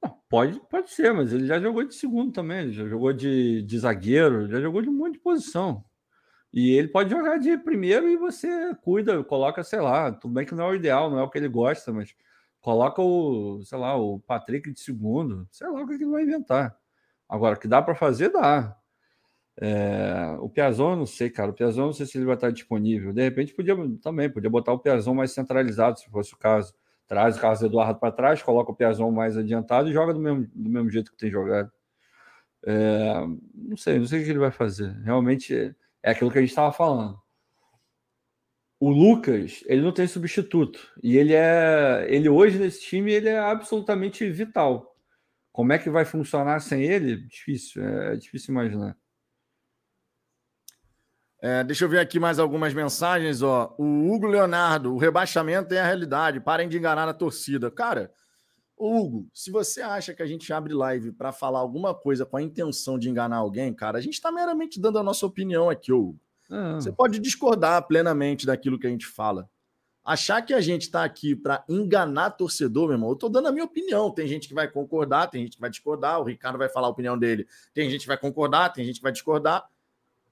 Não, 0.02 0.18
pode, 0.28 0.60
pode 0.68 0.90
ser, 0.90 1.12
mas 1.12 1.32
ele 1.32 1.46
já 1.46 1.60
jogou 1.60 1.84
de 1.84 1.94
segundo 1.94 2.32
também. 2.32 2.60
Ele 2.62 2.72
já 2.72 2.86
jogou 2.88 3.12
de, 3.12 3.62
de 3.62 3.78
zagueiro, 3.78 4.48
já 4.48 4.60
jogou 4.60 4.82
de 4.82 4.88
um 4.88 4.94
monte 4.94 5.14
de 5.14 5.20
posição. 5.20 5.84
E 6.56 6.70
ele 6.70 6.88
pode 6.88 7.10
jogar 7.10 7.36
de 7.36 7.58
primeiro 7.58 8.08
e 8.08 8.16
você 8.16 8.74
cuida, 8.76 9.22
coloca, 9.22 9.62
sei 9.62 9.78
lá, 9.78 10.10
tudo 10.10 10.32
bem 10.32 10.46
que 10.46 10.54
não 10.54 10.64
é 10.64 10.68
o 10.70 10.74
ideal, 10.74 11.10
não 11.10 11.18
é 11.18 11.22
o 11.22 11.28
que 11.28 11.36
ele 11.36 11.48
gosta, 11.48 11.92
mas 11.92 12.14
coloca 12.62 13.02
o, 13.02 13.60
sei 13.62 13.76
lá, 13.76 13.94
o 13.94 14.20
Patrick 14.20 14.72
de 14.72 14.80
segundo, 14.80 15.46
sei 15.52 15.68
lá 15.68 15.82
o 15.82 15.86
que 15.86 15.92
ele 15.92 16.06
vai 16.06 16.22
inventar. 16.22 16.74
Agora, 17.28 17.56
que 17.56 17.68
dá 17.68 17.82
para 17.82 17.94
fazer, 17.94 18.30
dá. 18.30 18.74
É, 19.60 20.34
o 20.40 20.48
Piazon, 20.48 20.96
não 20.96 21.04
sei, 21.04 21.28
cara. 21.28 21.50
O 21.50 21.54
Piazon, 21.54 21.86
não 21.86 21.92
sei 21.92 22.06
se 22.06 22.16
ele 22.16 22.24
vai 22.24 22.36
estar 22.36 22.50
disponível. 22.50 23.12
De 23.12 23.22
repente, 23.22 23.52
podia 23.52 23.76
também, 24.02 24.30
podia 24.30 24.48
botar 24.48 24.72
o 24.72 24.78
Piazon 24.78 25.14
mais 25.14 25.32
centralizado, 25.32 25.98
se 25.98 26.08
fosse 26.08 26.32
o 26.32 26.38
caso. 26.38 26.74
Traz 27.06 27.36
o 27.36 27.40
Carlos 27.40 27.60
Eduardo 27.60 28.00
para 28.00 28.12
trás, 28.12 28.42
coloca 28.42 28.72
o 28.72 28.74
Piazon 28.74 29.10
mais 29.10 29.36
adiantado 29.36 29.90
e 29.90 29.92
joga 29.92 30.14
do 30.14 30.20
mesmo, 30.20 30.48
do 30.54 30.70
mesmo 30.70 30.88
jeito 30.88 31.10
que 31.12 31.18
tem 31.18 31.30
jogado. 31.30 31.70
É, 32.64 33.26
não 33.54 33.76
sei, 33.76 33.98
não 33.98 34.06
sei 34.06 34.22
o 34.22 34.24
que 34.24 34.30
ele 34.30 34.38
vai 34.38 34.50
fazer. 34.50 34.90
Realmente 35.02 35.76
é 36.06 36.12
aquilo 36.12 36.30
que 36.30 36.38
a 36.38 36.40
gente 36.40 36.50
estava 36.50 36.72
falando. 36.72 37.20
O 38.78 38.90
Lucas, 38.90 39.64
ele 39.66 39.82
não 39.82 39.92
tem 39.92 40.06
substituto. 40.06 40.78
E 41.02 41.16
ele 41.16 41.34
é. 41.34 42.06
Ele 42.08 42.28
hoje 42.28 42.58
nesse 42.58 42.80
time 42.82 43.12
ele 43.12 43.28
é 43.28 43.38
absolutamente 43.38 44.30
vital. 44.30 44.94
Como 45.50 45.72
é 45.72 45.78
que 45.78 45.90
vai 45.90 46.04
funcionar 46.04 46.60
sem 46.60 46.84
ele? 46.84 47.26
Difícil, 47.26 47.82
é 47.84 48.16
difícil 48.16 48.52
imaginar. 48.52 48.96
É, 51.42 51.64
deixa 51.64 51.84
eu 51.84 51.88
ver 51.88 51.98
aqui 51.98 52.20
mais 52.20 52.38
algumas 52.38 52.72
mensagens. 52.72 53.42
Ó. 53.42 53.74
O 53.76 54.12
Hugo 54.12 54.28
Leonardo, 54.28 54.94
o 54.94 54.98
rebaixamento 54.98 55.74
é 55.74 55.80
a 55.80 55.86
realidade. 55.86 56.38
Parem 56.38 56.68
de 56.68 56.78
enganar 56.78 57.08
a 57.08 57.14
torcida. 57.14 57.68
Cara, 57.68 58.12
Hugo, 58.78 59.26
se 59.32 59.50
você 59.50 59.80
acha 59.80 60.12
que 60.12 60.22
a 60.22 60.26
gente 60.26 60.52
abre 60.52 60.74
live 60.74 61.12
para 61.12 61.32
falar 61.32 61.60
alguma 61.60 61.94
coisa 61.94 62.26
com 62.26 62.36
a 62.36 62.42
intenção 62.42 62.98
de 62.98 63.08
enganar 63.08 63.38
alguém, 63.38 63.72
cara, 63.72 63.98
a 63.98 64.00
gente 64.00 64.14
está 64.14 64.30
meramente 64.30 64.78
dando 64.78 64.98
a 64.98 65.02
nossa 65.02 65.24
opinião 65.24 65.70
aqui, 65.70 65.92
Hugo. 65.92 66.18
Ah. 66.50 66.74
Você 66.74 66.92
pode 66.92 67.18
discordar 67.18 67.86
plenamente 67.86 68.44
daquilo 68.46 68.78
que 68.78 68.86
a 68.86 68.90
gente 68.90 69.06
fala. 69.06 69.48
Achar 70.04 70.40
que 70.40 70.54
a 70.54 70.60
gente 70.60 70.82
está 70.82 71.02
aqui 71.02 71.34
para 71.34 71.64
enganar 71.68 72.30
torcedor, 72.30 72.84
meu 72.84 72.94
irmão, 72.94 73.08
eu 73.08 73.14
estou 73.14 73.28
dando 73.28 73.48
a 73.48 73.52
minha 73.52 73.64
opinião. 73.64 74.08
Tem 74.10 74.28
gente 74.28 74.46
que 74.46 74.54
vai 74.54 74.70
concordar, 74.70 75.28
tem 75.28 75.42
gente 75.42 75.56
que 75.56 75.60
vai 75.60 75.70
discordar. 75.70 76.20
O 76.20 76.24
Ricardo 76.24 76.58
vai 76.58 76.68
falar 76.68 76.86
a 76.86 76.90
opinião 76.90 77.18
dele. 77.18 77.44
Tem 77.74 77.90
gente 77.90 78.02
que 78.02 78.06
vai 78.06 78.16
concordar, 78.16 78.72
tem 78.72 78.84
gente 78.84 78.96
que 78.96 79.02
vai 79.02 79.10
discordar. 79.10 79.68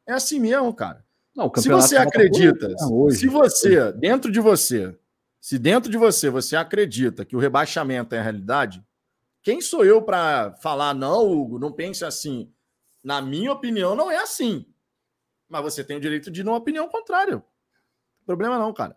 É 0.06 0.12
assim 0.12 0.38
mesmo, 0.38 0.72
cara. 0.72 1.04
Não, 1.34 1.50
se 1.56 1.68
você 1.68 1.96
acredita, 1.96 2.72
hoje, 2.88 3.18
se 3.18 3.26
você, 3.26 3.90
dentro 3.94 4.30
de 4.30 4.38
você, 4.38 4.96
se 5.44 5.58
dentro 5.58 5.90
de 5.90 5.98
você 5.98 6.30
você 6.30 6.56
acredita 6.56 7.22
que 7.22 7.36
o 7.36 7.38
rebaixamento 7.38 8.14
é 8.14 8.18
a 8.18 8.22
realidade, 8.22 8.82
quem 9.42 9.60
sou 9.60 9.84
eu 9.84 10.00
para 10.00 10.54
falar, 10.62 10.94
não, 10.94 11.30
Hugo, 11.30 11.58
não 11.58 11.70
pense 11.70 12.02
assim? 12.02 12.50
Na 13.02 13.20
minha 13.20 13.52
opinião, 13.52 13.94
não 13.94 14.10
é 14.10 14.16
assim. 14.16 14.64
Mas 15.46 15.60
você 15.60 15.84
tem 15.84 15.98
o 15.98 16.00
direito 16.00 16.30
de 16.30 16.42
numa 16.42 16.56
opinião 16.56 16.88
contrária. 16.88 17.44
Problema 18.24 18.58
não, 18.58 18.72
cara. 18.72 18.96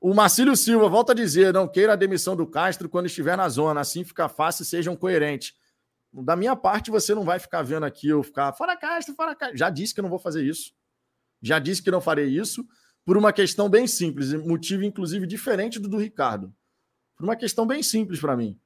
O 0.00 0.14
Marcílio 0.14 0.56
Silva 0.56 0.88
volta 0.88 1.12
a 1.12 1.14
dizer: 1.14 1.52
não 1.52 1.68
queira 1.68 1.92
a 1.92 1.96
demissão 1.96 2.34
do 2.34 2.46
Castro 2.46 2.88
quando 2.88 3.04
estiver 3.04 3.36
na 3.36 3.46
zona, 3.50 3.82
assim 3.82 4.04
fica 4.04 4.26
fácil 4.26 4.62
e 4.62 4.66
sejam 4.66 4.96
coerentes. 4.96 5.54
Da 6.10 6.34
minha 6.34 6.56
parte, 6.56 6.90
você 6.90 7.14
não 7.14 7.24
vai 7.24 7.38
ficar 7.38 7.60
vendo 7.60 7.84
aqui 7.84 8.08
eu 8.08 8.22
ficar 8.22 8.54
fora 8.54 8.74
Castro, 8.74 9.14
fora 9.14 9.34
Castro. 9.34 9.58
Já 9.58 9.68
disse 9.68 9.92
que 9.92 10.00
eu 10.00 10.04
não 10.04 10.08
vou 10.08 10.18
fazer 10.18 10.46
isso. 10.46 10.72
Já 11.42 11.58
disse 11.58 11.82
que 11.82 11.90
não 11.90 12.00
farei 12.00 12.28
isso 12.28 12.66
por 13.04 13.16
uma 13.16 13.32
questão 13.32 13.68
bem 13.68 13.86
simples, 13.86 14.32
motivo 14.32 14.84
inclusive 14.84 15.26
diferente 15.26 15.78
do 15.78 15.88
do 15.88 15.98
Ricardo. 15.98 16.54
Por 17.16 17.24
uma 17.24 17.36
questão 17.36 17.66
bem 17.66 17.82
simples 17.82 18.20
para 18.20 18.36
mim. 18.36 18.58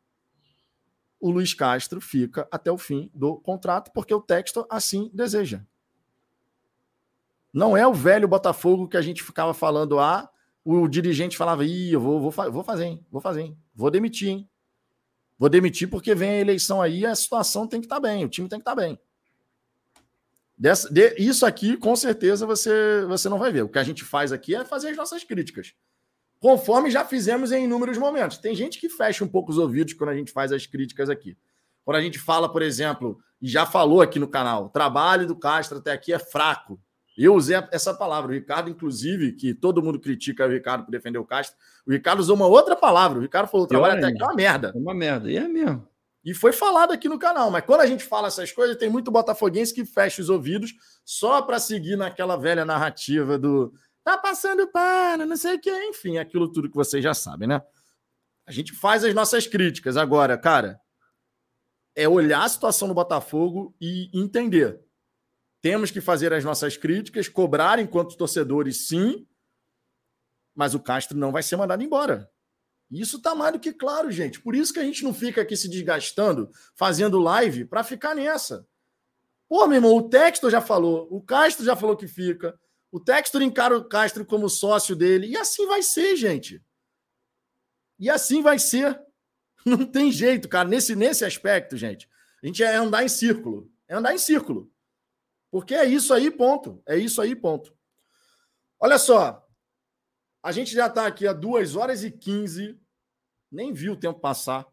O 1.21 1.31
Luiz 1.31 1.53
Castro 1.53 2.01
fica 2.01 2.47
até 2.51 2.71
o 2.71 2.79
fim 2.79 3.11
do 3.13 3.37
contrato 3.37 3.91
porque 3.93 4.15
o 4.15 4.21
texto 4.21 4.65
assim 4.71 5.11
deseja. 5.13 5.63
Não 7.53 7.77
é 7.77 7.87
o 7.87 7.95
velho 7.95 8.29
Botafogo 8.29 8.89
que 8.89 8.97
a 8.97 9.03
gente 9.03 9.23
ficava 9.23 9.53
falando, 9.53 9.99
ah, 9.99 10.31
o 10.65 10.87
dirigente 10.87 11.37
falava, 11.37 11.65
ih, 11.65 11.93
eu 11.93 12.01
vou, 12.01 12.31
vou, 12.31 12.53
vou 12.53 12.63
fazer, 12.63 12.85
hein? 12.85 13.07
vou 13.11 13.21
fazer, 13.21 13.41
hein? 13.43 13.59
vou 13.75 13.91
demitir, 13.91 14.29
hein? 14.29 14.49
Vou 15.39 15.49
demitir 15.49 15.89
porque 15.89 16.15
vem 16.15 16.31
a 16.31 16.41
eleição 16.41 16.83
aí 16.83 17.07
a 17.07 17.15
situação 17.15 17.67
tem 17.67 17.81
que 17.81 17.87
estar 17.87 17.97
tá 17.97 18.01
bem, 18.01 18.25
o 18.25 18.29
time 18.29 18.49
tem 18.49 18.59
que 18.59 18.63
estar 18.63 18.77
tá 18.77 18.83
bem. 18.83 18.99
Dessa, 20.59 20.93
de, 20.93 21.15
isso 21.17 21.47
aqui, 21.47 21.77
com 21.77 21.95
certeza, 21.95 22.45
você, 22.45 23.05
você 23.07 23.29
não 23.29 23.39
vai 23.39 23.53
ver. 23.53 23.63
O 23.63 23.69
que 23.69 23.79
a 23.79 23.85
gente 23.85 24.05
faz 24.05 24.33
aqui 24.33 24.57
é 24.57 24.65
fazer 24.65 24.89
as 24.89 24.97
nossas 24.97 25.23
críticas. 25.23 25.73
Conforme 26.41 26.91
já 26.91 27.05
fizemos 27.05 27.53
em 27.53 27.65
inúmeros 27.65 27.97
momentos. 27.97 28.39
Tem 28.39 28.55
gente 28.55 28.81
que 28.81 28.89
fecha 28.89 29.25
um 29.25 29.29
pouco 29.29 29.53
os 29.53 29.59
ouvidos 29.59 29.95
quando 29.95 30.11
a 30.11 30.17
gente 30.17 30.33
faz 30.33 30.51
as 30.51 30.67
críticas 30.67 31.09
aqui. 31.09 31.37
Quando 31.85 31.97
a 31.97 32.03
gente 32.03 32.19
fala, 32.19 32.51
por 32.51 32.61
exemplo, 32.61 33.19
e 33.41 33.49
já 33.49 33.65
falou 33.65 34.03
aqui 34.03 34.19
no 34.19 34.29
canal, 34.29 34.67
o 34.67 34.69
trabalho 34.69 35.27
do 35.27 35.37
Castro 35.37 35.79
até 35.79 35.93
aqui 35.93 36.13
é 36.13 36.19
fraco. 36.19 36.81
Eu 37.17 37.35
usei 37.35 37.57
essa 37.73 37.95
palavra. 37.95 38.31
O 38.31 38.35
Ricardo, 38.35 38.69
inclusive, 38.69 39.33
que 39.33 39.55
todo 39.55 39.83
mundo 39.83 39.99
critica 39.99 40.47
o 40.47 40.51
Ricardo 40.51 40.85
por 40.85 40.91
defender 40.91 41.19
o 41.19 41.25
Castro, 41.25 41.57
o 41.87 41.91
Ricardo 41.91 42.21
usou 42.21 42.37
uma 42.37 42.47
outra 42.47 42.77
palavra. 42.77 43.19
O 43.19 43.23
Ricardo 43.23 43.49
falou: 43.49 43.65
o 43.65 43.69
trabalho 43.69 43.99
até 43.99 44.07
aqui 44.07 44.23
é 44.23 44.25
uma 44.25 44.35
merda. 44.35 44.73
É 44.75 44.79
uma 44.79 44.95
merda. 44.95 45.31
E 45.31 45.37
é 45.37 45.49
mesmo. 45.49 45.88
E 46.25 46.35
foi 46.35 46.53
falado 46.53 46.93
aqui 46.93 47.09
no 47.09 47.19
canal. 47.19 47.51
Mas 47.51 47.65
quando 47.65 47.81
a 47.81 47.87
gente 47.87 48.05
fala 48.05 48.29
essas 48.29 48.53
coisas, 48.53 48.77
tem 48.77 48.91
muito 48.91 49.11
botafoguense 49.11 49.75
que 49.75 49.85
fecha 49.85 50.21
os 50.21 50.29
ouvidos 50.29 50.75
só 51.05 51.43
para 51.43 51.59
seguir 51.59 51.97
naquela 51.97 52.37
velha 52.37 52.65
narrativa 52.65 53.39
do 53.39 53.73
tá 54.05 54.17
passando 54.17 54.67
pano, 54.69 55.27
não 55.27 55.37
sei 55.37 55.57
o 55.57 55.61
que. 55.61 55.71
Enfim, 55.71 56.19
aquilo 56.19 56.51
tudo 56.51 56.71
que 56.71 56.77
vocês 56.77 57.03
já 57.03 57.15
sabem, 57.15 57.49
né? 57.49 57.63
A 58.47 58.53
gente 58.53 58.75
faz 58.75 59.05
as 59.05 59.15
nossas 59.15 59.47
críticas. 59.47 59.97
Agora, 59.97 60.37
cara, 60.39 60.81
é 61.95 62.09
olhar 62.09 62.43
a 62.43 62.49
situação 62.49 62.89
do 62.89 62.95
Botafogo 62.95 63.75
e 63.81 64.11
entender 64.15 64.81
temos 65.61 65.91
que 65.91 66.01
fazer 66.01 66.33
as 66.33 66.45
nossas 66.45 66.77
críticas, 66.77 67.29
cobrar 67.29 67.79
enquanto 67.79 68.17
torcedores, 68.17 68.87
sim, 68.87 69.27
mas 70.55 70.75
o 70.75 70.81
Castro 70.81 71.17
não 71.17 71.33
vai 71.33 71.43
ser 71.43 71.57
mandado 71.57 71.83
embora. 71.83 72.31
Isso 72.91 73.19
está 73.19 73.35
mais 73.35 73.53
do 73.53 73.61
que 73.61 73.73
claro, 73.73 74.11
gente. 74.11 74.41
Por 74.41 74.55
isso 74.55 74.73
que 74.73 74.81
a 74.81 74.85
gente 74.85 75.05
não 75.05 75.13
fica 75.13 75.43
aqui 75.43 75.57
se 75.57 75.69
desgastando, 75.69 76.51
fazendo 76.75 77.19
live 77.19 77.65
para 77.65 77.85
ficar 77.85 78.15
nessa. 78.15 78.67
Pô, 79.49 79.67
meu 79.67 79.77
irmão, 79.77 79.97
o 79.97 80.09
Textor 80.09 80.51
já 80.51 80.61
falou, 80.61 81.07
o 81.11 81.21
Castro 81.21 81.65
já 81.65 81.75
falou 81.75 81.97
que 81.97 82.07
fica, 82.07 82.59
o 82.91 83.01
Textor 83.01 83.43
encara 83.43 83.77
o 83.77 83.85
Castro 83.85 84.25
como 84.25 84.49
sócio 84.49 84.97
dele, 84.97 85.27
e 85.27 85.37
assim 85.37 85.67
vai 85.67 85.83
ser, 85.83 86.17
gente. 86.17 86.63
E 87.99 88.09
assim 88.09 88.43
vai 88.43 88.59
ser. 88.59 89.01
Não 89.65 89.85
tem 89.85 90.13
jeito, 90.13 90.49
cara. 90.49 90.69
Nesse, 90.69 90.95
nesse 90.95 91.25
aspecto, 91.25 91.77
gente, 91.77 92.09
a 92.43 92.47
gente 92.47 92.63
é 92.63 92.75
andar 92.77 93.05
em 93.05 93.09
círculo. 93.09 93.71
É 93.87 93.95
andar 93.95 94.15
em 94.15 94.19
círculo. 94.19 94.71
Porque 95.51 95.75
é 95.75 95.85
isso 95.85 96.13
aí, 96.13 96.31
ponto. 96.31 96.83
É 96.87 96.97
isso 96.97 97.21
aí, 97.21 97.35
ponto. 97.35 97.75
Olha 98.79 98.99
só. 98.99 99.48
A 100.43 100.53
gente 100.53 100.73
já 100.73 100.87
está 100.87 101.07
aqui 101.07 101.27
há 101.27 101.33
2 101.33 101.77
horas 101.77 102.05
e 102.05 102.11
15, 102.11 102.79
nem 103.51 103.73
viu 103.73 103.95
o 103.95 103.97
tempo 103.97 104.21
passar. 104.21 104.67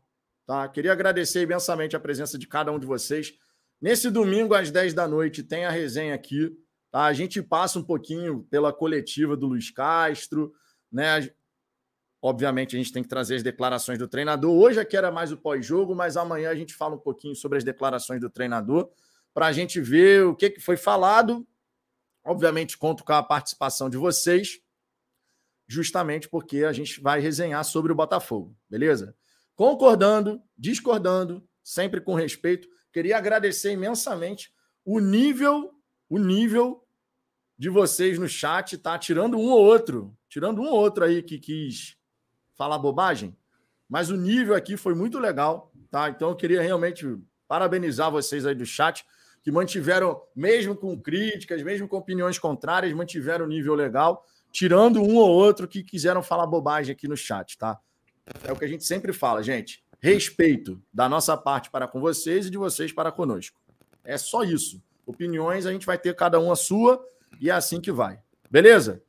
Tá? 0.46 0.68
Queria 0.70 0.92
agradecer 0.92 1.42
imensamente 1.42 1.96
a 1.96 2.00
presença 2.00 2.38
de 2.38 2.48
cada 2.48 2.72
um 2.72 2.80
de 2.80 2.86
vocês. 2.86 3.34
Nesse 3.82 4.12
domingo, 4.12 4.54
às 4.54 4.70
10 4.70 4.94
da 4.94 5.08
noite, 5.08 5.44
tem 5.44 5.66
a 5.66 5.72
resenha 5.72 6.14
aqui. 6.14 6.56
Tá? 6.92 7.06
A 7.06 7.14
gente 7.14 7.42
passa 7.42 7.80
um 7.80 7.84
pouquinho 7.84 8.44
pela 8.50 8.72
coletiva 8.72 9.36
do 9.36 9.48
Luiz 9.48 9.72
Castro. 9.72 10.54
Né? 10.92 11.30
Obviamente, 12.22 12.76
a 12.76 12.80
gente 12.80 12.94
tem 12.94 13.04
que 13.04 13.10
trazer 13.10 13.36
as 13.36 13.44
declarações 13.44 13.98
do 13.98 14.08
treinador. 14.08 14.52
Hoje 14.52 14.80
aqui 14.80 14.96
era 14.96 15.12
mais 15.12 15.32
o 15.32 15.38
pós-jogo, 15.38 15.96
mas 15.96 16.16
amanhã 16.16 16.52
a 16.52 16.56
gente 16.56 16.74
fala 16.74 16.96
um 16.96 17.00
pouquinho 17.00 17.36
sobre 17.36 17.58
as 17.58 17.64
declarações 17.64 18.22
do 18.22 18.30
treinador 18.30 18.90
para 19.34 19.48
a 19.48 19.52
gente 19.52 19.82
ver 19.82 20.26
o 20.26 20.36
que, 20.36 20.52
que 20.52 20.62
foi 20.62 20.78
falado. 20.78 21.46
Obviamente, 22.24 22.78
conto 22.78 23.04
com 23.04 23.14
a 23.14 23.22
participação 23.22 23.90
de 23.90 23.98
vocês, 23.98 24.60
justamente 25.68 26.30
porque 26.30 26.64
a 26.64 26.72
gente 26.72 27.02
vai 27.02 27.20
resenhar 27.20 27.64
sobre 27.64 27.92
o 27.92 27.96
Botafogo, 27.96 28.56
beleza? 28.70 29.16
concordando, 29.56 30.42
discordando, 30.58 31.48
sempre 31.64 32.02
com 32.02 32.14
respeito. 32.14 32.68
Queria 32.92 33.18
agradecer 33.18 33.72
imensamente 33.72 34.54
o 34.84 35.00
nível, 35.00 35.74
o 36.10 36.20
nível 36.20 36.86
de 37.58 37.70
vocês 37.70 38.20
no 38.20 38.28
chat, 38.28 38.78
tá? 38.78 39.00
Tirando 39.00 39.38
um 39.38 39.50
ou 39.50 39.60
outro, 39.60 40.16
tirando 40.30 40.62
um 40.62 40.66
ou 40.66 40.74
outro 40.74 41.06
aí 41.06 41.24
que 41.24 41.40
quis 41.40 41.96
falar 42.54 42.78
bobagem, 42.78 43.36
mas 43.90 44.10
o 44.10 44.18
nível 44.18 44.56
aqui 44.56 44.78
foi 44.78 44.94
muito 44.94 45.18
legal, 45.20 45.72
tá? 45.90 46.10
Então 46.10 46.30
eu 46.30 46.36
queria 46.36 46.62
realmente 46.62 47.06
parabenizar 47.48 48.12
vocês 48.12 48.46
aí 48.46 48.56
do 48.56 48.66
chat 48.66 49.06
que 49.42 49.52
mantiveram, 49.52 50.22
mesmo 50.36 50.76
com 50.76 51.00
críticas, 51.00 51.62
mesmo 51.62 51.88
com 51.88 51.98
opiniões 51.98 52.40
contrárias, 52.40 52.92
mantiveram 52.94 53.46
o 53.46 53.48
nível 53.48 53.76
legal, 53.76 54.26
tirando 54.56 55.04
um 55.04 55.18
ou 55.18 55.30
outro 55.30 55.68
que 55.68 55.84
quiseram 55.84 56.24
falar 56.24 56.48
bobagem 56.48 56.94
aqui 56.94 57.10
no 57.10 57.18
chat, 57.18 57.58
tá? 57.58 57.78
É 58.42 58.54
o 58.54 58.56
que 58.56 58.64
a 58.64 58.68
gente 58.70 58.86
sempre 58.86 59.12
fala, 59.12 59.44
gente. 59.44 59.84
Respeito 60.00 60.82
da 60.94 61.10
nossa 61.10 61.36
parte 61.36 61.70
para 61.70 61.90
com 61.90 62.00
vocês 62.00 62.46
e 62.46 62.50
de 62.50 62.58
vocês 62.58 62.94
para 62.94 63.12
conosco. 63.12 63.60
É 64.02 64.18
só 64.18 64.44
isso. 64.44 64.82
Opiniões 65.06 65.66
a 65.66 65.74
gente 65.74 65.86
vai 65.86 65.98
ter 65.98 66.16
cada 66.16 66.40
uma 66.40 66.54
a 66.54 66.56
sua 66.56 67.06
e 67.42 67.50
é 67.50 67.54
assim 67.54 67.82
que 67.82 67.92
vai. 67.92 68.18
Beleza? 68.50 69.04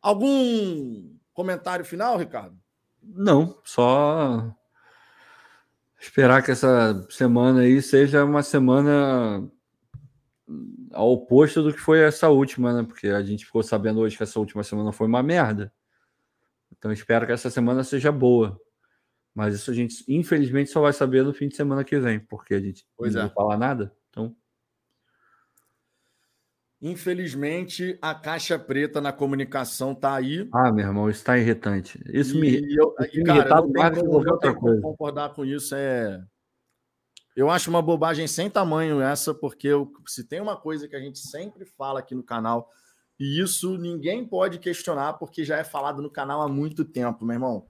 Algum 0.00 1.14
comentário 1.34 1.84
final, 1.84 2.16
Ricardo? 2.16 2.56
Não, 3.02 3.60
só 3.64 4.50
esperar 6.00 6.42
que 6.42 6.52
essa 6.52 7.06
semana 7.10 7.60
aí 7.60 7.82
seja 7.82 8.24
uma 8.24 8.42
semana 8.42 9.46
ao 10.92 11.12
oposto 11.12 11.62
do 11.62 11.72
que 11.72 11.80
foi 11.80 12.00
essa 12.00 12.28
última, 12.28 12.72
né? 12.72 12.86
Porque 12.86 13.08
a 13.08 13.22
gente 13.22 13.44
ficou 13.44 13.62
sabendo 13.62 14.00
hoje 14.00 14.16
que 14.16 14.22
essa 14.22 14.38
última 14.38 14.62
semana 14.62 14.92
foi 14.92 15.06
uma 15.06 15.22
merda. 15.22 15.72
Então 16.76 16.92
espero 16.92 17.26
que 17.26 17.32
essa 17.32 17.50
semana 17.50 17.82
seja 17.82 18.12
boa. 18.12 18.60
Mas 19.34 19.54
isso 19.54 19.70
a 19.70 19.74
gente, 19.74 20.02
infelizmente, 20.08 20.70
só 20.70 20.80
vai 20.80 20.92
saber 20.92 21.22
no 21.22 21.34
fim 21.34 21.48
de 21.48 21.56
semana 21.56 21.84
que 21.84 21.98
vem, 21.98 22.18
porque 22.18 22.54
a 22.54 22.60
gente 22.60 22.86
pois 22.96 23.14
não 23.14 23.26
é. 23.26 23.28
falar 23.28 23.58
nada. 23.58 23.92
Então. 24.08 24.34
Infelizmente, 26.80 27.98
a 28.00 28.14
caixa 28.14 28.58
preta 28.58 29.00
na 29.00 29.12
comunicação 29.12 29.94
tá 29.94 30.14
aí. 30.14 30.48
Ah, 30.52 30.72
meu 30.72 30.86
irmão, 30.86 31.10
isso 31.10 31.24
tá 31.24 31.36
irritante. 31.36 32.00
Isso 32.06 32.36
e 32.36 32.40
me, 32.40 32.76
eu, 32.76 32.94
e, 33.12 33.24
cara, 33.24 33.40
irritado 33.40 33.72
mais 33.72 33.98
que 33.98 34.06
qualquer 34.06 34.32
outra 34.32 34.54
coisa. 34.54 34.80
concordar 34.80 35.34
com 35.34 35.44
isso 35.44 35.74
é. 35.74 36.22
Eu 37.36 37.50
acho 37.50 37.68
uma 37.68 37.82
bobagem 37.82 38.26
sem 38.26 38.48
tamanho 38.48 38.98
essa, 38.98 39.34
porque 39.34 39.68
eu, 39.68 39.92
se 40.06 40.24
tem 40.24 40.40
uma 40.40 40.56
coisa 40.56 40.88
que 40.88 40.96
a 40.96 41.00
gente 41.00 41.18
sempre 41.18 41.66
fala 41.66 42.00
aqui 42.00 42.14
no 42.14 42.22
canal, 42.22 42.70
e 43.20 43.38
isso 43.38 43.76
ninguém 43.76 44.26
pode 44.26 44.58
questionar, 44.58 45.14
porque 45.14 45.44
já 45.44 45.58
é 45.58 45.64
falado 45.64 46.00
no 46.00 46.10
canal 46.10 46.40
há 46.40 46.48
muito 46.48 46.82
tempo, 46.82 47.26
meu 47.26 47.34
irmão. 47.34 47.66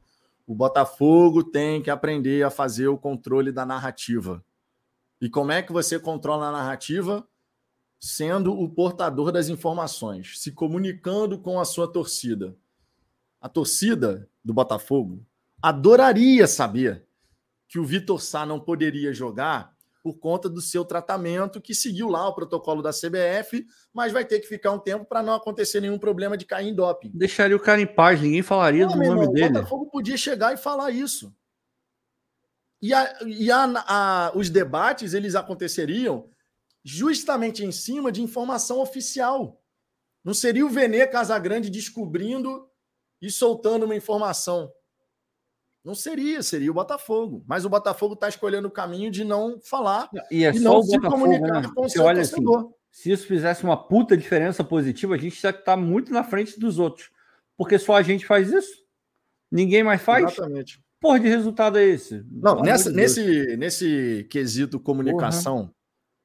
O 0.47 0.55
Botafogo 0.55 1.43
tem 1.43 1.83
que 1.83 1.91
aprender 1.91 2.45
a 2.45 2.51
fazer 2.51 2.87
o 2.87 2.97
controle 2.97 3.51
da 3.51 3.67
narrativa. 3.67 4.45
E 5.21 5.29
como 5.29 5.51
é 5.51 5.61
que 5.61 5.73
você 5.73 5.99
controla 5.99 6.47
a 6.47 6.53
narrativa? 6.53 7.27
Sendo 7.99 8.57
o 8.57 8.69
portador 8.69 9.33
das 9.33 9.49
informações, 9.49 10.39
se 10.41 10.53
comunicando 10.53 11.39
com 11.39 11.59
a 11.59 11.65
sua 11.65 11.91
torcida. 11.91 12.57
A 13.41 13.49
torcida 13.49 14.29
do 14.45 14.55
Botafogo 14.55 15.27
adoraria 15.61 16.47
saber 16.47 17.06
que 17.69 17.79
o 17.79 17.85
Vitor 17.85 18.21
Sá 18.21 18.47
não 18.47 18.61
poderia 18.61 19.13
jogar 19.13 19.75
por 20.03 20.19
conta 20.21 20.49
do 20.49 20.61
seu 20.61 20.85
tratamento, 20.85 21.61
que 21.61 21.75
seguiu 21.75 22.09
lá 22.09 22.29
o 22.29 22.33
protocolo 22.33 22.81
da 22.81 22.91
CBF, 22.91 23.67
mas 23.93 24.13
vai 24.13 24.25
ter 24.25 24.39
que 24.39 24.47
ficar 24.47 24.71
um 24.71 24.79
tempo 24.79 25.05
para 25.05 25.21
não 25.21 25.35
acontecer 25.35 25.81
nenhum 25.81 25.99
problema 25.99 26.37
de 26.37 26.45
cair 26.45 26.69
em 26.69 26.75
doping. 26.75 27.11
Deixaria 27.13 27.57
o 27.57 27.61
cara 27.61 27.81
em 27.81 27.87
paz, 27.87 28.21
ninguém 28.21 28.41
falaria 28.41 28.87
não, 28.87 28.93
do 28.93 28.99
nome 28.99 29.21
irmão, 29.23 29.33
dele. 29.33 29.47
O 29.47 29.53
Botafogo 29.55 29.87
podia 29.87 30.17
chegar 30.17 30.55
e 30.55 30.57
falar 30.57 30.93
isso. 30.93 31.35
E, 32.81 32.95
a, 32.95 33.19
e 33.27 33.51
a, 33.51 33.65
a, 33.85 34.33
os 34.37 34.49
debates 34.49 35.13
eles 35.13 35.35
aconteceriam 35.35 36.31
justamente 36.85 37.65
em 37.65 37.73
cima 37.73 38.13
de 38.13 38.23
informação 38.23 38.79
oficial. 38.79 39.61
Não 40.23 40.33
seria 40.33 40.65
o 40.65 40.71
Vene 40.71 41.05
Casagrande 41.09 41.69
descobrindo 41.69 42.69
e 43.21 43.29
soltando 43.29 43.87
uma 43.87 43.97
informação. 43.97 44.73
Não 45.87 45.95
seria, 45.95 46.43
seria 46.43 46.69
o 46.69 46.75
Botafogo. 46.75 47.45
Mas 47.47 47.65
o 47.65 47.69
Botafogo 47.69 48.15
está 48.15 48.29
escolhendo 48.29 48.67
o 48.67 48.73
caminho 48.73 49.09
de 49.09 49.23
não 49.23 49.61
falar 49.63 50.11
e, 50.33 50.45
é 50.45 50.53
e 50.53 50.59
não 50.59 50.83
se 50.83 50.97
Botafogo, 50.97 51.23
comunicar 51.23 51.63
né? 51.63 51.71
com 51.73 51.85
o 51.85 51.89
seu 51.89 52.03
olha 52.03 52.23
assim, 52.23 52.33
torcedor. 52.33 52.59
Assim, 52.59 52.75
se 52.91 53.13
isso 53.13 53.27
fizesse 53.29 53.63
uma 53.63 53.77
puta 53.77 54.17
diferença 54.17 54.65
positiva, 54.65 55.15
a 55.15 55.19
gente 55.19 55.41
já 55.41 55.51
está 55.51 55.77
muito 55.77 56.13
na 56.13 56.25
frente 56.25 56.59
dos 56.59 56.81
outros. 56.81 57.09
Porque 57.57 57.79
só 57.79 57.95
a 57.95 58.03
gente 58.03 58.27
faz 58.27 58.51
isso. 58.51 58.85
Ninguém 59.49 59.85
mais 59.85 60.03
faz. 60.03 60.25
Exatamente. 60.33 60.83
Porra 61.01 61.21
de 61.21 61.29
resultado 61.29 61.79
é 61.79 61.85
esse? 61.85 62.25
Não, 62.33 62.63
nessa, 62.63 62.91
de 62.91 62.97
nesse, 62.97 63.57
nesse 63.57 64.27
quesito 64.29 64.81
comunicação, 64.81 65.71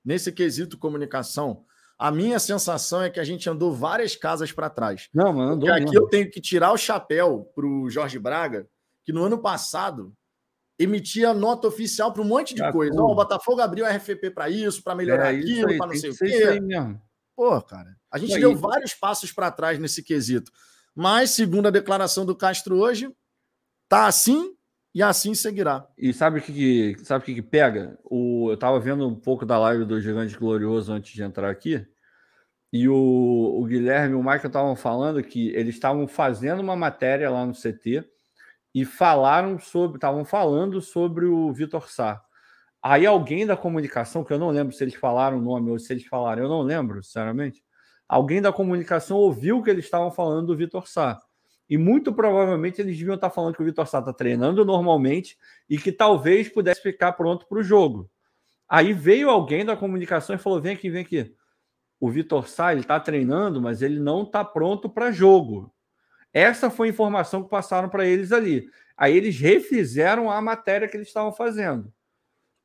nesse 0.03 0.31
quesito 0.31 0.75
comunicação, 0.75 1.63
a 1.99 2.09
minha 2.09 2.39
sensação 2.39 3.03
é 3.03 3.11
que 3.11 3.19
a 3.19 3.23
gente 3.23 3.47
andou 3.47 3.71
várias 3.71 4.15
casas 4.15 4.51
para 4.51 4.71
trás. 4.71 5.07
Não, 5.13 5.31
mano, 5.31 5.51
andou 5.51 5.71
aqui 5.71 5.95
eu 5.95 6.07
tenho 6.07 6.31
que 6.31 6.41
tirar 6.41 6.71
o 6.71 6.77
chapéu 6.77 7.47
para 7.53 7.67
o 7.67 7.87
Jorge 7.91 8.17
Braga, 8.17 8.67
que 9.03 9.11
no 9.11 9.23
ano 9.23 9.39
passado 9.39 10.13
emitia 10.77 11.33
nota 11.33 11.67
oficial 11.67 12.11
para 12.11 12.21
um 12.21 12.25
monte 12.25 12.55
de 12.55 12.63
ah, 12.63 12.71
coisa. 12.71 12.99
Oh, 12.99 13.11
o 13.11 13.15
Botafogo 13.15 13.61
abriu 13.61 13.85
a 13.85 13.89
RFP 13.89 14.31
para 14.31 14.49
isso, 14.49 14.83
para 14.83 14.95
melhorar 14.95 15.33
é, 15.33 15.37
aquilo, 15.37 15.77
para 15.77 15.87
não 15.87 15.95
sei 15.95 16.09
o 16.09 16.17
quê. 16.17 16.59
Pô, 17.35 17.61
cara, 17.61 17.95
a 18.11 18.17
gente 18.17 18.39
deu 18.39 18.55
vários 18.55 18.93
passos 18.93 19.31
para 19.31 19.51
trás 19.51 19.79
nesse 19.79 20.03
quesito. 20.03 20.51
Mas, 20.93 21.31
segundo 21.31 21.67
a 21.67 21.71
declaração 21.71 22.25
do 22.25 22.35
Castro 22.35 22.77
hoje, 22.77 23.09
tá 23.87 24.07
assim 24.07 24.55
e 24.93 25.01
assim 25.01 25.33
seguirá. 25.33 25.87
E 25.97 26.13
sabe 26.13 26.39
o 26.39 26.41
que, 26.41 26.95
que 26.95 27.05
sabe 27.05 27.23
o 27.23 27.25
que, 27.25 27.35
que 27.35 27.41
pega? 27.41 27.97
O, 28.03 28.49
eu 28.49 28.55
estava 28.55 28.79
vendo 28.79 29.07
um 29.07 29.15
pouco 29.15 29.45
da 29.45 29.57
live 29.57 29.85
do 29.85 30.01
Gigante 30.01 30.37
Glorioso 30.37 30.91
antes 30.91 31.13
de 31.13 31.23
entrar 31.23 31.49
aqui. 31.49 31.85
E 32.73 32.87
o, 32.87 32.95
o 32.95 33.65
Guilherme 33.65 34.13
e 34.13 34.15
o 34.15 34.23
Michael 34.23 34.47
estavam 34.47 34.75
falando 34.75 35.23
que 35.23 35.49
eles 35.49 35.75
estavam 35.75 36.07
fazendo 36.07 36.61
uma 36.61 36.75
matéria 36.75 37.29
lá 37.29 37.45
no 37.45 37.53
CT 37.53 38.05
e 38.73 38.85
falaram 38.85 39.59
sobre, 39.59 39.97
estavam 39.97 40.23
falando 40.23 40.81
sobre 40.81 41.25
o 41.25 41.51
Vitor 41.51 41.89
Sá. 41.89 42.21
Aí 42.81 43.05
alguém 43.05 43.45
da 43.45 43.55
comunicação, 43.55 44.23
que 44.23 44.33
eu 44.33 44.39
não 44.39 44.49
lembro 44.49 44.73
se 44.73 44.83
eles 44.83 44.95
falaram 44.95 45.37
o 45.37 45.41
nome 45.41 45.69
ou 45.69 45.77
se 45.77 45.93
eles 45.93 46.05
falaram, 46.05 46.43
eu 46.43 46.49
não 46.49 46.61
lembro, 46.61 47.03
sinceramente. 47.03 47.63
Alguém 48.07 48.41
da 48.41 48.51
comunicação 48.51 49.17
ouviu 49.17 49.61
que 49.61 49.69
eles 49.69 49.85
estavam 49.85 50.11
falando 50.11 50.47
do 50.47 50.57
Vitor 50.57 50.87
Sá. 50.87 51.21
E 51.69 51.77
muito 51.77 52.11
provavelmente 52.11 52.81
eles 52.81 52.97
deviam 52.97 53.15
estar 53.15 53.29
falando 53.29 53.55
que 53.55 53.61
o 53.61 53.65
Vitor 53.65 53.87
Sá 53.87 53.99
está 53.99 54.11
treinando 54.11 54.65
normalmente 54.65 55.37
e 55.69 55.77
que 55.77 55.91
talvez 55.91 56.49
pudesse 56.49 56.81
ficar 56.81 57.13
pronto 57.13 57.47
para 57.47 57.59
o 57.59 57.63
jogo. 57.63 58.09
Aí 58.67 58.93
veio 58.93 59.29
alguém 59.29 59.63
da 59.63 59.77
comunicação 59.77 60.35
e 60.35 60.39
falou: 60.39 60.59
vem 60.59 60.73
aqui, 60.73 60.89
vem 60.89 61.01
aqui. 61.01 61.33
O 61.99 62.09
Vitor 62.09 62.47
Sá 62.47 62.73
está 62.73 62.99
treinando, 62.99 63.61
mas 63.61 63.81
ele 63.81 63.99
não 63.99 64.23
está 64.23 64.43
pronto 64.43 64.89
para 64.89 65.11
jogo. 65.11 65.73
Essa 66.33 66.69
foi 66.69 66.87
a 66.87 66.91
informação 66.91 67.43
que 67.43 67.49
passaram 67.49 67.89
para 67.89 68.05
eles 68.05 68.31
ali. 68.31 68.69
Aí 68.95 69.15
eles 69.15 69.39
refizeram 69.39 70.29
a 70.29 70.41
matéria 70.41 70.87
que 70.87 70.95
eles 70.95 71.07
estavam 71.07 71.31
fazendo. 71.31 71.91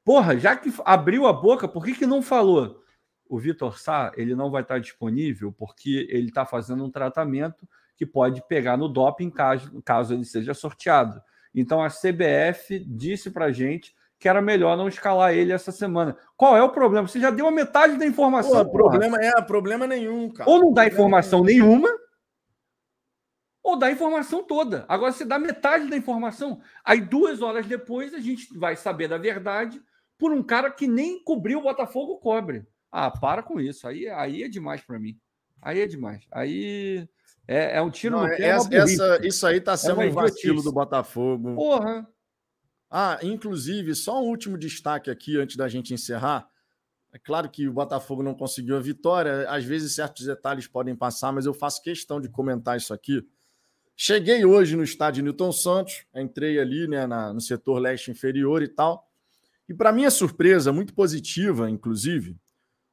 Porra, 0.04 0.38
já 0.38 0.54
que 0.54 0.72
abriu 0.84 1.26
a 1.26 1.32
boca, 1.32 1.66
por 1.66 1.84
que, 1.84 1.94
que 1.94 2.06
não 2.06 2.22
falou? 2.22 2.82
O 3.28 3.38
Vitor 3.38 3.78
Sá, 3.78 4.12
ele 4.16 4.36
não 4.36 4.50
vai 4.50 4.62
estar 4.62 4.78
disponível 4.78 5.52
porque 5.52 6.06
ele 6.10 6.28
está 6.28 6.46
fazendo 6.46 6.84
um 6.84 6.90
tratamento 6.90 7.68
que 7.96 8.06
pode 8.06 8.46
pegar 8.46 8.76
no 8.76 8.88
doping 8.88 9.30
caso, 9.30 9.82
caso 9.82 10.14
ele 10.14 10.24
seja 10.24 10.54
sorteado. 10.54 11.20
Então 11.54 11.82
a 11.82 11.88
CBF 11.88 12.78
disse 12.86 13.30
para 13.30 13.50
gente 13.50 13.96
que 14.18 14.28
era 14.28 14.40
melhor 14.40 14.76
não 14.76 14.88
escalar 14.88 15.34
ele 15.34 15.52
essa 15.52 15.72
semana. 15.72 16.16
Qual 16.36 16.56
é 16.56 16.62
o 16.62 16.70
problema? 16.70 17.06
Você 17.08 17.20
já 17.20 17.30
deu 17.30 17.46
a 17.46 17.50
metade 17.50 17.98
da 17.98 18.06
informação. 18.06 18.64
Pô, 18.64 18.70
problema 18.70 19.18
é 19.20 19.42
problema 19.42 19.86
nenhum, 19.86 20.30
cara. 20.30 20.48
Ou 20.48 20.60
não 20.60 20.72
dá 20.72 20.86
informação 20.86 21.42
nenhuma, 21.42 21.88
ou 23.66 23.76
dá 23.76 23.86
a 23.86 23.92
informação 23.92 24.44
toda. 24.44 24.84
Agora 24.88 25.10
você 25.10 25.24
dá 25.24 25.40
metade 25.40 25.90
da 25.90 25.96
informação. 25.96 26.60
Aí 26.84 27.00
duas 27.00 27.42
horas 27.42 27.66
depois 27.66 28.14
a 28.14 28.20
gente 28.20 28.56
vai 28.56 28.76
saber 28.76 29.08
da 29.08 29.18
verdade 29.18 29.82
por 30.16 30.32
um 30.32 30.40
cara 30.42 30.70
que 30.70 30.86
nem 30.86 31.22
cobriu 31.22 31.58
o 31.58 31.62
Botafogo 31.62 32.18
cobre. 32.18 32.64
Ah, 32.92 33.10
para 33.10 33.42
com 33.42 33.60
isso. 33.60 33.88
Aí, 33.88 34.08
aí 34.08 34.44
é 34.44 34.48
demais 34.48 34.82
para 34.82 35.00
mim. 35.00 35.18
Aí 35.60 35.80
é 35.80 35.86
demais. 35.86 36.24
Aí 36.30 37.08
É, 37.48 37.78
é 37.78 37.82
um 37.82 37.90
tiro 37.90 38.16
Não, 38.16 38.22
no 38.22 38.28
pé. 38.28 38.44
Essa, 38.44 38.74
essa, 38.74 39.26
isso 39.26 39.46
aí 39.46 39.58
está 39.58 39.72
é 39.72 39.76
sendo 39.76 40.00
é 40.00 40.06
um 40.06 40.12
vacilo 40.12 40.62
do 40.62 40.72
Botafogo. 40.72 41.56
Porra! 41.56 42.08
Ah, 42.88 43.18
inclusive, 43.20 43.96
só 43.96 44.22
um 44.22 44.28
último 44.28 44.56
destaque 44.56 45.10
aqui 45.10 45.36
antes 45.36 45.56
da 45.56 45.66
gente 45.66 45.92
encerrar. 45.92 46.48
É 47.12 47.18
claro 47.18 47.50
que 47.50 47.66
o 47.66 47.72
Botafogo 47.72 48.22
não 48.22 48.34
conseguiu 48.34 48.76
a 48.76 48.80
vitória, 48.80 49.50
às 49.50 49.64
vezes 49.64 49.94
certos 49.94 50.26
detalhes 50.26 50.68
podem 50.68 50.94
passar, 50.94 51.32
mas 51.32 51.46
eu 51.46 51.54
faço 51.54 51.82
questão 51.82 52.20
de 52.20 52.28
comentar 52.28 52.76
isso 52.76 52.94
aqui. 52.94 53.26
Cheguei 53.97 54.44
hoje 54.44 54.76
no 54.76 54.84
estádio 54.84 55.25
Newton 55.25 55.50
Santos, 55.50 56.05
entrei 56.15 56.60
ali 56.60 56.86
né, 56.86 57.07
na, 57.07 57.33
no 57.33 57.41
setor 57.41 57.78
leste 57.78 58.10
inferior 58.10 58.62
e 58.62 58.68
tal. 58.68 59.10
E 59.68 59.75
para 59.75 59.91
minha 59.91 60.10
surpresa, 60.10 60.73
muito 60.73 60.92
positiva, 60.92 61.70
inclusive, 61.70 62.36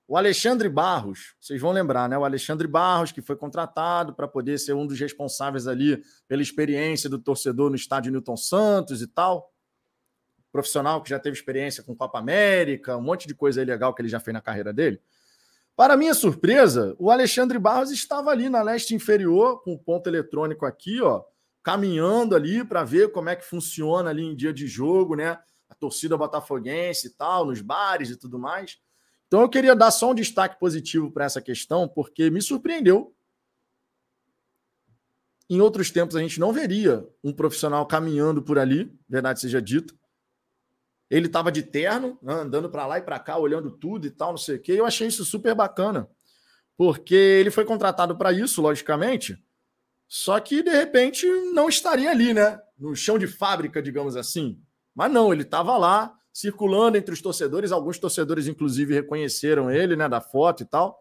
o 0.07 0.17
Alexandre 0.17 0.69
Barros, 0.69 1.35
vocês 1.39 1.59
vão 1.59 1.71
lembrar, 1.71 2.07
né? 2.07 2.17
O 2.17 2.25
Alexandre 2.25 2.67
Barros, 2.67 3.11
que 3.11 3.21
foi 3.21 3.35
contratado 3.35 4.13
para 4.13 4.27
poder 4.27 4.57
ser 4.57 4.73
um 4.73 4.87
dos 4.87 4.99
responsáveis 4.99 5.67
ali 5.67 6.01
pela 6.27 6.41
experiência 6.41 7.09
do 7.09 7.19
torcedor 7.19 7.69
no 7.69 7.75
estádio 7.75 8.11
Newton 8.11 8.37
Santos 8.37 9.01
e 9.01 9.07
tal 9.07 9.53
profissional 10.53 11.01
que 11.01 11.09
já 11.09 11.17
teve 11.17 11.35
experiência 11.35 11.83
com 11.83 11.95
Copa 11.95 12.19
América, 12.19 12.95
um 12.95 13.01
monte 13.01 13.27
de 13.27 13.33
coisa 13.33 13.63
legal 13.63 13.91
que 13.91 14.03
ele 14.03 14.07
já 14.07 14.19
fez 14.19 14.31
na 14.31 14.39
carreira 14.39 14.71
dele. 14.71 15.01
Para 15.75 15.97
minha 15.97 16.13
surpresa, 16.13 16.95
o 16.99 17.09
Alexandre 17.09 17.57
Barros 17.57 17.91
estava 17.91 18.29
ali 18.29 18.47
na 18.47 18.61
leste 18.61 18.93
inferior, 18.93 19.63
com 19.63 19.73
o 19.73 19.79
ponto 19.79 20.07
eletrônico 20.07 20.65
aqui, 20.65 21.01
ó, 21.01 21.23
caminhando 21.63 22.35
ali 22.35 22.63
para 22.63 22.83
ver 22.83 23.11
como 23.11 23.29
é 23.29 23.35
que 23.35 23.45
funciona 23.45 24.11
ali 24.11 24.23
em 24.23 24.35
dia 24.35 24.53
de 24.53 24.67
jogo, 24.67 25.15
né? 25.15 25.39
A 25.67 25.73
torcida 25.73 26.15
botafoguense 26.15 27.07
e 27.07 27.09
tal, 27.11 27.45
nos 27.45 27.59
bares 27.59 28.11
e 28.11 28.17
tudo 28.17 28.37
mais. 28.37 28.77
Então 29.27 29.41
eu 29.41 29.49
queria 29.49 29.75
dar 29.75 29.89
só 29.89 30.11
um 30.11 30.15
destaque 30.15 30.59
positivo 30.59 31.11
para 31.11 31.25
essa 31.25 31.41
questão, 31.41 31.87
porque 31.87 32.29
me 32.29 32.39
surpreendeu. 32.39 33.15
Em 35.49 35.59
outros 35.59 35.89
tempos 35.89 36.15
a 36.15 36.19
gente 36.19 36.39
não 36.39 36.53
veria 36.53 37.07
um 37.23 37.33
profissional 37.33 37.85
caminhando 37.87 38.43
por 38.43 38.59
ali, 38.59 38.95
verdade 39.09 39.41
seja 39.41 39.59
dita. 39.59 39.93
Ele 41.13 41.27
estava 41.27 41.51
de 41.51 41.61
terno, 41.61 42.17
né, 42.23 42.33
andando 42.33 42.67
para 42.71 42.87
lá 42.87 42.97
e 42.97 43.01
para 43.03 43.19
cá, 43.19 43.37
olhando 43.37 43.69
tudo 43.69 44.07
e 44.07 44.09
tal, 44.09 44.31
não 44.31 44.37
sei 44.37 44.55
o 44.55 44.59
quê. 44.59 44.71
Eu 44.71 44.85
achei 44.85 45.07
isso 45.07 45.23
super 45.23 45.53
bacana, 45.53 46.09
porque 46.75 47.13
ele 47.13 47.51
foi 47.51 47.65
contratado 47.65 48.17
para 48.17 48.31
isso, 48.31 48.63
logicamente, 48.63 49.37
só 50.07 50.39
que 50.39 50.63
de 50.63 50.71
repente 50.71 51.27
não 51.53 51.69
estaria 51.69 52.09
ali, 52.09 52.33
né? 52.33 52.59
No 52.79 52.95
chão 52.95 53.19
de 53.19 53.27
fábrica, 53.27 53.79
digamos 53.79 54.15
assim. 54.15 54.59
Mas 54.95 55.11
não, 55.11 55.31
ele 55.31 55.43
estava 55.43 55.77
lá, 55.77 56.15
circulando 56.31 56.97
entre 56.97 57.13
os 57.13 57.21
torcedores. 57.21 57.71
Alguns 57.71 57.99
torcedores, 57.99 58.47
inclusive, 58.47 58.95
reconheceram 58.95 59.69
ele, 59.69 59.95
né? 59.95 60.09
Da 60.09 60.19
foto 60.19 60.63
e 60.63 60.65
tal. 60.65 60.99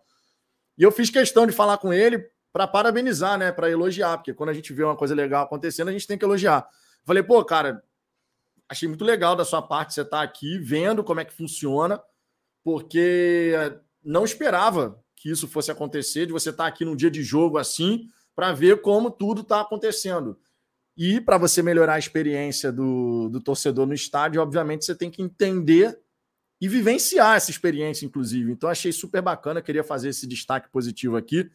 E 0.77 0.83
eu 0.83 0.93
fiz 0.93 1.09
questão 1.09 1.47
de 1.47 1.53
falar 1.53 1.79
com 1.79 1.91
ele 1.91 2.23
para 2.53 2.67
parabenizar, 2.67 3.39
né? 3.39 3.51
Para 3.51 3.71
elogiar, 3.71 4.19
porque 4.19 4.35
quando 4.35 4.51
a 4.51 4.55
gente 4.55 4.75
vê 4.75 4.85
uma 4.85 4.97
coisa 4.97 5.15
legal 5.15 5.45
acontecendo, 5.45 5.89
a 5.89 5.93
gente 5.93 6.07
tem 6.07 6.19
que 6.19 6.25
elogiar. 6.25 6.69
Falei, 7.05 7.23
pô, 7.23 7.43
cara, 7.45 7.83
achei 8.73 8.89
muito 8.89 9.05
legal 9.05 9.37
da 9.37 9.45
sua 9.45 9.63
parte 9.63 9.95
você 9.95 10.01
estar 10.01 10.19
tá 10.19 10.23
aqui 10.23 10.59
vendo 10.59 11.05
como 11.05 11.21
é 11.21 11.25
que 11.25 11.33
funciona, 11.33 12.03
porque 12.65 13.53
não 14.03 14.25
esperava 14.25 14.99
que 15.15 15.31
isso 15.31 15.47
fosse 15.47 15.71
acontecer, 15.71 16.27
de 16.27 16.33
você 16.33 16.51
estar 16.51 16.65
tá 16.65 16.69
aqui 16.69 16.85
num 16.85 16.97
dia 16.97 17.11
de 17.11 17.23
jogo 17.23 17.59
assim, 17.59 18.09
para 18.35 18.53
ver 18.53 18.81
como 18.81 19.11
tudo 19.11 19.43
está 19.43 19.61
acontecendo. 19.61 20.39
E 20.97 21.21
para 21.21 21.39
você 21.39 21.63
melhorar 21.63 21.95
a 21.95 21.99
experiência 21.99 22.73
do, 22.73 23.29
do 23.29 23.41
torcedor 23.41 23.87
no 23.87 23.95
estádio, 23.95 24.43
obviamente 24.43 24.85
você 24.85 24.95
tem 24.95 25.11
que 25.11 25.23
entender 25.23 25.99
e 26.61 26.69
vivenciar 26.69 27.37
essa 27.37 27.51
experiência, 27.51 28.07
inclusive. 28.07 28.53
Então, 28.53 28.71
achei 28.71 28.93
super 28.93 29.21
bacana, 29.21 29.61
queria 29.61 29.83
fazer 29.83 30.11
esse 30.11 30.27
destaque 30.27 30.71
positivo 30.71 31.17
aqui. 31.17 31.51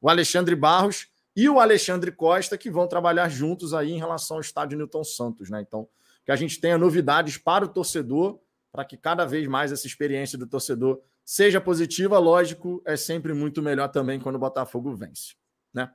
O 0.00 0.08
Alexandre 0.08 0.54
Barros 0.54 1.08
e 1.36 1.48
o 1.48 1.60
Alexandre 1.60 2.10
Costa, 2.10 2.58
que 2.58 2.70
vão 2.70 2.88
trabalhar 2.88 3.28
juntos 3.28 3.72
aí 3.72 3.92
em 3.92 3.98
relação 3.98 4.36
ao 4.36 4.40
estádio 4.40 4.76
Newton 4.76 5.04
Santos, 5.04 5.48
né? 5.48 5.60
Então, 5.60 5.88
que 6.28 6.32
a 6.32 6.36
gente 6.36 6.60
tenha 6.60 6.76
novidades 6.76 7.38
para 7.38 7.64
o 7.64 7.68
torcedor, 7.68 8.38
para 8.70 8.84
que 8.84 8.98
cada 8.98 9.24
vez 9.24 9.46
mais 9.46 9.72
essa 9.72 9.86
experiência 9.86 10.36
do 10.36 10.46
torcedor 10.46 11.00
seja 11.24 11.58
positiva. 11.58 12.18
Lógico, 12.18 12.82
é 12.84 12.98
sempre 12.98 13.32
muito 13.32 13.62
melhor 13.62 13.88
também 13.88 14.20
quando 14.20 14.34
o 14.34 14.38
Botafogo 14.38 14.94
vence, 14.94 15.36
né? 15.72 15.90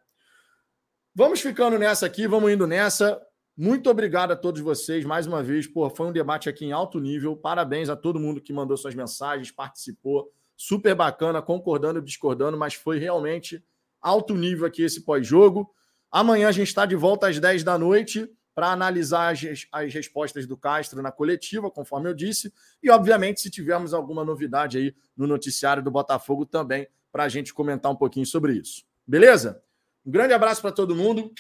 Vamos 1.14 1.40
ficando 1.40 1.78
nessa 1.78 2.08
aqui, 2.08 2.26
vamos 2.26 2.52
indo 2.52 2.66
nessa. 2.66 3.22
Muito 3.56 3.92
obrigado 3.92 4.32
a 4.32 4.36
todos 4.36 4.60
vocês 4.60 5.06
mais 5.06 5.28
uma 5.28 5.44
vez. 5.44 5.68
Pô, 5.68 5.88
foi 5.92 6.08
um 6.08 6.12
debate 6.12 6.50
aqui 6.50 6.66
em 6.66 6.72
alto 6.72 7.00
nível. 7.00 7.38
Parabéns 7.38 7.88
a 7.88 7.95
todo 7.95 8.20
mundo 8.20 8.42
que 8.42 8.52
mandou 8.52 8.76
suas 8.76 8.95
mensagens, 8.95 9.52
participou. 9.52 10.32
Super 10.58 10.95
bacana, 10.95 11.44
concordando 11.44 12.00
e 12.00 12.03
discordando, 12.03 12.58
mas 12.58 12.74
foi 12.74 12.98
realmente 12.98 13.64
alto 14.02 14.34
nível 14.34 14.66
aqui 14.66 14.82
esse 14.82 15.02
pós-jogo. 15.02 15.72
Amanhã 16.12 16.48
a 16.48 16.52
gente 16.52 16.70
está 16.70 16.88
de 16.88 16.95
volta 16.95 17.28
às 17.28 17.38
10 17.40 17.64
da 17.64 17.78
noite 17.78 18.28
para 18.56 18.72
analisar 18.72 19.34
as, 19.34 19.68
as 19.72 19.94
respostas 19.94 20.46
do 20.46 20.56
Castro 20.56 21.02
na 21.02 21.12
coletiva, 21.12 21.72
conforme 21.72 22.10
eu 22.10 22.14
disse, 22.14 22.54
e, 22.82 22.90
obviamente, 22.90 23.42
se 23.42 23.50
tivermos 23.50 23.94
alguma 23.94 24.24
novidade 24.24 24.78
aí 24.78 24.96
no 25.16 25.28
noticiário 25.28 25.84
do 25.84 25.92
Botafogo 25.92 26.46
também, 26.46 26.88
para 27.12 27.24
a 27.24 27.30
gente 27.30 27.54
comentar 27.54 27.92
um 27.92 27.96
pouquinho 27.96 28.26
sobre 28.26 28.54
isso. 28.54 28.84
Beleza? 29.06 29.62
Um 30.06 30.12
grande 30.12 30.34
abraço 30.34 30.62
para 30.62 30.72
todo 30.72 30.96
mundo, 30.96 31.32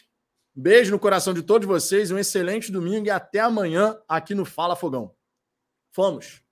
beijo 0.53 0.91
no 0.91 0.99
coração 0.99 1.33
de 1.33 1.41
todos 1.41 1.67
vocês, 1.67 2.11
um 2.11 2.17
excelente 2.17 2.71
domingo 2.71 3.07
e 3.07 3.09
até 3.09 3.39
amanhã 3.39 3.97
aqui 4.07 4.35
no 4.35 4.45
Fala 4.45 4.75
Fogão. 4.75 5.15
Fomos! 5.91 6.42